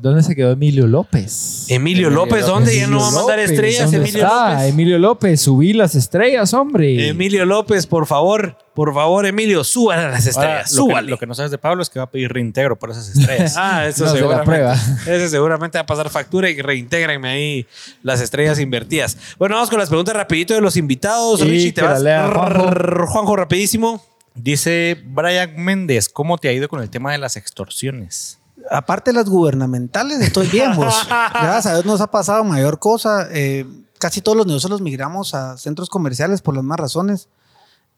¿dónde 0.00 0.22
se 0.22 0.36
quedó 0.36 0.52
Emilio 0.52 0.86
López? 0.86 1.66
Emilio 1.68 2.10
López, 2.10 2.46
¿dónde? 2.46 2.76
Ya 2.76 2.86
no 2.86 3.00
va 3.00 3.08
a 3.08 3.10
mandar 3.10 3.40
estrellas, 3.40 3.90
¿dónde 3.90 4.08
Emilio 4.08 4.22
está? 4.24 4.52
López. 4.52 4.68
Emilio 4.68 4.98
López, 4.98 5.40
subí 5.40 5.72
las 5.72 5.94
estrellas, 5.94 6.54
hombre. 6.54 7.08
Emilio 7.08 7.44
López, 7.44 7.86
por 7.86 8.06
favor, 8.06 8.56
por 8.74 8.92
favor, 8.92 9.24
Emilio, 9.26 9.62
súbale 9.64 10.02
a 10.02 10.08
las 10.08 10.26
Ahora, 10.36 10.60
estrellas, 10.62 10.72
lo, 10.72 10.86
que, 10.88 11.02
lo 11.02 11.18
que 11.18 11.26
no 11.26 11.34
sabes 11.34 11.50
de 11.50 11.58
Pablo 11.58 11.82
es 11.82 11.88
que 11.90 11.98
va 12.00 12.04
a 12.06 12.10
pedir 12.10 12.32
reintegro 12.32 12.76
por 12.76 12.90
esas 12.90 13.08
estrellas. 13.08 13.54
Ah, 13.58 13.86
eso 13.86 14.04
No 14.04 14.12
seguramente. 14.12 14.44
prueba. 14.50 14.74
Ese 14.74 15.28
seguramente 15.28 15.78
va 15.78 15.82
a 15.82 15.86
pasar 15.86 16.10
factura 16.10 16.50
y 16.50 16.60
reintégrenme 16.60 17.28
ahí 17.28 17.66
las 18.02 18.20
estrellas 18.20 18.58
invertidas. 18.58 19.16
Bueno, 19.38 19.54
vamos 19.54 19.70
con 19.70 19.78
las 19.78 19.88
preguntas 19.88 20.14
rapidito 20.16 20.54
de 20.54 20.60
los 20.60 20.76
invitados. 20.76 21.40
Y 21.40 21.44
Richie, 21.44 21.72
te 21.72 21.82
vas. 21.82 22.00
lea 22.02 22.28
Juanjo. 22.28 23.06
Juanjo, 23.06 23.36
rapidísimo. 23.36 24.02
Dice 24.34 25.00
Brian 25.06 25.54
Méndez, 25.56 26.08
¿cómo 26.08 26.38
te 26.38 26.48
ha 26.48 26.52
ido 26.52 26.68
con 26.68 26.82
el 26.82 26.90
tema 26.90 27.12
de 27.12 27.18
las 27.18 27.36
extorsiones? 27.36 28.38
Aparte 28.70 29.10
de 29.12 29.16
las 29.18 29.28
gubernamentales, 29.28 30.20
estoy 30.20 30.48
bien, 30.48 30.74
vos. 30.74 30.94
Gracias 31.08 31.66
a 31.66 31.72
Dios 31.74 31.84
nos 31.84 32.00
ha 32.00 32.10
pasado 32.10 32.42
mayor 32.42 32.78
cosa. 32.80 33.28
Eh, 33.30 33.64
casi 33.98 34.20
todos 34.20 34.36
los 34.36 34.46
negocios 34.46 34.70
los 34.70 34.80
migramos 34.80 35.34
a 35.34 35.56
centros 35.58 35.88
comerciales 35.88 36.42
por 36.42 36.54
las 36.56 36.64
más 36.64 36.78
razones. 36.80 37.28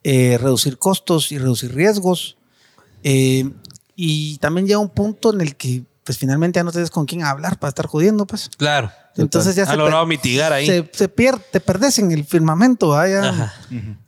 Eh, 0.09 0.39
reducir 0.39 0.78
costos 0.78 1.33
y 1.33 1.39
reducir 1.39 1.74
riesgos. 1.74 2.37
Eh, 3.03 3.51
y 3.97 4.39
también 4.39 4.66
llega 4.69 4.78
un 4.78 4.91
punto 4.91 5.33
en 5.35 5.41
el 5.41 5.57
que, 5.57 5.83
pues 6.05 6.16
finalmente 6.16 6.61
ya 6.61 6.65
no 6.65 6.70
tienes 6.70 6.91
con 6.91 7.07
quién 7.07 7.24
hablar 7.24 7.59
para 7.59 7.70
estar 7.70 7.87
jodiendo, 7.87 8.24
pues. 8.24 8.49
Claro. 8.57 8.93
Entonces 9.16 9.57
ya 9.57 9.65
ha 9.65 9.66
se 9.66 9.77
logrado 9.77 10.07
mitigar 10.07 10.53
ahí. 10.53 10.66
Se, 10.66 10.89
se 10.93 11.09
pierde, 11.09 11.43
te 11.51 11.59
perdes 11.59 11.99
en 11.99 12.12
el 12.12 12.24
firmamento, 12.24 12.93
ya, 13.05 13.31
Ajá. 13.31 13.55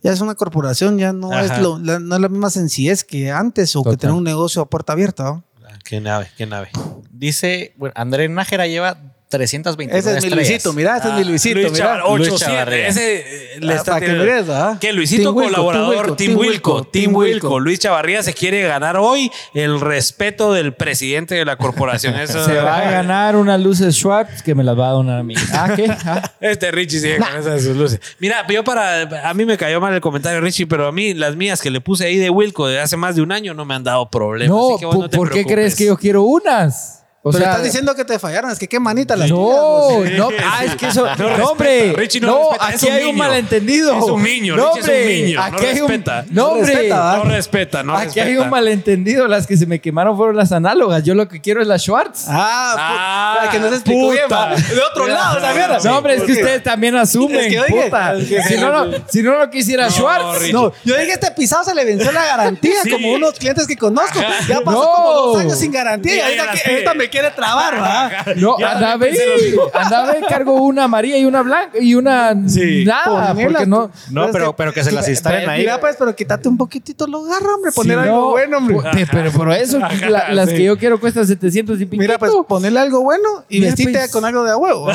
ya 0.02 0.12
es 0.12 0.20
una 0.20 0.34
corporación, 0.36 0.98
ya 0.98 1.12
no 1.12 1.32
Ajá. 1.32 1.56
es, 1.56 1.62
lo- 1.62 1.78
la, 1.80 1.98
no 1.98 2.14
es 2.14 2.20
la 2.20 2.28
misma 2.28 2.50
sencillez 2.50 3.02
que 3.04 3.32
antes 3.32 3.74
o 3.74 3.82
que 3.82 3.96
tener 3.96 4.14
un 4.14 4.22
negocio 4.22 4.62
a 4.62 4.68
puerta 4.70 4.92
abierta. 4.92 5.24
¿va? 5.30 5.42
Ah, 5.64 5.78
Qué 5.82 6.00
nave, 6.00 6.28
qué 6.36 6.46
nave. 6.46 6.70
Dice, 7.10 7.74
bueno, 7.76 7.94
André 7.96 8.28
Nájera 8.28 8.66
lleva 8.68 8.98
329 9.28 9.98
Ese 9.98 10.08
es 10.08 10.22
mi 10.22 10.28
estrellas. 10.28 10.48
Luisito, 10.48 10.72
mira, 10.72 10.96
ese 10.96 11.08
es 11.08 11.14
mi 11.14 11.24
Luisito, 11.24 11.54
Luis 11.60 11.72
mira. 11.72 11.84
Chavar- 11.84 12.16
Luis 12.16 12.28
800. 12.30 12.40
Chavarría. 12.40 12.88
Ese 12.88 13.16
eh, 13.56 13.60
le 13.60 13.72
Ah, 13.72 13.76
está 13.76 13.84
para 13.92 14.00
que 14.00 14.06
tirando- 14.06 14.24
mires, 14.24 14.46
¿verdad? 14.46 14.78
Que 14.78 14.92
Luisito 14.94 15.22
Team 15.24 15.36
Wilco, 15.36 15.50
colaborador, 15.64 16.06
Team 16.06 16.16
Team 16.16 16.30
Wilco, 16.38 16.50
Wilco, 16.76 16.82
Team 16.84 16.90
Team 17.04 17.14
Wilco. 17.16 17.46
Wilco. 17.48 17.60
Luis 17.60 17.78
Chavarría 17.78 18.22
se 18.22 18.32
quiere 18.32 18.62
ganar 18.62 18.96
hoy 18.96 19.30
el 19.52 19.80
respeto 19.80 20.52
del 20.54 20.72
presidente 20.72 21.34
de 21.34 21.44
la 21.44 21.56
corporación. 21.56 22.14
Eso 22.18 22.42
Se 22.44 22.54
va 22.54 22.78
a 22.78 22.90
ganar 22.90 23.36
unas 23.36 23.60
luces 23.60 23.94
Schwartz 23.94 24.42
que 24.42 24.54
me 24.54 24.64
las 24.64 24.78
va 24.78 24.88
a 24.88 24.92
donar 24.92 25.20
a 25.20 25.22
mí. 25.22 25.34
¿Ah, 25.52 25.72
qué? 25.76 25.88
Ah. 26.06 26.32
Este 26.40 26.70
Richie 26.70 27.00
sigue 27.00 27.18
con 27.18 27.28
esas 27.28 27.44
de 27.56 27.60
sus 27.60 27.76
luces. 27.76 28.00
Mira, 28.18 28.46
yo 28.48 28.64
para. 28.64 29.28
A 29.28 29.34
mí 29.34 29.44
me 29.44 29.58
cayó 29.58 29.78
mal 29.80 29.92
el 29.92 30.00
comentario, 30.00 30.40
Richie, 30.40 30.66
pero 30.66 30.86
a 30.86 30.92
mí 30.92 31.12
las 31.12 31.36
mías 31.36 31.60
que 31.60 31.70
le 31.70 31.80
puse 31.82 32.06
ahí 32.06 32.16
de 32.16 32.30
Wilco 32.30 32.66
de 32.66 32.80
hace 32.80 32.96
más 32.96 33.14
de 33.16 33.20
un 33.22 33.32
año 33.32 33.52
no 33.52 33.64
me 33.66 33.74
han 33.74 33.84
dado 33.84 34.08
problemas. 34.08 34.56
No, 34.56 34.70
así 34.70 34.78
que 34.80 34.86
vos 34.86 34.94
¿por, 34.94 35.04
no 35.04 35.10
te 35.10 35.16
por 35.18 35.28
qué 35.28 35.32
preocupes. 35.32 35.54
crees 35.54 35.74
que 35.76 35.84
yo 35.86 35.96
quiero 35.98 36.22
unas? 36.22 36.97
O 37.28 37.30
Pero 37.32 37.44
sea, 37.44 37.50
estás 37.52 37.64
diciendo 37.64 37.94
que 37.94 38.04
te 38.04 38.18
fallaron, 38.18 38.50
es 38.50 38.58
que 38.58 38.68
qué 38.68 38.80
manita 38.80 39.16
las 39.16 39.30
no, 39.30 40.00
no, 40.16 40.28
Sí, 40.30 40.34
ah, 40.44 40.64
es 40.64 40.76
que 40.76 40.86
eso, 40.88 41.06
No 41.18 41.36
no, 41.36 41.44
hombre, 41.50 41.92
Richie 41.96 42.20
no 42.20 42.26
no, 42.28 42.50
respeta, 42.50 42.68
es 42.72 42.82
aquí 42.82 42.86
un 42.86 42.92
hay 42.96 43.04
un 43.04 43.16
malentendido. 43.16 43.98
Es 43.98 44.04
un 44.04 44.22
niño, 44.22 44.56
no, 44.56 44.74
Richie 44.74 44.80
es 44.80 44.86
un 44.88 44.94
hombre, 44.94 45.22
niño, 45.22 45.38
no 45.38 45.44
aquí 45.44 45.66
hay 45.66 45.80
un, 45.80 45.88
respeta. 45.88 46.24
no, 46.30 46.46
hombre, 46.48 46.66
respeta. 46.74 47.16
No 47.16 47.24
respeta, 47.24 47.82
no 47.82 47.94
aquí 47.94 48.04
respeta. 48.06 48.26
hay 48.26 48.36
un 48.38 48.50
malentendido, 48.50 49.28
las 49.28 49.46
que 49.46 49.56
se 49.56 49.66
me 49.66 49.80
quemaron 49.80 50.16
fueron 50.16 50.36
las 50.36 50.52
análogas, 50.52 51.02
yo 51.04 51.14
lo 51.14 51.28
que 51.28 51.40
quiero 51.40 51.60
es 51.60 51.66
la 51.66 51.78
Schwartz. 51.78 52.24
Ah, 52.28 52.74
Ah, 52.78 53.34
para 53.38 53.50
que 53.50 53.58
no 53.58 53.68
se 53.68 53.74
explicó 53.76 54.10
bien. 54.10 54.24
De 54.28 54.80
otro 54.90 55.06
lado, 55.06 55.38
esa 55.38 55.52
mierda. 55.54 55.78
No, 55.84 55.98
hombre, 55.98 56.14
es 56.16 56.22
que 56.22 56.32
ustedes 56.32 56.62
también 56.62 56.96
asumen, 56.96 57.40
Es 57.40 57.46
que, 57.48 57.60
oye, 57.60 57.82
puta. 57.84 58.14
es 58.16 58.28
que- 58.28 58.42
si, 58.42 58.56
no, 58.56 58.72
no, 58.86 58.96
si 59.08 59.22
no, 59.22 59.38
no 59.38 59.50
quisiera 59.50 59.84
No, 59.86 59.90
Schwartz. 59.90 60.40
Richie. 60.40 60.52
No, 60.52 60.72
yo 60.84 60.96
dije 60.96 61.12
este 61.12 61.30
pisado 61.32 61.64
se 61.64 61.74
le 61.74 61.84
venció 61.84 62.10
la 62.12 62.24
garantía, 62.24 62.74
Sí. 62.82 62.90
como 62.90 63.12
unos 63.12 63.34
clientes 63.34 63.66
que 63.66 63.76
conozco. 63.76 64.18
Ya 64.48 64.60
pasó 64.60 64.82
No. 64.82 64.92
como 64.92 65.12
dos 65.12 65.38
años 65.40 65.58
sin 65.58 65.72
garantía 65.72 66.26
ahorita 66.26 66.94
me 66.94 67.08
quiere 67.20 67.34
trabar, 67.34 67.80
¿va? 67.80 68.10
No, 68.36 68.56
ahí, 68.56 69.42
mismo. 69.46 69.62
andaba 69.74 70.12
ahí, 70.12 70.20
cargo 70.28 70.52
una 70.54 70.84
amarilla 70.84 71.16
y 71.16 71.24
una 71.24 71.42
blanca 71.42 71.78
y 71.80 71.94
una 71.94 72.34
Sí. 72.46 72.84
nada, 72.84 73.28
Ponela 73.34 73.50
porque 73.58 73.66
no. 73.66 73.90
No, 74.10 74.30
pero, 74.30 74.54
pero 74.56 74.72
que 74.72 74.84
se 74.84 74.92
las 74.92 75.08
instalen 75.08 75.48
ahí. 75.48 75.60
Mira, 75.60 75.80
pues, 75.80 75.96
pero 75.98 76.14
quítate 76.14 76.48
un 76.48 76.56
poquitito 76.56 77.06
lo 77.06 77.22
garra, 77.24 77.54
hombre. 77.56 77.72
Poner 77.72 77.98
Si 77.98 78.04
algo 78.04 78.20
no, 78.20 78.30
bueno, 78.30 78.58
hombre. 78.58 78.76
pu- 78.76 79.08
Pero 79.10 79.32
por 79.32 79.52
eso 79.52 79.78
Ajá, 79.82 80.08
la- 80.08 80.32
las 80.32 80.50
sí. 80.50 80.56
que 80.56 80.64
yo 80.64 80.78
quiero 80.78 81.00
cuestan 81.00 81.26
700 81.26 81.80
y 81.80 81.86
pico. 81.86 82.00
Mira, 82.00 82.18
pues, 82.18 82.32
ponerle 82.46 82.80
algo 82.80 83.02
bueno 83.02 83.44
y 83.48 83.60
Mira, 83.60 83.70
vestite 83.70 83.92
pues. 83.98 84.10
con 84.12 84.24
algo 84.24 84.44
de 84.44 84.50
a 84.52 84.56
huevo. 84.56 84.86
¿va? 84.86 84.94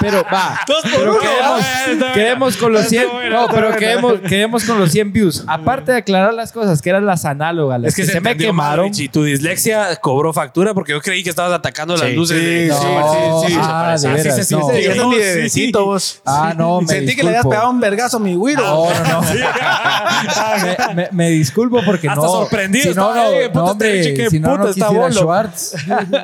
pero 0.00 0.24
va. 0.32 0.60
Dos 0.66 0.82
por 0.82 0.90
Pero 0.92 1.10
uno. 1.12 1.20
quedemos, 1.20 1.60
Ah, 1.62 1.84
bien. 1.86 2.12
quedemos 2.14 2.56
con 2.56 2.72
los 2.72 2.80
Está 2.82 2.90
100. 2.90 3.10
bueno, 3.12 3.40
No, 3.42 3.48
pero 3.48 3.76
quedemos, 3.76 4.20
quedemos 4.20 4.64
con 4.64 4.78
los 4.78 4.90
100 4.90 5.12
views. 5.12 5.44
Aparte 5.46 5.92
de 5.92 5.98
aclarar 5.98 6.34
las 6.34 6.52
cosas, 6.52 6.80
que 6.82 6.90
eran 6.90 7.06
las 7.06 7.24
análogas, 7.24 7.80
las 7.80 7.88
Es 7.90 7.96
que, 7.96 8.02
que, 8.02 8.06
se, 8.06 8.12
se, 8.14 8.20
me 8.20 8.30
entendió 8.32 8.52
mal, 8.52 8.66
quemaron. 8.72 8.86
Richie. 8.86 9.08
Tu 9.08 9.24
dislexia 9.24 9.96
cobró 9.96 10.32
factura. 10.32 10.61
Altura 10.62 10.74
porque 10.74 10.92
yo 10.92 11.00
creí 11.00 11.22
que 11.24 11.30
estabas 11.30 11.52
atacando 11.52 11.96
las 11.96 12.12
luces. 12.12 12.38
Sí, 12.38 12.44
de- 12.44 12.72
sí, 12.72 12.84
No, 12.86 13.42
sí, 13.42 13.52
sí. 13.52 13.58
ah, 13.60 13.96
de 14.00 14.08
veras, 14.08 14.36
sí, 14.36 14.44
sí, 14.44 14.54
no. 14.96 15.08
mi 15.08 15.48
sí, 15.50 15.72
vos. 15.72 16.22
Ah, 16.24 16.54
no, 16.56 16.80
me 16.80 16.86
Sentí 16.88 17.16
que 17.16 17.22
le 17.22 17.28
habías 17.30 17.40
disculpo. 17.42 17.50
pegado 17.50 17.70
un 17.70 17.80
vergazo 17.80 18.16
a 18.18 18.20
mi 18.20 18.34
güiro. 18.34 18.62
No, 18.62 18.88
no, 19.04 19.22
no. 19.22 19.22
me, 20.88 20.94
me- 20.94 21.08
me 21.12 21.30
disculpo 21.30 21.80
porque 21.84 22.08
Hasta 22.08 22.20
no. 22.22 22.28
sorprendido 22.28 22.92
Si 22.92 22.94
no, 22.98 23.14
no, 23.14 23.24
eh, 23.32 23.48
puta, 23.48 23.58
no, 23.64 23.70
hombre, 23.72 24.28
si 24.30 24.38
no, 24.40 24.56
no 24.58 24.66
quisiera 24.66 24.88
bolo. 24.90 25.12
Schwartz. 25.12 25.74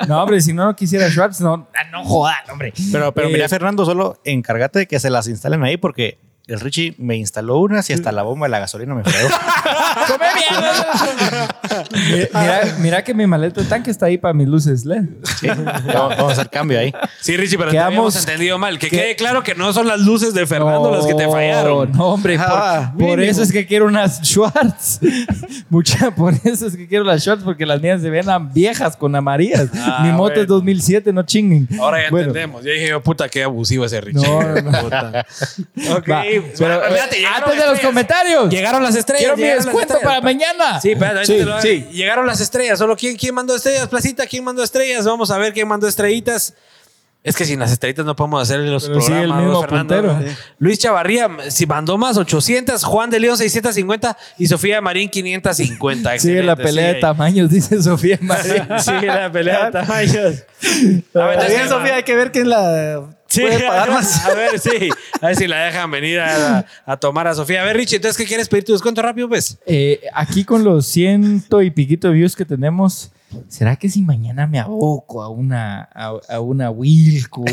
No, 0.07 0.23
hombre, 0.23 0.41
si 0.41 0.53
no, 0.53 0.65
no 0.65 0.75
quisiera 0.75 1.09
Schwartz, 1.09 1.41
no, 1.41 1.67
no 1.91 2.05
jodan, 2.05 2.35
hombre. 2.51 2.73
Pero, 2.91 3.13
pero 3.13 3.27
Eh, 3.27 3.33
mira, 3.33 3.49
Fernando, 3.49 3.85
solo 3.85 4.19
encárgate 4.23 4.79
de 4.79 4.87
que 4.87 4.99
se 4.99 5.09
las 5.09 5.27
instalen 5.27 5.63
ahí 5.63 5.77
porque 5.77 6.17
el 6.49 6.59
Richie 6.59 6.95
me 6.97 7.15
instaló 7.15 7.57
unas 7.59 7.89
y 7.89 7.93
hasta 7.93 8.11
la 8.11 8.23
bomba 8.23 8.47
de 8.47 8.51
la 8.51 8.59
gasolina 8.59 8.95
me 8.95 9.03
fregó. 9.03 9.29
¡Come 10.07 10.25
mierda! 10.35 11.55
mira, 12.33 12.61
mira 12.79 13.03
que 13.03 13.13
mi 13.13 13.27
maleta 13.27 13.61
de 13.61 13.67
tanque 13.67 13.91
está 13.91 14.07
ahí 14.07 14.17
para 14.17 14.33
mis 14.33 14.47
luces 14.47 14.85
LED. 14.85 15.05
Sí, 15.39 15.47
vamos 15.47 15.65
vamos 16.17 16.29
a 16.29 16.31
hacer 16.33 16.49
cambio 16.49 16.79
ahí. 16.79 16.93
Sí, 17.21 17.37
Richie, 17.37 17.57
pero 17.57 17.69
te 17.71 17.77
Quedamos- 17.77 17.87
habíamos 17.87 18.15
entendido 18.19 18.57
mal. 18.57 18.79
Que 18.79 18.89
que- 18.89 18.97
quede 18.97 19.15
claro 19.15 19.43
que 19.43 19.55
no 19.55 19.71
son 19.73 19.87
las 19.87 19.99
luces 20.01 20.33
de 20.33 20.45
Fernando 20.45 20.91
las 20.91 21.05
que 21.05 21.13
te 21.13 21.27
fallaron. 21.27 21.91
No, 21.91 22.07
hombre, 22.13 22.37
por, 22.37 22.45
Ah, 22.47 22.93
eso 23.19 23.43
es 23.43 23.51
que 23.51 23.65
quiero 23.65 23.85
unas 23.85 24.21
Schwartz. 24.23 24.99
Mucha, 25.69 26.11
por 26.11 26.33
eso 26.43 26.67
es 26.67 26.75
que 26.75 26.87
quiero 26.87 27.03
las 27.03 27.21
Schwartz, 27.23 27.43
porque 27.43 27.65
las 27.65 27.81
mías 27.81 28.01
se 28.01 28.09
ven 28.09 28.29
a 28.29 28.39
viejas 28.39 28.95
con 28.97 29.15
amarillas. 29.15 29.67
Ah, 29.75 29.99
Mi 30.03 30.09
moto 30.11 30.23
bueno. 30.29 30.41
es 30.41 30.47
2007, 30.47 31.13
no 31.13 31.23
chinguen. 31.23 31.67
Ahora 31.79 32.03
ya 32.03 32.09
Bueno, 32.09 32.27
entendemos. 32.27 32.63
Yo 32.63 32.71
dije, 32.71 32.99
puta, 32.99 33.29
qué 33.29 33.43
abusivo 33.43 33.85
ese 33.85 34.01
Richie. 34.01 34.21
No, 34.21 34.41
no, 34.41 34.71
no. 34.71 34.79
Ok, 35.97 36.09
Va, 36.09 36.23
pero, 36.57 36.77
Va, 36.79 36.87
espérate, 36.87 37.15
eh, 37.15 37.19
llegaron 37.19 37.43
antes 37.49 37.59
de 37.65 37.71
los 37.71 37.79
comentarios. 37.79 38.49
Llegaron 38.49 38.83
las 38.83 38.95
estrellas. 38.95 39.33
Quiero 39.35 39.37
mi 39.37 39.43
descuento 39.63 39.95
para 40.03 40.21
mañana. 40.21 40.79
Sí, 40.81 40.91
espérate, 40.91 41.25
Sí, 41.25 41.37
te 41.37 41.45
lo- 41.45 41.61
sí. 41.61 41.87
Llegaron 41.91 42.25
las 42.27 42.39
estrellas. 42.41 42.79
Solo 42.79 42.95
¿quién, 42.95 43.15
quién 43.15 43.33
mandó 43.35 43.55
estrellas, 43.55 43.87
Placita? 43.87 44.25
¿Quién 44.27 44.43
mandó 44.43 44.63
estrellas? 44.63 45.05
Vamos 45.05 45.31
a 45.31 45.37
ver 45.37 45.53
quién 45.53 45.67
mandó 45.67 45.87
estrellitas. 45.87 46.53
Es 47.21 47.35
que 47.35 47.43
sin 47.43 47.59
las 47.59 47.69
estrellitas 47.73 48.05
no 48.05 48.15
podemos 48.15 48.41
hacer 48.41 48.59
los 48.61 48.87
Pero 48.87 49.01
sí, 49.01 49.07
programas. 49.07 49.37
el 49.39 49.43
mismo 49.45 49.61
¿no, 49.61 49.67
Fernando? 49.67 50.19
Sí. 50.25 50.35
Luis 50.59 50.79
Chavarría, 50.79 51.29
si 51.49 51.65
mandó 51.65 51.97
más, 51.97 52.15
800. 52.15 52.81
Juan 52.85 53.09
de 53.09 53.19
León, 53.19 53.37
650. 53.37 54.17
Y 54.37 54.47
Sofía 54.47 54.79
Marín, 54.79 55.09
550. 55.09 56.17
Sigue 56.17 56.41
la 56.43 56.55
pelea 56.55 56.93
de 56.93 56.95
tamaños, 57.01 57.49
dice 57.49 57.83
Sofía 57.83 58.17
María. 58.21 58.79
Sigue 58.79 59.07
la 59.07 59.29
pelea 59.29 59.65
de 59.65 59.71
tamaños. 59.71 60.15
A 60.15 60.21
ver, 60.23 60.39
Está 60.63 61.25
bien, 61.25 61.41
entonces, 61.41 61.69
Sofía, 61.69 61.95
hay 61.95 62.03
que 62.03 62.15
ver 62.15 62.31
quién 62.31 62.49
la 62.49 63.01
Sí, 63.29 63.41
puede 63.41 63.59
pagar 63.59 63.91
más. 63.93 64.25
A 64.25 64.33
ver, 64.33 64.59
sí. 64.59 64.89
A 65.21 65.27
ver 65.27 65.35
si 65.35 65.47
la 65.47 65.65
dejan 65.65 65.91
venir 65.91 66.19
a, 66.19 66.65
a 66.85 66.97
tomar 66.97 67.27
a 67.27 67.35
Sofía. 67.35 67.61
A 67.61 67.65
ver, 67.65 67.77
Richie, 67.77 67.97
entonces, 67.97 68.17
¿qué 68.17 68.25
quieres 68.25 68.49
pedir 68.49 68.65
tu 68.65 68.71
descuento 68.73 69.01
rápido, 69.01 69.29
pues? 69.29 69.57
Eh, 69.65 70.01
aquí 70.13 70.43
con 70.43 70.63
los 70.63 70.87
ciento 70.87 71.61
y 71.61 71.69
piquito 71.69 72.07
de 72.07 72.15
views 72.15 72.35
que 72.35 72.45
tenemos, 72.45 73.11
¿será 73.47 73.75
que 73.75 73.87
si 73.89 74.01
mañana 74.01 74.47
me 74.47 74.59
aboco 74.59 75.21
a 75.21 75.29
una, 75.29 75.87
a, 75.93 76.13
a 76.29 76.39
una 76.39 76.71
Wilco? 76.71 77.45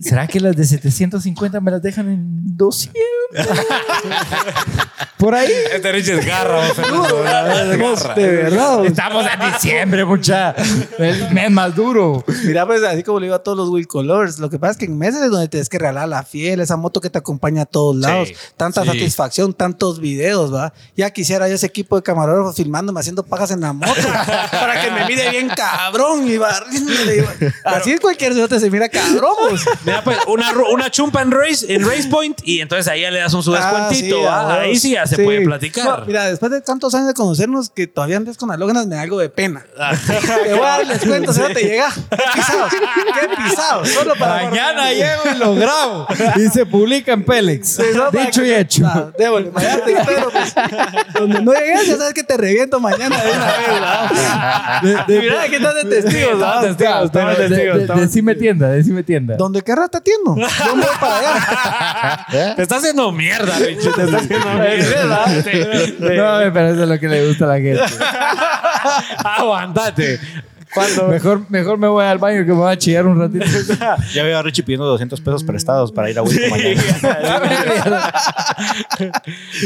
¿Será 0.00 0.26
que 0.26 0.40
las 0.40 0.56
de 0.56 0.64
750 0.64 1.60
me 1.60 1.70
las 1.70 1.82
dejan 1.82 2.08
en 2.08 2.56
200? 2.56 3.00
Por 5.16 5.34
ahí. 5.34 5.50
Este 5.72 5.92
Richie 5.92 6.18
es 6.18 6.26
garra, 6.26 6.62
Fernando. 6.74 7.22
De 8.14 8.26
verdad. 8.28 8.84
Estamos 8.84 9.24
en 9.32 9.52
diciembre, 9.52 10.04
mucha. 10.04 10.54
El 10.98 11.30
mes 11.32 11.50
más 11.50 11.74
duro. 11.74 12.24
Mira, 12.44 12.66
pues 12.66 12.82
así 12.82 13.02
como 13.02 13.20
le 13.20 13.26
digo 13.26 13.36
a 13.36 13.42
todos 13.42 13.56
los 13.56 13.68
Will 13.70 13.86
Colors, 13.86 14.38
lo 14.38 14.50
que 14.50 14.58
pasa 14.58 14.72
es 14.72 14.76
que 14.78 14.84
en 14.86 14.98
meses 14.98 15.22
es 15.22 15.30
donde 15.30 15.48
tienes 15.48 15.68
que 15.68 15.78
regalar 15.78 16.08
la 16.08 16.22
fiel, 16.24 16.60
esa 16.60 16.76
moto 16.76 17.00
que 17.00 17.08
te 17.10 17.18
acompaña 17.18 17.62
a 17.62 17.66
todos 17.66 17.96
lados, 17.96 18.30
tanta 18.56 18.82
sí. 18.82 18.88
satisfacción, 18.88 19.54
tantos 19.54 20.00
videos, 20.00 20.52
¿va? 20.52 20.72
Ya 20.96 21.10
quisiera 21.10 21.48
yo 21.48 21.54
ese 21.54 21.66
equipo 21.66 21.96
de 21.96 22.02
camarógrafos 22.02 22.56
filmándome 22.56 23.00
haciendo 23.00 23.22
pajas 23.22 23.50
en 23.52 23.60
la 23.60 23.72
moto 23.72 23.94
para 24.50 24.82
que 24.82 24.90
me 24.90 25.06
mire 25.06 25.30
bien 25.30 25.48
cabrón 25.48 26.28
y 26.28 26.36
va- 26.36 26.64
Así 27.64 27.96
cualquier 27.98 28.34
ciudad 28.34 28.58
se 28.58 28.70
mira 28.70 28.88
cabrón, 28.88 29.32
pues. 29.48 29.64
Mira, 29.84 30.02
pues, 30.02 30.18
una, 30.26 30.52
una 30.72 30.90
chumpa 30.90 31.22
en 31.22 31.30
Race, 31.30 31.72
en 31.72 31.86
Race 31.86 32.08
Point 32.08 32.40
y 32.44 32.60
entonces 32.60 32.88
ahí 32.88 33.02
ya 33.02 33.10
le 33.10 33.18
das 33.20 33.34
un 33.34 33.42
su 33.42 33.54
Ah, 33.54 33.58
descuentito. 33.88 34.16
sí, 34.18 34.22
¿va? 34.24 34.40
a 34.40 34.60
ahí 34.60 34.76
sí 34.76 34.92
ya 34.92 35.06
se 35.06 35.16
Sí. 35.16 35.22
puede 35.22 35.42
platicar. 35.44 36.00
No, 36.00 36.06
mira, 36.06 36.24
después 36.26 36.50
de 36.52 36.60
tantos 36.60 36.94
años 36.94 37.08
de 37.08 37.14
conocernos, 37.14 37.70
que 37.70 37.86
todavía 37.86 38.16
andes 38.16 38.36
con 38.36 38.50
alógenas, 38.50 38.86
me 38.86 38.96
da 38.96 39.02
algo 39.02 39.18
de 39.18 39.28
pena. 39.28 39.64
Te 40.44 40.52
voy 40.54 40.60
a 40.62 40.68
dar 40.70 40.80
el 40.82 40.88
descuento, 40.88 41.32
si 41.32 41.40
no 41.40 41.48
te 41.48 41.62
llega. 41.62 41.88
Qué 42.10 42.16
pisado, 42.34 42.68
qué 42.68 43.42
pisado. 43.42 43.84
Solo 43.84 44.14
para 44.18 44.44
Mañana 44.44 44.92
llego 44.92 45.22
y 45.34 45.38
lo 45.38 45.54
grabo. 45.54 46.06
Y 46.36 46.48
se 46.48 46.64
publica 46.66 47.12
en 47.12 47.24
Pélex. 47.24 47.68
Sí, 47.76 47.82
Dicho 48.12 48.44
y 48.44 48.52
hecho. 48.52 48.84
Ah, 48.86 49.10
débole, 49.18 49.50
mañana 49.50 49.84
te 49.84 49.92
espero, 49.92 50.30
pues. 50.30 50.54
Donde 51.18 51.40
no 51.42 51.52
llegues, 51.52 51.86
ya 51.86 51.96
sabes 51.96 52.14
que 52.14 52.22
te 52.22 52.36
reviento 52.36 52.80
mañana 52.80 53.16
de 53.22 53.30
una 53.30 53.46
vez, 53.46 53.68
¿verdad? 53.68 54.82
De- 54.82 55.14
de- 55.14 55.20
Mira, 55.20 55.42
aquí 55.42 55.54
están 55.56 55.74
de 55.74 55.84
testigos, 55.84 56.78
de- 56.78 57.48
de- 57.48 57.94
Decime 58.04 58.34
tienda, 58.34 58.68
decime 58.68 59.02
tienda. 59.02 59.36
Donde 59.36 59.62
querrás 59.62 59.73
te 59.90 59.98
atiendo. 59.98 60.36
Yo 60.66 60.76
me 60.76 60.84
voy 60.84 60.96
para 61.00 61.18
allá. 61.18 62.54
Te 62.56 62.62
está 62.62 62.76
haciendo 62.76 63.12
mierda, 63.12 63.58
Richie. 63.58 63.90
Te 63.92 64.04
está 64.04 64.16
haciendo 64.18 64.46
mierda. 64.54 65.26
No, 66.46 66.52
pero 66.52 66.68
eso 66.68 66.82
es 66.82 66.88
lo 66.88 66.98
que 66.98 67.08
le 67.08 67.26
gusta 67.28 67.44
a 67.44 67.48
la 67.48 67.54
gente. 67.56 67.82
Aguantate. 69.24 70.20
Mejor, 71.08 71.48
mejor 71.50 71.78
me 71.78 71.86
voy 71.86 72.04
al 72.04 72.18
baño 72.18 72.40
que 72.40 72.50
me 72.50 72.54
voy 72.54 72.72
a 72.72 72.76
chillar 72.76 73.06
un 73.06 73.20
ratito. 73.20 73.44
Ya 74.12 74.24
veo 74.24 74.38
a 74.38 74.42
Richie 74.42 74.64
pidiendo 74.64 74.86
200 74.86 75.20
pesos 75.20 75.44
prestados 75.44 75.92
para 75.92 76.10
ir 76.10 76.18
a 76.18 76.22
Wilco 76.22 76.50
mañana. 76.50 76.82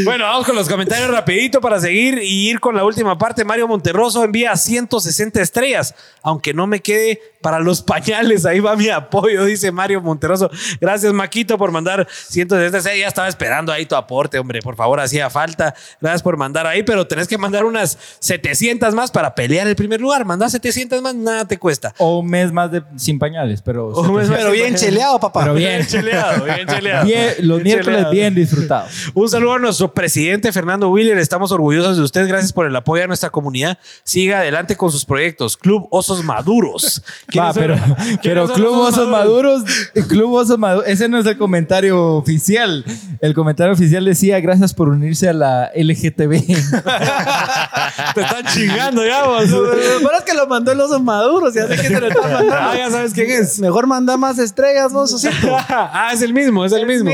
Bueno, 0.04 0.24
vamos 0.24 0.44
con 0.44 0.54
los 0.54 0.68
comentarios 0.68 1.10
rapidito 1.10 1.62
para 1.62 1.80
seguir 1.80 2.18
y 2.22 2.50
ir 2.50 2.60
con 2.60 2.74
la 2.74 2.84
última 2.84 3.16
parte. 3.16 3.44
Mario 3.44 3.66
Monterroso 3.66 4.22
envía 4.22 4.54
160 4.54 5.40
estrellas, 5.40 5.94
aunque 6.22 6.52
no 6.52 6.66
me 6.66 6.80
quede 6.80 7.20
para 7.48 7.60
los 7.60 7.80
pañales. 7.80 8.44
Ahí 8.44 8.60
va 8.60 8.76
mi 8.76 8.90
apoyo, 8.90 9.46
dice 9.46 9.72
Mario 9.72 10.02
Monterroso. 10.02 10.50
Gracias, 10.82 11.14
Maquito, 11.14 11.56
por 11.56 11.72
mandar 11.72 12.06
160 12.10 12.76
estrellas. 12.76 13.00
Ya 13.00 13.08
estaba 13.08 13.26
esperando 13.26 13.72
ahí 13.72 13.86
tu 13.86 13.96
aporte, 13.96 14.38
hombre. 14.38 14.60
Por 14.60 14.76
favor, 14.76 15.00
hacía 15.00 15.30
falta. 15.30 15.74
Gracias 15.98 16.22
por 16.22 16.36
mandar 16.36 16.66
ahí, 16.66 16.82
pero 16.82 17.06
tenés 17.06 17.26
que 17.26 17.38
mandar 17.38 17.64
unas 17.64 17.96
700 18.20 18.94
más 18.94 19.10
para 19.10 19.34
pelear 19.34 19.66
el 19.66 19.76
primer 19.76 19.98
lugar. 19.98 20.26
Mandar 20.26 20.50
700 20.50 21.00
más, 21.00 21.14
nada 21.14 21.48
te 21.48 21.58
cuesta. 21.58 21.94
O 21.96 22.18
un 22.18 22.28
mes 22.28 22.52
más 22.52 22.70
de, 22.70 22.82
sin 22.96 23.18
pañales, 23.18 23.62
pero. 23.62 23.88
Un 23.98 24.14
mes 24.16 24.28
más. 24.28 24.36
Pero 24.36 24.50
bien 24.50 24.74
cheleado, 24.74 25.18
papá. 25.18 25.40
Pero 25.40 25.54
bien. 25.54 25.86
cheleado, 25.86 26.44
bien 26.44 26.66
cheleado. 26.68 27.06
Bien, 27.06 27.34
los 27.48 27.62
Bien 27.62 27.76
miércoles 27.76 27.96
cheleado. 27.96 28.12
bien 28.12 28.34
disfrutados. 28.34 28.92
Un 29.14 29.26
saludo 29.30 29.54
a 29.54 29.58
nuestro 29.58 29.94
presidente 29.94 30.52
Fernando 30.52 30.90
Willer. 30.90 31.16
Estamos 31.16 31.50
orgullosos 31.50 31.96
de 31.96 32.02
usted. 32.02 32.28
Gracias 32.28 32.52
por 32.52 32.66
el 32.66 32.76
apoyo 32.76 33.04
a 33.04 33.06
nuestra 33.06 33.30
comunidad. 33.30 33.78
Siga 34.04 34.40
adelante 34.40 34.76
con 34.76 34.92
sus 34.92 35.06
proyectos. 35.06 35.56
Club 35.56 35.88
Osos 35.90 36.22
Maduros. 36.22 37.02
Va, 37.38 37.52
¿Quiénes 37.52 37.78
son- 37.80 37.94
pero, 37.94 37.96
pero 38.22 38.46
son 38.46 38.56
Club 38.56 38.78
Osos 38.78 39.08
Maduros, 39.08 39.62
Club 40.08 40.32
Osos 40.34 40.58
Maduros, 40.58 40.88
ese 40.88 41.08
no 41.08 41.18
es 41.18 41.26
el 41.26 41.36
comentario 41.38 42.14
oficial. 42.14 42.84
El 43.20 43.34
comentario 43.34 43.72
oficial 43.72 44.04
decía 44.04 44.40
gracias 44.40 44.74
por 44.74 44.88
unirse 44.88 45.28
a 45.28 45.32
la 45.32 45.70
LGTB. 45.74 46.30
Te 48.14 48.20
están 48.20 48.44
chingando 48.54 49.04
ya, 49.04 49.24
vos. 49.24 49.48
Lo 49.50 49.70
peor 49.72 50.12
es 50.18 50.24
que 50.24 50.34
lo 50.34 50.46
mandó 50.46 50.72
el 50.72 50.80
oso 50.80 51.00
maduro, 51.00 51.52
ya 51.52 51.66
sé 51.66 51.76
que 51.76 51.88
se 51.88 52.00
lo 52.00 52.06
está 52.08 52.22
mandando. 52.22 52.54
Ah, 52.54 52.74
ya 52.76 52.90
sabes 52.90 53.12
quién 53.12 53.30
es. 53.30 53.58
Mejor 53.58 53.86
manda 53.86 54.16
más 54.16 54.38
estrellas, 54.38 54.92
vos, 54.92 55.12
Osito. 55.12 55.56
ah, 55.68 56.10
es 56.12 56.22
el 56.22 56.32
mismo, 56.32 56.64
es 56.64 56.72
el 56.72 56.86
mismo. 56.86 57.10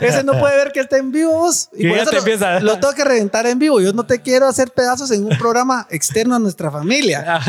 Ese 0.00 0.24
no 0.24 0.38
puede 0.38 0.56
ver 0.56 0.72
que 0.72 0.80
está 0.80 0.96
en 0.98 1.12
vivo 1.12 1.32
vos. 1.32 1.68
Y 1.72 1.82
Que 1.82 1.88
por 1.88 1.96
ya 1.96 2.02
eso 2.02 2.10
te 2.10 2.16
lo, 2.16 2.22
empieza. 2.22 2.60
lo 2.60 2.78
tengo 2.78 2.94
que 2.94 3.04
reventar 3.04 3.46
en 3.46 3.58
vivo. 3.58 3.80
Yo 3.80 3.92
no 3.92 4.04
te 4.04 4.20
quiero 4.20 4.46
hacer 4.48 4.70
pedazos 4.70 5.10
en 5.10 5.24
un 5.24 5.36
programa 5.38 5.86
externo 5.90 6.34
a 6.36 6.38
nuestra 6.38 6.70
familia. 6.70 7.40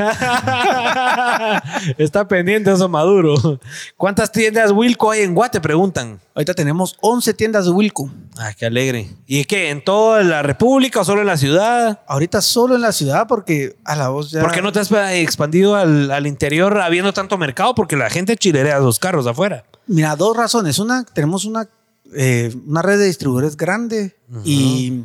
Está 1.98 2.28
pendiente 2.28 2.72
eso 2.72 2.90
maduro. 2.90 3.60
¿Cuántas 3.98 4.32
tiendas 4.32 4.72
Wilco 4.72 5.12
hay 5.12 5.22
en 5.22 5.34
Guate? 5.34 5.62
Preguntan. 5.62 6.20
Ahorita 6.36 6.54
tenemos 6.54 6.95
11 7.02 7.34
tiendas 7.34 7.66
de 7.66 7.72
Wilco. 7.72 8.10
Ah, 8.38 8.54
qué 8.58 8.66
alegre. 8.66 9.10
¿Y 9.28 9.45
qué? 9.45 9.70
¿En 9.70 9.84
toda 9.84 10.24
la 10.24 10.41
República 10.41 11.02
o 11.02 11.06
solo 11.06 11.22
en 11.22 11.28
la 11.28 11.38
ciudad? 11.38 12.02
Ahorita 12.08 12.41
solo 12.41 12.76
en 12.76 12.82
la 12.82 12.91
ciudad 12.91 13.28
porque 13.28 13.76
a 13.86 13.95
la 13.95 14.10
voz 14.10 14.32
ya... 14.32 14.41
¿Por 14.41 14.52
qué 14.52 14.62
no 14.62 14.72
te 14.72 14.80
has 14.80 14.91
expandido 14.91 15.76
al, 15.76 16.10
al 16.12 16.28
interior 16.28 16.80
habiendo 16.80 17.14
tanto 17.14 17.38
mercado? 17.38 17.76
Porque 17.76 17.95
la 17.95 18.10
gente 18.10 18.36
chilerea 18.38 18.80
los 18.80 19.00
carros 19.00 19.28
afuera. 19.28 19.66
Mira, 19.88 20.16
dos 20.16 20.36
razones. 20.36 20.80
Una, 20.80 21.04
tenemos 21.04 21.45
una, 21.45 21.68
eh, 22.16 22.56
una 22.66 22.82
red 22.82 22.98
de 22.98 23.06
distribuidores 23.06 23.58
grande 23.58 24.16
y 24.44 25.04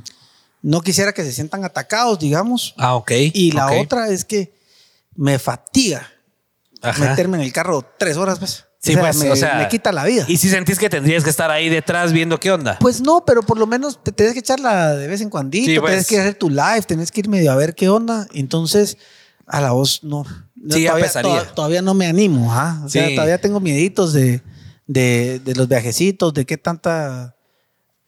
no 0.62 0.80
quisiera 0.80 1.12
que 1.12 1.24
se 1.24 1.32
sientan 1.32 1.64
atacados, 1.64 2.18
digamos. 2.18 2.74
Ah, 2.78 2.94
ok. 2.94 3.12
Y 3.34 3.52
la 3.52 3.72
otra 3.72 4.08
es 4.08 4.24
que 4.24 4.54
me 5.14 5.38
fatiga 5.38 6.08
Ajá. 6.82 7.10
meterme 7.10 7.36
en 7.38 7.44
el 7.44 7.52
carro 7.52 7.84
tres 7.98 8.16
horas, 8.16 8.38
pues. 8.38 8.64
Sí, 8.80 8.92
o 8.92 8.94
sea, 8.94 9.02
pues, 9.02 9.16
me, 9.16 9.30
o 9.32 9.36
sea, 9.36 9.56
me 9.58 9.66
quita 9.68 9.90
la 9.90 10.04
vida. 10.04 10.24
¿Y 10.28 10.36
si 10.36 10.48
sentís 10.48 10.78
que 10.78 10.88
tendrías 10.88 11.24
que 11.24 11.30
estar 11.30 11.50
ahí 11.50 11.68
detrás 11.68 12.12
viendo 12.12 12.38
qué 12.38 12.52
onda? 12.52 12.76
Pues 12.78 13.00
no, 13.00 13.24
pero 13.24 13.42
por 13.42 13.58
lo 13.58 13.66
menos 13.66 14.00
te 14.02 14.12
tienes 14.12 14.34
que 14.34 14.38
echarla 14.40 14.94
de 14.94 15.08
vez 15.08 15.20
en 15.20 15.30
cuando. 15.30 15.56
Sí, 15.56 15.64
pues. 15.80 15.90
Tienes 15.90 16.06
que 16.06 16.20
hacer 16.20 16.34
tu 16.36 16.48
live, 16.48 16.82
tienes 16.86 17.10
que 17.10 17.18
ir 17.20 17.28
medio 17.28 17.50
a 17.50 17.56
ver 17.56 17.74
qué 17.74 17.88
onda. 17.88 18.28
Entonces, 18.32 18.96
a 19.48 19.60
la 19.60 19.72
voz 19.72 20.04
no. 20.04 20.24
Sí, 20.70 20.84
todavía, 20.84 21.04
pesaría. 21.06 21.44
to- 21.44 21.54
todavía 21.54 21.82
no 21.82 21.94
me 21.94 22.06
animo, 22.06 22.52
¿ah? 22.52 22.80
O 22.84 22.88
sea, 22.88 23.08
todavía 23.14 23.40
tengo 23.40 23.58
mieditos 23.58 24.12
de, 24.12 24.42
de, 24.86 25.40
de 25.44 25.54
los 25.56 25.66
viajecitos, 25.66 26.32
de 26.34 26.46
qué 26.46 26.56
tanta 26.56 27.34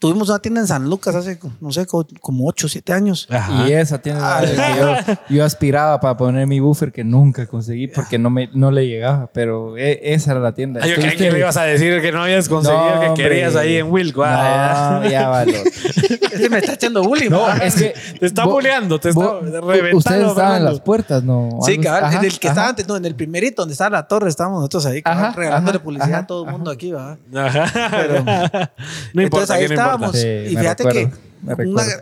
tuvimos 0.00 0.30
una 0.30 0.38
tienda 0.38 0.62
en 0.62 0.66
San 0.66 0.88
Lucas 0.88 1.14
hace, 1.14 1.38
no 1.60 1.70
sé, 1.70 1.86
como 1.86 2.48
8 2.48 2.66
o 2.66 2.70
7 2.70 2.92
años. 2.92 3.28
Y 3.66 3.72
esa 3.72 4.00
tienda 4.00 4.38
ah. 4.38 5.04
que 5.28 5.34
yo, 5.34 5.44
aspiraba 5.44 6.00
para 6.00 6.16
poner 6.16 6.46
mi 6.46 6.58
buffer 6.58 6.90
que 6.90 7.04
nunca 7.04 7.46
conseguí 7.46 7.86
porque 7.86 8.18
no, 8.18 8.30
me, 8.30 8.48
no 8.54 8.70
le 8.70 8.88
llegaba, 8.88 9.30
pero 9.32 9.76
e, 9.76 10.00
esa 10.02 10.32
era 10.32 10.40
la 10.40 10.52
tienda. 10.52 10.84
Yo 10.86 10.96
creí 10.96 11.16
que 11.16 11.30
le 11.30 11.38
ibas 11.38 11.56
a 11.58 11.64
decir 11.64 12.00
que 12.00 12.10
no 12.12 12.22
habías 12.22 12.48
conseguido 12.48 13.14
que 13.14 13.22
querías 13.22 13.54
ahí 13.54 13.76
en 13.76 13.92
Wilco. 13.92 14.22
Ah, 14.24 15.00
no, 15.02 15.10
ya 15.10 15.28
vale. 15.28 15.62
este 16.32 16.48
me 16.48 16.58
está 16.58 16.72
echando 16.72 17.02
bullying. 17.02 17.28
No, 17.28 17.46
es 17.52 17.74
que 17.74 17.94
te 18.18 18.26
está 18.26 18.46
bulleando, 18.46 18.98
te 18.98 19.10
está 19.10 19.40
reventando. 19.40 19.96
Ustedes 19.98 20.26
estaban 20.28 20.56
en 20.56 20.64
las 20.64 20.80
puertas, 20.80 21.22
¿no? 21.22 21.58
Sí, 21.62 21.78
cabal, 21.78 22.14
en 22.14 22.24
el 22.24 22.38
que 22.38 22.48
estaba 22.48 22.68
antes, 22.68 22.88
no, 22.88 22.96
en 22.96 23.04
el 23.04 23.14
primerito 23.14 23.62
donde 23.62 23.72
estaba 23.72 23.90
la 23.90 24.08
torre, 24.08 24.30
estábamos 24.30 24.60
nosotros 24.60 24.86
ahí, 24.86 25.02
regalándole 25.34 25.78
publicidad 25.78 26.20
a 26.20 26.26
todo 26.26 26.46
el 26.46 26.52
mundo 26.52 26.70
aquí, 26.70 26.90
¿va? 26.90 27.18
Ajá. 27.34 27.90
Pero, 27.90 28.24
no 29.12 29.22
importa, 29.22 29.54
ahí 29.54 29.66
estábamos. 29.94 30.16
y 30.16 30.56
fíjate 30.56 30.84
que 30.84 31.10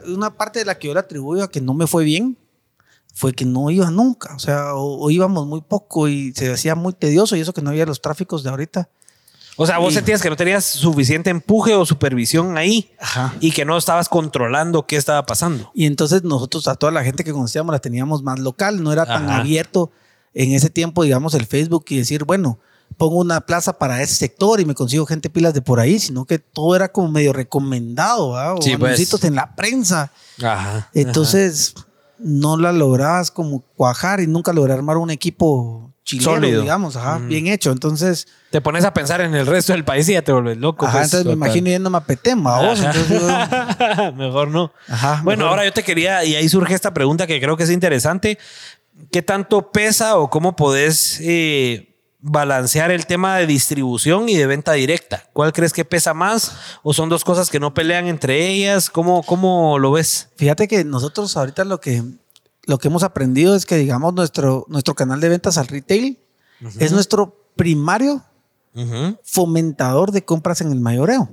una, 0.07 0.31
parte 0.31 0.61
de 0.61 0.65
la 0.65 0.79
que 0.79 0.89
yo 0.89 0.95
le 0.95 1.01
atribuyo 1.01 1.45
a 1.45 1.51
que 1.51 1.61
no 1.61 1.75
me 1.75 1.87
fue 1.87 2.05
bien 2.05 2.37
fue 3.15 3.33
que 3.33 3.45
no 3.45 3.71
iba 3.71 3.91
nunca. 3.91 4.35
O 4.35 4.39
sea, 4.39 4.75
o, 4.75 5.11
íbamos 5.11 5.47
muy 5.47 5.61
poco 5.61 6.09
y 6.09 6.33
se 6.35 6.53
hacía 6.53 6.75
muy 6.75 6.93
tedioso 6.93 7.37
y 7.37 7.41
eso 7.41 7.53
que 7.53 7.63
no 7.63 7.71
había 7.71 7.87
los 7.87 8.01
tráficos 8.01 8.43
de 8.43 8.51
ahorita. 8.51 8.89
O 9.61 9.67
sea, 9.67 9.79
vos 9.79 9.93
sentías 9.93 10.23
que 10.23 10.31
no 10.31 10.37
tenías 10.37 10.65
suficiente 10.65 11.31
empuje 11.31 11.75
o 11.75 11.85
supervisión 11.85 12.57
ahí 12.57 12.93
y 13.41 13.51
que 13.51 13.65
no 13.65 13.77
estabas 13.77 14.09
controlando 14.09 14.87
qué 14.87 14.95
estaba 14.95 15.27
pasando. 15.27 15.73
Y 15.75 15.87
entonces 15.87 16.23
nosotros 16.23 16.69
a 16.69 16.77
toda 16.77 16.93
la 16.93 17.03
gente 17.03 17.25
que 17.25 17.33
conocíamos 17.33 17.73
la 17.73 17.81
teníamos 17.81 18.23
más 18.23 18.39
local, 18.39 18.85
no 18.85 18.93
era 18.93 19.05
tan 19.05 19.29
abierto 19.29 19.91
en 20.33 20.53
ese 20.53 20.71
tiempo, 20.71 21.03
digamos, 21.03 21.35
el 21.35 21.45
Facebook 21.45 21.87
y 21.89 21.97
decir, 21.97 22.23
bueno, 22.23 22.61
pongo 22.97 23.17
una 23.17 23.41
plaza 23.41 23.79
para 23.79 24.03
ese 24.03 24.15
sector 24.15 24.61
y 24.61 24.65
me 24.65 24.75
consigo 24.75 25.07
gente 25.07 25.31
pilas 25.31 25.55
de 25.55 25.63
por 25.63 25.81
ahí, 25.81 25.99
sino 25.99 26.25
que 26.25 26.39
todo 26.39 26.75
era 26.75 26.89
como 26.89 27.09
medio 27.09 27.33
recomendado, 27.33 28.33
¿verdad? 28.33 28.55
o 28.55 28.63
sí, 28.63 28.77
pues. 28.77 29.25
en 29.25 29.35
la 29.35 29.55
prensa. 29.55 30.11
Ajá, 30.43 30.91
Entonces 30.95 31.75
no 32.19 32.57
la 32.57 32.73
lograbas 32.73 33.31
como 33.31 33.61
cuajar 33.77 34.21
y 34.21 34.27
nunca 34.27 34.53
logré 34.53 34.73
armar 34.73 34.97
un 34.97 35.11
equipo 35.11 35.93
chileno, 36.09 36.41
digamos, 36.41 36.97
ajá, 36.97 37.19
bien 37.19 37.47
hecho. 37.47 37.71
Entonces 37.71 38.27
te 38.51 38.61
pones 38.61 38.85
a 38.85 38.95
pensar 38.95 39.21
en 39.21 39.35
el 39.35 39.47
resto 39.47 39.73
del 39.73 39.85
país 39.85 40.09
y 40.09 40.15
ya 40.15 40.23
te 40.23 40.33
vuelves 40.33 40.57
loco. 40.57 40.87
Ajá, 40.87 40.99
pues. 40.99 41.05
entonces 41.07 41.27
me 41.27 41.33
imagino 41.33 41.69
yéndome 41.69 41.99
a 41.99 42.01
Petema, 42.01 42.61
vos. 42.61 42.81
Mejor 44.17 44.49
no. 44.49 44.73
Ajá, 44.89 45.21
bueno, 45.23 45.47
ahora 45.47 45.65
yo 45.65 45.73
te 45.73 45.83
quería, 45.83 46.25
y 46.25 46.35
ahí 46.35 46.49
surge 46.49 46.75
esta 46.75 46.95
pregunta 46.95 47.27
que 47.27 47.41
creo 47.41 47.57
que 47.57 47.65
es 47.65 47.71
interesante. 47.71 48.39
¿Qué 49.13 49.23
tanto 49.23 49.71
pesa 49.71 50.17
o 50.17 50.29
cómo 50.29 50.57
podés 50.57 51.21
eh, 51.23 51.88
balancear 52.21 52.91
el 52.91 53.07
tema 53.07 53.37
de 53.37 53.47
distribución 53.47 54.29
y 54.29 54.35
de 54.35 54.47
venta 54.47 54.73
directa? 54.73 55.25
¿Cuál 55.33 55.53
crees 55.53 55.73
que 55.73 55.85
pesa 55.85 56.15
más? 56.15 56.53
¿O 56.83 56.93
son 56.93 57.09
dos 57.09 57.25
cosas 57.25 57.51
que 57.51 57.61
no 57.61 57.75
pelean 57.75 58.07
entre 58.07 58.49
ellas? 58.49 58.91
¿Cómo, 58.91 59.23
cómo 59.23 59.79
lo 59.79 59.93
ves? 59.93 60.29
Fíjate 60.37 60.67
que 60.69 60.85
nosotros 60.85 61.37
ahorita 61.37 61.65
lo 61.65 61.81
que, 61.81 62.03
lo 62.65 62.79
que 62.79 62.89
hemos 62.89 63.03
aprendido 63.03 63.55
es 63.55 63.67
que, 63.67 63.77
digamos, 63.77 64.15
nuestro, 64.15 64.67
nuestro 64.69 64.95
canal 64.95 65.21
de 65.21 65.29
ventas 65.29 65.59
al 65.59 65.69
retail 65.69 66.19
es 66.81 66.93
nuestro 66.93 67.37
primario 67.55 68.23
fomentador 69.25 70.13
de 70.13 70.25
compras 70.25 70.61
en 70.61 70.73
el 70.73 70.81
mayoreo. 70.81 71.29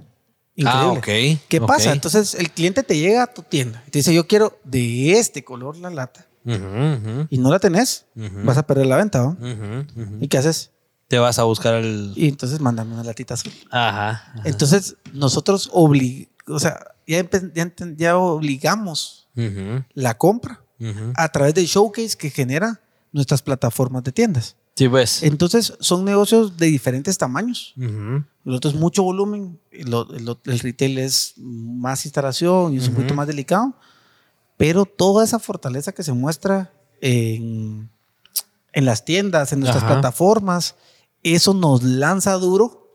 Ah, 0.65 0.93
Increíble. 0.95 1.39
¿Qué 1.49 1.59
pasa? 1.61 1.91
Entonces 1.91 2.33
el 2.35 2.49
cliente 2.51 2.81
te 2.83 2.97
llega 2.97 3.23
a 3.23 3.27
tu 3.27 3.41
tienda 3.41 3.83
y 3.87 3.91
te 3.91 3.99
dice, 3.99 4.13
yo 4.13 4.25
quiero 4.27 4.57
de 4.63 5.13
este 5.13 5.43
color 5.43 5.77
la 5.77 5.89
lata. 5.89 6.25
Y 7.29 7.37
no 7.39 7.49
la 7.49 7.57
tenés, 7.59 8.05
vas 8.43 8.57
a 8.57 8.65
perder 8.67 8.85
la 8.85 8.97
venta. 8.97 9.35
¿Y 10.21 10.27
qué 10.27 10.37
haces? 10.37 10.71
Te 11.07 11.19
vas 11.19 11.37
a 11.39 11.43
buscar 11.43 11.75
el. 11.75 12.13
Y 12.15 12.27
entonces 12.27 12.59
mándame 12.59 12.93
una 12.93 13.03
latita 13.03 13.35
azul. 13.35 13.53
Ajá. 13.71 14.33
Entonces, 14.43 14.95
nosotros 15.13 15.69
oblig... 15.71 16.29
o 16.47 16.59
sea, 16.59 16.79
ya, 17.07 17.27
ya, 17.97 18.17
obligamos 18.17 19.27
la 19.93 20.17
compra 20.17 20.61
a 21.15 21.29
través 21.29 21.53
del 21.53 21.65
showcase 21.65 22.17
que 22.17 22.29
genera 22.29 22.81
nuestras 23.11 23.41
plataformas 23.41 24.03
de 24.03 24.11
tiendas. 24.11 24.55
Sí, 24.75 24.89
pues. 24.89 25.23
Entonces, 25.23 25.73
son 25.79 26.03
negocios 26.03 26.57
de 26.57 26.67
diferentes 26.67 27.17
tamaños. 27.17 27.73
El 27.77 28.53
otro 28.53 28.69
es 28.69 28.75
mucho 28.75 29.03
volumen, 29.03 29.59
el, 29.71 30.37
el, 30.45 30.59
retail 30.59 30.97
es 30.97 31.33
más 31.37 32.05
instalación 32.05 32.73
y 32.73 32.77
es 32.77 32.87
un 32.89 32.95
poquito 32.95 33.13
más 33.13 33.27
delicado. 33.27 33.73
Pero 34.57 34.85
toda 34.85 35.23
esa 35.23 35.39
fortaleza 35.39 35.93
que 35.93 36.03
se 36.03 36.13
muestra 36.13 36.73
en, 37.01 37.89
en 38.73 38.85
las 38.85 39.05
tiendas, 39.05 39.53
en 39.53 39.61
nuestras 39.61 39.83
plataformas, 39.83 40.75
eso 41.33 41.53
nos 41.53 41.81
lanza 41.81 42.33
duro 42.33 42.85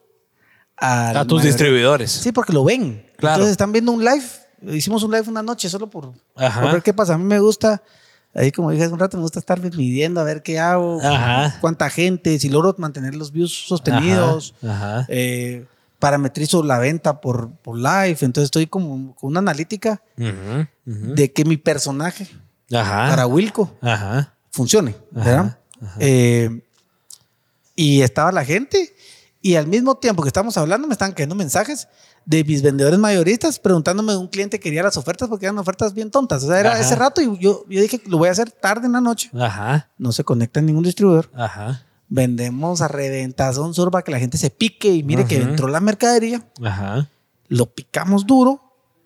a 0.76 1.24
tus 1.26 1.42
distribuidores. 1.42 2.10
Sí, 2.10 2.32
porque 2.32 2.52
lo 2.52 2.64
ven. 2.64 3.06
Claro. 3.16 3.34
Entonces 3.34 3.52
están 3.52 3.72
viendo 3.72 3.92
un 3.92 4.04
live. 4.04 4.24
Hicimos 4.62 5.02
un 5.02 5.10
live 5.10 5.24
una 5.28 5.42
noche 5.42 5.68
solo 5.68 5.88
por, 5.88 6.12
ver 6.36 6.82
qué 6.82 6.92
pasa. 6.92 7.14
A 7.14 7.18
mí 7.18 7.24
me 7.24 7.38
gusta, 7.38 7.82
ahí 8.34 8.52
como 8.52 8.70
dije 8.70 8.84
hace 8.84 8.92
un 8.92 8.98
rato, 8.98 9.16
me 9.16 9.22
gusta 9.22 9.38
estar 9.38 9.60
midiendo 9.60 10.20
a 10.20 10.24
ver 10.24 10.42
qué 10.42 10.58
hago, 10.58 11.00
cuánta 11.60 11.88
gente, 11.90 12.38
si 12.38 12.48
logro 12.48 12.74
mantener 12.78 13.14
los 13.14 13.32
views 13.32 13.52
sostenidos. 13.52 14.54
Eh, 15.08 15.66
parametrizo 15.98 16.62
la 16.62 16.78
venta 16.78 17.20
por, 17.20 17.50
por 17.56 17.76
live. 17.76 18.18
Entonces 18.20 18.44
estoy 18.44 18.66
como 18.66 19.14
con 19.16 19.30
una 19.30 19.40
analítica 19.40 20.02
de 20.84 21.32
que 21.32 21.44
mi 21.44 21.56
personaje 21.56 22.26
para 22.70 23.26
Wilco 23.26 23.76
funcione. 24.50 24.96
¿verdad? 25.10 25.58
Eh, 25.98 26.62
y 27.80 28.02
estaba 28.02 28.30
la 28.30 28.44
gente 28.44 28.94
y 29.40 29.54
al 29.54 29.66
mismo 29.66 29.94
tiempo 29.94 30.22
que 30.22 30.28
estamos 30.28 30.54
hablando 30.58 30.86
me 30.86 30.92
estaban 30.92 31.14
cayendo 31.14 31.34
mensajes 31.34 31.88
de 32.26 32.44
mis 32.44 32.60
vendedores 32.60 32.98
mayoristas 32.98 33.58
preguntándome 33.58 34.12
de 34.12 34.18
un 34.18 34.28
cliente 34.28 34.58
que 34.58 34.64
quería 34.64 34.82
las 34.82 34.98
ofertas 34.98 35.30
porque 35.30 35.46
eran 35.46 35.58
ofertas 35.58 35.94
bien 35.94 36.10
tontas. 36.10 36.44
O 36.44 36.48
sea, 36.48 36.60
era 36.60 36.78
ese 36.78 36.94
rato 36.94 37.22
y 37.22 37.38
yo, 37.38 37.64
yo 37.70 37.80
dije, 37.80 38.02
lo 38.04 38.18
voy 38.18 38.28
a 38.28 38.32
hacer 38.32 38.50
tarde 38.50 38.84
en 38.84 38.92
la 38.92 39.00
noche. 39.00 39.30
Ajá. 39.32 39.88
No 39.96 40.12
se 40.12 40.24
conecta 40.24 40.60
en 40.60 40.66
ningún 40.66 40.84
distribuidor. 40.84 41.30
Ajá. 41.34 41.86
Vendemos 42.10 42.82
a 42.82 42.88
reventazón 42.88 43.72
para 43.90 44.04
que 44.04 44.12
la 44.12 44.18
gente 44.18 44.36
se 44.36 44.50
pique 44.50 44.88
y 44.88 45.02
mire 45.02 45.24
que 45.24 45.36
entró 45.38 45.66
la 45.66 45.80
mercadería. 45.80 46.46
Ajá. 46.62 47.08
Lo 47.48 47.64
picamos 47.64 48.26
duro 48.26 48.60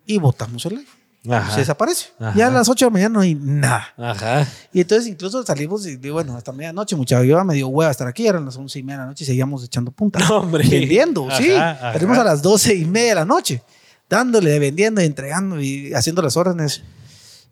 y 0.05 0.17
botamos 0.17 0.65
el 0.65 0.79
live 0.79 0.94
se 1.25 1.59
desaparece. 1.59 2.07
Ya 2.35 2.47
a 2.47 2.51
las 2.51 2.69
8 2.69 2.85
de 2.85 2.89
la 2.89 2.93
mañana 2.93 3.13
no 3.13 3.19
hay 3.21 3.35
nada. 3.35 3.87
Ajá. 3.97 4.47
Y 4.71 4.81
entonces 4.81 5.07
incluso 5.07 5.43
salimos 5.43 5.85
y 5.85 5.97
digo, 5.97 6.15
bueno, 6.15 6.35
hasta 6.35 6.51
medianoche, 6.51 6.95
muchachos. 6.95 7.25
Yo 7.27 7.43
me 7.43 7.55
dio 7.55 7.67
hueva 7.67 7.91
estar 7.91 8.07
aquí, 8.07 8.27
eran 8.27 8.45
las 8.45 8.57
11 8.57 8.79
y 8.79 8.83
media 8.83 8.97
de 8.97 9.03
la 9.03 9.07
noche 9.07 9.23
y 9.23 9.27
seguíamos 9.27 9.63
echando 9.63 9.91
punta. 9.91 10.19
No, 10.19 10.37
hombre. 10.37 10.67
Vendiendo, 10.67 11.27
sí. 11.31 11.51
Salimos 11.51 12.17
a 12.17 12.23
las 12.23 12.41
12 12.41 12.75
y 12.75 12.85
media 12.85 13.09
de 13.09 13.15
la 13.15 13.25
noche, 13.25 13.61
dándole, 14.09 14.57
vendiendo 14.59 15.01
entregando 15.01 15.59
y 15.59 15.93
haciendo 15.93 16.21
las 16.21 16.37
órdenes. 16.37 16.83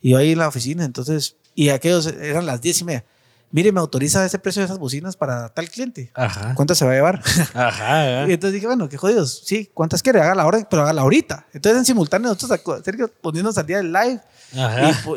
Y 0.01 0.11
yo 0.11 0.17
ahí 0.17 0.31
en 0.31 0.39
la 0.39 0.47
oficina, 0.47 0.85
entonces, 0.85 1.37
y 1.55 1.69
aquellos 1.69 2.07
eran 2.07 2.45
las 2.45 2.61
10 2.61 2.81
y 2.81 2.83
media 2.83 3.05
mire, 3.53 3.71
me 3.71 3.79
autoriza 3.79 4.25
ese 4.25 4.39
precio 4.39 4.61
de 4.61 4.65
esas 4.65 4.79
bocinas 4.79 5.15
para 5.15 5.47
tal 5.49 5.69
cliente. 5.69 6.11
Ajá. 6.15 6.55
¿Cuántas 6.55 6.77
se 6.77 6.85
va 6.85 6.91
a 6.91 6.95
llevar? 6.95 7.21
Ajá. 7.53 8.27
y 8.27 8.33
entonces 8.33 8.53
dije, 8.55 8.65
bueno, 8.65 8.89
qué 8.89 8.97
jodidos. 8.97 9.43
Sí, 9.45 9.69
¿cuántas 9.73 10.01
quiere? 10.01 10.19
Haga 10.19 10.35
la 10.35 10.45
orden, 10.45 10.67
pero 10.69 10.81
hágala 10.81 11.03
ahorita. 11.03 11.45
Entonces, 11.53 11.79
en 11.79 11.85
simultáneo, 11.85 12.33
nosotros, 12.33 12.83
Sergio, 12.83 13.09
poniéndonos 13.21 13.57
al 13.57 13.65
día 13.67 13.77
del 13.77 13.93
live 13.93 14.19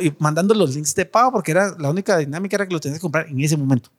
y, 0.02 0.12
mandando 0.18 0.54
los 0.54 0.74
links 0.74 0.94
de 0.94 1.06
pago, 1.06 1.32
porque 1.32 1.50
era 1.50 1.74
la 1.78 1.90
única 1.90 2.18
dinámica 2.18 2.56
era 2.56 2.66
que 2.66 2.74
lo 2.74 2.80
tenías 2.80 2.98
que 2.98 3.02
comprar 3.02 3.26
en 3.26 3.40
ese 3.40 3.56
momento. 3.56 3.90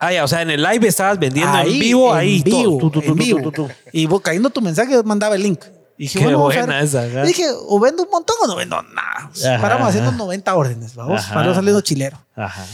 Ah, 0.00 0.12
ya, 0.12 0.24
o 0.24 0.28
sea, 0.28 0.42
en 0.42 0.50
el 0.50 0.60
live 0.60 0.88
estabas 0.88 1.18
vendiendo 1.18 1.56
en 1.60 1.78
vivo, 1.78 2.12
ahí. 2.12 2.42
Vivo, 2.42 2.90
en 3.00 3.14
vivo. 3.14 3.52
Y 3.92 4.06
vos, 4.06 4.20
cayendo 4.20 4.50
tu 4.50 4.60
mensaje, 4.60 5.00
mandaba 5.04 5.36
el 5.36 5.42
link. 5.42 5.64
Y 5.96 6.04
dije, 6.04 6.18
Qué 6.18 6.34
buena 6.34 6.80
esa. 6.80 7.06
Y 7.06 7.28
dije, 7.28 7.44
o 7.68 7.78
vendo 7.78 8.02
un 8.02 8.10
montón 8.10 8.34
o 8.42 8.48
no 8.48 8.56
vendo 8.56 8.82
nada. 8.82 9.30
Paramos 9.60 9.88
haciendo 9.88 10.10
90 10.10 10.52
órdenes, 10.52 10.96
vamos, 10.96 11.24
para 11.26 11.44
no 11.44 11.54
saliendo 11.54 11.80
chilero. 11.80 12.18
Ajá. 12.34 12.66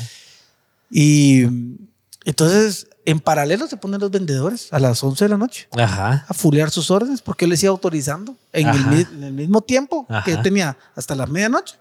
Y 0.91 1.45
entonces, 2.25 2.89
en 3.05 3.20
paralelo 3.20 3.66
se 3.66 3.77
ponen 3.77 4.01
los 4.01 4.10
vendedores 4.10 4.72
a 4.72 4.78
las 4.78 5.02
11 5.02 5.24
de 5.24 5.28
la 5.28 5.36
noche 5.36 5.68
a 5.72 6.27
fulear 6.35 6.70
sus 6.70 6.90
órdenes 6.90 7.22
porque 7.22 7.47
él 7.47 7.51
les 7.51 7.62
iba 7.62 7.70
autorizando 7.70 8.36
en 8.52 8.68
el, 8.68 9.32
mismo 9.32 9.60
tiempo 9.60 10.06
que 10.24 10.32
yo 10.32 10.43
tenía 10.43 10.77
hasta 10.97 11.14
la 11.14 11.27
medianoche 11.27 11.77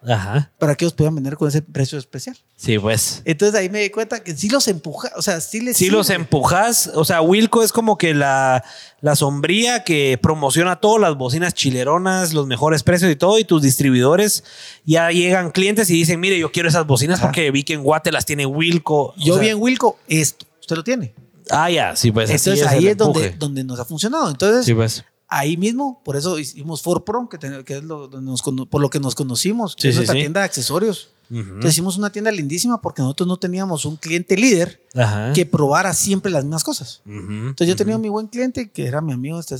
para 0.57 0.75
que 0.75 0.85
ellos 0.85 0.93
puedan 0.93 1.15
vender 1.15 1.35
con 1.35 1.47
ese 1.47 1.61
precio 1.61 1.97
especial. 1.97 2.37
Sí, 2.55 2.77
pues. 2.77 3.21
Entonces 3.25 3.59
ahí 3.59 3.69
me 3.69 3.79
di 3.79 3.89
cuenta 3.89 4.21
que 4.21 4.35
sí 4.35 4.49
los 4.49 4.67
empuja, 4.67 5.09
o 5.15 5.21
sea, 5.21 5.39
sí 5.41 5.61
les. 5.61 5.77
Sí 5.77 5.89
los 5.89 6.09
empujas, 6.09 6.91
o 6.93 7.05
sea, 7.05 7.21
Wilco 7.21 7.63
es 7.63 7.71
como 7.71 7.97
que 7.97 8.13
la, 8.13 8.63
la 9.01 9.15
sombría 9.15 9.83
que 9.83 10.19
promociona 10.21 10.75
todas 10.75 11.01
las 11.01 11.15
bocinas 11.15 11.53
chileronas, 11.53 12.33
los 12.33 12.47
mejores 12.47 12.83
precios 12.83 13.11
y 13.11 13.15
todo, 13.15 13.39
y 13.39 13.45
tus 13.45 13.61
distribuidores 13.61 14.43
ya 14.85 15.09
llegan 15.11 15.51
clientes 15.51 15.89
y 15.89 15.93
dicen, 15.93 16.19
mire, 16.19 16.37
yo 16.37 16.51
quiero 16.51 16.69
esas 16.69 16.85
bocinas 16.85 17.19
porque 17.19 17.49
vi 17.51 17.63
que 17.63 17.73
en 17.73 17.83
Guate 17.83 18.11
las 18.11 18.25
tiene 18.25 18.45
Wilco. 18.45 19.13
Yo 19.17 19.39
vi 19.39 19.49
en 19.49 19.61
Wilco 19.61 19.97
esto, 20.07 20.45
usted 20.69 20.77
lo 20.77 20.83
tiene. 20.83 21.15
Ah, 21.49 21.69
ya, 21.71 21.95
sí, 21.95 22.11
pues. 22.11 22.29
Entonces 22.29 22.67
ahí 22.67 22.87
es 22.87 22.97
donde, 22.97 23.31
donde 23.31 23.63
nos 23.63 23.79
ha 23.79 23.85
funcionado. 23.85 24.29
Entonces, 24.29 24.65
sí, 24.65 24.73
pues 24.73 25.03
ahí 25.29 25.57
mismo, 25.57 26.01
por 26.03 26.15
eso 26.15 26.37
hicimos 26.37 26.81
For 26.81 27.03
Pro, 27.03 27.29
que, 27.29 27.37
es 27.75 27.83
lo, 27.83 28.09
por 28.69 28.81
lo 28.81 28.89
que 28.89 28.99
nos 28.99 29.15
conocimos, 29.15 29.75
que 29.75 29.89
es 29.89 29.95
nuestra 29.95 30.15
tienda 30.15 30.41
de 30.41 30.45
accesorios. 30.45 31.09
Entonces 31.31 31.73
hicimos 31.73 31.95
una 31.95 32.11
tienda 32.11 32.31
lindísima 32.31 32.81
porque 32.81 33.03
nosotros 33.03 33.27
no 33.27 33.37
teníamos 33.37 33.85
un 33.85 33.97
cliente 33.97 34.35
líder 34.35 34.81
que 35.35 35.45
probara 35.45 35.93
siempre 35.93 36.31
las 36.31 36.43
mismas 36.43 36.63
cosas. 36.63 37.03
Entonces 37.05 37.67
yo 37.67 37.75
tenía 37.75 37.99
mi 37.99 38.09
buen 38.09 38.25
cliente 38.25 38.71
que 38.71 38.87
era 38.87 38.99
mi 38.99 39.13
amigo 39.13 39.37
hasta, 39.37 39.55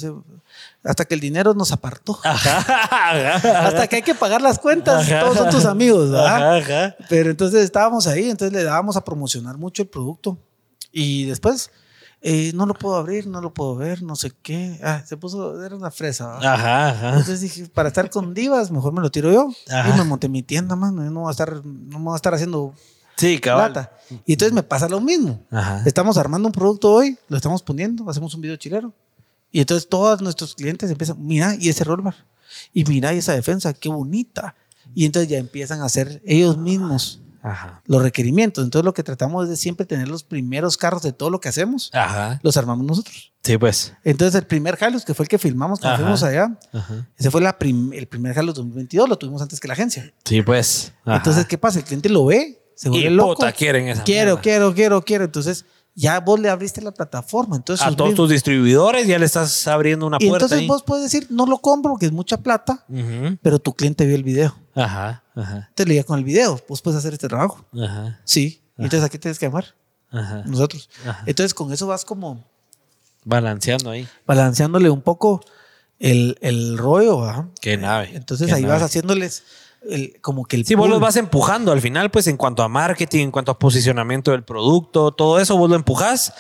hasta 0.83 1.05
que 1.05 1.13
el 1.13 1.19
dinero 1.19 1.53
nos 1.53 1.71
apartó. 1.71 2.19
hasta 2.23 3.85
que 3.87 3.97
hay 3.97 4.01
que 4.01 4.15
pagar 4.15 4.41
las 4.41 4.57
cuentas, 4.57 5.07
todos 5.07 5.37
son 5.37 5.51
tus 5.51 5.65
amigos. 5.65 6.09
Pero 7.07 7.29
entonces 7.29 7.63
estábamos 7.63 8.07
ahí, 8.07 8.31
entonces 8.31 8.51
le 8.51 8.63
dábamos 8.63 8.97
a 8.97 9.05
promocionar 9.05 9.55
mucho 9.55 9.83
el 9.83 9.89
producto. 9.89 10.39
Y 10.91 11.25
después 11.25 11.71
eh, 12.21 12.51
no 12.53 12.65
lo 12.65 12.73
puedo 12.73 12.95
abrir, 12.95 13.27
no 13.27 13.39
lo 13.39 13.53
puedo 13.53 13.75
ver, 13.75 14.03
no 14.03 14.15
sé 14.15 14.31
qué. 14.41 14.79
Ah, 14.83 15.01
se 15.05 15.15
puso, 15.15 15.63
era 15.63 15.75
una 15.75 15.91
fresa. 15.91 16.37
Ajá, 16.37 16.89
ajá. 16.89 17.09
Entonces 17.09 17.41
dije, 17.41 17.67
para 17.67 17.87
estar 17.87 18.09
con 18.09 18.33
divas, 18.33 18.71
mejor 18.71 18.91
me 18.91 19.01
lo 19.01 19.09
tiro 19.09 19.31
yo. 19.31 19.49
Y 19.67 19.97
me 19.97 20.03
monté 20.03 20.27
mi 20.27 20.43
tienda, 20.43 20.75
man. 20.75 20.95
No 21.13 21.21
voy 21.21 21.29
a 21.29 21.31
estar, 21.31 21.63
no 21.65 21.99
voy 21.99 22.13
a 22.13 22.15
estar 22.17 22.33
haciendo 22.33 22.73
sí, 23.15 23.39
plata. 23.39 23.91
Y 24.25 24.33
entonces 24.33 24.53
me 24.53 24.63
pasa 24.63 24.89
lo 24.89 24.99
mismo. 24.99 25.41
Estamos 25.85 26.17
armando 26.17 26.47
un 26.47 26.51
producto 26.51 26.91
hoy, 26.91 27.17
lo 27.29 27.37
estamos 27.37 27.63
poniendo, 27.63 28.09
hacemos 28.09 28.33
un 28.35 28.41
video 28.41 28.57
chilero. 28.57 28.93
Y 29.51 29.61
entonces 29.61 29.87
todos 29.87 30.21
nuestros 30.21 30.55
clientes 30.55 30.91
empiezan, 30.91 31.25
mira, 31.25 31.55
y 31.59 31.69
ese 31.69 31.83
rollbar. 31.83 32.15
Y 32.73 32.83
mira, 32.83 33.13
y 33.13 33.19
esa 33.19 33.33
defensa, 33.33 33.73
qué 33.73 33.89
bonita. 33.89 34.55
Y 34.93 35.05
entonces 35.05 35.29
ya 35.29 35.37
empiezan 35.37 35.81
a 35.81 35.85
hacer 35.85 36.21
ellos 36.25 36.57
mismos 36.57 37.21
los 37.85 38.01
requerimientos. 38.01 38.63
Entonces 38.63 38.85
lo 38.85 38.93
que 38.93 39.03
tratamos 39.03 39.43
es 39.43 39.49
de 39.49 39.57
siempre 39.57 39.85
tener 39.85 40.07
los 40.07 40.23
primeros 40.23 40.77
carros 40.77 41.01
de 41.01 41.13
todo 41.13 41.29
lo 41.29 41.39
que 41.39 41.49
hacemos. 41.49 41.91
Los 42.41 42.57
armamos 42.57 42.85
nosotros. 42.85 43.33
Sí, 43.43 43.57
pues. 43.57 43.93
Entonces 44.03 44.35
el 44.35 44.45
primer 44.47 44.77
Halos, 44.83 45.05
que 45.05 45.13
fue 45.13 45.23
el 45.23 45.29
que 45.29 45.37
filmamos 45.37 45.79
cuando 45.79 45.99
fuimos 45.99 46.23
allá, 46.23 46.57
ese 47.17 47.31
fue 47.31 47.41
la 47.41 47.57
el 47.59 48.07
primer 48.07 48.37
Halos 48.37 48.55
2022, 48.55 49.07
lo 49.07 49.17
tuvimos 49.17 49.41
antes 49.41 49.59
que 49.59 49.67
la 49.67 49.73
agencia. 49.73 50.13
Sí, 50.25 50.41
pues. 50.41 50.93
Entonces, 51.05 51.45
¿qué 51.45 51.57
pasa? 51.57 51.79
El 51.79 51.85
cliente 51.85 52.09
lo 52.09 52.25
ve, 52.25 52.61
se 52.75 52.89
vuelve 52.89 53.09
loco. 53.09 53.45
quieren 53.57 53.87
esa 53.87 54.03
quiero, 54.03 54.41
quiero, 54.41 54.73
quiero, 54.73 55.01
quiero. 55.03 55.25
Entonces 55.25 55.65
ya 55.95 56.19
vos 56.21 56.39
le 56.39 56.49
abriste 56.49 56.81
la 56.81 56.91
plataforma. 56.91 57.57
Entonces, 57.57 57.85
a 57.85 57.93
todos 57.95 58.13
tus 58.13 58.29
distribuidores 58.29 59.05
ya 59.07 59.19
le 59.19 59.25
estás 59.25 59.67
abriendo 59.67 60.07
una 60.07 60.17
puerta. 60.17 60.33
Y 60.33 60.33
entonces 60.33 60.67
vos 60.67 60.83
puedes 60.83 61.03
decir, 61.03 61.27
no 61.29 61.45
lo 61.45 61.57
compro 61.57 61.91
porque 61.91 62.05
es 62.05 62.11
mucha 62.11 62.37
plata, 62.37 62.85
pero 63.41 63.59
tu 63.59 63.73
cliente 63.73 64.05
vio 64.05 64.15
el 64.15 64.23
video. 64.23 64.55
Ajá, 64.75 65.23
ajá. 65.39 65.69
Te 65.75 65.85
leía 65.85 66.03
con 66.03 66.17
el 66.19 66.25
video, 66.25 66.59
vos 66.67 66.81
puedes 66.81 66.97
hacer 66.97 67.13
este 67.13 67.27
trabajo. 67.27 67.65
Ajá. 67.73 68.19
Sí. 68.23 68.61
Entonces 68.77 69.03
aquí 69.03 69.17
tienes 69.17 69.39
que 69.39 69.45
llamar. 69.45 69.65
Ajá. 70.11 70.43
Nosotros. 70.45 70.89
Entonces 71.25 71.53
con 71.53 71.71
eso 71.73 71.87
vas 71.87 72.05
como... 72.05 72.43
Balanceando 73.25 73.91
ahí. 73.91 74.07
Balanceándole 74.25 74.89
un 74.89 75.01
poco 75.01 75.43
el, 75.99 76.37
el 76.41 76.77
rollo. 76.77 77.21
¿verdad? 77.21 77.45
Qué 77.61 77.77
nave. 77.77 78.11
Entonces 78.13 78.51
ahí 78.51 78.63
vas 78.63 78.81
haciéndoles 78.81 79.43
como 80.21 80.45
que 80.45 80.57
el 80.57 80.65
Sí, 80.65 80.75
vos 80.75 80.89
los 80.89 80.99
vas 80.99 81.15
empujando 81.15 81.71
al 81.71 81.81
final, 81.81 82.11
pues 82.11 82.27
en 82.27 82.37
cuanto 82.37 82.63
a 82.63 82.67
marketing, 82.67 83.25
en 83.25 83.31
cuanto 83.31 83.51
a 83.51 83.59
posicionamiento 83.59 84.31
del 84.31 84.43
producto, 84.43 85.11
todo 85.11 85.39
eso 85.39 85.57
vos 85.57 85.69
lo 85.69 85.75
empujas 85.75 86.33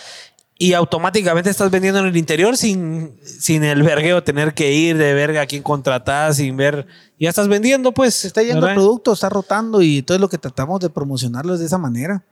y 0.61 0.73
automáticamente 0.73 1.49
estás 1.49 1.71
vendiendo 1.71 2.01
en 2.01 2.07
el 2.07 2.17
interior 2.17 2.57
sin, 2.57 3.17
sin 3.23 3.63
el 3.63 3.81
vergueo 3.81 4.21
tener 4.25 4.53
que 4.53 4.73
ir 4.73 4.97
de 4.97 5.13
verga 5.13 5.43
a 5.43 5.45
quién 5.45 5.63
contratás, 5.63 6.35
sin 6.35 6.57
ver. 6.57 6.85
Ya 7.17 7.29
estás 7.29 7.47
vendiendo, 7.47 7.93
pues. 7.93 8.25
Está 8.25 8.43
yendo 8.43 8.67
el 8.67 8.75
producto, 8.75 9.13
está 9.13 9.29
rotando 9.29 9.81
y 9.81 10.01
todo 10.01 10.19
lo 10.19 10.27
que 10.27 10.37
tratamos 10.37 10.81
de 10.81 10.89
promocionarlo 10.89 11.53
es 11.53 11.61
de 11.61 11.65
esa 11.65 11.77
manera. 11.77 12.25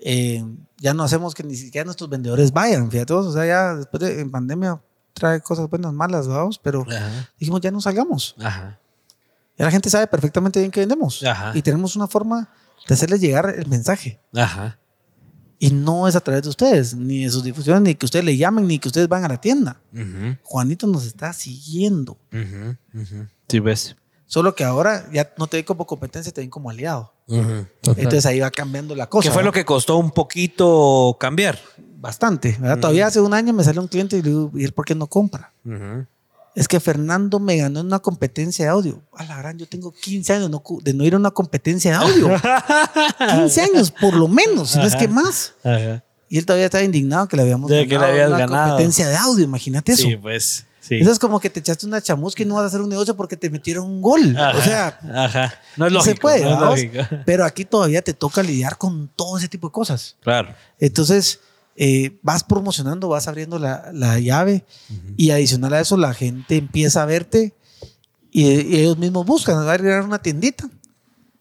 Eh, 0.00 0.44
ya 0.78 0.92
no 0.92 1.04
hacemos 1.04 1.36
que 1.36 1.44
ni 1.44 1.54
siquiera 1.54 1.84
nuestros 1.84 2.10
vendedores 2.10 2.52
vayan, 2.52 2.90
fíjate, 2.90 3.12
o 3.12 3.30
sea, 3.30 3.46
ya 3.46 3.76
después 3.76 4.00
de 4.00 4.20
en 4.20 4.32
pandemia 4.32 4.80
trae 5.12 5.40
cosas 5.40 5.70
buenas, 5.70 5.92
malas, 5.92 6.26
vamos, 6.26 6.58
pero 6.58 6.84
dijimos 7.38 7.60
ya 7.60 7.70
no 7.70 7.80
salgamos. 7.80 8.34
Ajá. 8.40 8.80
Y 9.56 9.62
la 9.62 9.70
gente 9.70 9.88
sabe 9.88 10.08
perfectamente 10.08 10.58
bien 10.58 10.72
que 10.72 10.80
vendemos. 10.80 11.22
Y 11.54 11.62
tenemos 11.62 11.94
una 11.94 12.08
forma 12.08 12.48
de 12.88 12.94
hacerles 12.94 13.20
llegar 13.20 13.54
el 13.56 13.68
mensaje. 13.68 14.18
Ajá. 14.34 14.80
Y 15.62 15.70
no 15.70 16.08
es 16.08 16.16
a 16.16 16.20
través 16.20 16.42
de 16.42 16.48
ustedes, 16.48 16.92
ni 16.96 17.22
de 17.22 17.30
sus 17.30 17.44
difusiones, 17.44 17.82
ni 17.84 17.94
que 17.94 18.04
ustedes 18.04 18.24
le 18.24 18.36
llamen, 18.36 18.66
ni 18.66 18.80
que 18.80 18.88
ustedes 18.88 19.06
van 19.06 19.24
a 19.24 19.28
la 19.28 19.40
tienda. 19.40 19.80
Juanito 20.42 20.88
nos 20.88 21.06
está 21.06 21.32
siguiendo. 21.32 22.18
Sí, 23.48 23.60
ves. 23.60 23.94
Solo 24.26 24.56
que 24.56 24.64
ahora 24.64 25.08
ya 25.12 25.32
no 25.38 25.46
te 25.46 25.58
ven 25.58 25.64
como 25.64 25.86
competencia, 25.86 26.32
te 26.32 26.40
ven 26.40 26.50
como 26.50 26.68
aliado. 26.68 27.14
Entonces 27.28 28.26
ahí 28.26 28.40
va 28.40 28.50
cambiando 28.50 28.96
la 28.96 29.08
cosa. 29.08 29.28
¿Qué 29.28 29.32
fue 29.32 29.44
lo 29.44 29.52
que 29.52 29.64
costó 29.64 29.98
un 29.98 30.10
poquito 30.10 31.16
cambiar? 31.20 31.60
Bastante. 31.78 32.54
Todavía 32.80 33.06
hace 33.06 33.20
un 33.20 33.32
año 33.32 33.52
me 33.52 33.62
salió 33.62 33.82
un 33.82 33.86
cliente 33.86 34.18
y 34.18 34.22
le 34.22 34.30
digo, 34.30 34.50
¿y 34.56 34.64
él 34.64 34.72
por 34.72 34.84
qué 34.84 34.96
no 34.96 35.06
compra? 35.06 35.52
Es 36.54 36.68
que 36.68 36.80
Fernando 36.80 37.40
me 37.40 37.56
ganó 37.56 37.80
en 37.80 37.86
una 37.86 37.98
competencia 37.98 38.66
de 38.66 38.70
audio. 38.70 39.02
A 39.14 39.24
la 39.24 39.38
gran, 39.38 39.58
yo 39.58 39.66
tengo 39.66 39.92
15 39.92 40.32
años 40.34 40.50
de 40.82 40.94
no 40.94 41.04
ir 41.04 41.14
a 41.14 41.16
una 41.16 41.30
competencia 41.30 41.92
de 41.92 41.96
audio. 41.96 42.28
15 43.18 43.60
años, 43.62 43.90
por 43.90 44.14
lo 44.14 44.28
menos, 44.28 44.70
si 44.70 44.78
no 44.78 44.84
es 44.84 44.96
que 44.96 45.08
más. 45.08 45.54
Y 46.28 46.38
él 46.38 46.46
todavía 46.46 46.66
estaba 46.66 46.84
indignado 46.84 47.28
que 47.28 47.36
le 47.36 47.42
habíamos 47.42 47.70
de 47.70 47.86
que 47.86 47.98
le 47.98 48.26
una 48.26 48.46
competencia 48.46 49.08
de 49.08 49.16
audio, 49.16 49.44
imagínate 49.44 49.92
eso. 49.92 50.08
Sí, 50.08 50.16
pues. 50.16 50.66
Sí. 50.80 50.96
Eso 50.96 51.12
es 51.12 51.18
como 51.20 51.38
que 51.38 51.48
te 51.48 51.60
echaste 51.60 51.86
una 51.86 52.00
chamusca 52.00 52.42
y 52.42 52.46
no 52.46 52.56
vas 52.56 52.64
a 52.64 52.66
hacer 52.66 52.80
un 52.80 52.88
negocio 52.88 53.14
porque 53.14 53.36
te 53.36 53.48
metieron 53.48 53.86
un 53.86 54.02
gol. 54.02 54.36
o 54.36 54.60
sea, 54.62 54.98
no 55.76 55.86
es 55.86 55.92
lógico. 55.92 56.14
Se 56.14 56.20
puede, 56.20 56.44
no 56.44 56.74
pero 57.24 57.44
aquí 57.44 57.64
todavía 57.64 58.02
te 58.02 58.14
toca 58.14 58.42
lidiar 58.42 58.76
con 58.78 59.08
todo 59.14 59.38
ese 59.38 59.46
tipo 59.48 59.68
de 59.68 59.72
cosas. 59.72 60.16
Claro. 60.22 60.52
Entonces, 60.80 61.38
eh, 61.76 62.18
vas 62.22 62.44
promocionando, 62.44 63.08
vas 63.08 63.28
abriendo 63.28 63.58
la, 63.58 64.18
llave 64.18 64.64
y 65.16 65.30
adicional 65.30 65.72
a 65.74 65.80
eso 65.80 65.96
la 65.96 66.12
gente 66.12 66.56
empieza 66.56 67.02
a 67.02 67.06
verte 67.06 67.54
y, 68.30 68.46
ellos 68.46 68.98
mismos 68.98 69.26
buscan, 69.26 69.56
va 69.56 69.70
a 69.70 69.74
agregar 69.74 70.04
una 70.04 70.20
tiendita. 70.20 70.68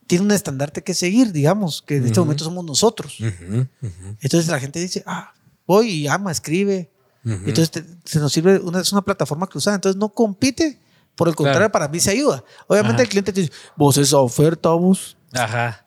Tiene 0.07 0.25
un 0.25 0.31
estandarte 0.31 0.83
que 0.83 0.93
seguir, 0.93 1.31
digamos, 1.31 1.81
que 1.81 1.97
en 1.97 2.05
este 2.05 2.19
momento 2.19 2.43
somos 2.43 2.65
nosotros. 2.65 3.17
Entonces 3.19 4.47
la 4.47 4.59
gente 4.59 4.79
dice, 4.79 5.01
ah, 5.05 5.33
voy 5.65 5.89
y 5.89 6.07
ama, 6.07 6.31
escribe. 6.31 6.91
Entonces 7.23 7.85
se 8.03 8.19
nos 8.19 8.33
sirve, 8.33 8.59
una, 8.59 8.81
es 8.81 8.91
una 8.91 9.01
plataforma 9.01 9.47
cruzada, 9.47 9.75
entonces 9.75 9.97
no 9.97 10.09
compite, 10.09 10.79
por 11.15 11.29
el 11.29 11.35
contrario, 11.35 11.71
para 11.71 11.87
mí 11.87 11.99
se 11.99 12.11
ayuda. 12.11 12.43
Obviamente 12.67 13.03
el 13.03 13.09
cliente 13.09 13.31
te 13.31 13.41
dice, 13.41 13.53
vos 13.77 13.97
esa 13.97 14.17
oferta, 14.17 14.69
vos. 14.69 15.15
Ajá. 15.33 15.80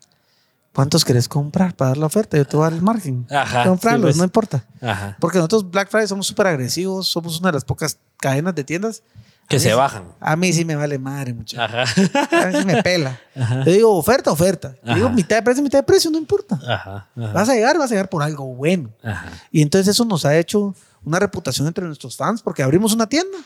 ¿Cuántos 0.75 1.05
querés 1.05 1.29
comprar 1.29 1.77
para 1.77 1.91
dar 1.91 1.99
la 1.99 2.07
oferta? 2.07 2.37
Yo 2.37 2.45
te 2.47 2.57
voy 2.57 2.67
a 2.67 2.71
dar 2.71 2.73
el 2.77 2.83
margen. 2.83 3.27
Ajá, 3.31 3.65
Comprarlos, 3.65 4.09
pues. 4.09 4.17
no 4.17 4.25
importa. 4.25 4.65
Ajá. 4.81 5.17
Porque 5.21 5.39
nosotros 5.39 5.71
Black 5.71 5.89
Friday 5.89 6.09
somos 6.09 6.27
súper 6.27 6.49
agresivos, 6.49 7.07
somos 7.07 7.39
una 7.39 7.51
de 7.51 7.55
las 7.55 7.65
pocas 7.65 7.99
cadenas 8.19 8.55
de 8.55 8.65
tiendas 8.65 9.03
que 9.49 9.61
se 9.61 9.73
bajan. 9.75 10.05
A 10.21 10.35
mí 10.37 10.53
sí 10.53 10.65
me 10.65 10.75
vale 10.75 10.99
madre. 10.99 11.37
Ajá. 11.57 11.83
A 11.83 12.47
mí 12.47 12.59
sí 12.59 12.65
me 12.67 12.83
pela. 12.83 13.21
Ajá. 13.37 13.65
Yo 13.65 13.73
digo 13.73 13.97
oferta, 13.97 14.33
oferta. 14.33 14.75
Yo 14.83 14.95
digo 14.95 15.11
mitad 15.11 15.37
de 15.37 15.43
precio, 15.43 15.63
mitad 15.63 15.79
de 15.79 15.83
precio, 15.85 16.11
no 16.11 16.19
importa. 16.19 16.59
Ajá. 16.67 17.09
Vas 17.15 17.49
a 17.49 17.55
llegar, 17.55 17.79
vas 17.79 17.91
a 17.91 17.95
llegar 17.95 18.09
por 18.09 18.23
algo 18.23 18.45
bueno. 18.55 18.91
Ajá. 19.03 19.29
Y 19.53 19.63
entonces 19.63 19.89
eso 19.89 20.05
nos 20.05 20.25
ha 20.25 20.37
hecho 20.37 20.75
una 21.05 21.19
reputación 21.19 21.67
entre 21.69 21.85
nuestros 21.85 22.17
fans 22.17 22.43
porque 22.43 22.63
abrimos 22.63 22.93
una 22.95 23.07
tienda. 23.07 23.39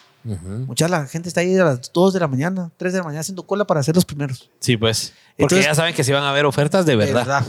Mucha 0.66 0.88
la 0.88 1.06
gente 1.06 1.28
está 1.28 1.40
ahí 1.40 1.56
a 1.56 1.64
las 1.64 1.92
2 1.92 2.12
de 2.14 2.20
la 2.20 2.28
mañana, 2.28 2.70
3 2.76 2.92
de 2.92 2.98
la 2.98 3.04
mañana 3.04 3.20
haciendo 3.20 3.44
cola 3.44 3.66
para 3.66 3.82
ser 3.82 3.94
los 3.94 4.04
primeros. 4.04 4.50
Sí, 4.60 4.76
pues. 4.76 5.12
Porque 5.38 5.62
ya 5.62 5.74
saben 5.74 5.94
que 5.94 6.04
si 6.04 6.12
van 6.12 6.24
a 6.24 6.30
haber 6.30 6.46
ofertas 6.46 6.86
de 6.86 6.96
verdad. 6.96 7.44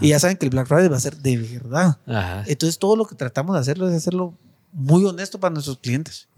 Y 0.00 0.08
ya 0.08 0.18
saben 0.18 0.36
que 0.36 0.46
el 0.46 0.50
Black 0.50 0.66
Friday 0.66 0.88
va 0.88 0.96
a 0.96 1.00
ser 1.00 1.16
de 1.16 1.36
verdad. 1.36 1.98
Entonces 2.46 2.78
todo 2.78 2.96
lo 2.96 3.06
que 3.06 3.14
tratamos 3.14 3.54
de 3.54 3.60
hacerlo 3.60 3.88
es 3.88 3.94
hacerlo 3.94 4.34
muy 4.72 5.04
honesto 5.04 5.40
para 5.40 5.52
nuestros 5.52 5.78
clientes. 5.78 6.28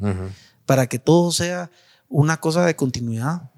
Para 0.67 0.87
que 0.87 0.99
todo 0.99 1.33
sea 1.33 1.71
una 2.09 2.39
cosa 2.39 2.65
de 2.67 2.77
continuidad 2.77 3.51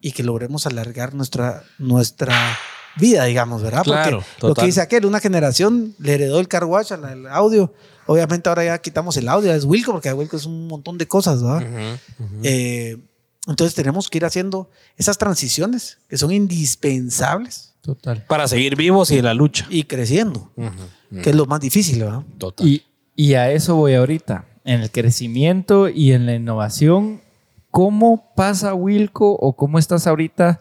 y 0.00 0.12
que 0.12 0.22
logremos 0.22 0.66
alargar 0.66 1.14
nuestra, 1.14 1.64
nuestra 1.78 2.56
vida, 2.96 3.24
digamos, 3.24 3.62
¿verdad? 3.62 3.82
Porque 3.84 4.18
lo 4.46 4.54
que 4.54 4.66
dice 4.66 4.80
aquel, 4.80 5.06
una 5.06 5.20
generación 5.20 5.94
le 5.98 6.14
heredó 6.14 6.38
el 6.40 6.48
car 6.48 6.64
wash 6.64 6.92
al 6.92 7.26
audio 7.26 7.72
Obviamente 8.06 8.48
ahora 8.48 8.64
ya 8.64 8.78
quitamos 8.78 9.16
el 9.16 9.28
audio, 9.28 9.52
es 9.52 9.64
Wilco, 9.64 9.92
porque 9.92 10.12
Wilco 10.12 10.36
es 10.36 10.46
un 10.46 10.68
montón 10.68 10.96
de 10.96 11.08
cosas, 11.08 11.42
¿verdad? 11.42 11.98
Eh, 12.42 12.96
entonces 13.46 13.74
tenemos 13.74 14.08
que 14.08 14.18
ir 14.18 14.24
haciendo 14.24 14.70
esas 14.96 15.18
transiciones 15.18 15.98
que 16.08 16.16
son 16.16 16.32
indispensables. 16.32 17.74
Total. 17.80 18.24
Para 18.26 18.48
seguir 18.48 18.74
vivos 18.74 19.10
y 19.12 19.18
en 19.18 19.24
la 19.24 19.34
lucha. 19.34 19.66
Y 19.70 19.84
creciendo, 19.84 20.50
que 21.22 21.30
es 21.30 21.36
lo 21.36 21.46
más 21.46 21.60
difícil, 21.60 22.00
¿verdad? 22.00 22.22
Total. 22.38 22.66
Y, 22.66 22.84
y 23.14 23.34
a 23.34 23.52
eso 23.52 23.76
voy 23.76 23.94
ahorita, 23.94 24.46
en 24.64 24.80
el 24.80 24.90
crecimiento 24.90 25.88
y 25.88 26.12
en 26.12 26.26
la 26.26 26.34
innovación. 26.34 27.22
¿Cómo 27.70 28.32
pasa 28.34 28.74
Wilco 28.74 29.32
o 29.32 29.54
cómo 29.54 29.78
estás 29.78 30.06
ahorita 30.06 30.60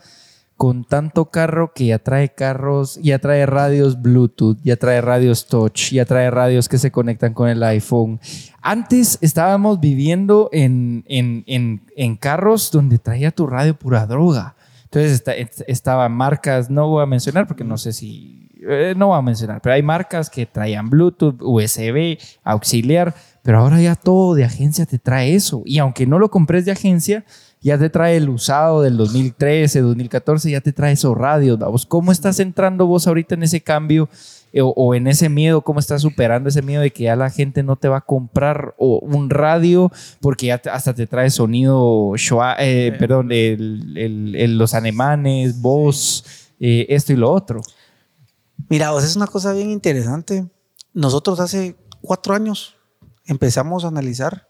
con 0.58 0.86
tanto 0.86 1.26
carro 1.26 1.74
que 1.74 1.88
ya 1.88 2.00
trae 2.00 2.30
carros, 2.30 2.98
ya 3.02 3.20
trae 3.20 3.46
radios 3.46 4.02
Bluetooth, 4.02 4.58
ya 4.64 4.78
trae 4.78 5.02
radios 5.02 5.48
touch, 5.48 5.92
ya 5.92 6.06
trae 6.06 6.32
radios 6.32 6.70
que 6.70 6.78
se 6.78 6.92
conectan 6.92 7.34
con 7.34 7.50
el 7.50 7.62
iPhone. 7.64 8.20
Antes 8.62 9.18
estábamos 9.22 9.82
viviendo 9.82 10.50
en, 10.54 11.04
en, 11.08 12.18
carros 12.18 12.72
donde 12.72 13.00
traía 13.00 13.32
tu 13.32 13.48
radio 13.48 13.78
pura 13.78 14.08
droga. 14.08 14.56
Entonces 14.86 15.24
estaban 15.68 16.14
marcas, 16.14 16.70
no 16.70 16.88
voy 16.88 17.04
a 17.04 17.06
mencionar 17.06 17.48
porque 17.48 17.66
no 17.66 17.78
sé 17.78 17.92
si, 17.92 18.50
eh, 18.66 18.94
no 18.96 19.08
voy 19.08 19.18
a 19.18 19.22
mencionar, 19.22 19.62
pero 19.62 19.76
hay 19.76 19.84
marcas 19.84 20.30
que 20.30 20.46
traían 20.46 20.90
Bluetooth, 20.90 21.42
USB, 21.42 22.18
auxiliar, 22.46 23.14
pero 23.44 23.60
ahora 23.60 23.82
ya 23.82 23.96
todo 23.96 24.36
de 24.36 24.46
agencia 24.46 24.86
te 24.86 25.00
trae 25.00 25.36
eso. 25.36 25.64
Y 25.66 25.80
aunque 25.80 26.08
no 26.08 26.18
lo 26.18 26.32
compres 26.32 26.64
de 26.64 26.72
agencia, 26.72 27.26
ya 27.66 27.80
te 27.80 27.90
trae 27.90 28.18
el 28.18 28.30
usado 28.30 28.84
del 28.84 28.96
2013, 28.96 29.82
2014, 29.82 30.52
ya 30.52 30.62
te 30.62 30.72
trae 30.72 30.94
esos 30.94 31.18
radios. 31.18 31.58
¿vos? 31.58 31.88
¿Cómo 31.88 32.12
estás 32.12 32.40
entrando 32.40 32.86
vos 32.86 33.08
ahorita 33.08 33.34
en 33.34 33.42
ese 33.42 33.60
cambio 33.60 34.08
eh, 34.54 34.62
o, 34.64 34.94
en 34.94 35.08
ese 35.08 35.30
miedo? 35.30 35.64
¿Cómo 35.64 35.80
estás 35.80 36.04
superando 36.04 36.48
ese 36.48 36.62
miedo 36.62 36.84
de 36.84 36.92
que 36.92 37.06
ya 37.06 37.16
la 37.16 37.32
gente 37.32 37.64
no 37.64 37.76
te 37.76 37.88
va 37.88 37.98
a 37.98 38.02
comprar 38.02 38.76
o 38.78 39.00
un 39.00 39.32
radio 39.32 39.92
porque 40.22 40.46
ya 40.46 40.62
hasta 40.72 40.94
te 40.94 41.08
trae 41.08 41.32
sonido, 41.32 42.14
eh, 42.60 42.96
perdón, 43.00 43.30
los 43.32 44.76
alemanes, 44.76 45.60
voz, 45.60 46.24
eh, 46.60 46.86
esto 46.90 47.14
y 47.14 47.16
lo 47.16 47.32
otro? 47.32 47.62
Mira, 48.70 48.92
vos 48.92 49.04
es 49.04 49.16
una 49.16 49.26
cosa 49.26 49.54
bien 49.54 49.72
interesante. 49.72 50.46
Nosotros 50.94 51.40
hace 51.40 51.76
cuatro 52.02 52.36
años 52.36 52.76
empezamos 53.26 53.86
a 53.86 53.88
analizar 53.88 54.50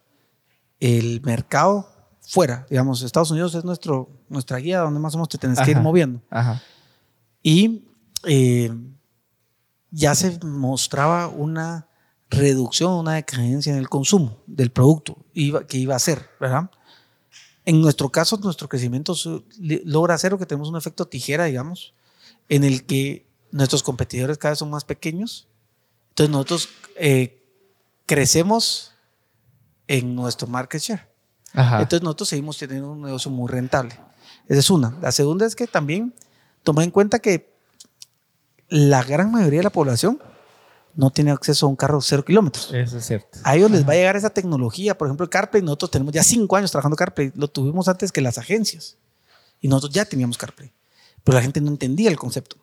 el 0.82 1.22
mercado 1.22 1.95
fuera. 2.28 2.66
Digamos, 2.70 3.02
Estados 3.02 3.32
Unidos 3.32 3.56
es 3.56 3.64
nuestro, 3.64 4.10
nuestra 4.30 4.58
guía 4.58 4.80
donde 4.80 5.00
más 5.00 5.14
o 5.16 5.18
menos 5.18 5.30
te 5.30 5.38
tienes 5.38 5.60
que 5.60 5.72
ir 5.72 5.80
moviendo. 5.80 6.22
Y 7.42 7.86
eh, 8.24 8.72
ya 9.92 10.16
se 10.16 10.40
mostraba 10.44 11.28
una 11.28 11.88
reducción, 12.30 12.94
una 12.94 13.14
decadencia 13.14 13.72
en 13.72 13.80
el 13.80 13.90
consumo 13.90 14.44
del 14.48 14.72
producto 14.72 15.18
que 15.34 15.78
iba 15.78 15.96
a 15.96 16.00
ser, 16.00 16.30
¿verdad? 16.40 16.70
En 17.66 17.82
nuestro 17.82 18.10
caso, 18.12 18.38
nuestro 18.38 18.70
crecimiento 18.70 19.16
logra 19.60 20.14
hacer 20.14 20.38
que 20.38 20.46
tenemos 20.46 20.70
un 20.70 20.78
efecto 20.78 21.08
tijera, 21.08 21.46
digamos, 21.46 21.94
en 22.48 22.64
el 22.64 22.86
que 22.86 23.28
nuestros 23.52 23.84
competidores 23.84 24.38
cada 24.38 24.52
vez 24.52 24.60
son 24.60 24.70
más 24.70 24.86
pequeños. 24.86 25.48
Entonces 26.10 26.32
nosotros 26.32 26.70
eh, 26.96 27.44
crecemos 28.06 28.94
en 29.88 30.16
nuestro 30.16 30.48
market 30.48 30.82
share. 30.82 31.15
Entonces 31.56 32.02
nosotros 32.02 32.30
seguimos 32.30 32.58
teniendo 32.58 32.92
un 32.92 33.02
negocio 33.02 33.32
muy 33.32 33.50
rentable. 33.50 33.98
Esa 34.48 34.60
es 34.60 34.70
una. 34.70 34.98
La 35.02 35.12
segunda 35.12 35.46
es 35.46 35.56
que 35.56 35.68
también 35.68 36.14
toma 36.64 36.84
en 36.84 36.92
cuenta 36.92 37.20
que 37.20 37.56
la 38.68 39.04
gran 39.04 39.32
mayoría 39.32 39.60
de 39.60 39.64
la 39.64 39.70
población 39.70 40.20
no 40.96 41.10
tiene 41.12 41.32
acceso 41.32 41.66
a 41.66 41.70
un 41.70 41.76
carro 41.76 42.00
cero 42.02 42.24
kilómetros. 42.24 42.74
Eso 42.74 42.98
es 42.98 43.06
cierto. 43.06 43.40
A 43.44 43.56
ellos 43.56 43.70
les 43.70 43.88
va 43.88 43.94
a 43.94 43.96
llegar 43.96 44.16
esa 44.16 44.30
tecnología. 44.30 44.98
Por 44.98 45.08
ejemplo, 45.08 45.24
el 45.24 45.30
CarPlay, 45.30 45.62
nosotros 45.62 45.92
tenemos 45.92 46.14
ya 46.14 46.24
cinco 46.24 46.56
años 46.56 46.72
trabajando 46.72 46.96
CarPlay. 46.96 47.32
Lo 47.36 47.48
tuvimos 47.48 47.88
antes 47.88 48.12
que 48.12 48.22
las 48.22 48.38
agencias. 48.38 48.98
Y 49.62 49.68
nosotros 49.68 49.94
ya 49.94 50.06
teníamos 50.06 50.38
CarPlay. 50.38 50.72
Pero 51.24 51.38
la 51.38 51.42
gente 51.42 51.60
no 51.60 51.70
entendía 51.70 52.10
el 52.10 52.18
concepto. 52.18 52.58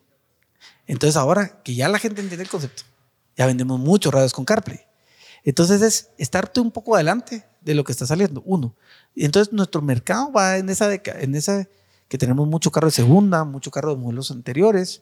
Entonces 0.87 1.15
ahora 1.15 1.61
que 1.63 1.75
ya 1.75 1.87
la 1.89 1.99
gente 1.99 2.21
entiende 2.21 2.43
el 2.43 2.49
concepto, 2.49 2.83
ya 3.37 3.45
vendemos 3.45 3.79
muchos 3.79 4.13
radios 4.13 4.33
con 4.33 4.45
CarPlay. 4.45 4.81
Entonces 5.43 5.81
es 5.81 6.09
estarte 6.17 6.59
un 6.59 6.71
poco 6.71 6.95
adelante 6.95 7.45
de 7.63 7.73
lo 7.73 7.83
que 7.83 7.91
está 7.91 8.05
saliendo, 8.05 8.41
uno. 8.45 8.75
Y 9.15 9.25
entonces 9.25 9.53
nuestro 9.53 9.81
mercado 9.81 10.31
va 10.31 10.57
en 10.57 10.69
esa, 10.69 10.93
en 10.93 11.35
esa 11.35 11.67
que 12.07 12.17
tenemos 12.17 12.47
mucho 12.47 12.71
carro 12.71 12.87
de 12.87 12.91
segunda, 12.91 13.43
mucho 13.43 13.71
carro 13.71 13.95
de 13.95 14.01
modelos 14.01 14.31
anteriores. 14.31 15.01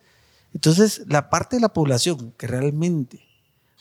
Entonces 0.54 1.04
la 1.08 1.30
parte 1.30 1.58
de 1.58 1.62
la 1.62 1.74
población 1.74 2.34
que 2.38 2.48
realmente 2.48 3.22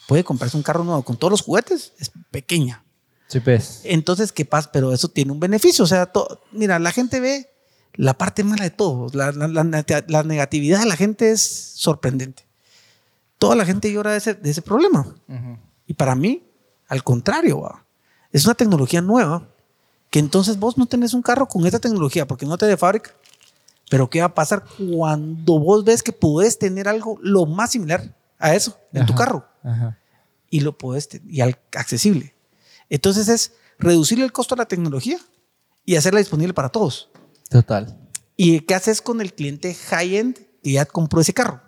puede 0.07 0.23
comprarse 0.23 0.57
un 0.57 0.63
carro 0.63 0.83
nuevo 0.83 1.03
con 1.03 1.17
todos 1.17 1.31
los 1.31 1.41
juguetes 1.41 1.93
es 1.97 2.11
pequeña. 2.31 2.83
Sí, 3.27 3.39
pues. 3.39 3.81
Entonces, 3.85 4.33
¿qué 4.33 4.43
pasa? 4.43 4.69
Pero 4.73 4.91
eso 4.91 5.07
tiene 5.07 5.31
un 5.31 5.39
beneficio. 5.39 5.85
O 5.85 5.87
sea, 5.87 6.11
mira, 6.51 6.79
la 6.79 6.91
gente 6.91 7.21
ve 7.21 7.49
la 7.93 8.17
parte 8.17 8.43
mala 8.43 8.65
de 8.65 8.71
todo. 8.71 9.07
La, 9.13 9.31
la, 9.31 10.23
negatividad 10.23 10.79
de 10.79 10.85
la 10.85 10.97
gente 10.97 11.31
es 11.31 11.41
sorprendente. 11.75 12.43
Toda 13.37 13.55
la 13.55 13.65
gente 13.65 13.91
llora 13.91 14.11
de 14.11 14.17
ese, 14.17 14.33
de 14.33 14.49
ese 14.49 14.61
problema. 14.61 15.15
Y 15.87 15.93
para 15.93 16.13
mí, 16.15 16.43
al 16.89 17.05
contrario, 17.05 17.63
es 18.31 18.45
una 18.45 18.55
tecnología 18.55 19.01
nueva 19.01 19.47
que 20.09 20.19
entonces 20.19 20.59
vos 20.59 20.77
no 20.77 20.85
tenés 20.85 21.13
un 21.13 21.21
carro 21.21 21.47
con 21.47 21.65
esta 21.65 21.79
tecnología 21.79 22.27
porque 22.27 22.45
no 22.45 22.57
te 22.57 22.65
de 22.65 22.77
fábrica. 22.77 23.11
Pero 23.89 24.09
¿qué 24.09 24.19
va 24.19 24.27
a 24.27 24.33
pasar 24.33 24.63
cuando 24.77 25.59
vos 25.59 25.83
ves 25.83 26.03
que 26.03 26.13
puedes 26.13 26.57
tener 26.57 26.87
algo 26.87 27.17
lo 27.21 27.45
más 27.45 27.71
similar 27.71 28.15
a 28.37 28.55
eso 28.55 28.77
en 28.93 29.05
tu 29.05 29.15
carro? 29.15 29.45
Y 30.49 30.61
lo 30.61 30.77
puedes 30.77 31.09
y 31.27 31.41
accesible. 31.41 32.33
Entonces 32.89 33.27
es 33.27 33.53
reducir 33.79 34.21
el 34.21 34.31
costo 34.31 34.55
de 34.55 34.59
la 34.59 34.67
tecnología 34.67 35.17
y 35.85 35.95
hacerla 35.95 36.19
disponible 36.19 36.53
para 36.53 36.69
todos. 36.69 37.09
Total. 37.49 37.97
¿Y 38.37 38.61
qué 38.61 38.75
haces 38.75 39.01
con 39.01 39.21
el 39.21 39.33
cliente 39.33 39.73
high-end 39.73 40.39
que 40.63 40.71
ya 40.71 40.85
compró 40.85 41.21
ese 41.21 41.33
carro? 41.33 41.61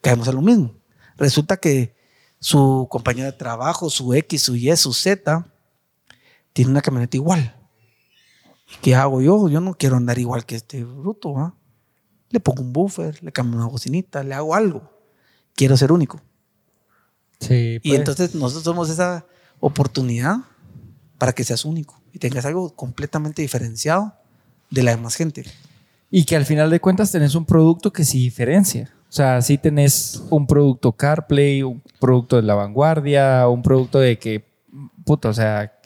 Caemos 0.00 0.28
a 0.28 0.32
lo 0.32 0.42
mismo. 0.42 0.74
Resulta 1.16 1.56
que 1.56 1.96
su 2.40 2.86
compañero 2.90 3.26
de 3.26 3.32
trabajo, 3.32 3.90
su 3.90 4.14
X, 4.14 4.42
su 4.42 4.56
Y, 4.56 4.76
su 4.76 4.92
Z, 4.92 5.46
tiene 6.58 6.72
una 6.72 6.82
camioneta 6.82 7.16
igual. 7.16 7.54
¿Qué 8.82 8.96
hago 8.96 9.22
yo? 9.22 9.48
Yo 9.48 9.60
no 9.60 9.74
quiero 9.74 9.94
andar 9.94 10.18
igual 10.18 10.44
que 10.44 10.56
este 10.56 10.82
bruto. 10.82 11.54
Le 12.30 12.40
pongo 12.40 12.62
un 12.62 12.72
buffer, 12.72 13.22
le 13.22 13.30
cambio 13.30 13.60
una 13.60 13.68
bocinita, 13.68 14.24
le 14.24 14.34
hago 14.34 14.56
algo. 14.56 14.90
Quiero 15.54 15.76
ser 15.76 15.92
único. 15.92 16.20
Sí, 17.38 17.78
Y 17.80 17.90
pues. 17.90 17.98
entonces 18.00 18.34
nosotros 18.34 18.64
somos 18.64 18.90
esa 18.90 19.24
oportunidad 19.60 20.38
para 21.16 21.32
que 21.32 21.44
seas 21.44 21.64
único 21.64 22.02
y 22.12 22.18
tengas 22.18 22.44
algo 22.44 22.74
completamente 22.74 23.40
diferenciado 23.40 24.14
de 24.68 24.82
la 24.82 24.96
demás 24.96 25.14
gente. 25.14 25.44
Y 26.10 26.24
que 26.24 26.34
al 26.34 26.44
final 26.44 26.70
de 26.70 26.80
cuentas 26.80 27.12
tenés 27.12 27.36
un 27.36 27.44
producto 27.44 27.92
que 27.92 28.04
sí 28.04 28.18
diferencia. 28.18 28.92
O 29.08 29.12
sea, 29.12 29.40
si 29.42 29.58
tenés 29.58 30.24
un 30.28 30.48
producto 30.48 30.90
CarPlay, 30.90 31.62
un 31.62 31.80
producto 32.00 32.34
de 32.34 32.42
la 32.42 32.56
vanguardia, 32.56 33.46
un 33.46 33.62
producto 33.62 34.00
de 34.00 34.18
que, 34.18 34.44
puta, 35.04 35.28
o 35.28 35.34
sea, 35.34 35.77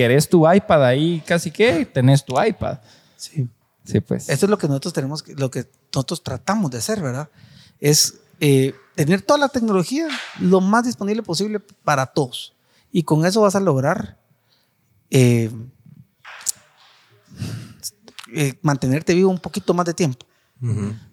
querés 0.00 0.26
tu 0.26 0.50
iPad 0.50 0.82
ahí 0.86 1.22
casi 1.26 1.50
que 1.50 1.84
tenés 1.84 2.24
tu 2.24 2.42
iPad. 2.42 2.78
Sí. 3.18 3.46
Sí, 3.84 4.00
pues. 4.00 4.30
Esto 4.30 4.46
es 4.46 4.50
lo 4.50 4.56
que 4.56 4.66
nosotros 4.66 4.94
tenemos, 4.94 5.28
lo 5.28 5.50
que 5.50 5.66
nosotros 5.94 6.22
tratamos 6.22 6.70
de 6.70 6.78
hacer, 6.78 7.02
¿verdad? 7.02 7.28
Es 7.80 8.14
eh, 8.40 8.74
tener 8.94 9.20
toda 9.20 9.38
la 9.38 9.50
tecnología 9.50 10.08
lo 10.38 10.62
más 10.62 10.86
disponible 10.86 11.22
posible 11.22 11.60
para 11.60 12.06
todos. 12.06 12.54
Y 12.90 13.02
con 13.02 13.26
eso 13.26 13.42
vas 13.42 13.56
a 13.56 13.60
lograr 13.60 14.16
eh, 15.10 15.50
eh, 18.32 18.54
mantenerte 18.62 19.14
vivo 19.14 19.28
un 19.28 19.38
poquito 19.38 19.74
más 19.74 19.84
de 19.84 19.92
tiempo. 19.92 20.24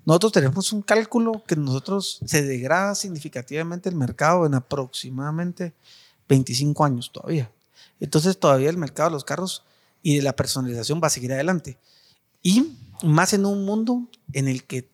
Nosotros 0.06 0.32
tenemos 0.32 0.72
un 0.72 0.82
cálculo 0.82 1.44
que 1.46 1.58
nosotros 1.58 2.20
se 2.26 2.42
degrada 2.44 2.96
significativamente 2.96 3.90
el 3.90 3.96
mercado 3.96 4.46
en 4.46 4.54
aproximadamente 4.54 5.74
25 6.30 6.86
años 6.86 7.12
todavía. 7.14 7.50
Entonces 8.00 8.40
todavía 8.40 8.70
el 8.70 8.78
mercado 8.78 9.10
de 9.10 9.14
los 9.14 9.24
carros 9.24 9.64
y 10.02 10.18
de 10.18 10.22
la 10.22 10.36
personalización 10.36 11.02
va 11.04 11.08
a 11.08 11.12
seguir 11.12 11.34
adelante. 11.34 11.78
Y 12.42 12.78
más 13.04 13.34
en 13.34 13.46
un 13.46 13.66
mundo 13.66 14.08
en 14.34 14.48
el 14.48 14.64
que 14.64 14.90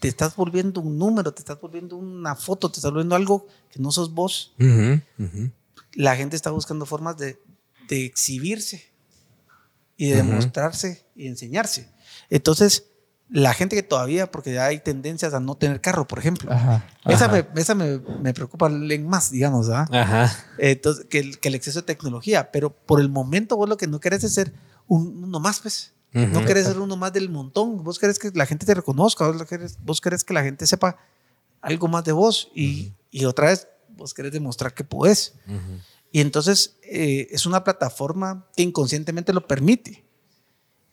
te 0.00 0.08
estás 0.08 0.36
volviendo 0.36 0.80
un 0.80 0.98
número, 0.98 1.32
te 1.32 1.40
estás 1.40 1.60
volviendo 1.60 1.96
una 1.96 2.34
foto, 2.36 2.70
te 2.70 2.78
estás 2.78 2.92
volviendo 2.92 3.16
algo 3.16 3.46
que 3.70 3.80
no 3.80 3.90
sos 3.90 4.12
vos. 4.12 4.54
La 5.94 6.16
gente 6.16 6.36
está 6.36 6.50
buscando 6.50 6.86
formas 6.86 7.16
de, 7.16 7.38
de 7.88 8.04
exhibirse 8.04 8.92
y 9.96 10.10
de 10.10 10.16
demostrarse 10.16 11.04
y 11.16 11.26
enseñarse. 11.26 11.90
Entonces, 12.30 12.84
la 13.30 13.52
gente 13.52 13.76
que 13.76 13.82
todavía, 13.82 14.30
porque 14.30 14.58
hay 14.58 14.80
tendencias 14.80 15.34
a 15.34 15.40
no 15.40 15.54
tener 15.54 15.80
carro, 15.80 16.06
por 16.06 16.18
ejemplo. 16.18 16.50
esa, 17.04 17.28
Me, 17.28 17.46
esa 17.56 17.74
me, 17.74 17.98
me, 18.22 18.32
preocupa 18.32 18.68
más, 18.68 19.30
digamos, 19.30 19.68
Ajá. 19.68 20.34
Entonces, 20.56 21.06
que 21.10 21.18
el, 21.18 21.38
que 21.38 21.48
el, 21.48 21.54
exceso 21.54 21.80
de 21.80 21.86
tecnología. 21.86 22.50
Pero 22.50 22.70
por 22.70 23.00
el 23.00 23.08
momento 23.08 23.56
vos 23.56 23.68
lo 23.68 23.76
que 23.76 23.86
no 23.86 24.00
querés 24.00 24.24
es 24.24 24.34
ser 24.34 24.52
uno 24.86 25.40
más, 25.40 25.60
pues. 25.60 25.92
No 26.12 26.44
querés 26.44 26.66
ser 26.66 26.78
uno 26.78 26.96
más 26.96 27.12
del 27.12 27.28
montón. 27.28 27.84
Vos 27.84 27.98
querés 27.98 28.18
que 28.18 28.30
la 28.34 28.46
gente 28.46 28.64
te 28.64 28.74
reconozca. 28.74 29.28
Vos 29.28 29.44
querés, 29.44 29.78
vos 29.84 30.00
querés 30.00 30.24
que 30.24 30.32
la 30.32 30.42
gente 30.42 30.66
sepa 30.66 30.96
algo 31.60 31.86
más 31.86 32.04
de 32.04 32.12
vos. 32.12 32.50
Y, 32.54 32.94
y 33.10 33.26
otra 33.26 33.48
vez, 33.48 33.68
vos 33.90 34.14
querés 34.14 34.32
demostrar 34.32 34.72
que 34.72 34.84
podés. 34.84 35.34
Y 36.10 36.20
entonces 36.20 36.76
eh, 36.82 37.28
es 37.30 37.44
una 37.44 37.62
plataforma 37.62 38.46
que 38.56 38.62
inconscientemente 38.62 39.34
lo 39.34 39.46
permite 39.46 40.08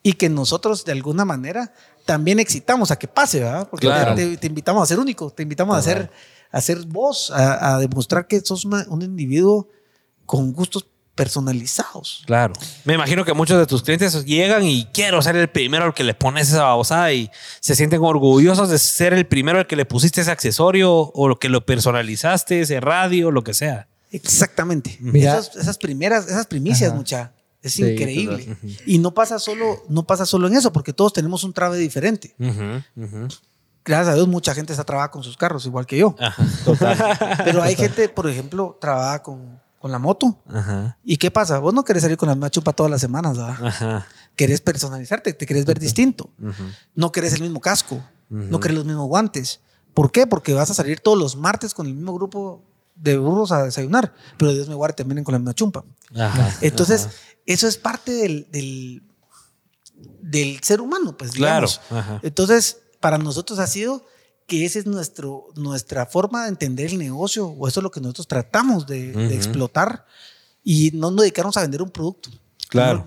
y 0.06 0.14
que 0.14 0.30
nosotros 0.30 0.86
de 0.86 0.92
alguna 0.92 1.26
manera 1.26 1.74
también 2.06 2.40
excitamos 2.40 2.92
a 2.92 2.98
que 2.98 3.08
pase, 3.08 3.40
¿verdad? 3.40 3.68
Porque 3.70 3.88
te, 4.40 4.48
invitamos 4.48 4.84
a 4.84 4.86
ser 4.86 5.00
único, 5.00 5.32
te 5.32 5.44
invitamos 5.44 5.76
a 5.76 5.82
ser, 5.82 6.10
a 6.52 6.62
ser 6.62 6.78
vos, 6.86 7.32
a, 7.32 7.80
demostrar 7.80 8.28
que 8.28 8.40
sos 8.42 8.66
un 8.66 9.02
individuo 9.02 9.68
con 10.26 10.54
gustos 10.54 10.86
personalizados. 11.16 12.24
Claro. 12.26 12.54
Me 12.84 12.94
imagino 12.94 13.24
que 13.24 13.34
muchos 13.34 13.58
de 13.58 13.66
tus 13.66 13.84
clientes 13.84 14.26
llegan 14.26 14.64
y 14.64 14.86
quiero 14.94 15.22
ser 15.22 15.36
el 15.38 15.50
primero 15.50 15.86
al 15.86 15.94
que 15.94 16.04
le 16.04 16.14
pones 16.14 16.50
esa 16.50 16.64
babosada 16.64 17.12
y 17.14 17.32
se 17.62 17.74
sienten 17.74 18.02
orgullosos 18.04 18.70
de 18.70 18.78
ser 18.78 19.14
el 19.14 19.26
primero 19.26 19.60
al 19.60 19.68
que 19.68 19.78
le 19.78 19.86
pusiste 19.86 20.22
ese 20.22 20.32
accesorio 20.32 20.94
o 20.94 21.28
lo 21.28 21.40
que 21.40 21.50
lo 21.50 21.66
personalizaste, 21.66 22.62
ese 22.62 22.82
radio, 22.82 23.32
lo 23.32 23.44
que 23.44 23.54
sea. 23.54 23.88
Exactamente. 24.12 25.00
Esas, 25.14 25.78
primeras, 25.78 26.28
esas 26.28 26.48
primicias, 26.48 26.94
mucha. 26.94 27.32
Es 27.66 27.80
increíble. 27.80 28.56
Y 28.86 29.00
no 29.00 29.16
pasa, 29.16 29.40
solo, 29.40 29.84
no 29.90 30.06
pasa 30.06 30.28
solo 30.28 30.46
en 30.46 30.54
eso, 30.54 30.72
porque 30.72 30.94
todos 30.94 31.14
tenemos 31.14 31.44
un 31.44 31.52
trabe 31.52 31.80
diferente. 31.80 32.36
Gracias 33.84 34.10
a 34.10 34.14
Dios, 34.14 34.28
mucha 34.28 34.54
gente 34.54 34.72
está 34.72 34.84
trabajando 34.84 35.14
con 35.14 35.24
sus 35.24 35.36
carros, 35.36 35.66
igual 35.66 35.88
que 35.88 35.98
yo. 35.98 36.16
Pero 37.44 37.64
hay 37.64 37.76
gente, 37.76 38.08
por 38.08 38.30
ejemplo, 38.30 38.78
trabaja 38.80 39.24
con, 39.24 39.60
con 39.80 39.92
la 39.92 39.98
moto. 39.98 40.38
Ajá. 40.48 41.00
¿Y 41.04 41.18
qué 41.18 41.32
pasa? 41.32 41.58
Vos 41.58 41.74
no 41.74 41.84
querés 41.84 42.04
salir 42.04 42.18
con 42.18 42.30
la 42.30 42.36
misma 42.36 42.52
chupa 42.52 42.72
todas 42.72 42.92
las 42.92 43.02
semanas, 43.02 43.36
¿verdad? 43.36 43.66
Ajá. 43.66 44.08
Querés 44.36 44.62
personalizarte, 44.62 45.34
te 45.34 45.48
querés 45.48 45.66
ver 45.66 45.80
distinto. 45.80 46.30
No 46.94 47.12
querés 47.12 47.34
el 47.34 47.42
mismo 47.42 47.62
casco, 47.62 48.00
no 48.30 48.60
querés 48.60 48.78
los 48.78 48.86
mismos 48.86 49.08
guantes. 49.08 49.60
¿Por 49.96 50.12
qué? 50.12 50.28
Porque 50.28 50.54
vas 50.54 50.70
a 50.70 50.76
salir 50.76 51.00
todos 51.00 51.18
los 51.18 51.36
martes 51.36 51.74
con 51.74 51.88
el 51.88 51.96
mismo 51.96 52.14
grupo 52.14 52.62
de 52.96 53.18
burros 53.18 53.52
a 53.52 53.64
desayunar, 53.64 54.14
pero 54.38 54.54
Dios 54.54 54.68
me 54.70 54.76
guarde 54.76 54.96
también 54.96 55.24
con 55.24 55.34
la 55.34 55.40
misma 55.40 55.54
chumpa. 55.54 55.84
Ajá. 56.16 56.58
Entonces, 56.62 57.10
eso 57.46 57.68
es 57.68 57.78
parte 57.78 58.12
del, 58.12 58.48
del, 58.52 59.04
del 60.22 60.60
ser 60.64 60.82
humano, 60.82 61.16
pues 61.18 61.32
Claro. 61.32 61.68
digamos. 61.68 61.82
Ajá. 61.90 62.20
Entonces, 62.24 62.78
para 63.00 63.18
nosotros 63.18 63.60
ha 63.60 63.68
sido 63.68 64.06
que 64.48 64.66
esa 64.66 64.80
es 64.80 64.86
nuestro, 64.86 65.48
nuestra 65.56 66.06
forma 66.06 66.44
de 66.44 66.50
entender 66.50 66.88
el 66.92 66.98
negocio, 67.00 67.48
o 67.48 67.68
eso 67.68 67.80
es 67.80 67.84
lo 67.84 67.92
que 67.92 68.00
nosotros 68.02 68.28
tratamos 68.28 68.86
de, 68.88 69.12
de 69.12 69.26
Ujú. 69.26 69.36
explotar 69.36 70.06
y 70.64 70.92
no 70.94 71.12
nos 71.12 71.22
dedicarnos 71.22 71.58
a 71.58 71.62
vender 71.62 71.82
un 71.82 71.90
producto. 71.90 72.30
Claro. 72.70 73.06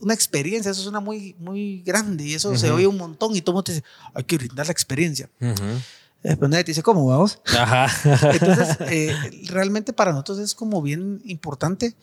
Una 0.00 0.14
experiencia, 0.14 0.70
eso 0.70 0.82
suena 0.82 1.00
muy, 1.00 1.34
muy 1.38 1.82
grande 1.82 2.24
y 2.24 2.34
eso 2.34 2.56
se 2.56 2.70
oye 2.70 2.86
un 2.86 2.96
montón 2.96 3.36
y 3.36 3.42
todo 3.42 3.52
el 3.52 3.54
mundo 3.56 3.64
te 3.64 3.72
dice, 3.74 3.84
hay 4.14 4.24
que 4.24 4.36
brindar 4.38 4.66
la 4.66 4.72
experiencia. 4.72 5.28
Ujú. 5.40 5.52
Eh, 5.62 5.80
Pero 6.22 6.48
nadie 6.48 6.64
te 6.64 6.70
dice, 6.72 6.82
¿cómo 6.82 7.06
vamos? 7.06 7.40
Ajá. 7.46 7.86
Entonces, 8.32 8.76
eh, 8.80 9.14
realmente 9.48 9.92
para 9.92 10.12
nosotros 10.12 10.38
es 10.38 10.54
como 10.54 10.82
bien 10.82 11.22
importante 11.24 11.96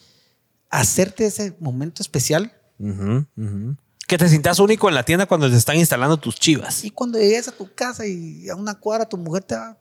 hacerte 0.70 1.26
ese 1.26 1.56
momento 1.60 2.02
especial. 2.02 2.52
Que 4.08 4.18
te 4.18 4.30
sientas 4.30 4.60
único 4.60 4.90
en 4.90 4.96
la 4.96 5.04
tienda 5.04 5.26
cuando 5.26 5.50
te 5.50 5.56
están 5.58 5.78
instalando 5.78 6.18
tus 6.18 6.36
chivas. 6.36 6.84
Y 6.84 6.92
cuando 6.92 7.20
llegues 7.20 7.48
a 7.48 7.52
tu 7.52 7.72
casa 7.74 8.06
y 8.06 8.50
a 8.50 8.56
una 8.56 8.76
cuadra 8.76 9.08
tu 9.08 9.18
mujer 9.18 9.44
te 9.44 9.56
va, 9.56 9.78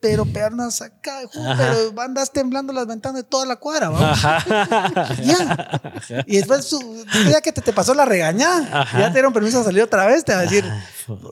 pero 0.00 0.24
pegar 0.24 0.52
una 0.54 0.70
sacada 0.70 1.20
de 1.22 1.26
jugo, 1.26 1.50
Ajá. 1.50 1.56
pero 1.90 2.00
andas 2.00 2.30
temblando 2.32 2.72
las 2.72 2.86
ventanas 2.86 3.22
de 3.22 3.28
toda 3.28 3.44
la 3.46 3.56
cuadra, 3.56 3.88
¿vamos? 3.88 4.18
Ya. 5.22 6.24
Y 6.26 6.36
después, 6.36 6.64
su- 6.66 7.04
ya 7.30 7.40
que 7.40 7.52
te, 7.52 7.60
te 7.60 7.72
pasó 7.72 7.94
la 7.94 8.04
regañada, 8.04 8.82
Ajá. 8.82 8.98
ya 9.00 9.06
te 9.08 9.14
dieron 9.14 9.32
permiso 9.32 9.60
a 9.60 9.64
salir 9.64 9.82
otra 9.82 10.06
vez, 10.06 10.24
te 10.24 10.32
va 10.32 10.38
a 10.40 10.42
decir, 10.42 10.64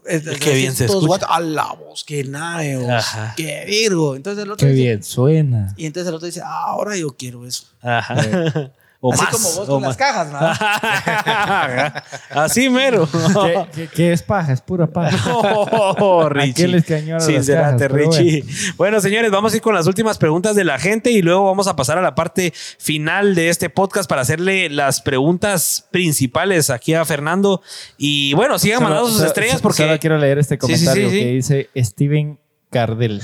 eh, 0.07 0.21
te 0.21 0.31
va 0.31 0.37
a 0.37 0.39
Qué 0.39 0.53
bien 0.55 0.71
decir 0.71 0.75
se 0.75 0.87
todos, 0.87 1.05
escucha. 1.05 1.27
"What? 1.29 1.37
a 1.37 1.41
la 1.41 1.73
voz, 1.75 2.05
qué 2.05 2.25
nave, 2.25 2.77
vos, 2.77 3.05
qué 3.37 3.65
virgo. 3.67 4.17
Entonces 4.17 4.45
el 4.45 4.51
otro 4.51 4.67
Qué 4.67 4.73
dice- 4.73 4.83
bien 4.85 5.03
suena. 5.03 5.73
Y 5.77 5.87
entonces 5.87 6.09
el 6.09 6.15
otro 6.15 6.27
dice, 6.27 6.41
"Ah, 6.45 6.65
ahora 6.67 6.97
yo 6.97 7.17
quiero 7.17 7.47
eso. 7.47 7.67
Ajá. 7.83 8.17
O 9.01 9.13
Así 9.13 9.23
más, 9.23 9.33
como 9.33 9.49
vos 9.53 9.69
o 9.69 9.73
con 9.75 9.83
las 9.83 9.97
cajas, 9.97 10.33
¿no? 10.33 10.39
Así 12.31 12.69
mero. 12.71 13.09
¿Qué, 13.11 13.67
qué- 13.75 13.89
qué 13.89 14.13
es 14.13 14.23
paja? 14.23 14.53
Es 14.53 14.61
pura 14.61 14.87
paja. 14.87 15.17
Oh, 15.39 16.29
Richie. 16.31 16.69
les 16.69 16.85
cañó 16.85 17.15
a 17.17 17.19
las 17.19 17.27
Sinceramente, 17.27 17.89
cajas? 17.89 18.17
Richie. 18.19 18.45
Bueno. 18.77 19.01
señores, 19.01 19.31
vamos 19.31 19.53
a 19.53 19.57
ir 19.57 19.63
con 19.63 19.75
las 19.75 19.87
últimas 19.87 20.19
preguntas 20.19 20.57
de 20.57 20.65
la 20.65 20.79
gente 20.79 21.11
y 21.11 21.23
luego 21.23 21.45
vamos 21.45 21.67
a 21.69 21.77
pasar 21.77 21.99
a 21.99 22.03
la 22.03 22.15
parte 22.15 22.53
final 22.79 23.35
de 23.35 23.49
este 23.51 23.71
podcast 23.71 24.09
para 24.09 24.23
hacerle 24.23 24.69
las 24.71 25.01
preguntas 25.01 25.87
principales 25.91 26.71
aquí 26.71 26.95
a 26.95 27.05
Fernando. 27.05 27.63
Y 27.99 28.35
bueno, 28.35 28.59
sigan 28.59 28.79
Solo- 28.79 28.89
mandando 28.89 29.09
sus 29.09 29.19
solo- 29.19 29.29
estrellas 29.29 29.53
solo 29.61 29.63
porque. 29.63 29.99
quiero 30.01 30.19
leer 30.19 30.39
este 30.39 30.57
Sí, 30.61 30.67
sí, 30.67 30.77
sí, 30.79 30.85
comentario 30.87 31.11
sí. 31.11 31.19
que 31.19 31.27
dice 31.33 31.71
Steven 31.77 32.39
Cardell. 32.71 33.21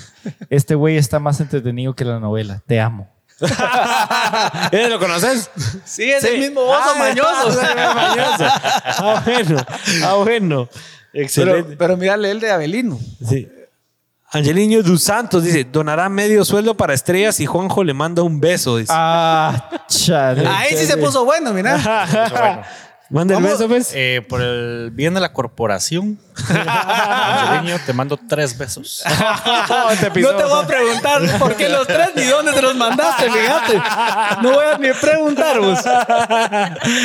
Este 0.50 0.74
güey 0.74 0.96
está 0.96 1.18
más 1.18 1.40
entretenido 1.40 1.94
que 1.94 2.04
la 2.04 2.20
novela. 2.20 2.62
Te 2.66 2.80
amo. 2.80 3.08
¿Eh, 4.72 4.88
¿Lo 4.88 4.98
conoces? 4.98 5.50
Sí, 5.84 6.10
es 6.10 6.22
Sí. 6.22 6.28
el 6.28 6.40
mismo 6.40 6.60
oso 6.62 6.80
Ah, 6.80 6.94
mañoso. 6.98 7.48
es 7.62 7.68
el 7.68 7.76
mismo 7.76 7.94
mañoso. 7.94 8.44
Ah, 8.44 9.22
bueno. 9.24 9.66
Ah, 10.04 10.14
bueno. 10.14 10.68
Excelente. 11.12 11.62
Pero, 11.64 11.78
pero 11.78 11.96
mírale 11.96 12.30
el 12.30 12.40
de 12.40 12.50
Abelino. 12.50 12.98
Sí. 13.26 13.48
Angelino 14.30 14.82
dos 14.82 15.02
Santos 15.02 15.44
dice: 15.44 15.64
donará 15.64 16.08
medio 16.08 16.44
sueldo 16.44 16.74
para 16.74 16.94
estrellas 16.94 17.38
y 17.40 17.46
Juanjo 17.46 17.84
le 17.84 17.92
manda 17.92 18.22
un 18.22 18.40
beso. 18.40 18.78
Dice. 18.78 18.92
Ah, 18.94 19.68
chale. 19.88 20.46
Ahí 20.48 20.74
sí 20.76 20.86
se 20.86 20.96
puso 20.96 21.24
bueno, 21.24 21.52
mira. 21.52 21.76
Manda 23.10 23.36
el 23.36 23.42
beso, 23.42 23.68
pues. 23.68 23.90
Eh, 23.94 24.24
por 24.26 24.40
el 24.40 24.90
bien 24.90 25.12
de 25.12 25.20
la 25.20 25.34
corporación, 25.34 26.18
Angelino, 26.48 27.78
te 27.84 27.92
mando 27.92 28.18
tres 28.28 28.56
besos. 28.56 29.02
No 30.22 30.30
te 30.36 30.44
voy 30.44 30.62
a 30.62 30.66
preguntar 30.66 31.38
por 31.38 31.54
qué 31.56 31.68
los 31.68 31.86
tres 31.86 32.10
ni 32.14 32.24
dónde 32.24 32.52
te 32.52 32.62
los 32.62 32.74
mandaste, 32.74 33.30
fíjate. 33.30 33.80
No 34.42 34.52
voy 34.52 34.64
a 34.72 34.78
ni 34.78 34.92
preguntar, 34.92 35.60
vos. 35.60 35.78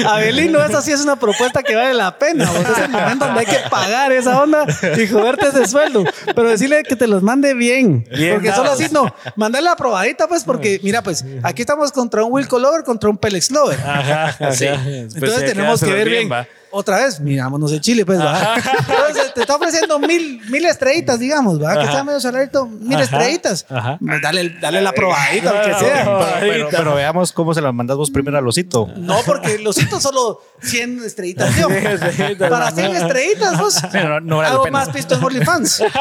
Abelino, 0.05 0.63
esa 0.63 0.81
sí 0.81 0.91
es 0.91 1.01
una 1.01 1.15
propuesta 1.17 1.63
que 1.63 1.75
vale 1.75 1.93
la 1.93 2.17
pena. 2.17 2.49
Vos. 2.49 2.59
Es 2.69 2.77
el 2.79 2.89
momento 2.89 3.25
donde 3.25 3.39
hay 3.41 3.45
que 3.45 3.59
pagar 3.69 4.11
esa 4.11 4.41
onda 4.41 4.65
y 4.97 5.07
joderte 5.07 5.47
ese 5.47 5.67
sueldo. 5.67 6.03
Pero 6.35 6.49
decirle 6.49 6.83
que 6.83 6.95
te 6.95 7.07
los 7.07 7.21
mande 7.23 7.53
bien. 7.53 8.07
Bien 8.15 8.35
porque 8.35 8.51
solo 8.53 8.71
así 8.71 8.87
no. 8.91 9.13
Mandale 9.35 9.65
la 9.65 9.75
probadita, 9.75 10.27
pues, 10.27 10.43
porque 10.43 10.79
mira, 10.83 11.01
pues 11.01 11.23
aquí 11.43 11.61
estamos 11.61 11.91
contra 11.91 12.23
un 12.23 12.31
Wilco 12.33 12.59
Lover, 12.59 12.83
contra 12.83 13.09
un 13.09 13.17
Pelex 13.17 13.51
Lover. 13.51 13.79
Ajá, 13.79 14.51
Sí. 14.53 14.67
ajá. 14.67 14.81
Entonces 14.87 15.19
Pues, 15.19 15.45
tenemos 15.45 15.79
que 15.81 15.91
ver 15.93 16.09
bien. 16.09 16.29
Otra 16.71 16.97
vez, 16.97 17.19
mirámonos 17.19 17.71
en 17.71 17.79
Chile, 17.79 18.05
pues, 18.05 18.19
¿va? 18.19 18.55
Entonces 18.79 19.33
te 19.33 19.41
está 19.41 19.55
ofreciendo 19.55 19.97
mil, 19.99 20.41
mil 20.49 20.65
estrellitas, 20.65 21.17
digamos, 21.19 21.61
¿va? 21.63 21.75
Que 21.77 21.83
está 21.85 22.03
medio 22.03 22.19
saladito, 22.19 22.65
mil 22.67 22.95
Ajá. 22.95 23.03
estrellitas. 23.03 23.65
Ajá. 23.69 23.97
Dale, 23.99 24.57
dale 24.61 24.81
la 24.81 24.91
probadita, 24.91 25.49
aunque 25.51 25.73
sea. 25.85 26.37
Pero, 26.39 26.67
pero 26.69 26.95
veamos 26.95 27.31
cómo 27.31 27.53
se 27.53 27.61
las 27.61 27.73
mandas 27.73 27.95
vos 27.97 28.11
primero 28.11 28.37
al 28.37 28.47
osito. 28.47 28.87
No, 28.97 29.17
porque 29.25 29.57
los 29.59 29.77
hitos 29.77 30.03
solo 30.03 30.41
100 30.61 31.03
estrellitas, 31.05 31.55
estrellitas, 31.57 32.49
Para 32.49 32.69
no. 32.71 32.75
100 32.75 32.95
estrellitas, 32.97 33.57
vos. 33.57 33.81
no- 33.93 34.19
no 34.19 34.37
vale 34.37 34.49
la 34.49 34.55
Hago 34.55 34.63
pena. 34.63 34.79
más 34.79 34.89
pisto 34.89 35.15
en 35.15 35.23
OnlyFans. 35.23 35.83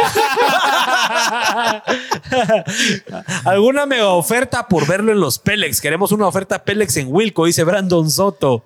¿Alguna 3.44 3.86
mega 3.86 4.08
oferta 4.08 4.66
por 4.68 4.86
verlo 4.86 5.12
en 5.12 5.20
los 5.20 5.38
Pelex? 5.38 5.80
Queremos 5.80 6.12
una 6.12 6.26
oferta 6.26 6.62
Pelex 6.64 6.96
en 6.96 7.08
Wilco, 7.10 7.46
dice 7.46 7.64
Brandon 7.64 8.10
Soto. 8.10 8.64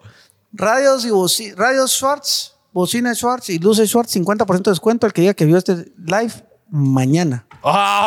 Radios 0.53 1.05
y 1.05 1.11
boci- 1.11 1.55
radios 1.55 1.93
Schwartz, 1.93 2.55
bocina 2.73 3.15
Schwartz 3.15 3.51
y 3.51 3.59
luces 3.59 3.89
Schwartz, 3.89 4.15
50% 4.17 4.63
de 4.63 4.71
descuento. 4.73 5.07
El 5.07 5.13
que 5.13 5.21
diga 5.23 5.35
que 5.35 5.45
vio 5.47 5.57
este 5.57 5.93
live 6.05 6.33
mañana. 6.71 7.47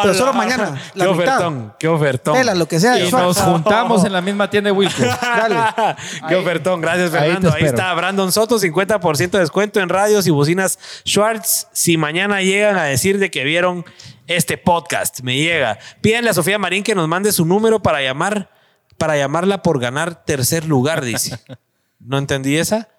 Pero 0.01 0.13
solo 0.15 0.33
mañana, 0.33 0.81
la 0.95 1.05
qué 1.05 1.11
mitad. 1.11 1.35
ofertón, 1.37 1.73
qué 1.79 1.87
ofertón. 1.87 2.33
Tela, 2.35 2.55
lo 2.55 2.67
que 2.67 2.79
sea. 2.79 2.97
Y 2.99 3.07
Schwartz. 3.07 3.37
nos 3.37 3.39
juntamos 3.41 4.03
en 4.03 4.11
la 4.13 4.21
misma 4.21 4.49
tienda 4.49 4.69
de 4.69 4.71
Wilco. 4.71 5.03
Dale. 5.21 5.55
Qué 6.27 6.35
ofertón, 6.35 6.81
gracias 6.81 7.11
Fernando. 7.11 7.53
Ahí, 7.53 7.63
está 7.65 7.93
Brandon 7.93 8.31
Soto, 8.31 8.57
50% 8.59 9.29
de 9.31 9.39
descuento 9.39 9.79
en 9.79 9.89
radios 9.89 10.25
y 10.27 10.31
bocinas 10.31 10.79
Schwartz. 11.07 11.67
Si 11.71 11.97
mañana 11.97 12.41
llegan 12.41 12.77
a 12.77 12.83
decir 12.85 13.19
de 13.19 13.29
que 13.29 13.43
vieron 13.43 13.85
este 14.27 14.57
podcast, 14.57 15.21
me 15.21 15.37
llega. 15.37 15.77
Pídanle 16.01 16.31
a 16.31 16.33
Sofía 16.33 16.57
Marín 16.57 16.83
que 16.83 16.95
nos 16.95 17.07
mande 17.07 17.31
su 17.31 17.45
número 17.45 17.81
para 17.81 18.01
llamar, 18.01 18.49
para 18.97 19.17
llamarla 19.17 19.61
por 19.61 19.79
ganar 19.79 20.25
tercer 20.25 20.65
lugar, 20.65 21.03
dice. 21.05 21.37
¿No 22.05 22.17
entendí 22.17 22.57
esa? 22.57 22.92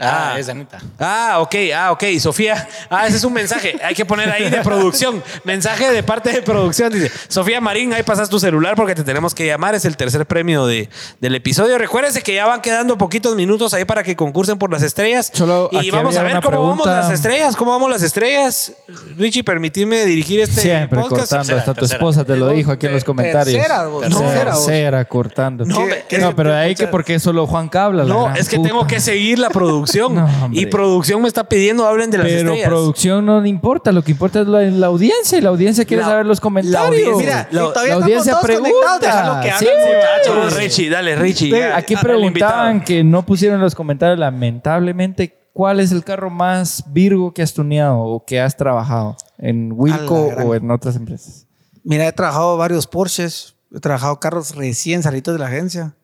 Ah, 0.00 0.32
Ah. 0.34 0.38
es 0.38 0.48
Anita. 0.48 0.78
Ah, 1.00 1.38
ok, 1.40 1.54
ah, 1.74 1.90
ok. 1.92 2.04
Sofía, 2.20 2.68
ah, 2.88 3.06
ese 3.08 3.16
es 3.16 3.24
un 3.24 3.32
mensaje. 3.32 3.76
Hay 3.82 3.94
que 3.96 4.04
poner 4.04 4.30
ahí 4.30 4.48
de 4.48 4.58
producción. 4.62 5.22
Mensaje 5.42 5.90
de 5.90 6.02
parte 6.04 6.30
de 6.32 6.40
producción. 6.42 6.92
Dice, 6.92 7.10
Sofía 7.26 7.60
Marín, 7.60 7.92
ahí 7.92 8.04
pasas 8.04 8.28
tu 8.28 8.38
celular 8.38 8.76
porque 8.76 8.94
te 8.94 9.02
tenemos 9.02 9.34
que 9.34 9.44
llamar. 9.46 9.74
Es 9.74 9.84
el 9.84 9.96
tercer 9.96 10.24
premio 10.26 10.66
de, 10.66 10.88
del 11.20 11.34
episodio. 11.34 11.78
Recuérdense 11.78 12.22
que 12.22 12.32
ya 12.34 12.46
van 12.46 12.60
quedando 12.60 12.96
poquitos 12.96 13.34
minutos 13.34 13.74
ahí 13.74 13.84
para 13.84 14.04
que 14.04 14.14
concursen 14.14 14.56
por 14.56 14.70
las 14.70 14.82
estrellas. 14.82 15.30
Solo 15.34 15.68
y 15.72 15.90
vamos 15.90 16.16
a 16.16 16.22
ver 16.22 16.40
cómo 16.42 16.68
vamos 16.68 16.86
las 16.86 17.10
estrellas. 17.10 17.56
¿Cómo 17.56 17.72
vamos 17.72 17.90
las 17.90 18.02
estrellas? 18.02 18.72
Richie, 19.16 19.42
permitidme 19.42 20.04
dirigir 20.06 20.38
este 20.40 20.60
Siempre 20.60 21.00
podcast. 21.00 21.22
cortando. 21.22 21.38
Tercera, 21.42 21.58
Hasta 21.58 21.74
tu 21.74 21.80
tercera. 21.80 21.98
esposa 21.98 22.24
te 22.24 22.36
lo 22.36 22.48
dijo 22.50 22.70
aquí 22.70 22.86
en 22.86 22.92
los 22.92 23.02
comentarios. 23.02 23.56
Tercera, 23.56 23.86
vos. 23.88 24.02
Tercera, 24.02 24.52
Tercera, 24.52 24.98
vos. 24.98 25.06
cortando. 25.08 25.64
No, 25.64 25.80
No, 26.20 26.36
pero 26.36 26.50
de 26.52 26.56
ahí 26.56 26.74
que 26.76 26.86
porque 26.86 27.18
solo 27.18 27.48
Juan 27.48 27.68
Cabla. 27.68 28.04
la 28.04 28.14
No, 28.14 28.34
es 28.36 28.48
que 28.48 28.56
puta. 28.56 28.68
tengo 28.68 28.86
que 28.86 29.00
seguir 29.00 29.40
la 29.40 29.50
producción. 29.50 29.87
No, 30.14 30.28
y 30.52 30.66
producción 30.66 31.22
me 31.22 31.28
está 31.28 31.44
pidiendo 31.48 31.86
hablen 31.86 32.10
de 32.10 32.18
las 32.18 32.26
Pero 32.26 32.38
estrellas. 32.50 32.68
producción 32.68 33.26
no 33.26 33.44
importa, 33.46 33.92
lo 33.92 34.02
que 34.02 34.12
importa 34.12 34.40
es 34.40 34.46
la, 34.48 34.60
la 34.62 34.86
audiencia 34.88 35.38
y 35.38 35.40
la 35.40 35.48
audiencia 35.50 35.84
quiere 35.84 36.02
La- 36.02 36.08
saber 36.08 36.26
los 36.26 36.38
la 36.38 36.42
comentarios. 36.42 37.08
audiencia- 37.08 37.48
Mira, 37.50 37.62
La- 37.62 37.72
todavía 37.72 37.96
la 37.98 38.04
audiencia 38.04 38.32
todos 38.32 38.44
pregunta. 38.44 38.70
conectados. 38.70 39.00
Déjalo 39.00 39.40
que 39.42 39.52
Sí, 39.64 39.68
hablen, 39.70 39.96
Muchachos. 39.96 40.56
Richie, 40.56 40.90
dale, 40.90 41.16
Richie. 41.16 41.50
Ya, 41.50 41.76
Aquí 41.76 41.96
preguntaban 41.96 42.84
que 42.84 43.02
no 43.04 43.24
pusieron 43.26 43.56
en 43.56 43.62
los 43.62 43.74
comentarios, 43.74 44.18
lamentablemente, 44.18 45.34
¿cuál 45.52 45.80
es 45.80 45.92
el 45.92 46.04
carro 46.04 46.30
más 46.30 46.84
Virgo 46.92 47.32
que 47.32 47.42
has 47.42 47.52
tuneado 47.54 47.98
o 47.98 48.24
que 48.24 48.40
has 48.40 48.56
trabajado 48.56 49.16
en 49.38 49.72
Wilco 49.74 50.32
la 50.36 50.44
o 50.44 50.54
en 50.54 50.70
otras 50.70 50.96
empresas? 50.96 51.46
Mira, 51.84 52.06
he 52.06 52.12
trabajado 52.12 52.56
varios 52.56 52.86
Porsches, 52.86 53.54
he 53.74 53.80
trabajado 53.80 54.20
carros 54.20 54.54
recién 54.54 55.02
salidos 55.02 55.34
de 55.34 55.38
la 55.38 55.46
agencia, 55.46 55.94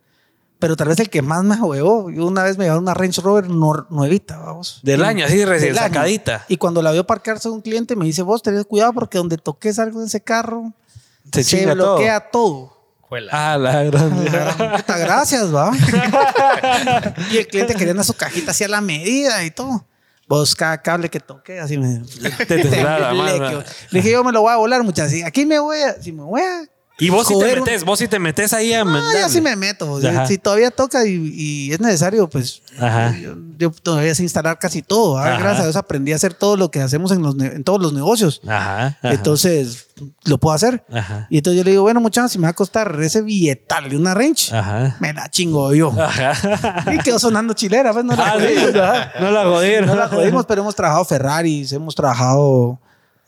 pero 0.59 0.76
tal 0.76 0.89
vez 0.89 0.98
el 1.01 1.10
que 1.10 1.20
más 1.22 1.44
me 1.44 1.56
huevó, 1.56 2.10
yo 2.10 2.26
una 2.26 2.43
vez 2.43 2.56
me 2.56 2.64
llevaron 2.64 2.85
una 2.85 2.94
Range 2.94 3.20
Rover 3.20 3.48
nuevita, 3.51 4.39
vamos. 4.39 4.81
Del 4.82 5.01
Y- 5.01 5.05
año, 5.05 5.26
así 5.26 5.44
recién 5.44 5.72
año. 5.78 5.81
sacadita. 5.89 6.44
Y 6.48 6.56
cuando 6.56 6.81
la 6.82 6.93
vio 6.93 7.06
parquearse 7.06 7.48
un 7.48 7.60
cliente 7.60 7.97
me 7.97 8.05
dice, 8.06 8.22
vos 8.22 8.43
tenés 8.43 8.64
cuidado 8.64 8.93
porque 8.94 9.18
donde 9.18 9.36
toques 9.36 9.78
algo 9.78 10.01
en 10.01 10.06
ese 10.06 10.22
carro, 10.22 10.72
Se 11.32 11.44
todo. 11.64 11.74
bloquea 11.74 12.20
todo. 12.31 12.72
Juela. 13.02 13.31
Ah, 13.52 13.59
la 13.59 13.82
grande. 13.85 14.31
Puta, 14.76 14.97
gracias, 14.98 15.55
va. 15.55 15.70
y 17.31 17.36
el 17.39 17.47
cliente 17.47 17.74
quería 17.74 18.02
su 18.02 18.14
cajita 18.14 18.52
así 18.52 18.64
a 18.64 18.68
la 18.68 18.81
medida 18.81 19.44
y 19.44 19.51
todo. 19.51 19.85
Vos 20.26 20.55
cada 20.55 20.81
cable 20.81 21.10
que 21.10 21.20
toque, 21.20 21.60
así 21.60 21.76
me. 21.76 22.01
Te 22.47 22.64
la 22.82 23.12
mano. 23.12 23.62
Le 23.90 23.98
dije, 24.01 24.10
yo 24.12 24.24
me 24.24 24.32
lo 24.32 24.40
voy 24.40 24.52
a 24.52 24.56
volar, 24.56 24.82
muchachos. 24.82 25.12
Aquí 25.24 25.44
me 25.44 25.59
voy 25.59 25.81
a. 25.82 26.01
Si 26.01 26.12
me 26.12 26.22
voy 26.22 26.40
a 26.40 26.62
Y 26.99 27.11
vos 27.11 27.27
sí 27.27 27.35
te 27.39 27.57
metes, 27.57 27.85
vos 27.85 27.99
sí 27.99 28.07
te 28.07 28.19
metes 28.21 28.53
ahí 28.53 28.73
a 28.73 28.85
No, 28.85 29.12
yo 29.12 29.29
sí 29.29 29.41
me 29.41 29.57
meto. 29.57 30.01
Si 30.27 30.39
todavía 30.39 30.71
toca 30.71 31.05
y, 31.07 31.73
es 31.73 31.81
necesario, 31.81 32.29
pues 32.29 32.62
Yo, 33.59 33.71
todavía 33.71 34.15
sé 34.15 34.23
instalar 34.23 34.59
casi 34.59 34.83
todo. 34.83 35.15
Gracias 35.15 35.61
a 35.61 35.62
Dios 35.65 35.77
aprendí 35.77 36.12
a 36.12 36.16
hacer 36.16 36.35
todo 36.35 36.57
lo 36.57 36.71
que 36.71 36.81
hacemos 36.81 37.11
en, 37.12 37.23
los, 37.23 37.39
en 37.39 37.65
todos 37.65 37.81
los 37.81 37.93
negocios. 37.93 38.41
Entonces, 39.03 39.89
lo 40.25 40.39
puedo 40.39 40.55
hacer. 40.55 40.85
Y 41.31 41.39
entonces 41.39 41.59
yo 41.59 41.65
le 41.65 41.73
digo, 41.73 41.83
bueno, 41.83 42.01
muchachos, 42.01 42.33
si 42.33 42.39
me 42.39 42.45
va 42.45 42.51
a 42.51 42.55
costar 42.55 42.97
ese 43.01 43.23
billetal 43.23 43.89
de 43.89 43.97
una 43.97 44.15
range, 44.15 44.53
me 45.01 45.12
la 45.12 45.29
chingo 45.31 45.75
yo. 45.75 45.93
Y 46.93 46.99
quedó 46.99 47.19
sonando 47.19 47.55
chilera, 47.55 47.93
pues 47.93 48.05
no 48.05 48.15
la 48.15 48.27
ah, 48.27 48.31
jodimos. 48.33 48.73
no 49.21 49.31
la 49.31 49.45
jodimos. 49.45 49.87
No 49.87 49.95
la 49.97 50.09
jodimos, 50.09 50.47
pero 50.47 50.62
hemos 50.62 50.75
trabajado 50.75 51.05
Ferraris, 51.05 51.73
hemos 51.73 51.95
trabajado, 51.95 52.79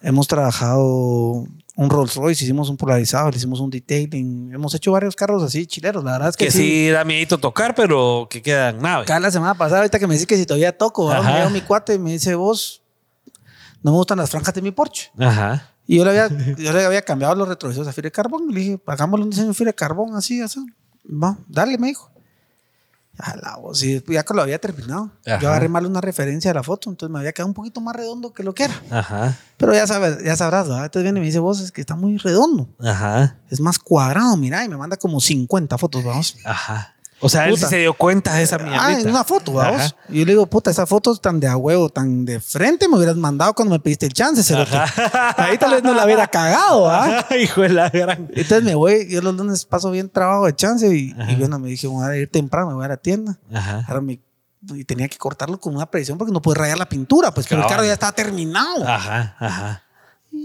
hemos 0.03 0.27
trabajado 0.29 1.47
un 1.77 1.91
Rolls 1.91 2.17
Royce, 2.17 2.45
hicimos 2.45 2.71
un 2.71 2.77
polarizado, 2.77 3.31
le 3.31 3.37
hicimos 3.37 3.61
un 3.61 3.71
detailing, 3.71 4.51
hemos 4.53 4.75
hecho 4.75 4.93
varios 4.93 5.15
carros 5.15 5.43
así 5.43 5.67
chileros, 5.67 6.03
la 6.03 6.13
verdad 6.13 6.31
es 6.31 6.37
que, 6.37 6.47
que 6.47 6.51
sí, 6.51 6.89
da 6.89 7.05
miedo 7.05 7.39
tocar, 7.39 7.75
pero 7.75 8.27
que 8.31 8.41
quedan 8.41 8.81
nada. 8.81 9.05
Cada 9.05 9.21
la 9.21 9.31
semana 9.31 9.55
pasada, 9.55 9.81
ahorita 9.81 9.99
que 9.99 10.07
me 10.07 10.15
dice 10.15 10.27
que 10.27 10.37
si 10.37 10.47
todavía 10.47 10.77
toco, 10.77 11.13
me 11.23 11.41
dio 11.41 11.51
mi 11.51 11.61
cuate 11.61 11.95
y 11.95 11.99
me 11.99 12.13
dice, 12.13 12.35
vos, 12.35 12.83
no 13.83 13.93
me 13.93 13.99
gustan 13.99 14.19
las 14.19 14.31
franjas 14.31 14.55
de 14.55 14.63
mi 14.63 14.71
Porsche. 14.71 15.11
Ajá. 15.19 15.71
Y 15.87 15.99
yo 15.99 16.05
le 16.05 16.11
había, 16.11 16.29
yo 16.57 16.73
le 16.73 16.85
había 16.85 17.03
cambiado 17.03 17.35
los 17.35 17.47
retrovisores 17.47 17.89
a 17.89 17.93
fibra 17.93 18.09
de 18.09 18.13
carbón. 18.13 18.49
Le 18.49 18.61
dije, 18.61 18.81
hagámosle 18.87 19.25
un 19.25 19.31
diseño 19.31 19.49
de 19.49 19.55
fibra 19.55 19.71
de 19.71 19.77
carbón, 19.77 20.15
así, 20.17 20.41
así. 20.41 20.65
Va, 21.07 21.37
dale, 21.47 21.79
me 21.79 21.89
dijo. 21.89 22.11
Ya 24.09 24.23
que 24.25 24.35
lo 24.35 24.43
había 24.43 24.59
terminado. 24.59 25.11
Yo 25.25 25.49
agarré 25.49 25.69
mal 25.69 25.87
una 25.87 26.01
referencia 26.01 26.51
de 26.51 26.55
la 26.55 26.63
foto, 26.63 26.91
entonces 26.91 27.13
me 27.13 27.19
había 27.19 27.33
quedado 27.33 27.49
un 27.49 27.55
poquito 27.55 27.81
más 27.81 27.97
redondo 27.97 28.33
que 28.33 28.43
lo 28.43 28.55
que 28.55 28.65
era. 28.65 28.83
Ajá. 28.91 29.37
Pero 29.57 29.73
ya 29.73 29.87
sabes, 29.87 30.23
ya 30.25 30.37
sabrás, 30.37 30.69
¿verdad? 30.69 30.85
Entonces 30.85 31.05
viene 31.05 31.19
y 31.19 31.23
me 31.23 31.27
dice, 31.27 31.39
vos, 31.39 31.61
es 31.61 31.73
que 31.73 31.81
está 31.81 31.97
muy 31.97 32.19
redondo. 32.19 32.69
Ajá. 32.81 33.39
Es 33.51 33.61
más 33.61 33.79
cuadrado, 33.79 34.37
mira, 34.37 34.65
y 34.65 34.69
me 34.69 34.77
manda 34.77 34.97
como 34.97 35.21
50 35.21 35.79
fotos, 35.79 36.05
vamos. 36.05 36.37
Ajá. 36.45 36.96
O 37.21 37.29
sea, 37.29 37.49
él 37.49 37.57
se 37.57 37.79
dio 37.79 37.95
cuenta 37.95 38.35
de 38.35 38.43
esa 38.43 38.59
mierda. 38.59 38.87
Ah, 38.87 38.93
en 38.93 39.09
una 39.09 39.25
foto, 39.25 39.53
vamos. 39.53 39.97
Y 40.09 40.21
yo 40.21 40.27
le 40.27 40.33
digo, 40.33 40.47
puta, 40.47 40.71
esa 40.71 40.87
foto 40.87 41.17
tan 41.17 41.41
de 41.41 41.49
a 41.49 41.57
huevo, 41.57 41.89
tan 41.89 42.27
de 42.27 42.41
frente, 42.41 42.89
me 42.89 42.97
hubieras 42.97 43.17
mandado 43.17 43.55
cuando 43.55 43.75
me 43.75 43.81
pediste 43.81 44.07
el 44.07 44.13
chance, 44.13 44.55
Ahí 45.37 45.57
tal 45.57 45.73
vez 45.73 45.83
no 45.83 45.95
la 45.95 46.05
hubiera 46.05 46.27
cagado, 46.31 46.91
¿ah? 46.91 47.25
Hijo 47.41 47.63
de 47.63 47.71
la 47.71 47.89
gran. 47.89 48.29
Entonces 48.35 48.63
me 48.63 48.75
voy, 48.75 49.09
yo 49.09 49.23
los 49.23 49.35
lunes 49.35 49.65
paso 49.65 49.91
bien 49.91 50.11
trabajo 50.11 50.47
de 50.47 50.55
chance 50.55 50.87
y, 50.95 51.15
bueno, 51.39 51.59
me 51.59 51.69
dije, 51.69 51.87
voy 51.87 52.07
a 52.07 52.17
ir 52.17 52.31
temprano, 52.31 52.69
me 52.69 52.75
voy 52.75 52.85
a 52.85 52.89
la 52.89 52.97
tienda. 52.99 53.39
Ajá. 53.53 53.85
Ahora 53.89 54.03
me, 54.03 54.21
y 54.75 54.85
tenía 54.85 55.09
que 55.09 55.17
cortarlo 55.17 55.59
con 55.59 55.75
una 55.75 55.87
presión 55.91 56.19
porque 56.19 56.33
no 56.33 56.43
puede 56.43 56.59
rayar 56.61 56.77
la 56.77 56.89
pintura, 56.89 57.33
pues, 57.33 57.47
pero 57.49 57.63
el 57.63 57.69
carro 57.69 57.85
ya 57.85 57.95
estaba 57.95 58.13
terminado. 58.13 58.87
Ajá, 58.87 59.37
ajá. 59.39 59.83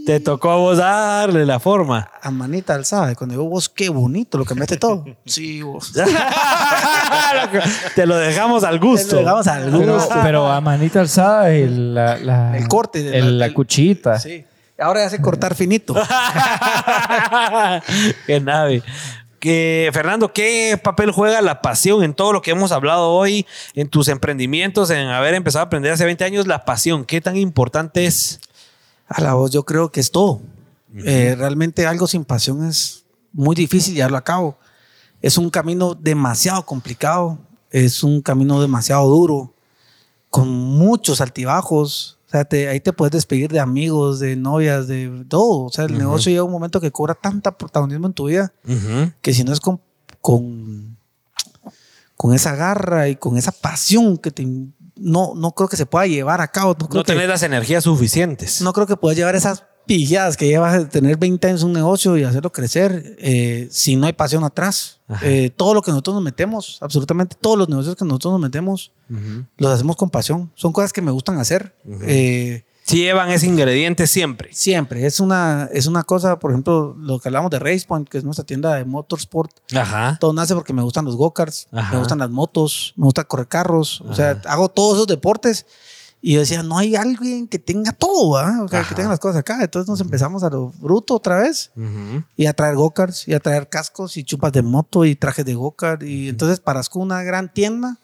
Te 0.06 0.20
tocó 0.20 0.52
a 0.52 0.56
vos 0.56 0.78
darle 0.78 1.46
la 1.46 1.60
forma. 1.60 2.10
A 2.22 2.32
manita 2.32 2.74
alzada. 2.74 3.14
Cuando 3.16 3.34
digo 3.34 3.48
vos, 3.48 3.70
qué 3.70 3.90
bonito, 3.90 4.38
lo 4.38 4.46
cambiaste 4.46 4.78
todo. 4.78 5.06
Sí, 5.26 5.62
vos. 5.62 5.94
Te 7.96 8.06
lo 8.06 8.18
dejamos 8.18 8.64
al 8.64 8.80
gusto. 8.80 9.10
Te 9.10 9.16
lo 9.16 9.22
dejamos 9.22 9.48
al 9.48 9.72
gusto. 9.72 10.16
Pero, 10.24 10.52
a 10.52 10.60
manita 10.60 11.02
alzada, 11.02 11.52
el, 11.52 11.98
el 11.98 12.68
corte. 12.68 13.04
De 13.04 13.22
la, 13.22 13.54
cuchita. 13.54 14.20
Sí. 14.20 14.44
Ahora 14.80 15.04
ya 15.04 15.10
sé 15.12 15.22
cortar 15.22 15.56
finito. 15.56 15.94
qué 18.26 18.40
nave. 18.40 18.82
Que, 19.40 19.90
Fernando, 19.94 20.34
¿qué 20.34 20.80
papel 20.84 21.12
juega 21.12 21.42
la 21.42 21.62
pasión 21.62 22.04
en 22.04 22.14
todo 22.14 22.34
lo 22.34 22.42
que 22.42 22.52
hemos 22.52 22.72
hablado 22.72 23.12
hoy, 23.12 23.46
en 23.76 23.90
tus 23.90 24.08
emprendimientos, 24.08 24.90
en 24.90 25.08
haber 25.08 25.36
empezado 25.36 25.64
a 25.64 25.66
aprender 25.68 25.92
hace 25.92 26.06
20 26.06 26.24
años? 26.24 26.48
La 26.48 26.66
pasión, 26.66 27.06
¿qué 27.06 27.22
tan 27.22 27.38
importante 27.38 28.06
es? 28.06 28.40
A 29.12 29.22
la 29.22 29.34
voz 29.34 29.52
yo 29.52 29.64
creo 29.64 29.92
que 29.92 30.00
es 30.00 30.12
todo. 30.12 30.42
Eh, 30.94 31.36
realmente 31.38 31.86
algo 31.86 32.08
sin 32.08 32.26
pasión 32.26 32.66
es 32.66 33.06
muy 33.34 33.56
difícil 33.56 33.94
llevarlo 33.94 34.18
a 34.18 34.24
cabo. 34.24 34.58
Es 35.22 35.38
un 35.38 35.50
camino 35.50 35.96
demasiado 35.96 36.66
complicado, 36.66 37.38
es 37.70 38.04
un 38.04 38.22
camino 38.22 38.62
demasiado 38.62 39.08
duro, 39.08 39.54
con 40.30 40.50
muchos 40.50 41.22
altibajos. 41.22 42.18
O 42.28 42.32
sea, 42.32 42.48
ahí 42.70 42.80
te 42.80 42.94
puedes 42.94 43.12
despedir 43.12 43.52
de 43.52 43.60
amigos, 43.60 44.20
de 44.20 44.38
novias, 44.38 44.88
de 44.88 45.26
todo. 45.28 45.66
O 45.66 45.70
sea, 45.70 45.86
el 45.86 45.98
negocio 45.98 46.32
llega 46.32 46.44
un 46.44 46.52
momento 46.52 46.80
que 46.80 46.92
cobra 46.92 47.14
tanta 47.14 47.58
protagonismo 47.58 48.08
en 48.08 48.14
tu 48.14 48.28
vida 48.28 48.54
que 49.22 49.34
si 49.34 49.44
no 49.44 49.52
es 49.52 49.60
con, 49.60 49.82
con, 50.22 50.98
con 52.16 52.34
esa 52.34 52.56
garra 52.56 53.10
y 53.10 53.18
con 53.18 53.38
esa 53.38 53.52
pasión 53.52 54.18
que 54.18 54.32
te 54.32 54.44
no, 54.96 55.34
no 55.36 55.52
creo 55.52 55.68
que 55.68 55.78
se 55.78 55.86
pueda 55.86 56.08
llevar 56.08 56.42
a 56.42 56.48
cabo. 56.48 56.76
No, 56.80 56.88
no 56.92 57.04
tener 57.04 57.30
las 57.30 57.44
energías 57.44 57.84
suficientes. 57.84 58.62
No 58.62 58.74
creo 58.74 58.88
que 58.88 58.98
puedas 58.98 59.18
llevar 59.18 59.36
esas 59.36 59.64
pijadas 59.86 60.38
que 60.38 60.48
llevas 60.48 60.78
de 60.78 60.86
tener 60.86 61.18
20 61.18 61.48
años 61.48 61.64
un 61.64 61.74
negocio 61.74 62.18
y 62.18 62.24
hacerlo 62.24 62.52
crecer 62.52 63.16
eh, 63.20 63.68
si 63.72 63.96
no 63.96 64.08
hay 64.08 64.14
pasión 64.14 64.44
atrás. 64.44 65.00
Eh, 65.24 65.52
todo 65.56 65.74
lo 65.74 65.82
que 65.82 65.92
nosotros 65.92 66.14
nos 66.16 66.24
metemos, 66.24 66.78
absolutamente 66.82 67.36
todos 67.40 67.58
los 67.58 67.68
negocios 67.68 67.96
que 67.96 68.06
nosotros 68.06 68.34
nos 68.34 68.42
metemos, 68.42 68.94
los 69.58 69.72
hacemos 69.72 69.98
con 69.98 70.10
pasión. 70.10 70.52
Son 70.56 70.72
cosas 70.72 70.94
que 70.94 71.02
me 71.02 71.12
gustan 71.12 71.38
hacer. 71.38 71.76
Si 72.92 72.98
llevan 72.98 73.30
ese 73.30 73.48
ingrediente 73.48 74.06
siempre. 74.06 74.50
Siempre. 74.52 75.06
Es 75.06 75.22
una, 75.22 75.70
es 75.72 75.88
una 75.88 76.04
cosa, 76.04 76.40
por 76.40 76.52
ejemplo, 76.52 76.94
lo 77.00 77.20
que 77.20 77.30
hablamos 77.30 77.50
de 77.50 77.58
RacePoint, 77.58 78.10
que 78.10 78.18
es 78.18 78.26
nuestra 78.26 78.46
tienda 78.46 78.76
de 78.76 78.84
motorsport. 78.84 79.50
Ajá. 79.74 80.18
Todo 80.20 80.34
nace 80.34 80.54
porque 80.54 80.74
me 80.74 80.82
gustan 80.82 81.06
los 81.06 81.16
go-karts, 81.16 81.70
me 81.72 81.98
gustan 81.98 82.20
las 82.20 82.30
motos, 82.30 82.94
me 82.98 83.06
gusta 83.06 83.24
correr 83.24 83.48
carros. 83.48 84.02
O 84.02 84.14
sea, 84.14 84.42
hago 84.46 84.68
todos 84.68 84.96
esos 84.96 85.08
deportes. 85.08 85.66
Y 86.24 86.34
yo 86.34 86.42
decía, 86.42 86.64
no 86.64 86.78
hay 86.78 86.98
alguien 86.98 87.48
que 87.48 87.60
tenga 87.60 87.94
todo, 87.94 88.32
O 88.64 88.68
sea, 88.68 88.84
que 88.84 88.94
tenga 88.94 89.10
las 89.10 89.20
cosas 89.20 89.38
acá. 89.38 89.64
Entonces 89.64 89.90
nos 89.90 90.02
empezamos 90.02 90.44
a 90.44 90.50
lo 90.50 90.74
bruto 90.82 91.16
otra 91.16 91.40
vez. 91.40 91.72
Y 92.36 92.46
a 92.46 92.54
traer 92.54 92.76
go-karts, 92.76 93.26
y 93.26 93.34
a 93.34 93.40
traer 93.40 93.70
cascos, 93.70 94.18
y 94.18 94.26
chupas 94.26 94.52
de 94.52 94.64
moto, 94.64 95.06
y 95.06 95.16
trajes 95.16 95.46
de 95.46 95.54
go-kart. 95.54 96.04
Y 96.04 96.28
entonces 96.28 96.60
Parasco 96.60 97.00
una 97.00 97.24
gran 97.24 97.54
tienda 97.54 98.01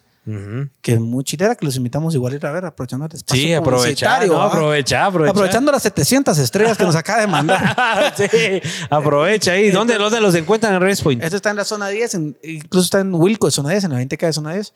que 0.81 0.93
es 0.93 0.99
muy 0.99 1.23
chilera, 1.23 1.55
que 1.55 1.65
los 1.65 1.75
invitamos 1.77 2.13
igual 2.13 2.33
a 2.33 2.35
ir 2.35 2.45
a 2.45 2.51
ver, 2.51 2.65
aprovechando 2.65 3.05
el 3.05 3.13
espacio. 3.13 3.43
Sí, 3.43 3.53
aprovechar, 3.53 4.27
no, 4.27 4.41
aprovecha, 4.41 5.05
aprovecha. 5.05 5.31
Aprovechando 5.31 5.71
las 5.71 5.83
700 5.83 6.37
estrellas 6.37 6.77
que 6.77 6.83
nos 6.83 6.95
acaba 6.95 7.21
de 7.21 7.27
mandar. 7.27 8.13
sí, 8.17 8.61
aprovecha 8.89 9.53
ahí. 9.53 9.71
¿Dónde, 9.71 9.97
¿Dónde, 9.97 10.19
los 10.19 10.35
encuentran 10.35 10.73
en 10.73 10.81
Respoint? 10.81 11.23
Esto 11.23 11.37
está 11.37 11.51
en 11.51 11.55
la 11.55 11.63
zona 11.63 11.87
10, 11.87 12.15
incluso 12.43 12.85
está 12.85 12.99
en 12.99 13.13
Wilco 13.13 13.47
de 13.47 13.51
zona 13.51 13.69
10, 13.69 13.85
en 13.85 13.91
la 13.93 14.01
20K 14.01 14.25
de 14.25 14.33
zona 14.33 14.53
10. 14.53 14.73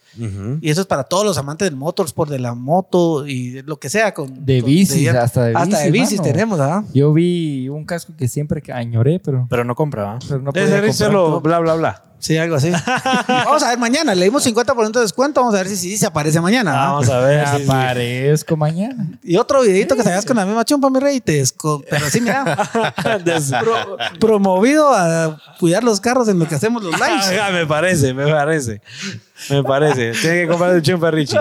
Y 0.61 0.69
eso 0.69 0.81
es 0.81 0.87
para 0.87 1.03
todos 1.03 1.25
los 1.25 1.37
amantes 1.37 1.69
del 1.69 1.75
motorsport, 1.75 2.31
de 2.31 2.39
la 2.39 2.53
moto 2.53 3.27
y 3.27 3.61
lo 3.63 3.77
que 3.77 3.89
sea. 3.89 4.13
Con, 4.13 4.45
de 4.45 4.61
bicis, 4.61 5.09
hasta 5.09 5.43
de 5.43 5.49
bicis. 5.49 5.61
Hasta 5.61 5.79
de 5.79 5.91
bicis 5.91 6.21
tenemos, 6.21 6.59
¿ah? 6.59 6.83
Yo 6.93 7.13
vi 7.13 7.67
un 7.69 7.85
casco 7.85 8.13
que 8.17 8.27
siempre 8.27 8.61
añoré, 8.71 9.19
pero. 9.19 9.47
Pero 9.49 9.63
no 9.63 9.75
compraba. 9.75 10.19
Pero 10.27 10.41
no 10.41 10.53
podía 10.53 10.81
bla, 11.41 11.59
bla, 11.59 11.75
bla. 11.75 12.10
Sí, 12.21 12.37
algo 12.37 12.55
así. 12.55 12.71
vamos 13.27 13.63
a 13.63 13.69
ver 13.69 13.79
mañana. 13.79 14.13
Le 14.13 14.25
dimos 14.25 14.45
50% 14.45 14.91
de 14.91 15.01
descuento. 15.01 15.41
Vamos 15.41 15.55
a 15.55 15.57
ver 15.57 15.67
si 15.67 15.75
sí 15.75 15.97
se 15.97 16.05
aparece 16.05 16.39
mañana. 16.39 16.71
Vamos 16.71 17.09
a 17.09 17.19
ver. 17.19 17.47
Si 17.47 17.63
aparezco 17.63 18.55
mañana. 18.55 19.07
Y 19.23 19.37
otro 19.37 19.63
videito 19.63 19.95
que 19.95 20.03
salgas 20.03 20.23
con 20.23 20.37
la 20.37 20.45
misma 20.45 20.63
chumpa, 20.63 20.91
mi 20.91 20.99
rey. 20.99 21.19
Te 21.19 21.43
Pero 21.89 22.09
sí, 22.11 22.21
mira. 22.21 22.55
promovido 24.19 24.93
a 24.93 25.35
cuidar 25.59 25.83
los 25.83 25.99
carros 25.99 26.27
en 26.27 26.37
lo 26.37 26.47
que 26.47 26.53
hacemos 26.53 26.83
los 26.83 26.93
lives. 26.99 27.39
Ah, 27.41 27.49
me 27.51 27.65
parece, 27.65 28.13
me 28.13 28.31
parece. 28.31 28.81
Me 29.49 29.63
parece. 29.63 30.11
Tiene 30.11 30.41
que 30.43 30.47
comprar 30.47 30.75
el 30.75 30.83
chumpa 30.83 31.09
Richie. 31.09 31.39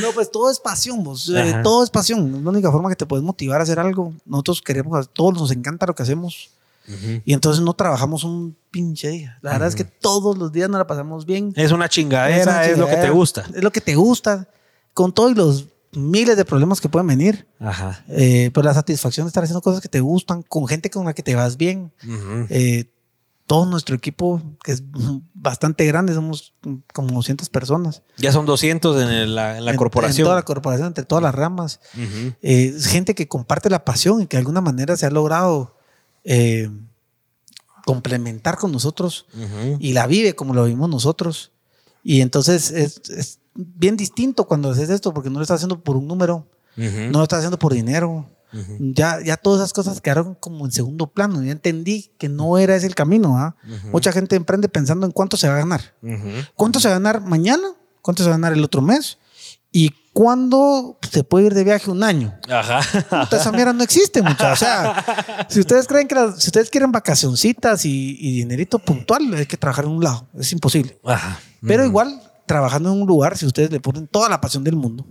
no, 0.00 0.12
pues 0.14 0.30
todo 0.30 0.50
es 0.50 0.58
pasión, 0.58 1.04
vos. 1.04 1.28
Eh, 1.28 1.60
todo 1.62 1.84
es 1.84 1.90
pasión. 1.90 2.34
Es 2.36 2.42
la 2.42 2.50
única 2.50 2.72
forma 2.72 2.88
que 2.88 2.96
te 2.96 3.04
puedes 3.04 3.22
motivar 3.22 3.60
a 3.60 3.64
hacer 3.64 3.78
algo. 3.78 4.14
Nosotros 4.24 4.62
queremos, 4.62 5.06
a 5.06 5.10
todos 5.10 5.34
nos 5.34 5.50
encanta 5.50 5.84
lo 5.84 5.94
que 5.94 6.02
hacemos. 6.02 6.48
Y 7.24 7.32
entonces 7.32 7.62
no 7.62 7.74
trabajamos 7.74 8.24
un 8.24 8.56
pinche 8.70 9.08
día. 9.08 9.38
La 9.40 9.52
verdad 9.52 9.68
es 9.68 9.74
que 9.74 9.84
todos 9.84 10.36
los 10.36 10.52
días 10.52 10.68
nos 10.68 10.78
la 10.78 10.86
pasamos 10.86 11.24
bien. 11.24 11.52
Es 11.56 11.72
una 11.72 11.88
chingadera, 11.88 12.66
es, 12.66 12.78
lo 12.78 12.86
que 12.86 12.96
te 12.96 13.10
gusta. 13.10 13.44
Es 13.54 13.62
lo 13.62 13.70
que 13.70 13.80
te 13.80 13.94
gusta. 13.94 14.48
Con 14.92 15.12
todos 15.12 15.36
los 15.36 15.66
miles 15.92 16.36
de 16.36 16.44
problemas 16.44 16.80
que 16.80 16.88
pueden 16.88 17.06
venir. 17.06 17.46
Ajá. 17.60 18.04
Eh, 18.08 18.50
pero 18.52 18.64
la 18.64 18.74
satisfacción 18.74 19.26
de 19.26 19.28
estar 19.28 19.44
haciendo 19.44 19.62
cosas 19.62 19.80
que 19.80 19.88
te 19.88 20.00
gustan, 20.00 20.42
con 20.42 20.66
gente 20.66 20.90
con 20.90 21.04
la 21.04 21.14
que 21.14 21.22
te 21.22 21.34
vas 21.34 21.56
bien. 21.56 21.92
Eh, 22.50 22.90
todo 23.46 23.66
nuestro 23.66 23.94
equipo, 23.94 24.42
que 24.62 24.72
es 24.72 24.82
bastante 25.34 25.84
grande, 25.86 26.14
somos 26.14 26.54
como 26.92 27.12
200 27.12 27.48
personas. 27.50 28.02
Ya 28.16 28.32
son 28.32 28.46
200 28.46 29.02
en 29.02 29.34
la, 29.34 29.58
en 29.58 29.64
la 29.64 29.76
corporación. 29.76 30.24
En 30.24 30.24
toda 30.24 30.36
la 30.36 30.44
corporación, 30.44 30.88
entre 30.88 31.04
todas 31.04 31.22
las 31.22 31.34
ramas. 31.34 31.80
Eh, 32.42 32.74
gente 32.80 33.14
que 33.14 33.28
comparte 33.28 33.68
la 33.68 33.84
pasión 33.84 34.22
y 34.22 34.26
que 34.26 34.36
de 34.36 34.40
alguna 34.40 34.60
manera 34.60 34.96
se 34.96 35.06
ha 35.06 35.10
logrado 35.10 35.76
eh, 36.24 36.70
complementar 37.84 38.56
con 38.56 38.72
nosotros 38.72 39.26
y 39.78 39.92
la 39.92 40.06
vive 40.06 40.34
como 40.34 40.54
lo 40.54 40.64
vimos 40.64 40.88
nosotros. 40.88 41.52
Y 42.02 42.20
entonces 42.20 42.70
es, 42.70 43.38
bien 43.54 43.96
distinto 43.96 44.46
cuando 44.46 44.70
haces 44.70 44.90
esto 44.90 45.14
porque 45.14 45.30
no 45.30 45.38
lo 45.38 45.42
estás 45.42 45.56
haciendo 45.56 45.82
por 45.82 45.96
un 45.96 46.08
número, 46.08 46.46
no 46.76 47.18
lo 47.18 47.22
estás 47.22 47.38
haciendo 47.38 47.58
por 47.58 47.72
dinero. 47.72 48.30
Ya, 48.78 49.20
ya 49.20 49.36
todas 49.36 49.60
esas 49.60 49.72
cosas 49.72 50.00
quedaron 50.00 50.36
como 50.36 50.64
en 50.64 50.70
segundo 50.70 51.08
plano. 51.08 51.42
Ya 51.42 51.52
entendí 51.52 52.12
que 52.18 52.28
no 52.28 52.56
era 52.56 52.76
ese 52.76 52.86
el 52.86 52.94
camino. 52.94 53.36
¿ah? 53.36 53.56
Mucha 53.90 54.12
gente 54.12 54.36
emprende 54.36 54.68
pensando 54.68 55.06
en 55.06 55.12
cuánto 55.12 55.36
se 55.36 55.48
va 55.48 55.54
a 55.54 55.58
ganar. 55.58 55.94
¿Cuánto 56.54 56.78
se 56.78 56.88
va 56.88 56.94
a 56.94 56.98
ganar 56.98 57.20
mañana? 57.20 57.68
¿Cuánto 58.00 58.22
se 58.22 58.28
va 58.28 58.36
a 58.36 58.38
ganar 58.38 58.52
el 58.52 58.62
otro 58.62 58.80
mes? 58.80 59.18
¿Y 59.72 59.92
¿cuándo 60.14 60.98
se 61.10 61.24
puede 61.24 61.46
ir 61.46 61.54
de 61.54 61.64
viaje 61.64 61.90
un 61.90 62.02
año? 62.02 62.34
Ajá. 62.48 62.80
esa 63.30 63.52
mierda 63.52 63.74
no 63.74 63.84
existe, 63.84 64.22
muchachos. 64.22 64.62
O 64.62 64.64
sea, 64.64 65.46
si 65.50 65.60
ustedes 65.60 65.86
creen 65.86 66.08
que 66.08 66.14
si 66.38 66.48
ustedes 66.48 66.70
quieren 66.70 66.90
vacacioncitas 66.90 67.84
y, 67.84 68.38
dinerito 68.38 68.78
puntual, 68.78 69.34
hay 69.34 69.44
que 69.44 69.58
trabajar 69.58 69.84
en 69.84 69.90
un 69.90 70.02
lado. 70.02 70.26
Es 70.38 70.50
imposible. 70.52 70.98
Ajá. 71.04 71.38
Pero 71.60 71.84
igual, 71.84 72.22
trabajando 72.46 72.92
en 72.92 73.02
un 73.02 73.06
lugar, 73.06 73.36
si 73.36 73.44
ustedes 73.44 73.70
le 73.70 73.80
ponen 73.80 74.06
toda 74.06 74.30
la 74.30 74.40
pasión 74.40 74.64
del 74.64 74.76
mundo, 74.76 75.04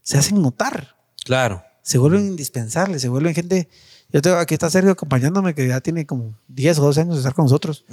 se 0.00 0.16
hacen 0.16 0.40
notar. 0.40 0.96
Claro. 1.24 1.62
Se 1.82 1.98
vuelven 1.98 2.28
indispensables, 2.28 3.02
se 3.02 3.08
vuelven 3.08 3.34
gente 3.34 3.68
yo 4.12 4.22
tengo, 4.22 4.36
aquí 4.36 4.54
está 4.54 4.68
Sergio 4.70 4.90
acompañándome, 4.92 5.54
que 5.54 5.68
ya 5.68 5.80
tiene 5.80 6.06
como 6.06 6.34
10 6.48 6.78
o 6.78 6.82
12 6.82 7.00
años 7.02 7.14
de 7.14 7.20
estar 7.20 7.34
con 7.34 7.44
nosotros. 7.44 7.84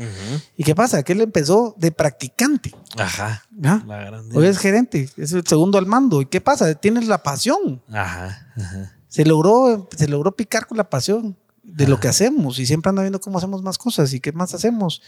¿Y 0.56 0.64
qué 0.64 0.74
pasa? 0.76 1.04
Que 1.04 1.14
él 1.14 1.22
empezó 1.22 1.76
de 1.78 1.92
practicante. 1.92 2.74
Ajá. 2.98 3.44
Hoy 4.34 4.46
es 4.46 4.58
gerente, 4.58 5.10
es 5.18 5.32
el 5.34 5.46
segundo 5.46 5.78
al 5.78 5.86
mando. 5.86 6.22
¿Y 6.22 6.26
qué 6.26 6.42
pasa? 6.42 6.74
Tienes 6.76 7.08
la 7.08 7.22
pasión. 7.22 7.82
Ajá. 7.92 8.48
Se, 9.08 9.26
logró, 9.26 9.88
se 9.96 10.08
logró 10.08 10.36
picar 10.36 10.68
con 10.68 10.78
la 10.78 10.90
pasión 10.90 11.38
de 11.64 11.88
lo 11.88 12.00
que 12.00 12.08
hacemos 12.08 12.60
y 12.60 12.66
siempre 12.66 12.90
anda 12.90 13.02
viendo 13.02 13.20
cómo 13.20 13.38
hacemos 13.38 13.62
más 13.62 13.78
cosas 13.78 14.14
y 14.14 14.20
qué 14.20 14.32
más 14.32 14.54
hacemos. 14.54 15.02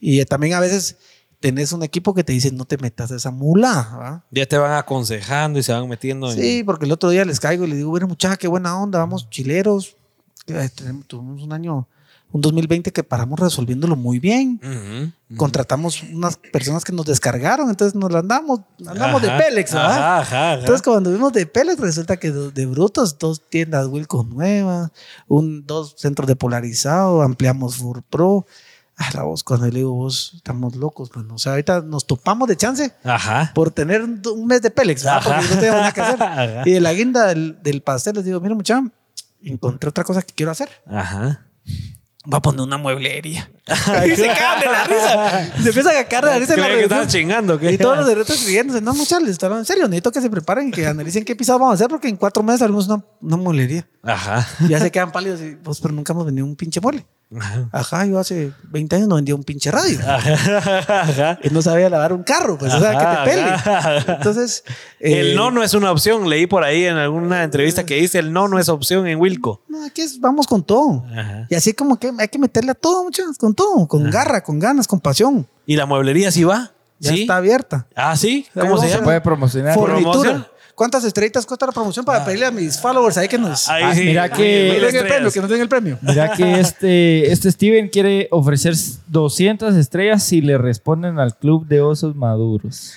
Y 0.00 0.24
también 0.24 0.54
a 0.54 0.60
veces 0.60 0.96
tenés 1.40 1.72
un 1.72 1.82
equipo 1.82 2.14
que 2.14 2.24
te 2.24 2.32
dice 2.32 2.50
no 2.50 2.64
te 2.64 2.78
metas 2.78 3.12
a 3.12 3.16
esa 3.16 3.30
mula. 3.30 4.24
Ya 4.30 4.46
te 4.46 4.58
van 4.58 4.72
aconsejando 4.72 5.58
y 5.58 5.62
se 5.62 5.72
van 5.72 5.88
metiendo. 5.88 6.32
Sí, 6.32 6.62
porque 6.64 6.86
el 6.86 6.92
otro 6.92 7.10
día 7.10 7.24
les 7.24 7.40
caigo 7.40 7.64
y 7.64 7.68
les 7.68 7.76
digo, 7.78 7.90
bueno, 7.90 8.08
muchacha, 8.08 8.36
qué 8.36 8.48
buena 8.48 8.80
onda, 8.80 8.98
vamos 8.98 9.28
chileros, 9.30 9.96
tuvimos 11.06 11.42
un 11.42 11.52
año, 11.52 11.86
un 12.30 12.40
2020 12.40 12.92
que 12.92 13.02
paramos 13.02 13.38
resolviéndolo 13.40 13.96
muy 13.96 14.18
bien. 14.18 14.60
Contratamos 15.36 16.02
unas 16.02 16.36
personas 16.36 16.84
que 16.84 16.92
nos 16.92 17.06
descargaron, 17.06 17.70
entonces 17.70 17.94
nos 17.94 18.12
la 18.12 18.20
andamos, 18.20 18.60
andamos 18.86 19.22
de 19.22 19.30
Pélex, 19.30 19.72
Entonces 20.60 20.82
cuando 20.82 21.10
vimos 21.10 21.32
de 21.32 21.46
Pélex 21.46 21.80
resulta 21.80 22.16
que 22.16 22.30
de, 22.30 22.66
brutos, 22.66 23.18
dos 23.18 23.48
tiendas 23.48 23.86
Wilco 23.86 24.24
nuevas, 24.24 24.90
un, 25.26 25.66
dos 25.66 25.94
centros 25.96 26.26
de 26.28 26.36
polarizado, 26.36 27.22
ampliamos 27.22 27.76
Fur 27.76 28.02
Pro. 28.02 28.46
Ah, 29.00 29.10
la 29.14 29.22
voz, 29.22 29.44
cuando 29.44 29.66
le 29.66 29.78
digo 29.78 29.92
vos, 29.92 30.32
estamos 30.34 30.74
locos, 30.74 31.08
pues, 31.14 31.24
o 31.30 31.38
sea, 31.38 31.52
ahorita 31.52 31.82
nos 31.82 32.04
topamos 32.04 32.48
de 32.48 32.56
chance 32.56 32.92
por 33.54 33.70
tener 33.70 34.02
un 34.02 34.46
mes 34.46 34.60
de 34.60 34.72
Pélex, 34.72 35.04
porque 35.22 35.40
no 35.48 35.60
tenemos 35.60 35.80
nada 35.80 35.92
que 35.92 36.00
hacer. 36.00 36.62
Y 36.66 36.72
de 36.72 36.80
la 36.80 36.92
guinda 36.92 37.26
del, 37.28 37.62
del 37.62 37.80
pastel 37.80 38.16
les 38.16 38.24
digo, 38.24 38.40
mira, 38.40 38.56
muchachos, 38.56 38.90
encontré 39.42 39.88
otra 39.88 40.04
cosa 40.04 40.22
que 40.22 40.34
quiero 40.34 40.52
hacer. 40.52 40.68
Ajá. 40.86 41.44
Va 42.30 42.38
a 42.38 42.42
poner 42.42 42.60
una 42.60 42.76
mueblería. 42.76 43.50
y 44.06 44.16
se 44.16 44.26
cagan 44.26 44.60
de 44.60 44.66
la 44.66 44.84
risa. 44.84 45.62
Se 45.62 45.68
empieza 45.68 45.98
a 45.98 46.04
cagar 46.04 46.24
de 46.24 46.30
la 46.30 46.38
risa. 46.38 46.54
que 46.56 46.82
estaba 46.82 47.06
chingando. 47.06 47.58
Y 47.62 47.78
todos 47.78 47.96
los 47.96 48.06
derechos 48.06 48.44
riéndose. 48.44 48.80
No, 48.82 48.92
muchachos, 48.92 49.28
están 49.28 49.52
en 49.52 49.64
serio. 49.64 49.88
Necesito 49.88 50.12
que 50.12 50.20
se 50.20 50.28
preparen 50.28 50.68
y 50.68 50.72
que 50.72 50.86
analicen 50.86 51.24
qué 51.24 51.34
pisado 51.34 51.58
vamos 51.58 51.72
a 51.72 51.74
hacer 51.76 51.88
porque 51.88 52.08
en 52.08 52.16
cuatro 52.16 52.42
meses 52.42 52.62
haremos 52.62 52.86
una, 52.86 53.02
una 53.22 53.36
mueblería. 53.36 53.88
Ajá. 54.02 54.46
Ya 54.68 54.78
se 54.78 54.90
quedan 54.90 55.10
pálidos 55.10 55.40
y 55.40 55.56
pues, 55.56 55.80
pero 55.80 55.94
nunca 55.94 56.12
hemos 56.12 56.26
vendido 56.26 56.46
un 56.46 56.56
pinche 56.56 56.80
mueble. 56.80 57.06
Ajá. 57.72 58.06
yo 58.06 58.18
hace 58.18 58.52
20 58.70 58.96
años 58.96 59.08
no 59.08 59.16
vendía 59.16 59.34
un 59.34 59.44
pinche 59.44 59.70
radio. 59.70 59.98
Ajá. 60.06 61.38
Y 61.42 61.50
no 61.50 61.60
sabía 61.60 61.90
lavar 61.90 62.12
un 62.12 62.22
carro, 62.22 62.56
pues, 62.56 62.72
o 62.72 62.80
sea, 62.80 63.24
que 63.24 63.30
te 63.30 63.36
pele. 63.36 64.14
Entonces. 64.14 64.64
el 64.98 65.32
eh, 65.32 65.34
no 65.34 65.50
no 65.50 65.62
es 65.62 65.74
una 65.74 65.92
opción. 65.92 66.28
Leí 66.28 66.46
por 66.46 66.64
ahí 66.64 66.84
en 66.84 66.96
alguna 66.96 67.42
entrevista 67.42 67.84
que 67.84 67.96
dice 67.96 68.18
el 68.18 68.32
no 68.32 68.48
no 68.48 68.58
es 68.58 68.68
opción 68.68 69.06
en 69.06 69.20
Wilco. 69.20 69.62
No, 69.68 69.84
aquí 69.84 70.00
es, 70.00 70.18
vamos 70.20 70.46
con 70.46 70.62
todo. 70.62 71.04
Y 71.48 71.54
así 71.54 71.74
como 71.74 71.98
que 71.98 72.12
hay 72.18 72.28
que 72.28 72.38
meterle 72.38 72.70
a 72.70 72.74
todo, 72.74 73.04
muchachos, 73.04 73.36
con 73.36 73.54
todo, 73.54 73.86
con 73.86 74.10
garra, 74.10 74.42
con 74.42 74.58
ganas, 74.58 74.86
con 74.86 75.00
pasión. 75.00 75.46
¿Y 75.66 75.76
la 75.76 75.86
mueblería 75.86 76.30
sí 76.30 76.44
va? 76.44 76.72
Ya 76.98 77.14
está 77.14 77.36
abierta. 77.36 77.86
Ah, 77.94 78.16
sí. 78.16 78.46
¿Cómo 78.54 78.78
se 78.78 78.88
llama? 78.88 79.04
puede 79.04 79.20
promocionar. 79.20 79.74
Fornitura. 79.74 80.48
¿Cuántas 80.78 81.02
estrellitas 81.02 81.44
cuesta 81.44 81.66
la 81.66 81.72
promoción 81.72 82.04
para 82.04 82.22
ah. 82.22 82.24
pedirle 82.24 82.46
a 82.46 82.52
mis 82.52 82.80
followers 82.80 83.18
ahí 83.18 83.26
que 83.26 83.36
nos. 83.36 83.68
Ah, 83.68 83.92
mira 83.96 84.30
que. 84.30 84.76
el 84.76 85.06
premio, 85.08 85.32
que 85.32 85.40
nos 85.40 85.50
den 85.50 85.60
el 85.60 85.68
premio. 85.68 85.98
Mira 86.00 86.30
que 86.36 86.60
este, 86.60 87.32
este 87.32 87.50
Steven 87.50 87.88
quiere 87.88 88.28
ofrecer 88.30 88.74
200 89.08 89.74
estrellas 89.74 90.22
si 90.22 90.40
le 90.40 90.56
responden 90.56 91.18
al 91.18 91.36
club 91.36 91.66
de 91.66 91.80
osos 91.80 92.14
maduros. 92.14 92.92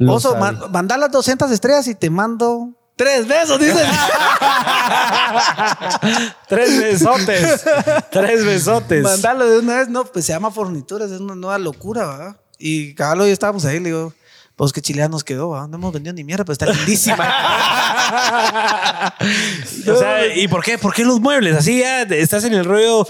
Oso, 0.00 0.34
manda 0.34 0.96
las 0.96 1.12
200 1.12 1.48
estrellas 1.52 1.86
y 1.86 1.94
te 1.94 2.10
mando 2.10 2.70
Tres 2.96 3.28
besos, 3.28 3.60
dice. 3.60 3.72
Tres 6.48 6.80
besotes. 6.80 7.64
Tres 8.10 8.44
besotes. 8.44 9.04
Mandalo 9.04 9.48
de 9.48 9.60
una 9.60 9.76
vez, 9.76 9.88
no, 9.88 10.04
pues 10.04 10.24
se 10.24 10.32
llama 10.32 10.50
Fornituras, 10.50 11.08
es 11.12 11.20
una 11.20 11.36
nueva 11.36 11.58
locura, 11.60 12.04
¿verdad? 12.04 12.36
Y 12.58 12.94
cabal, 12.94 13.20
hoy 13.20 13.30
estábamos 13.30 13.64
ahí, 13.64 13.78
le 13.78 13.90
digo, 13.90 14.12
pues 14.62 14.72
qué 14.72 14.80
chilea 14.80 15.08
nos 15.08 15.24
quedó, 15.24 15.66
no 15.66 15.76
hemos 15.76 15.92
vendido 15.92 16.14
ni 16.14 16.22
mierda, 16.22 16.44
pero 16.44 16.52
está 16.52 16.66
lindísima. 16.66 17.16
o 19.88 19.96
sea, 19.96 20.36
¿y 20.36 20.46
por 20.46 20.62
qué? 20.62 20.78
¿Por 20.78 20.94
qué 20.94 21.04
los 21.04 21.20
muebles? 21.20 21.56
Así 21.56 21.80
ya 21.80 22.02
estás 22.02 22.44
en 22.44 22.54
el 22.54 22.64
rollo. 22.64 23.04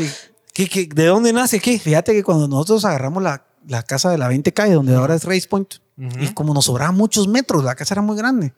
de 0.57 1.07
dónde 1.07 1.31
nace 1.35 1.61
qué? 1.61 1.79
Fíjate 1.79 2.15
que 2.15 2.24
cuando 2.24 2.49
nosotros 2.49 2.87
agarramos 2.87 3.23
la, 3.23 3.45
la 3.69 3.83
casa 3.83 4.09
de 4.11 4.16
la 4.16 4.29
20 4.29 4.51
calle, 4.55 4.73
donde 4.73 4.95
ahora 4.95 5.15
es 5.15 5.24
Race 5.24 5.47
Point, 5.47 5.74
y 5.99 6.29
como 6.29 6.55
nos 6.55 6.65
sobraban 6.65 6.97
muchos 6.97 7.29
metros, 7.29 7.62
la 7.62 7.74
casa 7.74 7.93
era 7.93 8.01
muy 8.01 8.16
grande. 8.16 8.55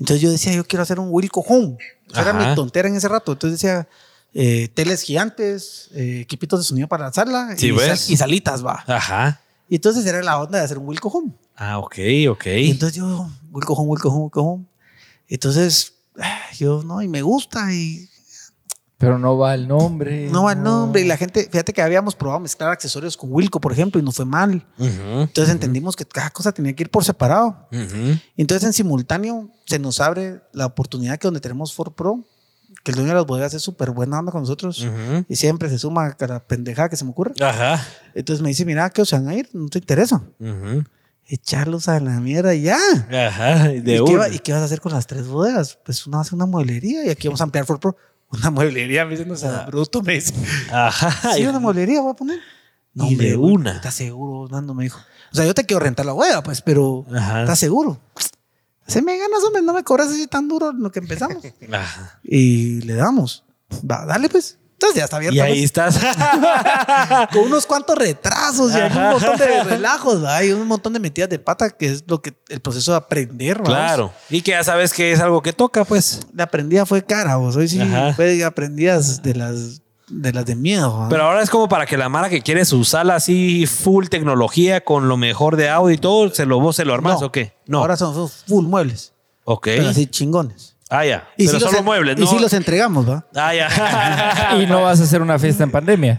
Entonces 0.00 0.22
yo 0.22 0.30
decía, 0.30 0.54
yo 0.54 0.64
quiero 0.64 0.84
hacer 0.84 0.98
un 0.98 1.08
Wilco 1.10 1.40
Home. 1.40 1.76
era 2.14 2.32
mi 2.32 2.54
tontera 2.54 2.88
en 2.88 2.96
ese 2.96 3.08
rato. 3.08 3.32
Entonces 3.32 3.60
decía, 3.60 3.86
eh, 4.32 4.68
teles 4.72 5.02
gigantes, 5.02 5.90
eh, 5.92 6.20
equipitos 6.22 6.60
de 6.60 6.64
sonido 6.64 6.88
para 6.88 7.08
la 7.08 7.12
sala 7.12 7.54
y, 7.54 8.16
salitas, 8.16 8.64
va. 8.64 8.82
Ajá. 8.86 9.42
Y 9.68 9.76
entonces 9.76 10.06
era 10.06 10.22
la 10.22 10.40
onda 10.40 10.58
de 10.58 10.64
hacer 10.64 10.78
un 10.78 10.88
Wilco 10.88 11.08
Home. 11.08 11.32
Ah, 11.56 11.78
ok, 11.78 11.96
ok. 12.30 12.46
Y 12.46 12.70
entonces 12.70 12.96
yo, 12.96 13.28
Wilco 13.50 13.74
Home, 13.74 13.90
Wilco 13.90 14.08
Home, 14.08 14.22
Wilco 14.24 14.42
Home. 14.42 14.64
Entonces, 15.28 15.94
ah, 16.18 16.40
yo, 16.56 16.82
no, 16.82 17.02
y 17.02 17.08
me 17.08 17.22
gusta 17.22 17.72
y... 17.72 18.08
Pero 18.96 19.16
no 19.16 19.38
va 19.38 19.54
el 19.54 19.68
nombre. 19.68 20.28
No 20.28 20.44
va 20.44 20.54
el 20.54 20.62
nombre. 20.62 21.02
Y 21.02 21.04
la 21.04 21.16
gente, 21.16 21.48
fíjate 21.48 21.72
que 21.72 21.82
habíamos 21.82 22.16
probado 22.16 22.40
mezclar 22.40 22.70
accesorios 22.70 23.16
con 23.16 23.32
Wilco, 23.32 23.60
por 23.60 23.70
ejemplo, 23.70 24.00
y 24.00 24.02
no 24.02 24.10
fue 24.10 24.24
mal. 24.24 24.66
Entonces 24.76 25.50
entendimos 25.50 25.94
que 25.94 26.04
cada 26.04 26.30
cosa 26.30 26.50
tenía 26.50 26.72
que 26.72 26.82
ir 26.82 26.90
por 26.90 27.04
separado. 27.04 27.68
Entonces 28.36 28.66
en 28.66 28.72
simultáneo 28.72 29.50
se 29.66 29.78
nos 29.78 30.00
abre 30.00 30.40
la 30.52 30.66
oportunidad 30.66 31.16
que 31.18 31.28
donde 31.28 31.40
tenemos 31.40 31.72
Ford 31.72 31.92
Pro, 31.92 32.24
que 32.84 32.92
el 32.92 32.96
dueño 32.96 33.10
de 33.10 33.16
las 33.16 33.26
bodegas 33.26 33.54
es 33.54 33.62
súper 33.62 33.90
buena 33.90 34.18
onda 34.18 34.32
con 34.32 34.42
nosotros 34.42 34.86
y 35.28 35.36
siempre 35.36 35.68
se 35.68 35.78
suma 35.78 36.16
a 36.18 36.26
la 36.26 36.40
pendejada 36.40 36.88
que 36.88 36.96
se 36.96 37.04
me 37.04 37.10
ocurre. 37.10 37.32
Ajá. 37.40 37.84
Entonces 38.14 38.42
me 38.42 38.48
dice, 38.48 38.64
mira, 38.64 38.88
¿qué 38.90 39.02
os 39.02 39.12
van 39.12 39.28
a 39.28 39.34
ir? 39.34 39.48
¿No 39.52 39.68
te 39.68 39.78
interesa? 39.78 40.22
Echarlos 41.26 41.88
a 41.88 42.00
la 42.00 42.20
mierda 42.20 42.54
y 42.54 42.62
ya. 42.62 42.78
Ajá. 43.10 43.68
De 43.68 43.96
¿Y, 43.96 44.04
qué 44.04 44.34
¿Y, 44.34 44.38
qué 44.38 44.52
vas 44.52 44.62
a 44.62 44.64
hacer 44.64 44.80
con 44.80 44.92
las 44.92 45.06
tres 45.06 45.26
bodegas? 45.26 45.78
Pues 45.84 46.06
una 46.06 46.20
hace 46.20 46.34
una 46.34 46.46
mueblería 46.46 47.04
y 47.04 47.10
aquí 47.10 47.28
vamos 47.28 47.40
a 47.40 47.44
ampliar 47.44 47.66
Ford 47.66 47.80
Pro. 47.80 47.96
Una 48.30 48.50
mueblería, 48.50 49.04
me 49.04 49.12
dicen, 49.12 49.30
o 49.30 49.36
sea, 49.36 49.64
bruto, 49.66 50.02
me 50.02 50.14
dice. 50.14 50.34
Ajá. 50.70 51.32
Sí, 51.34 51.46
una 51.46 51.58
mueblería 51.58 52.00
voy 52.00 52.12
a 52.12 52.14
poner. 52.14 52.38
No, 52.94 53.10
y 53.10 53.14
de 53.14 53.36
una. 53.36 53.76
¿Estás 53.76 53.94
seguro, 53.94 54.48
Nando? 54.50 54.74
Me 54.74 54.84
dijo. 54.84 55.00
O 55.32 55.36
sea, 55.36 55.44
yo 55.44 55.54
te 55.54 55.64
quiero 55.64 55.80
rentar 55.80 56.06
la 56.06 56.14
hueá, 56.14 56.42
pues, 56.42 56.62
pero 56.62 57.06
¿estás 57.08 57.58
seguro? 57.58 58.00
Se 58.88 59.02
me 59.02 59.18
ganas, 59.18 59.44
hombre, 59.44 59.62
no 59.62 59.74
me 59.74 59.84
cobras 59.84 60.08
así 60.08 60.26
tan 60.26 60.48
duro 60.48 60.70
en 60.70 60.82
lo 60.82 60.90
que 60.90 60.98
empezamos. 60.98 61.42
Y 62.24 62.80
le 62.80 62.94
damos. 62.94 63.44
Va, 63.88 64.04
dale 64.06 64.28
pues. 64.28 64.58
Entonces 64.72 64.96
ya 64.96 65.04
está 65.04 65.16
abierto. 65.16 65.36
Y 65.36 65.40
ahí 65.40 65.52
pues. 65.52 65.64
estás. 65.64 65.98
Con 67.32 67.42
unos 67.42 67.66
cuantos 67.66 67.98
retrasos 67.98 68.72
y 68.72 68.76
hay 68.76 68.90
un 68.96 69.10
montón 69.10 69.36
de 69.36 69.64
relajos, 69.64 70.24
hay 70.24 70.52
un 70.52 70.66
montón 70.66 70.92
de 70.92 71.00
metidas 71.00 71.28
de 71.28 71.38
pata 71.38 71.70
que 71.70 71.86
es 71.90 72.04
lo 72.06 72.22
que 72.22 72.32
el 72.48 72.60
proceso 72.60 72.92
de 72.92 72.98
aprender. 72.98 73.60
Claro. 73.62 74.12
Y 74.30 74.40
que 74.40 74.52
ya 74.52 74.64
sabes 74.64 74.92
que 74.92 75.12
es 75.12 75.20
algo 75.20 75.42
que 75.42 75.52
toca, 75.52 75.84
pues. 75.84 76.20
La 76.32 76.44
aprendida 76.44 76.86
fue 76.86 77.04
cara, 77.04 77.36
vos. 77.36 77.56
Hoy 77.56 77.68
sí 77.68 77.80
fue 78.16 78.42
aprendidas 78.44 79.22
de 79.22 79.34
las 79.34 79.82
de 80.10 80.32
las 80.32 80.46
de 80.46 80.56
miedo. 80.56 81.06
Pero 81.10 81.24
ahora 81.24 81.42
es 81.42 81.50
como 81.50 81.68
para 81.68 81.86
que 81.86 81.96
la 81.96 82.08
Mara 82.08 82.28
que 82.28 82.42
quiere 82.42 82.64
su 82.64 82.84
sala 82.84 83.16
así 83.16 83.66
full 83.66 84.06
tecnología 84.06 84.82
con 84.82 85.08
lo 85.08 85.16
mejor 85.16 85.56
de 85.56 85.68
audio 85.68 85.94
y 85.94 85.98
todo, 85.98 86.30
¿se 86.30 86.46
lo, 86.46 86.60
vos 86.60 86.76
se 86.76 86.84
lo 86.84 86.94
armas 86.94 87.22
o 87.22 87.32
qué? 87.32 87.54
No. 87.66 87.78
Ahora 87.78 87.96
son 87.96 88.28
full 88.28 88.64
muebles. 88.64 89.12
Ok. 89.44 89.64
Pero 89.64 89.88
así 89.88 90.06
chingones. 90.06 90.76
Ah, 90.90 91.04
ya. 91.04 91.28
Y 91.36 91.46
Pero 91.46 91.58
si 91.58 91.64
solo 91.66 91.82
muebles, 91.82 92.16
¿no? 92.16 92.24
Y 92.24 92.26
si 92.26 92.38
los 92.38 92.52
entregamos, 92.52 93.08
¿va? 93.08 93.26
Ah, 93.34 93.54
ya. 93.54 94.56
y 94.62 94.66
no 94.66 94.82
vas 94.82 95.00
a 95.00 95.04
hacer 95.04 95.20
una 95.20 95.38
fiesta 95.38 95.64
en 95.64 95.70
pandemia. 95.70 96.18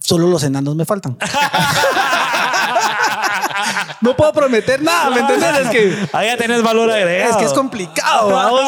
Solo 0.00 0.28
los 0.28 0.42
enanos 0.44 0.74
me 0.74 0.84
faltan. 0.84 1.16
no 4.02 4.16
puedo 4.16 4.32
prometer 4.32 4.82
nada, 4.82 5.10
¿me 5.10 5.20
entiendes? 5.20 5.58
Es 5.60 5.68
que. 5.70 6.08
Ahí 6.12 6.26
ya 6.26 6.36
tenés 6.36 6.62
valor 6.62 6.90
agregado. 6.90 7.30
Es 7.30 7.36
que 7.36 7.44
es 7.44 7.52
complicado, 7.52 8.28
vamos. 8.32 8.60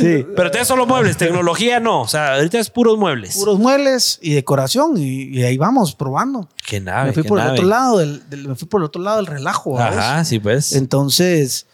sí. 0.00 0.26
Pero 0.34 0.50
tenés 0.50 0.68
solo 0.68 0.86
muebles, 0.86 1.16
tecnología 1.16 1.80
no. 1.80 2.02
O 2.02 2.08
sea, 2.08 2.34
ahorita 2.34 2.58
es 2.58 2.70
puros 2.70 2.96
muebles. 2.96 3.34
Puros 3.34 3.58
muebles 3.58 4.18
y 4.22 4.34
decoración. 4.34 4.96
Y, 4.96 5.42
ahí 5.42 5.58
vamos 5.58 5.94
probando. 5.94 6.48
Qué 6.66 6.80
nave. 6.80 7.08
Me 7.08 7.12
fui 7.12 7.22
por 7.24 7.40
el 7.40 7.48
otro 7.48 7.66
lado 7.66 7.98
del, 7.98 8.22
me 8.30 8.54
fui 8.54 8.68
por 8.68 8.80
el 8.80 8.86
otro 8.86 9.02
lado 9.02 9.16
del 9.18 9.26
relajo. 9.26 9.78
Ajá, 9.78 10.24
sí, 10.24 10.38
pues. 10.38 10.72
Entonces 10.72 11.66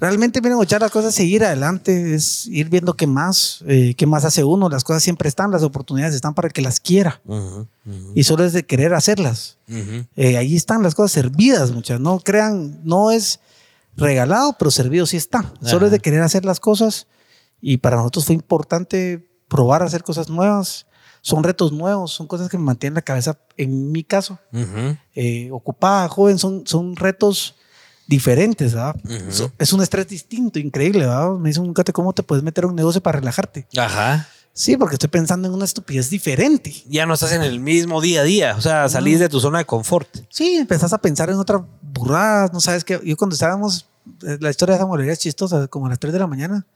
realmente 0.00 0.40
miren, 0.40 0.60
echar 0.62 0.80
las 0.80 0.90
cosas, 0.90 1.14
seguir 1.14 1.44
adelante, 1.44 2.14
es 2.14 2.46
ir 2.46 2.68
viendo 2.68 2.94
qué 2.94 3.06
más, 3.06 3.62
eh, 3.66 3.94
qué 3.96 4.06
más 4.06 4.24
hace 4.24 4.42
uno. 4.42 4.68
Las 4.68 4.82
cosas 4.82 5.02
siempre 5.02 5.28
están, 5.28 5.50
las 5.50 5.62
oportunidades 5.62 6.14
están 6.14 6.34
para 6.34 6.48
el 6.48 6.52
que 6.52 6.62
las 6.62 6.80
quiera. 6.80 7.20
Y 8.14 8.24
solo 8.24 8.44
es 8.44 8.52
de 8.52 8.64
querer 8.64 8.94
hacerlas. 8.94 9.58
Eh, 10.16 10.36
ahí 10.36 10.56
están 10.56 10.82
las 10.82 10.94
cosas 10.94 11.12
servidas, 11.12 11.70
muchas. 11.70 12.00
No 12.00 12.18
crean, 12.20 12.80
no 12.84 13.10
es 13.10 13.40
regalado, 13.96 14.56
pero 14.58 14.70
servido 14.70 15.06
sí 15.06 15.16
está. 15.16 15.52
Solo 15.62 15.86
es 15.86 15.92
de 15.92 16.00
querer 16.00 16.22
hacer 16.22 16.44
las 16.44 16.60
cosas 16.60 17.06
y 17.60 17.76
para 17.76 17.96
nosotros 17.96 18.24
fue 18.24 18.34
importante 18.34 19.28
probar 19.48 19.82
a 19.82 19.86
hacer 19.86 20.02
cosas 20.02 20.28
nuevas. 20.30 20.86
Son 21.22 21.44
retos 21.44 21.70
nuevos, 21.70 22.12
son 22.12 22.26
cosas 22.26 22.48
que 22.48 22.56
me 22.56 22.64
mantienen 22.64 22.94
la 22.94 23.02
cabeza, 23.02 23.38
en 23.58 23.92
mi 23.92 24.04
caso, 24.04 24.38
eh, 25.14 25.50
ocupada, 25.52 26.08
joven, 26.08 26.38
son, 26.38 26.66
son 26.66 26.96
retos 26.96 27.56
diferentes, 28.10 28.74
¿verdad? 28.74 28.96
Es 29.56 29.72
un 29.72 29.80
estrés 29.82 30.08
distinto, 30.08 30.58
increíble, 30.58 31.06
¿verdad? 31.06 31.30
Me 31.34 31.48
dice 31.48 31.60
un 31.60 31.72
gato, 31.72 31.92
¿cómo 31.92 32.12
te 32.12 32.24
puedes 32.24 32.42
meter 32.42 32.64
a 32.64 32.66
un 32.66 32.74
negocio 32.74 33.00
para 33.00 33.20
relajarte? 33.20 33.66
Ajá. 33.76 34.26
Sí, 34.52 34.76
porque 34.76 34.96
estoy 34.96 35.08
pensando 35.08 35.46
en 35.46 35.54
una 35.54 35.64
estupidez 35.64 36.10
diferente. 36.10 36.74
Ya 36.88 37.06
no 37.06 37.14
estás 37.14 37.32
en 37.32 37.42
el 37.42 37.60
mismo 37.60 38.00
día 38.00 38.22
a 38.22 38.24
día, 38.24 38.56
o 38.56 38.60
sea, 38.60 38.88
salís 38.88 39.20
de 39.20 39.28
tu 39.28 39.38
zona 39.38 39.58
de 39.58 39.64
confort. 39.64 40.08
Sí, 40.28 40.56
empezás 40.56 40.92
a 40.92 40.98
pensar 40.98 41.30
en 41.30 41.36
otra 41.36 41.64
burrada, 41.80 42.50
no 42.52 42.60
sabes 42.60 42.82
qué. 42.82 43.00
Yo 43.04 43.16
cuando 43.16 43.34
estábamos, 43.34 43.86
eh, 44.26 44.38
la 44.40 44.50
historia 44.50 44.74
de 44.74 44.80
esa 44.80 44.86
molería 44.86 45.12
es 45.12 45.20
chistosa, 45.20 45.68
como 45.68 45.86
a 45.86 45.90
las 45.90 46.00
3 46.00 46.12
de 46.12 46.18
la 46.18 46.26
mañana. 46.26 46.66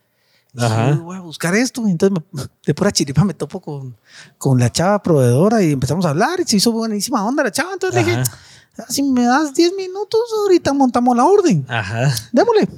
Ajá. 0.56 0.92
voy 0.92 1.16
a 1.16 1.20
buscar 1.20 1.52
esto. 1.56 1.86
Y 1.88 1.90
entonces 1.90 2.16
de 2.64 2.74
pura 2.74 2.92
chiripa 2.92 3.24
me 3.24 3.34
topo 3.34 3.60
con, 3.60 3.96
con 4.38 4.60
la 4.60 4.70
chava 4.70 5.02
proveedora 5.02 5.60
y 5.64 5.72
empezamos 5.72 6.06
a 6.06 6.10
hablar 6.10 6.38
y 6.38 6.44
se 6.44 6.58
hizo 6.58 6.70
buenísima 6.70 7.26
onda 7.26 7.42
la 7.42 7.50
chava. 7.50 7.72
Entonces 7.72 8.04
le 8.04 8.08
dije, 8.08 8.22
si 8.88 9.02
me 9.02 9.24
das 9.24 9.54
10 9.54 9.74
minutos, 9.76 10.20
ahorita 10.42 10.72
montamos 10.72 11.16
la 11.16 11.24
orden. 11.24 11.64
Ajá. 11.68 12.12
Démosle. 12.32 12.68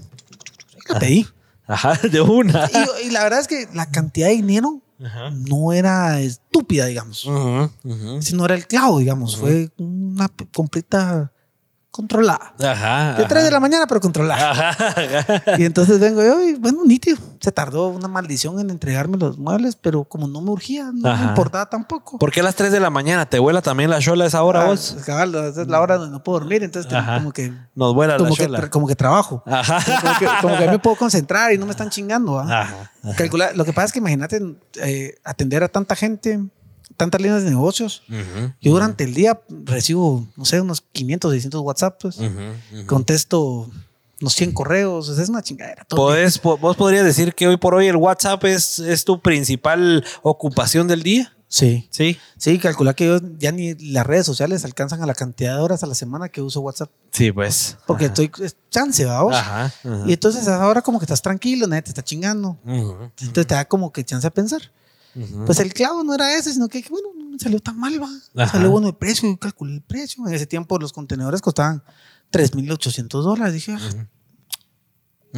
La 0.88 0.98
pedí. 0.98 1.26
Ajá, 1.66 1.98
de 2.08 2.20
una. 2.20 2.70
Y, 2.72 3.08
y, 3.08 3.10
la 3.10 3.24
verdad 3.24 3.40
es 3.40 3.48
que 3.48 3.68
la 3.74 3.90
cantidad 3.90 4.28
de 4.28 4.34
dinero 4.34 4.80
no 4.98 5.72
era 5.72 6.20
estúpida, 6.20 6.86
digamos. 6.86 7.28
sino 8.20 8.44
era 8.44 8.54
el 8.54 8.66
clavo, 8.66 8.98
digamos. 8.98 9.36
Fue 9.36 9.70
una 9.78 10.28
completa 10.54 11.32
controlada. 11.96 12.52
Ajá, 12.62 13.14
de 13.14 13.24
3 13.24 13.44
de 13.44 13.50
la 13.50 13.58
mañana, 13.58 13.86
pero 13.86 14.00
controlada. 14.00 14.76
y 15.58 15.64
entonces 15.64 15.98
vengo 15.98 16.22
yo 16.22 16.42
y 16.42 16.54
bueno, 16.54 16.84
nítido. 16.84 17.16
Se 17.40 17.50
tardó 17.52 17.88
una 17.88 18.06
maldición 18.06 18.60
en 18.60 18.70
entregarme 18.70 19.16
los 19.16 19.38
muebles, 19.38 19.76
pero 19.76 20.04
como 20.04 20.28
no 20.28 20.42
me 20.42 20.50
urgía, 20.50 20.90
no 20.92 21.16
me 21.16 21.24
importaba 21.24 21.66
tampoco. 21.66 22.18
¿Por 22.18 22.30
qué 22.30 22.40
a 22.40 22.42
las 22.42 22.54
3 22.54 22.70
de 22.70 22.80
la 22.80 22.90
mañana? 22.90 23.26
¿Te 23.26 23.38
vuela 23.38 23.62
también 23.62 23.88
la 23.88 23.98
chola 23.98 24.24
a 24.24 24.26
esa 24.26 24.42
hora 24.42 24.62
ah, 24.62 24.66
vos? 24.66 24.96
Cabal, 25.06 25.34
es 25.34 25.56
la 25.68 25.80
hora 25.80 25.96
donde 25.96 26.12
no 26.12 26.22
puedo 26.22 26.40
dormir, 26.40 26.62
entonces 26.62 26.92
como 26.92 27.32
que... 27.32 27.52
Nos 27.74 27.94
vuela 27.94 28.16
como 28.16 28.30
la 28.30 28.36
chola. 28.36 28.70
como 28.70 28.86
que 28.86 28.96
trabajo. 28.96 29.42
Como, 29.46 30.18
que, 30.18 30.26
como 30.42 30.58
que 30.58 30.68
me 30.68 30.78
puedo 30.78 30.96
concentrar 30.96 31.52
y 31.52 31.58
no 31.58 31.64
me 31.64 31.70
están 31.70 31.88
chingando. 31.88 32.44
Calcular, 33.16 33.56
lo 33.56 33.64
que 33.64 33.72
pasa 33.72 33.86
es 33.86 33.92
que 33.92 34.00
imagínate 34.00 34.40
eh, 34.82 35.14
atender 35.24 35.62
a 35.62 35.68
tanta 35.68 35.94
gente 35.94 36.40
tantas 36.96 37.20
líneas 37.20 37.44
de 37.44 37.50
negocios. 37.50 38.02
Yo 38.60 38.72
durante 38.72 39.04
el 39.04 39.14
día 39.14 39.40
recibo, 39.64 40.26
no 40.36 40.44
sé, 40.44 40.60
unos 40.60 40.82
500, 40.92 41.32
600 41.32 41.60
WhatsApp, 41.60 41.98
pues. 42.00 42.18
contesto 42.86 43.68
unos 44.20 44.32
100 44.34 44.52
correos, 44.52 45.08
es 45.08 45.28
una 45.28 45.42
chingadera. 45.42 45.86
¿Vos 45.90 46.76
podrías 46.76 47.04
decir 47.04 47.34
que 47.34 47.48
hoy 47.48 47.56
por 47.56 47.74
hoy 47.74 47.86
el 47.86 47.96
WhatsApp 47.96 48.44
es, 48.44 48.78
es 48.78 49.04
tu 49.04 49.20
principal 49.20 50.04
ocupación 50.22 50.88
del 50.88 51.02
día? 51.02 51.32
Sí. 51.48 51.86
Sí. 51.90 52.18
Sí, 52.36 52.58
calcula 52.58 52.94
que 52.94 53.06
yo 53.06 53.20
ya 53.38 53.52
ni 53.52 53.74
las 53.74 54.06
redes 54.06 54.26
sociales 54.26 54.64
alcanzan 54.64 55.02
a 55.02 55.06
la 55.06 55.14
cantidad 55.14 55.54
de 55.56 55.62
horas 55.62 55.82
a 55.82 55.86
la 55.86 55.94
semana 55.94 56.28
que 56.28 56.42
uso 56.42 56.60
WhatsApp. 56.60 56.90
Sí, 57.12 57.30
pues. 57.30 57.76
Porque 57.86 58.06
estoy 58.06 58.30
chance, 58.70 59.04
vamos. 59.04 59.34
Ajá, 59.34 59.72
Y 60.06 60.12
entonces 60.14 60.48
ahora 60.48 60.82
como 60.82 60.98
que 60.98 61.04
estás 61.04 61.22
tranquilo, 61.22 61.66
nadie 61.66 61.82
te 61.82 61.90
está 61.90 62.02
chingando. 62.02 62.58
Entonces 62.64 63.46
te 63.46 63.54
da 63.54 63.64
como 63.64 63.92
que 63.92 64.04
chance 64.04 64.26
a 64.26 64.30
pensar. 64.30 64.62
Pues 65.46 65.60
el 65.60 65.72
clavo 65.72 66.04
no 66.04 66.14
era 66.14 66.36
ese, 66.36 66.52
sino 66.52 66.68
que, 66.68 66.84
bueno, 66.90 67.08
no 67.16 67.30
me 67.30 67.38
salió 67.38 67.58
tan 67.60 67.78
mal, 67.78 68.00
va. 68.02 68.08
Salió 68.48 68.70
bueno 68.70 68.88
el 68.88 68.94
precio, 68.94 69.28
yo 69.28 69.36
calculé 69.38 69.74
el 69.74 69.82
precio. 69.82 70.26
En 70.26 70.34
ese 70.34 70.46
tiempo 70.46 70.78
los 70.78 70.92
contenedores 70.92 71.40
costaban 71.40 71.82
3.800 72.32 73.08
dólares. 73.22 73.54
Dije, 73.54 73.76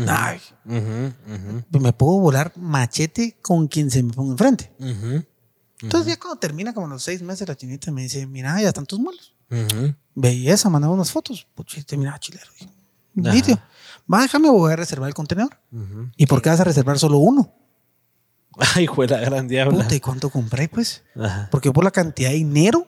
ay, 0.06 0.40
pues 1.70 1.82
me 1.82 1.92
puedo 1.92 2.18
volar 2.20 2.52
machete 2.56 3.36
con 3.42 3.68
quien 3.68 3.90
se 3.90 4.02
me 4.02 4.12
ponga 4.12 4.32
enfrente. 4.32 4.72
Entonces 5.80 6.12
ya 6.14 6.18
cuando 6.18 6.38
termina 6.40 6.74
como 6.74 6.88
los 6.88 7.02
seis 7.02 7.22
meses 7.22 7.46
la 7.48 7.54
chinita 7.56 7.90
me 7.92 8.02
dice, 8.02 8.26
mira, 8.26 8.60
ya 8.60 8.68
están 8.68 8.84
tus 8.86 8.98
muelos. 8.98 9.34
Belleza, 10.14 10.68
mandaba 10.70 10.92
unas 10.94 11.12
fotos. 11.12 11.46
Puchiste, 11.54 11.96
mira, 11.96 12.18
chilero. 12.18 12.50
Litio. 13.14 13.60
Va, 14.12 14.22
déjame, 14.22 14.48
voy 14.50 14.72
a 14.72 14.76
reservar 14.76 15.08
el 15.08 15.14
contenedor. 15.14 15.56
¿Y 16.16 16.26
por 16.26 16.42
qué 16.42 16.50
vas 16.50 16.60
a 16.60 16.64
reservar 16.64 16.98
solo 16.98 17.18
uno? 17.18 17.54
Ay, 18.74 18.86
fue 18.86 19.06
la 19.06 19.18
gran 19.18 19.48
diabla. 19.48 19.82
Puta, 19.84 19.94
¿y 19.94 20.00
cuánto 20.00 20.30
compré, 20.30 20.68
pues? 20.68 21.02
Porque 21.50 21.72
por 21.72 21.84
la 21.84 21.90
cantidad 21.90 22.30
de 22.30 22.36
dinero, 22.36 22.86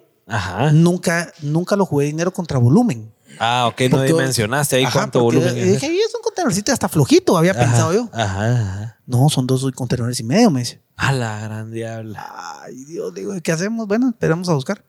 Nunca, 0.73 1.33
nunca 1.43 1.75
lo 1.77 1.85
jugué 1.85 2.07
dinero 2.07 2.33
contra 2.33 2.59
volumen. 2.59 3.13
Ah, 3.39 3.67
ok, 3.69 3.81
no 3.91 4.03
dimensionaste 4.03 4.77
ahí 4.77 4.87
cuánto 4.93 5.23
volumen. 5.23 5.57
es. 5.57 5.81
Dije, 5.81 5.87
es 5.87 6.15
un 6.15 6.23
contenercito 6.23 6.73
hasta 6.73 6.89
flojito, 6.89 7.37
había 7.37 7.55
pensado 7.55 7.93
yo. 7.93 8.09
Ajá, 8.13 8.99
No, 9.07 9.29
son 9.29 9.47
dos 9.47 9.67
contenedores 9.75 10.21
y 10.21 10.25
medio, 10.25 10.51
me 10.51 10.61
dice. 10.61 10.81
A 10.97 11.13
la 11.13 11.41
gran 11.41 11.71
diabla. 11.71 12.61
Ay, 12.63 12.85
Dios, 12.85 13.15
digo, 13.15 13.33
¿qué 13.43 13.53
hacemos? 13.53 13.87
Bueno, 13.87 14.11
esperamos 14.11 14.49
a 14.49 14.55
buscar. 14.55 14.85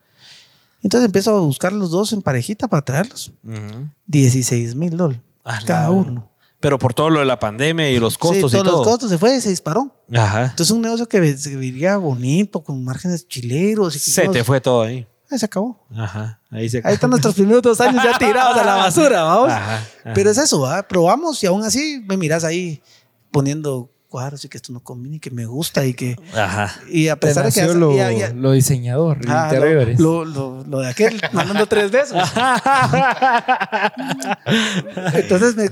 Entonces 0.82 1.06
empiezo 1.06 1.36
a 1.36 1.40
buscar 1.40 1.72
los 1.72 1.90
dos 1.90 2.12
en 2.12 2.22
parejita 2.22 2.68
para 2.68 2.84
traerlos. 2.84 3.32
16 4.06 4.74
mil 4.74 4.96
dólares 4.96 5.20
cada 5.66 5.90
uno. 5.90 6.28
Pero 6.62 6.78
por 6.78 6.94
todo 6.94 7.10
lo 7.10 7.18
de 7.18 7.26
la 7.26 7.40
pandemia 7.40 7.90
y 7.90 7.98
los 7.98 8.16
costos 8.16 8.52
sí, 8.52 8.56
y 8.56 8.62
todo. 8.62 8.78
los 8.78 8.86
costos 8.86 9.10
se 9.10 9.18
fue, 9.18 9.40
se 9.40 9.48
disparó. 9.50 9.94
Ajá. 10.14 10.44
Entonces 10.44 10.70
un 10.70 10.80
negocio 10.80 11.08
que 11.08 11.36
se 11.36 11.50
viviría 11.50 11.96
bonito, 11.96 12.62
con 12.62 12.84
márgenes 12.84 13.26
chileros. 13.26 13.96
Y 13.96 13.98
se 13.98 14.28
te 14.28 14.44
fue 14.44 14.60
todo 14.60 14.82
ahí. 14.82 15.04
Ahí 15.28 15.38
se 15.38 15.46
acabó. 15.46 15.84
Ajá. 15.96 16.40
Ahí 16.50 16.68
se 16.68 16.78
acabó. 16.78 16.88
Ahí 16.90 16.94
están 16.94 17.10
nuestros 17.10 17.34
primeros 17.34 17.62
dos 17.62 17.80
años 17.80 18.04
ya 18.04 18.16
tirados 18.16 18.56
a 18.56 18.64
la 18.64 18.76
basura, 18.76 19.24
vamos. 19.24 19.50
Ajá, 19.50 19.84
Pero 20.14 20.30
es 20.30 20.38
eso, 20.38 20.60
¿va? 20.60 20.82
probamos 20.84 21.42
y 21.42 21.46
aún 21.46 21.64
así 21.64 22.00
me 22.06 22.16
miras 22.16 22.44
ahí 22.44 22.80
poniendo 23.32 23.91
cuadros 24.12 24.44
y 24.44 24.48
que 24.50 24.58
esto 24.58 24.74
no 24.74 24.80
combina 24.80 25.16
y 25.16 25.20
que 25.20 25.30
me 25.30 25.46
gusta 25.46 25.86
y 25.86 25.94
que. 25.94 26.18
Ajá. 26.36 26.70
Y 26.90 27.08
a 27.08 27.16
pesar 27.16 27.46
de 27.46 27.52
que. 27.52 27.62
Lo, 27.72 27.94
lo 28.34 28.52
diseñador, 28.52 29.24
lo, 29.98 30.26
lo, 30.26 30.62
lo, 30.64 30.80
de 30.80 30.88
aquel, 30.88 31.18
mandando 31.32 31.66
tres 31.66 31.90
besos. 31.90 32.18
Entonces 35.14 35.56
me, 35.56 35.70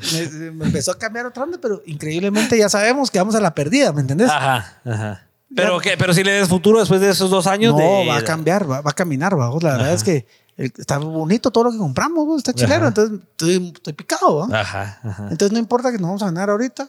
me, 0.52 0.64
empezó 0.64 0.92
a 0.92 0.98
cambiar 0.98 1.26
otra 1.26 1.42
onda, 1.42 1.58
pero 1.60 1.82
increíblemente 1.84 2.56
ya 2.56 2.70
sabemos 2.70 3.10
que 3.10 3.18
vamos 3.18 3.34
a 3.34 3.40
la 3.40 3.54
perdida, 3.54 3.92
¿me 3.92 4.00
entendés? 4.00 4.30
Ajá, 4.30 4.80
ajá. 4.86 5.26
Pero, 5.54 5.78
que, 5.80 5.98
pero 5.98 6.14
si 6.14 6.24
le 6.24 6.32
des 6.32 6.48
futuro 6.48 6.78
después 6.78 7.02
de 7.02 7.10
esos 7.10 7.28
dos 7.28 7.46
años. 7.46 7.74
No, 7.76 8.06
va 8.06 8.16
a 8.16 8.22
cambiar, 8.22 8.70
va, 8.70 8.80
va 8.80 8.90
a 8.92 8.94
caminar, 8.94 9.36
vamos. 9.36 9.62
La 9.62 9.72
verdad 9.72 9.92
es 9.92 10.02
que 10.02 10.26
está 10.56 10.98
bonito 10.98 11.50
todo 11.50 11.64
lo 11.64 11.72
que 11.72 11.78
compramos, 11.78 12.38
está 12.38 12.52
chileno, 12.52 12.88
entonces 12.88 13.20
estoy, 13.32 13.72
estoy 13.74 13.92
picado. 13.92 14.44
Ajá, 14.52 14.98
ajá, 15.02 15.28
Entonces 15.30 15.52
no 15.52 15.58
importa 15.58 15.90
que 15.90 15.98
nos 15.98 16.08
vamos 16.08 16.22
a 16.22 16.26
ganar 16.26 16.50
ahorita, 16.50 16.88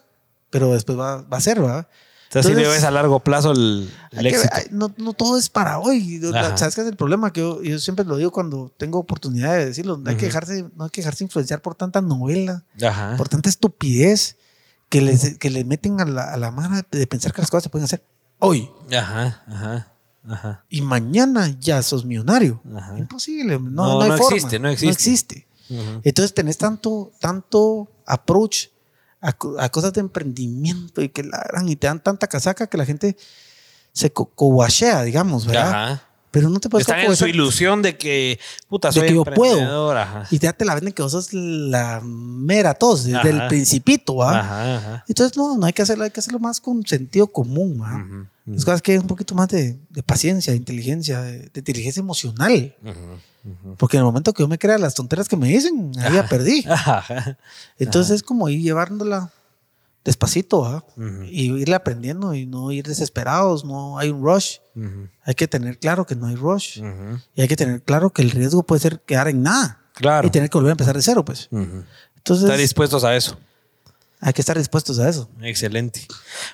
pero 0.51 0.71
después 0.73 0.99
va, 0.99 1.23
va 1.23 1.37
a 1.37 1.41
ser, 1.41 1.59
¿verdad? 1.59 1.87
Entonces, 2.31 2.49
si 2.49 2.61
le 2.61 2.65
ves 2.65 2.83
a 2.85 2.91
largo 2.91 3.19
plazo 3.19 3.51
el, 3.51 3.91
éxito. 4.13 4.55
no, 4.71 4.93
no, 4.97 5.11
todo 5.11 5.37
es 5.37 5.49
para 5.49 5.79
hoy. 5.79 6.21
¿Sabes 6.55 6.75
qué 6.75 6.81
es 6.81 6.87
el 6.87 6.95
problema? 6.95 7.33
Que 7.33 7.41
yo, 7.41 7.77
siempre 7.77 8.05
lo 8.05 8.15
digo 8.15 8.31
cuando 8.31 8.71
tengo 8.77 8.99
oportunidad 8.99 9.57
de 9.57 9.65
decirlo. 9.65 9.97
No 9.97 10.09
hay, 10.09 10.15
que, 10.15 10.27
dejarse, 10.27 10.65
no 10.77 10.85
hay 10.85 10.89
que 10.91 11.01
dejarse 11.01 11.25
influenciar 11.25 11.61
por 11.61 11.75
tanta 11.75 11.99
novela, 11.99 12.63
por 13.17 13.27
tanta 13.27 13.49
estupidez 13.49 14.37
que, 14.87 15.01
les, 15.01 15.37
que 15.39 15.49
le 15.49 15.65
meten 15.65 15.99
a 15.99 16.05
la, 16.05 16.33
a 16.33 16.37
la 16.37 16.51
mano 16.51 16.81
de 16.89 17.05
pensar 17.07 17.33
que 17.33 17.41
las 17.41 17.51
cosas 17.51 17.63
se 17.63 17.69
pueden 17.69 17.83
hacer 17.83 18.01
hoy. 18.39 18.69
Ajá, 18.97 19.43
ajá. 19.47 19.87
Ajá. 20.25 20.65
Y 20.69 20.81
mañana 20.81 21.53
ya 21.59 21.81
sos 21.81 22.05
millonario. 22.05 22.61
Imposible. 22.97 23.59
No, 23.59 23.69
no, 23.69 24.01
hay 24.01 24.11
forma. 24.11 24.37
existe, 24.37 24.57
no 24.57 24.69
existe. 24.69 24.85
No 24.85 24.91
existe. 24.91 25.47
Entonces 26.03 26.33
tenés 26.33 26.57
tanto, 26.57 27.11
tanto 27.19 27.89
approach 28.05 28.67
a, 29.21 29.69
cosas 29.69 29.93
de 29.93 30.01
emprendimiento 30.01 31.01
y 31.01 31.09
que 31.09 31.23
la 31.23 31.43
gran 31.47 31.69
y 31.69 31.75
te 31.75 31.87
dan 31.87 32.01
tanta 32.01 32.27
casaca 32.27 32.67
que 32.67 32.77
la 32.77 32.85
gente 32.85 33.15
se 33.93 34.11
cobachea, 34.11 35.03
digamos, 35.03 35.45
¿verdad? 35.45 36.01
Pero 36.31 36.49
no 36.49 36.61
te 36.61 36.69
puedes 36.69 36.87
Están 36.87 37.01
en 37.01 37.15
su 37.15 37.27
ilusión 37.27 37.81
de 37.81 37.97
que, 37.97 38.39
puta, 38.69 38.91
soy 38.91 39.01
de 39.01 39.07
que 39.09 39.13
yo 39.15 39.25
puedo. 39.25 39.93
Y 40.31 40.39
ya 40.39 40.53
te 40.53 40.63
la 40.63 40.75
venden 40.75 40.93
que 40.93 41.01
vos 41.01 41.11
sos 41.11 41.33
la 41.33 41.99
mera 42.01 42.73
tos, 42.73 43.03
desde 43.03 43.29
el 43.29 43.47
principito, 43.47 44.15
¿va? 44.15 45.03
Entonces, 45.07 45.37
no, 45.37 45.57
no 45.57 45.65
hay 45.65 45.73
que 45.73 45.81
hacerlo, 45.81 46.05
hay 46.05 46.11
que 46.11 46.21
hacerlo 46.21 46.39
más 46.39 46.61
con 46.61 46.85
sentido 46.87 47.27
común, 47.27 47.81
¿va? 47.81 48.27
Es 48.55 48.65
cosas 48.65 48.81
que 48.81 48.95
es 48.95 49.01
un 49.01 49.07
poquito 49.07 49.35
más 49.35 49.49
de, 49.49 49.77
paciencia, 50.05 50.51
de 50.51 50.57
inteligencia, 50.57 51.21
de, 51.21 51.51
inteligencia 51.53 51.99
emocional. 51.99 52.75
Porque 53.77 53.97
en 53.97 54.01
el 54.01 54.05
momento 54.05 54.33
que 54.33 54.43
yo 54.43 54.47
me 54.47 54.59
crea 54.59 54.77
las 54.77 54.93
tonteras 54.93 55.27
que 55.27 55.35
me 55.35 55.47
dicen, 55.47 55.91
ahí 55.99 56.13
ya 56.13 56.27
perdí. 56.27 56.63
Entonces 57.77 58.15
es 58.15 58.23
como 58.23 58.49
ir 58.49 58.61
llevándola 58.61 59.31
despacito 60.03 60.83
y 61.29 61.51
irle 61.51 61.75
aprendiendo 61.75 62.33
y 62.33 62.45
no 62.45 62.71
ir 62.71 62.87
desesperados, 62.87 63.63
no 63.65 63.99
hay 63.99 64.09
un 64.09 64.23
rush. 64.23 64.57
Hay 65.23 65.35
que 65.35 65.47
tener 65.47 65.77
claro 65.79 66.05
que 66.05 66.15
no 66.15 66.27
hay 66.27 66.35
rush 66.35 66.81
y 67.35 67.41
hay 67.41 67.47
que 67.47 67.55
tener 67.55 67.83
claro 67.83 68.11
que 68.11 68.21
el 68.21 68.31
riesgo 68.31 68.63
puede 68.63 68.81
ser 68.81 69.01
quedar 69.01 69.27
en 69.27 69.43
nada 69.43 69.81
claro. 69.93 70.27
y 70.27 70.31
tener 70.31 70.49
que 70.49 70.57
volver 70.57 70.71
a 70.71 70.73
empezar 70.73 70.95
de 70.95 71.01
cero, 71.01 71.23
pues. 71.25 71.49
Entonces, 71.51 72.45
Estar 72.45 72.59
dispuestos 72.59 73.03
a 73.03 73.15
eso. 73.15 73.37
Hay 74.21 74.33
que 74.33 74.41
estar 74.41 74.55
dispuestos 74.55 74.99
a 74.99 75.09
eso. 75.09 75.27
Excelente. 75.41 76.07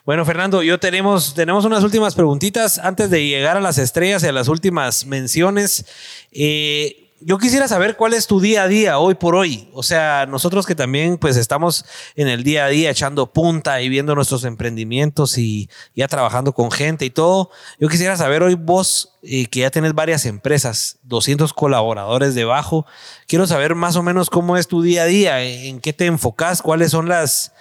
Bueno, 0.05 0.23
Fernando, 0.23 0.63
yo 0.63 0.79
tenemos, 0.79 1.33
tenemos 1.33 1.65
unas 1.65 1.83
últimas 1.83 2.15
preguntitas 2.15 2.79
antes 2.79 3.09
de 3.09 3.27
llegar 3.27 3.57
a 3.57 3.61
las 3.61 3.77
estrellas 3.77 4.23
y 4.23 4.27
a 4.27 4.31
las 4.31 4.47
últimas 4.47 5.05
menciones. 5.05 5.85
Eh, 6.31 7.06
yo 7.19 7.39
quisiera 7.39 7.67
saber 7.67 7.95
cuál 7.95 8.13
es 8.13 8.27
tu 8.27 8.39
día 8.39 8.63
a 8.63 8.67
día 8.67 8.99
hoy 8.99 9.15
por 9.15 9.35
hoy. 9.35 9.69
O 9.73 9.81
sea, 9.81 10.25
nosotros 10.27 10.65
que 10.67 10.75
también 10.75 11.17
pues 11.17 11.35
estamos 11.35 11.85
en 12.15 12.27
el 12.27 12.43
día 12.43 12.65
a 12.65 12.69
día 12.69 12.91
echando 12.91 13.33
punta 13.33 13.81
y 13.81 13.89
viendo 13.89 14.13
nuestros 14.13 14.43
emprendimientos 14.43 15.37
y 15.37 15.69
ya 15.95 16.07
trabajando 16.07 16.53
con 16.53 16.69
gente 16.69 17.05
y 17.05 17.09
todo. 17.09 17.49
Yo 17.79 17.89
quisiera 17.89 18.15
saber 18.17 18.43
hoy 18.43 18.53
vos 18.53 19.17
eh, 19.23 19.47
que 19.47 19.61
ya 19.61 19.71
tenés 19.71 19.93
varias 19.93 20.25
empresas, 20.25 20.99
200 21.03 21.53
colaboradores 21.53 22.35
debajo. 22.35 22.85
Quiero 23.27 23.47
saber 23.47 23.73
más 23.73 23.95
o 23.95 24.03
menos 24.03 24.29
cómo 24.29 24.55
es 24.55 24.67
tu 24.67 24.83
día 24.83 25.03
a 25.03 25.07
día, 25.07 25.43
en 25.43 25.79
qué 25.79 25.93
te 25.93 26.05
enfocas, 26.05 26.61
cuáles 26.61 26.91
son 26.91 27.07
las... 27.09 27.53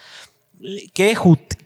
¿Qué, 0.94 1.16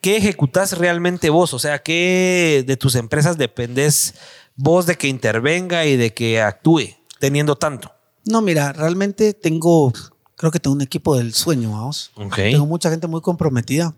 ejecutas 0.03 0.77
realmente 0.79 1.31
vos? 1.31 1.55
O 1.55 1.59
sea, 1.59 1.81
¿qué 1.81 2.65
de 2.67 2.77
tus 2.77 2.97
empresas 2.97 3.39
dependes 3.39 4.15
vos 4.57 4.85
de 4.87 4.97
que 4.97 5.07
intervenga 5.09 5.87
y 5.87 5.97
de 5.97 6.12
que 6.12 6.41
actúe? 6.41 6.99
Teniendo 7.21 7.55
tanto? 7.55 7.93
No, 8.25 8.43
mira, 8.43 8.73
realmente 8.73 9.33
tengo, 9.35 9.93
creo 10.35 10.51
que 10.51 10.59
tengo 10.59 10.75
un 10.75 10.83
equipo 10.83 11.17
del 11.17 11.33
sueño, 11.33 11.71
vamos. 11.71 12.11
Tengo 12.35 12.67
mucha 12.67 12.91
gente 12.91 13.07
muy 13.07 13.21
comprometida, 13.21 13.95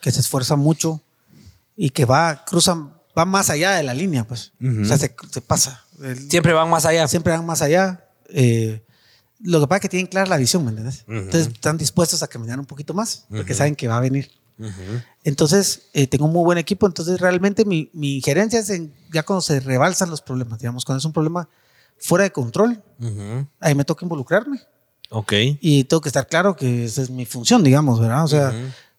que 0.00 0.12
se 0.12 0.20
esfuerza 0.20 0.54
mucho 0.54 1.00
y 1.76 1.90
que 1.90 2.04
va, 2.04 2.44
cruza, 2.44 2.88
va 3.18 3.24
más 3.24 3.50
allá 3.50 3.72
de 3.72 3.82
la 3.82 3.94
línea, 3.94 4.24
pues. 4.24 4.52
O 4.60 4.84
sea, 4.84 4.98
se, 4.98 5.10
pasa. 5.40 5.84
siempre 6.28 6.52
van 6.52 6.70
más 6.70 6.86
allá. 6.86 7.08
Siempre 7.08 7.32
van 7.32 7.44
más 7.44 7.62
allá. 7.62 8.04
Eh, 8.28 8.82
lo 9.40 9.60
que 9.60 9.66
pasa 9.66 9.76
es 9.76 9.82
que 9.82 9.88
tienen 9.88 10.06
clara 10.06 10.28
la 10.28 10.36
visión, 10.36 10.64
¿me 10.64 10.70
entiendes? 10.70 11.04
Entonces 11.08 11.48
están 11.48 11.76
dispuestos 11.76 12.22
a 12.22 12.28
caminar 12.28 12.58
un 12.60 12.66
poquito 12.66 12.94
más, 12.94 13.26
porque 13.28 13.54
saben 13.54 13.74
que 13.74 13.88
va 13.88 13.96
a 13.96 14.00
venir. 14.00 14.30
Entonces, 15.24 15.88
eh, 15.92 16.06
tengo 16.06 16.24
un 16.26 16.32
muy 16.32 16.44
buen 16.44 16.58
equipo, 16.58 16.86
entonces 16.86 17.20
realmente 17.20 17.66
mi, 17.66 17.90
mi 17.92 18.16
injerencia 18.16 18.58
es 18.58 18.70
en, 18.70 18.94
ya 19.12 19.22
cuando 19.22 19.42
se 19.42 19.60
rebalsan 19.60 20.08
los 20.08 20.22
problemas, 20.22 20.58
digamos, 20.58 20.84
cuando 20.86 20.98
es 20.98 21.04
un 21.04 21.12
problema 21.12 21.46
fuera 21.98 22.24
de 22.24 22.32
control, 22.32 22.82
ahí 23.60 23.74
me 23.74 23.84
toca 23.84 24.04
involucrarme. 24.04 24.60
Ok. 25.10 25.32
Y 25.60 25.84
tengo 25.84 26.00
que 26.00 26.08
estar 26.08 26.26
claro 26.26 26.56
que 26.56 26.84
esa 26.84 27.02
es 27.02 27.10
mi 27.10 27.26
función, 27.26 27.62
digamos, 27.62 28.00
¿verdad? 28.00 28.24
O 28.24 28.28
sea, 28.28 28.52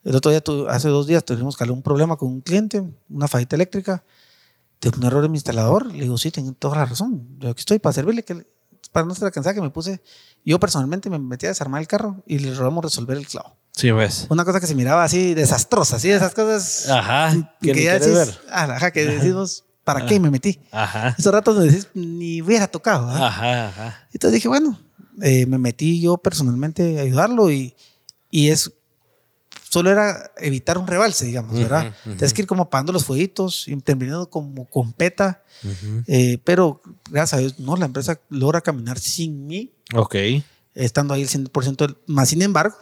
el 0.04 0.16
otro 0.16 0.32
día, 0.32 0.42
hace 0.70 0.88
dos 0.88 1.08
días, 1.08 1.24
tuvimos 1.26 1.58
que 1.58 1.64
un 1.66 1.82
problema 1.82 2.16
con 2.16 2.30
un 2.30 2.42
cliente, 2.42 2.84
una 3.10 3.28
fallita 3.28 3.56
eléctrica, 3.56 4.04
de 4.80 4.90
un 4.90 5.04
error 5.04 5.26
en 5.26 5.32
mi 5.32 5.38
instalador. 5.38 5.92
Le 5.92 6.04
digo, 6.04 6.18
sí, 6.18 6.32
tengo 6.32 6.54
toda 6.54 6.78
la 6.78 6.86
razón. 6.86 7.28
Yo 7.40 7.50
aquí 7.50 7.60
estoy 7.60 7.80
para 7.80 7.94
servirle, 7.94 8.24
que, 8.24 8.48
para 8.92 9.06
no 9.06 9.14
estar 9.14 9.32
cansada 9.32 9.54
que 9.54 9.62
me 9.62 9.70
puse. 9.70 10.02
Yo 10.46 10.60
personalmente 10.60 11.10
me 11.10 11.20
metí 11.20 11.46
a 11.46 11.50
desarmar 11.50 11.82
el 11.82 11.88
carro 11.88 12.24
y 12.26 12.40
le 12.40 12.54
robamos 12.54 12.86
resolver 12.86 13.18
el 13.18 13.28
clavo. 13.28 13.58
Sí, 13.74 13.92
ves. 13.92 14.26
Una 14.30 14.44
cosa 14.46 14.60
que 14.60 14.66
se 14.66 14.76
miraba 14.76 15.04
así 15.04 15.34
desastrosa, 15.34 15.98
así, 15.98 16.10
esas 16.10 16.34
cosas. 16.34 16.90
Ajá. 16.90 17.56
Que, 17.62 17.84
ya 17.84 18.00
decís, 18.00 18.14
ver. 18.14 18.40
ajá, 18.50 18.92
que 18.92 19.06
decimos, 19.06 19.66
¿Para 19.88 20.06
qué 20.06 20.20
me 20.20 20.30
metí? 20.30 20.60
Ajá. 20.70 21.16
Esos 21.18 21.32
ratos 21.32 21.58
me 21.58 21.64
decís, 21.64 21.88
ni 21.94 22.42
hubiera 22.42 22.68
tocado. 22.68 23.10
Ajá, 23.10 23.70
ajá. 23.70 24.08
Entonces 24.12 24.34
dije, 24.34 24.50
bueno, 24.50 24.78
eh, 25.22 25.46
me 25.46 25.58
metí 25.58 26.02
yo 26.02 26.18
personalmente 26.18 27.00
a 27.00 27.04
ayudarlo 27.04 27.50
y, 27.50 27.74
y 28.30 28.50
es 28.50 28.70
solo 29.70 29.90
era 29.90 30.30
evitar 30.40 30.78
un 30.78 30.88
rebalse, 30.88 31.26
digamos, 31.26 31.54
¿verdad? 31.54 31.96
Tienes 32.04 32.34
que 32.34 32.42
ir 32.42 32.48
como 32.48 32.64
apagando 32.64 32.92
los 32.92 33.06
fueguitos, 33.06 33.70
interviniendo 33.70 34.30
como 34.30 34.66
con 34.66 34.92
peta, 34.92 35.42
eh, 36.06 36.40
pero 36.44 36.82
gracias 37.10 37.34
a 37.34 37.38
Dios, 37.38 37.58
no, 37.58 37.78
la 37.78 37.86
empresa 37.86 38.20
logra 38.28 38.60
caminar 38.60 39.00
sin 39.00 39.48
mí. 39.48 39.72
Ok. 39.96 40.16
Estando 40.76 41.14
ahí 41.14 41.22
el 41.22 41.30
100% 41.30 41.96
más. 42.08 42.28
Sin 42.28 42.42
embargo, 42.42 42.76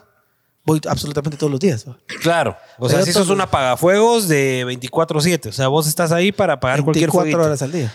voy 0.65 0.81
absolutamente 0.89 1.37
todos 1.37 1.51
los 1.51 1.59
días. 1.59 1.85
Claro. 2.21 2.57
O 2.79 2.89
sea, 2.89 3.03
si 3.03 3.13
sos 3.13 3.29
un 3.29 3.39
apagafuegos 3.39 4.27
de 4.27 4.65
24-7. 4.65 5.49
O 5.49 5.51
sea, 5.51 5.67
vos 5.67 5.87
estás 5.87 6.11
ahí 6.11 6.31
para 6.31 6.53
apagar 6.53 6.83
cualquier 6.83 7.11
fuego. 7.11 7.25
24 7.25 7.45
horas 7.45 7.61
al 7.61 7.71
día. 7.71 7.93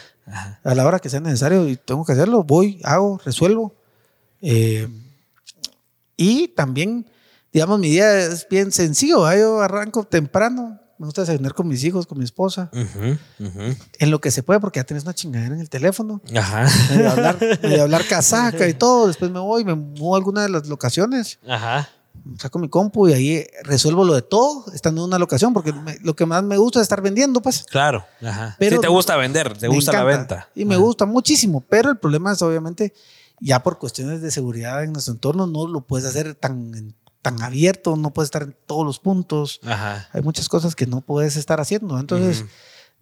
A 0.63 0.75
la 0.75 0.87
hora 0.87 1.01
que 1.01 1.09
sea 1.09 1.21
necesario 1.21 1.69
y 1.69 1.77
tengo 1.77 2.05
que 2.05 2.13
hacerlo, 2.13 2.45
voy, 2.45 2.81
hago, 2.85 3.21
resuelvo. 3.25 3.75
Eh, 4.41 4.89
y 6.17 6.49
también, 6.49 7.07
digamos, 7.53 7.81
mi 7.81 7.91
día 7.91 8.19
es 8.21 8.47
bien 8.49 8.71
sencillo. 8.71 9.31
Yo 9.35 9.61
arranco 9.61 10.05
temprano. 10.05 10.79
Me 10.99 11.07
gusta 11.07 11.23
desayunar 11.23 11.55
con 11.55 11.67
mis 11.67 11.83
hijos, 11.83 12.07
con 12.07 12.19
mi 12.19 12.25
esposa. 12.25 12.71
En 13.99 14.11
lo 14.11 14.21
que 14.21 14.31
se 14.31 14.43
puede, 14.43 14.61
porque 14.61 14.79
ya 14.81 14.85
tienes 14.85 15.03
una 15.05 15.15
chingadera 15.15 15.55
en 15.55 15.61
el 15.61 15.71
teléfono. 15.71 16.21
Ajá. 16.37 16.69
Me 16.95 17.07
hablar, 17.07 17.39
hablar 17.81 18.05
casaca 18.09 18.69
y 18.69 18.75
todo. 18.75 19.07
Después 19.07 19.31
me 19.31 19.41
voy, 19.41 19.65
me 19.65 19.75
muevo 19.75 20.15
a 20.15 20.19
alguna 20.19 20.43
de 20.43 20.51
las 20.51 20.69
locaciones. 20.69 21.39
Ajá 21.49 21.89
saco 22.39 22.59
mi 22.59 22.69
compu 22.69 23.09
y 23.09 23.13
ahí 23.13 23.47
resuelvo 23.63 24.05
lo 24.05 24.15
de 24.15 24.23
todo 24.23 24.65
estando 24.73 25.03
en 25.03 25.09
una 25.09 25.19
locación, 25.19 25.53
porque 25.53 25.75
lo 26.03 26.15
que 26.15 26.27
más 26.27 26.43
me 26.43 26.57
gusta 26.57 26.79
es 26.81 26.85
estar 26.85 27.03
vendiendo, 27.03 27.41
pues. 27.43 27.65
Claro, 27.65 28.05
ajá. 28.23 28.57
Pero 28.59 28.77
sí 28.77 28.83
te 28.83 28.89
gusta 28.89 29.17
vender, 29.17 29.57
te 29.57 29.69
gusta 29.69 29.93
la 29.93 30.05
venta. 30.05 30.49
Y 30.55 30.65
me 30.65 30.77
gusta 30.77 31.07
muchísimo, 31.07 31.61
pero 31.69 31.91
el 31.91 31.99
problema 31.99 32.33
es 32.33 32.43
obviamente 32.43 32.93
ya 33.41 33.63
por 33.63 33.79
cuestiones 33.79 34.21
de 34.21 34.31
seguridad 34.31 34.85
en 34.85 34.93
nuestro 34.93 35.15
entorno 35.15 35.47
no 35.47 35.67
lo 35.67 35.81
puedes 35.81 36.07
hacer 36.07 36.35
tan, 36.35 36.95
tan 37.23 37.43
abierto, 37.43 37.97
no 37.97 38.13
puedes 38.13 38.27
estar 38.27 38.43
en 38.43 38.57
todos 38.67 38.85
los 38.85 38.99
puntos. 38.99 39.61
Ajá. 39.65 40.09
Hay 40.13 40.23
muchas 40.23 40.49
cosas 40.49 40.75
que 40.75 40.87
no 40.87 41.01
puedes 41.01 41.37
estar 41.37 41.61
haciendo. 41.61 41.99
Entonces, 41.99 42.45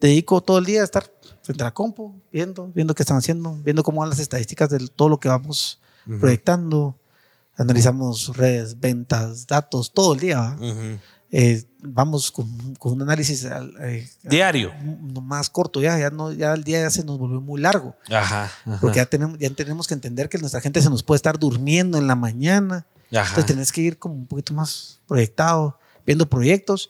dedico 0.00 0.40
todo 0.40 0.58
el 0.58 0.64
día 0.64 0.82
a 0.82 0.84
estar 0.84 1.12
frente 1.42 1.62
a 1.62 1.66
la 1.66 1.74
compu, 1.74 2.20
viendo, 2.32 2.70
viendo 2.74 2.94
qué 2.94 3.02
están 3.02 3.16
haciendo, 3.16 3.56
viendo 3.64 3.82
cómo 3.82 4.00
van 4.00 4.10
las 4.10 4.20
estadísticas 4.20 4.70
de 4.70 4.86
todo 4.94 5.08
lo 5.08 5.18
que 5.18 5.28
vamos 5.28 5.80
proyectando 6.20 6.96
analizamos 7.58 8.36
redes, 8.36 8.78
ventas, 8.78 9.46
datos, 9.46 9.92
todo 9.92 10.14
el 10.14 10.20
día. 10.20 10.56
Eh, 11.30 11.62
vamos 11.82 12.30
con, 12.30 12.48
un 12.80 13.02
análisis 13.02 13.46
eh, 13.80 14.08
diario. 14.22 14.72
más 15.22 15.50
corto 15.50 15.82
ya 15.82 15.98
ya 15.98 16.08
no 16.08 16.32
ya 16.32 16.54
el 16.54 16.64
día 16.64 16.80
ya 16.80 16.90
se 16.90 17.04
nos 17.04 17.18
volvió 17.18 17.40
muy 17.40 17.60
largo. 17.60 17.94
Ajá, 18.10 18.50
porque 18.80 18.96
ya 18.96 19.06
tenemos 19.06 19.38
ya 19.38 19.50
tenemos 19.50 19.86
que 19.86 19.94
entender 19.94 20.28
que 20.28 20.38
nuestra 20.38 20.60
gente 20.60 20.80
se 20.80 20.88
nos 20.88 21.02
puede 21.02 21.16
estar 21.16 21.38
durmiendo 21.38 21.98
en 21.98 22.06
la 22.06 22.14
mañana. 22.14 22.86
Entonces 23.10 23.46
tenés 23.46 23.72
que 23.72 23.80
ir 23.80 23.98
como 23.98 24.14
un 24.14 24.26
poquito 24.26 24.54
más 24.54 25.00
proyectado 25.06 25.78
viendo 26.06 26.28
proyectos. 26.28 26.88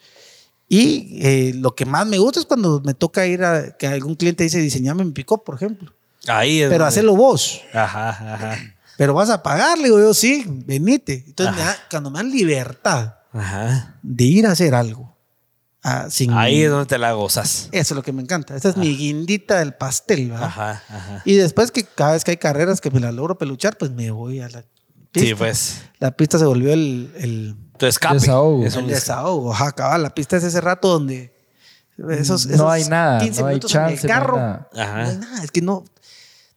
Y 0.69 1.19
eh, 1.23 1.53
lo 1.55 1.75
que 1.75 1.87
más 1.87 2.07
me 2.07 2.19
gusta 2.19 2.41
es 2.41 2.47
cuando 2.47 2.81
me 2.85 2.93
toca 2.93 3.27
ir 3.27 3.43
a 3.43 3.77
que 3.77 3.87
algún 3.87 4.15
cliente 4.17 4.45
dice 4.45 4.59
diseñame 4.59 5.03
mi 5.05 5.13
pick 5.13 5.29
por 5.45 5.55
ejemplo. 5.55 5.93
Ahí 6.27 6.63
pero 6.69 6.85
hacerlo 6.85 7.17
vos. 7.17 7.63
Ajá 7.73 8.11
ajá 8.11 8.75
pero 8.99 9.15
vas 9.15 9.31
a 9.31 9.45
pagarle, 9.45 9.85
digo 9.85 10.01
yo, 10.01 10.13
sí, 10.13 10.45
venite. 10.67 11.23
Entonces, 11.25 11.65
cuando 11.89 12.11
me 12.11 12.19
dan 12.19 12.33
libertad 12.33 13.15
de 14.03 14.25
ir 14.25 14.45
a 14.45 14.51
hacer 14.51 14.75
algo. 14.75 15.17
Ah, 15.85 16.09
Ahí 16.33 16.65
es 16.65 16.71
donde 16.71 16.87
te 16.87 16.99
la 16.99 17.13
gozas. 17.13 17.69
Eso 17.71 17.95
es 17.95 17.97
lo 17.97 18.03
que 18.03 18.13
me 18.13 18.23
encanta. 18.23 18.57
Esta 18.57 18.71
es 18.71 18.77
mi 18.77 18.97
guindita 18.97 19.61
del 19.61 19.75
pastel. 19.75 20.33
Y 21.25 21.37
después 21.37 21.71
que 21.71 21.85
cada 21.85 22.15
vez 22.15 22.25
que 22.25 22.33
hay 22.33 22.39
carreras 22.39 22.81
que 22.81 22.91
me 22.91 22.99
la 22.99 23.13
logro 23.13 23.39
peluchar, 23.39 23.79
pues 23.79 23.93
me 23.93 24.11
voy 24.11 24.41
a 24.41 24.49
la 24.49 24.65
pista. 25.13 25.29
Sí, 25.29 25.35
pues. 25.37 25.81
La 26.01 26.11
pista 26.11 26.37
se 26.41 26.45
volvió 26.47 26.73
el... 26.73 27.13
el 27.19 27.57
tu 27.79 27.87
escape. 27.87 28.15
Desahogo. 28.15 28.67
Es 28.67 28.75
un 28.75 28.89
desahogo. 28.89 29.55
Ajá, 29.55 29.97
La 29.99 30.13
pista 30.13 30.37
es 30.37 30.43
ese 30.43 30.61
rato 30.61 30.89
donde... 30.89 31.39
Esos, 32.11 32.47
no 32.47 32.69
hay 32.69 32.85
nada. 32.85 33.25
no 33.25 33.47
hay 33.47 33.61
chance. 33.61 33.79
En 33.79 33.93
el 33.93 34.01
carro, 34.01 34.37
no, 34.37 34.67
hay 34.73 35.17
nada. 35.17 35.45
Es 35.45 35.53
que 35.53 35.63
no 35.63 35.85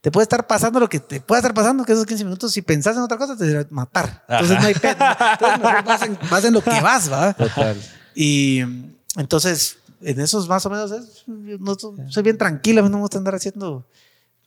te 0.02 0.10
puede 0.10 0.24
estar 0.24 0.48
pasando 0.48 0.80
lo 0.80 0.88
que 0.88 0.98
te 0.98 1.20
puede 1.20 1.38
estar 1.38 1.54
pasando, 1.54 1.84
que 1.84 1.92
esos 1.92 2.04
15 2.04 2.24
minutos, 2.24 2.52
si 2.52 2.60
pensás 2.60 2.96
en 2.96 3.02
otra 3.02 3.16
cosa, 3.16 3.36
te 3.36 3.56
a 3.56 3.64
matar. 3.70 4.24
Entonces 4.28 4.60
no 4.60 4.66
hay 4.66 4.74
pet. 4.74 4.98
Entonces 5.00 6.28
vas 6.28 6.44
en, 6.44 6.52
lo 6.52 6.60
que 6.60 6.80
vas, 6.80 7.10
¿va? 7.10 7.32
Total. 7.32 7.80
Y 8.12 8.62
entonces, 9.16 9.78
en 10.00 10.20
esos 10.20 10.48
más 10.48 10.66
o 10.66 10.70
menos, 10.70 10.90
es, 10.90 11.22
no, 11.28 11.76
soy 12.08 12.22
bien 12.24 12.36
tranquila, 12.36 12.82
no 12.82 12.90
me 12.90 12.98
gusta 12.98 13.16
andar 13.16 13.36
haciendo 13.36 13.86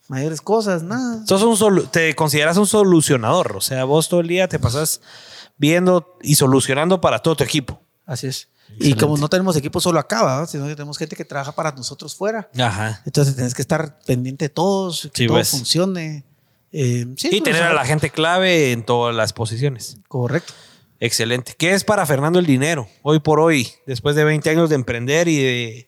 mayores 0.08 0.42
cosas, 0.42 0.82
nada. 0.82 1.24
un 1.26 1.88
te 1.90 2.14
consideras 2.14 2.58
un 2.58 2.66
solucionador, 2.66 3.56
o 3.56 3.62
sea, 3.62 3.84
vos 3.84 4.10
todo 4.10 4.20
el 4.20 4.28
día 4.28 4.48
te 4.48 4.58
pasas 4.58 5.00
viendo 5.56 6.18
y 6.20 6.34
solucionando 6.34 7.00
para 7.00 7.20
todo 7.20 7.34
tu 7.34 7.44
equipo. 7.44 7.80
Así 8.04 8.26
es. 8.26 8.48
Y 8.78 8.94
como 8.94 9.16
no 9.16 9.28
tenemos 9.28 9.56
equipo 9.56 9.80
solo 9.80 9.98
acá, 9.98 10.46
sino 10.46 10.66
que 10.66 10.74
tenemos 10.74 10.98
gente 10.98 11.16
que 11.16 11.24
trabaja 11.24 11.52
para 11.52 11.72
nosotros 11.72 12.14
fuera. 12.14 12.48
Ajá. 12.58 13.02
Entonces 13.06 13.34
tienes 13.34 13.54
que 13.54 13.62
estar 13.62 13.98
pendiente 14.00 14.46
de 14.46 14.48
todos, 14.48 15.10
que 15.12 15.26
todo 15.26 15.44
funcione. 15.44 16.24
Eh, 16.72 17.06
y 17.08 17.14
pues, 17.30 17.42
tener 17.42 17.62
a 17.62 17.72
la 17.72 17.84
gente 17.84 18.10
clave 18.10 18.72
en 18.72 18.84
todas 18.84 19.14
las 19.14 19.32
posiciones. 19.32 19.98
Correcto. 20.08 20.52
Excelente. 21.00 21.54
¿Qué 21.56 21.72
es 21.72 21.84
para 21.84 22.04
Fernando 22.06 22.38
el 22.38 22.46
dinero 22.46 22.88
hoy 23.02 23.20
por 23.20 23.40
hoy, 23.40 23.70
después 23.86 24.16
de 24.16 24.24
20 24.24 24.48
años 24.50 24.68
de 24.68 24.74
emprender 24.74 25.28
y 25.28 25.36
de 25.36 25.86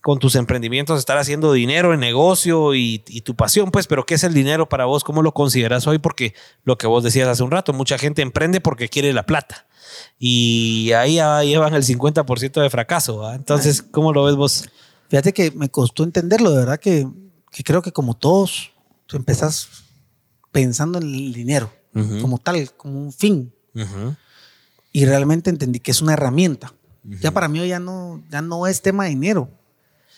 con 0.00 0.20
tus 0.20 0.36
emprendimientos 0.36 0.98
estar 0.98 1.18
haciendo 1.18 1.52
dinero 1.52 1.92
en 1.92 2.00
negocio 2.00 2.74
y, 2.74 3.02
y, 3.08 3.22
tu 3.22 3.34
pasión, 3.34 3.70
pues, 3.72 3.88
pero 3.88 4.06
¿qué 4.06 4.14
es 4.14 4.22
el 4.22 4.32
dinero 4.32 4.68
para 4.68 4.84
vos? 4.84 5.02
¿Cómo 5.02 5.22
lo 5.22 5.34
consideras 5.34 5.86
hoy? 5.88 5.98
Porque 5.98 6.34
lo 6.62 6.78
que 6.78 6.86
vos 6.86 7.02
decías 7.02 7.28
hace 7.28 7.42
un 7.42 7.50
rato, 7.50 7.72
mucha 7.72 7.98
gente 7.98 8.22
emprende 8.22 8.60
porque 8.60 8.88
quiere 8.88 9.12
la 9.12 9.26
plata 9.26 9.67
y 10.18 10.92
ahí 10.92 11.16
ya 11.16 11.42
llevan 11.42 11.74
el 11.74 11.82
50% 11.82 12.62
de 12.62 12.70
fracaso. 12.70 13.32
Entonces, 13.32 13.82
¿cómo 13.82 14.12
lo 14.12 14.24
ves 14.24 14.36
vos? 14.36 14.68
Fíjate 15.08 15.32
que 15.32 15.50
me 15.52 15.68
costó 15.68 16.04
entenderlo, 16.04 16.50
de 16.50 16.58
verdad 16.58 16.80
que, 16.80 17.08
que 17.50 17.64
creo 17.64 17.82
que 17.82 17.92
como 17.92 18.14
todos, 18.14 18.72
tú 19.06 19.16
empezás 19.16 19.68
pensando 20.50 20.98
en 20.98 21.04
el 21.04 21.32
dinero 21.32 21.72
como 22.20 22.38
tal, 22.38 22.72
como 22.74 23.00
un 23.00 23.12
fin. 23.12 23.52
Y 24.92 25.04
realmente 25.04 25.50
entendí 25.50 25.80
que 25.80 25.90
es 25.90 26.00
una 26.00 26.12
herramienta. 26.12 26.72
Ya 27.04 27.30
para 27.30 27.48
mí 27.48 27.66
ya 27.66 27.80
no, 27.80 28.22
ya 28.30 28.42
no 28.42 28.66
es 28.66 28.82
tema 28.82 29.04
de 29.04 29.10
dinero, 29.10 29.50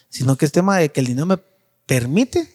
sino 0.08 0.36
que 0.36 0.44
es 0.44 0.52
tema 0.52 0.76
de 0.78 0.90
que 0.90 1.00
el 1.00 1.06
dinero 1.06 1.26
me 1.26 1.38
permite 1.86 2.48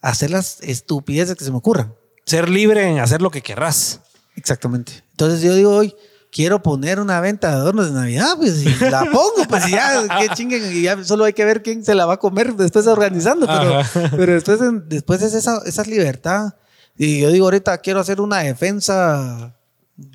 hacer 0.00 0.30
las 0.30 0.60
estupideces 0.62 1.36
que 1.36 1.44
se 1.44 1.50
me 1.50 1.58
ocurran. 1.58 1.94
Ser 2.24 2.48
libre 2.48 2.88
en 2.88 2.98
hacer 2.98 3.20
lo 3.20 3.30
que 3.30 3.42
querrás. 3.42 4.00
Exactamente. 4.36 5.04
Entonces 5.10 5.42
yo 5.42 5.54
digo 5.54 5.74
hoy, 5.74 5.94
quiero 6.30 6.62
poner 6.62 7.00
una 7.00 7.20
venta 7.20 7.48
de 7.48 7.54
adornos 7.54 7.86
de 7.86 7.92
Navidad, 7.92 8.34
pues 8.36 8.62
y 8.62 8.90
la 8.90 9.04
pongo, 9.04 9.44
pues 9.48 9.68
y 9.68 9.72
ya, 9.72 10.06
qué 10.18 10.28
chinguen, 10.34 10.72
y 10.72 10.82
ya 10.82 11.02
solo 11.04 11.24
hay 11.24 11.32
que 11.32 11.44
ver 11.44 11.62
quién 11.62 11.84
se 11.84 11.94
la 11.94 12.06
va 12.06 12.14
a 12.14 12.18
comer 12.18 12.54
después 12.54 12.86
organizando, 12.86 13.46
pero, 13.46 14.10
pero 14.16 14.34
después, 14.34 14.60
después 14.86 15.22
es 15.22 15.34
esa, 15.34 15.62
esa 15.64 15.82
libertad. 15.84 16.54
Y 16.96 17.20
yo 17.20 17.30
digo, 17.30 17.46
ahorita 17.46 17.78
quiero 17.78 18.00
hacer 18.00 18.20
una 18.20 18.38
defensa 18.38 19.54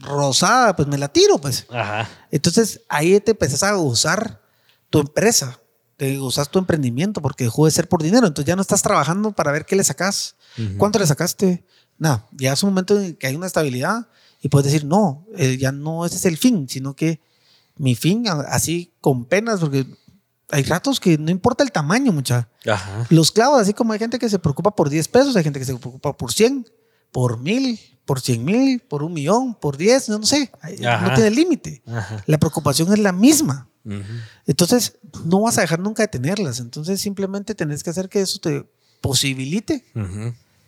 rosada, 0.02 0.76
pues 0.76 0.88
me 0.88 0.98
la 0.98 1.08
tiro, 1.08 1.38
pues. 1.40 1.66
Ajá. 1.70 2.10
Entonces 2.30 2.82
ahí 2.90 3.20
te 3.20 3.32
empezás 3.32 3.64
a 3.64 3.78
usar 3.78 4.42
tu 4.90 5.00
empresa, 5.00 5.60
te 5.98 6.20
usas 6.20 6.50
tu 6.50 6.60
emprendimiento 6.60 7.22
porque 7.22 7.46
dejó 7.46 7.66
de 7.66 7.72
ser 7.72 7.88
por 7.88 8.04
dinero. 8.04 8.28
Entonces 8.28 8.48
ya 8.48 8.56
no 8.56 8.62
estás 8.62 8.82
trabajando 8.82 9.32
para 9.32 9.52
ver 9.52 9.66
qué 9.66 9.76
le 9.76 9.84
sacas, 9.84 10.36
cuánto 10.78 11.00
le 11.00 11.08
sacaste. 11.08 11.66
Nada, 11.98 12.28
ya 12.32 12.54
es 12.54 12.64
un 12.64 12.70
momento 12.70 13.00
en 13.00 13.16
que 13.16 13.28
hay 13.28 13.36
una 13.36 13.48
estabilidad 13.48 14.08
y 14.44 14.50
puedes 14.50 14.72
decir, 14.72 14.86
no, 14.86 15.26
eh, 15.38 15.58
ya 15.58 15.72
no 15.72 16.06
ese 16.06 16.18
es 16.18 16.26
el 16.26 16.38
fin, 16.38 16.68
sino 16.68 16.96
que 16.96 17.22
mi 17.78 17.96
fin, 17.96 18.26
así 18.28 18.94
con 19.00 19.24
penas, 19.24 19.62
porque 19.62 19.88
hay 20.50 20.64
ratos 20.64 21.00
que 21.00 21.18
no 21.18 21.32
importa 21.32 21.64
el 21.64 21.72
tamaño, 21.72 22.12
mucha. 22.12 22.50
Los 23.10 23.32
clavos, 23.32 23.62
así 23.62 23.74
como 23.74 23.94
hay 23.94 24.00
gente 24.00 24.20
que 24.20 24.30
se 24.30 24.38
preocupa 24.40 24.76
por 24.76 24.90
10 24.90 25.08
pesos, 25.08 25.36
hay 25.38 25.44
gente 25.44 25.60
que 25.60 25.66
se 25.66 25.74
preocupa 25.76 26.12
por 26.12 26.34
100, 26.34 26.68
por 27.12 27.40
1000, 27.40 27.80
por 28.06 28.20
100 28.20 28.44
mil, 28.44 28.80
por 28.82 29.02
un 29.02 29.14
millón, 29.14 29.56
por 29.56 29.78
10, 29.78 30.10
no, 30.10 30.20
no 30.20 30.26
sé, 30.26 30.52
no 30.62 31.14
tiene 31.14 31.32
límite. 31.32 31.82
La 32.26 32.38
preocupación 32.38 32.92
es 32.92 33.00
la 33.00 33.14
misma. 33.14 33.70
Entonces, 34.46 34.98
no 35.24 35.40
vas 35.40 35.58
a 35.58 35.62
dejar 35.62 35.80
nunca 35.80 36.04
de 36.04 36.10
tenerlas. 36.10 36.60
Entonces, 36.60 37.00
simplemente 37.00 37.56
tenés 37.56 37.82
que 37.82 37.92
hacer 37.92 38.10
que 38.10 38.20
eso 38.20 38.40
te 38.40 38.70
posibilite 39.00 39.86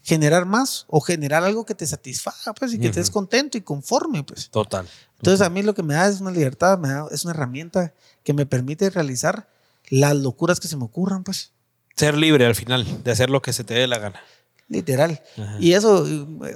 generar 0.06 0.46
más 0.46 0.86
o 0.88 1.02
generar 1.02 1.44
algo 1.44 1.66
que 1.66 1.74
te 1.74 1.86
satisfaga, 1.88 2.54
pues, 2.54 2.74
y 2.74 2.80
que 2.80 2.88
estés 2.88 3.10
contento 3.10 3.58
y 3.58 3.62
conforme, 3.62 4.24
pues. 4.24 4.52
Total. 4.52 4.88
Entonces, 5.18 5.46
a 5.46 5.50
mí 5.50 5.64
lo 5.64 5.74
que 5.74 5.82
me 5.82 5.96
da 5.96 6.08
es 6.08 6.22
una 6.22 6.30
libertad, 6.30 6.78
me 6.78 6.90
da, 6.90 7.08
es 7.12 7.26
una 7.26 7.34
herramienta 7.34 7.92
que 8.24 8.32
me 8.32 8.46
permite 8.46 8.92
realizar 8.92 9.50
las 9.90 10.16
locuras 10.16 10.60
que 10.60 10.68
se 10.68 10.78
me 10.78 10.84
ocurran, 10.84 11.24
pues. 11.24 11.52
Ser 11.96 12.16
libre 12.16 12.46
al 12.46 12.54
final, 12.54 12.86
de 13.04 13.12
hacer 13.12 13.32
lo 13.32 13.42
que 13.42 13.52
se 13.52 13.64
te 13.64 13.74
dé 13.74 13.88
la 13.88 13.98
gana. 13.98 14.22
Literal. 14.68 15.22
Y 15.60 15.74
eso, 15.74 16.04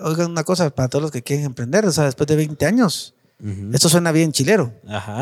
oigan 0.03 0.29
una 0.29 0.43
cosa 0.43 0.69
para 0.69 0.87
todos 0.87 1.01
los 1.01 1.11
que 1.11 1.23
quieren 1.23 1.45
emprender, 1.45 1.87
o 1.87 1.91
sea, 1.91 2.05
después 2.05 2.27
de 2.27 2.35
20 2.35 2.65
años, 2.67 3.15
esto 3.73 3.89
suena 3.89 4.11
bien 4.11 4.31
chilero. 4.31 4.73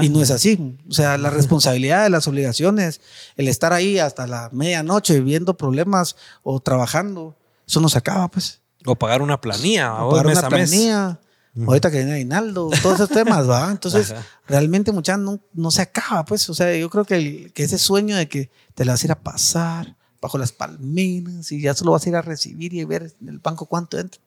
Y 0.01 0.09
no 0.09 0.21
es 0.21 0.31
así. 0.31 0.77
O 0.89 0.93
sea, 0.93 1.17
la 1.17 1.29
responsabilidad 1.39 2.03
de 2.03 2.09
las 2.09 2.27
obligaciones, 2.27 2.99
el 3.37 3.47
estar 3.47 3.71
ahí 3.71 3.99
hasta 3.99 4.27
la 4.27 4.49
medianoche 4.51 5.21
viendo 5.21 5.55
problemas 5.55 6.17
o 6.43 6.59
trabajando, 6.59 7.35
eso 7.67 7.81
no 7.81 7.89
se 7.89 7.97
acaba, 7.97 8.29
pues. 8.29 8.61
O 8.85 8.95
pagar 8.95 9.21
una 9.21 9.39
planilla. 9.41 10.03
O 10.03 10.11
pagar 10.11 10.27
una 10.27 10.49
planilla. 10.49 11.19
Ahorita 11.65 11.89
que 11.89 11.97
viene 11.97 12.13
Aguinaldo, 12.13 12.69
todos 12.83 12.95
esos 12.95 13.09
temas, 13.09 13.49
¿va? 13.49 13.69
Entonces, 13.71 14.13
realmente 14.47 14.91
mucha 14.91 15.17
no, 15.17 15.39
no, 15.53 15.71
se 15.71 15.81
acaba, 15.81 16.23
pues. 16.23 16.49
O 16.49 16.53
sea, 16.53 16.75
yo 16.75 16.89
creo 16.89 17.03
que, 17.03 17.51
que 17.53 17.63
ese 17.63 17.77
sueño 17.77 18.15
de 18.15 18.29
que 18.29 18.51
te 18.75 18.85
la 18.85 18.93
vas 18.93 19.03
a 19.03 19.07
ir 19.07 19.11
a 19.11 19.19
pasar 19.19 19.95
bajo 20.21 20.37
las 20.37 20.51
palmeras 20.51 21.51
y 21.51 21.61
ya 21.61 21.73
solo 21.73 21.91
vas 21.91 22.05
a 22.05 22.09
ir 22.09 22.15
a 22.15 22.21
recibir 22.21 22.73
y 22.73 22.83
ver 22.85 23.15
en 23.21 23.29
el 23.29 23.39
banco 23.39 23.65
cuánto 23.65 23.99
entra. 23.99 24.21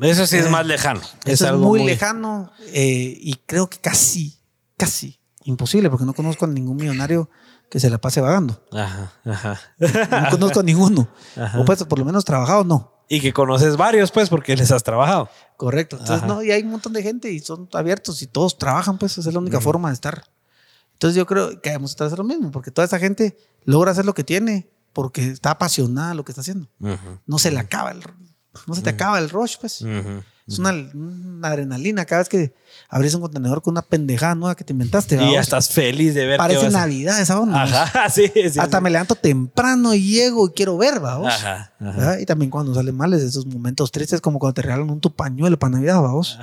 Eso 0.00 0.26
sí 0.26 0.36
es 0.36 0.46
eh, 0.46 0.50
más 0.50 0.66
lejano. 0.66 1.00
Eso 1.24 1.46
es, 1.46 1.54
muy, 1.54 1.84
lejano 1.84 2.50
eh, 2.68 3.16
y 3.20 3.34
creo 3.46 3.68
que 3.68 3.78
casi, 3.78 4.38
casi 4.76 5.18
imposible 5.44 5.90
porque 5.90 6.04
no 6.04 6.14
conozco 6.14 6.44
a 6.44 6.48
ningún 6.48 6.76
millonario 6.76 7.28
que 7.72 7.80
se 7.80 7.88
la 7.88 7.96
pase 7.96 8.20
vagando. 8.20 8.62
Ajá, 8.70 9.14
ajá. 9.24 9.58
No 9.78 10.30
conozco 10.32 10.60
a 10.60 10.62
ninguno. 10.62 11.08
O 11.58 11.64
pues 11.64 11.82
por 11.84 11.98
lo 11.98 12.04
menos 12.04 12.22
trabajado 12.22 12.64
no. 12.64 12.92
Y 13.08 13.18
que 13.22 13.32
conoces 13.32 13.78
varios, 13.78 14.12
pues, 14.12 14.28
porque 14.28 14.54
les 14.54 14.70
has 14.70 14.82
trabajado. 14.82 15.30
Correcto. 15.56 15.96
Entonces, 15.98 16.28
no, 16.28 16.42
y 16.42 16.50
hay 16.50 16.64
un 16.64 16.72
montón 16.72 16.92
de 16.92 17.02
gente 17.02 17.32
y 17.32 17.40
son 17.40 17.70
abiertos 17.72 18.20
y 18.20 18.26
todos 18.26 18.58
trabajan, 18.58 18.98
pues, 18.98 19.16
esa 19.16 19.30
es 19.30 19.32
la 19.32 19.40
única 19.40 19.58
forma 19.58 19.88
de 19.88 19.94
estar. 19.94 20.22
Entonces, 20.92 21.16
yo 21.16 21.24
creo 21.24 21.62
que 21.62 21.70
debemos 21.70 21.92
estar 21.92 22.06
hacer 22.06 22.18
lo 22.18 22.24
mismo, 22.24 22.50
porque 22.50 22.70
toda 22.70 22.84
esa 22.84 22.98
gente 22.98 23.38
logra 23.64 23.92
hacer 23.92 24.04
lo 24.04 24.12
que 24.12 24.22
tiene 24.22 24.70
porque 24.92 25.28
está 25.28 25.52
apasionada 25.52 26.12
lo 26.12 26.26
que 26.26 26.32
está 26.32 26.42
haciendo. 26.42 26.68
No 27.24 27.38
se 27.38 27.50
le 27.50 27.58
acaba 27.58 27.92
el, 27.92 28.02
no 28.66 28.74
se 28.74 28.82
te 28.82 28.90
acaba 28.90 29.18
el 29.18 29.30
rush, 29.30 29.56
pues. 29.58 29.82
Es 30.46 30.58
una, 30.58 30.74
adrenalina 31.48 32.04
cada 32.04 32.20
vez 32.20 32.28
que 32.28 32.54
abrís 32.88 33.14
un 33.14 33.20
contenedor 33.20 33.62
con 33.62 33.72
una 33.72 33.82
pendejada 33.82 34.34
nueva 34.34 34.54
que 34.54 34.64
te 34.64 34.72
inventaste. 34.72 35.16
Y 35.22 35.32
ya 35.32 35.40
estás 35.40 35.70
feliz 35.70 36.14
de 36.14 36.26
ver. 36.26 36.38
Parece 36.38 36.70
Navidad 36.70 37.20
esa 37.20 37.40
onda. 37.40 37.62
Ajá, 37.62 38.08
sí, 38.10 38.30
sí 38.34 38.58
Hasta 38.58 38.80
me 38.80 38.90
levanto 38.90 39.14
temprano 39.14 39.94
y 39.94 40.02
llego 40.02 40.48
y 40.48 40.50
quiero 40.52 40.76
ver, 40.76 41.00
vamos. 41.00 41.32
Ajá, 41.32 41.72
Y 42.20 42.26
también 42.26 42.50
cuando 42.50 42.74
salen 42.74 42.96
males 42.96 43.22
esos 43.22 43.46
momentos 43.46 43.90
tristes, 43.90 44.20
como 44.20 44.38
cuando 44.38 44.54
te 44.54 44.62
regalan 44.62 44.88
un 44.90 45.00
tu 45.00 45.14
pañuelo 45.14 45.58
para 45.58 45.72
Navidad, 45.72 46.00
vamos. 46.00 46.38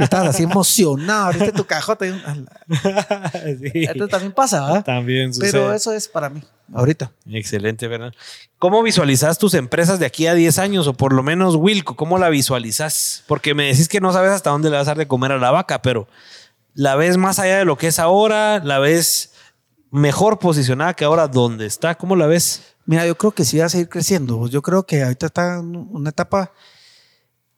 estás 0.00 0.28
así 0.28 0.42
emocionado, 0.52 1.26
abriste 1.26 1.52
tu 1.52 1.64
cajota. 1.64 2.06
Y... 2.06 2.12
sí. 2.12 3.70
Entonces 3.74 4.10
también 4.10 4.32
pasa, 4.32 4.66
¿verdad? 4.66 4.84
También 4.84 5.32
sucede. 5.32 5.52
Pero 5.52 5.72
eso 5.72 5.92
es 5.92 6.08
para 6.08 6.28
mí 6.28 6.42
ahorita. 6.72 7.12
Excelente, 7.30 7.86
¿verdad? 7.88 8.12
¿Cómo 8.58 8.82
visualizas 8.82 9.38
tus 9.38 9.54
empresas 9.54 9.98
de 9.98 10.06
aquí 10.06 10.26
a 10.26 10.34
10 10.34 10.58
años? 10.58 10.86
O 10.86 10.94
por 10.94 11.12
lo 11.12 11.22
menos, 11.22 11.56
Wilco, 11.56 11.96
¿cómo 11.96 12.18
la 12.18 12.28
visualizas? 12.28 13.24
Porque 13.26 13.54
me 13.54 13.66
decís 13.66 13.88
que 13.88 14.00
no 14.00 14.12
sabes 14.12 14.30
hasta 14.30 14.50
dónde 14.50 14.70
le 14.70 14.76
vas 14.76 14.86
a 14.86 14.90
dar 14.90 14.98
de 14.98 15.08
comer 15.08 15.32
a 15.32 15.38
la 15.38 15.50
vaca, 15.52 15.82
pero 15.82 16.08
¿la 16.74 16.96
ves 16.96 17.16
más 17.16 17.38
allá 17.38 17.58
de 17.58 17.64
lo 17.64 17.76
que 17.76 17.88
es 17.88 17.98
ahora? 17.98 18.60
¿La 18.64 18.78
ves 18.78 19.32
mejor 19.90 20.38
posicionada 20.38 20.94
que 20.94 21.04
ahora 21.04 21.28
donde 21.28 21.66
está? 21.66 21.94
¿Cómo 21.94 22.16
la 22.16 22.26
ves? 22.26 22.62
Mira, 22.86 23.06
yo 23.06 23.16
creo 23.16 23.32
que 23.32 23.44
sí 23.44 23.58
va 23.58 23.66
a 23.66 23.68
seguir 23.68 23.88
creciendo. 23.88 24.48
Yo 24.48 24.62
creo 24.62 24.84
que 24.84 25.02
ahorita 25.02 25.26
está 25.26 25.60
una 25.60 26.10
etapa 26.10 26.52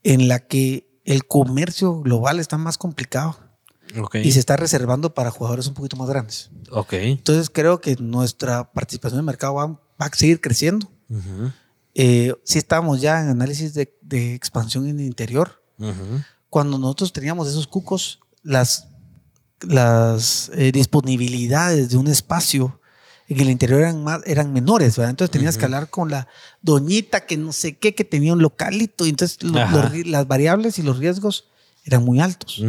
en 0.03 0.29
la 0.29 0.41
que 0.41 1.01
el 1.05 1.27
comercio 1.27 2.01
global 2.01 2.41
está 2.41 2.59
más 2.59 2.79
complicado. 2.79 3.39
Y 4.15 4.33
se 4.33 4.41
está 4.41 4.57
reservando 4.57 5.15
para 5.15 5.31
jugadores 5.31 5.69
un 5.69 5.75
poquito 5.75 5.97
más 5.97 6.09
grandes. 6.09 6.51
Okay. 6.71 7.13
Entonces 7.13 7.49
creo 7.49 7.81
que 7.81 7.95
nuestra 7.97 8.73
participación 8.73 9.19
en 9.19 9.21
el 9.21 9.27
mercado 9.27 9.55
va, 9.55 9.79
a 9.99 10.09
seguir 10.09 10.41
creciendo. 10.41 10.91
Eh, 11.95 12.35
sí 12.43 12.59
estamos 12.59 13.01
ya 13.01 13.21
en 13.21 13.29
análisis 13.29 13.73
de, 13.75 14.35
expansión 14.35 14.89
en 14.89 14.99
el 14.99 15.07
interior. 15.07 15.63
Cuando 16.55 16.79
nosotros 16.79 17.13
teníamos 17.13 17.49
esos 17.49 17.67
cucos, 17.67 18.21
las, 18.45 18.87
las 19.61 20.53
eh, 20.55 20.71
disponibilidades 20.71 21.91
de 21.91 21.97
un 21.97 22.07
espacio 22.07 22.81
en 23.27 23.41
el 23.41 23.51
interior 23.51 23.81
eran, 23.81 24.05
más, 24.05 24.21
eran 24.25 24.53
menores, 24.53 24.97
¿verdad? 24.97 25.11
Entonces 25.11 25.33
tenías 25.33 25.59
que 25.59 25.65
hablar 25.65 25.91
con 25.91 26.11
la 26.11 26.29
doñita 26.63 27.27
que 27.27 27.37
no 27.37 27.53
sé 27.53 27.77
qué, 27.77 27.95
que 27.95 28.05
tenía 28.05 28.33
un 28.35 28.43
localito. 28.43 29.05
Y 29.07 29.09
entonces 29.09 29.39
las 29.43 30.29
variables 30.29 30.79
y 30.79 30.83
los 30.83 30.99
riesgos 30.99 31.49
eran 31.85 32.05
muy 32.05 32.21
altos 32.21 32.63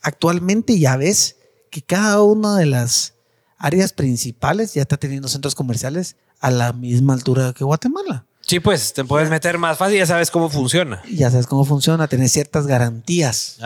actualmente 0.00 0.78
ya 0.78 0.96
ves 0.96 1.36
que 1.70 1.82
cada 1.82 2.22
una 2.22 2.56
de 2.56 2.66
las 2.66 3.14
áreas 3.58 3.92
principales 3.92 4.74
ya 4.74 4.82
está 4.82 4.96
teniendo 4.96 5.28
centros 5.28 5.54
comerciales 5.54 6.16
a 6.40 6.50
la 6.50 6.72
misma 6.72 7.12
altura 7.12 7.52
que 7.52 7.64
Guatemala. 7.64 8.26
Sí, 8.50 8.58
pues 8.58 8.92
te 8.94 9.04
puedes 9.04 9.30
meter 9.30 9.58
más 9.58 9.78
fácil, 9.78 9.98
ya 9.98 10.06
sabes 10.06 10.28
cómo 10.28 10.50
funciona. 10.50 11.00
Ya 11.08 11.30
sabes 11.30 11.46
cómo 11.46 11.64
funciona, 11.64 12.08
tener 12.08 12.28
ciertas 12.28 12.66
garantías 12.66 13.58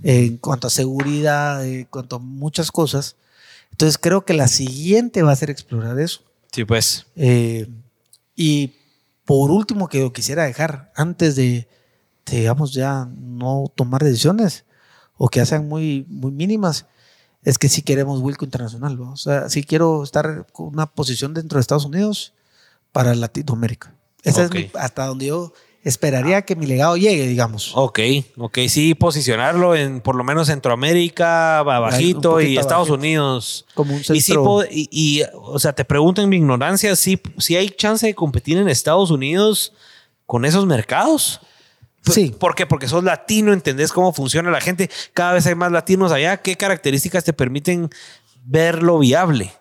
en 0.00 0.36
cuanto 0.36 0.68
a 0.68 0.70
seguridad, 0.70 1.66
en 1.66 1.86
cuanto 1.86 2.14
a 2.14 2.18
muchas 2.20 2.70
cosas. 2.70 3.16
Entonces 3.72 3.98
creo 3.98 4.24
que 4.24 4.32
la 4.32 4.46
siguiente 4.46 5.24
va 5.24 5.32
a 5.32 5.34
ser 5.34 5.50
explorar 5.50 5.98
eso. 5.98 6.20
Sí, 6.52 6.64
pues. 6.64 7.06
Eh, 7.16 7.68
y 8.36 8.76
por 9.24 9.50
último 9.50 9.88
que 9.88 9.98
yo 9.98 10.12
quisiera 10.12 10.44
dejar, 10.44 10.92
antes 10.94 11.34
de, 11.34 11.66
digamos, 12.24 12.72
ya 12.72 13.08
no 13.16 13.72
tomar 13.74 14.04
decisiones, 14.04 14.66
o 15.16 15.30
que 15.30 15.44
sean 15.44 15.66
muy, 15.66 16.06
muy 16.08 16.30
mínimas, 16.30 16.86
es 17.42 17.58
que 17.58 17.68
si 17.68 17.82
queremos 17.82 18.20
Wilco 18.20 18.44
Internacional. 18.44 19.00
O 19.00 19.16
sea, 19.16 19.48
si 19.48 19.64
quiero 19.64 20.04
estar 20.04 20.46
con 20.52 20.68
una 20.68 20.86
posición 20.86 21.34
dentro 21.34 21.56
de 21.56 21.62
Estados 21.62 21.86
Unidos 21.86 22.34
para 22.92 23.16
Latinoamérica. 23.16 23.96
Esa 24.22 24.44
es 24.44 24.50
hasta 24.74 25.06
donde 25.06 25.26
yo 25.26 25.52
esperaría 25.84 26.42
que 26.42 26.54
mi 26.54 26.66
legado 26.66 26.96
llegue, 26.96 27.26
digamos. 27.26 27.72
Ok, 27.74 27.98
ok, 28.36 28.58
sí, 28.68 28.94
posicionarlo 28.94 29.74
en 29.74 30.00
por 30.00 30.14
lo 30.14 30.22
menos 30.22 30.46
Centroamérica, 30.46 31.62
bajito 31.62 32.40
y 32.40 32.56
Estados 32.56 32.90
Unidos. 32.90 33.66
Como 33.74 33.94
un 33.94 34.04
centro. 34.04 34.64
Y, 34.70 34.88
y, 34.90 35.22
o 35.34 35.58
sea, 35.58 35.72
te 35.72 35.84
pregunto 35.84 36.22
en 36.22 36.28
mi 36.28 36.36
ignorancia, 36.36 36.94
si 36.94 37.20
si 37.38 37.56
hay 37.56 37.70
chance 37.70 38.06
de 38.06 38.14
competir 38.14 38.58
en 38.58 38.68
Estados 38.68 39.10
Unidos 39.10 39.72
con 40.26 40.44
esos 40.44 40.66
mercados. 40.66 41.40
Sí. 42.04 42.34
¿Por 42.36 42.54
qué? 42.54 42.66
Porque 42.66 42.88
sos 42.88 43.04
latino, 43.04 43.52
entendés 43.52 43.92
cómo 43.92 44.12
funciona 44.12 44.50
la 44.50 44.60
gente. 44.60 44.90
Cada 45.14 45.34
vez 45.34 45.46
hay 45.46 45.54
más 45.54 45.70
latinos 45.70 46.10
allá. 46.10 46.36
¿Qué 46.36 46.56
características 46.56 47.22
te 47.22 47.32
permiten 47.32 47.90
verlo 48.44 48.98
viable? 48.98 49.52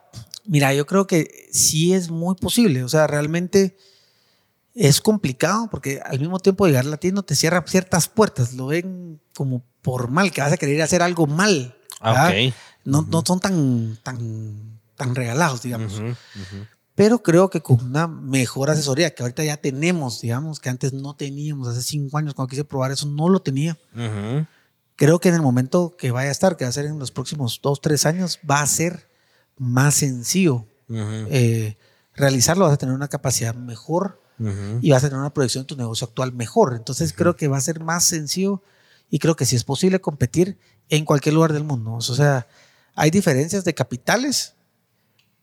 Mira, 0.45 0.73
yo 0.73 0.88
creo 0.88 1.06
que 1.06 1.49
sí 1.51 1.93
es 1.93 2.09
muy 2.09 2.35
posible. 2.35 2.83
O 2.83 2.90
sea, 2.90 3.06
realmente 3.06 3.77
es 4.74 5.01
complicado 5.01 5.67
porque 5.69 6.01
al 6.03 6.19
mismo 6.19 6.40
tiempo 6.40 6.66
llegar 6.66 6.85
latino 6.85 7.24
te 7.24 7.35
cierra 7.35 7.64
ciertas 7.67 8.08
puertas. 8.08 8.53
Lo 8.53 8.67
ven 8.67 9.19
como 9.35 9.64
por 9.82 10.09
mal, 10.09 10.32
que 10.32 10.41
vas 10.41 10.53
a 10.53 10.58
querer 10.58 10.82
hacer 10.82 11.01
algo 11.01 11.27
mal. 11.27 11.75
Ah, 12.00 12.27
okay. 12.27 12.53
no, 12.83 13.03
no 13.03 13.24
son 13.25 13.40
tan, 13.40 13.98
tan, 14.03 14.80
tan 14.95 15.16
regalados, 15.16 15.61
digamos. 15.61 16.01
pero 16.95 17.22
creo 17.22 17.50
que 17.50 17.61
con 17.61 17.83
una 17.83 18.08
mejor 18.08 18.69
asesoría 18.69 19.14
que 19.14 19.24
ahorita 19.24 19.43
ya 19.43 19.58
tenemos, 19.58 20.22
digamos, 20.22 20.59
que 20.59 20.69
antes 20.69 20.93
no 20.93 21.16
teníamos, 21.16 21.67
hace 21.67 21.82
cinco 21.82 22.17
años 22.17 22.33
cuando 22.33 22.50
quise 22.50 22.64
probar 22.64 22.91
eso 22.91 23.08
no 23.08 23.30
lo 23.30 23.41
tenía. 23.41 23.77
Creo 24.95 25.19
que 25.19 25.30
en 25.30 25.35
el 25.35 25.41
momento 25.41 25.95
que 25.98 26.11
vaya 26.11 26.30
a 26.30 26.32
estar, 26.32 26.58
que 26.58 26.66
va 26.66 26.69
a 26.69 26.74
ser 26.74 26.85
en 26.85 27.00
los 27.00 27.11
próximos 27.11 27.59
dos, 27.61 27.82
tres 27.82 28.06
años, 28.06 28.40
va 28.50 28.61
a 28.61 28.67
ser 28.67 29.09
más 29.58 29.95
sencillo 29.95 30.66
eh, 30.90 31.77
realizarlo, 32.14 32.66
vas 32.66 32.74
a 32.74 32.77
tener 32.77 32.93
una 32.93 33.08
capacidad 33.08 33.56
mejor 33.56 34.20
y 34.82 34.92
vas 34.92 35.03
a 35.03 35.08
tener 35.08 35.20
una 35.20 35.34
proyección 35.34 35.64
de 35.64 35.68
tu 35.68 35.78
negocio 35.78 36.08
actual 36.08 36.34
mejor. 36.34 36.74
Entonces 36.76 37.14
creo 37.14 37.36
que 37.36 37.48
va 37.48 37.58
a 37.58 37.61
ser 37.61 37.80
más 37.80 38.06
sencillo 38.06 38.61
y 39.10 39.20
creo 39.20 39.36
que 39.36 39.45
sí 39.45 39.56
es 39.56 39.64
posible 39.64 40.02
competir 40.02 40.58
en 40.90 41.06
cualquier 41.06 41.36
lugar 41.36 41.53
del 41.53 41.64
mundo. 41.64 41.94
O 41.94 42.02
sea, 42.02 42.48
hay 42.95 43.11
diferencias 43.11 43.64
de 43.64 43.74
capitales, 43.74 44.56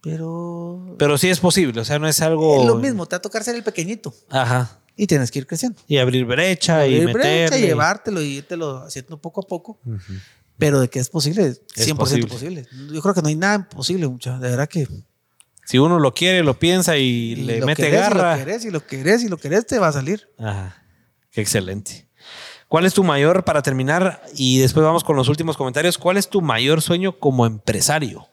pero... 0.00 0.96
Pero 0.98 1.18
sí 1.18 1.28
es 1.28 1.40
posible, 1.40 1.80
o 1.80 1.84
sea, 1.84 1.98
no 1.98 2.08
es 2.08 2.20
algo... 2.20 2.60
Es 2.60 2.66
lo 2.66 2.76
mismo, 2.76 3.06
te 3.06 3.16
va 3.16 3.18
a 3.18 3.22
tocar 3.22 3.44
ser 3.44 3.56
el 3.56 3.62
pequeñito. 3.62 4.14
Ajá. 4.28 4.80
Y 4.96 5.06
tienes 5.06 5.30
que 5.30 5.38
ir 5.38 5.46
creciendo. 5.46 5.80
Y 5.86 5.98
abrir 5.98 6.24
brecha 6.24 6.86
y 6.86 7.04
brecha 7.06 7.56
y 7.56 7.62
llevártelo 7.62 8.20
y 8.20 8.38
irtelo 8.38 8.78
haciendo 8.78 9.20
poco 9.20 9.42
a 9.42 9.46
poco. 9.46 9.78
Pero 10.58 10.80
de 10.80 10.90
que 10.90 10.98
es 10.98 11.08
posible, 11.08 11.54
100% 11.76 12.28
posible. 12.28 12.66
Yo 12.92 13.00
creo 13.00 13.14
que 13.14 13.22
no 13.22 13.28
hay 13.28 13.36
nada 13.36 13.54
imposible, 13.54 14.08
mucha. 14.08 14.40
De 14.40 14.50
verdad 14.50 14.68
que 14.68 14.88
si 15.68 15.76
uno 15.76 15.98
lo 15.98 16.14
quiere, 16.14 16.42
lo 16.42 16.58
piensa 16.58 16.96
y, 16.96 17.36
le 17.36 17.60
mete 17.60 17.90
garra. 17.90 18.36
Y 18.36 18.38
lo 18.38 18.44
querés 18.46 18.64
y 18.64 18.70
lo 18.70 18.86
querés 18.86 19.22
y 19.22 19.28
lo 19.28 19.36
querés, 19.36 19.66
te 19.66 19.78
va 19.78 19.88
a 19.88 19.92
salir. 19.92 20.26
Ajá. 20.38 20.82
Qué 21.30 21.42
excelente. 21.42 22.08
¿Cuál 22.68 22.86
es 22.86 22.94
tu 22.94 23.04
mayor, 23.04 23.44
para 23.44 23.60
terminar, 23.60 24.22
y 24.34 24.60
después 24.60 24.82
vamos 24.82 25.04
con 25.04 25.14
los 25.14 25.28
últimos 25.28 25.58
comentarios, 25.58 25.98
cuál 25.98 26.16
es 26.16 26.30
tu 26.30 26.40
mayor 26.40 26.80
sueño 26.80 27.18
como 27.18 27.44
empresario? 27.44 28.26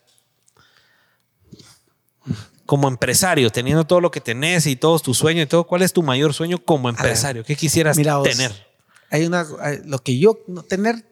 Como 2.66 2.88
empresario, 2.88 3.52
teniendo 3.52 3.84
todo 3.84 4.00
lo 4.00 4.12
que 4.12 4.22
tenés 4.22 4.66
y 4.66 4.78
todos 4.78 5.02
tus 5.02 5.18
sueños 5.18 5.44
y 5.44 5.48
todo, 5.48 5.66
¿cuál 5.66 5.82
es 5.82 5.92
tu 5.92 6.04
mayor 6.04 6.34
sueño 6.34 6.64
como 6.64 6.88
empresario? 6.88 7.44
¿Qué 7.44 7.58
quisieras 7.58 7.98
tener? 7.98 8.66
Hay 9.10 9.26
una, 9.26 9.46
lo 9.84 10.00
que 10.00 10.18
yo, 10.18 10.40
tener, 10.70 11.06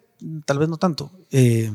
tal 0.46 0.60
vez 0.60 0.70
no 0.70 0.78
tanto, 0.78 1.12
eh, 1.32 1.70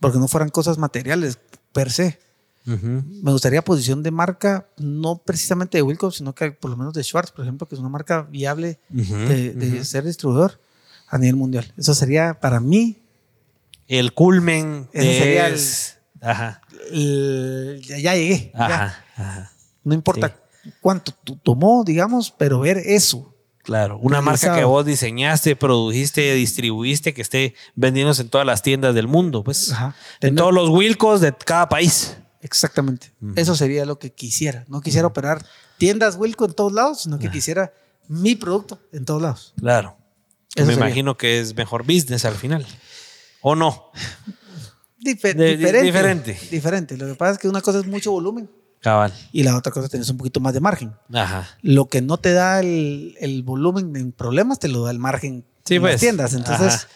porque 0.00 0.18
no 0.18 0.26
fueran 0.26 0.48
cosas 0.48 0.76
materiales 0.76 1.38
per 1.72 1.92
se 1.92 2.31
me 2.64 3.32
gustaría 3.32 3.62
posición 3.62 4.02
de 4.02 4.10
marca, 4.10 4.68
no 4.78 5.18
precisamente 5.18 5.78
de 5.78 5.82
Wilco, 5.82 6.10
sino 6.10 6.34
que 6.34 6.52
por 6.52 6.70
lo 6.70 6.76
menos 6.76 6.94
de 6.94 7.02
Schwartz, 7.02 7.32
por 7.32 7.44
ejemplo, 7.44 7.66
que 7.66 7.74
es 7.74 7.80
una 7.80 7.88
marca 7.88 8.22
viable 8.22 8.78
de, 8.88 9.84
ser 9.84 10.04
distribuidor 10.04 10.60
a 11.08 11.18
nivel 11.18 11.36
mundial. 11.36 11.72
Eso 11.76 11.94
sería 11.94 12.38
para 12.40 12.60
mí. 12.60 12.98
El 13.88 14.14
culmen. 14.14 14.88
Ese 14.92 15.18
sería 15.18 15.48
el, 15.48 15.58
Ajá. 16.22 16.62
ya, 16.92 18.14
llegué. 18.14 18.52
No 19.84 19.94
importa 19.94 20.36
cuánto 20.80 21.12
tomó, 21.42 21.84
digamos, 21.84 22.30
pero 22.30 22.60
ver 22.60 22.78
eso. 22.78 23.28
Claro, 23.64 23.98
una 23.98 24.20
marca 24.20 24.56
que 24.56 24.64
vos 24.64 24.84
diseñaste, 24.84 25.54
produjiste, 25.54 26.34
distribuiste, 26.34 27.14
que 27.14 27.22
esté 27.22 27.54
vendiéndose 27.76 28.22
en 28.22 28.28
todas 28.28 28.46
las 28.46 28.62
tiendas 28.62 28.94
del 28.94 29.06
mundo, 29.06 29.44
pues. 29.44 29.72
En 30.20 30.34
todos 30.34 30.52
los 30.52 30.68
Wilcos 30.68 31.20
de 31.20 31.32
cada 31.32 31.68
país. 31.68 32.16
Exactamente. 32.42 33.12
Eso 33.36 33.54
sería 33.54 33.86
lo 33.86 33.98
que 33.98 34.12
quisiera. 34.12 34.64
No 34.68 34.80
quisiera 34.80 35.06
operar 35.06 35.46
tiendas 35.78 36.16
Wilco 36.16 36.44
en 36.44 36.52
todos 36.52 36.72
lados, 36.72 37.02
sino 37.02 37.18
que 37.18 37.30
quisiera 37.30 37.72
mi 38.08 38.34
producto 38.34 38.80
en 38.92 39.04
todos 39.04 39.22
lados. 39.22 39.54
Claro. 39.58 39.96
Me 40.56 40.74
imagino 40.74 41.16
que 41.16 41.40
es 41.40 41.54
mejor 41.54 41.84
business 41.84 42.24
al 42.24 42.34
final. 42.34 42.66
¿O 43.40 43.54
no? 43.54 43.90
diferente. 44.98 45.82
diferente. 45.82 46.38
Diferente. 46.50 46.96
Lo 46.96 47.06
que 47.06 47.14
pasa 47.14 47.32
es 47.32 47.38
que 47.38 47.48
una 47.48 47.60
cosa 47.60 47.78
es 47.78 47.86
mucho 47.86 48.10
volumen. 48.12 48.50
Cabal. 48.80 49.12
Y 49.30 49.44
la 49.44 49.56
otra 49.56 49.70
cosa 49.70 49.86
es 49.86 49.92
tener 49.92 50.10
un 50.10 50.16
poquito 50.16 50.40
más 50.40 50.52
de 50.52 50.60
margen. 50.60 50.92
Ajá. 51.12 51.48
Lo 51.62 51.86
que 51.86 52.02
no 52.02 52.18
te 52.18 52.32
da 52.32 52.60
el, 52.60 53.42
volumen 53.44 53.94
en 53.94 54.10
problemas, 54.10 54.58
te 54.58 54.66
lo 54.66 54.84
da 54.84 54.90
el 54.90 54.98
margen 54.98 55.44
sí, 55.64 55.76
en 55.76 55.82
las 55.82 55.92
pues. 55.92 56.00
tiendas. 56.00 56.34
Entonces, 56.34 56.74
eh, 56.74 56.86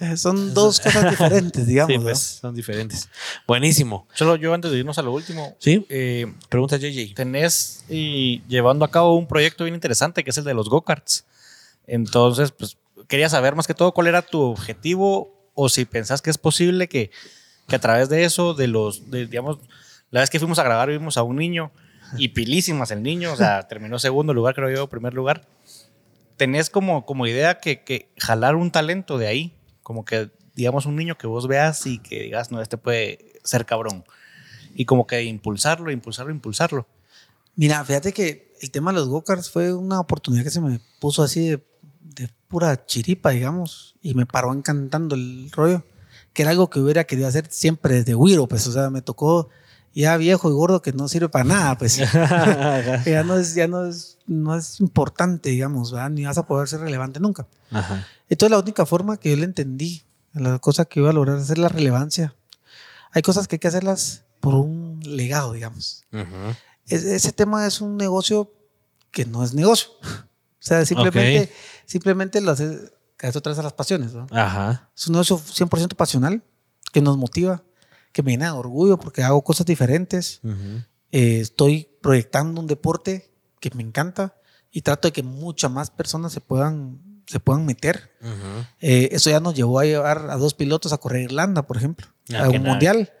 son 0.16 0.54
dos 0.54 0.80
cosas 0.80 1.10
diferentes, 1.10 1.66
digamos. 1.66 1.92
Sí, 1.92 1.98
pues, 1.98 2.18
son 2.18 2.54
diferentes. 2.54 3.08
Buenísimo. 3.46 4.06
Solo 4.14 4.36
yo 4.36 4.54
antes 4.54 4.70
de 4.70 4.78
irnos 4.78 4.98
a 4.98 5.02
lo 5.02 5.12
último. 5.12 5.56
Sí. 5.58 5.86
Eh, 5.88 6.32
Pregunta 6.48 6.76
JJ. 6.76 7.14
Tenés 7.14 7.84
y 7.88 8.42
llevando 8.48 8.84
a 8.84 8.90
cabo 8.90 9.16
un 9.16 9.26
proyecto 9.26 9.64
bien 9.64 9.74
interesante 9.74 10.24
que 10.24 10.30
es 10.30 10.38
el 10.38 10.44
de 10.44 10.54
los 10.54 10.68
go-karts. 10.68 11.26
Entonces, 11.86 12.52
pues 12.52 12.78
quería 13.08 13.28
saber 13.28 13.54
más 13.54 13.66
que 13.66 13.74
todo 13.74 13.92
cuál 13.92 14.06
era 14.06 14.22
tu 14.22 14.40
objetivo 14.40 15.50
o 15.54 15.68
si 15.68 15.84
pensás 15.84 16.22
que 16.22 16.30
es 16.30 16.38
posible 16.38 16.88
que, 16.88 17.10
que 17.68 17.76
a 17.76 17.80
través 17.80 18.08
de 18.08 18.24
eso, 18.24 18.54
de 18.54 18.68
los, 18.68 19.10
digamos, 19.10 19.58
la 20.10 20.20
vez 20.20 20.30
que 20.30 20.38
fuimos 20.38 20.58
a 20.58 20.62
grabar 20.62 20.88
vimos 20.88 21.16
a 21.16 21.22
un 21.22 21.36
niño 21.36 21.72
y 22.16 22.28
pilísimas 22.28 22.90
el 22.90 23.02
niño, 23.02 23.32
o 23.32 23.36
sea, 23.36 23.62
terminó 23.68 23.98
segundo 23.98 24.32
lugar, 24.32 24.54
creo 24.54 24.70
yo, 24.70 24.86
primer 24.86 25.14
lugar. 25.14 25.46
Tenés 26.36 26.70
como, 26.70 27.04
como 27.04 27.26
idea 27.26 27.58
que, 27.58 27.82
que 27.82 28.08
jalar 28.16 28.54
un 28.54 28.70
talento 28.70 29.18
de 29.18 29.26
ahí 29.26 29.59
como 29.90 30.04
que, 30.04 30.30
digamos, 30.54 30.86
un 30.86 30.94
niño 30.94 31.18
que 31.18 31.26
vos 31.26 31.48
veas 31.48 31.84
y 31.84 31.98
que 31.98 32.22
digas, 32.22 32.52
no, 32.52 32.62
este 32.62 32.78
puede 32.78 33.32
ser 33.42 33.66
cabrón. 33.66 34.04
Y 34.76 34.84
como 34.84 35.04
que 35.04 35.24
impulsarlo, 35.24 35.90
impulsarlo, 35.90 36.30
impulsarlo. 36.30 36.86
Mira, 37.56 37.84
fíjate 37.84 38.12
que 38.12 38.54
el 38.60 38.70
tema 38.70 38.92
de 38.92 39.00
los 39.00 39.08
go-karts 39.08 39.50
fue 39.50 39.74
una 39.74 39.98
oportunidad 39.98 40.44
que 40.44 40.50
se 40.50 40.60
me 40.60 40.80
puso 41.00 41.24
así 41.24 41.48
de, 41.48 42.30
pura 42.46 42.86
chiripa, 42.86 43.30
digamos, 43.30 43.96
y 44.00 44.14
me 44.14 44.26
paró 44.26 44.54
encantando 44.54 45.16
el 45.16 45.50
rollo, 45.50 45.82
que 46.32 46.42
era 46.42 46.52
algo 46.52 46.70
que 46.70 46.78
hubiera 46.78 47.02
querido 47.02 47.26
hacer 47.26 47.48
siempre 47.50 47.96
desde 47.96 48.14
Wiro, 48.14 48.46
pues, 48.46 48.68
o 48.68 48.72
sea, 48.72 48.90
me 48.90 49.02
tocó 49.02 49.48
ya 49.94 50.16
viejo 50.16 50.48
y 50.50 50.52
gordo 50.52 50.82
que 50.82 50.92
no 50.92 51.08
sirve 51.08 51.28
para 51.28 51.44
nada, 51.44 51.78
pues. 51.78 51.96
ya 53.04 53.22
no 53.24 53.36
es, 53.36 53.54
ya 53.54 53.66
no 53.66 53.86
es, 53.86 54.18
no 54.26 54.56
es 54.56 54.80
importante, 54.80 55.50
digamos, 55.50 55.92
¿verdad? 55.92 56.10
ni 56.10 56.24
vas 56.24 56.38
a 56.38 56.46
poder 56.46 56.68
ser 56.68 56.80
relevante 56.80 57.20
nunca. 57.20 57.46
Ajá. 57.70 58.06
Entonces 58.28 58.50
la 58.50 58.58
única 58.58 58.86
forma 58.86 59.16
que 59.16 59.30
yo 59.30 59.36
le 59.36 59.44
entendí, 59.44 60.04
la 60.32 60.58
cosa 60.58 60.84
que 60.84 61.00
iba 61.00 61.10
a 61.10 61.12
lograr 61.12 61.38
es 61.38 61.56
la 61.58 61.68
relevancia. 61.68 62.34
Hay 63.12 63.22
cosas 63.22 63.48
que 63.48 63.56
hay 63.56 63.60
que 63.60 63.68
hacerlas 63.68 64.24
por 64.38 64.54
un 64.54 65.00
legado, 65.04 65.52
digamos. 65.52 66.04
ese 66.86 67.32
tema 67.32 67.66
es 67.66 67.80
un 67.80 67.96
negocio 67.96 68.52
que 69.10 69.24
no 69.24 69.42
es 69.44 69.54
negocio. 69.54 69.90
O 70.02 70.62
sea, 70.62 70.84
simplemente, 70.84 71.50
simplemente 71.86 72.40
lo 72.40 72.52
hace, 72.52 72.78
que 73.16 73.26
eso 73.26 73.40
trae 73.40 73.58
a 73.58 73.62
las 73.62 73.72
pasiones. 73.72 74.12
¿no? 74.12 74.26
Es 74.94 75.06
un 75.06 75.12
negocio 75.12 75.38
100% 75.38 75.94
pasional 75.94 76.42
que 76.92 77.00
nos 77.00 77.16
motiva, 77.16 77.62
que 78.12 78.22
me 78.22 78.32
llena 78.32 78.46
de 78.46 78.52
orgullo 78.52 78.98
porque 78.98 79.22
hago 79.22 79.42
cosas 79.42 79.66
diferentes. 79.66 80.40
Eh, 81.12 81.40
estoy 81.40 81.88
proyectando 82.00 82.60
un 82.60 82.66
deporte 82.66 83.30
que 83.60 83.70
me 83.74 83.82
encanta 83.82 84.36
y 84.70 84.82
trato 84.82 85.08
de 85.08 85.12
que 85.12 85.22
muchas 85.22 85.70
más 85.70 85.90
personas 85.90 86.32
se 86.32 86.40
puedan 86.40 87.00
se 87.30 87.38
puedan 87.38 87.64
meter. 87.64 88.10
Eh, 88.80 89.10
eso 89.12 89.30
ya 89.30 89.38
nos 89.38 89.54
llevó 89.54 89.78
a 89.78 89.84
llevar 89.84 90.30
a 90.30 90.36
dos 90.36 90.54
pilotos 90.54 90.92
a 90.92 90.98
correr 90.98 91.22
Irlanda, 91.22 91.62
por 91.62 91.76
ejemplo, 91.76 92.08
ah, 92.34 92.46
a 92.46 92.48
un 92.48 92.62
mundial. 92.62 93.12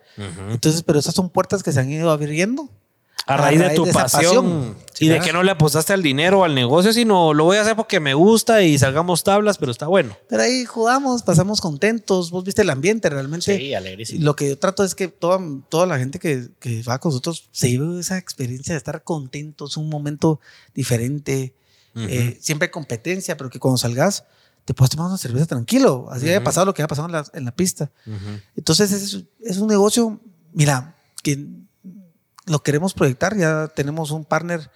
Entonces, 0.50 0.82
pero 0.82 0.98
esas 0.98 1.14
son 1.14 1.30
puertas 1.30 1.62
que 1.62 1.70
se 1.70 1.78
han 1.78 1.90
ido 1.90 2.10
abriendo. 2.10 2.68
A 3.26 3.36
raíz, 3.36 3.60
de 3.60 3.70
tu 3.70 3.86
pasión, 3.90 4.76
y 4.98 5.08
de 5.08 5.20
que 5.20 5.32
no 5.32 5.42
le 5.42 5.52
apostaste 5.52 5.92
al 5.92 6.02
dinero 6.02 6.40
o 6.40 6.44
al 6.44 6.54
negocio, 6.54 6.92
sino 6.92 7.32
lo 7.32 7.44
voy 7.44 7.58
a 7.58 7.62
hacer 7.62 7.76
porque 7.76 8.00
me 8.00 8.14
gusta 8.14 8.62
y 8.62 8.78
salgamos 8.78 9.22
tablas, 9.22 9.56
pero 9.58 9.70
está 9.70 9.86
bueno. 9.86 10.16
Pero 10.28 10.42
ahí 10.42 10.64
jugamos, 10.64 11.22
pasamos 11.22 11.60
contentos, 11.60 12.30
vos 12.30 12.44
viste 12.44 12.62
el 12.62 12.70
ambiente 12.70 13.08
realmente. 13.08 13.56
Sí, 13.56 13.74
alegre. 13.74 14.04
Lo 14.18 14.34
que 14.34 14.48
yo 14.48 14.58
trato 14.58 14.82
es 14.84 14.94
que 14.94 15.08
toda, 15.08 15.40
toda 15.68 15.86
la 15.86 15.98
gente 15.98 16.18
que, 16.18 16.48
que 16.58 16.82
va 16.82 16.98
con 16.98 17.10
nosotros 17.10 17.48
se 17.52 17.70
lleve 17.70 18.00
esa 18.00 18.18
experiencia 18.18 18.74
de 18.74 18.78
estar 18.78 19.04
contentos, 19.04 19.76
un 19.76 19.88
momento 19.88 20.40
diferente, 20.74 21.54
eh, 21.94 22.38
siempre 22.40 22.66
hay 22.66 22.70
competencia, 22.70 23.36
pero 23.36 23.50
que 23.50 23.58
cuando 23.58 23.78
salgas 23.78 24.24
te 24.64 24.74
puedes 24.74 24.90
tomar 24.90 25.08
una 25.08 25.18
cerveza 25.18 25.46
tranquilo. 25.46 26.08
Así 26.10 26.28
haya 26.28 26.44
pasado 26.44 26.66
lo 26.66 26.74
que 26.74 26.82
ha 26.82 26.86
pasado 26.86 27.06
en 27.08 27.12
la, 27.12 27.26
en 27.34 27.44
la 27.44 27.52
pista. 27.52 27.90
Entonces 28.54 28.92
es, 28.92 29.24
es, 29.40 29.56
un 29.58 29.68
negocio, 29.68 30.20
mira, 30.52 30.96
que 31.22 31.44
lo 32.50 32.62
queremos 32.62 32.94
proyectar. 32.94 33.36
Ya 33.36 33.68
tenemos 33.68 34.10
un 34.10 34.24
partner 34.24 34.70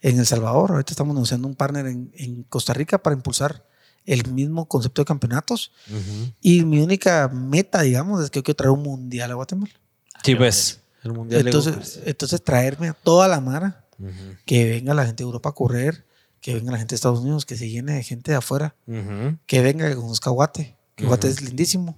en 0.00 0.18
El 0.18 0.26
Salvador. 0.26 0.72
Ahorita 0.72 0.92
estamos 0.92 1.14
negociando 1.14 1.46
un 1.46 1.54
partner 1.54 1.86
en, 1.86 2.12
en 2.16 2.42
Costa 2.44 2.72
Rica 2.72 2.98
para 3.02 3.14
impulsar 3.14 3.64
el 4.06 4.32
mismo 4.32 4.66
concepto 4.66 5.02
de 5.02 5.06
campeonatos. 5.06 5.72
Y 6.40 6.64
mi 6.64 6.80
única 6.80 7.28
meta, 7.28 7.82
digamos, 7.82 8.24
es 8.24 8.30
que 8.30 8.38
yo 8.38 8.42
quiero 8.42 8.56
traer 8.56 8.70
un 8.72 8.82
mundial 8.82 9.30
a 9.30 9.34
Guatemala. 9.34 9.72
Sí, 10.24 10.34
pues. 10.34 10.80
El 11.02 11.12
mundial 11.12 11.46
entonces, 11.46 12.00
entonces 12.04 12.42
traerme 12.42 12.88
a 12.88 12.94
toda 12.94 13.28
la 13.28 13.40
mara, 13.40 13.86
que 14.44 14.64
venga 14.68 14.94
la 14.94 15.06
gente 15.06 15.22
de 15.22 15.26
Europa 15.26 15.50
a 15.50 15.52
correr, 15.52 16.06
que 16.40 16.54
venga 16.54 16.72
la 16.72 16.78
gente 16.78 16.92
de 16.92 16.96
Estados 16.96 17.20
Unidos, 17.20 17.46
que 17.46 17.56
se 17.56 17.68
llene 17.68 17.92
de 17.92 18.02
gente 18.02 18.32
de 18.32 18.38
afuera, 18.38 18.74
que 19.46 19.60
venga, 19.62 19.88
que 19.88 19.94
conozca 19.94 20.30
Guate, 20.30 20.76
que 21.00 21.06
Guate 21.06 21.28
es 21.28 21.40
lindísimo, 21.40 21.96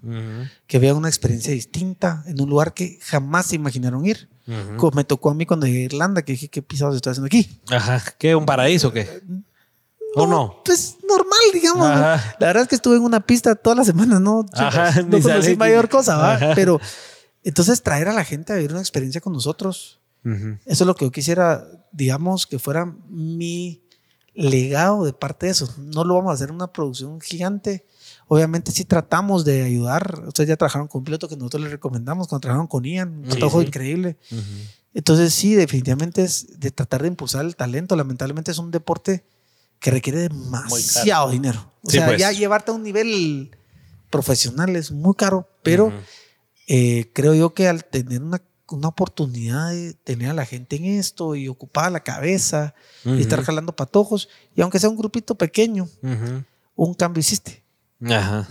que 0.67 0.79
vea 0.79 0.95
una 0.95 1.09
experiencia 1.09 1.53
distinta 1.53 2.23
en 2.27 2.41
un 2.41 2.49
lugar 2.49 2.73
que 2.73 2.99
jamás 3.03 3.47
se 3.47 3.57
imaginaron 3.57 4.07
ir. 4.07 4.29
Como 4.77 4.93
me 4.97 5.05
tocó 5.05 5.31
a 5.31 5.35
mí 5.35 5.47
cuando 5.47 5.67
llegué 5.67 5.81
a 5.81 5.85
Irlanda, 5.85 6.23
que 6.23 6.33
dije, 6.33 6.49
¿qué 6.49 6.63
pisados 6.63 6.97
estoy 6.97 7.13
haciendo 7.13 7.27
aquí? 7.27 7.61
Ajá, 7.71 8.03
¿qué? 8.19 8.35
¿Un 8.35 8.47
paraíso 8.47 8.89
o 8.89 8.93
qué? 8.93 9.23
¿O 10.15 10.27
no? 10.27 10.63
Pues 10.65 10.97
normal, 11.09 11.41
digamos. 11.53 11.89
La 11.89 12.37
verdad 12.39 12.63
es 12.63 12.69
que 12.69 12.75
estuve 12.75 12.97
en 12.97 13.03
una 13.03 13.21
pista 13.21 13.55
todas 13.55 13.77
las 13.77 13.87
semanas, 13.87 14.21
¿no? 14.21 14.45
Ajá, 14.53 15.03
no 15.03 15.21
conocí 15.21 15.57
mayor 15.57 15.89
cosa, 15.89 16.17
¿va? 16.17 16.55
Pero 16.55 16.81
entonces 17.43 17.83
traer 17.83 18.09
a 18.09 18.13
la 18.13 18.25
gente 18.25 18.53
a 18.53 18.57
vivir 18.57 18.73
una 18.73 18.81
experiencia 18.81 19.21
con 19.21 19.33
nosotros 19.33 20.01
Eso 20.25 20.85
es 20.85 20.87
lo 20.87 20.95
que 20.95 21.05
yo 21.05 21.11
quisiera, 21.11 21.67
digamos, 21.91 22.47
que 22.47 22.59
fuera 22.59 22.87
mi 23.09 23.83
legado 24.35 25.05
de 25.05 25.13
parte 25.13 25.47
de 25.47 25.53
eso. 25.53 25.73
No 25.79 26.05
lo 26.05 26.15
vamos 26.15 26.31
a 26.31 26.35
hacer 26.35 26.53
una 26.53 26.73
producción 26.73 27.21
gigante. 27.21 27.87
Obviamente 28.33 28.73
sí 28.73 28.87
tratamos 28.87 29.45
de 29.45 29.63
ayudar. 29.63 30.23
Ustedes 30.27 30.49
ya 30.49 30.57
trabajaron 30.57 30.89
con 30.89 31.01
un 31.01 31.05
piloto 31.05 31.29
que 31.29 31.37
nosotros 31.37 31.65
les 31.65 31.71
recomendamos 31.71 32.29
cuando 32.29 32.41
trabajaron 32.41 32.67
con 32.67 32.83
Ian, 32.83 33.27
un 33.27 33.31
sí, 33.31 33.59
increíble. 33.59 34.17
Entonces 34.95 35.35
sí, 35.35 35.55
definitivamente 35.55 36.23
es 36.23 36.59
de 36.59 36.71
tratar 36.71 37.03
de 37.03 37.09
impulsar 37.09 37.45
el 37.45 37.57
talento. 37.57 37.95
Lamentablemente 37.95 38.51
es 38.51 38.57
un 38.57 38.71
deporte 38.71 39.23
que 39.81 39.91
requiere 39.91 40.21
demasiado 40.21 41.29
dinero. 41.29 41.71
O 41.83 41.91
sea, 41.91 42.07
pues. 42.07 42.21
ya 42.21 42.33
llevarte 42.33 42.71
a 42.71 42.75
un 42.75 42.83
nivel 42.83 43.55
profesional 44.09 44.77
es 44.77 44.93
muy 44.93 45.15
caro, 45.15 45.47
pero 45.63 45.93
eh, 46.69 47.11
creo 47.13 47.35
yo 47.35 47.53
que 47.53 47.69
al 47.69 47.85
tener 47.85 48.23
una, 48.23 48.41
una, 48.71 48.89
oportunidad 48.89 49.73
de 49.73 49.93
tener 49.93 50.31
a 50.31 50.33
la 50.33 50.47
gente 50.47 50.77
en 50.77 50.87
esto 50.87 51.35
y 51.35 51.49
ocupar 51.49 51.93
la 51.93 52.01
cabeza 52.01 52.75
y 53.05 53.21
estar 53.21 53.45
jalando 53.45 53.77
patojos, 53.77 54.31
y 54.57 54.63
aunque 54.63 54.79
sea 54.79 54.89
un 54.89 54.97
grupito 54.97 55.35
pequeño, 55.35 55.87
un 56.77 56.95
cambio 56.95 57.21
hiciste. 57.21 57.62
Ajá. 58.11 58.49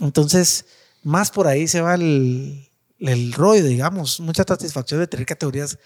Entonces, 0.00 0.66
más 1.02 1.30
por 1.30 1.46
ahí 1.46 1.68
se 1.68 1.80
va 1.80 1.94
el, 1.94 2.68
el 2.98 3.32
rollo, 3.32 3.64
digamos, 3.64 4.20
mucha 4.20 4.44
satisfacción 4.46 5.00
de 5.00 5.06
tener 5.06 5.26
categorías. 5.26 5.78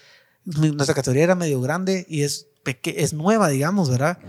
Nuestra 0.45 0.95
categoría 0.95 1.23
era 1.23 1.35
medio 1.35 1.61
grande 1.61 2.05
y 2.09 2.23
es, 2.23 2.47
es 2.83 3.13
nueva, 3.13 3.49
digamos, 3.49 3.89
¿verdad? 3.89 4.19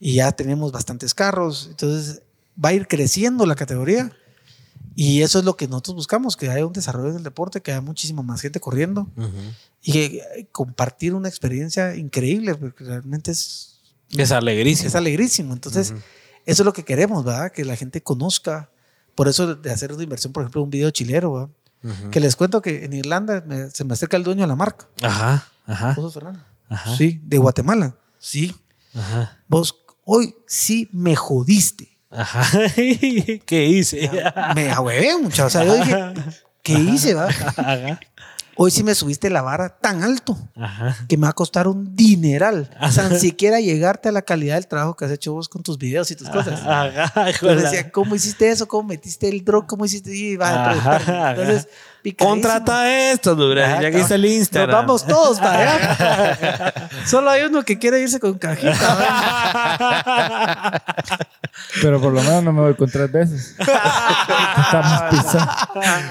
Y 0.00 0.14
ya 0.14 0.32
tenemos 0.32 0.72
bastantes 0.72 1.14
carros, 1.14 1.68
entonces 1.70 2.22
va 2.62 2.70
a 2.70 2.72
ir 2.72 2.86
creciendo 2.86 3.46
la 3.46 3.54
categoría. 3.54 4.10
Y 4.96 5.22
eso 5.22 5.40
es 5.40 5.44
lo 5.44 5.56
que 5.56 5.66
nosotros 5.66 5.96
buscamos, 5.96 6.36
que 6.36 6.48
haya 6.48 6.64
un 6.64 6.72
desarrollo 6.72 7.12
del 7.12 7.24
deporte, 7.24 7.60
que 7.60 7.72
haya 7.72 7.80
muchísima 7.80 8.22
más 8.22 8.40
gente 8.40 8.60
corriendo 8.60 9.10
y 9.82 9.92
que, 9.92 10.48
compartir 10.52 11.14
una 11.14 11.28
experiencia 11.28 11.96
increíble, 11.96 12.54
porque 12.54 12.84
realmente 12.84 13.32
es... 13.32 13.80
Es 14.10 14.30
alegrísimo. 14.30 14.88
Es 14.88 14.94
alegrísimo. 14.94 15.52
Entonces, 15.52 15.94
eso 16.46 16.62
es 16.62 16.66
lo 16.66 16.72
que 16.72 16.84
queremos, 16.84 17.24
¿verdad? 17.24 17.52
Que 17.52 17.64
la 17.64 17.76
gente 17.76 18.02
conozca. 18.02 18.70
Por 19.14 19.28
eso 19.28 19.54
de 19.54 19.70
hacer 19.70 19.92
una 19.92 20.02
inversión, 20.02 20.32
por 20.32 20.42
ejemplo, 20.42 20.62
un 20.62 20.70
video 20.70 20.90
chilero, 20.90 21.32
¿verdad? 21.32 21.50
Que 22.10 22.18
les 22.18 22.34
cuento 22.34 22.62
que 22.62 22.84
en 22.86 22.94
Irlanda 22.94 23.44
se 23.70 23.84
me 23.84 23.92
acerca 23.92 24.16
el 24.16 24.24
dueño 24.24 24.40
de 24.42 24.46
la 24.46 24.56
marca. 24.56 24.88
Ajá, 25.02 25.46
ajá. 25.66 25.88
¿Vos 25.88 26.04
sos 26.06 26.14
Fernando? 26.14 26.40
Ajá. 26.68 26.96
Sí, 26.96 27.20
de 27.22 27.36
Guatemala. 27.36 27.94
Sí. 28.18 28.56
Ajá. 28.94 29.38
Vos 29.48 29.84
hoy 30.04 30.34
sí 30.46 30.88
me 30.92 31.14
jodiste. 31.14 31.98
Ajá. 32.10 32.42
¿Qué 32.74 33.66
hice? 33.66 34.10
Me 34.54 34.70
ahuevé, 34.70 35.18
muchachos. 35.18 35.46
O 35.46 35.50
sea, 35.50 35.64
yo 35.64 35.74
dije, 35.74 36.14
¿qué 36.62 36.72
hice, 36.72 37.14
va? 37.14 37.28
Ajá 38.56 38.64
hoy 38.64 38.70
sí 38.70 38.82
me 38.82 38.94
subiste 38.94 39.30
la 39.30 39.42
vara 39.42 39.68
tan 39.68 40.02
alto 40.02 40.36
que 41.08 41.16
me 41.16 41.22
va 41.22 41.30
a 41.30 41.34
costar 41.34 41.68
un 41.68 41.94
dineral. 41.94 42.70
O 42.80 42.90
sea, 42.90 43.08
ni 43.08 43.18
siquiera 43.18 43.60
llegarte 43.60 44.08
a 44.08 44.12
la 44.12 44.22
calidad 44.22 44.54
del 44.54 44.66
trabajo 44.66 44.96
que 44.96 45.04
has 45.04 45.10
hecho 45.10 45.32
vos 45.32 45.48
con 45.48 45.62
tus 45.62 45.78
videos 45.78 46.10
y 46.10 46.16
tus 46.16 46.28
cosas. 46.28 46.62
Yo 47.40 47.54
decía, 47.54 47.90
¿cómo 47.90 48.14
hiciste 48.14 48.50
eso? 48.50 48.66
¿Cómo 48.68 48.88
metiste 48.88 49.28
el 49.28 49.44
drop? 49.44 49.66
¿Cómo 49.66 49.84
hiciste? 49.84 50.14
Y 50.14 50.36
va 50.36 50.72
a 50.72 51.30
Entonces, 51.30 51.68
Contrata 52.12 53.12
esto, 53.12 53.34
Dura. 53.34 53.80
Ya 53.80 53.90
que 53.90 54.00
está 54.00 54.16
el 54.16 54.26
Instagram. 54.26 54.70
Nos 54.70 54.80
vamos 54.86 55.06
todos 55.06 55.40
para 55.40 56.74
Solo 57.06 57.30
hay 57.30 57.44
uno 57.44 57.62
que 57.64 57.78
quiere 57.78 58.00
irse 58.00 58.20
con 58.20 58.38
cajita. 58.38 58.74
Pero 61.80 62.00
por 62.00 62.12
lo 62.12 62.22
menos 62.22 62.42
no 62.42 62.52
me 62.52 62.60
voy 62.60 62.74
con 62.74 62.90
tres 62.90 63.10
veces. 63.10 63.54
Estamos 63.58 65.02
pisados. 65.10 65.68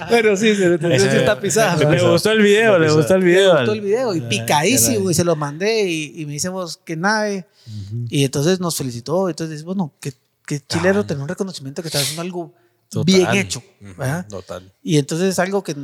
Pero 0.10 0.36
sí, 0.36 0.56
se, 0.56 0.74
está 0.74 1.40
pisado. 1.40 1.90
Le 1.90 2.02
gustó 2.02 2.32
el 2.32 2.42
video, 2.42 2.80
le 2.80 2.92
gustó 2.92 3.14
el 3.16 3.24
video. 3.24 3.54
Le 3.54 3.60
gustó 3.60 3.74
el 3.74 3.82
video 3.82 4.16
y 4.16 4.22
picadísimo. 4.22 5.12
Y 5.12 5.14
se 5.14 5.24
lo 5.24 5.36
mandé 5.36 5.84
y, 5.90 6.26
me 6.26 6.34
hicimos 6.36 6.78
que 6.78 6.96
nave. 6.96 7.46
Y 8.10 8.26
entonces 8.26 8.60
nos 8.60 8.76
felicitó. 8.76 9.30
Entonces, 9.30 9.64
bueno, 9.64 9.94
que, 10.00 10.14
que 10.48 10.60
chilero 10.60 11.02
ah. 11.02 11.08
tener 11.08 11.22
un 11.22 11.30
reconocimiento 11.30 11.84
que 11.84 11.90
está 11.90 12.00
haciendo 12.00 12.24
algo 12.24 12.54
bien 13.06 13.34
hecho. 13.34 13.64
Total. 14.30 14.74
Y 14.84 14.98
entonces 14.98 15.30
es 15.30 15.40
algo 15.40 15.64
que 15.64 15.76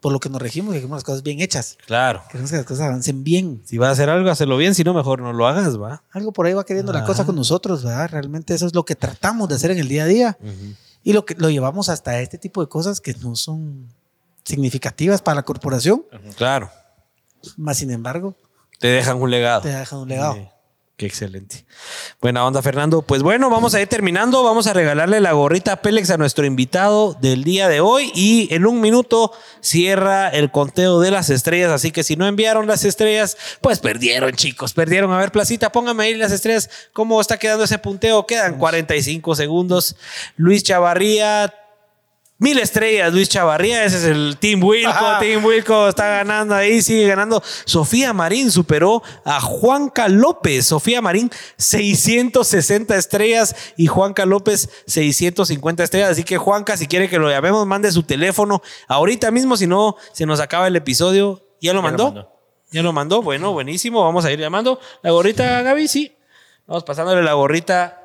por 0.00 0.12
lo 0.12 0.20
que 0.20 0.28
nos 0.28 0.40
regimos, 0.40 0.74
que 0.74 0.86
las 0.86 1.02
cosas 1.02 1.22
bien 1.22 1.40
hechas. 1.40 1.78
Claro. 1.86 2.22
Queremos 2.30 2.50
que 2.50 2.58
las 2.58 2.66
cosas 2.66 2.86
avancen 2.86 3.24
bien. 3.24 3.62
Si 3.64 3.78
vas 3.78 3.88
a 3.88 3.92
hacer 3.92 4.08
algo, 4.08 4.30
hazlo 4.30 4.56
bien, 4.56 4.74
si 4.74 4.84
no, 4.84 4.94
mejor 4.94 5.20
no 5.20 5.32
lo 5.32 5.48
hagas, 5.48 5.80
va. 5.80 6.04
Algo 6.12 6.32
por 6.32 6.46
ahí 6.46 6.52
va 6.52 6.64
queriendo 6.64 6.92
la 6.92 7.04
cosa 7.04 7.24
con 7.24 7.34
nosotros, 7.34 7.82
¿verdad? 7.82 8.10
Realmente 8.10 8.54
eso 8.54 8.66
es 8.66 8.74
lo 8.74 8.84
que 8.84 8.94
tratamos 8.94 9.48
de 9.48 9.56
hacer 9.56 9.72
en 9.72 9.78
el 9.78 9.88
día 9.88 10.04
a 10.04 10.06
día. 10.06 10.38
Y 11.02 11.12
lo 11.12 11.24
que 11.24 11.34
lo 11.34 11.50
llevamos 11.50 11.88
hasta 11.88 12.20
este 12.20 12.38
tipo 12.38 12.60
de 12.60 12.68
cosas 12.68 13.00
que 13.00 13.14
no 13.14 13.36
son 13.36 13.88
significativas 14.44 15.22
para 15.22 15.36
la 15.36 15.42
corporación. 15.42 16.04
Claro. 16.36 16.70
Más 17.56 17.78
sin 17.78 17.90
embargo. 17.90 18.36
Te 18.78 18.88
dejan 18.88 19.20
un 19.20 19.30
legado. 19.30 19.62
Te 19.62 19.70
dejan 19.70 20.00
un 20.00 20.08
legado. 20.08 20.52
Qué 20.96 21.04
excelente. 21.04 21.66
Buena 22.22 22.46
onda, 22.46 22.62
Fernando. 22.62 23.02
Pues 23.02 23.22
bueno, 23.22 23.50
vamos 23.50 23.74
a 23.74 23.82
ir 23.82 23.86
terminando. 23.86 24.42
Vamos 24.42 24.66
a 24.66 24.72
regalarle 24.72 25.20
la 25.20 25.32
gorrita 25.32 25.82
Pélex 25.82 26.08
a 26.08 26.16
nuestro 26.16 26.46
invitado 26.46 27.12
del 27.20 27.44
día 27.44 27.68
de 27.68 27.80
hoy. 27.80 28.10
Y 28.14 28.48
en 28.54 28.64
un 28.64 28.80
minuto 28.80 29.30
cierra 29.60 30.30
el 30.30 30.50
conteo 30.50 30.98
de 31.00 31.10
las 31.10 31.28
estrellas. 31.28 31.70
Así 31.70 31.90
que 31.90 32.02
si 32.02 32.16
no 32.16 32.26
enviaron 32.26 32.66
las 32.66 32.82
estrellas, 32.86 33.36
pues 33.60 33.78
perdieron, 33.78 34.32
chicos. 34.32 34.72
Perdieron. 34.72 35.12
A 35.12 35.18
ver, 35.18 35.32
Placita, 35.32 35.70
póngame 35.70 36.04
ahí 36.04 36.14
las 36.14 36.32
estrellas. 36.32 36.70
¿Cómo 36.94 37.20
está 37.20 37.38
quedando 37.38 37.64
ese 37.64 37.78
punteo? 37.78 38.26
Quedan 38.26 38.56
45 38.56 39.34
segundos. 39.34 39.96
Luis 40.36 40.62
Chavarría 40.62 41.52
Mil 42.38 42.58
estrellas, 42.58 43.14
Luis 43.14 43.30
Chavarría, 43.30 43.84
ese 43.84 43.96
es 43.96 44.04
el 44.04 44.36
Team 44.38 44.62
Wilco. 44.62 44.92
Team 45.20 45.42
Wilco 45.42 45.88
está 45.88 46.06
ganando 46.06 46.54
ahí, 46.54 46.82
sigue 46.82 47.06
ganando. 47.06 47.42
Sofía 47.64 48.12
Marín 48.12 48.50
superó 48.50 49.02
a 49.24 49.40
Juanca 49.40 50.06
López. 50.08 50.66
Sofía 50.66 51.00
Marín, 51.00 51.30
660 51.56 52.94
estrellas 52.94 53.56
y 53.78 53.86
Juanca 53.86 54.26
López, 54.26 54.68
650 54.86 55.82
estrellas. 55.82 56.10
Así 56.10 56.24
que 56.24 56.36
Juanca, 56.36 56.76
si 56.76 56.86
quiere 56.86 57.08
que 57.08 57.18
lo 57.18 57.30
llamemos, 57.30 57.66
mande 57.66 57.90
su 57.90 58.02
teléfono 58.02 58.60
ahorita 58.86 59.30
mismo, 59.30 59.56
si 59.56 59.66
no, 59.66 59.96
se 60.12 60.26
nos 60.26 60.38
acaba 60.38 60.66
el 60.66 60.76
episodio. 60.76 61.42
¿Ya 61.62 61.72
lo 61.72 61.80
mandó? 61.80 62.34
¿Ya 62.70 62.82
lo 62.82 62.92
mandó? 62.92 63.22
Bueno, 63.22 63.52
buenísimo. 63.52 64.04
Vamos 64.04 64.26
a 64.26 64.32
ir 64.32 64.38
llamando. 64.38 64.78
La 65.02 65.10
gorrita, 65.10 65.62
Gaby, 65.62 65.88
sí. 65.88 66.14
Vamos 66.66 66.84
pasándole 66.84 67.22
la 67.22 67.32
gorrita 67.32 68.02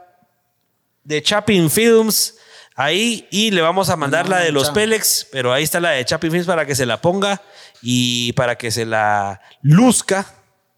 de 1.03 1.21
Chapin 1.21 1.69
Films 1.69 2.37
ahí 2.83 3.27
y 3.31 3.51
le 3.51 3.61
vamos 3.61 3.89
a 3.89 3.95
mandar 3.95 4.29
la 4.29 4.39
de 4.39 4.51
los 4.51 4.69
Pélex, 4.71 5.27
pero 5.31 5.53
ahí 5.53 5.63
está 5.63 5.79
la 5.79 5.91
de 5.91 6.05
Chapi 6.05 6.29
Films 6.29 6.47
para 6.47 6.65
que 6.65 6.75
se 6.75 6.85
la 6.85 7.01
ponga 7.01 7.41
y 7.81 8.33
para 8.33 8.57
que 8.57 8.71
se 8.71 8.85
la 8.85 9.41
luzca. 9.61 10.25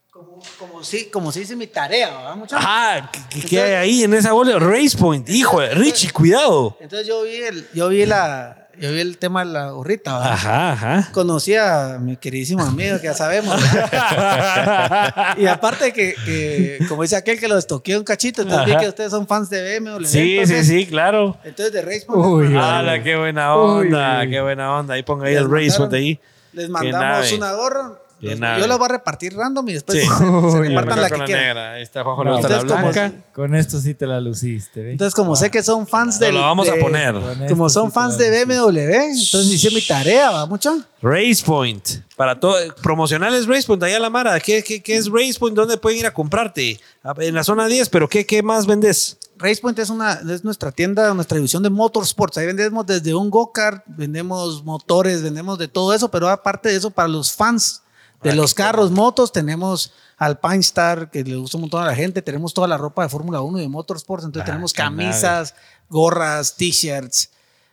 Como, 0.10 0.42
como, 0.60 0.84
si, 0.84 1.10
como 1.10 1.32
si 1.32 1.42
hice 1.42 1.56
mi 1.56 1.68
tarea, 1.68 2.16
¿verdad, 2.16 2.36
muchachos? 2.36 2.66
Ah, 2.68 3.12
¿qué, 3.50 3.62
hay 3.62 3.74
ahí 3.74 4.04
en 4.04 4.14
esa 4.14 4.32
bola? 4.34 4.60
Race 4.60 4.98
Point, 4.98 5.28
hijo, 5.30 5.60
Richie, 5.62 6.12
cuidado. 6.12 6.78
Entonces 6.80 7.08
yo 7.08 7.24
vi, 7.24 7.36
el, 7.38 7.68
yo 7.74 7.90
vi 7.90 8.06
la, 8.06 8.63
yo 8.80 8.92
vi 8.92 9.00
el 9.00 9.18
tema 9.18 9.46
de 9.46 9.52
la 9.52 9.70
gorrita. 9.72 10.18
¿verdad? 10.18 10.34
Ajá, 10.34 10.72
ajá. 10.74 11.10
Conocí 11.12 11.56
a 11.56 11.98
mi 12.00 12.18
queridísimo 12.18 12.64
amigo, 12.64 12.98
que 12.98 13.04
ya 13.04 13.14
sabemos. 13.14 13.56
y 15.38 15.46
aparte 15.46 15.94
que, 15.94 16.16
que, 16.26 16.80
como 16.90 17.04
dice 17.04 17.16
aquel 17.16 17.40
que 17.40 17.48
lo 17.48 17.58
estoqueó 17.58 18.00
un 18.00 18.04
cachito, 18.04 18.42
entonces 18.42 18.66
vi 18.68 18.82
que 18.82 18.90
ustedes 18.90 19.12
son 19.12 19.28
fans 19.28 19.50
de 19.50 19.80
BMW. 19.80 20.06
Sí, 20.06 20.46
sí, 20.46 20.64
sí, 20.64 20.86
claro. 20.88 21.38
Entonces 21.44 21.74
de 21.74 21.82
Race 21.82 22.06
Uy, 22.08 22.56
¡Hala, 22.56 23.02
qué 23.04 23.16
buena 23.16 23.56
onda! 23.56 24.28
¡Qué 24.28 24.42
buena 24.42 24.78
onda! 24.78 24.96
Ahí 24.96 25.04
ponga 25.04 25.28
ahí 25.28 25.36
el 25.36 25.50
Race 25.50 25.88
de 25.88 25.98
ahí. 25.98 26.20
Les 26.54 26.70
mandamos 26.70 27.32
una 27.32 27.54
gorra 27.54 27.94
yo 28.24 28.68
lo 28.68 28.78
voy 28.78 28.86
a 28.86 28.92
repartir 28.94 29.36
random 29.36 29.70
y 29.70 29.74
después 29.74 30.00
se, 30.04 30.60
repartan 30.60 31.02
la 31.02 31.10
que 31.10 31.24
quieran. 31.26 31.74
Ahí 31.74 31.84
está 31.84 32.04
Juanjo, 32.04 32.24
no, 32.24 32.42
la 32.42 32.60
blanca. 32.64 33.12
Con 33.34 33.56
esto 33.56 33.80
sí 33.80 33.94
te 33.94 34.08
la 34.08 34.20
luciste. 34.22 34.92
Entonces, 34.92 35.14
como 35.14 35.36
sé 35.36 35.52
que 35.52 35.62
son 35.64 35.88
fans 35.88 36.20
de. 36.20 36.32
Lo 36.32 36.42
vamos 36.42 36.70
a 36.70 36.76
poner. 36.76 37.16
Como 37.50 37.70
son 37.70 37.92
fans 37.92 38.18
de 38.18 38.46
BMW, 38.46 38.80
entonces 38.80 39.48
hice 39.48 39.72
mi 39.72 39.82
tarea, 39.82 40.32
¿va 40.32 40.46
mucho? 40.46 40.82
Race 41.02 41.44
Point. 41.46 41.88
Para 42.16 42.40
todo. 42.40 42.56
Promocionales 42.82 43.48
Race 43.48 43.68
Point, 43.68 43.84
ahí 43.84 43.94
a 43.94 44.00
la 44.00 44.10
Mara. 44.10 44.40
¿Qué, 44.40 44.64
qué, 44.64 44.82
qué 44.82 44.96
es 44.96 45.10
Race 45.10 45.36
Point? 45.40 45.56
¿Dónde 45.56 45.78
pueden 45.78 46.00
ir 46.00 46.06
a 46.06 46.14
comprarte? 46.14 46.80
En 47.18 47.36
la 47.36 47.44
zona 47.44 47.68
10, 47.68 47.90
pero 47.90 48.08
¿qué, 48.08 48.26
qué 48.26 48.42
más 48.42 48.66
vendes? 48.66 49.18
RacePoint 49.38 49.78
es, 49.80 49.90
una, 49.90 50.14
es 50.14 50.44
nuestra 50.44 50.72
tienda, 50.72 51.14
nuestra 51.14 51.36
división 51.36 51.64
de 51.64 51.70
motorsports. 51.70 52.38
Ahí 52.38 52.46
vendemos 52.46 52.86
desde 52.86 53.14
un 53.14 53.30
go-kart, 53.30 53.84
vendemos 53.88 54.64
motores, 54.64 55.22
vendemos 55.22 55.58
de 55.58 55.68
todo 55.68 55.94
eso, 55.94 56.10
pero 56.10 56.30
aparte 56.30 56.70
de 56.70 56.78
eso, 56.78 56.92
para 56.92 57.08
los 57.08 57.34
fans 57.34 57.83
de 58.24 58.36
los 58.36 58.54
carros, 58.54 58.92
motos, 58.92 59.32
tenemos 59.32 59.92
al 60.18 60.40
Star, 60.60 61.10
que 61.12 61.24
le 61.24 61.36
gusta 61.36 61.58
un 61.58 61.62
montón 61.62 61.84
a 61.84 61.86
la 61.86 61.96
gente. 61.96 62.22
Tenemos 62.22 62.54
toda 62.54 62.68
la 62.68 62.78
ropa 62.78 63.04
de 63.04 63.10
Fórmula 63.10 63.42
1 63.42 63.60
y 63.60 63.62
de 63.62 63.70
Motorsports. 63.70 64.26
Entonces 64.26 64.44
ah, 64.44 64.52
tenemos 64.52 64.74
camisas, 64.74 65.56
gorras, 65.90 66.56
t-shirts. 66.56 67.30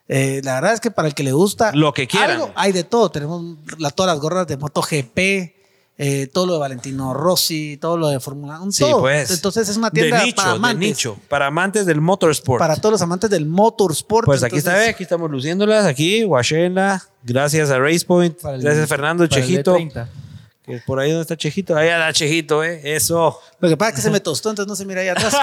Eh, 0.09 0.41
la 0.43 0.55
verdad 0.55 0.75
es 0.75 0.81
que 0.81 0.91
para 0.91 1.09
el 1.09 1.15
que 1.15 1.23
le 1.23 1.33
gusta. 1.33 1.73
Lo 1.73 1.93
que 1.93 2.07
quieran. 2.07 2.53
hay 2.57 2.73
de 2.73 2.85
todo. 2.85 3.11
Tenemos 3.11 3.57
la, 3.79 3.91
todas 3.91 4.12
las 4.12 4.20
gorras 4.20 4.47
de 4.47 4.57
MotoGP. 4.57 5.61
Eh, 6.03 6.29
todo 6.33 6.47
lo 6.47 6.55
de 6.55 6.61
Valentino 6.61 7.12
Rossi, 7.12 7.77
todo 7.77 7.99
lo 7.99 8.09
de 8.09 8.20
Fórmula 8.20 8.59
1. 8.59 8.73
Sí, 8.73 8.87
pues. 8.99 9.31
Entonces 9.33 9.69
es 9.69 9.77
una 9.77 9.91
tienda 9.91 10.23
para 10.35 10.53
amantes. 10.53 10.89
nicho, 10.89 11.19
para 11.29 11.49
amantes 11.49 11.85
del 11.85 12.01
motorsport. 12.01 12.59
Para 12.59 12.77
todos 12.77 12.93
los 12.93 13.03
amantes 13.03 13.29
del 13.29 13.45
motorsport. 13.45 14.25
Pues 14.25 14.43
aquí 14.43 14.57
está, 14.57 14.89
aquí 14.89 15.03
estamos 15.03 15.31
luciéndolas, 15.31 15.85
aquí, 15.85 16.25
Washena, 16.25 17.07
gracias 17.23 17.69
a 17.69 17.79
RacePoint, 17.79 18.41
gracias 18.41 18.89
Fernando 18.89 19.27
Chejito 19.27 19.77
Que 20.64 20.80
por 20.86 21.00
ahí 21.00 21.10
donde 21.10 21.22
está 21.22 21.36
Chejito. 21.36 21.76
Ahí 21.76 21.89
anda 21.89 22.12
Chejito, 22.12 22.62
¿eh? 22.62 22.80
Eso. 22.84 23.39
Lo 23.60 23.68
que 23.68 23.76
pasa 23.76 23.90
es 23.90 23.97
que 23.97 24.02
se 24.02 24.10
me 24.10 24.20
tostó, 24.20 24.50
entonces 24.50 24.68
no 24.68 24.76
se 24.76 24.84
mira 24.84 25.00
ahí 25.00 25.08
atrás. 25.08 25.34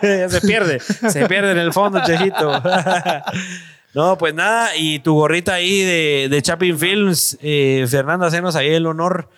se 0.00 0.40
pierde. 0.40 0.80
Se 0.80 1.26
pierde 1.26 1.52
en 1.52 1.58
el 1.58 1.72
fondo, 1.72 2.00
Chejito. 2.04 2.60
no, 3.94 4.18
pues 4.18 4.34
nada. 4.34 4.76
Y 4.76 4.98
tu 4.98 5.14
gorrita 5.14 5.54
ahí 5.54 5.82
de, 5.82 6.28
de 6.30 6.42
Chapin 6.42 6.78
Films, 6.78 7.38
eh, 7.40 7.86
Fernando, 7.88 8.26
hacernos 8.26 8.56
ahí 8.56 8.68
el 8.68 8.86
honor. 8.86 9.28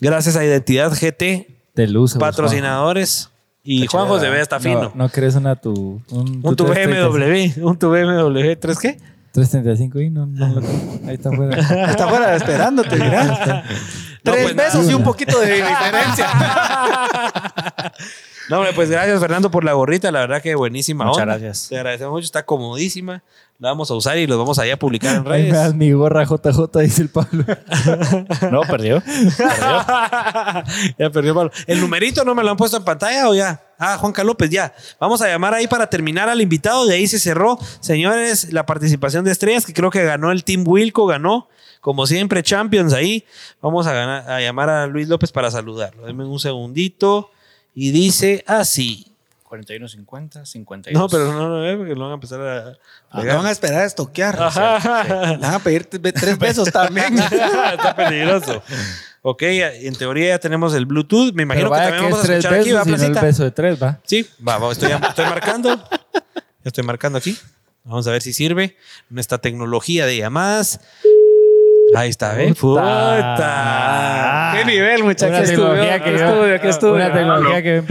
Gracias 0.00 0.36
a 0.36 0.44
Identidad 0.44 0.92
GT. 0.92 1.46
De 1.74 1.86
luz. 1.86 2.14
Patrocinadores. 2.14 3.28
Y 3.64 3.86
Juan 3.86 4.08
José 4.08 4.28
ve 4.28 4.40
está 4.40 4.58
fino. 4.58 4.90
No, 4.94 5.08
crees 5.08 5.36
una 5.36 5.54
tu. 5.54 6.02
Un, 6.10 6.40
un 6.42 6.56
tu 6.56 6.64
BMW. 6.64 7.64
Un 7.64 7.78
tu 7.78 7.90
BMW. 7.90 8.56
¿Tres 8.58 8.78
qué? 8.78 8.98
335 9.32 10.00
y 10.00 10.10
no, 10.10 10.26
no 10.26 10.60
Ahí 11.08 11.14
está 11.14 11.30
afuera. 11.30 11.56
está 11.90 12.04
afuera 12.04 12.36
esperándote, 12.36 12.96
mira. 12.96 13.64
Tres 14.22 14.42
pues 14.42 14.56
besos 14.56 14.90
y 14.90 14.94
un 14.94 15.02
poquito 15.02 15.38
de 15.40 15.54
diferencia. 15.56 16.28
no, 18.48 18.58
hombre, 18.58 18.72
pues 18.72 18.90
gracias, 18.90 19.20
Fernando, 19.20 19.50
por 19.50 19.64
la 19.64 19.72
gorrita. 19.72 20.12
La 20.12 20.20
verdad 20.20 20.40
que 20.40 20.54
buenísima. 20.54 21.04
Muchas 21.04 21.26
gracias. 21.26 21.66
Te 21.68 21.76
agradecemos 21.76 22.12
mucho. 22.12 22.24
Está 22.24 22.44
comodísima. 22.44 23.22
La 23.62 23.68
vamos 23.68 23.88
a 23.92 23.94
usar 23.94 24.18
y 24.18 24.26
los 24.26 24.38
vamos 24.38 24.58
a 24.58 24.62
a 24.62 24.76
publicar 24.76 25.14
en 25.14 25.24
redes. 25.24 25.54
Ahí 25.54 25.74
mi 25.74 25.92
gorra 25.92 26.24
JJ, 26.24 26.80
dice 26.80 27.02
el 27.02 27.10
Pablo. 27.10 27.44
no, 28.50 28.62
perdió. 28.62 29.00
perdió. 29.00 29.36
ya 30.98 31.10
perdió 31.12 31.32
Pablo. 31.32 31.52
¿El 31.68 31.80
numerito 31.80 32.24
no 32.24 32.34
me 32.34 32.42
lo 32.42 32.50
han 32.50 32.56
puesto 32.56 32.76
en 32.76 32.82
pantalla 32.82 33.28
o 33.28 33.34
ya? 33.36 33.62
Ah, 33.78 33.98
Juanca 33.98 34.24
López, 34.24 34.50
ya. 34.50 34.74
Vamos 34.98 35.22
a 35.22 35.28
llamar 35.28 35.54
ahí 35.54 35.68
para 35.68 35.88
terminar 35.88 36.28
al 36.28 36.40
invitado. 36.40 36.86
De 36.86 36.96
ahí 36.96 37.06
se 37.06 37.20
cerró, 37.20 37.56
señores, 37.78 38.52
la 38.52 38.66
participación 38.66 39.24
de 39.24 39.30
estrellas, 39.30 39.64
que 39.64 39.72
creo 39.72 39.90
que 39.90 40.02
ganó 40.02 40.32
el 40.32 40.42
Team 40.42 40.64
Wilco, 40.66 41.06
ganó, 41.06 41.48
como 41.82 42.06
siempre, 42.06 42.44
Champions 42.44 42.92
ahí. 42.92 43.24
Vamos 43.60 43.88
a, 43.88 44.36
a 44.36 44.40
llamar 44.40 44.70
a 44.70 44.86
Luis 44.86 45.08
López 45.08 45.32
para 45.32 45.50
saludarlo. 45.50 46.06
Denme 46.06 46.24
un 46.24 46.38
segundito. 46.38 47.30
Y 47.74 47.90
dice 47.90 48.44
así. 48.46 49.12
41, 49.42 49.88
50, 49.88 50.46
52. 50.46 51.02
No, 51.02 51.08
pero 51.08 51.32
no, 51.32 51.48
no, 51.48 51.78
porque 51.78 51.94
lo 51.96 52.02
van 52.02 52.12
a 52.12 52.14
empezar 52.14 52.40
a. 52.40 52.78
Ah, 53.10 53.24
van 53.24 53.46
a 53.46 53.50
esperar 53.50 53.82
a 53.82 53.84
estoquear. 53.84 54.38
Le 54.38 55.36
van 55.38 55.44
a 55.44 55.58
pedir 55.58 55.84
tres 55.86 56.38
pesos 56.38 56.70
también. 56.70 57.18
Está 57.18 57.96
peligroso. 57.96 58.62
Ok, 59.22 59.42
en 59.42 59.94
teoría 59.96 60.28
ya 60.28 60.38
tenemos 60.38 60.74
el 60.74 60.86
Bluetooth. 60.86 61.34
Me 61.34 61.42
imagino 61.42 61.68
que 61.68 61.78
también 61.78 62.04
vamos 62.04 62.28
a 62.28 62.32
escuchar 62.32 62.60
aquí, 62.60 62.70
¿va, 62.70 62.82
el 62.82 63.12
beso 63.14 63.42
de 63.42 63.50
tres, 63.50 63.82
¿va? 63.82 63.98
Sí, 64.04 64.24
va, 64.46 64.70
estoy, 64.70 64.92
estoy 64.92 65.24
marcando. 65.24 65.82
Estoy 66.62 66.84
marcando 66.84 67.18
aquí. 67.18 67.36
Vamos 67.84 68.06
a 68.06 68.12
ver 68.12 68.22
si 68.22 68.32
sirve 68.32 68.76
nuestra 69.10 69.38
tecnología 69.38 70.06
de 70.06 70.16
llamadas. 70.16 70.80
Ahí 71.94 72.08
está, 72.10 72.42
¿eh? 72.42 72.54
Puta. 72.54 74.52
¿Qué 74.56 74.64
nivel, 74.64 75.04
muchachos? 75.04 75.48
Tecnología 75.48 76.02
que 76.02 76.14
estudio, 76.14 76.60
que 76.60 76.68
estudio. 76.68 76.94
Una 76.94 77.12
tecnología 77.12 77.62
que 77.62 77.82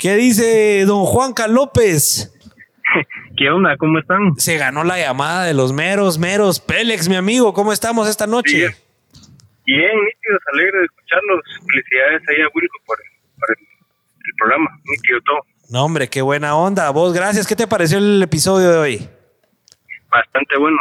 ¿Qué 0.00 0.16
dice 0.16 0.84
don 0.86 1.04
Juanca 1.04 1.46
López? 1.46 2.32
¿Qué 3.36 3.50
onda? 3.50 3.76
¿Cómo 3.76 3.98
están? 3.98 4.34
Se 4.38 4.56
ganó 4.56 4.82
la 4.82 4.98
llamada 4.98 5.44
de 5.44 5.52
los 5.52 5.74
meros, 5.74 6.18
meros. 6.18 6.58
Pélex, 6.58 7.08
mi 7.08 7.16
amigo, 7.16 7.52
¿cómo 7.52 7.72
estamos 7.72 8.08
esta 8.08 8.26
noche? 8.26 8.74
Bien, 9.66 9.94
nítidos, 9.94 10.42
alegre 10.52 10.78
de 10.78 10.84
escucharlos. 10.86 11.40
Felicidades 11.70 12.22
ahí 12.28 12.42
a 12.42 12.48
Wilco 12.54 12.78
por, 12.86 12.98
el, 13.00 14.34
programa. 14.38 14.70
Nítido 14.84 15.20
todo. 15.20 15.38
No, 15.70 15.84
hombre, 15.84 16.08
qué 16.08 16.22
buena 16.22 16.56
onda. 16.56 16.88
Vos, 16.90 17.12
gracias. 17.12 17.46
¿Qué 17.46 17.54
te 17.54 17.66
pareció 17.66 17.98
el 17.98 18.22
episodio 18.22 18.70
de 18.70 18.78
hoy? 18.78 19.08
Bastante 20.10 20.56
bueno. 20.56 20.78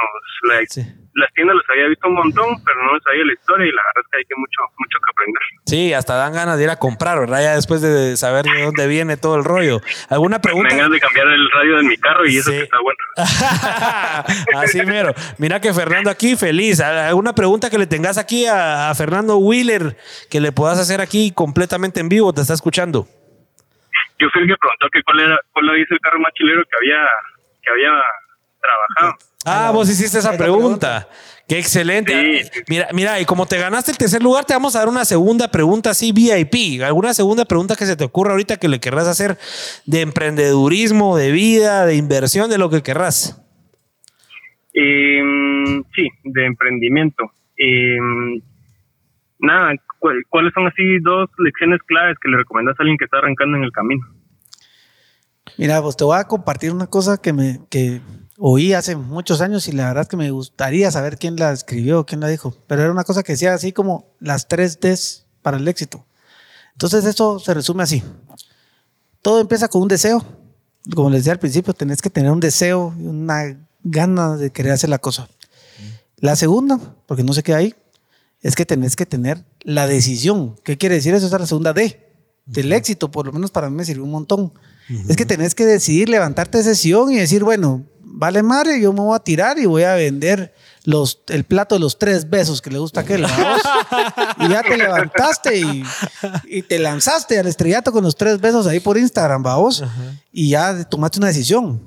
sí 0.68 0.82
las 1.20 1.32
tiendas 1.34 1.56
las 1.56 1.70
había 1.70 1.88
visto 1.88 2.08
un 2.08 2.16
montón, 2.16 2.64
pero 2.64 2.84
no 2.84 3.00
sabía 3.02 3.26
la 3.26 3.34
historia 3.34 3.68
y 3.68 3.72
la 3.72 3.82
verdad 3.82 4.04
es 4.04 4.12
que 4.12 4.18
hay 4.18 4.26
que 4.26 4.36
mucho, 4.36 4.62
mucho 4.78 4.98
que 5.04 5.10
aprender. 5.12 5.44
Sí, 5.66 5.94
hasta 5.94 6.16
dan 6.16 6.34
ganas 6.34 6.58
de 6.58 6.64
ir 6.64 6.70
a 6.70 6.78
comprar, 6.78 7.20
¿verdad? 7.20 7.42
Ya 7.42 7.56
después 7.56 7.82
de 7.82 8.18
saber 8.18 8.46
de 8.46 8.64
dónde 8.64 8.88
viene 8.88 9.18
todo 9.18 9.36
el 9.36 9.44
rollo. 9.44 9.82
¿Alguna 10.10 10.40
pregunta? 10.40 10.76
Me 10.76 10.90
de 10.90 11.00
cambiar 11.00 11.28
el 11.28 11.52
radio 11.52 11.78
de 11.78 11.84
mi 11.84 11.98
carro 11.98 12.26
y 12.26 12.38
eso 12.38 12.52
que 12.52 12.62
está 12.62 12.78
bueno. 12.82 12.98
Así 14.62 14.82
mero. 14.86 15.14
Mira 15.38 15.60
que 15.60 15.74
Fernando 15.74 16.10
aquí 16.10 16.36
feliz. 16.36 16.80
¿Alguna 16.80 17.34
pregunta 17.34 17.70
que 17.70 17.78
le 17.78 17.88
tengas 17.88 18.18
aquí 18.18 18.46
a, 18.46 18.94
Fernando 18.96 19.38
Wheeler 19.38 19.96
que 20.30 20.40
le 20.40 20.52
puedas 20.52 20.80
hacer 20.80 21.02
aquí 21.02 21.32
completamente 21.34 22.00
en 22.00 22.10
vivo? 22.10 22.34
Te 22.34 22.42
está 22.42 22.54
escuchando. 22.54 23.08
Yo 24.20 24.28
fui 24.32 24.42
el 24.42 24.48
que 24.50 24.56
preguntó 24.58 24.90
que 24.92 25.02
cuál 25.04 25.20
era, 25.22 25.40
cuál 25.54 25.70
había 25.70 25.86
el 25.90 26.00
carro 26.02 26.20
más 26.20 26.34
chilero 26.34 26.62
que 26.64 26.76
había, 26.76 27.08
que 27.64 27.72
había 27.72 28.04
trabajado. 28.60 29.18
Ah, 29.46 29.72
vos 29.72 29.90
hiciste 29.90 30.20
esa 30.20 30.38
pregunta. 30.38 31.08
Qué 31.48 31.58
excelente. 31.58 32.44
Mira, 32.68 32.90
mira, 32.94 33.20
y 33.20 33.26
como 33.26 33.48
te 33.48 33.58
ganaste 33.58 33.92
el 33.92 33.98
tercer 33.98 34.22
lugar, 34.22 34.46
te 34.46 34.54
vamos 34.54 34.76
a 34.76 34.80
dar 34.80 34.88
una 34.88 35.04
segunda 35.04 35.50
pregunta 35.50 35.90
así 35.90 36.12
VIP. 36.12 36.84
¿Alguna 36.84 37.14
segunda 37.14 37.46
pregunta 37.46 37.76
que 37.76 37.86
se 37.86 37.96
te 37.96 38.04
ocurra 38.04 38.32
ahorita 38.32 38.58
que 38.58 38.68
le 38.68 38.80
querrás 38.80 39.08
hacer 39.08 39.38
de 39.86 40.02
emprendedurismo, 40.02 41.18
de 41.18 41.32
vida, 41.32 41.88
de 41.88 41.96
inversión, 41.96 42.52
de 42.52 42.60
lo 42.60 42.70
que 42.70 42.84
querrás? 42.84 43.42
Em, 44.74 45.84
sí, 45.96 46.08
de 46.24 46.46
emprendimiento. 46.46 47.32
Em, 47.58 48.42
nada, 49.40 49.74
¿cuáles 50.30 50.54
son 50.54 50.68
así 50.68 51.00
dos 51.00 51.30
lecciones 51.40 51.82
claves 51.88 52.18
que 52.22 52.30
le 52.30 52.38
recomiendas 52.38 52.80
a 52.80 52.84
alguien 52.84 52.98
que 52.98 53.06
está 53.06 53.18
arrancando 53.18 53.58
en 53.58 53.64
el 53.64 53.72
camino? 53.72 54.06
Mira, 55.58 55.82
pues 55.82 55.98
te 55.98 56.04
voy 56.04 56.20
a 56.20 56.26
compartir 56.26 56.72
una 56.72 56.88
cosa 56.88 57.20
que 57.22 57.34
me 57.34 57.60
que 57.72 58.02
oí 58.40 58.74
hace 58.74 58.96
muchos 58.96 59.42
años 59.42 59.68
y 59.68 59.74
la 59.74 59.88
verdad 59.88 60.04
es 60.04 60.08
que 60.08 60.18
me 60.18 60.32
gustaría 60.32 60.90
saber 60.92 61.18
quién 61.18 61.36
la 61.36 61.52
escribió, 61.52 62.06
quién 62.06 62.22
la 62.22 62.28
dijo, 62.28 62.56
pero 62.68 62.82
era 62.82 62.92
una 62.92 63.04
cosa 63.04 63.22
que 63.22 63.34
decía 63.34 63.54
así 63.54 63.74
como 63.74 64.08
las 64.20 64.48
tres 64.48 64.80
Ds 64.80 65.26
para 65.42 65.58
el 65.58 65.68
éxito. 65.68 66.06
Entonces 66.72 67.04
eso 67.06 67.40
se 67.40 67.54
resume 67.54 67.84
así. 67.84 68.02
Todo 69.22 69.42
empieza 69.42 69.68
con 69.68 69.82
un 69.82 69.90
deseo. 69.90 70.24
Como 70.96 71.10
les 71.10 71.22
decía 71.22 71.34
al 71.34 71.40
principio, 71.40 71.74
tenés 71.74 72.02
que 72.02 72.10
tener 72.10 72.32
un 72.32 72.40
deseo 72.40 72.96
y 72.98 73.06
una 73.06 73.60
gana 73.84 74.38
de 74.38 74.52
querer 74.52 74.72
hacer 74.72 74.90
la 74.90 75.00
cosa. 75.00 75.28
La 76.18 76.36
segunda, 76.36 76.80
porque 77.06 77.24
no 77.24 77.34
se 77.34 77.44
queda 77.44 77.58
ahí, 77.58 77.76
es 78.42 78.56
que 78.56 78.66
tenés 78.66 78.96
que 78.96 79.06
tener 79.06 79.44
la 79.62 79.88
decisión. 79.88 80.56
¿Qué 80.64 80.78
quiere 80.78 80.96
decir 80.96 81.14
eso? 81.14 81.28
Esa 81.28 81.36
es 81.36 81.42
la 81.42 81.48
segunda 81.48 81.74
D 81.74 82.10
del 82.46 82.72
éxito, 82.74 83.12
por 83.12 83.28
lo 83.28 83.32
menos 83.32 83.52
para 83.52 83.70
mí 83.70 83.76
me 83.76 83.86
sirvió 83.86 84.04
un 84.04 84.12
montón. 84.12 84.54
Es 85.08 85.16
que 85.16 85.26
tenés 85.26 85.54
que 85.54 85.66
decidir 85.66 86.10
levantarte 86.10 86.58
de 86.58 86.64
sesión 86.64 87.12
y 87.12 87.18
decir, 87.18 87.44
bueno, 87.44 87.86
vale 88.12 88.44
madre, 88.44 88.82
yo 88.82 88.92
me 88.92 89.02
voy 89.02 89.16
a 89.16 89.20
tirar 89.20 89.58
y 89.60 89.66
voy 89.66 89.84
a 89.84 89.96
vender 89.96 90.54
los, 90.84 91.22
el 91.28 91.44
plato 91.44 91.76
de 91.76 91.82
los 91.82 92.00
tres 92.00 92.30
besos 92.30 92.62
que 92.62 92.72
le 92.72 92.80
gusta 92.80 93.02
a 93.02 93.04
aquel. 93.04 93.26
y 94.40 94.50
ya 94.50 94.64
te 94.64 94.78
levantaste 94.78 95.60
y, 96.46 96.62
te 96.64 96.80
lanzaste 96.80 97.40
al 97.40 97.48
estrellato 97.48 97.92
con 97.92 98.04
los 98.04 98.16
tres 98.16 98.40
besos 98.42 98.68
ahí 98.68 98.80
por 98.80 98.98
Instagram, 98.98 99.44
vamos. 99.44 99.84
Y 100.32 100.50
ya 100.50 100.84
tomaste 100.86 101.20
una 101.20 101.28
decisión. 101.28 101.82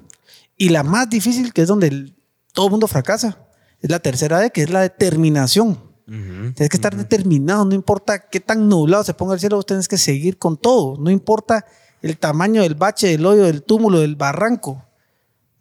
Y 0.57 0.69
la 0.69 0.83
más 0.83 1.11
difícil, 1.11 1.53
que 1.53 1.63
es 1.63 1.69
donde 1.69 2.13
todo 2.53 2.67
el 2.67 2.71
mundo 2.71 2.87
fracasa, 2.87 3.39
es 3.81 3.91
la 3.91 3.99
tercera 3.99 4.39
D, 4.39 4.51
que 4.51 4.63
es 4.63 4.71
la 4.71 4.81
determinación. 4.81 5.79
Tienes 6.07 6.69
que 6.69 6.77
estar 6.77 6.95
determinado, 6.95 7.65
no 7.65 7.75
importa 7.75 8.29
qué 8.29 8.39
tan 8.39 8.69
nublado 8.69 9.03
se 9.03 9.15
ponga 9.15 9.35
el 9.35 9.41
cielo, 9.41 9.57
vos 9.57 9.67
tenés 9.67 9.89
que 9.89 9.97
seguir 9.97 10.39
con 10.39 10.59
todo. 10.59 10.97
No 10.99 11.11
importa 11.11 11.65
el 12.03 12.19
tamaño 12.19 12.63
del 12.63 12.75
bache, 12.75 13.09
del 13.09 13.25
hoyo, 13.25 13.45
del 13.45 13.63
túmulo, 13.63 14.01
del 14.01 14.17
barranco 14.17 14.85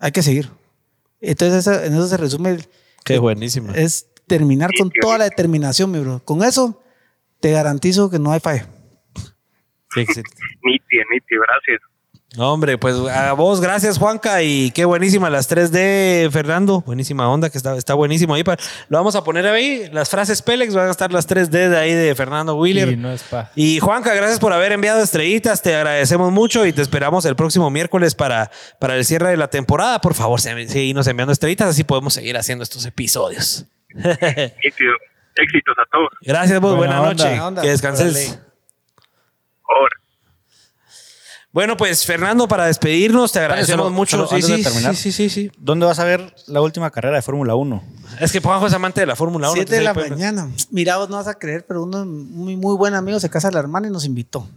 hay 0.02 0.12
que 0.12 0.22
seguir. 0.22 0.50
Entonces, 1.22 1.68
en 1.68 1.94
eso 1.94 2.08
se 2.08 2.18
resume. 2.18 2.58
Qué 3.06 3.20
buenísimo. 3.20 3.72
Es 3.74 4.08
terminar 4.28 4.72
con 4.78 4.92
toda 5.02 5.20
la 5.20 5.24
determinación, 5.26 5.92
mi 5.92 6.00
bro. 6.00 6.22
Con 6.26 6.44
eso, 6.44 6.82
te 7.40 7.52
garantizo 7.52 8.10
que 8.10 8.20
no 8.20 8.32
hay 8.32 8.40
falla. 8.40 8.68
Sí, 9.94 10.06
sí. 10.08 10.22
Nítido, 10.64 11.04
nítido, 11.12 11.42
gracias 11.48 11.91
hombre, 12.38 12.78
pues 12.78 12.96
a 12.96 13.34
vos, 13.34 13.60
gracias 13.60 13.98
Juanca 13.98 14.42
y 14.42 14.72
qué 14.72 14.86
buenísima 14.86 15.30
las 15.30 15.50
3D, 15.50 16.32
Fernando. 16.32 16.82
Buenísima 16.82 17.28
onda, 17.30 17.50
que 17.50 17.58
está, 17.58 17.76
está 17.76 17.94
buenísimo 17.94 18.34
ahí. 18.34 18.44
lo 18.90 18.98
vamos 18.98 19.16
a 19.16 19.24
poner 19.24 19.46
ahí, 19.48 19.90
las 19.92 20.10
frases 20.10 20.42
Pélex, 20.42 20.74
van 20.74 20.88
a 20.88 20.92
estar 20.92 21.12
las 21.12 21.28
3D 21.28 21.50
de 21.50 21.78
ahí 21.78 21.94
de 21.94 22.16
Fernando 22.16 22.56
Wheeler. 22.56 22.98
Y, 23.56 23.80
Juanca, 23.80 24.14
gracias 24.14 24.40
por 24.40 24.54
haber 24.54 24.72
enviado 24.72 25.02
estrellitas, 25.02 25.62
te 25.62 25.76
agradecemos 25.76 26.32
mucho 26.32 26.66
y 26.66 26.72
te 26.74 26.82
esperamos 26.82 27.26
el 27.26 27.36
próximo 27.36 27.70
miércoles 27.70 28.16
para, 28.16 28.50
para 28.80 28.96
el 28.96 29.04
cierre 29.04 29.30
de 29.30 29.38
la 29.38 29.50
temporada. 29.50 30.00
Por 30.00 30.14
favor, 30.14 30.40
seguimos 30.40 31.08
enviando 31.08 31.34
estrellitas, 31.34 31.70
así 31.70 31.84
podemos 31.84 32.14
seguir 32.14 32.38
haciendo 32.38 32.64
estos 32.64 32.86
episodios. 32.86 33.66
Éxitos 35.36 35.76
a 35.78 35.86
todos. 35.92 36.10
Gracias 36.22 36.60
vos, 36.60 36.76
buena, 36.76 36.98
noche. 36.98 37.40
Que 37.62 37.70
descanses. 37.70 38.40
Bueno, 41.54 41.76
pues 41.76 42.06
Fernando, 42.06 42.48
para 42.48 42.66
despedirnos, 42.66 43.34
te 43.34 43.40
agradecemos 43.40 43.92
mucho. 43.92 44.26
sí, 44.28 44.42
sí, 44.42 44.64
sí, 44.64 45.12
sí, 45.12 45.30
sí, 45.30 45.52
¿Dónde 45.58 45.86
vas 45.86 46.00
a 46.00 46.06
ver 46.06 46.34
la 46.48 46.62
última 46.62 46.90
carrera 46.92 47.18
de 47.18 47.22
Fórmula 47.22 47.56
1? 47.56 47.84
Es 48.22 48.32
que 48.32 48.40
Juanjo 48.40 48.68
es 48.68 48.74
amante 48.74 49.02
de 49.02 49.08
la 49.08 49.18
Fórmula 49.18 49.50
1. 49.50 49.56
Siete 49.56 49.76
de 49.76 49.82
la 49.82 49.94
mañana. 49.94 50.50
Mira, 50.70 50.98
vos 50.98 51.10
no 51.10 51.18
vas 51.18 51.28
a 51.28 51.34
creer, 51.34 51.66
pero 51.68 51.84
uno 51.84 52.06
muy, 52.06 52.56
muy 52.56 52.76
buen 52.78 52.94
amigo 52.94 53.20
se 53.20 53.30
casa 53.30 53.52
la 53.52 53.60
hermana 53.60 53.88
y 53.88 53.92
nos 53.92 54.06
invitó. 54.06 54.48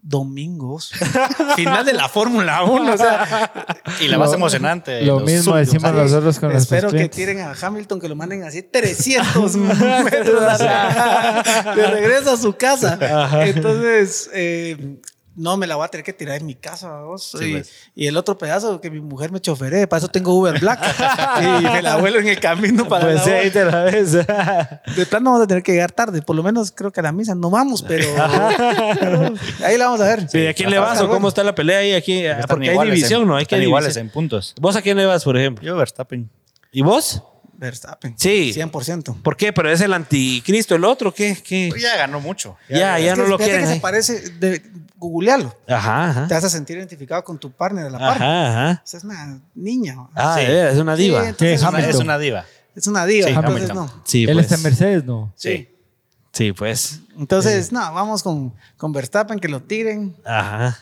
domingos. 0.00 0.92
Final 1.56 1.84
de 1.84 1.94
la 1.94 2.08
Fórmula 2.08 2.62
1. 2.62 2.92
O 2.92 2.96
sea, 2.96 3.80
y 4.00 4.06
la 4.06 4.18
más 4.18 4.32
emocionante. 4.32 5.02
Lo 5.02 5.20
mismo 5.20 5.56
decimos 5.56 5.92
nosotros 5.92 6.38
con 6.38 6.52
Espero 6.52 6.90
que 6.90 7.08
tiren 7.08 7.40
a 7.40 7.54
Hamilton, 7.60 7.98
que 7.98 8.08
lo 8.08 8.14
manden 8.14 8.44
así 8.44 8.62
300 8.62 9.56
metros 9.56 10.58
de 10.60 11.86
regreso 11.86 12.30
a 12.32 12.36
su 12.36 12.52
casa. 12.52 12.98
Entonces, 13.44 14.30
eh, 14.34 15.00
no, 15.36 15.56
me 15.56 15.66
la 15.66 15.76
voy 15.76 15.84
a 15.84 15.88
tener 15.88 16.04
que 16.04 16.12
tirar 16.12 16.36
en 16.36 16.46
mi 16.46 16.54
casa, 16.54 17.00
vos. 17.00 17.30
Pues. 17.32 17.70
y, 17.94 18.06
el 18.06 18.16
otro 18.16 18.38
pedazo 18.38 18.80
que 18.80 18.90
mi 18.90 19.00
mujer 19.00 19.32
me 19.32 19.40
choferé, 19.40 19.86
para 19.86 19.98
eso 19.98 20.08
tengo 20.08 20.34
Uber 20.34 20.58
Black. 20.60 20.80
y 21.60 21.64
me 21.64 21.82
la 21.82 21.96
vuelo 21.96 22.20
en 22.20 22.28
el 22.28 22.40
camino 22.40 22.86
para 22.88 23.06
pues 23.06 23.26
la 23.26 23.34
ahí 23.34 23.50
te 23.50 23.64
la 23.64 23.84
ves. 23.84 24.12
De 24.12 25.06
plano 25.08 25.30
vamos 25.30 25.44
a 25.44 25.46
tener 25.46 25.62
que 25.62 25.72
llegar 25.72 25.92
tarde, 25.92 26.22
por 26.22 26.36
lo 26.36 26.42
menos 26.42 26.72
creo 26.72 26.92
que 26.92 27.00
a 27.00 27.02
la 27.02 27.12
misa 27.12 27.34
no 27.34 27.50
vamos, 27.50 27.82
pero, 27.82 28.06
ahí 29.64 29.78
la 29.78 29.86
vamos 29.86 30.00
a 30.00 30.04
ver. 30.04 30.28
Sí, 30.28 30.46
¿a 30.46 30.54
quién 30.54 30.70
le 30.70 30.78
vas 30.78 31.00
o 31.00 31.08
cómo 31.08 31.28
está 31.28 31.42
la 31.42 31.54
pelea 31.54 31.78
ahí? 31.78 31.92
Aquí, 31.92 32.22
porque 32.48 32.70
hay 32.70 32.90
división, 32.90 33.26
¿no? 33.26 33.36
Hay 33.36 33.46
que 33.46 33.58
iguales 33.58 33.96
en 33.96 34.10
puntos. 34.10 34.54
¿Vos 34.60 34.76
a 34.76 34.82
quién 34.82 34.96
le 34.96 35.06
vas, 35.06 35.24
por 35.24 35.36
ejemplo? 35.36 35.64
Yo 35.64 35.76
Verstappen. 35.76 36.30
¿Y 36.72 36.82
vos? 36.82 37.22
Verstappen. 37.56 38.14
Sí. 38.18 38.52
100%. 38.54 39.22
¿Por 39.22 39.36
qué? 39.36 39.52
¿Pero 39.52 39.70
es 39.70 39.80
el 39.80 39.92
anticristo 39.92 40.74
el 40.74 40.84
otro? 40.84 41.14
¿Qué? 41.14 41.36
qué? 41.42 41.68
Pues 41.70 41.82
ya 41.82 41.96
ganó 41.96 42.20
mucho. 42.20 42.56
Ya, 42.68 42.98
ya, 42.98 43.14
no 43.14 43.26
lo 43.26 43.38
quieren. 43.38 43.62
que 43.62 43.74
se 43.74 43.80
parece, 43.80 44.30
de, 44.30 44.62
googlealo. 44.96 45.54
Ajá, 45.68 46.10
ajá. 46.10 46.28
Te 46.28 46.34
vas 46.34 46.44
a 46.44 46.48
sentir 46.48 46.76
identificado 46.78 47.22
con 47.24 47.38
tu 47.38 47.50
partner 47.50 47.84
de 47.84 47.90
la 47.90 47.98
par. 47.98 48.22
Ajá, 48.22 48.82
es 48.84 49.04
una 49.04 49.40
niña. 49.54 49.96
Ah, 50.14 50.40
es 50.40 50.78
una 50.78 50.96
diva. 50.96 51.22
Sí, 51.24 51.46
es, 51.46 51.62
una, 51.62 51.78
es, 51.80 51.96
una, 51.96 52.18
diva. 52.18 52.44
Es 52.74 52.86
una 52.86 53.06
diva. 53.06 53.28
Sí, 53.28 53.34
entonces, 53.34 53.74
no. 53.74 54.02
Sí, 54.04 54.24
Él 54.24 54.34
pues. 54.34 54.44
está 54.44 54.54
en 54.56 54.62
Mercedes, 54.62 55.04
¿no? 55.04 55.32
Sí. 55.36 55.68
Sí, 56.32 56.52
pues. 56.52 57.00
Entonces, 57.16 57.70
no, 57.70 57.80
vamos 57.92 58.22
con, 58.22 58.52
con 58.76 58.92
Verstappen, 58.92 59.38
que 59.38 59.48
lo 59.48 59.62
tiren. 59.62 60.16
Ajá. 60.24 60.76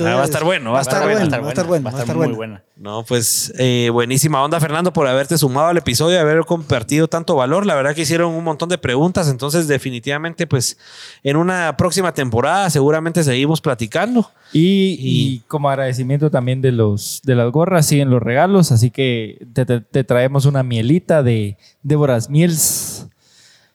Ah, 0.00 0.14
va 0.14 0.22
a 0.22 0.24
estar 0.24 0.44
bueno, 0.44 0.72
va 0.72 0.78
a 0.78 0.82
estar, 0.82 1.02
bueno, 1.02 1.18
va 1.18 1.46
a 1.46 1.48
estar 1.48 1.66
bueno, 1.66 1.90
va 1.90 1.98
a 1.98 2.00
estar 2.00 2.16
muy 2.16 2.28
buena. 2.28 2.62
No, 2.76 3.04
pues 3.04 3.52
eh, 3.58 3.90
buenísima 3.92 4.42
onda, 4.42 4.60
Fernando, 4.60 4.92
por 4.92 5.08
haberte 5.08 5.36
sumado 5.36 5.68
al 5.68 5.76
episodio 5.76 6.16
y 6.16 6.20
haber 6.20 6.44
compartido 6.44 7.08
tanto 7.08 7.34
valor. 7.34 7.66
La 7.66 7.74
verdad 7.74 7.94
que 7.94 8.02
hicieron 8.02 8.32
un 8.32 8.44
montón 8.44 8.68
de 8.68 8.78
preguntas, 8.78 9.28
entonces 9.28 9.66
definitivamente, 9.66 10.46
pues 10.46 10.78
en 11.24 11.36
una 11.36 11.76
próxima 11.76 12.14
temporada 12.14 12.70
seguramente 12.70 13.24
seguimos 13.24 13.60
platicando. 13.60 14.30
Y, 14.52 15.40
como 15.48 15.68
agradecimiento 15.68 16.30
también 16.30 16.62
de 16.62 16.72
los 16.72 17.20
de 17.24 17.34
las 17.34 17.50
gorras, 17.50 17.86
siguen 17.86 18.10
los 18.10 18.22
regalos, 18.22 18.72
así 18.72 18.90
que 18.90 19.46
te, 19.52 20.04
traemos 20.04 20.46
una 20.46 20.62
mielita 20.62 21.22
de 21.22 21.58
Déboras 21.82 22.30
Miels 22.30 22.87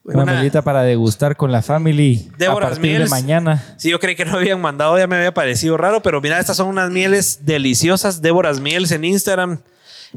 una, 0.04 0.26
melita 0.26 0.62
para 0.62 0.84
degustar 0.84 1.38
con 1.38 1.52
la 1.52 1.62
family 1.62 2.30
a 2.46 2.54
partir 2.54 3.00
de 3.00 3.08
mañana. 3.08 3.64
Sí, 3.78 3.90
yo 3.90 4.00
creí 4.00 4.16
que 4.16 4.26
no 4.26 4.36
habían 4.38 4.60
mandado, 4.60 4.98
ya 4.98 5.08
me 5.08 5.16
había 5.16 5.34
parecido 5.34 5.78
raro, 5.78 6.02
pero 6.02 6.20
mira, 6.20 6.40
estas 6.40 6.58
son 6.58 6.68
unas 6.68 6.92
mieles 6.92 7.46
deliciosas, 7.46 8.22
Déboras 8.22 8.60
Mieles 8.60 8.92
en 8.92 9.06
Instagram. 9.06 9.60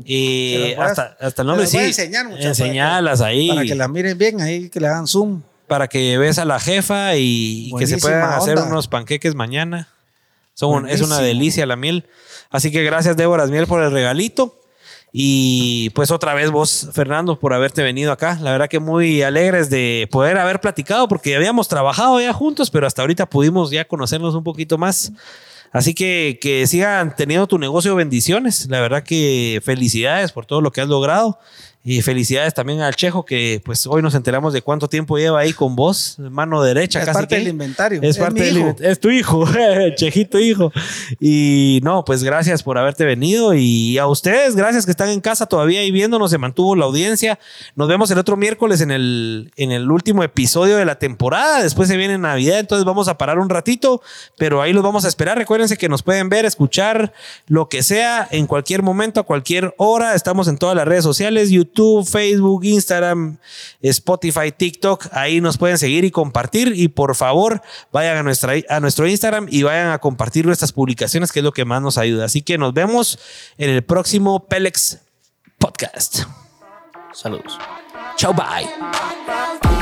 Y 0.04 0.74
hasta, 0.74 1.16
hasta 1.20 1.42
el 1.42 1.48
nombre 1.48 1.66
sí. 1.66 1.78
enseñar, 1.78 2.26
Enseñarlas 2.38 3.20
ahí. 3.20 3.48
Para 3.48 3.64
que 3.64 3.74
la 3.74 3.88
miren 3.88 4.18
bien, 4.18 4.40
ahí 4.40 4.68
que 4.68 4.80
le 4.80 4.88
hagan 4.88 5.06
zoom. 5.06 5.42
Para 5.66 5.88
que 5.88 6.18
ves 6.18 6.38
a 6.38 6.44
la 6.44 6.60
jefa 6.60 7.16
y, 7.16 7.72
que 7.78 7.86
se 7.86 7.98
puedan 7.98 8.32
hacer 8.32 8.58
unos 8.58 8.88
panqueques 8.88 9.34
mañana. 9.34 9.88
Son, 10.54 10.88
es 10.88 11.00
una 11.00 11.20
delicia 11.20 11.66
la 11.66 11.76
miel. 11.76 12.06
Así 12.50 12.70
que 12.70 12.82
gracias, 12.82 13.16
Déboras 13.16 13.50
Miel, 13.50 13.66
por 13.66 13.82
el 13.82 13.90
regalito. 13.90 14.54
Y 15.18 15.88
pues 15.94 16.10
otra 16.10 16.34
vez 16.34 16.50
vos, 16.50 16.90
Fernando, 16.92 17.38
por 17.38 17.54
haberte 17.54 17.82
venido 17.82 18.12
acá. 18.12 18.38
La 18.42 18.52
verdad 18.52 18.68
que 18.68 18.80
muy 18.80 19.22
alegres 19.22 19.70
de 19.70 20.06
poder 20.10 20.36
haber 20.36 20.60
platicado 20.60 21.08
porque 21.08 21.34
habíamos 21.34 21.68
trabajado 21.68 22.20
ya 22.20 22.34
juntos, 22.34 22.70
pero 22.70 22.86
hasta 22.86 23.00
ahorita 23.00 23.24
pudimos 23.24 23.70
ya 23.70 23.86
conocernos 23.86 24.34
un 24.34 24.44
poquito 24.44 24.76
más. 24.76 25.14
Así 25.72 25.94
que 25.94 26.38
que 26.38 26.66
sigan 26.66 27.16
teniendo 27.16 27.46
tu 27.46 27.58
negocio 27.58 27.94
bendiciones. 27.94 28.66
La 28.68 28.78
verdad 28.82 29.04
que 29.04 29.62
felicidades 29.64 30.32
por 30.32 30.44
todo 30.44 30.60
lo 30.60 30.70
que 30.70 30.82
has 30.82 30.88
logrado. 30.88 31.38
Y 31.88 32.02
felicidades 32.02 32.52
también 32.52 32.80
al 32.80 32.96
Chejo, 32.96 33.24
que 33.24 33.62
pues 33.64 33.86
hoy 33.86 34.02
nos 34.02 34.16
enteramos 34.16 34.52
de 34.52 34.60
cuánto 34.60 34.88
tiempo 34.88 35.18
lleva 35.18 35.38
ahí 35.38 35.52
con 35.52 35.76
vos, 35.76 36.16
mano 36.18 36.60
derecha. 36.60 37.00
Es 37.00 37.10
parte 37.10 37.36
del 37.36 37.46
inventario. 37.46 38.00
Es, 38.02 38.18
parte 38.18 38.42
del 38.42 38.58
inventario. 38.58 38.90
Es 38.90 38.98
tu 38.98 39.08
hijo, 39.08 39.46
Chejito 39.94 40.40
hijo. 40.40 40.72
Y 41.20 41.78
no, 41.84 42.04
pues 42.04 42.24
gracias 42.24 42.64
por 42.64 42.76
haberte 42.76 43.04
venido. 43.04 43.54
Y 43.54 43.98
a 43.98 44.08
ustedes, 44.08 44.56
gracias 44.56 44.84
que 44.84 44.90
están 44.90 45.10
en 45.10 45.20
casa 45.20 45.46
todavía 45.46 45.84
y 45.84 45.92
viéndonos, 45.92 46.32
se 46.32 46.38
mantuvo 46.38 46.74
la 46.74 46.86
audiencia. 46.86 47.38
Nos 47.76 47.86
vemos 47.86 48.10
el 48.10 48.18
otro 48.18 48.36
miércoles 48.36 48.80
en 48.80 48.90
el, 48.90 49.52
en 49.54 49.70
el 49.70 49.88
último 49.88 50.24
episodio 50.24 50.78
de 50.78 50.86
la 50.86 50.98
temporada. 50.98 51.62
Después 51.62 51.86
se 51.86 51.96
viene 51.96 52.18
Navidad, 52.18 52.58
entonces 52.58 52.84
vamos 52.84 53.06
a 53.06 53.16
parar 53.16 53.38
un 53.38 53.48
ratito, 53.48 54.02
pero 54.36 54.60
ahí 54.60 54.72
los 54.72 54.82
vamos 54.82 55.04
a 55.04 55.08
esperar. 55.08 55.38
Recuérdense 55.38 55.76
que 55.76 55.88
nos 55.88 56.02
pueden 56.02 56.30
ver, 56.30 56.46
escuchar, 56.46 57.12
lo 57.46 57.68
que 57.68 57.84
sea, 57.84 58.26
en 58.32 58.48
cualquier 58.48 58.82
momento, 58.82 59.20
a 59.20 59.22
cualquier 59.22 59.72
hora. 59.78 60.16
Estamos 60.16 60.48
en 60.48 60.58
todas 60.58 60.74
las 60.74 60.88
redes 60.88 61.04
sociales, 61.04 61.48
YouTube 61.76 62.06
Facebook, 62.06 62.64
Instagram, 62.64 63.38
Spotify, 63.82 64.50
TikTok. 64.56 65.08
Ahí 65.12 65.40
nos 65.40 65.58
pueden 65.58 65.78
seguir 65.78 66.04
y 66.04 66.10
compartir. 66.10 66.72
Y 66.74 66.88
por 66.88 67.14
favor, 67.14 67.60
vayan 67.92 68.16
a, 68.16 68.20
a 68.68 68.80
nuestro 68.80 69.06
Instagram 69.06 69.46
y 69.50 69.62
vayan 69.62 69.90
a 69.90 69.98
compartir 69.98 70.46
nuestras 70.46 70.72
publicaciones, 70.72 71.32
que 71.32 71.40
es 71.40 71.44
lo 71.44 71.52
que 71.52 71.64
más 71.64 71.82
nos 71.82 71.98
ayuda. 71.98 72.24
Así 72.24 72.42
que 72.42 72.58
nos 72.58 72.72
vemos 72.72 73.18
en 73.58 73.70
el 73.70 73.84
próximo 73.84 74.46
Pelex 74.46 74.98
Podcast. 75.58 76.20
Saludos. 77.12 77.58
Chao, 78.16 78.32
bye. 78.32 79.75